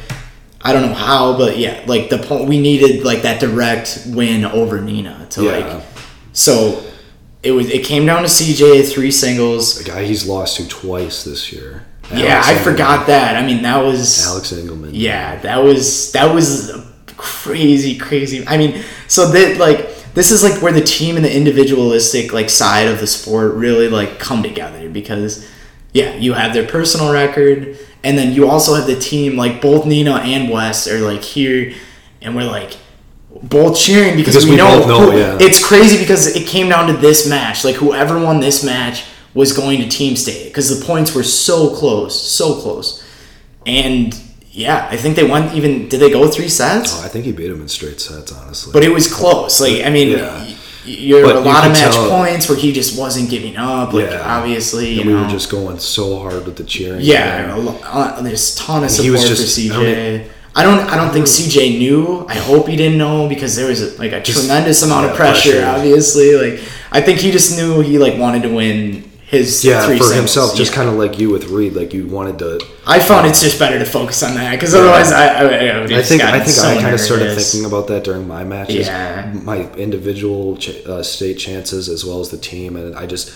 I 0.68 0.72
don't 0.72 0.82
know 0.82 0.94
how, 0.94 1.36
but 1.38 1.56
yeah, 1.58 1.82
like 1.86 2.10
the 2.10 2.18
point 2.18 2.48
we 2.48 2.60
needed 2.60 3.04
like 3.04 3.22
that 3.22 3.40
direct 3.40 4.02
win 4.08 4.44
over 4.44 4.78
Neenah 4.80 5.28
to 5.30 5.44
Yeah. 5.44 5.50
like. 5.58 5.82
So 6.32 6.82
it 7.42 7.52
was. 7.52 7.70
It 7.70 7.84
came 7.84 8.04
down 8.06 8.22
to 8.22 8.28
CJ 8.28 8.90
three 8.92 9.10
singles. 9.10 9.78
The 9.78 9.84
guy 9.90 10.04
he's 10.04 10.26
lost 10.26 10.56
to 10.56 10.68
twice 10.68 11.24
this 11.24 11.52
year. 11.52 11.86
yeah, 12.12 12.18
Alex 12.18 12.46
I 12.48 12.50
Engelman. 12.52 12.64
forgot 12.72 13.06
that. 13.06 13.36
I 13.36 13.46
mean, 13.46 13.62
that 13.62 13.82
was. 13.84 14.26
Alex 14.26 14.52
Engelman. 14.52 14.90
Yeah, 14.94 15.36
that 15.40 15.58
was 15.62 16.12
that 16.12 16.34
was 16.34 16.70
a 16.70 16.84
crazy, 17.16 17.96
crazy. 17.96 18.46
I 18.46 18.56
mean, 18.58 18.82
so 19.08 19.30
that 19.30 19.58
like 19.58 19.94
this 20.14 20.30
is 20.30 20.42
like 20.42 20.60
where 20.62 20.72
the 20.72 20.80
team 20.82 21.16
and 21.16 21.24
the 21.24 21.34
individualistic 21.34 22.32
like 22.32 22.50
side 22.50 22.88
of 22.88 23.00
the 23.00 23.06
sport 23.06 23.54
really 23.54 23.88
like 23.88 24.18
come 24.18 24.42
together 24.42 24.88
because 24.90 25.48
yeah, 25.92 26.14
you 26.16 26.32
have 26.34 26.52
their 26.52 26.66
personal 26.66 27.12
record 27.12 27.78
and 28.06 28.16
then 28.18 28.32
you 28.36 28.48
also 28.48 28.74
have 28.78 28.86
the 28.86 28.98
team 29.10 29.36
like 29.36 29.60
both 29.60 29.84
Neenah 29.84 30.20
and 30.34 30.48
Wes 30.50 30.86
are 30.88 31.00
like 31.12 31.22
here 31.22 31.72
and 32.22 32.34
we're 32.36 32.50
like 32.58 32.72
both 33.42 33.74
cheering 33.78 34.16
because, 34.16 34.34
Because 34.34 34.44
we, 34.46 34.52
we 34.52 34.56
know, 34.56 34.86
know, 34.86 35.10
who- 35.10 35.18
yeah. 35.18 35.38
it's 35.46 35.60
crazy 35.70 35.98
because 35.98 36.22
it 36.38 36.46
came 36.46 36.68
down 36.70 36.86
to 36.92 36.94
this 37.06 37.28
match 37.28 37.64
like 37.64 37.76
whoever 37.76 38.14
won 38.26 38.40
this 38.40 38.64
match 38.64 39.04
was 39.34 39.52
going 39.52 39.78
to 39.82 39.88
team 39.88 40.16
state 40.16 40.44
because 40.48 40.68
the 40.78 40.84
points 40.86 41.14
were 41.14 41.22
so 41.22 41.74
close 41.76 42.14
so 42.38 42.46
close 42.62 42.88
and 43.66 44.18
yeah 44.50 44.88
i 44.90 44.96
think 44.96 45.16
they 45.16 45.24
won 45.28 45.42
even 45.54 45.86
did 45.90 46.00
they 46.00 46.10
go 46.10 46.26
three 46.28 46.48
sets 46.48 46.94
Oh, 46.98 47.04
I 47.04 47.08
think 47.08 47.26
he 47.26 47.32
beat 47.32 47.50
him 47.50 47.60
in 47.60 47.68
straight 47.68 48.00
sets, 48.00 48.32
honestly. 48.32 48.72
but 48.72 48.82
it 48.82 48.88
was 48.98 49.12
close 49.12 49.60
like 49.60 49.84
i 49.84 49.90
mean 49.90 50.10
Yeah. 50.16 50.55
You're 50.86 51.24
a 51.24 51.40
lot 51.40 51.66
of 51.66 51.72
match 51.72 51.94
tell- 51.94 52.08
points 52.10 52.48
where 52.48 52.56
he 52.58 52.72
just 52.72 52.98
wasn't 52.98 53.28
giving 53.28 53.56
up 53.56 53.92
like 53.92 54.10
Yeah. 54.10 54.22
obviously 54.38 54.98
we 54.98 55.04
know 55.04 55.22
were 55.22 55.28
just 55.28 55.50
going 55.50 55.78
so 55.78 56.18
hard 56.20 56.44
with 56.46 56.56
the 56.56 56.64
cheering. 56.64 57.00
yeah 57.00 57.54
uh, 57.84 58.20
there's 58.22 58.54
a 58.54 58.58
ton 58.58 58.84
of 58.84 58.90
he 58.90 58.96
support 58.96 59.12
was 59.12 59.28
for 59.28 59.60
cj 59.60 59.70
I 59.74 59.82
mean- 59.82 60.30
I 60.58 60.62
don't. 60.62 60.80
I 60.88 60.96
don't 60.96 61.12
think 61.12 61.26
CJ 61.26 61.76
knew. 61.78 62.24
I 62.30 62.34
hope 62.36 62.66
he 62.66 62.76
didn't 62.76 62.96
know 62.96 63.28
because 63.28 63.56
there 63.56 63.66
was 63.68 63.82
a, 63.82 63.98
like 63.98 64.12
a 64.12 64.22
Just- 64.22 64.38
tremendous 64.38 64.82
amount 64.82 65.04
of 65.04 65.14
pressure, 65.14 65.50
pressure. 65.50 65.66
Obviously, 65.66 66.34
like 66.34 66.60
I 66.90 67.02
think 67.02 67.18
he 67.20 67.30
just 67.30 67.58
knew 67.58 67.82
he 67.82 67.98
like 67.98 68.16
wanted 68.16 68.42
to 68.44 68.48
win 68.48 69.05
his 69.28 69.64
Yeah, 69.64 69.80
for 69.80 69.88
singles. 69.88 70.14
himself, 70.14 70.54
just 70.56 70.70
Yeah. 70.70 70.76
kind 70.76 70.88
of 70.88 70.94
like 70.96 71.18
you 71.18 71.30
with 71.30 71.46
Reed, 71.48 71.74
like 71.74 71.92
you 71.92 72.06
wanted 72.06 72.38
to. 72.38 72.60
I 72.86 73.00
found 73.00 73.26
it's 73.26 73.40
just 73.42 73.58
better 73.58 73.78
to 73.78 73.84
focus 73.84 74.22
on 74.22 74.34
that 74.36 74.52
because 74.52 74.72
otherwise, 74.74 75.10
I 75.10 75.26
I, 75.26 75.40
I, 75.40 75.80
would 75.80 75.92
I 75.92 76.02
think 76.02 76.22
I 76.22 76.38
think 76.38 76.48
so 76.56 76.68
I 76.68 76.80
kind 76.80 76.94
of 76.94 77.00
started 77.00 77.36
thinking 77.36 77.64
about 77.66 77.88
that 77.88 78.04
during 78.04 78.28
my 78.28 78.44
matches, 78.44 78.86
Yeah. 78.86 79.32
my 79.42 79.68
individual 79.76 80.56
ch- 80.56 80.84
uh, 80.86 81.02
state 81.02 81.38
chances 81.38 81.88
as 81.88 82.04
well 82.04 82.20
as 82.20 82.28
the 82.30 82.38
team, 82.38 82.76
and 82.76 82.94
I 82.94 83.06
just 83.06 83.32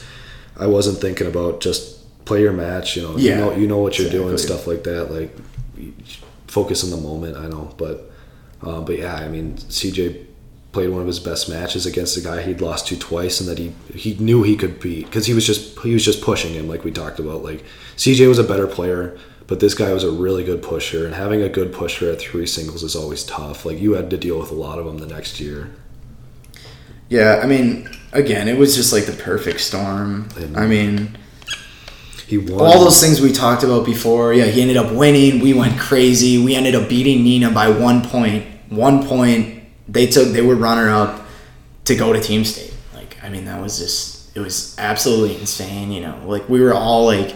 I 0.56 0.66
wasn't 0.66 0.98
thinking 0.98 1.26
about 1.26 1.60
just 1.60 1.82
play 2.24 2.40
your 2.42 2.52
match. 2.52 2.96
You 2.96 3.02
know, 3.02 3.14
Yeah. 3.16 3.30
you 3.32 3.36
know, 3.40 3.50
you 3.60 3.66
know 3.66 3.78
what 3.78 3.98
you're 3.98 4.10
doing, 4.10 4.38
stuff 4.38 4.66
like 4.68 4.84
that. 4.84 5.10
Like 5.10 5.36
focus 6.46 6.82
in 6.84 6.90
the 6.90 6.96
moment. 6.96 7.36
I 7.36 7.48
know, 7.48 7.74
but 7.76 8.10
uh, 8.62 8.80
but 8.80 8.96
yeah, 8.98 9.14
I 9.14 9.28
mean, 9.28 9.56
CJ 9.68 10.26
played 10.72 10.90
one 10.90 11.00
of 11.00 11.06
his 11.06 11.18
best 11.20 11.48
matches 11.48 11.84
against 11.86 12.16
a 12.16 12.20
guy 12.20 12.42
he'd 12.42 12.60
lost 12.60 12.86
to 12.88 12.96
twice, 12.98 13.40
and 13.40 13.48
that 13.48 13.58
he 13.58 13.72
he 13.94 14.14
knew 14.18 14.42
he 14.42 14.56
could 14.56 14.78
beat 14.80 15.06
because 15.06 15.26
he 15.26 15.34
was 15.34 15.46
just 15.46 15.78
he 15.80 15.92
was 15.92 16.04
just 16.04 16.22
pushing 16.22 16.52
him 16.54 16.68
like 16.68 16.84
we 16.84 16.90
talked 16.92 17.18
about. 17.18 17.42
Like 17.42 17.64
CJ 17.96 18.28
was 18.28 18.38
a 18.38 18.44
better 18.44 18.66
player. 18.66 19.18
But 19.46 19.58
this 19.58 19.74
guy 19.74 19.92
was 19.92 20.04
a 20.04 20.12
really 20.12 20.44
good 20.44 20.62
pusher, 20.62 21.04
and 21.06 21.12
having 21.12 21.42
a 21.42 21.48
good 21.48 21.72
pusher 21.72 22.08
at 22.12 22.20
three 22.20 22.46
singles 22.46 22.84
is 22.84 22.94
always 22.94 23.24
tough. 23.24 23.66
Like 23.66 23.80
you 23.80 23.94
had 23.94 24.08
to 24.10 24.16
deal 24.16 24.38
with 24.38 24.52
a 24.52 24.54
lot 24.54 24.78
of 24.78 24.84
them 24.84 24.98
the 24.98 25.08
next 25.08 25.40
year. 25.40 25.72
Yeah, 27.08 27.40
I 27.42 27.46
mean, 27.48 27.88
again, 28.12 28.46
it 28.46 28.56
was 28.56 28.76
just 28.76 28.92
like 28.92 29.06
the 29.06 29.12
perfect 29.12 29.60
storm. 29.60 30.28
And- 30.36 30.56
I 30.56 30.68
mean, 30.68 31.18
He 32.28 32.38
won. 32.38 32.60
all 32.60 32.84
those 32.84 33.00
things 33.00 33.20
we 33.20 33.32
talked 33.32 33.64
about 33.64 33.84
before. 33.84 34.32
Yeah, 34.32 34.44
he 34.44 34.62
ended 34.62 34.76
up 34.76 34.92
winning. 34.92 35.40
We 35.40 35.52
went 35.52 35.76
crazy. 35.80 36.38
We 36.38 36.54
ended 36.54 36.76
up 36.76 36.88
beating 36.88 37.24
Neenah 37.24 37.52
by 37.52 37.68
one 37.70 38.02
point. 38.08 38.46
One 38.68 39.04
point. 39.04 39.59
They 39.92 40.06
took. 40.06 40.28
They 40.28 40.42
were 40.42 40.56
runner 40.56 40.88
up 40.88 41.26
to 41.84 41.94
go 41.94 42.12
to 42.12 42.20
team 42.20 42.44
state. 42.44 42.74
Like, 42.94 43.16
I 43.22 43.28
mean, 43.28 43.44
that 43.46 43.60
was 43.60 43.78
just. 43.78 44.36
It 44.36 44.40
was 44.40 44.78
absolutely 44.78 45.36
insane. 45.40 45.90
You 45.90 46.02
know, 46.02 46.22
like 46.26 46.48
we 46.48 46.60
were 46.60 46.74
all 46.74 47.04
like, 47.04 47.34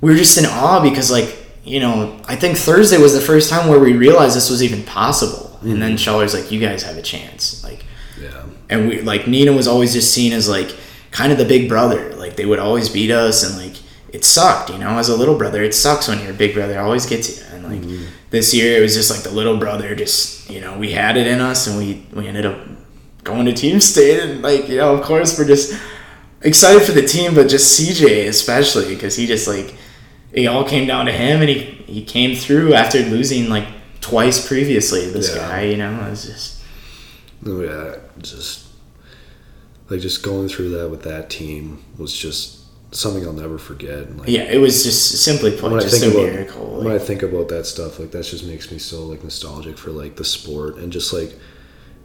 we 0.00 0.10
were 0.10 0.16
just 0.16 0.38
in 0.38 0.46
awe 0.46 0.80
because 0.82 1.10
like. 1.10 1.38
You 1.64 1.78
know, 1.78 2.20
I 2.26 2.34
think 2.34 2.56
Thursday 2.56 2.98
was 2.98 3.14
the 3.14 3.20
first 3.20 3.48
time 3.48 3.68
where 3.68 3.78
we 3.78 3.92
realized 3.92 4.34
this 4.34 4.50
was 4.50 4.64
even 4.64 4.82
possible. 4.82 5.52
And 5.62 5.80
then 5.80 5.92
mm-hmm. 5.92 5.96
Schaller's 5.96 6.34
like, 6.34 6.50
"You 6.50 6.58
guys 6.58 6.82
have 6.82 6.96
a 6.96 7.02
chance." 7.02 7.62
Like, 7.62 7.84
yeah. 8.20 8.46
and 8.68 8.88
we 8.88 9.00
like 9.02 9.22
Neenah 9.22 9.54
was 9.54 9.68
always 9.68 9.92
just 9.92 10.12
seen 10.12 10.32
as 10.32 10.48
like 10.48 10.74
kind 11.12 11.30
of 11.30 11.38
the 11.38 11.44
big 11.44 11.68
brother. 11.68 12.12
Like 12.14 12.34
they 12.34 12.46
would 12.46 12.58
always 12.58 12.88
beat 12.88 13.10
us, 13.10 13.44
and 13.44 13.64
like 13.64 13.80
it 14.12 14.24
sucked. 14.24 14.70
You 14.70 14.78
know, 14.78 14.98
as 14.98 15.08
a 15.08 15.16
little 15.16 15.38
brother, 15.38 15.62
it 15.62 15.74
sucks 15.74 16.08
when 16.08 16.22
your 16.24 16.32
big 16.34 16.54
brother 16.54 16.80
always 16.80 17.06
gets 17.06 17.38
you. 17.38 17.44
And 17.52 17.62
like 17.64 17.80
mm-hmm. 17.80 18.06
This 18.32 18.52
year, 18.52 18.78
it 18.78 18.80
was 18.80 18.94
just 18.94 19.10
like 19.10 19.22
the 19.22 19.30
little 19.30 19.56
brother. 19.58 19.94
Just 19.94 20.50
you 20.50 20.60
know, 20.60 20.76
we 20.76 20.90
had 20.90 21.16
it 21.16 21.26
in 21.28 21.40
us, 21.40 21.66
and 21.68 21.78
we 21.78 22.04
we 22.12 22.26
ended 22.26 22.44
up 22.46 22.58
going 23.22 23.46
to 23.46 23.52
team 23.52 23.80
state, 23.80 24.18
and 24.20 24.42
like 24.42 24.68
you 24.68 24.78
know, 24.78 24.92
of 24.94 25.02
course, 25.04 25.38
we're 25.38 25.46
just 25.46 25.78
excited 26.40 26.82
for 26.82 26.90
the 26.92 27.02
team, 27.06 27.34
but 27.34 27.48
just 27.48 27.78
CJ 27.80 28.26
especially 28.26 28.92
because 28.94 29.14
he 29.14 29.26
just 29.26 29.46
like 29.46 29.74
it 30.32 30.46
all 30.46 30.64
came 30.64 30.86
down 30.88 31.06
to 31.06 31.12
him, 31.12 31.40
and 31.40 31.48
he 31.48 31.60
he 31.86 32.02
came 32.04 32.34
through 32.34 32.74
after 32.74 32.98
losing 32.98 33.48
like 33.48 33.68
twice 34.00 34.44
previously. 34.46 35.06
This 35.08 35.28
Yeah. 35.28 35.48
guy, 35.48 35.62
you 35.66 35.76
know, 35.76 36.06
it 36.06 36.10
was 36.10 36.24
just 36.26 36.58
Oh, 37.46 37.60
yeah, 37.60 37.96
just 38.22 38.66
like 39.90 40.00
just 40.00 40.22
going 40.22 40.48
through 40.48 40.70
that 40.70 40.88
with 40.88 41.02
that 41.02 41.28
team 41.28 41.82
was 41.98 42.16
just 42.16 42.58
something 42.92 43.24
I'll 43.26 43.32
never 43.32 43.58
forget. 43.58 43.98
And, 44.00 44.20
like, 44.20 44.28
yeah, 44.28 44.42
it 44.42 44.58
was 44.58 44.84
just 44.84 45.22
simply 45.24 45.50
put, 45.56 45.72
just 45.82 46.02
a 46.02 46.10
about 46.10 46.22
miracle. 46.32 46.80
when 46.82 46.92
I 46.94 46.98
think 46.98 47.22
about 47.22 47.48
that 47.48 47.66
stuff, 47.66 47.98
like 47.98 48.10
that 48.12 48.24
just 48.24 48.44
makes 48.44 48.70
me 48.70 48.78
so 48.78 49.04
like 49.06 49.22
nostalgic 49.24 49.78
for 49.78 49.90
like 49.90 50.16
the 50.16 50.24
sport 50.24 50.76
and 50.76 50.92
just 50.92 51.12
like 51.12 51.32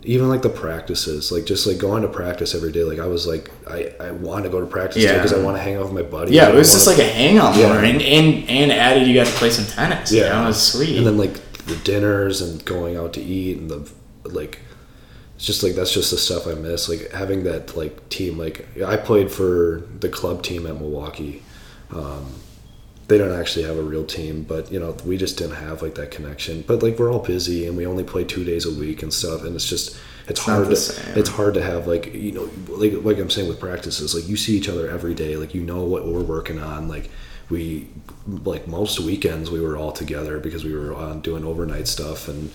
even 0.04 0.30
like 0.30 0.42
the 0.42 0.50
practices, 0.50 1.32
like 1.32 1.46
just 1.46 1.68
like 1.68 1.78
going 1.78 2.02
to 2.04 2.08
practice 2.08 2.56
every 2.56 2.72
day. 2.72 2.84
Like 2.84 3.00
I 3.00 3.08
was 3.08 3.28
like 3.28 3.52
I 3.70 3.92
I 4.00 4.12
want 4.12 4.46
to 4.46 4.50
go 4.50 4.60
to 4.62 4.66
practice 4.66 5.04
Yeah. 5.04 5.16
because 5.16 5.34
I 5.34 5.40
want 5.44 5.58
to 5.58 5.62
hang 5.62 5.76
out 5.76 5.84
with 5.84 5.92
my 5.94 6.04
buddies. 6.04 6.34
yeah, 6.34 6.50
it 6.50 6.56
was 6.56 6.72
just 6.72 6.88
like 6.88 7.00
a 7.00 7.04
hangout 7.08 7.56
Yeah. 7.58 7.68
more, 7.68 7.78
and 7.84 8.02
and 8.02 8.50
and 8.50 8.72
added 8.72 9.08
you 9.08 9.14
got 9.14 9.28
to 9.28 9.34
play 9.34 9.50
some 9.50 9.66
tennis. 9.66 10.12
Yeah, 10.12 10.24
you 10.24 10.30
know, 10.30 10.44
it 10.44 10.48
was 10.48 10.72
sweet. 10.72 10.98
And 10.98 11.06
then 11.06 11.18
like 11.18 11.34
the 11.66 11.76
dinners 11.84 12.42
and 12.42 12.64
going 12.64 12.96
out 12.96 13.12
to 13.14 13.22
eat 13.22 13.58
and 13.58 13.70
the 13.70 13.92
like 14.24 14.60
it's 15.38 15.46
just 15.46 15.62
like 15.62 15.76
that's 15.76 15.94
just 15.94 16.10
the 16.10 16.18
stuff 16.18 16.48
I 16.48 16.56
miss. 16.56 16.90
Like 16.90 17.12
having 17.12 17.44
that 17.44 17.78
like 17.78 18.10
team. 18.10 18.40
Like 18.40 18.68
I 18.82 18.98
played 18.98 19.32
for 19.32 19.84
the 20.00 20.10
club 20.10 20.42
team 20.42 20.66
at 20.66 20.74
Milwaukee. 20.74 21.44
Um, 21.92 22.34
they 23.08 23.20
don't 23.20 23.40
actually 23.40 23.66
have 23.66 23.78
a 23.78 23.84
real 23.84 24.04
team, 24.04 24.42
but 24.42 24.72
you 24.72 24.80
know 24.80 24.98
we 25.06 25.16
just 25.16 25.38
didn't 25.38 25.58
have 25.58 25.84
like 25.84 25.94
that 25.94 26.10
connection. 26.10 26.64
But 26.68 26.82
like 26.82 26.98
we're 26.98 27.14
all 27.14 27.20
busy 27.20 27.68
and 27.68 27.78
we 27.78 27.86
only 27.86 28.04
play 28.04 28.24
two 28.24 28.44
days 28.44 28.66
a 28.66 28.72
week 28.72 29.04
and 29.04 29.14
stuff, 29.14 29.44
and 29.44 29.56
it's 29.56 29.70
just 29.70 29.96
it's, 30.28 30.40
hard 30.40 30.70
to 30.70 30.76
same. 30.76 31.16
it's 31.16 31.30
hard 31.30 31.54
to 31.54 31.62
have 31.62 31.86
like 31.86 32.16
you 32.16 32.32
know 32.32 32.50
like 32.68 32.94
like 33.06 33.20
I'm 33.20 33.30
saying 33.30 33.48
with 33.48 33.60
practices 33.60 34.16
like 34.16 34.28
you 34.28 34.38
see 34.38 34.58
each 34.58 34.68
other 34.68 34.90
every 34.90 35.14
day 35.14 35.38
like 35.38 35.54
you 35.54 35.62
know 35.62 35.84
what 35.84 36.08
we're 36.08 36.24
working 36.24 36.60
on 36.60 36.88
like 36.88 37.12
we 37.50 37.88
like 38.44 38.68
most 38.68 39.00
weekends 39.00 39.50
we 39.52 39.62
were 39.62 39.78
all 39.78 39.92
together 39.92 40.40
because 40.40 40.66
we 40.66 40.74
were 40.74 40.94
on 40.96 41.22
doing 41.22 41.46
overnight 41.46 41.88
stuff 41.88 42.28
and 42.28 42.52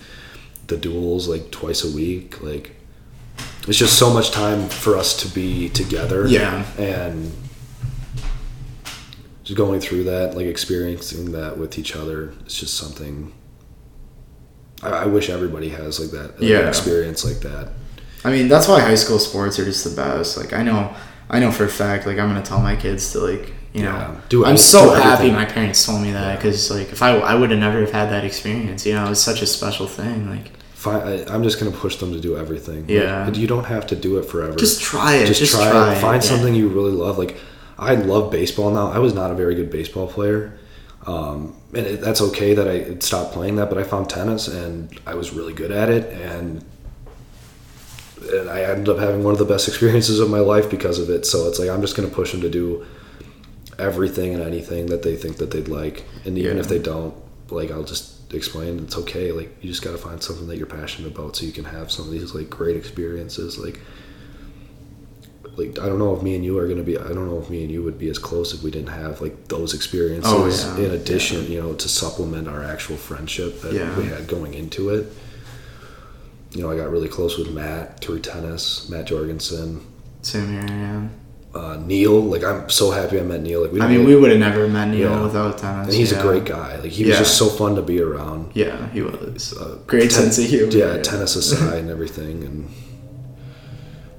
the 0.67 0.77
duels 0.77 1.27
like 1.27 1.51
twice 1.51 1.83
a 1.83 1.91
week 1.95 2.41
like 2.41 2.75
it's 3.67 3.77
just 3.77 3.97
so 3.97 4.13
much 4.13 4.31
time 4.31 4.67
for 4.69 4.97
us 4.97 5.15
to 5.21 5.27
be 5.33 5.69
together 5.69 6.27
Yeah. 6.27 6.65
and 6.77 7.31
just 9.43 9.57
going 9.57 9.79
through 9.81 10.05
that 10.05 10.35
like 10.35 10.45
experiencing 10.45 11.31
that 11.33 11.57
with 11.57 11.77
each 11.77 11.95
other 11.95 12.33
it's 12.45 12.57
just 12.59 12.75
something 12.75 13.33
I, 14.81 14.89
I 14.89 15.05
wish 15.05 15.29
everybody 15.29 15.69
has 15.69 15.99
like 15.99 16.11
that 16.11 16.39
like, 16.39 16.49
Yeah. 16.49 16.67
experience 16.67 17.25
like 17.25 17.39
that 17.41 17.69
I 18.25 18.31
mean, 18.31 18.47
that's 18.47 18.69
why 18.69 18.79
high 18.79 18.95
school 18.95 19.19
sports 19.19 19.59
are 19.59 19.65
just 19.65 19.83
the 19.83 19.89
best. 19.93 20.37
Like 20.37 20.53
I 20.53 20.63
know, 20.63 20.95
I 21.29 21.41
know 21.41 21.51
for 21.51 21.65
a 21.65 21.67
fact. 21.67 22.05
Like 22.07 22.17
I'm 22.19 22.29
gonna 22.29 22.41
tell 22.41 22.61
my 22.61 22.73
kids 22.77 23.11
to 23.11 23.19
like, 23.19 23.51
you 23.73 23.83
know, 23.83 23.89
Yeah, 23.89 24.15
do 24.29 24.45
I'm 24.45 24.57
so 24.57 24.93
happy 24.93 25.13
everything. 25.29 25.33
my 25.35 25.45
parents 25.45 25.85
told 25.85 26.01
me 26.01 26.11
that 26.11 26.37
because 26.37 26.69
like 26.71 26.91
if 26.91 27.01
I 27.01 27.17
I 27.17 27.33
would 27.35 27.49
have 27.51 27.59
never 27.59 27.79
have 27.81 27.91
had 27.91 28.09
that 28.11 28.23
experience. 28.23 28.85
You 28.85 28.93
know, 28.93 29.05
it 29.05 29.09
was 29.09 29.21
such 29.23 29.41
a 29.41 29.47
special 29.47 29.87
thing. 29.87 30.29
Like 30.29 30.51
I'm 30.85 31.43
just 31.43 31.59
gonna 31.59 31.71
push 31.71 31.95
them 31.95 32.11
to 32.11 32.19
do 32.19 32.35
everything. 32.37 32.81
Like, 32.81 32.89
Yeah. 32.89 33.31
you 33.31 33.47
don't 33.47 33.63
have 33.65 33.87
to 33.87 33.95
do 33.95 34.17
it 34.19 34.25
forever. 34.25 34.55
just 34.57 34.81
try 34.81 35.15
it. 35.15 35.25
just, 35.27 35.39
Just, 35.39 35.53
try, 35.55 35.69
try, 35.71 35.93
it. 35.93 35.97
Find 36.01 36.21
yeah. 36.21 36.29
something 36.29 36.53
you 36.53 36.67
really 36.67 36.91
love. 36.91 37.17
Like 37.17 37.37
I 37.79 37.95
love 37.95 38.31
baseball 38.31 38.69
now. 38.71 38.91
I 38.91 38.99
was 38.99 39.13
not 39.13 39.31
a 39.31 39.33
very 39.33 39.55
good 39.55 39.71
baseball 39.71 40.07
player, 40.07 40.59
um, 41.07 41.55
and 41.73 41.85
it, 41.87 42.01
that's 42.01 42.21
okay 42.21 42.53
that 42.53 42.67
I 42.67 42.99
stopped 42.99 43.33
playing 43.33 43.55
that. 43.55 43.69
But 43.69 43.77
I 43.79 43.83
found 43.83 44.09
tennis, 44.09 44.47
and 44.47 44.89
I 45.07 45.15
was 45.15 45.31
really 45.33 45.53
good 45.53 45.71
at 45.71 45.89
it, 45.89 46.03
and 46.13 46.63
and 48.31 48.49
I 48.49 48.61
ended 48.63 48.89
up 48.89 48.99
having 48.99 49.23
one 49.23 49.33
of 49.33 49.39
the 49.39 49.45
best 49.45 49.67
experiences 49.67 50.19
of 50.19 50.29
my 50.29 50.39
life 50.39 50.69
because 50.69 50.99
of 50.99 51.09
it. 51.09 51.25
So 51.25 51.47
it's 51.47 51.59
like 51.59 51.69
I'm 51.69 51.81
just 51.81 51.95
gonna 51.95 52.07
push 52.09 52.31
them 52.31 52.41
to 52.41 52.49
do 52.49 52.85
everything 53.79 54.33
and 54.33 54.43
anything 54.43 54.87
that 54.87 55.01
they 55.03 55.15
think 55.15 55.37
that 55.37 55.51
they'd 55.51 55.67
like, 55.67 56.03
and 56.25 56.37
even 56.37 56.55
Yeah. 56.57 56.61
if 56.61 56.67
they 56.69 56.79
don't, 56.79 57.13
like 57.49 57.71
I'll 57.71 57.83
just 57.83 58.33
explain 58.33 58.79
it's 58.79 58.97
okay. 58.97 59.31
Like 59.31 59.55
you 59.61 59.69
just 59.69 59.83
gotta 59.83 59.97
find 59.97 60.21
something 60.21 60.47
that 60.47 60.57
you're 60.57 60.65
passionate 60.67 61.13
about, 61.13 61.35
so 61.35 61.45
you 61.45 61.51
can 61.51 61.65
have 61.65 61.91
some 61.91 62.05
of 62.05 62.11
these 62.11 62.33
like 62.33 62.49
great 62.49 62.75
experiences. 62.75 63.57
Like, 63.57 63.79
like 65.55 65.77
I 65.79 65.85
don't 65.87 65.99
know 65.99 66.15
if 66.15 66.23
me 66.23 66.35
and 66.35 66.43
you 66.43 66.57
are 66.57 66.67
gonna 66.67 66.83
be. 66.83 66.97
I 66.97 67.09
don't 67.09 67.27
know 67.27 67.39
if 67.39 67.49
me 67.49 67.61
and 67.63 67.71
you 67.71 67.83
would 67.83 67.99
be 67.99 68.09
as 68.09 68.17
close 68.17 68.53
if 68.53 68.63
we 68.63 68.71
didn't 68.71 68.89
have 68.89 69.21
like 69.21 69.47
those 69.49 69.73
experiences. 69.73 70.31
Oh, 70.33 70.47
yeah. 70.79 70.85
In 70.87 70.91
addition, 70.91 71.51
you 71.51 71.61
know, 71.61 71.73
to 71.75 71.87
supplement 71.89 72.47
our 72.47 72.63
actual 72.63 72.97
friendship 72.97 73.61
that 73.61 73.73
Yeah. 73.73 73.95
we 73.97 74.05
had 74.05 74.27
going 74.27 74.53
into 74.55 74.89
it. 74.89 75.11
You 76.51 76.61
know, 76.61 76.71
I 76.71 76.75
got 76.77 76.91
really 76.91 77.07
close 77.07 77.37
with 77.37 77.51
Matt 77.51 77.99
through 77.99 78.19
tennis, 78.19 78.87
Matt 78.89 79.05
Jorgensen, 79.07 79.81
Same 80.21 80.51
here. 80.51 80.65
Yeah. 80.67 81.07
Uh, 81.55 81.77
Neil. 81.85 82.19
Like 82.21 82.43
I'm 82.43 82.69
so 82.69 82.91
happy 82.91 83.19
I 83.19 83.23
met 83.23 83.41
Neil. 83.41 83.61
Like 83.63 83.71
we 83.71 83.81
I 83.81 83.87
mean, 83.87 83.99
really- 83.99 84.15
we 84.15 84.21
would 84.21 84.31
have 84.31 84.39
never 84.39 84.67
met 84.67 84.87
Neil 84.89 85.09
Yeah. 85.11 85.21
without 85.23 85.57
tennis. 85.57 85.87
and 85.87 85.95
he's 85.95 86.11
yeah. 86.11 86.19
a 86.19 86.21
great 86.21 86.45
guy. 86.45 86.77
Like 86.77 86.91
he 86.91 87.05
was 87.05 87.17
just 87.17 87.37
so 87.37 87.47
fun 87.49 87.75
to 87.75 87.81
be 87.81 88.01
around. 88.01 88.51
Yeah, 88.55 88.89
he 88.89 89.01
was. 89.01 89.53
Uh, 89.53 89.77
Great 89.87 90.09
ten- 90.11 90.31
sense 90.31 90.39
of 90.39 90.45
humor. 90.45 90.71
Yeah, 90.71 90.97
tennis 91.01 91.35
aside 91.35 91.79
and 91.79 91.89
everything, 91.89 92.43
and 92.43 92.69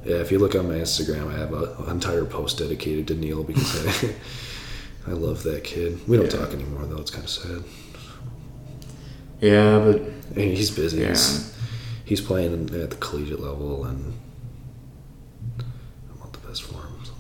yeah, 0.05 0.17
if 0.17 0.31
you 0.31 0.39
look 0.39 0.55
on 0.55 0.69
my 0.69 0.75
Instagram, 0.75 1.33
I 1.35 1.39
have 1.39 1.53
a, 1.53 1.75
an 1.85 1.91
entire 1.91 2.25
post 2.25 2.59
dedicated 2.59 3.09
to 3.09 3.15
Neil 3.15 3.43
because 3.43 4.05
I, 4.05 4.15
I 5.09 5.13
love 5.13 5.43
that 5.45 5.65
kid. 5.65 6.07
We 6.07 6.17
don't 6.19 6.27
Yeah. 6.33 6.39
talk 6.41 6.53
anymore 6.53 6.85
though; 6.87 6.99
it's 7.01 7.11
kind 7.11 7.25
of 7.25 7.31
sad. 7.31 7.65
Yeah, 9.41 9.79
but 9.81 10.01
And 10.37 10.57
he's 10.57 10.71
busy. 10.71 11.01
Yeah. 11.03 11.09
He's, 11.09 11.55
he's 12.05 12.21
playing 12.21 12.71
at 12.75 12.91
the 12.91 12.97
collegiate 12.97 13.41
level, 13.41 13.85
and 13.85 14.15
I 15.59 16.19
want 16.21 16.33
the 16.33 16.39
best 16.47 16.63
for 16.63 16.75
him. 16.77 16.95
so. 17.05 17.13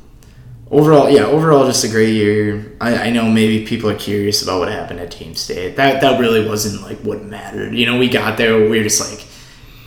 Overall, 0.70 1.08
yeah, 1.10 1.22
overall, 1.24 1.66
just 1.66 1.84
a 1.84 1.88
great 1.88 2.12
year. 2.14 2.72
I, 2.80 3.08
I 3.08 3.10
know 3.10 3.28
maybe 3.28 3.64
people 3.66 3.90
are 3.90 3.94
curious 3.96 4.42
about 4.42 4.60
what 4.60 4.68
happened 4.68 5.00
at 5.00 5.10
Team 5.10 5.34
State. 5.34 5.76
That 5.76 6.00
that 6.00 6.20
really 6.20 6.46
wasn't 6.46 6.82
like 6.82 6.98
what 6.98 7.22
mattered. 7.24 7.74
You 7.74 7.86
know, 7.86 7.98
we 7.98 8.08
got 8.08 8.36
there, 8.38 8.56
we 8.58 8.78
were 8.78 8.82
just 8.82 9.00
like, 9.10 9.26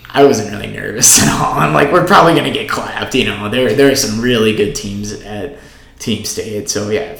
I 0.10 0.24
wasn't 0.24 0.52
really 0.52 0.68
nervous 0.72 1.22
at 1.24 1.30
all. 1.30 1.54
I'm 1.54 1.74
like, 1.74 1.92
we're 1.92 2.06
probably 2.08 2.36
gonna 2.36 2.52
get 2.54 2.70
clapped. 2.70 3.14
You 3.16 3.26
know, 3.26 3.50
there 3.50 3.74
there 3.74 3.92
are 3.92 3.96
some 3.96 4.22
really 4.22 4.56
good 4.56 4.76
teams 4.76 5.12
at 5.14 5.58
Team 6.00 6.24
State. 6.26 6.70
So 6.70 6.90
yeah, 6.90 7.18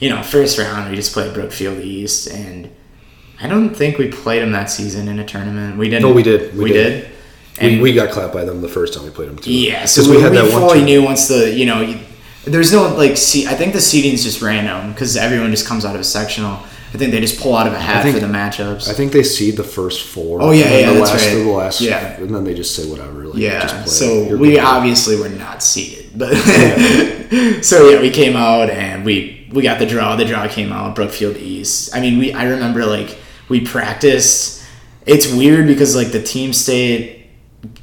you 0.00 0.10
know, 0.10 0.22
first 0.22 0.58
round 0.58 0.90
we 0.90 0.96
just 0.96 1.12
played 1.12 1.34
Brookfield 1.34 1.78
East, 1.80 2.28
and 2.30 2.70
I 3.40 3.48
don't 3.48 3.74
think 3.74 3.98
we 3.98 4.08
played 4.10 4.42
them 4.42 4.52
that 4.52 4.70
season 4.70 5.08
in 5.08 5.18
a 5.18 5.24
tournament. 5.24 5.76
We 5.78 5.88
didn't. 5.88 6.02
No, 6.02 6.12
we 6.12 6.22
did. 6.22 6.54
We, 6.56 6.64
We 6.64 6.72
did. 6.72 7.02
did. 7.02 7.12
And 7.60 7.82
we, 7.82 7.90
we 7.90 7.92
got 7.92 8.10
clapped 8.12 8.32
by 8.32 8.44
them 8.44 8.62
the 8.62 8.68
first 8.68 8.94
time 8.94 9.02
we 9.02 9.10
played 9.10 9.28
them 9.30 9.36
too. 9.36 9.52
yeah, 9.52 9.84
so 9.84 10.02
'Cause 10.02 10.10
we, 10.10 10.16
we, 10.18 10.22
one 10.22 10.48
fully 10.50 10.78
tour- 10.78 10.84
knew 10.84 11.02
once 11.02 11.26
the 11.26 11.52
you 11.52 11.66
know 11.66 11.80
there's 12.44 12.72
no 12.72 12.94
like 12.94 13.16
see 13.16 13.46
I 13.46 13.54
think 13.54 13.72
the 13.72 13.80
seating's 13.80 14.22
just 14.22 14.40
random 14.42 14.92
because 14.92 15.16
everyone 15.16 15.50
just 15.50 15.66
comes 15.66 15.84
out 15.84 15.94
of 15.94 16.00
a 16.00 16.04
sectional. 16.04 16.62
I 16.90 16.96
think 16.96 17.12
they 17.12 17.20
just 17.20 17.38
pull 17.38 17.54
out 17.54 17.66
of 17.66 17.74
a 17.74 17.78
hat 17.78 18.02
think- 18.02 18.16
for 18.16 18.20
the 18.26 18.32
matchups. 18.32 18.88
I 18.88 18.94
think 18.94 19.12
they 19.12 19.22
seed 19.22 19.58
the 19.58 19.62
first 19.64 20.06
four. 20.06 20.40
Oh, 20.40 20.52
yeah, 20.52 20.64
and 20.64 20.80
yeah, 20.80 20.86
the 20.94 20.98
that's 21.00 21.10
last, 21.12 21.26
right. 21.26 21.34
The 21.34 21.50
last, 21.50 21.80
Yeah. 21.82 22.16
and 22.16 22.34
then 22.34 22.44
they 22.44 22.54
just 22.54 22.74
say 22.74 22.88
whatever. 22.88 23.26
Like, 23.26 23.36
yeah, 23.36 23.60
just 23.60 23.74
play. 23.74 23.86
so 24.28 24.36
we 24.38 24.58
obviously 24.58 25.16
were 25.20 25.28
not 25.28 25.62
seated, 25.62 26.06
but 26.16 26.32
so 27.62 27.90
yeah, 27.90 28.00
we 28.00 28.08
came 28.10 28.36
out 28.36 28.70
and 28.70 29.04
we 29.04 29.46
we 29.52 29.62
got 29.62 29.78
the 29.78 29.84
draw. 29.86 30.16
The 30.16 30.24
draw 30.24 30.48
came 30.48 30.72
out 30.72 30.94
Brookfield 30.94 31.36
East. 31.36 31.94
I 31.94 32.00
mean, 32.00 32.18
we 32.18 32.32
I 32.32 32.44
remember 32.44 32.86
like 32.86 33.18
we 33.50 33.60
practiced. 33.60 34.64
It's 35.04 35.30
weird 35.30 35.66
because 35.66 35.94
like 35.94 36.12
the 36.12 36.22
team 36.22 36.52
state, 36.54 37.26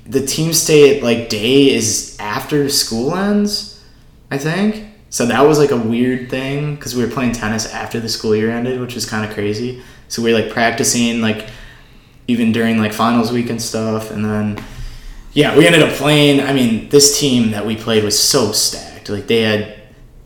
the 0.07 0.25
team 0.25 0.51
state 0.53 1.03
like 1.03 1.29
day 1.29 1.69
is 1.73 2.17
after 2.19 2.69
school 2.69 3.15
ends, 3.15 3.74
I 4.31 4.37
think. 4.37 4.87
So 5.09 5.25
that 5.27 5.41
was 5.41 5.57
like 5.57 5.71
a 5.71 5.77
weird 5.77 6.29
thing 6.29 6.75
because 6.75 6.95
we 6.95 7.03
were 7.05 7.11
playing 7.11 7.31
tennis 7.31 7.71
after 7.71 7.99
the 7.99 8.09
school 8.09 8.35
year 8.35 8.51
ended, 8.51 8.81
which 8.81 8.95
was 8.95 9.05
kind 9.05 9.27
of 9.27 9.33
crazy. 9.33 9.81
So 10.07 10.21
we 10.21 10.33
were 10.33 10.39
like 10.41 10.51
practicing 10.51 11.21
like 11.21 11.47
even 12.27 12.51
during 12.51 12.79
like 12.79 12.91
finals 12.93 13.31
week 13.31 13.49
and 13.49 13.61
stuff, 13.61 14.11
and 14.11 14.25
then 14.25 14.63
yeah, 15.33 15.57
we 15.57 15.65
ended 15.65 15.83
up 15.83 15.93
playing. 15.93 16.41
I 16.41 16.53
mean, 16.53 16.89
this 16.89 17.19
team 17.19 17.51
that 17.51 17.65
we 17.65 17.75
played 17.75 18.03
was 18.03 18.17
so 18.17 18.51
stacked. 18.51 19.09
Like 19.09 19.27
they 19.27 19.41
had 19.41 19.79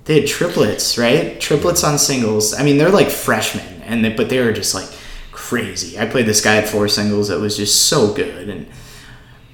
they 0.06 0.22
had 0.22 0.30
triplets, 0.30 0.98
right? 0.98 1.40
Triplets 1.40 1.84
on 1.84 1.98
singles. 1.98 2.54
I 2.54 2.64
mean, 2.64 2.78
they're 2.78 2.90
like 2.90 3.10
freshmen, 3.10 3.82
and 3.84 4.04
they, 4.04 4.10
but 4.10 4.30
they 4.30 4.40
were 4.40 4.54
just 4.54 4.74
like 4.74 4.90
crazy. 5.32 6.00
I 6.00 6.06
played 6.06 6.26
this 6.26 6.42
guy 6.44 6.58
at 6.58 6.68
four 6.68 6.88
singles 6.88 7.28
that 7.28 7.40
was 7.40 7.58
just 7.58 7.88
so 7.88 8.14
good, 8.14 8.50
and 8.50 8.68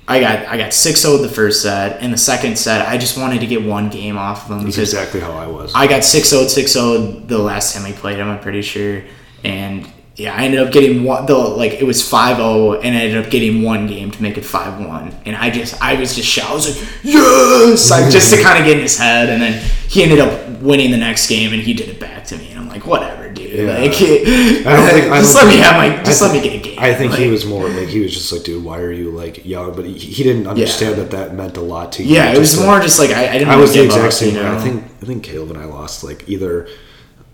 I 0.07 0.19
got 0.19 0.47
I 0.47 0.57
got 0.57 0.71
6-0 0.71 1.21
the 1.21 1.29
first 1.29 1.61
set. 1.61 2.01
and 2.01 2.13
the 2.13 2.17
second 2.17 2.57
set, 2.57 2.87
I 2.87 2.97
just 2.97 3.17
wanted 3.17 3.39
to 3.39 3.47
get 3.47 3.63
one 3.63 3.89
game 3.89 4.17
off 4.17 4.45
of 4.45 4.51
him 4.51 4.63
That's 4.63 4.75
because 4.75 4.93
exactly 4.93 5.19
how 5.19 5.31
I 5.31 5.47
was. 5.47 5.73
I 5.73 5.87
got 5.87 6.01
6-0, 6.01 6.45
6-0 6.45 7.27
the 7.27 7.39
last 7.39 7.73
time 7.73 7.83
we 7.83 7.93
played 7.93 8.19
him, 8.19 8.29
I'm 8.29 8.39
pretty 8.39 8.61
sure. 8.61 9.03
And 9.43 9.91
yeah, 10.15 10.33
I 10.33 10.43
ended 10.43 10.61
up 10.61 10.71
getting 10.71 11.03
one 11.03 11.25
the 11.25 11.35
like 11.35 11.73
it 11.73 11.83
was 11.83 12.01
5-0 12.01 12.83
and 12.83 12.95
I 12.95 13.01
ended 13.01 13.25
up 13.25 13.31
getting 13.31 13.63
one 13.63 13.87
game 13.87 14.11
to 14.11 14.21
make 14.21 14.37
it 14.37 14.43
5-1. 14.43 15.13
And 15.25 15.35
I 15.35 15.49
just 15.49 15.81
I 15.81 15.99
was 15.99 16.15
just 16.15 16.27
shout 16.27 16.51
I 16.51 16.53
was 16.53 16.81
like, 16.81 16.89
Yes 17.03 17.89
like 17.89 18.11
just 18.11 18.33
to 18.33 18.41
kind 18.43 18.59
of 18.59 18.65
get 18.65 18.77
in 18.77 18.83
his 18.83 18.97
head 18.97 19.29
and 19.29 19.41
then 19.41 19.61
he 19.89 20.03
ended 20.03 20.19
up 20.19 20.61
winning 20.61 20.91
the 20.91 20.97
next 20.97 21.27
game 21.27 21.51
and 21.51 21.61
he 21.61 21.73
did 21.73 21.89
it 21.89 21.99
back 21.99 22.25
to 22.25 22.37
me 22.37 22.49
and 22.51 22.59
I'm 22.59 22.69
like, 22.69 22.85
whatever, 22.85 23.24
dude. 23.35 23.51
Yeah. 23.51 23.65
Like, 23.77 23.91
I 23.91 24.75
don't 24.75 24.89
think- 24.89 25.11
I 25.11 25.19
just 25.19 25.33
don't 25.35 25.43
let 25.43 25.45
me 25.45 25.51
think- 25.51 25.63
have 25.65 25.75
my, 25.97 26.03
just 26.03 26.21
I 26.21 26.25
let 26.27 26.33
me 26.35 26.41
get 26.41 26.53
a 26.59 26.59
game. 26.69 26.79
I 26.79 26.93
think 26.93 27.13
he 27.13 27.27
was 27.29 27.45
more 27.45 27.67
like 27.69 27.87
he 27.89 27.99
was 28.01 28.13
just 28.13 28.31
like, 28.31 28.43
dude, 28.43 28.63
why 28.63 28.79
are 28.79 28.91
you 28.91 29.11
like 29.11 29.45
young? 29.45 29.75
But 29.75 29.85
he, 29.85 29.93
he 29.93 30.23
didn't 30.23 30.47
understand 30.47 30.97
Yeah. 30.97 31.03
that 31.03 31.11
that 31.11 31.35
meant 31.35 31.57
a 31.57 31.61
lot 31.61 31.91
to 31.93 32.03
you. 32.03 32.15
Yeah, 32.15 32.33
it 32.33 32.39
was 32.39 32.49
Just, 32.51 32.61
like- 32.61 32.69
more 32.69 32.79
just 32.81 32.99
like 32.99 33.11
I, 33.11 33.27
I 33.29 33.33
didn't. 33.33 33.49
I 33.49 33.55
was 33.57 33.73
the 33.73 33.83
exact 33.83 34.05
up, 34.07 34.13
same 34.13 34.35
you 34.35 34.41
way. 34.41 34.47
I 34.47 34.57
think 34.59 34.83
I 35.01 35.05
think 35.05 35.23
Caleb 35.23 35.51
and 35.51 35.59
I 35.59 35.65
lost 35.65 36.03
like 36.03 36.27
either 36.27 36.67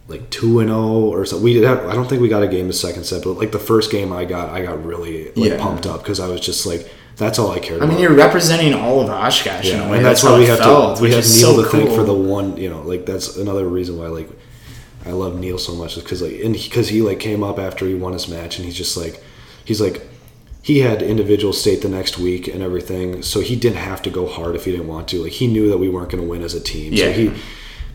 like 0.07 0.29
two 0.29 0.59
and 0.59 0.69
zero 0.69 0.79
or 0.81 1.25
something. 1.25 1.43
We 1.45 1.53
did 1.53 1.63
have, 1.63 1.85
I 1.85 1.93
don't 1.93 2.07
think 2.09 2.21
we 2.21 2.27
got 2.27 2.43
a 2.43 2.47
game 2.47 2.67
the 2.67 2.73
second 2.73 3.05
set, 3.05 3.23
but 3.23 3.33
like 3.33 3.51
the 3.53 3.59
first 3.59 3.91
game 3.91 4.11
I 4.11 4.25
got, 4.25 4.49
I 4.49 4.61
got 4.63 4.83
really 4.83 5.25
like 5.35 5.51
Yeah. 5.51 5.57
pumped 5.61 5.85
up 5.85 6.01
because 6.03 6.19
I 6.19 6.27
was 6.27 6.41
just 6.41 6.65
like, 6.65 6.91
that's 7.15 7.39
all 7.39 7.51
I 7.51 7.59
cared 7.59 7.77
about. 7.77 7.89
I 7.89 7.91
mean, 7.93 8.01
you're 8.01 8.13
representing 8.13 8.73
all 8.73 8.99
of 8.99 9.09
Oshkosh 9.09 9.69
in 9.69 9.77
yeah, 9.77 9.87
a 9.87 9.89
way. 9.91 9.97
and 9.97 10.05
that's, 10.05 10.21
how 10.21 10.33
why 10.33 10.39
we 10.39 10.47
have 10.47 10.57
felt, 10.59 10.97
to 10.97 11.03
we 11.03 11.11
have 11.11 11.23
Neil 11.23 11.55
so 11.55 11.63
to 11.63 11.69
thank 11.69 11.89
for 11.91 12.03
the 12.03 12.13
one. 12.13 12.57
You 12.57 12.69
know, 12.69 12.81
like 12.81 13.05
that's 13.05 13.37
another 13.37 13.65
reason 13.67 13.97
why 13.97 14.07
like 14.07 14.29
I 15.05 15.11
love 15.11 15.39
Neil 15.39 15.57
so 15.57 15.73
much 15.75 15.95
because 15.95 16.21
like 16.21 16.39
and 16.41 16.53
because 16.53 16.89
he, 16.89 17.01
like 17.01 17.19
came 17.19 17.43
up 17.43 17.57
after 17.59 17.85
he 17.87 17.93
won 17.95 18.13
his 18.13 18.27
match 18.27 18.57
and 18.57 18.65
he's 18.65 18.75
just 18.77 18.95
like 18.97 19.21
he's 19.65 19.81
like 19.81 20.07
he 20.61 20.79
had 20.79 21.01
individual 21.01 21.53
state 21.53 21.81
the 21.81 21.89
next 21.89 22.19
week 22.19 22.47
and 22.47 22.61
everything, 22.61 23.23
so 23.23 23.39
he 23.39 23.55
didn't 23.55 23.77
have 23.79 24.01
to 24.03 24.11
go 24.11 24.27
hard 24.27 24.55
if 24.55 24.65
he 24.65 24.71
didn't 24.71 24.87
want 24.87 25.07
to. 25.07 25.23
Like 25.23 25.31
he 25.31 25.47
knew 25.47 25.69
that 25.69 25.79
we 25.79 25.89
weren't 25.89 26.11
going 26.11 26.23
to 26.23 26.29
win 26.29 26.43
as 26.43 26.53
a 26.53 26.61
team. 26.61 26.93
Yeah. 26.93 27.05
So 27.05 27.11
he, 27.13 27.33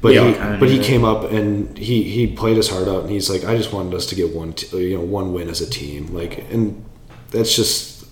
but 0.01 0.13
he, 0.13 0.33
but 0.59 0.69
he 0.69 0.79
came 0.81 1.05
up 1.05 1.31
and 1.31 1.79
he 1.79 2.03
he 2.03 2.27
played 2.27 2.57
his 2.57 2.69
heart 2.69 2.89
out 2.89 3.03
and 3.03 3.11
he's 3.11 3.31
like, 3.31 3.45
I 3.45 3.57
just 3.57 3.73
wanted 3.73 3.95
us 3.95 4.07
to 4.07 4.15
get 4.17 4.35
one, 4.35 4.53
t- 4.53 4.77
you 4.79 4.99
know, 4.99 5.05
one 5.05 5.33
win 5.33 5.49
as 5.49 5.61
a 5.61 5.71
team. 5.71 6.13
Like, 6.13 6.39
and 6.51 6.85
that's 7.31 7.55
just, 7.55 8.05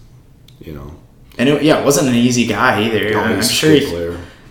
you 0.60 0.72
know, 0.72 0.94
And 1.36 1.48
it, 1.48 1.62
yeah, 1.62 1.80
it 1.80 1.84
wasn't 1.84 2.08
an 2.08 2.14
easy 2.14 2.46
guy 2.46 2.80
either. 2.82 3.10
no, 3.10 3.20
I'm 3.20 3.42
sure 3.42 3.72
he, 3.72 3.84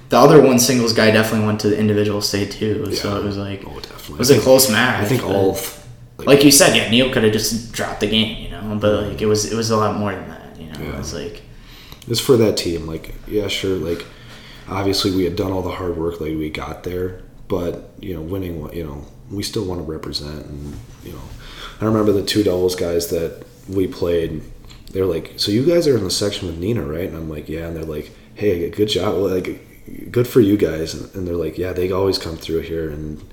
the 0.10 0.18
other 0.18 0.42
one 0.42 0.60
singles 0.60 0.94
guy 0.94 1.12
definitely 1.12 1.48
went 1.48 1.60
to 1.62 1.70
the 1.70 1.78
individual 1.78 2.22
state 2.22 2.52
too. 2.52 2.94
So 2.94 3.18
it 3.18 3.24
was 3.24 3.38
like 3.38 3.64
Oh, 3.66 3.80
it 4.10 4.18
was 4.18 4.30
a 4.30 4.40
close 4.40 4.70
match. 4.70 5.04
I 5.04 5.06
think 5.06 5.24
all, 5.24 5.56
th- 5.56 5.80
like 6.20 6.44
you 6.44 6.52
said, 6.52 6.76
yeah, 6.76 6.90
Neil 6.90 7.12
could 7.12 7.24
have 7.24 7.34
just 7.34 7.72
dropped 7.72 8.00
the 8.00 8.08
game, 8.08 8.44
you 8.44 8.50
know. 8.50 8.78
But 8.80 9.10
like 9.10 9.22
it 9.22 9.26
was 9.26 9.52
it 9.52 9.56
was 9.56 9.70
a 9.70 9.78
lot 9.78 9.98
more 9.98 10.14
than 10.14 10.30
that, 10.30 10.60
you 10.60 10.68
know. 10.68 10.80
Yeah. 10.80 11.00
It's 11.00 11.14
like 11.14 11.42
it's 12.08 12.20
for 12.20 12.38
that 12.38 12.58
team. 12.58 12.86
Like, 12.86 13.16
yeah, 13.28 13.48
sure. 13.48 13.78
Like, 13.78 14.06
obviously, 14.68 15.12
we 15.12 15.24
had 15.24 15.36
done 15.36 15.52
all 15.52 15.62
the 15.62 15.72
hard 15.72 15.98
work. 15.98 16.20
Like, 16.20 16.32
we 16.32 16.50
got 16.50 16.84
there, 16.84 17.22
but 17.48 17.92
you 18.00 18.14
know, 18.14 18.22
winning. 18.22 18.74
You 18.74 18.86
know, 18.86 19.06
we 19.32 19.44
still 19.44 19.66
want 19.66 19.80
to 19.80 19.92
represent. 19.92 20.46
And 20.46 20.78
you 21.04 21.14
know, 21.14 21.22
I 21.82 21.86
remember 21.86 22.12
the 22.12 22.24
two 22.24 22.44
doubles 22.44 22.76
guys 22.76 23.08
that 23.10 23.46
we 23.68 23.88
played. 23.88 24.44
They're 24.92 25.06
like, 25.06 25.34
"So 25.38 25.52
you 25.52 25.66
guys 25.66 25.88
are 25.88 25.98
in 25.98 26.04
the 26.04 26.12
section 26.12 26.48
with 26.48 26.60
Neenah, 26.60 26.90
right?" 26.90 27.08
And 27.08 27.18
I'm 27.18 27.30
like, 27.30 27.50
"Yeah." 27.50 27.68
And 27.68 27.76
they're 27.76 27.84
like, 27.84 28.12
"Hey, 28.36 28.70
good 28.70 28.90
job. 28.90 29.16
Like, 29.16 30.12
good 30.12 30.28
for 30.28 30.40
you 30.40 30.58
guys." 30.58 30.94
And 30.94 31.28
they're 31.28 31.36
like, 31.36 31.58
"Yeah, 31.58 31.74
they 31.74 31.92
always 31.92 32.18
come 32.18 32.38
through 32.38 32.62
here." 32.62 32.90
And 32.90 33.24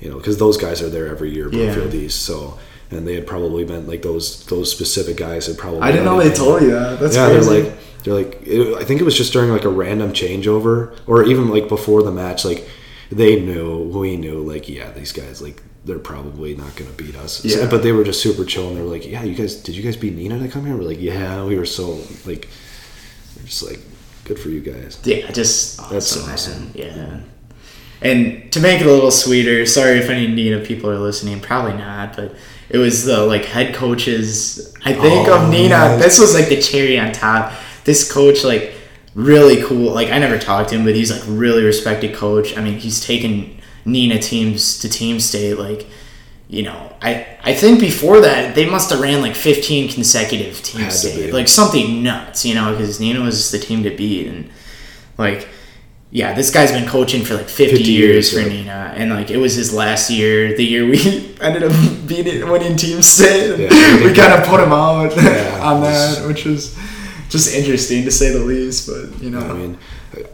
you 0.00 0.08
know, 0.08 0.16
because 0.16 0.38
those 0.38 0.56
guys 0.56 0.82
are 0.82 0.88
there 0.88 1.06
every 1.08 1.30
year, 1.32 1.48
Yeah. 1.52 1.86
East. 1.92 2.22
So. 2.22 2.58
And 2.92 3.06
they 3.06 3.14
had 3.14 3.24
probably 3.24 3.64
been 3.64 3.86
like 3.86 4.02
those 4.02 4.44
those 4.46 4.68
specific 4.68 5.16
guys 5.16 5.46
had 5.46 5.56
probably. 5.56 5.82
I 5.82 5.92
didn't 5.92 6.06
know 6.06 6.18
they 6.20 6.34
told 6.34 6.60
you 6.62 6.72
that. 6.72 6.98
That's 6.98 7.14
yeah, 7.14 7.28
crazy. 7.30 7.48
they're 7.48 7.62
like 7.64 7.78
they're 8.02 8.14
like 8.14 8.42
it, 8.44 8.74
I 8.78 8.84
think 8.84 9.00
it 9.00 9.04
was 9.04 9.16
just 9.16 9.32
during 9.32 9.50
like 9.50 9.64
a 9.64 9.68
random 9.68 10.12
changeover 10.12 10.98
or 11.06 11.22
even 11.22 11.50
like 11.50 11.68
before 11.68 12.02
the 12.02 12.10
match 12.10 12.44
like 12.44 12.68
they 13.12 13.38
knew 13.38 13.84
we 13.96 14.16
knew 14.16 14.40
like 14.42 14.68
yeah 14.68 14.90
these 14.90 15.12
guys 15.12 15.40
like 15.40 15.62
they're 15.84 16.00
probably 16.00 16.56
not 16.56 16.74
gonna 16.74 16.90
beat 16.90 17.14
us 17.14 17.34
So- 17.34 17.60
Yeah. 17.60 17.70
but 17.70 17.84
they 17.84 17.92
were 17.92 18.02
just 18.02 18.20
super 18.20 18.44
chill 18.44 18.66
and 18.66 18.76
they 18.76 18.82
were 18.82 18.88
like 18.88 19.06
yeah 19.06 19.22
you 19.22 19.36
guys 19.36 19.54
did 19.54 19.76
you 19.76 19.84
guys 19.84 19.96
beat 19.96 20.16
Neenah 20.16 20.42
to 20.42 20.48
come 20.48 20.66
here 20.66 20.74
we're 20.76 20.82
like 20.82 21.00
yeah 21.00 21.44
we 21.44 21.56
were 21.56 21.66
so 21.66 22.00
like 22.26 22.48
we're 23.36 23.44
just 23.44 23.62
like 23.62 23.78
good 24.24 24.40
for 24.40 24.48
you 24.48 24.62
guys 24.62 24.98
Yeah, 25.04 25.30
just 25.30 25.78
awesome, 25.78 25.92
That's 25.94 26.16
man. 26.26 26.32
awesome. 26.34 26.72
Yeah. 26.74 27.20
And 28.02 28.50
to 28.52 28.60
make 28.60 28.80
it 28.80 28.86
a 28.86 28.92
little 28.92 29.10
sweeter, 29.10 29.66
sorry 29.66 29.98
if 29.98 30.08
any 30.08 30.26
Neenah 30.26 30.64
people 30.66 30.90
are 30.90 30.98
listening, 30.98 31.40
probably 31.40 31.74
not, 31.74 32.16
but 32.16 32.34
it 32.70 32.78
was 32.78 33.04
the 33.04 33.24
like 33.26 33.44
head 33.44 33.74
coaches. 33.74 34.74
I 34.84 34.94
think 34.94 35.28
Oh, 35.28 35.34
of 35.34 35.52
Neenah. 35.52 35.98
This 35.98 36.18
was 36.18 36.34
like 36.34 36.48
the 36.48 36.60
cherry 36.60 36.98
on 36.98 37.12
top. 37.12 37.52
This 37.84 38.10
coach, 38.10 38.44
like, 38.44 38.72
really 39.14 39.62
cool. 39.62 39.92
Like, 39.92 40.10
I 40.10 40.18
never 40.18 40.38
talked 40.38 40.70
to 40.70 40.76
him, 40.76 40.84
but 40.84 40.94
he's 40.94 41.10
like 41.10 41.22
really 41.26 41.62
respected 41.64 42.14
coach. 42.14 42.56
I 42.56 42.62
mean, 42.62 42.78
he's 42.78 43.04
taken 43.04 43.58
Neenah 43.84 44.22
teams 44.22 44.78
to 44.80 44.88
team 44.88 45.20
state. 45.20 45.54
Like, 45.58 45.86
you 46.48 46.62
know, 46.62 46.94
I 47.02 47.26
I 47.44 47.54
think 47.54 47.80
before 47.80 48.20
that 48.20 48.54
they 48.54 48.68
must 48.68 48.90
have 48.90 49.00
ran 49.00 49.20
like 49.20 49.34
15 49.34 49.90
consecutive 49.92 50.62
team 50.62 50.90
state, 50.90 51.32
like 51.32 51.48
something 51.48 52.02
nuts. 52.02 52.44
You 52.46 52.54
know, 52.54 52.72
because 52.72 52.98
Neenah 52.98 53.24
was 53.24 53.50
the 53.50 53.58
team 53.58 53.82
to 53.82 53.90
beat 53.90 54.26
and 54.26 54.50
like 55.18 55.48
yeah 56.10 56.32
this 56.32 56.50
guy's 56.50 56.72
been 56.72 56.88
coaching 56.88 57.24
for 57.24 57.34
like 57.34 57.48
50, 57.48 57.76
50 57.76 57.90
years, 57.92 58.32
years, 58.32 58.32
for 58.32 58.40
yeah. 58.40 58.64
Neenah 58.64 58.98
and 58.98 59.10
like 59.10 59.30
it 59.30 59.36
was 59.36 59.54
his 59.54 59.72
last 59.72 60.10
year 60.10 60.56
the 60.56 60.64
year 60.64 60.84
we 60.86 61.36
ended 61.40 61.62
up 61.62 61.72
beating 62.06 62.48
winning 62.48 62.76
team 62.76 63.00
state 63.02 63.58
Yeah. 63.58 64.04
we 64.04 64.12
kind 64.12 64.32
of 64.32 64.46
put 64.48 64.60
him 64.60 64.72
out 64.72 65.14
Yeah, 65.16 65.60
on 65.62 65.82
that 65.82 66.26
which 66.26 66.44
was 66.44 66.76
just 67.28 67.54
interesting 67.54 68.04
to 68.04 68.10
say 68.10 68.32
the 68.32 68.40
least 68.44 68.88
but 68.88 69.22
you 69.22 69.30
know 69.30 69.40
I 69.40 69.52
mean 69.52 69.78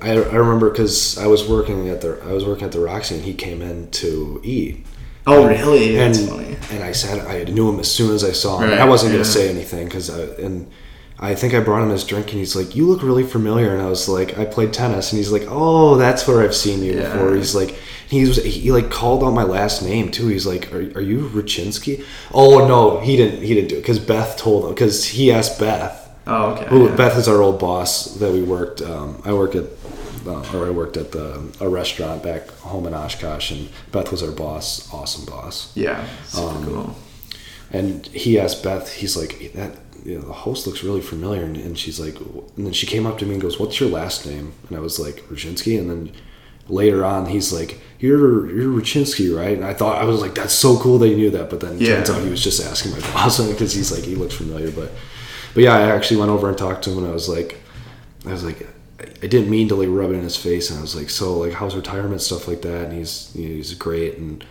I, 0.00 0.12
I 0.12 0.36
remember 0.36 0.70
because 0.70 1.18
I 1.18 1.26
was 1.26 1.46
working 1.46 1.88
at 1.90 2.00
the 2.00 2.20
I 2.24 2.32
was 2.32 2.44
working 2.46 2.64
at 2.64 2.72
the 2.72 2.80
Roxy 2.80 3.16
and 3.16 3.24
he 3.24 3.34
came 3.34 3.60
in 3.60 3.90
to 3.90 4.40
eat 4.42 4.86
oh 5.26 5.46
really 5.46 5.98
and 5.98 6.16
funny 6.16 6.56
and 6.70 6.82
I 6.82 6.92
said 6.92 7.26
I 7.26 7.44
knew 7.50 7.68
him 7.68 7.80
as 7.80 7.90
soon 7.92 8.14
as 8.14 8.24
I 8.24 8.32
saw 8.32 8.58
him. 8.60 8.70
Right, 8.70 8.78
I 8.78 8.86
wasn't 8.86 9.12
gonna 9.12 9.24
say 9.24 9.50
anything 9.50 9.84
because 9.86 10.08
uh, 10.08 10.34
and 10.42 10.70
I 11.18 11.34
think 11.34 11.54
I 11.54 11.60
brought 11.60 11.82
him 11.82 11.88
his 11.90 12.04
drink 12.04 12.26
and 12.30 12.38
he's 12.38 12.54
like, 12.54 12.76
"You 12.76 12.86
look 12.86 13.02
really 13.02 13.22
familiar." 13.24 13.72
And 13.72 13.80
I 13.82 13.88
was 13.88 14.08
like, 14.08 14.38
"I 14.38 14.44
played 14.44 14.72
tennis," 14.72 15.12
and 15.12 15.18
he's 15.18 15.32
like, 15.32 15.44
"Oh, 15.48 15.96
that's 15.96 16.28
where 16.28 16.42
I've 16.42 16.54
seen 16.54 16.82
you 16.82 16.92
Yeah. 16.94 17.12
before." 17.12 17.34
He's 17.34 17.54
like, 17.54 17.74
he 18.08 18.20
was 18.28 18.36
he 18.44 18.70
like 18.70 18.90
called 18.90 19.24
out 19.24 19.32
my 19.32 19.42
last 19.44 19.82
name 19.82 20.10
too. 20.10 20.28
He's 20.28 20.46
like, 20.46 20.72
"Are, 20.72 20.78
are 20.98 21.00
you 21.00 21.30
Rucinski?" 21.32 22.04
Oh 22.34 22.66
no, 22.68 23.00
he 23.00 23.16
didn't. 23.16 23.42
He 23.42 23.54
didn't 23.54 23.68
do 23.70 23.76
it 23.76 23.80
because 23.80 23.98
Beth 23.98 24.36
told 24.36 24.64
him 24.64 24.70
because 24.74 25.04
he 25.06 25.32
asked 25.32 25.58
Beth. 25.58 25.94
oh 26.26 26.50
okay 26.52 26.66
Who 26.66 26.88
yeah. 26.88 26.96
Beth 26.96 27.16
is 27.16 27.28
our 27.28 27.40
old 27.40 27.58
boss 27.60 28.14
that 28.16 28.30
we 28.32 28.42
worked. 28.42 28.82
Um, 28.82 29.22
I 29.24 29.32
work 29.32 29.54
at, 29.54 29.64
uh, 30.26 30.42
or 30.54 30.66
I 30.66 30.70
worked 30.70 30.96
at 30.98 31.12
the 31.12 31.40
a 31.60 31.68
restaurant 31.68 32.22
back 32.22 32.50
home 32.60 32.86
in 32.86 32.92
Oshkosh, 32.94 33.50
and 33.52 33.70
Beth 33.90 34.10
was 34.12 34.22
our 34.22 34.32
boss. 34.32 34.92
Awesome 34.92 35.24
boss. 35.24 35.72
yeah 35.74 36.04
super 36.26 36.48
Um, 36.48 36.64
cool 36.66 36.96
And 37.72 38.06
he 38.08 38.38
asked 38.38 38.62
Beth, 38.62 38.92
he's 38.92 39.16
like, 39.16 39.52
that 39.54 39.72
you 40.06 40.18
know, 40.18 40.24
the 40.26 40.32
host 40.32 40.66
looks 40.66 40.82
really 40.84 41.00
familiar. 41.00 41.42
And, 41.42 41.56
and 41.56 41.78
she's 41.78 41.98
like, 41.98 42.16
and 42.56 42.64
then 42.66 42.72
she 42.72 42.86
came 42.86 43.06
up 43.06 43.18
to 43.18 43.26
me 43.26 43.32
and 43.34 43.42
goes, 43.42 43.58
"What's 43.58 43.80
your 43.80 43.90
last 43.90 44.26
name?" 44.26 44.52
And 44.68 44.76
I 44.76 44.80
was 44.80 44.98
like, 44.98 45.16
Rucinski. 45.28 45.78
And 45.78 45.90
then 45.90 46.12
later 46.68 47.04
on, 47.04 47.26
he's 47.26 47.52
like, 47.52 47.80
"You're 47.98 48.48
you're 48.56 48.72
Rucinski, 48.80 49.34
right?" 49.36 49.56
And 49.56 49.64
I 49.64 49.74
thought 49.74 50.00
I 50.00 50.04
was 50.04 50.20
like, 50.20 50.34
"That's 50.34 50.52
so 50.52 50.78
cool 50.78 50.98
that 50.98 51.08
you 51.08 51.16
knew 51.16 51.30
that." 51.30 51.50
But 51.50 51.60
then 51.60 51.78
Yeah. 51.78 51.96
turns 51.96 52.10
out 52.10 52.22
he 52.22 52.30
was 52.30 52.42
just 52.42 52.64
asking 52.64 52.92
my 52.92 53.00
boss 53.12 53.40
because 53.50 53.72
he's 53.74 53.90
like, 53.92 54.04
he 54.04 54.14
looks 54.14 54.34
familiar. 54.34 54.70
But 54.70 54.90
but 55.54 55.62
yeah, 55.64 55.74
I 55.76 55.90
actually 55.96 56.18
went 56.18 56.30
over 56.30 56.48
and 56.48 56.56
talked 56.58 56.84
to 56.84 56.90
him, 56.90 56.98
and 56.98 57.06
I 57.08 57.12
was 57.12 57.28
like, 57.28 57.60
I 58.26 58.32
was 58.32 58.44
like. 58.44 58.66
I 59.22 59.26
didn't 59.26 59.50
mean 59.50 59.68
to 59.68 59.74
like 59.74 59.88
rub 59.90 60.10
it 60.10 60.14
in 60.14 60.22
his 60.22 60.36
face, 60.36 60.70
and 60.70 60.78
I 60.78 60.82
was 60.82 60.96
like, 60.96 61.10
"So, 61.10 61.38
like, 61.38 61.52
how's 61.52 61.76
retirement 61.76 62.22
stuff 62.22 62.48
like 62.48 62.62
that?" 62.62 62.84
And 62.86 62.92
he's 62.96 63.30
you 63.34 63.48
know, 63.48 63.54
he's 63.56 63.74
great, 63.74 64.16
and 64.16 64.42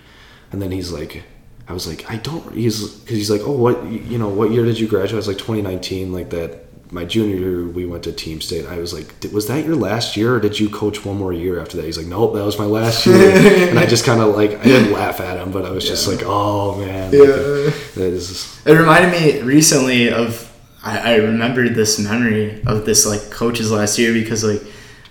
and 0.52 0.62
then 0.62 0.72
he's 0.72 0.92
like, 0.92 1.24
I 1.68 1.74
was 1.74 1.88
like, 1.88 2.10
I 2.10 2.18
don't. 2.18 2.54
He's 2.54 2.88
because 2.90 3.18
he's 3.18 3.32
like, 3.32 3.42
oh, 3.44 3.52
what 3.52 3.84
you 3.86 4.18
know, 4.18 4.30
what 4.30 4.52
year 4.52 4.66
did 4.66 4.80
you 4.80 4.88
graduate? 4.88 5.14
I 5.14 5.18
was 5.18 5.28
like 5.28 5.38
2019, 5.38 6.14
like 6.14 6.30
that. 6.32 6.62
My 6.92 7.04
junior 7.04 7.36
year, 7.36 7.68
we 7.68 7.88
went 7.88 8.04
to 8.04 8.12
team 8.14 8.40
state. 8.42 8.68
I 8.68 8.78
was 8.78 8.94
like, 8.94 9.08
was 9.34 9.48
that 9.48 9.66
your 9.66 9.76
last 9.76 10.16
year, 10.16 10.36
or 10.36 10.40
did 10.40 10.60
you 10.60 10.70
coach 10.70 11.04
one 11.04 11.18
more 11.18 11.34
year 11.34 11.60
after 11.60 11.78
that? 11.78 11.86
He's 11.86 11.98
like, 11.98 12.06
nope, 12.06 12.36
that 12.36 12.46
was 12.46 12.60
my 12.60 12.66
last 12.66 13.08
year. 13.08 13.16
and 13.70 13.80
I 13.80 13.88
just 13.88 14.06
kind 14.06 14.22
of 14.22 14.36
like, 14.36 14.52
I 14.60 14.64
didn't 14.64 14.94
laugh 14.94 15.20
at 15.20 15.40
him, 15.40 15.52
but 15.52 15.66
I 15.66 15.72
was 15.72 15.86
just 15.86 16.08
like, 16.08 16.22
oh 16.24 16.78
man, 16.78 17.12
Yeah. 17.12 17.20
like, 17.22 17.94
that 17.96 18.14
is. 18.14 18.62
It 18.66 18.74
reminded 18.74 19.12
me 19.12 19.42
recently 19.42 20.12
of 20.12 20.56
I, 20.86 21.14
I 21.14 21.16
remembered 21.16 21.74
this 21.74 22.00
memory 22.00 22.62
of 22.68 22.86
this 22.86 23.06
like 23.06 23.32
coaches 23.32 23.72
last 23.72 23.98
year 23.98 24.14
because 24.14 24.44
like 24.44 24.62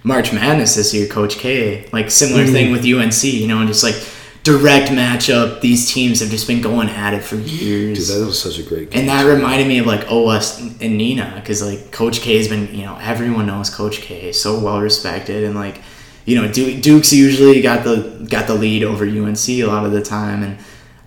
March 0.05 0.32
Madness 0.32 0.76
this 0.76 0.94
year, 0.94 1.09
Coach 1.09 1.36
K, 1.36 1.89
like 1.93 2.10
similar 2.10 2.47
thing 2.47 2.68
mm. 2.68 2.72
with 2.72 2.85
UNC, 2.85 3.24
you 3.24 3.48
know, 3.48 3.59
and 3.59 3.66
just 3.66 3.82
like 3.82 3.97
direct 4.44 4.90
matchup. 4.90 5.60
These 5.62 5.90
teams 5.92 6.20
have 6.20 6.28
just 6.28 6.46
been 6.46 6.60
going 6.60 6.88
at 6.90 7.14
it 7.14 7.24
for 7.24 7.36
years. 7.36 8.08
Dude, 8.08 8.20
that 8.20 8.26
was 8.26 8.40
such 8.40 8.58
a 8.58 8.62
great 8.62 8.90
game. 8.90 9.00
and 9.00 9.08
that 9.08 9.24
reminded 9.24 9.66
me 9.66 9.78
of 9.78 9.86
like 9.86 10.04
OS 10.10 10.60
and 10.60 11.00
Neenah 11.00 11.34
because 11.36 11.62
like 11.62 11.90
Coach 11.90 12.20
K 12.20 12.36
has 12.36 12.46
been, 12.46 12.72
you 12.72 12.84
know, 12.84 12.96
everyone 13.00 13.46
knows 13.46 13.74
Coach 13.74 14.02
K, 14.02 14.32
so 14.32 14.60
well 14.60 14.80
respected, 14.80 15.42
and 15.44 15.56
like, 15.56 15.80
you 16.26 16.40
know, 16.40 16.50
Duke, 16.52 16.82
Duke's 16.82 17.12
usually 17.12 17.60
got 17.62 17.84
the 17.84 18.26
got 18.30 18.46
the 18.46 18.54
lead 18.54 18.84
over 18.84 19.04
UNC 19.04 19.48
a 19.48 19.64
lot 19.64 19.86
of 19.86 19.92
the 19.92 20.02
time, 20.02 20.42
and 20.42 20.58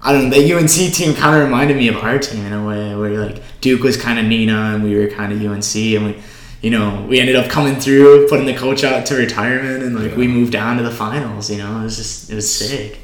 I 0.01 0.11
don't 0.13 0.29
know, 0.29 0.41
the 0.41 0.53
UNC 0.53 0.93
team 0.93 1.13
kind 1.15 1.35
of 1.35 1.43
reminded 1.43 1.77
me 1.77 1.87
of 1.89 1.97
our 1.97 2.17
team 2.17 2.43
in 2.43 2.53
a 2.53 2.65
way 2.65 2.95
where 2.95 3.23
like 3.23 3.41
Duke 3.61 3.83
was 3.83 3.97
kind 3.97 4.17
of 4.17 4.25
Neenah 4.25 4.75
and 4.75 4.83
we 4.83 4.97
were 4.97 5.07
kind 5.07 5.31
of 5.31 5.39
UNC, 5.39 5.75
and 5.75 6.05
we, 6.07 6.21
you 6.61 6.71
know, 6.71 7.05
we 7.07 7.19
ended 7.19 7.35
up 7.35 7.51
coming 7.51 7.75
through, 7.75 8.27
putting 8.29 8.47
the 8.47 8.55
coach 8.55 8.83
out 8.83 9.05
to 9.07 9.15
retirement, 9.15 9.83
and 9.83 9.95
like 9.95 10.17
we 10.17 10.27
moved 10.27 10.55
on 10.55 10.77
to 10.77 10.83
the 10.83 10.91
finals. 10.91 11.51
You 11.51 11.59
know, 11.59 11.81
it 11.81 11.83
was 11.83 11.97
just 11.97 12.31
it 12.31 12.35
was 12.35 12.51
sick. 12.51 13.01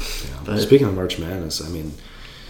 Yeah. 0.00 0.36
But- 0.44 0.60
Speaking 0.60 0.86
of 0.86 0.94
March 0.94 1.18
Madness, 1.18 1.64
I 1.64 1.68
mean, 1.68 1.92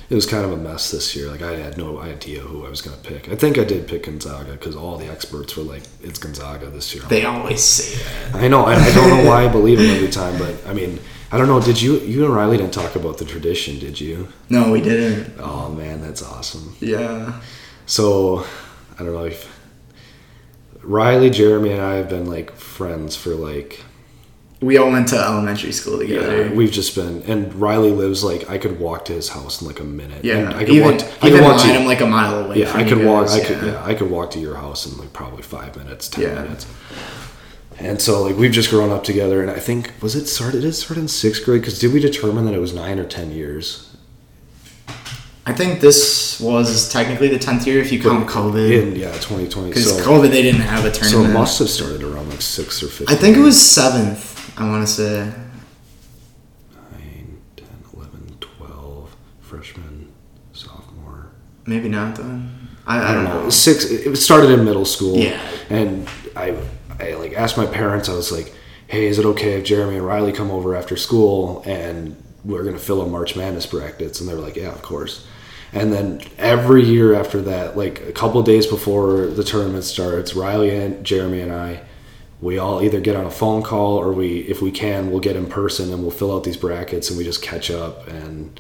it 0.09 0.15
was 0.15 0.27
kind 0.27 0.45
of 0.45 0.51
a 0.53 0.57
mess 0.57 0.91
this 0.91 1.15
year. 1.15 1.29
Like 1.29 1.43
I 1.43 1.53
had 1.57 1.77
no 1.79 1.99
idea 2.01 2.41
who 2.41 2.67
I 2.67 2.69
was 2.71 2.81
going 2.83 2.97
to 3.01 3.03
pick. 3.09 3.29
I 3.29 3.37
think 3.37 3.59
I 3.59 3.65
did 3.65 3.87
pick 3.87 4.05
Gonzaga 4.05 4.53
because 4.53 4.75
all 4.75 4.97
the 4.97 5.07
experts 5.07 5.57
were 5.57 5.63
like, 5.63 5.83
"It's 6.03 6.19
Gonzaga 6.19 6.67
this 6.71 6.93
year." 6.95 7.05
They 7.09 7.25
always 7.25 7.63
say 7.63 8.03
that. 8.33 8.43
I 8.43 8.49
know. 8.49 8.65
I, 8.65 8.75
I 8.75 8.93
don't 8.95 9.09
know 9.11 9.29
why 9.31 9.45
I 9.45 9.49
believe 9.49 9.79
him 9.79 9.91
every 9.91 10.09
time, 10.09 10.37
but 10.39 10.55
I 10.67 10.73
mean, 10.73 10.99
I 11.31 11.39
don't 11.39 11.47
know. 11.47 11.61
Did 11.61 11.81
you 11.81 11.99
you 12.01 12.25
and 12.25 12.35
Riley 12.35 12.57
didn't 12.57 12.75
talk 12.75 12.97
about 12.97 13.19
the 13.19 13.25
tradition? 13.25 13.79
Did 13.79 14.01
you? 14.01 14.27
No, 14.49 14.73
we 14.73 14.81
didn't. 14.81 15.35
Oh 15.39 15.69
man, 15.71 16.01
that's 16.01 16.23
awesome. 16.25 16.75
Yeah. 16.81 17.41
So 17.87 18.45
I 18.99 19.05
don't 19.05 19.13
know 19.15 19.25
if 19.27 19.49
Riley, 20.83 21.31
Jeremy, 21.31 21.71
and 21.73 21.83
I 21.83 21.95
have 21.95 22.09
been 22.09 22.27
like 22.27 22.51
friends 22.57 23.15
for 23.15 23.31
like 23.35 23.85
We 24.61 24.77
all 24.77 24.91
went 24.91 25.09
to 25.09 25.17
elementary 25.17 25.73
school 25.73 25.99
together. 25.99 26.45
yeah, 26.49 26.53
we've 26.53 26.71
just 26.71 26.95
been 26.95 27.23
and 27.23 27.55
Riley 27.55 27.93
lives 27.93 28.23
like 28.23 28.51
I 28.51 28.59
could 28.59 28.79
walk 28.79 29.07
to 29.07 29.15
his 29.15 29.31
house 29.31 29.63
in 29.63 29.67
like 29.67 29.81
a 29.81 29.85
minute. 29.85 30.23
Yeah, 30.23 30.37
And 30.37 30.49
I 30.55 30.61
could 30.65 30.75
even, 30.75 30.91
walk. 30.91 30.99
To, 30.99 31.07
I 31.27 31.31
could 31.31 31.41
walk 31.43 31.63
to. 31.63 31.69
I'm 31.73 31.87
like 31.87 32.01
a 32.03 32.07
mile 32.07 32.45
away. 32.45 32.59
yeah, 32.59 32.73
I 32.77 32.85
could 32.85 33.03
walk. 33.03 33.27
guys, 33.29 33.37
I 33.37 33.45
could. 33.45 33.63
Yeah, 33.67 33.83
I 33.83 33.95
could 33.95 34.11
walk 34.11 34.31
to 34.33 34.39
your 34.39 34.57
house 34.57 34.85
in 34.85 34.99
like 34.99 35.13
probably 35.15 35.43
five 35.43 35.77
minutes, 35.77 36.09
ten 36.09 36.25
Yeah. 36.25 36.43
minutes. 36.43 36.67
And 37.79 38.03
so 38.03 38.23
like 38.23 38.37
we've 38.37 38.53
just 38.53 38.69
grown 38.69 38.91
up 38.91 39.03
together, 39.03 39.41
and 39.41 39.51
I 39.51 39.59
think 39.59 39.93
was 40.03 40.15
it 40.15 40.27
started? 40.27 40.61
Did 40.61 40.69
it 40.69 40.73
start 40.75 40.99
in 40.99 41.09
sixth 41.09 41.43
grade? 41.47 41.63
Because 41.63 41.79
did 41.79 41.95
we 41.95 42.01
determine 42.01 42.45
that 42.45 42.53
it 42.53 42.61
was 42.61 42.75
nine 42.75 42.99
or 42.99 43.05
ten 43.07 43.31
years? 43.31 43.87
I 45.47 45.55
think 45.55 45.81
this 45.81 46.39
was 46.39 46.93
technically 46.93 47.29
the 47.29 47.39
tenth 47.39 47.67
year 47.67 47.81
if 47.81 47.91
you 47.91 48.01
count 48.01 48.29
COVID. 48.29 48.71
In 48.83 48.95
yeah, 48.97 49.13
twenty 49.21 49.49
twenty. 49.49 49.71
Because 49.71 49.97
So, 49.97 50.05
COVID, 50.05 50.31
they 50.31 50.43
didn't 50.43 50.61
have 50.61 50.85
a 50.85 50.91
turn.' 50.91 51.09
so 51.09 51.23
it 51.25 51.29
must 51.33 51.59
have 51.61 51.71
started 51.71 52.03
around 52.03 52.29
like 52.29 52.43
six 52.43 52.83
or 52.83 52.89
fifth. 52.89 53.11
I 53.11 53.15
think 53.15 53.39
it 53.39 53.41
was 53.41 53.59
seventh. 53.59 54.30
I 54.57 54.69
want 54.69 54.87
to 54.87 54.93
say. 54.93 55.33
9, 56.93 57.39
10, 57.57 57.67
11, 57.95 58.37
12, 58.41 59.17
freshman, 59.41 60.13
sophomore. 60.53 61.31
Maybe 61.67 61.89
not 61.89 62.17
then. 62.17 62.69
I, 62.87 63.11
I 63.11 63.15
don't 63.15 63.25
know. 63.25 63.51
Six. 63.51 63.85
It 63.85 64.17
started 64.17 64.51
in 64.51 64.65
middle 64.65 64.85
school. 64.85 65.17
Yeah. 65.17 65.41
And 65.69 66.09
I, 66.35 66.57
I 66.99 67.15
like 67.15 67.35
asked 67.35 67.57
my 67.57 67.67
parents. 67.67 68.09
I 68.09 68.15
was 68.15 68.33
like, 68.33 68.53
"Hey, 68.89 69.07
is 69.07 69.19
it 69.19 69.25
okay 69.27 69.53
if 69.55 69.65
Jeremy 69.65 69.97
and 69.97 70.07
Riley 70.07 70.33
come 70.33 70.51
over 70.51 70.75
after 70.75 70.97
school 70.97 71.63
and 71.67 72.21
we're 72.45 72.65
gonna 72.65 72.79
fill 72.79 73.03
a 73.03 73.07
March 73.07 73.37
Madness 73.37 73.67
brackets?" 73.67 74.21
And 74.21 74.29
they 74.29 74.35
were 74.35 74.41
like, 74.41 74.57
"Yeah, 74.57 74.73
of 74.73 74.83
course." 74.83 75.27
And 75.73 75.93
then 75.93 76.21
every 76.37 76.85
year 76.85 77.15
after 77.15 77.43
that, 77.43 77.77
like 77.77 78.01
a 78.01 78.13
couple 78.13 78.43
days 78.43 78.67
before 78.67 79.27
the 79.29 79.45
tournament 79.45 79.85
starts, 79.85 80.35
Riley 80.35 80.75
and 80.75 81.05
Jeremy 81.05 81.43
and 81.43 81.53
I, 81.53 81.83
we 82.41 82.59
all 82.59 82.83
either 82.83 83.01
get 83.01 83.17
on 83.17 83.27
a 83.27 83.31
phone 83.31 83.63
call 83.63 83.97
or 83.99 84.13
we, 84.13 84.39
if 84.41 84.63
we 84.63 84.71
can, 84.71 85.11
we'll 85.11 85.21
get 85.21 85.37
in 85.37 85.47
person 85.47 85.93
and 85.93 86.03
we'll 86.03 86.11
fill 86.11 86.35
out 86.35 86.45
these 86.45 86.57
brackets 86.57 87.09
and 87.11 87.19
we 87.19 87.25
just 87.25 87.43
catch 87.43 87.71
up 87.71 88.07
and. 88.09 88.59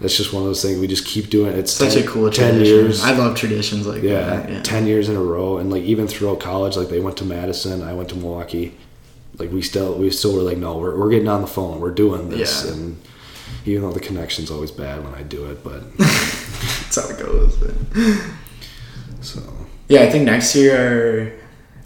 That's 0.00 0.16
just 0.16 0.32
one 0.32 0.42
of 0.42 0.48
those 0.48 0.60
things 0.60 0.80
we 0.80 0.88
just 0.88 1.06
keep 1.06 1.30
doing. 1.30 1.54
It's 1.56 1.72
Such 1.72 1.94
10 1.94 2.02
a 2.02 2.06
cool 2.06 2.28
10 2.28 2.50
tradition. 2.54 2.76
years. 2.84 3.04
I 3.04 3.12
love 3.12 3.36
traditions 3.38 3.86
like 3.86 4.02
Yeah, 4.02 4.24
that. 4.24 4.50
Yeah. 4.50 4.60
ten 4.62 4.88
years 4.88 5.08
in 5.08 5.14
a 5.14 5.22
row, 5.22 5.58
and 5.58 5.70
like 5.70 5.84
even 5.84 6.08
throughout 6.08 6.40
college, 6.40 6.76
like 6.76 6.88
they 6.88 6.98
went 6.98 7.16
to 7.18 7.24
Madison, 7.24 7.80
I 7.80 7.94
went 7.94 8.08
to 8.08 8.16
Milwaukee. 8.16 8.74
Like 9.38 9.52
we 9.52 9.62
still, 9.62 9.94
we 9.96 10.10
still 10.10 10.34
were 10.34 10.42
like, 10.42 10.58
no, 10.58 10.76
we're, 10.78 10.98
we're 10.98 11.10
getting 11.10 11.28
on 11.28 11.42
the 11.42 11.46
phone, 11.46 11.80
we're 11.80 11.92
doing 11.92 12.28
this, 12.28 12.64
Yeah. 12.66 12.72
and 12.72 13.00
even 13.66 13.82
though 13.82 13.92
the 13.92 14.00
connection's 14.00 14.50
always 14.50 14.72
bad 14.72 15.02
when 15.04 15.14
I 15.14 15.22
do 15.22 15.48
it, 15.48 15.62
but 15.62 15.96
That's 15.98 16.96
how 16.96 17.08
it 17.08 17.18
goes. 17.24 17.56
so 19.20 19.40
Yeah, 19.88 20.02
I 20.02 20.10
think 20.10 20.24
next 20.24 20.54
year 20.56 21.32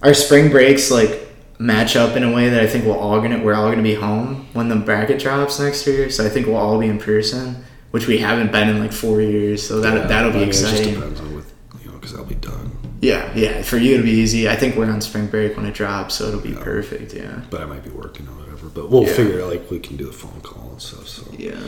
our 0.02 0.09
our 0.09 0.15
spring 0.15 0.51
breaks 0.51 0.90
like 0.90 1.27
match 1.59 1.97
up 1.97 2.16
in 2.16 2.22
a 2.22 2.32
way 2.32 2.48
that 2.51 2.62
I 2.62 2.66
think 2.66 2.85
we're 2.85 2.97
all 2.97 3.20
gonna 3.20 3.43
we're 3.43 3.55
all 3.55 3.68
gonna 3.70 3.82
be 3.82 3.94
home 3.94 4.47
when 4.52 4.68
the 4.68 4.76
bracket 4.76 5.18
drops 5.18 5.59
next 5.59 5.86
year. 5.86 6.09
So 6.10 6.24
I 6.24 6.28
think 6.28 6.47
we'll 6.47 6.56
all 6.56 6.78
be 6.78 6.86
in 6.86 6.98
person, 6.98 7.64
which 7.90 8.06
we 8.06 8.18
haven't 8.18 8.52
been 8.52 8.68
in 8.68 8.78
like 8.78 8.93
four 8.93 9.20
years. 9.20 9.66
So 9.66 9.80
that 9.80 9.94
yeah, 9.94 10.06
that'll 10.06 10.30
be 10.32 10.39
mean, 10.40 10.48
It 10.48 10.52
just 10.52 10.64
exciting. 10.72 10.94
depends 10.94 11.20
on 11.20 11.35
with 11.35 11.52
you 11.82 11.90
know 11.90 11.97
because 11.98 12.14
I'll 12.14 12.24
be 12.24 12.36
done, 12.36 12.70
Yeah, 13.01 13.32
yeah. 13.35 13.62
For 13.62 13.76
you 13.76 13.94
it'll 13.94 14.05
be 14.05 14.10
easy. 14.12 14.48
I 14.48 14.55
think 14.56 14.76
we're 14.76 14.90
on 14.90 15.01
spring 15.01 15.26
break 15.26 15.56
when 15.56 15.66
it 15.66 15.74
drops, 15.74 16.14
so 16.16 16.26
it'll 16.28 16.40
be 16.40 16.55
perfect. 16.55 17.12
Yeah. 17.14 17.40
but 17.51 17.60
I 17.60 17.66
might 17.66 17.82
be 17.85 17.90
working 17.90 18.26
or 18.28 18.32
whatever. 18.32 18.68
But 18.68 18.90
we'll 18.90 19.05
Yeah. 19.05 19.12
figure 19.14 19.43
out 19.43 19.48
like 19.51 19.70
we 19.70 19.78
can 19.80 19.97
do 19.97 20.06
the 20.06 20.12
phone 20.12 20.40
call 20.43 20.70
and 20.72 20.80
stuff. 20.82 21.09
So 21.09 21.22
Yeah. 21.36 21.59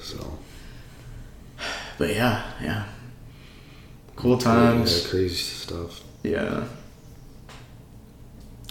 so 0.00 0.38
But 1.98 2.14
yeah, 2.14 2.42
yeah. 2.62 2.84
Cool 4.16 4.38
times. 4.38 4.90
yeah, 4.92 4.96
times. 4.98 5.06
crazy 5.10 5.34
stuff. 5.34 6.00
Yeah. 6.22 6.64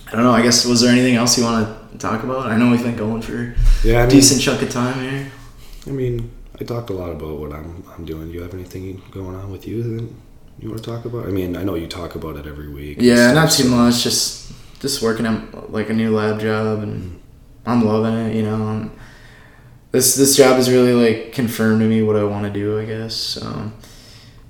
I 0.07 0.11
don't 0.11 0.23
know. 0.23 0.31
I 0.31 0.41
guess 0.41 0.65
was 0.65 0.81
there 0.81 0.91
anything 0.91 1.15
else 1.15 1.37
you 1.37 1.43
want 1.43 1.91
to 1.91 1.97
talk 1.97 2.23
about? 2.23 2.47
I 2.47 2.57
know 2.57 2.71
we've 2.71 2.83
been 2.83 2.95
going 2.95 3.21
for 3.21 3.55
Yeah, 3.83 3.99
I 3.99 4.01
mean, 4.01 4.09
decent 4.09 4.41
chunk 4.41 4.61
of 4.61 4.69
time 4.69 4.99
here. 5.01 5.31
I 5.85 5.89
mean, 5.91 6.31
I 6.59 6.63
talked 6.63 6.89
a 6.89 6.93
lot 6.93 7.11
about 7.11 7.39
what 7.39 7.53
I'm 7.53 7.83
I'm 7.95 8.05
doing. 8.05 8.27
Do 8.27 8.33
you 8.33 8.41
have 8.41 8.53
anything 8.53 9.01
going 9.11 9.35
on 9.35 9.51
with 9.51 9.67
you 9.67 9.83
that 9.83 10.09
you 10.59 10.69
want 10.69 10.83
to 10.83 10.89
talk 10.89 11.05
about? 11.05 11.27
I 11.27 11.29
mean, 11.29 11.55
I 11.55 11.63
know 11.63 11.75
you 11.75 11.87
talk 11.87 12.15
about 12.15 12.37
it 12.37 12.47
every 12.47 12.69
week. 12.69 12.97
Yeah, 12.99 13.31
not 13.33 13.51
too 13.51 13.69
much. 13.69 14.03
Just 14.03 14.53
just 14.79 15.01
working 15.01 15.25
on 15.25 15.67
like 15.69 15.89
a 15.89 15.93
new 15.93 16.15
lab 16.15 16.39
job, 16.39 16.79
and 16.79 17.03
mm-hmm. 17.03 17.69
I'm 17.69 17.85
loving 17.85 18.13
it. 18.13 18.35
You 18.35 18.43
know, 18.43 18.65
i 18.65 18.89
this 19.91 20.15
this 20.15 20.35
job 20.35 20.55
has 20.55 20.69
really 20.69 20.93
like 20.93 21.33
confirmed 21.33 21.81
to 21.81 21.87
me 21.87 22.01
what 22.01 22.15
I 22.15 22.23
want 22.23 22.45
to 22.45 22.51
do. 22.51 22.79
I 22.79 22.85
guess. 22.85 23.15
So, 23.15 23.71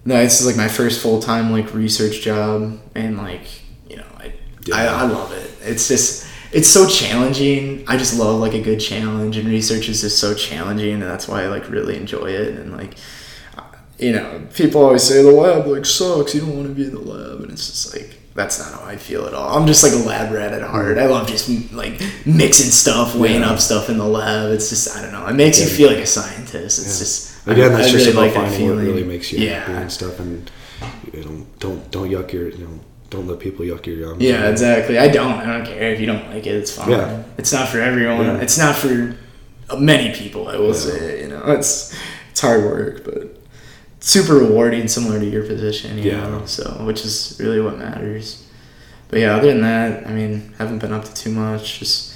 no, 0.05 0.15
this 0.17 0.39
is 0.39 0.47
like 0.47 0.57
my 0.57 0.67
first 0.67 1.01
full 1.01 1.21
time 1.21 1.51
like 1.51 1.73
research 1.73 2.21
job, 2.21 2.79
and 2.95 3.17
like 3.17 3.47
you 3.89 3.97
know, 3.97 4.07
I, 4.17 4.34
I 4.73 4.84
Yeah. 4.84 4.95
I 4.95 5.03
love 5.07 5.31
it. 5.31 5.49
It's 5.64 5.88
just 5.88 6.26
it's 6.52 6.68
so 6.69 6.88
challenging. 6.88 7.84
I 7.88 7.98
just 7.98 8.18
love 8.18 8.39
like 8.39 8.53
a 8.53 8.61
good 8.61 8.80
challenge, 8.80 9.38
and 9.38 9.48
research 9.49 9.89
is 9.89 10.02
just 10.02 10.18
so 10.19 10.34
challenging, 10.34 10.94
and 10.94 11.03
that's 11.03 11.27
why 11.27 11.44
I 11.44 11.48
like 11.48 11.69
really 11.69 11.98
enjoy 11.98 12.27
it. 12.27 12.49
And 12.57 12.72
like, 12.77 12.95
you 13.99 14.14
know, 14.14 14.48
people 14.53 14.81
always 14.84 15.03
say 15.03 15.22
the 15.23 15.31
lab 15.31 15.65
like 15.68 15.85
sucks. 15.85 16.34
You 16.35 16.41
don't 16.41 16.56
want 16.56 16.68
to 16.69 16.73
be 16.73 16.85
in 16.85 16.94
the 16.94 16.99
lab, 17.02 17.41
and 17.41 17.52
it's 17.52 17.68
just 17.68 17.94
like 17.95 18.19
that's 18.35 18.60
not 18.60 18.80
how 18.80 18.85
I 18.88 18.95
feel 18.98 19.26
at 19.26 19.34
all. 19.34 19.57
I'm 19.57 19.65
just 19.68 19.84
like 19.84 19.94
a 19.94 20.07
lab 20.07 20.31
rat 20.31 20.53
at 20.53 20.61
heart. 20.61 20.98
I 20.99 21.07
love 21.07 21.27
just 21.27 21.49
like 21.73 21.99
mixing 22.26 22.69
stuff, 22.72 23.15
weighing 23.15 23.41
Yeah. 23.41 23.49
up 23.52 23.60
stuff 23.60 23.89
in 23.89 23.98
the 23.98 24.06
lab. 24.06 24.52
It's 24.52 24.69
just 24.69 24.95
I 24.95 25.02
don't 25.02 25.11
know. 25.11 25.26
It 25.27 25.34
makes 25.34 25.60
you 25.60 25.65
feel 25.68 25.89
like 25.89 25.98
a 25.98 26.06
scientist. 26.06 26.80
It's 26.80 26.94
Yeah. 26.94 26.99
just 26.99 27.48
Again, 27.48 27.72
that's 27.73 27.88
I 27.88 27.91
just 27.91 28.06
really 28.06 28.11
about 28.11 28.22
like 28.41 28.49
finding 28.52 28.69
what 28.69 28.77
really 28.84 29.03
makes 29.03 29.31
you 29.31 29.49
happy 29.49 29.72
Yeah. 29.72 29.80
and 29.81 29.91
stuff, 29.91 30.19
and 30.19 30.49
you 31.14 31.23
know, 31.23 31.45
don't 31.60 31.89
don't 31.91 32.10
yuck 32.10 32.31
your 32.31 32.49
you 32.49 32.57
know 32.60 32.80
don't 33.09 33.27
let 33.27 33.39
people 33.39 33.65
yuck 33.65 33.85
your 33.85 33.95
yum. 33.97 34.17
Yeah, 34.19 34.49
exactly. 34.49 34.97
I 34.99 35.07
don't. 35.07 35.34
I 35.34 35.45
don't 35.57 35.65
care 35.65 35.91
if 35.93 35.99
you 35.99 36.05
don't 36.05 36.27
like 36.29 36.45
it. 36.45 36.55
It's 36.55 36.71
fine. 36.71 36.89
Yeah. 36.91 37.23
It's 37.38 37.53
not 37.53 37.69
for 37.69 37.79
everyone. 37.79 38.25
Yeah. 38.25 38.38
It's 38.41 38.57
not 38.57 38.75
for 38.75 39.15
uh, 39.69 39.75
many 39.77 40.13
people. 40.13 40.47
I 40.49 40.57
will 40.57 40.67
Yeah. 40.67 40.73
say. 40.73 41.21
You 41.21 41.29
know, 41.29 41.43
it's 41.47 41.95
it's 42.31 42.41
hard 42.41 42.63
work, 42.63 43.03
but 43.05 43.39
super 43.99 44.35
rewarding, 44.35 44.88
similar 44.88 45.19
to 45.19 45.25
your 45.25 45.43
position. 45.45 45.97
You 45.97 46.11
Yeah. 46.11 46.27
know, 46.29 46.41
so 46.45 46.63
which 46.85 47.05
is 47.05 47.38
really 47.39 47.61
what 47.61 47.77
matters. 47.77 48.43
But 49.09 49.19
yeah, 49.21 49.35
other 49.38 49.47
than 49.47 49.61
that, 49.61 50.05
I 50.05 50.11
mean, 50.11 50.53
haven't 50.57 50.79
been 50.79 50.91
up 50.91 51.05
to 51.05 51.13
too 51.13 51.31
much. 51.31 51.79
Just 51.79 52.13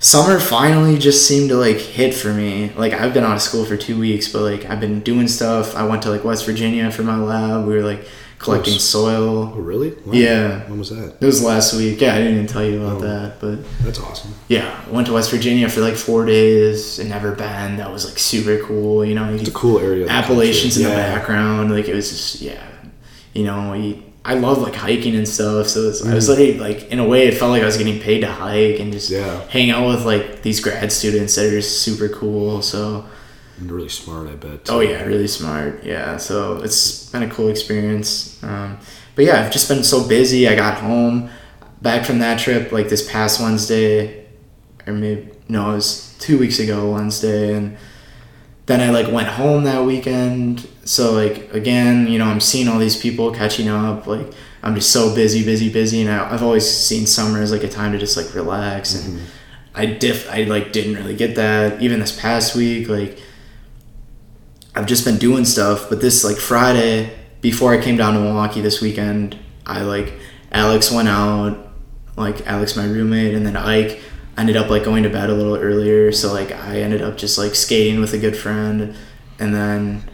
summer 0.00 0.40
finally 0.40 0.98
just 0.98 1.26
seemed 1.28 1.50
to 1.50 1.56
like 1.56 1.76
hit 1.78 2.14
for 2.14 2.32
me. 2.32 2.72
Like 2.76 2.92
I've 2.94 3.14
been 3.14 3.22
out 3.24 3.36
of 3.36 3.42
school 3.42 3.64
for 3.64 3.76
two 3.76 3.98
weeks, 3.98 4.26
but 4.28 4.42
like 4.42 4.64
I've 4.68 4.80
been 4.80 5.00
doing 5.00 5.28
stuff. 5.28 5.76
I 5.76 5.84
went 5.86 6.02
to 6.02 6.10
like 6.10 6.24
West 6.24 6.46
Virginia 6.46 6.90
for 6.90 7.02
my 7.04 7.16
lab. 7.16 7.66
We 7.66 7.74
were 7.74 7.82
like 7.82 8.04
collecting 8.40 8.72
Close. 8.72 8.88
soil. 8.88 9.52
Oh, 9.54 9.60
really? 9.60 9.90
When? 9.90 10.16
Yeah. 10.16 10.68
When 10.68 10.78
was 10.78 10.90
that? 10.90 11.16
It 11.20 11.24
was 11.26 11.42
last 11.44 11.74
week. 11.74 12.00
Yeah, 12.00 12.14
I 12.14 12.18
didn't 12.18 12.34
even 12.34 12.46
tell 12.46 12.64
you 12.64 12.82
about 12.82 12.96
Oh. 12.96 13.06
that, 13.06 13.40
but 13.40 13.58
That's 13.84 14.00
awesome. 14.00 14.34
yeah, 14.48 14.82
I 14.86 14.90
went 14.90 15.06
to 15.08 15.12
West 15.12 15.30
Virginia 15.30 15.68
for 15.68 15.80
like 15.82 15.94
four 15.94 16.24
days 16.24 16.98
and 16.98 17.08
never 17.10 17.32
been. 17.32 17.76
That 17.76 17.92
was 17.92 18.06
like 18.08 18.18
super 18.18 18.58
cool. 18.64 19.04
You 19.04 19.14
know, 19.14 19.32
It's 19.34 19.48
a 19.48 19.52
cool 19.52 19.78
area. 19.78 20.06
the 20.06 20.10
Appalachians 20.12 20.76
in 20.78 20.84
country. 20.84 20.96
the 21.02 21.08
background. 21.08 21.70
Like 21.70 21.86
it 21.88 21.94
was 21.94 22.08
just 22.08 22.40
yeah, 22.40 22.62
you 23.34 23.44
know, 23.44 23.72
we, 23.72 24.02
I 24.24 24.34
love 24.34 24.58
like 24.58 24.74
hiking 24.74 25.14
and 25.16 25.28
stuff. 25.28 25.66
So 25.68 25.88
it's, 25.90 26.04
I 26.04 26.14
was 26.14 26.28
mm. 26.28 26.58
like 26.60 26.80
like 26.80 26.90
in 26.92 26.98
a 26.98 27.06
way, 27.06 27.26
it 27.28 27.34
felt 27.34 27.50
like 27.50 27.62
I 27.62 27.66
was 27.66 27.76
getting 27.76 28.00
paid 28.00 28.20
to 28.20 28.26
hike 28.28 28.80
and 28.80 28.90
just 28.92 29.10
Yeah. 29.10 29.46
hang 29.48 29.70
out 29.70 29.86
with 29.86 30.04
like 30.06 30.42
these 30.42 30.60
grad 30.60 30.90
students 30.92 31.34
that 31.36 31.46
are 31.46 31.50
just 31.50 31.82
super 31.82 32.08
cool. 32.08 32.62
So 32.62 33.04
really 33.68 33.88
smart, 33.88 34.28
I 34.28 34.34
bet. 34.36 34.68
Oh 34.70 34.80
yeah, 34.80 35.02
really 35.04 35.28
smart. 35.28 35.84
Yeah, 35.84 36.16
so 36.16 36.58
it's 36.62 37.10
been 37.10 37.22
a 37.22 37.30
cool 37.30 37.48
experience. 37.48 38.42
Um, 38.42 38.78
but 39.14 39.24
yeah, 39.24 39.42
I've 39.44 39.52
just 39.52 39.68
been 39.68 39.82
so 39.84 40.06
busy. 40.06 40.48
I 40.48 40.54
got 40.56 40.78
home 40.78 41.30
back 41.82 42.04
from 42.06 42.18
that 42.20 42.38
trip 42.38 42.72
like 42.72 42.88
this 42.88 43.08
past 43.10 43.40
Wednesday, 43.40 44.26
or 44.86 44.92
maybe 44.92 45.30
no, 45.48 45.70
it 45.72 45.74
was 45.74 46.16
two 46.18 46.38
weeks 46.38 46.58
ago 46.58 46.92
Wednesday, 46.92 47.54
and 47.54 47.76
then 48.66 48.80
I 48.80 48.90
like 48.90 49.12
went 49.12 49.28
home 49.28 49.64
that 49.64 49.84
weekend. 49.84 50.66
So 50.84 51.12
like 51.12 51.52
again, 51.52 52.06
you 52.06 52.18
know, 52.18 52.26
I'm 52.26 52.40
seeing 52.40 52.68
all 52.68 52.78
these 52.78 52.96
people 52.96 53.32
catching 53.32 53.68
up. 53.68 54.06
Like 54.06 54.32
I'm 54.62 54.74
just 54.74 54.90
so 54.92 55.14
busy, 55.14 55.44
busy, 55.44 55.72
busy, 55.72 56.02
and 56.02 56.10
I, 56.10 56.32
I've 56.32 56.42
always 56.42 56.68
seen 56.68 57.06
summer 57.06 57.40
as 57.40 57.50
like 57.52 57.64
a 57.64 57.68
time 57.68 57.92
to 57.92 57.98
just 57.98 58.16
like 58.16 58.34
relax 58.34 58.94
and. 58.94 59.18
Mhm. 59.18 59.22
I 59.72 59.86
diff 59.86 60.28
I 60.28 60.42
like 60.42 60.72
didn't 60.72 60.96
really 60.96 61.14
get 61.14 61.36
that 61.36 61.80
even 61.80 62.00
this 62.00 62.20
past 62.20 62.56
week 62.56 62.88
like 62.88 63.20
I've 64.74 64.86
just 64.86 65.04
been 65.04 65.18
doing 65.18 65.44
stuff 65.44 65.88
but 65.88 66.00
this 66.00 66.24
like 66.24 66.36
Friday 66.36 67.16
before 67.40 67.72
I 67.72 67.82
came 67.82 67.96
down 67.96 68.14
to 68.14 68.20
Milwaukee 68.20 68.60
this 68.60 68.80
weekend 68.80 69.38
I 69.66 69.82
like 69.82 70.14
Alex 70.52 70.90
went 70.90 71.08
out 71.08 71.70
like 72.16 72.46
Alex 72.46 72.76
my 72.76 72.84
roommate 72.84 73.34
and 73.34 73.46
then 73.46 73.56
Ike 73.56 74.00
ended 74.36 74.56
up 74.56 74.70
like 74.70 74.84
going 74.84 75.02
to 75.02 75.10
bed 75.10 75.30
a 75.30 75.34
little 75.34 75.56
earlier. 75.56 76.12
So 76.12 76.32
like 76.32 76.52
I 76.52 76.80
ended 76.80 77.02
up 77.02 77.16
just 77.16 77.38
like 77.38 77.54
skating 77.54 78.00
with 78.00 78.12
a 78.14 78.18
good 78.18 78.36
friend 78.36 78.96
and 79.38 79.54
then 79.54 80.04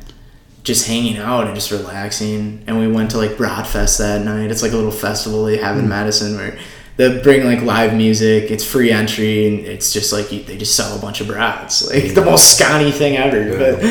just 0.63 0.87
hanging 0.89 1.17
out 1.17 1.47
and 1.47 1.55
just 1.55 1.71
relaxing. 1.71 2.65
And 2.67 2.79
we 2.79 2.89
went 2.89 3.13
to 3.13 3.19
like 3.19 3.37
Brat 3.37 3.67
Fest 3.67 3.99
that 3.99 4.25
night. 4.25 4.51
It's 4.51 4.63
like 4.63 4.73
a 4.73 4.77
little 4.77 4.91
festival 4.91 5.45
they 5.45 5.59
have 5.59 5.77
in 5.77 5.85
hmm. 5.85 5.91
Madison 5.91 6.37
where 6.37 6.59
They'll 6.97 7.23
bring 7.23 7.45
like 7.45 7.61
live 7.61 7.95
music. 7.95 8.51
It's 8.51 8.65
free 8.65 8.91
entry, 8.91 9.47
and 9.49 9.67
it's 9.67 9.93
just 9.93 10.15
like 10.15 10.33
you, 10.33 10.43
they 10.45 10.57
just 10.57 10.75
sell 10.75 10.97
a 10.97 10.99
bunch 10.99 11.21
of 11.21 11.27
brats, 11.27 11.87
like 11.91 12.15
the 12.15 12.25
most 12.25 12.59
Sconnie 12.59 12.91
thing 12.91 13.19
ever. 13.19 13.59
But 13.59 13.83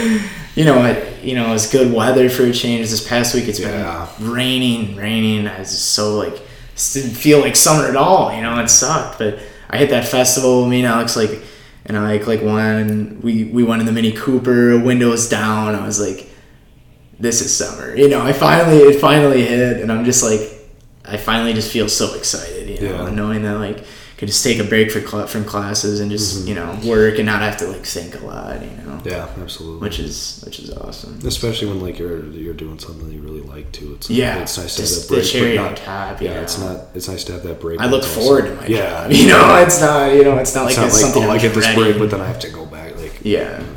you 0.55 0.65
know, 0.65 0.83
it, 0.85 1.23
you 1.23 1.35
know, 1.35 1.53
it's 1.53 1.69
good 1.71 1.91
weather 1.93 2.29
for 2.29 2.43
a 2.43 2.51
change. 2.53 2.89
This 2.89 3.05
past 3.07 3.35
week, 3.35 3.47
it's 3.47 3.59
Yeah. 3.59 4.07
been 4.17 4.31
raining, 4.31 4.95
raining. 4.95 5.47
I 5.47 5.59
was 5.59 5.69
just 5.71 5.91
so 5.93 6.15
like 6.17 6.41
didn't 6.93 7.11
feel 7.15 7.39
like 7.39 7.55
summer 7.55 7.87
at 7.87 7.95
all. 7.95 8.33
You 8.35 8.41
know, 8.41 8.59
it 8.59 8.69
sucked. 8.69 9.19
But 9.19 9.39
I 9.69 9.77
hit 9.77 9.89
that 9.91 10.07
festival. 10.07 10.61
With 10.61 10.71
me 10.71 10.79
and 10.79 10.87
Alex 10.87 11.15
like, 11.15 11.41
and 11.85 11.97
I 11.97 12.01
like 12.01 12.27
like 12.27 12.41
went. 12.41 13.23
We 13.23 13.45
we 13.45 13.63
went 13.63 13.79
in 13.81 13.85
the 13.85 13.91
Mini 13.91 14.11
Cooper, 14.11 14.77
windows 14.79 15.27
down. 15.29 15.75
I 15.75 15.85
was 15.85 15.99
like, 15.99 16.29
this 17.19 17.41
is 17.41 17.55
summer. 17.55 17.95
You 17.95 18.09
know, 18.09 18.21
I 18.21 18.33
finally 18.33 18.77
it 18.79 18.99
finally 18.99 19.45
hit, 19.45 19.81
and 19.81 19.91
I'm 19.91 20.05
just 20.05 20.23
like, 20.23 20.41
I 21.05 21.17
finally 21.17 21.53
just 21.53 21.71
feel 21.71 21.87
so 21.89 22.13
excited. 22.15 22.69
You 22.69 22.89
know, 22.89 23.05
Yeah. 23.07 23.09
knowing 23.13 23.43
that 23.43 23.55
like. 23.59 23.83
Could 24.17 24.29
just 24.29 24.45
take 24.45 24.59
a 24.59 24.63
break 24.63 24.91
for 24.91 25.01
cl- 25.01 25.27
from 25.27 25.43
classes 25.43 25.99
and 25.99 26.09
just 26.09 26.37
mm-hmm. 26.39 26.47
you 26.47 26.55
know 26.55 26.79
work 26.85 27.17
and 27.17 27.25
not 27.25 27.41
have 27.41 27.57
to 27.57 27.67
like 27.67 27.85
think 27.85 28.15
a 28.21 28.25
lot, 28.25 28.61
you 28.63 28.71
know, 28.77 29.01
Yeah, 29.03 29.27
absolutely. 29.41 29.81
which 29.81 29.99
is 29.99 30.41
which 30.45 30.57
is 30.59 30.71
awesome. 30.71 31.19
Especially 31.25 31.67
when 31.67 31.81
like 31.81 31.99
you're 31.99 32.25
you're 32.27 32.53
doing 32.53 32.79
something 32.79 33.11
you 33.11 33.19
really 33.21 33.41
like 33.41 33.73
too. 33.73 33.95
It's 33.95 34.09
Yeah, 34.09 34.39
it's 34.39 34.57
nice 34.57 34.77
to 34.77 34.83
have 34.83 34.89
that 34.91 35.07
the 35.09 35.13
break. 35.15 35.25
cherry 35.25 35.57
but 35.57 35.65
on 35.67 35.75
top, 35.75 36.21
Yeah, 36.21 36.35
you 36.35 36.39
it's 36.39 36.57
not. 36.57 36.85
It's 36.93 37.09
nice 37.09 37.25
to 37.25 37.33
have 37.33 37.43
that 37.43 37.59
break. 37.59 37.81
I 37.81 37.87
look 37.87 38.05
forward 38.05 38.43
also- 38.45 38.55
to 38.55 38.61
my 38.61 38.67
yeah, 38.67 39.03
job. 39.03 39.11
You 39.19 39.27
know, 39.27 39.55
it's 39.57 39.81
not. 39.81 40.13
You 40.13 40.23
know, 40.23 40.37
it's 40.37 40.55
not 40.55 40.61
like 40.61 40.71
It's 40.71 40.77
not 40.77 40.85
it's 40.87 40.95
like 40.95 41.01
something 41.13 41.23
oh, 41.29 41.31
I 41.31 41.37
get 41.37 41.53
this 41.53 41.75
break, 41.75 41.99
but 41.99 42.09
then 42.09 42.21
I 42.21 42.27
have 42.27 42.39
to 42.39 42.49
go 42.49 42.65
back. 42.65 42.95
Like 42.95 43.19
yeah, 43.21 43.59
you 43.59 43.65
know, 43.65 43.73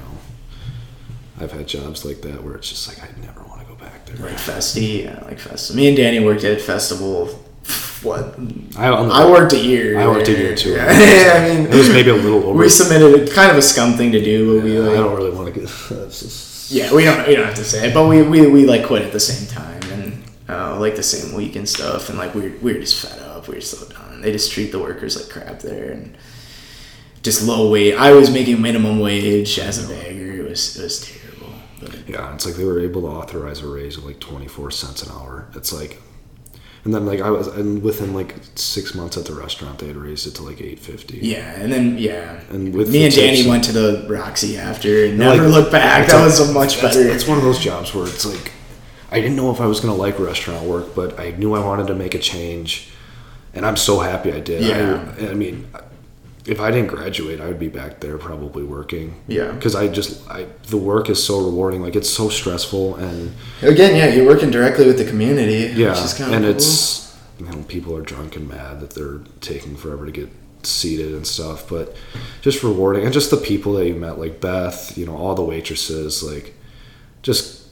I've 1.40 1.51
had 1.52 1.66
jobs 1.66 2.05
like 2.05 2.20
that 2.23 2.44
where 2.44 2.55
it's 2.55 2.69
just 2.69 2.86
like 2.89 3.02
I 3.02 3.09
never 3.20 3.43
want 3.43 3.60
to 3.62 3.66
go 3.66 3.74
back 3.74 4.06
there. 4.06 4.16
like 4.24 4.36
Festi. 4.39 5.02
Yeah, 5.02 5.19
like 5.24 5.40
Festival. 5.40 5.82
Me 5.82 5.89
and 5.89 5.97
Danny 5.97 6.20
worked 6.20 6.44
at 6.44 6.60
Festival. 6.60 7.44
What? 8.03 8.39
I, 8.77 8.89
I 8.89 9.31
worked 9.31 9.53
a 9.55 9.59
year. 9.59 9.99
I 9.99 10.07
worked 10.07 10.29
a 10.29 10.33
year 10.33 10.55
too. 10.55 10.73
Yeah, 10.77 11.35
I 11.35 11.49
mean, 11.49 11.66
it 11.66 11.75
was 11.75 11.89
maybe 11.89 12.11
a 12.11 12.15
little 12.15 12.45
over. 12.45 12.59
we 12.59 12.69
submitted 12.69 13.31
kind 13.33 13.51
of 13.51 13.57
a 13.57 13.62
scum 13.62 13.95
thing 13.95 14.12
to 14.12 14.23
do, 14.23 14.57
but 14.61 14.65
we 14.65 14.79
I 14.79 14.97
don't 14.97 15.16
really 15.16 15.31
want 15.31 15.53
to 15.53 15.61
get. 15.61 15.69
Just, 16.11 16.70
Yeah, 16.70 16.93
we 16.95 17.05
don't. 17.05 17.27
We 17.27 17.35
don't 17.35 17.47
have 17.47 17.57
to 17.57 17.65
say 17.65 17.89
it, 17.89 17.95
but 17.95 18.07
we 18.07 18.23
we, 18.23 18.47
we 18.47 18.66
like 18.66 18.87
quit 18.87 19.03
at 19.03 19.12
the 19.12 19.20
same 19.20 19.49
time 19.49 19.83
and 19.93 20.23
uh, 20.49 20.79
like 20.79 20.95
the 20.97 21.03
same 21.03 21.35
week 21.35 21.57
and 21.57 21.69
stuff, 21.69 22.09
and 22.09 22.19
like 22.19 22.35
we 22.35 22.43
were, 22.43 22.57
we 22.59 22.73
were 22.75 22.81
just 22.81 23.05
fed 23.05 23.19
up. 23.20 23.49
We're 23.49 23.61
so 23.61 23.89
done. 23.89 24.20
They 24.20 24.31
just 24.33 24.53
treat 24.53 24.70
the 24.73 24.79
workers 24.79 25.16
like 25.16 25.29
crap 25.31 25.61
there, 25.61 25.91
and 25.93 26.16
just 27.23 27.43
low 27.43 27.70
wage. 27.70 27.95
I 27.95 28.12
was 28.12 28.31
making 28.31 28.61
minimum 28.62 29.01
wage 29.01 29.59
as 29.59 29.83
a 29.85 29.89
bagger. 29.89 30.37
It 30.45 30.49
was 30.49 30.77
it 30.77 30.83
was 30.85 31.01
terrible. 31.01 31.53
But 31.81 32.09
yeah, 32.09 32.33
it's 32.35 32.47
like 32.47 32.55
they 32.55 32.65
were 32.65 32.81
able 32.81 33.03
to 33.03 33.09
authorize 33.09 33.61
a 33.62 33.66
raise 33.69 33.97
of 33.97 34.05
like 34.05 34.20
twenty 34.20 34.47
four 34.47 34.70
cents 34.70 35.03
an 35.03 35.11
hour. 35.12 35.49
It's 35.55 35.73
like, 35.73 36.01
and 36.84 36.94
then 36.94 37.06
like 37.06 37.20
I 37.20 37.30
was, 37.30 37.46
and 37.48 37.82
within 37.82 38.14
like 38.14 38.34
six 38.55 38.94
months 38.94 39.16
at 39.16 39.24
the 39.26 39.34
restaurant, 39.34 39.78
they 39.78 39.88
had 39.88 39.96
raised 39.96 40.26
it 40.26 40.34
to 40.36 40.42
like 40.42 40.60
eight 40.60 40.78
fifty. 40.78 41.18
yeah, 41.18 41.60
and 41.60 41.72
then 41.72 41.98
yeah, 41.98 42.40
And 42.50 42.74
with 42.74 42.90
me 42.92 43.05
and 43.05 43.14
Danny 43.14 43.46
went 43.48 43.64
to 43.64 43.72
the 43.72 44.06
Roxy 44.09 44.56
after 44.59 45.05
and 45.06 45.18
never 45.18 45.42
like, 45.44 45.52
looked 45.55 45.72
back. 45.72 46.09
That 46.09 46.24
was 46.24 46.40
a 46.40 46.52
much 46.52 46.80
That's, 46.80 46.96
better. 46.96 47.09
it's 47.10 47.26
one 47.26 47.38
of 47.38 47.44
those 47.44 47.59
jobs 47.59 47.94
where 47.94 48.06
it's 48.06 48.24
like, 48.24 48.52
I 49.10 49.20
didn't 49.20 49.36
know 49.36 49.50
if 49.50 49.60
I 49.60 49.66
was 49.66 49.80
gonna 49.80 49.94
like 49.94 50.18
restaurant 50.18 50.64
work, 50.66 50.94
but 50.94 51.18
I 51.18 51.30
knew 51.32 51.55
I 51.55 51.60
wanted 51.60 51.86
to 51.88 51.94
make 51.94 52.14
a 52.14 52.18
change, 52.18 52.90
and 53.55 53.66
I'm 53.66 53.76
so 53.76 54.00
happy 54.00 54.32
I 54.32 54.40
did. 54.40 54.62
Yeah. 54.62 55.14
I, 55.20 55.30
I 55.30 55.34
mean, 55.34 55.68
if 56.49 56.61
I 56.61 56.70
didn't 56.70 56.89
graduate, 56.89 57.41
I 57.41 57.47
would 57.47 57.59
be 57.59 57.69
back 57.69 58.01
there 58.01 58.19
probably 58.19 58.62
working. 58.65 59.15
Yeah. 59.27 59.53
Because 59.53 59.75
I 59.75 59.89
just, 59.89 60.29
I 60.31 60.47
the 60.69 60.77
work 60.77 61.09
is 61.11 61.23
so 61.23 61.41
rewarding. 61.45 61.83
Like 61.83 61.97
it's 61.97 62.11
so 62.11 62.29
stressful, 62.29 62.97
and 62.97 63.33
Again, 63.62 63.97
yeah, 63.97 64.09
you're 64.15 64.27
working 64.27 64.51
directly 64.51 64.87
with 64.87 64.99
the 64.99 65.05
community. 65.05 65.73
yeah, 65.81 65.91
which 65.91 66.01
is 66.05 66.15
kinda 66.15 66.35
and 66.35 66.45
cool. 66.45 66.55
it's 66.55 67.16
you 67.39 67.47
know 67.47 67.62
people 67.69 67.95
are 67.97 68.03
drunk 68.03 68.37
and 68.37 68.49
mad 68.49 68.81
that 68.81 68.91
they're 68.91 69.20
taking 69.41 69.77
forever 69.77 70.07
to 70.07 70.12
get 70.12 70.29
seated 70.62 71.12
and 71.15 71.27
stuff, 71.27 71.69
but 71.69 71.95
just 72.43 72.62
rewarding 72.62 73.05
and 73.05 73.12
just 73.12 73.31
the 73.31 73.37
people 73.37 73.75
that 73.75 73.87
you 73.87 73.95
met, 73.95 74.19
like 74.19 74.41
Beth, 74.41 74.97
you 74.99 75.07
know, 75.07 75.16
all 75.16 75.35
the 75.35 75.43
waitresses, 75.45 76.23
like 76.23 76.55
just 77.23 77.69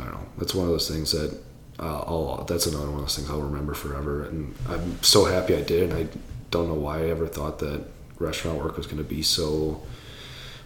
I 0.00 0.04
don't 0.04 0.12
know. 0.14 0.26
That's 0.38 0.54
one 0.54 0.66
of 0.66 0.72
those 0.72 0.88
things 0.88 1.12
that 1.12 1.38
uh, 1.78 2.00
I'll. 2.06 2.44
That's 2.48 2.66
another 2.66 2.86
one 2.86 2.96
of 2.96 3.00
those 3.02 3.16
things 3.16 3.30
I'll 3.30 3.40
remember 3.40 3.74
forever, 3.74 4.24
and 4.24 4.54
I'm 4.68 5.02
so 5.02 5.24
happy 5.24 5.54
I 5.54 5.62
did. 5.62 5.90
And 5.90 5.92
I 5.94 6.08
don't 6.50 6.68
know 6.68 6.74
why 6.74 6.98
I 7.04 7.10
ever 7.10 7.26
thought 7.26 7.58
that 7.60 7.84
restaurant 8.18 8.58
work 8.62 8.76
was 8.76 8.86
going 8.86 8.98
to 9.02 9.08
be 9.08 9.22
so 9.22 9.80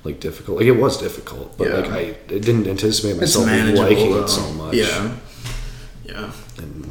like 0.02 0.20
difficult. 0.20 0.58
Like 0.58 0.66
it 0.66 0.72
was 0.72 0.98
difficult, 1.00 1.56
but 1.58 1.68
Yeah. 1.68 1.74
like 1.78 1.90
I, 1.90 1.98
I 2.34 2.38
didn't 2.38 2.66
anticipate 2.66 3.16
myself 3.18 3.46
liking 3.46 4.12
though. 4.12 4.24
it 4.24 4.28
so 4.28 4.50
much. 4.52 4.74
Yeah, 4.74 5.14
yeah. 6.04 6.32
And, 6.58 6.90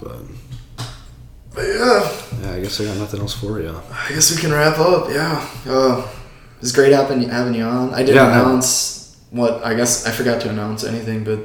but 0.00 0.18
But 1.54 1.62
yeah, 1.66 2.12
yeah, 2.42 2.52
I 2.52 2.60
guess 2.60 2.80
I 2.80 2.84
got 2.84 2.96
nothing 2.98 3.20
else 3.20 3.34
for 3.34 3.60
you. 3.60 3.74
I 3.90 4.08
guess 4.10 4.30
we 4.34 4.40
can 4.40 4.52
wrap 4.52 4.78
up. 4.78 5.08
Yeah. 5.10 5.46
Uh, 5.66 6.06
it 6.56 6.60
was 6.60 6.72
great 6.72 6.92
having 6.92 7.22
having 7.28 7.54
you 7.54 7.64
on. 7.64 7.94
I 7.94 7.98
didn't 8.00 8.16
Yeah, 8.16 8.28
announce 8.40 8.95
what 9.30 9.64
I 9.64 9.74
guess 9.74 10.06
I 10.06 10.10
forgot 10.12 10.40
to 10.42 10.50
announce 10.50 10.84
anything, 10.84 11.24
but 11.24 11.38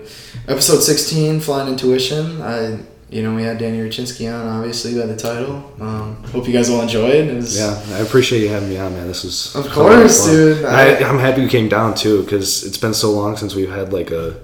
episode 0.47 0.81
sixteen, 0.81 1.39
Flying 1.39 1.67
Intuition. 1.69 2.41
I 2.41 2.79
you 3.09 3.21
know 3.23 3.35
we 3.35 3.43
had 3.43 3.57
Danny 3.57 3.79
Rucinski 3.79 4.31
on, 4.33 4.47
obviously 4.47 4.97
by 4.99 5.05
the 5.05 5.17
title. 5.17 5.55
Um, 5.81 6.23
hope 6.25 6.47
you 6.47 6.53
guys 6.53 6.69
all 6.69 6.81
enjoyed. 6.81 7.27
It 7.27 7.35
was, 7.35 7.57
Yeah, 7.57 7.81
I 7.95 7.99
appreciate 7.99 8.41
you 8.41 8.49
having 8.49 8.69
me 8.69 8.77
on, 8.77 8.93
man. 8.93 9.07
This 9.07 9.25
is 9.25 9.53
Of 9.55 9.69
course, 9.69 10.25
dude. 10.25 10.63
I, 10.65 10.95
I'm 10.97 11.19
happy 11.19 11.41
you 11.41 11.49
came 11.49 11.67
down 11.67 11.93
too, 11.95 12.23
because 12.23 12.63
it's 12.63 12.77
been 12.77 12.93
so 12.93 13.11
long 13.11 13.35
since 13.35 13.53
we've 13.55 13.69
had 13.71 13.91
like 13.91 14.11
a 14.11 14.39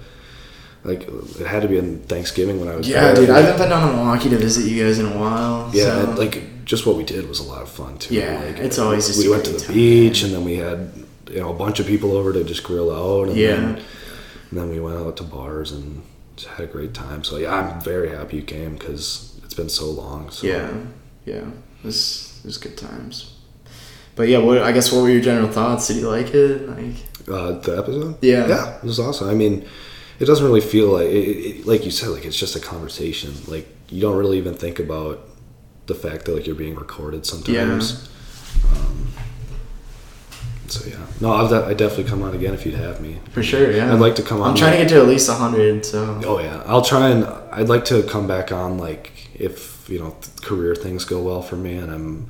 like 0.84 1.04
it 1.40 1.46
had 1.48 1.62
to 1.62 1.68
be 1.68 1.78
in 1.78 2.00
Thanksgiving 2.04 2.60
when 2.60 2.70
I 2.70 2.76
was 2.76 2.88
Yeah, 2.90 3.14
there. 3.14 3.16
dude. 3.16 3.30
I 3.30 3.40
haven't 3.42 3.58
been 3.58 3.70
down 3.70 3.88
to 3.90 3.96
Milwaukee 3.96 4.30
to 4.30 4.38
visit 4.38 4.70
you 4.70 4.84
guys 4.84 5.00
in 5.00 5.06
a 5.06 5.18
while. 5.18 5.70
yeah, 5.74 6.04
so- 6.06 6.12
like 6.12 6.66
just 6.66 6.86
what 6.86 6.98
we 6.98 7.04
did 7.06 7.30
was 7.30 7.40
a 7.40 7.44
lot 7.44 7.62
of 7.62 7.70
fun 7.70 7.98
too. 7.98 8.16
Yeah, 8.16 8.42
like, 8.44 8.58
it's 8.58 8.78
always 8.80 9.08
just 9.08 9.20
we 9.24 9.30
went 9.30 9.46
to 9.46 9.52
the 9.54 9.60
time, 9.60 9.74
beach, 9.74 10.24
man. 10.24 10.32
and 10.34 10.40
then 10.40 10.46
we 10.46 10.58
had 10.58 10.92
you 11.30 11.40
know 11.40 11.50
a 11.50 11.54
bunch 11.58 11.80
of 11.80 11.88
people 11.88 12.16
over 12.18 12.34
to 12.34 12.44
just 12.44 12.64
grill 12.64 12.92
out. 12.92 13.28
And 13.30 13.38
Yeah. 13.38 13.56
then, 13.56 13.66
and 14.50 14.60
then 14.60 14.70
we 14.70 14.80
went 14.80 14.98
out 14.98 15.18
to 15.18 15.24
bars 15.24 15.72
and 15.72 16.02
just 16.36 16.50
had 16.50 16.66
a 16.70 16.72
great 16.72 16.94
time. 16.94 17.24
So 17.24 17.38
yeah, 17.38 17.54
I'm 17.54 17.82
very 17.82 18.10
happy 18.10 18.38
you 18.38 18.44
came 18.44 18.76
because 18.76 19.40
it's 19.44 19.54
been 19.54 19.70
so 19.70 19.86
long. 19.90 20.30
So. 20.32 20.48
Yeah, 20.48 20.70
yeah. 21.26 21.36
It 21.82 21.84
was 21.86 22.40
it 22.44 22.48
was 22.48 22.58
good 22.58 22.78
times. 22.78 23.34
But 24.16 24.30
yeah, 24.30 24.40
what 24.40 24.58
I 24.60 24.72
guess 24.72 24.92
what 24.92 25.02
were 25.04 25.10
your 25.10 25.22
general 25.22 25.50
thoughts? 25.52 25.88
Did 25.88 25.98
you 25.98 26.10
like 26.10 26.34
it? 26.34 26.68
Like 26.68 26.96
Uh, 27.28 27.60
the 27.60 27.78
episode? 27.78 28.18
Yeah. 28.22 28.48
Yeah, 28.48 28.78
it 28.78 28.84
was 28.84 29.00
awesome. 29.00 29.30
I 29.30 29.34
mean, 29.34 29.66
it 30.20 30.26
doesn't 30.26 30.46
really 30.46 30.62
feel 30.62 30.90
like, 30.94 31.08
it, 31.10 31.28
it, 31.50 31.66
like 31.68 31.84
you 31.86 31.92
said, 31.92 32.10
like 32.10 32.26
it's 32.26 32.38
just 32.40 32.56
a 32.56 32.60
conversation. 32.60 33.34
Like 33.48 33.68
you 33.90 34.02
don't 34.02 34.16
really 34.18 34.38
even 34.38 34.54
think 34.56 34.80
about 34.80 35.28
the 35.88 35.94
fact 35.94 36.26
that 36.26 36.34
like 36.36 36.48
you're 36.48 36.56
being 36.56 36.76
recorded 36.76 37.26
sometimes. 37.26 37.92
Um, 37.94 38.00
so 40.68 40.88
yeah, 40.90 40.98
no, 41.22 41.48
de- 41.48 41.66
I 41.66 41.74
definitely 41.74 42.06
come 42.06 42.24
on 42.24 42.36
again 42.36 42.54
if 42.54 42.66
you'd 42.66 42.76
have 42.76 43.02
me. 43.02 43.18
for 43.32 43.42
sure, 43.44 43.72
yeah. 43.72 43.94
I'd 43.94 44.00
like 44.00 44.16
to 44.16 44.22
come 44.24 44.42
on. 44.42 44.50
I'm 44.52 44.56
trying 44.56 44.74
to 44.74 44.78
get 44.80 44.90
to 44.90 44.98
at 45.00 45.08
least 45.08 45.30
hundred. 45.30 45.86
So 45.86 46.20
Oh 46.26 46.40
yeah, 46.40 46.62
I'll 46.66 46.82
try 46.82 47.10
and 47.10 47.26
I'd 47.52 47.70
like 47.70 47.86
to 47.86 48.04
come 48.04 48.28
back 48.28 48.52
on 48.52 48.78
like 48.78 49.12
if 49.36 49.90
you 49.90 50.00
know 50.00 50.16
career 50.44 50.76
things 50.76 51.06
go 51.06 51.22
well 51.22 51.42
for 51.42 51.56
me 51.56 51.78
and 51.78 51.92
I'm 51.92 52.30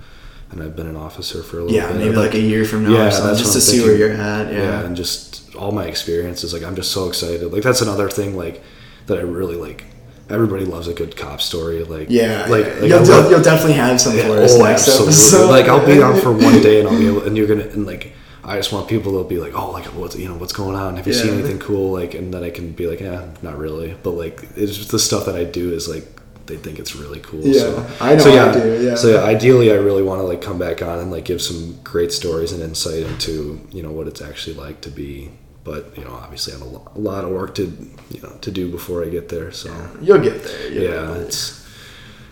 and 0.51 0.61
I've 0.63 0.75
been 0.75 0.87
an 0.87 0.95
officer 0.95 1.43
for 1.43 1.59
a 1.59 1.63
little 1.63 1.75
yeah, 1.75 1.87
bit. 1.87 1.97
maybe 1.97 2.09
I'd 2.11 2.15
like 2.17 2.33
a 2.35 2.39
year 2.39 2.63
from 2.65 2.83
now 2.83 2.91
Yeah, 2.91 3.07
or 3.07 3.11
something, 3.11 3.37
just 3.37 3.53
to 3.53 3.61
see 3.61 3.81
where 3.83 3.95
you're 3.97 4.11
at. 4.13 4.51
yeah. 4.51 4.59
Yeah, 4.59 4.85
and 4.85 4.95
just 4.95 5.55
all 5.55 5.71
my 5.71 5.85
experiences 5.85 6.53
like 6.53 6.61
i'm 6.61 6.75
just 6.75 6.91
so 6.91 7.07
excited 7.09 7.51
like 7.51 7.63
that's 7.63 7.81
another 7.81 8.09
thing 8.09 8.37
like 8.37 8.61
that 9.07 9.17
i 9.17 9.21
really 9.21 9.55
like 9.55 9.85
everybody 10.29 10.65
loves 10.65 10.87
a 10.87 10.93
good 10.93 11.15
cop 11.17 11.41
story 11.41 11.83
like 11.83 12.07
yeah. 12.11 12.45
like, 12.47 12.63
yeah. 12.65 12.71
like, 12.73 12.89
you'll, 12.89 13.03
love- 13.05 13.31
you'll 13.31 13.41
definitely 13.41 13.73
have 13.73 13.99
some 13.99 14.15
Yeah, 14.15 14.29
us 14.29 14.53
oh 14.55 14.63
next 14.63 14.87
absolutely 14.87 15.13
episode. 15.13 15.49
like 15.49 15.65
i'll 15.67 15.83
be 15.85 15.99
on 15.99 16.19
for 16.21 16.31
one 16.49 16.61
day 16.61 16.79
and 16.79 16.87
i'll 16.87 16.97
be 16.99 17.07
able 17.07 17.23
and 17.23 17.35
you're 17.35 17.47
gonna 17.47 17.63
and 17.63 17.87
like 17.87 18.13
i 18.47 18.55
just 18.55 18.71
want 18.73 18.87
people 18.87 19.21
to 19.21 19.27
be 19.29 19.37
like 19.39 19.53
oh 19.53 19.71
like 19.71 19.85
what's 19.87 20.15
you 20.17 20.27
know 20.27 20.35
what's 20.35 20.53
going 20.53 20.75
on 20.75 20.95
have 20.97 21.05
you 21.05 21.13
seen 21.13 21.33
anything 21.33 21.59
cool 21.59 21.91
like 21.91 22.13
and 22.15 22.33
then 22.33 22.43
i 22.43 22.49
can 22.49 22.71
be 22.71 22.87
like 22.87 22.99
yeah 23.01 23.25
not 23.41 23.57
really 23.57 23.95
but 24.03 24.11
like 24.11 24.41
it's 24.55 24.75
just 24.77 24.91
the 24.91 24.99
stuff 24.99 25.25
that 25.25 25.35
i 25.35 25.43
do 25.43 25.71
is 25.73 25.87
like 25.87 26.05
they 26.47 26.55
think 26.55 26.79
it's 26.79 26.95
really 26.95 27.19
cool 27.19 27.41
Yeah, 27.41 27.59
so 27.61 27.87
I 27.99 28.15
know 28.15 28.23
so 28.23 28.31
I 28.31 28.35
yeah 28.35 28.51
do, 28.53 28.81
yeah. 28.85 28.95
so 28.95 29.07
yeah 29.15 29.23
ideally 29.23 29.71
i 29.71 29.75
really 29.75 30.01
want 30.01 30.19
to 30.21 30.23
like 30.25 30.41
come 30.41 30.57
back 30.57 30.81
on 30.81 30.99
and 30.99 31.11
like 31.11 31.25
give 31.25 31.41
some 31.41 31.77
great 31.83 32.11
stories 32.13 32.53
and 32.53 32.61
insight 32.63 33.03
into 33.03 33.59
you 33.71 33.83
know 33.83 33.91
what 33.91 34.07
it's 34.07 34.21
actually 34.21 34.55
like 34.55 34.79
to 34.81 34.89
be 34.89 35.29
but 35.65 35.91
you 35.97 36.05
know 36.05 36.13
obviously 36.13 36.53
i 36.53 36.57
have 36.57 36.65
a 36.65 36.69
lo- 36.69 36.89
a 36.95 36.99
lot 36.99 37.25
of 37.25 37.31
work 37.31 37.53
to 37.55 37.63
you 38.09 38.21
know 38.21 38.31
to 38.39 38.49
do 38.49 38.71
before 38.71 39.03
i 39.03 39.09
get 39.09 39.27
there 39.27 39.51
so 39.51 39.69
You'll 40.01 40.19
get 40.19 40.41
there. 40.41 40.71
You'll 40.71 40.83
yeah, 40.83 40.89
get 40.91 41.07
there. 41.15 41.21
it's 41.23 41.67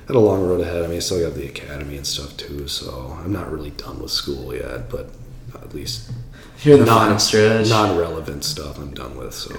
had 0.07 0.15
a 0.15 0.19
long 0.19 0.47
road 0.47 0.61
ahead. 0.61 0.83
I 0.83 0.87
mean, 0.87 0.97
I 0.97 0.99
still 0.99 1.19
got 1.27 1.35
the 1.35 1.47
academy 1.47 1.97
and 1.97 2.05
stuff 2.05 2.37
too, 2.37 2.67
so 2.67 3.17
I'm 3.23 3.33
not 3.33 3.51
really 3.51 3.71
done 3.71 3.99
with 3.99 4.11
school 4.11 4.53
yet. 4.53 4.87
But 4.87 5.09
least 5.75 6.11
the 6.63 6.85
non 6.85 7.19
stretch. 7.19 7.69
non 7.69 7.97
relevant 7.97 8.43
stuff 8.43 8.77
I'm 8.77 8.93
done 8.93 9.17
with. 9.17 9.33
So, 9.33 9.55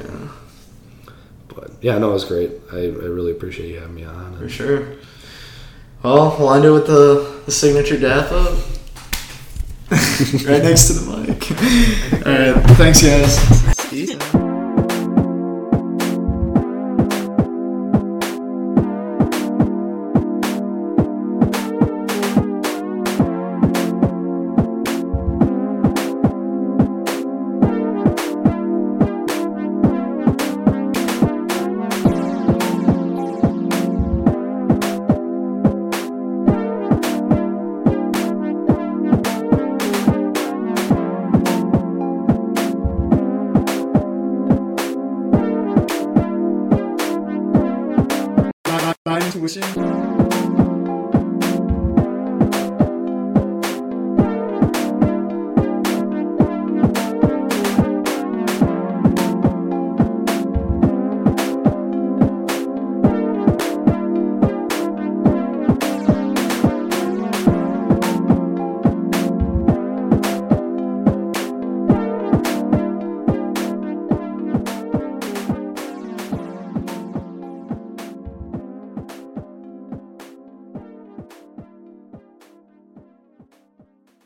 but 1.49 1.71
yeah, 1.81 1.99
no, 1.99 2.11
it 2.11 2.15
was 2.15 2.25
great. 2.25 2.51
I, 2.73 2.79
I 2.79 2.87
really 2.87 3.33
appreciate 3.33 3.69
you 3.69 3.81
having 3.81 3.95
me 3.95 4.05
on. 4.05 4.39
For 4.39 4.49
sure. 4.49 4.97
Well, 6.03 6.37
we'll 6.39 6.53
end 6.53 6.65
it 6.65 6.71
with 6.71 6.87
the, 6.87 7.43
the 7.47 7.53
signature 7.53 7.99
daff 7.99 8.31
up. 8.33 8.59
right 10.49 10.63
next 10.63 10.89
to 10.89 10.93
the 10.95 11.17
mic. 11.17 12.27
Alright, 12.27 12.77
thanks 12.77 13.03
guys. 13.03 14.46